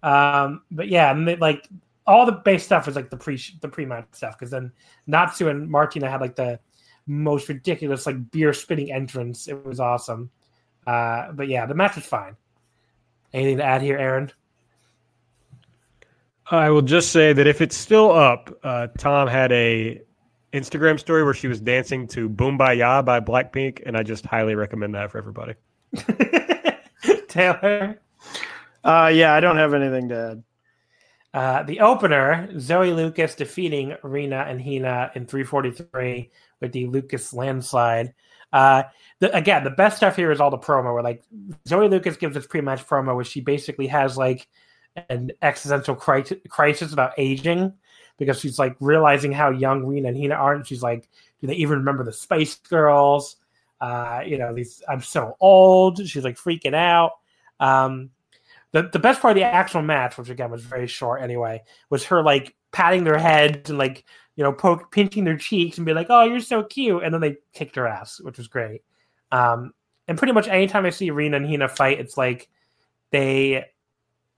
Um, 0.03 0.61
but 0.71 0.89
yeah, 0.89 1.11
and 1.11 1.27
they, 1.27 1.37
like 1.37 1.67
all 2.07 2.27
the 2.27 2.33
base 2.33 2.65
stuff 2.65 2.85
was 2.85 2.97
like 2.97 3.09
the 3.09 3.17
pre 3.17 3.41
the 3.63 3.69
pre 3.69 3.87
match 3.87 4.09
stuff 4.13 4.39
because 4.39 4.51
then 4.51 4.73
Natsu 5.07 5.49
and 5.49 5.71
Martina 5.71 6.11
had 6.11 6.21
like 6.21 6.37
the 6.37 6.61
most 7.07 7.49
ridiculous 7.49 8.05
like 8.05 8.31
beer 8.31 8.53
spitting 8.53 8.93
entrance. 8.93 9.49
It 9.49 9.65
was 9.65 9.81
awesome. 9.81 10.31
Uh, 10.87 11.33
but 11.33 11.49
yeah, 11.49 11.65
the 11.65 11.75
match 11.75 11.97
was 11.97 12.05
fine. 12.05 12.37
Anything 13.33 13.59
to 13.59 13.65
add 13.65 13.83
here, 13.83 13.99
Aaron? 13.99 14.31
I 16.51 16.71
will 16.71 16.83
just 16.83 17.13
say 17.13 17.33
that 17.33 17.47
if 17.47 17.61
it's 17.61 17.77
still 17.77 18.13
up, 18.13 18.51
uh, 18.63 18.89
Tam 18.99 19.27
had 19.27 19.53
a 19.53 20.03
Instagram 20.53 21.01
story 21.01 21.25
where 21.25 21.33
she 21.33 21.49
was 21.49 21.61
dancing 21.61 22.07
to 22.09 22.29
"Boom 22.29 22.59
Ya" 22.59 23.01
by 23.01 23.21
Blackpink, 23.21 23.83
and 23.87 23.97
I 23.97 24.03
just 24.03 24.27
highly 24.27 24.55
recommend 24.55 24.95
that 24.95 25.11
for 25.11 25.19
everybody. 25.19 25.55
Taylor. 27.29 28.01
Uh, 28.85 29.11
yeah, 29.15 29.33
I 29.33 29.41
don't 29.41 29.57
have 29.57 29.73
anything 29.73 30.09
to 30.11 30.31
add. 30.33 30.45
Uh, 31.35 31.63
the 31.63 31.81
opener, 31.81 32.49
Zoe 32.61 32.93
Lucas 32.93 33.35
defeating 33.35 33.97
Rena 34.03 34.45
and 34.47 34.61
Hina 34.61 35.11
in 35.15 35.27
343 35.27 36.31
with 36.61 36.73
the 36.73 36.87
Lucas 36.87 37.33
landslide. 37.33 38.13
Uh, 38.53 38.83
the, 39.23 39.37
again, 39.37 39.63
the 39.63 39.71
best 39.71 39.99
stuff 39.99 40.17
here 40.17 40.33
is 40.33 40.41
all 40.41 40.51
the 40.51 40.59
promo 40.59 40.93
where 40.93 41.03
like 41.03 41.23
Zoe 41.69 41.89
Lucas 41.89 42.17
gives 42.17 42.35
this 42.35 42.45
pre-match 42.45 42.85
promo 42.89 43.15
where 43.15 43.25
she 43.25 43.41
basically 43.41 43.87
has 43.87 44.19
like 44.19 44.49
an 45.09 45.31
existential 45.43 45.95
crisis 45.95 46.93
about 46.93 47.13
aging 47.17 47.73
because 48.19 48.41
she's 48.41 48.59
like 48.59 48.75
realizing 48.81 49.31
how 49.31 49.51
young 49.51 49.87
Rena 49.87 50.09
and 50.09 50.17
Hina 50.17 50.35
are, 50.35 50.55
and 50.55 50.67
she's 50.67 50.83
like, 50.83 51.09
do 51.41 51.47
they 51.47 51.55
even 51.55 51.79
remember 51.79 52.03
the 52.03 52.13
Spice 52.13 52.57
Girls? 52.57 53.37
Uh, 53.81 54.23
you 54.27 54.39
know, 54.39 54.53
these 54.53 54.83
I'm 54.89 55.01
so 55.01 55.37
old. 55.39 56.05
She's 56.05 56.25
like 56.25 56.37
freaking 56.37 56.75
out. 56.75 57.13
Um, 57.61 58.11
the 58.73 58.89
the 58.93 58.99
best 58.99 59.23
part 59.23 59.37
of 59.37 59.41
the 59.41 59.47
actual 59.47 59.83
match, 59.83 60.19
which 60.19 60.31
again 60.31 60.51
was 60.51 60.65
very 60.65 60.89
short 60.89 61.23
anyway, 61.23 61.63
was 61.91 62.05
her 62.07 62.25
like 62.25 62.57
patting 62.73 63.05
their 63.05 63.19
heads 63.19 63.71
and 63.71 63.79
like 63.79 64.05
you 64.35 64.43
know 64.43 64.53
poke 64.53 64.91
pinching 64.91 65.23
their 65.23 65.37
cheeks 65.37 65.77
and 65.77 65.87
be 65.87 65.95
like, 65.95 66.09
"Oh, 66.11 66.25
you're 66.25 66.41
so 66.41 66.65
cute," 66.65 67.05
and 67.05 67.15
then 67.15 67.21
they 67.21 67.37
kicked 67.53 67.77
her 67.77 67.87
ass, 67.87 68.21
which 68.21 68.37
was 68.37 68.49
great. 68.49 68.83
Um, 69.33 69.73
and 70.07 70.19
pretty 70.19 70.33
much 70.33 70.47
anytime 70.47 70.87
I 70.87 70.91
see 70.91 71.11
Rena 71.11 71.39
and 71.39 71.47
Hina 71.47 71.69
fight, 71.69 71.99
it's 71.99 72.17
like 72.17 72.49
they 73.11 73.65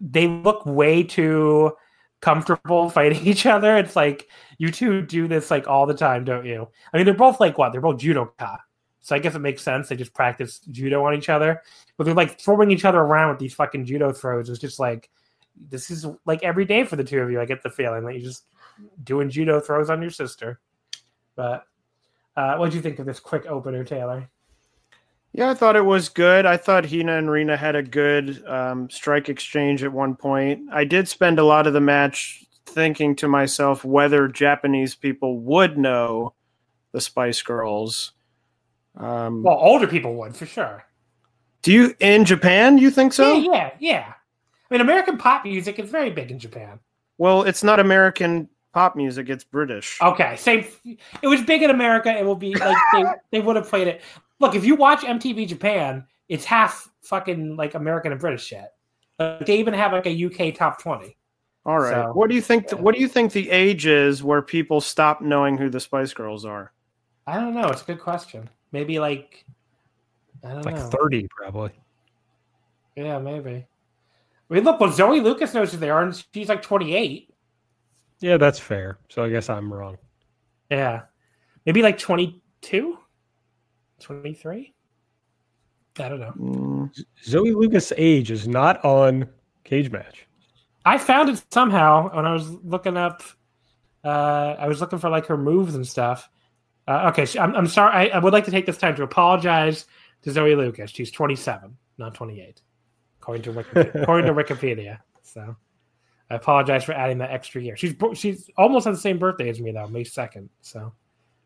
they 0.01 0.29
look 0.29 0.65
way 0.65 1.03
too 1.03 1.73
comfortable 2.21 2.89
fighting 2.91 3.27
each 3.27 3.45
other. 3.45 3.77
It's 3.77 3.97
like 3.97 4.29
you 4.57 4.71
two 4.71 5.03
do 5.03 5.29
this 5.29 5.51
like 5.51 5.67
all 5.67 5.85
the 5.85 5.95
time, 5.95 6.25
don't 6.25 6.47
you? 6.47 6.69
I 6.93 6.97
mean, 6.97 7.05
they're 7.05 7.15
both 7.15 7.41
like 7.41 7.59
what? 7.59 7.73
They're 7.73 7.81
both 7.81 8.01
judoka. 8.01 8.59
So 9.01 9.15
I 9.15 9.19
guess 9.19 9.35
it 9.35 9.41
makes 9.41 9.63
sense. 9.63 9.89
They 9.89 9.97
just 9.97 10.15
practice 10.15 10.61
judo 10.71 11.05
on 11.05 11.15
each 11.15 11.29
other, 11.29 11.61
but 11.99 12.05
they're 12.05 12.15
like 12.15 12.41
throwing 12.41 12.71
each 12.71 12.87
other 12.87 13.01
around 13.01 13.31
with 13.31 13.39
these 13.39 13.53
fucking 13.53 13.85
judo 13.85 14.13
throws. 14.13 14.49
It's 14.49 14.59
just 14.59 14.79
like 14.79 15.11
this 15.69 15.91
is 15.91 16.07
like 16.25 16.43
every 16.43 16.65
day 16.65 16.85
for 16.85 16.97
the 16.97 17.05
two 17.05 17.21
of 17.21 17.31
you. 17.31 17.41
I 17.41 17.45
get 17.45 17.63
the 17.63 17.71
feeling 17.71 18.05
that 18.05 18.15
you're 18.15 18.23
just 18.23 18.45
doing 19.03 19.29
judo 19.29 19.61
throws 19.61 19.91
on 19.91 20.01
your 20.01 20.11
sister. 20.11 20.61
But 21.37 21.67
uh, 22.37 22.57
what 22.57 22.71
do 22.71 22.77
you 22.77 22.83
think 22.83 22.99
of 22.99 23.07
this 23.07 23.21
quick 23.21 23.47
opener, 23.47 23.85
Taylor? 23.85 24.29
Yeah, 25.37 25.51
I 25.51 25.55
thought 25.55 25.75
it 25.75 25.85
was 25.85 26.09
good. 26.09 26.47
I 26.47 26.57
thought 26.57 26.89
Hina 26.89 27.19
and 27.19 27.29
Rena 27.29 27.57
had 27.57 27.75
a 27.75 27.83
good 27.83 28.47
um, 28.47 28.89
strike 28.89 29.29
exchange 29.29 29.83
at 29.83 29.93
one 29.93 30.15
point. 30.15 30.69
I 30.73 30.85
did 30.85 31.09
spend 31.09 31.41
a 31.41 31.45
lot 31.45 31.67
of 31.67 31.73
the 31.73 31.81
match 31.81 32.45
thinking 32.67 33.17
to 33.17 33.27
myself 33.27 33.85
whether 33.85 34.29
Japanese 34.29 34.95
people 34.95 35.41
would 35.41 35.77
know 35.77 36.35
the 36.93 37.01
Spice 37.01 37.43
Girls. 37.43 38.13
Um, 38.97 39.43
Well, 39.43 39.59
older 39.59 39.89
people 39.89 40.15
would 40.15 40.37
for 40.37 40.47
sure. 40.47 40.85
do 41.63 41.73
you 41.73 41.95
in 41.99 42.25
Japan? 42.25 42.79
You 42.79 42.93
think 42.93 43.13
so? 43.13 43.37
yeah, 43.37 43.51
yeah, 43.53 43.71
yeah. 43.81 44.13
I 44.71 44.75
mean, 44.75 44.81
American 44.81 45.19
pop 45.19 45.45
music 45.45 45.81
is 45.81 45.91
very 45.91 46.11
big 46.11 46.31
in 46.31 46.39
Japan. 46.39 46.79
Well, 47.19 47.43
it's 47.43 47.65
not 47.65 47.81
American 47.81 48.49
pop 48.73 48.95
music; 48.95 49.29
it's 49.29 49.43
British. 49.45 49.99
Okay, 50.01 50.37
same. 50.37 50.65
It 51.23 51.27
was 51.27 51.43
big 51.43 51.63
in 51.63 51.71
America. 51.71 52.17
It 52.17 52.25
will 52.25 52.37
be 52.37 52.55
like 52.55 52.77
they, 52.93 53.05
they 53.33 53.41
would 53.41 53.57
have 53.57 53.69
played 53.69 53.89
it. 53.89 54.01
Look, 54.41 54.55
if 54.55 54.65
you 54.65 54.75
watch 54.75 55.01
MTV 55.01 55.49
Japan, 55.49 56.07
it's 56.29 56.45
half 56.45 56.91
fucking 57.03 57.57
like 57.57 57.75
American 57.75 58.13
and 58.13 58.21
British 58.21 58.45
shit. 58.45 58.67
Like, 59.19 59.47
they 59.47 59.59
even 59.59 59.75
have 59.75 59.93
like 59.93 60.07
a 60.07 60.25
UK 60.25 60.55
top 60.55 60.81
twenty. 60.81 61.17
All 61.67 61.79
right. 61.79 61.93
So, 61.93 62.13
what 62.13 62.29
do 62.29 62.35
you 62.35 62.43
think? 62.43 62.67
yeah. 62.71 62.79
what 62.79 62.95
do 62.95 63.01
you 63.01 63.09
think 63.09 63.33
the 63.33 63.51
age 63.51 63.87
is 63.87 64.23
where 64.23 64.43
people 64.43 64.81
stop 64.81 65.21
knowing 65.21 65.57
who 65.57 65.71
the 65.71 65.81
Spice 65.81 66.13
Girls 66.13 66.45
are? 66.45 66.73
I 67.27 67.37
don't 67.37 67.55
know. 67.55 67.69
It's 67.69 67.83
a 67.83 67.87
good 67.87 68.01
question. 68.01 68.51
Maybe 68.73 68.99
like 68.99 69.45
I 70.43 70.49
don't 70.49 70.65
know. 70.65 70.73
Like 70.73 70.77
know. 70.77 70.91
30, 70.91 71.29
probably. 71.31 71.71
Yeah, 72.97 73.19
maybe. 73.19 73.67
I 74.51 74.55
mean, 74.55 74.65
look, 74.65 74.79
well, 74.79 74.93
Zoe 74.93 75.21
Lucas 75.21 75.55
knows 75.55 75.73
who 75.73 75.79
they 75.79 75.91
are, 75.91 76.03
and 76.03 76.25
she's 76.35 76.49
like 76.49 76.63
twenty 76.63 76.95
eight. 76.95 77.31
Yeah, 78.21 78.37
that's 78.37 78.59
fair. 78.59 78.99
So 79.09 79.25
I 79.25 79.29
guess 79.29 79.51
I'm 79.51 79.73
wrong. 79.73 79.99
Yeah, 80.71 81.03
maybe 81.67 81.83
like 81.83 81.99
22? 81.99 82.99
23? 84.01 84.75
I 85.99 86.09
don't 86.09 86.21
know. 86.21 86.33
Mm, 86.39 87.05
Zoe 87.25 87.53
Lucas' 87.53 87.93
age 87.97 88.31
is 88.31 88.49
not 88.49 88.85
on 88.85 89.29
Cagematch. 89.65 90.27
I 90.85 90.99
found 90.99 91.31
it 91.31 91.43
somehow 91.51 92.15
when 92.15 92.27
I 92.27 92.33
was 92.33 92.51
looking 92.51 92.97
up 92.97 93.23
Uh, 94.05 94.55
I 94.59 94.69
was 94.69 94.83
looking 94.83 94.99
for 94.99 95.09
like 95.09 95.25
her 95.27 95.39
moves 95.39 95.75
and 95.77 95.87
stuff. 95.87 96.29
Uh, 96.87 97.09
okay, 97.11 97.25
so 97.25 97.41
I'm, 97.41 97.55
I'm 97.55 97.67
sorry. 97.67 98.11
I, 98.11 98.17
I 98.17 98.19
would 98.19 98.35
like 98.35 98.45
to 98.45 98.51
take 98.51 98.67
this 98.67 98.77
time 98.77 98.95
to 98.97 99.03
apologize 99.03 99.87
to 100.23 100.31
Zoe 100.31 100.55
Lucas. 100.55 100.91
She's 100.91 101.11
27, 101.11 101.75
not 101.97 102.15
28, 102.15 102.61
according 103.21 103.43
to 103.45 103.53
Wikipedia. 103.53 103.95
according 104.03 104.27
to 104.27 104.35
Wikipedia. 104.35 104.99
So 105.23 105.57
I 106.29 106.35
apologize 106.35 106.85
for 106.85 106.93
adding 106.93 107.17
that 107.19 107.31
extra 107.31 107.63
year. 107.63 107.77
She's 107.77 107.95
she's 108.13 108.51
almost 108.59 108.87
on 108.87 108.93
the 108.93 108.99
same 108.99 109.19
birthday 109.19 109.49
as 109.49 109.59
me 109.59 109.73
though, 109.73 109.89
May 109.89 110.05
2nd. 110.05 110.51
So 110.61 110.93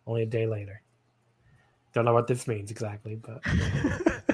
only 0.08 0.22
a 0.24 0.26
day 0.26 0.46
later. 0.48 0.82
Don't 1.98 2.04
know 2.04 2.14
what 2.14 2.28
this 2.28 2.46
means 2.46 2.70
exactly, 2.70 3.16
but 3.16 3.42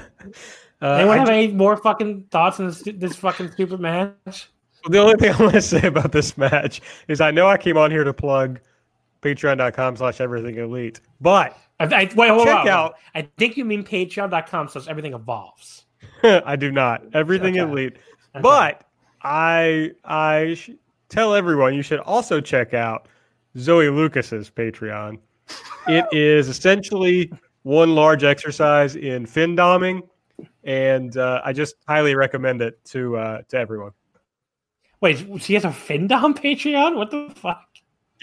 Uh, 0.81 0.87
anyone 0.93 1.15
I 1.15 1.19
have 1.19 1.27
ju- 1.29 1.33
any 1.33 1.47
more 1.47 1.77
fucking 1.77 2.25
thoughts 2.29 2.59
on 2.59 2.67
this, 2.67 2.83
this 2.85 3.15
fucking 3.15 3.51
stupid 3.53 3.79
match? 3.79 4.51
the 4.87 4.99
only 4.99 5.15
thing 5.15 5.33
I 5.33 5.39
want 5.41 5.53
to 5.53 5.61
say 5.63 5.87
about 5.87 6.11
this 6.11 6.37
match 6.37 6.79
is 7.07 7.21
I 7.21 7.31
know 7.31 7.47
I 7.47 7.57
came 7.57 7.75
on 7.75 7.89
here 7.89 8.03
to 8.03 8.13
plug 8.13 8.59
patreon.com 9.23 9.95
slash 9.95 10.21
everything 10.21 10.57
elite, 10.59 11.01
but 11.21 11.57
I, 11.79 11.85
I, 11.85 12.09
wait, 12.15 12.29
hold 12.29 12.45
Check 12.45 12.55
on. 12.57 12.67
out- 12.67 12.95
I 13.15 13.27
think 13.39 13.57
you 13.57 13.65
mean 13.65 13.83
patreon.com 13.83 14.67
slash 14.67 14.87
everything 14.87 15.13
evolves. 15.15 15.85
I 16.23 16.55
do 16.55 16.71
not. 16.71 17.01
Everything 17.15 17.59
Okay. 17.59 17.71
elite. 17.71 17.93
Okay. 18.35 18.41
But 18.43 18.83
I 19.23 19.91
I 20.03 20.53
sh- 20.55 20.69
tell 21.09 21.33
everyone 21.33 21.73
you 21.73 21.81
should 21.81 21.99
also 22.01 22.39
check 22.41 22.75
out 22.75 23.07
Zoe 23.57 23.89
Lucas's 23.89 24.51
Patreon. 24.51 25.17
It 25.87 26.05
is 26.11 26.49
essentially 26.49 27.31
one 27.65 27.95
large 27.95 28.23
exercise 28.23 28.95
in 28.95 29.25
fin 29.25 29.55
doming, 29.57 30.07
and 30.63 31.17
uh, 31.17 31.41
I 31.43 31.51
just 31.51 31.75
highly 31.87 32.13
recommend 32.13 32.61
it 32.61 32.77
to 32.85 33.17
uh, 33.17 33.41
to 33.49 33.57
everyone. 33.57 33.91
Wait, 35.01 35.25
she 35.41 35.55
has 35.55 35.65
a 35.65 35.71
fin 35.71 36.05
dom 36.07 36.33
Patreon? 36.43 36.95
What 36.95 37.09
the 37.09 37.31
fuck? 37.35 37.65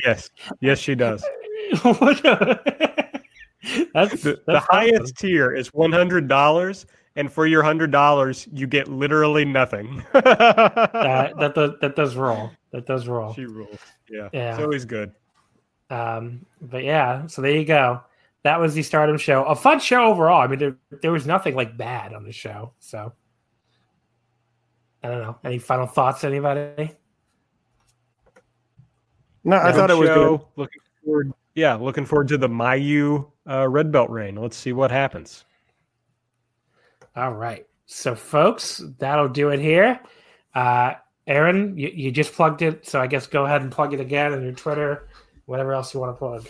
Yes, 0.05 0.31
yes, 0.61 0.79
she 0.79 0.95
does. 0.95 1.25
what 1.83 2.23
the- 2.23 3.21
that's, 3.95 4.23
The, 4.23 4.41
that's 4.47 4.65
highest 4.71 5.17
tier 5.19 5.53
is 5.55 5.69
one 5.75 5.91
hundred 5.93 6.29
dollars, 6.29 6.87
and 7.17 7.31
for 7.33 7.47
your 7.47 7.65
hundred 7.65 7.91
dollars, 7.91 8.47
you 8.53 8.69
get 8.69 8.87
literally 8.87 9.45
nothing. 9.45 10.05
that, 10.13 11.33
that 11.37 11.55
does 11.57 11.73
that 11.81 11.97
does 11.97 12.15
roll. 12.15 12.51
That 12.71 12.87
does 12.87 13.09
roll. 13.09 13.35
she 13.35 13.45
rules. 13.47 13.79
Yeah, 14.09 14.29
Yeah. 14.33 14.57
always 14.61 14.85
good. 14.85 15.13
Um, 15.91 16.47
but 16.61 16.85
yeah, 16.85 17.27
so 17.27 17.43
there 17.43 17.53
you 17.57 17.65
go. 17.65 18.01
That 18.45 18.61
was 18.61 18.75
the 18.75 18.83
Stardom 18.83 19.19
show. 19.19 19.45
A 19.45 19.55
fun 19.55 19.79
show 19.79 20.05
overall. 20.05 20.43
I 20.43 20.47
mean, 20.49 20.59
there, 20.59 20.77
there 21.01 21.13
was 21.13 21.27
nothing 21.27 21.55
like 21.55 21.77
bad 21.77 22.13
on 22.13 22.25
the 22.25 22.33
show. 22.33 22.73
So 22.81 23.13
I 25.03 25.09
don't 25.09 25.23
know. 25.23 25.39
Any 25.45 25.59
final 25.59 25.87
thoughts, 25.87 26.25
anybody? 26.25 26.93
No, 29.45 29.57
I 29.57 29.71
Good 29.71 29.75
thought 29.77 29.91
it 29.91 29.97
was 29.97 30.09
good. 30.09 30.41
Looking 30.57 30.81
forward, 31.05 31.33
yeah, 31.55 31.75
looking 31.75 32.05
forward 32.05 32.29
to 32.29 32.39
the 32.39 32.49
Mayu 32.49 33.31
uh, 33.49 33.69
red 33.69 33.91
belt 33.91 34.11
reign. 34.11 34.37
Let's 34.37 34.57
see 34.57 34.73
what 34.73 34.91
happens. 34.91 35.45
All 37.17 37.33
right. 37.33 37.67
So, 37.87 38.15
folks, 38.15 38.83
that'll 38.99 39.29
do 39.29 39.51
it 39.51 39.61
here. 39.61 40.01
Uh, 40.55 40.95
Aaron, 41.27 41.77
you, 41.77 41.89
you 41.89 42.11
just 42.11 42.33
plugged 42.33 42.63
it. 42.63 42.87
So 42.87 43.01
I 43.01 43.07
guess 43.07 43.27
go 43.27 43.45
ahead 43.45 43.63
and 43.63 43.71
plug 43.71 43.93
it 43.93 44.01
again 44.01 44.33
on 44.33 44.43
your 44.43 44.53
Twitter, 44.53 45.09
whatever 45.47 45.73
else 45.73 45.93
you 45.93 46.01
want 46.01 46.15
to 46.15 46.19
plug. 46.19 46.49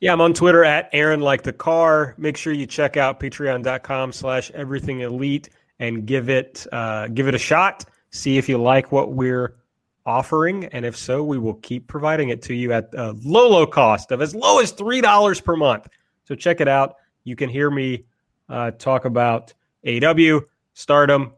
Yeah, 0.00 0.12
I'm 0.12 0.20
on 0.20 0.34
Twitter 0.34 0.62
at 0.62 0.90
Aaron 0.92 1.20
like 1.20 1.42
the 1.42 1.54
car. 1.54 2.14
Make 2.18 2.36
sure 2.36 2.52
you 2.52 2.66
check 2.66 2.98
out 2.98 3.18
patreon.com 3.18 4.12
slash 4.12 4.50
everything 4.50 5.00
elite 5.00 5.48
and 5.78 6.06
give 6.06 6.28
it 6.28 6.66
uh, 6.70 7.08
give 7.08 7.28
it 7.28 7.34
a 7.34 7.38
shot. 7.38 7.84
See 8.10 8.36
if 8.36 8.48
you 8.48 8.58
like 8.58 8.92
what 8.92 9.12
we're 9.12 9.56
offering. 10.04 10.66
And 10.66 10.84
if 10.84 10.96
so, 10.96 11.24
we 11.24 11.38
will 11.38 11.54
keep 11.54 11.88
providing 11.88 12.28
it 12.28 12.42
to 12.42 12.54
you 12.54 12.72
at 12.72 12.90
a 12.94 13.12
low, 13.24 13.48
low 13.48 13.66
cost 13.66 14.12
of 14.12 14.20
as 14.20 14.34
low 14.34 14.60
as 14.60 14.70
three 14.70 15.00
dollars 15.00 15.40
per 15.40 15.56
month. 15.56 15.88
So 16.24 16.34
check 16.34 16.60
it 16.60 16.68
out. 16.68 16.96
You 17.24 17.34
can 17.34 17.48
hear 17.48 17.70
me 17.70 18.04
uh, 18.50 18.72
talk 18.72 19.06
about 19.06 19.54
AEW, 19.84 20.42
stardom, 20.74 21.32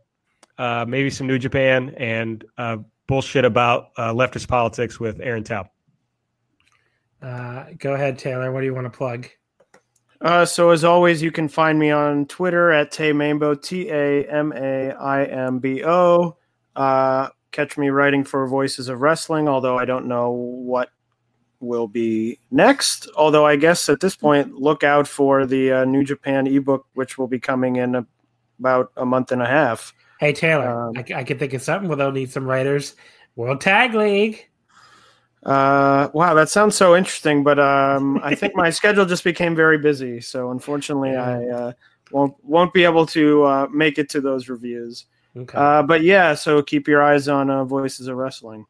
uh, 0.58 0.84
maybe 0.86 1.10
some 1.10 1.28
New 1.28 1.38
Japan, 1.38 1.94
and 1.96 2.44
uh, 2.58 2.78
bullshit 3.06 3.44
about 3.44 3.90
uh, 3.96 4.12
leftist 4.12 4.48
politics 4.48 4.98
with 4.98 5.20
Aaron 5.20 5.44
Taub. 5.44 5.68
Uh, 7.22 7.66
go 7.78 7.94
ahead, 7.94 8.18
Taylor. 8.18 8.52
What 8.52 8.60
do 8.60 8.66
you 8.66 8.74
want 8.74 8.90
to 8.90 8.97
plug? 8.97 9.26
Uh, 10.20 10.44
so 10.44 10.70
as 10.70 10.84
always, 10.84 11.22
you 11.22 11.30
can 11.30 11.48
find 11.48 11.78
me 11.78 11.90
on 11.90 12.26
Twitter 12.26 12.70
at 12.72 12.92
Tamaimbo, 12.92 13.62
T 13.62 13.88
A 13.90 14.24
M 14.24 14.52
A 14.52 14.92
I 14.92 15.24
M 15.24 15.58
B 15.58 15.84
O. 15.84 16.36
Uh, 16.74 17.28
catch 17.52 17.78
me 17.78 17.88
writing 17.90 18.24
for 18.24 18.47
Voices 18.47 18.88
of 18.88 19.00
Wrestling, 19.00 19.48
although 19.48 19.78
I 19.78 19.84
don't 19.84 20.06
know 20.06 20.30
what 20.30 20.90
will 21.60 21.88
be 21.88 22.38
next. 22.50 23.08
Although 23.16 23.47
I 23.47 23.56
guess 23.56 23.88
at 23.88 24.00
this 24.00 24.16
point, 24.16 24.55
look 24.55 24.84
out 24.84 25.08
for 25.08 25.47
the 25.47 25.72
uh, 25.72 25.84
New 25.84 26.05
Japan 26.05 26.47
ebook, 26.47 26.86
which 26.94 27.18
will 27.18 27.28
be 27.28 27.38
coming 27.38 27.76
in 27.76 27.94
a, 27.94 28.06
about 28.58 28.92
a 28.97 29.06
month 29.06 29.32
and 29.32 29.42
a 29.42 29.47
half. 29.47 29.92
Hey, 30.20 30.32
Taylor, 30.32 30.68
Um, 30.68 30.94
I, 30.97 31.05
I 31.20 31.24
can 31.24 31.38
think 31.38 31.55
of 31.55 31.62
something. 31.62 31.88
We'll 31.88 32.10
need 32.10 32.30
some 32.30 32.44
writers. 32.44 32.97
World 33.36 33.60
Tag 33.60 33.94
League. 33.94 34.48
Uh, 35.44 36.08
wow, 36.12 36.34
that 36.34 36.49
sounds 36.49 36.76
so 36.76 36.97
interesting, 36.97 37.42
but 37.42 37.58
um, 37.58 38.20
I 38.25 38.34
think 38.34 38.57
my 38.57 38.70
schedule 38.70 39.07
just 39.07 39.25
became 39.25 39.55
very 39.55 39.78
busy, 39.78 40.20
so 40.20 40.50
unfortunately, 40.50 41.17
I 41.17 41.44
uh, 41.47 41.73
won't 42.10 42.34
won't 42.42 42.73
be 42.73 42.84
able 42.84 43.07
to 43.07 43.44
uh, 43.44 43.67
make 43.73 43.99
it 43.99 44.08
to 44.10 44.20
those 44.20 44.49
reviews. 44.49 45.07
Okay. 45.36 45.57
Uh, 45.57 45.83
but 45.83 46.02
yeah, 46.02 46.34
so 46.34 46.62
keep 46.62 46.89
your 46.89 47.02
eyes 47.02 47.28
on 47.28 47.50
uh, 47.50 47.65
Voices 47.65 48.08
of 48.08 48.17
Wrestling. 48.17 48.67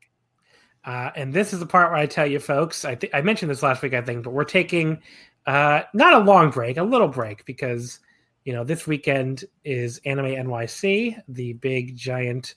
Uh, 0.85 1.11
and 1.17 1.33
this 1.33 1.53
is 1.53 1.61
the 1.61 1.67
part 1.67 1.91
where 1.91 2.01
I 2.01 2.07
tell 2.07 2.27
you, 2.27 2.39
folks. 2.39 2.85
I 2.85 2.95
th- 2.95 3.13
I 3.15 3.21
mentioned 3.23 3.51
this 3.51 3.63
last 3.63 3.83
week, 3.83 3.95
I 3.95 4.03
think, 4.03 4.25
but 4.25 4.33
we're 4.33 4.45
taking 4.45 5.01
uh, 5.47 5.83
not 5.95 6.15
a 6.15 6.25
long 6.25 6.51
break, 6.51 6.77
a 6.77 6.83
little 6.83 7.09
break, 7.09 7.45
because 7.45 8.01
you 8.45 8.53
know 8.53 8.65
this 8.65 8.87
weekend 8.87 9.45
is 9.65 10.01
Anime 10.05 10.27
NYC, 10.27 11.21
the 11.29 11.55
big 11.55 11.97
giant 11.97 12.55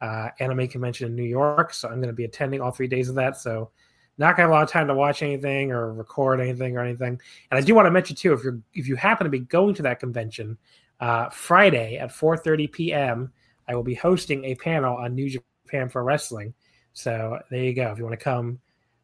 uh, 0.00 0.28
anime 0.38 0.68
convention 0.68 1.08
in 1.08 1.16
New 1.16 1.24
York. 1.24 1.72
So 1.72 1.88
I'm 1.88 1.96
going 1.96 2.08
to 2.08 2.14
be 2.14 2.24
attending 2.24 2.60
all 2.60 2.70
three 2.70 2.88
days 2.88 3.08
of 3.08 3.14
that. 3.16 3.36
So 3.36 3.70
not 4.18 4.36
going 4.36 4.36
to 4.36 4.42
have 4.42 4.50
a 4.50 4.54
lot 4.54 4.62
of 4.62 4.70
time 4.70 4.86
to 4.88 4.94
watch 4.94 5.22
anything 5.22 5.72
or 5.72 5.92
record 5.92 6.40
anything 6.40 6.76
or 6.76 6.80
anything. 6.80 7.20
And 7.50 7.58
I 7.58 7.60
do 7.60 7.74
want 7.74 7.86
to 7.86 7.90
mention 7.90 8.16
too, 8.16 8.32
if 8.32 8.42
you're 8.44 8.60
if 8.74 8.86
you 8.86 8.96
happen 8.96 9.24
to 9.24 9.30
be 9.30 9.40
going 9.40 9.74
to 9.76 9.82
that 9.82 10.00
convention, 10.00 10.58
uh, 11.00 11.30
Friday 11.30 11.96
at 11.96 12.10
4:30 12.10 12.70
p.m. 12.70 13.32
I 13.66 13.74
will 13.74 13.82
be 13.82 13.94
hosting 13.94 14.44
a 14.44 14.54
panel 14.56 14.96
on 14.96 15.14
New 15.14 15.30
Japan 15.30 15.88
for 15.88 16.04
Wrestling. 16.04 16.54
So 16.92 17.38
there 17.50 17.62
you 17.62 17.72
go. 17.72 17.90
If 17.90 17.98
you 17.98 18.04
want 18.04 18.18
to 18.18 18.24
come, 18.24 18.58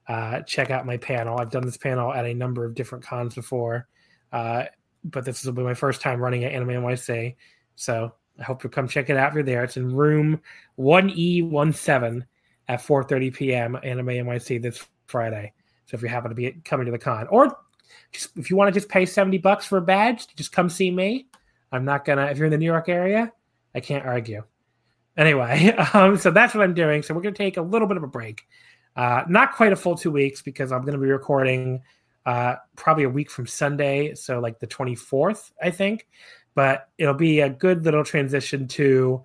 uh, 0.09 0.43
check 0.43 0.71
out 0.71 0.85
my 0.87 0.97
panel. 0.97 1.39
I've 1.39 1.51
done 1.51 1.65
this 1.65 1.77
panel 1.77 2.13
at 2.13 2.27
a 2.27 2.35
number 2.35 2.65
of 2.65 2.75
different 2.75 3.05
cons 3.05 3.35
before, 3.35 3.89
uh, 4.33 4.65
but 5.05 5.25
this 5.25 5.45
will 5.45 5.53
be 5.53 5.63
my 5.63 5.75
first 5.75 6.01
time 6.01 6.21
running 6.21 6.45
at 6.45 6.53
Anime 6.53 6.71
NYC. 6.71 7.37
So 7.77 8.13
I 8.39 8.43
hope 8.43 8.63
you'll 8.63 8.71
come 8.71 8.89
check 8.89 9.11
it 9.11 9.17
out 9.17 9.29
if 9.29 9.35
you're 9.35 9.43
there. 9.43 9.65
It's 9.65 9.77
in 9.77 9.95
room 9.95 10.41
1E17 10.79 12.23
at 12.69 12.81
4:30 12.81 13.35
p.m. 13.35 13.79
Anime 13.83 14.09
NYC 14.09 14.61
this 14.61 14.87
Friday. 15.07 15.53
So 15.87 15.97
if 15.97 16.03
you 16.03 16.09
happen 16.09 16.31
to 16.31 16.35
be 16.35 16.53
coming 16.65 16.87
to 16.87 16.93
the 16.93 16.99
con, 16.99 17.27
or 17.29 17.57
just 18.13 18.37
if 18.37 18.51
you 18.51 18.57
want 18.57 18.73
to 18.73 18.79
just 18.79 18.91
pay 18.91 19.07
70 19.07 19.39
bucks 19.39 19.67
for 19.67 19.79
a 19.79 19.83
badge, 19.83 20.27
just 20.35 20.53
come 20.53 20.69
see 20.69 20.91
me. 20.91 21.29
I'm 21.73 21.85
not 21.85 22.05
gonna. 22.05 22.27
If 22.27 22.39
you're 22.39 22.47
in 22.47 22.53
the 22.53 22.59
New 22.59 22.67
York 22.67 22.89
area, 22.89 23.33
I 23.75 23.81
can't 23.81 24.05
argue. 24.05 24.43
Anyway, 25.17 25.75
um, 25.95 26.17
so 26.17 26.31
that's 26.31 26.55
what 26.55 26.63
I'm 26.63 26.75
doing. 26.75 27.03
So 27.03 27.15
we're 27.15 27.23
going 27.23 27.35
to 27.35 27.39
take 27.39 27.57
a 27.57 27.63
little 27.63 27.89
bit 27.89 27.97
of 27.97 28.03
a 28.03 28.09
break. 28.09 28.47
Uh, 28.97 29.23
not 29.29 29.55
quite 29.55 29.73
a 29.73 29.77
full 29.77 29.97
two 29.97 30.11
weeks 30.11 30.43
because 30.43 30.73
I'm 30.73 30.81
going 30.81 30.95
to 30.95 30.99
be 30.99 31.11
recording 31.11 31.83
uh, 32.25 32.57
probably 32.75 33.05
a 33.05 33.09
week 33.09 33.31
from 33.31 33.47
Sunday. 33.47 34.15
So, 34.15 34.41
like 34.41 34.59
the 34.59 34.67
24th, 34.67 35.53
I 35.63 35.71
think. 35.71 36.07
But 36.57 36.89
it'll 36.99 37.15
be 37.15 37.41
a 37.41 37.49
good 37.49 37.85
little 37.85 38.03
transition 38.03 38.67
to 38.69 39.23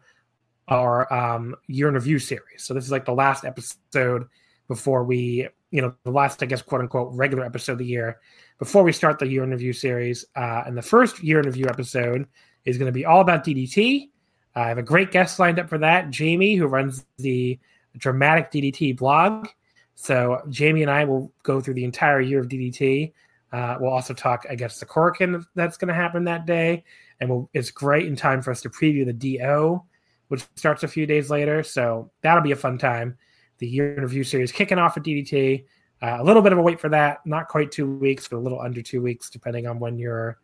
our 0.67 1.11
um, 1.11 1.55
year 1.65 1.87
in 1.87 1.95
review 1.95 2.19
series. 2.19 2.63
So, 2.63 2.75
this 2.75 2.85
is 2.85 2.91
like 2.91 3.05
the 3.05 3.13
last 3.13 3.43
episode 3.43 4.27
before 4.67 5.03
we, 5.03 5.47
you 5.71 5.81
know, 5.81 5.95
the 6.03 6.11
last, 6.11 6.43
I 6.43 6.45
guess, 6.45 6.61
quote 6.61 6.81
unquote, 6.81 7.11
regular 7.13 7.43
episode 7.43 7.73
of 7.73 7.77
the 7.79 7.85
year 7.85 8.19
before 8.59 8.83
we 8.83 8.91
start 8.91 9.17
the 9.17 9.27
year 9.27 9.43
in 9.43 9.49
review 9.49 9.73
series. 9.73 10.23
Uh, 10.35 10.61
and 10.67 10.77
the 10.77 10.83
first 10.83 11.23
year 11.23 11.39
in 11.39 11.47
review 11.47 11.65
episode 11.67 12.27
is 12.65 12.77
going 12.77 12.85
to 12.85 12.91
be 12.91 13.05
all 13.05 13.21
about 13.21 13.43
DDT. 13.43 14.09
I 14.53 14.67
have 14.67 14.77
a 14.77 14.83
great 14.83 15.11
guest 15.11 15.39
lined 15.39 15.59
up 15.59 15.67
for 15.67 15.79
that, 15.79 16.11
Jamie, 16.11 16.55
who 16.55 16.67
runs 16.67 17.05
the 17.17 17.59
Dramatic 17.97 18.51
DDT 18.51 18.97
blog. 18.97 19.47
So 19.95 20.41
Jamie 20.49 20.81
and 20.81 20.91
I 20.91 21.05
will 21.05 21.31
go 21.43 21.61
through 21.61 21.75
the 21.75 21.83
entire 21.83 22.21
year 22.21 22.39
of 22.39 22.47
DDT. 22.47 23.13
Uh, 23.51 23.77
we'll 23.79 23.91
also 23.91 24.13
talk, 24.13 24.45
I 24.49 24.55
guess, 24.55 24.79
the 24.79 24.85
Korakuen 24.85 25.43
that's 25.55 25.77
going 25.77 25.89
to 25.89 25.93
happen 25.93 26.23
that 26.25 26.45
day, 26.45 26.83
and 27.21 27.29
we'll, 27.29 27.49
it's 27.53 27.71
great 27.71 28.05
in 28.05 28.17
time 28.17 28.41
for 28.41 28.51
us 28.51 28.59
to 28.61 28.69
preview 28.69 29.05
the 29.05 29.13
Do, 29.13 29.81
which 30.27 30.45
starts 30.57 30.83
a 30.83 30.89
few 30.89 31.05
days 31.05 31.29
later. 31.29 31.63
So 31.63 32.11
that'll 32.21 32.43
be 32.43 32.51
a 32.51 32.57
fun 32.57 32.77
time. 32.77 33.17
The 33.59 33.67
year 33.67 33.95
in 33.95 34.03
review 34.03 34.25
series 34.25 34.51
kicking 34.51 34.77
off 34.77 34.97
at 34.97 35.03
DDT. 35.03 35.65
Uh, 36.01 36.17
a 36.19 36.23
little 36.23 36.41
bit 36.41 36.51
of 36.51 36.57
a 36.57 36.61
wait 36.61 36.79
for 36.79 36.89
that, 36.89 37.19
not 37.25 37.47
quite 37.47 37.71
two 37.71 37.89
weeks, 37.97 38.27
but 38.27 38.37
a 38.37 38.39
little 38.39 38.59
under 38.59 38.81
two 38.81 39.01
weeks, 39.01 39.29
depending 39.29 39.67
on 39.67 39.79
when 39.79 39.97
you're 39.97 40.39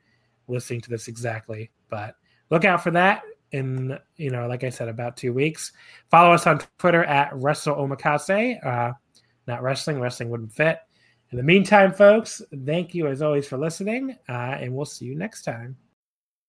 listening 0.47 0.79
to 0.81 0.89
this 0.89 1.09
exactly. 1.09 1.71
But 1.89 2.15
look 2.49 2.63
out 2.63 2.81
for 2.81 2.91
that 2.91 3.23
in 3.53 3.97
you 4.17 4.29
know 4.29 4.45
like 4.45 4.65
i 4.65 4.69
said 4.69 4.89
about 4.89 5.15
two 5.15 5.31
weeks 5.31 5.71
follow 6.11 6.33
us 6.33 6.45
on 6.45 6.59
twitter 6.79 7.05
at 7.05 7.33
wrestle 7.33 7.77
omakase 7.77 8.65
uh, 8.65 8.91
not 9.47 9.63
wrestling. 9.63 9.99
Wrestling 9.99 10.29
wouldn't 10.29 10.51
fit. 10.51 10.79
In 11.31 11.37
the 11.37 11.43
meantime, 11.43 11.93
folks, 11.93 12.41
thank 12.65 12.93
you 12.93 13.07
as 13.07 13.21
always 13.21 13.47
for 13.47 13.57
listening, 13.57 14.15
uh, 14.29 14.57
and 14.59 14.73
we'll 14.73 14.85
see 14.85 15.05
you 15.05 15.15
next 15.15 15.43
time. 15.43 15.75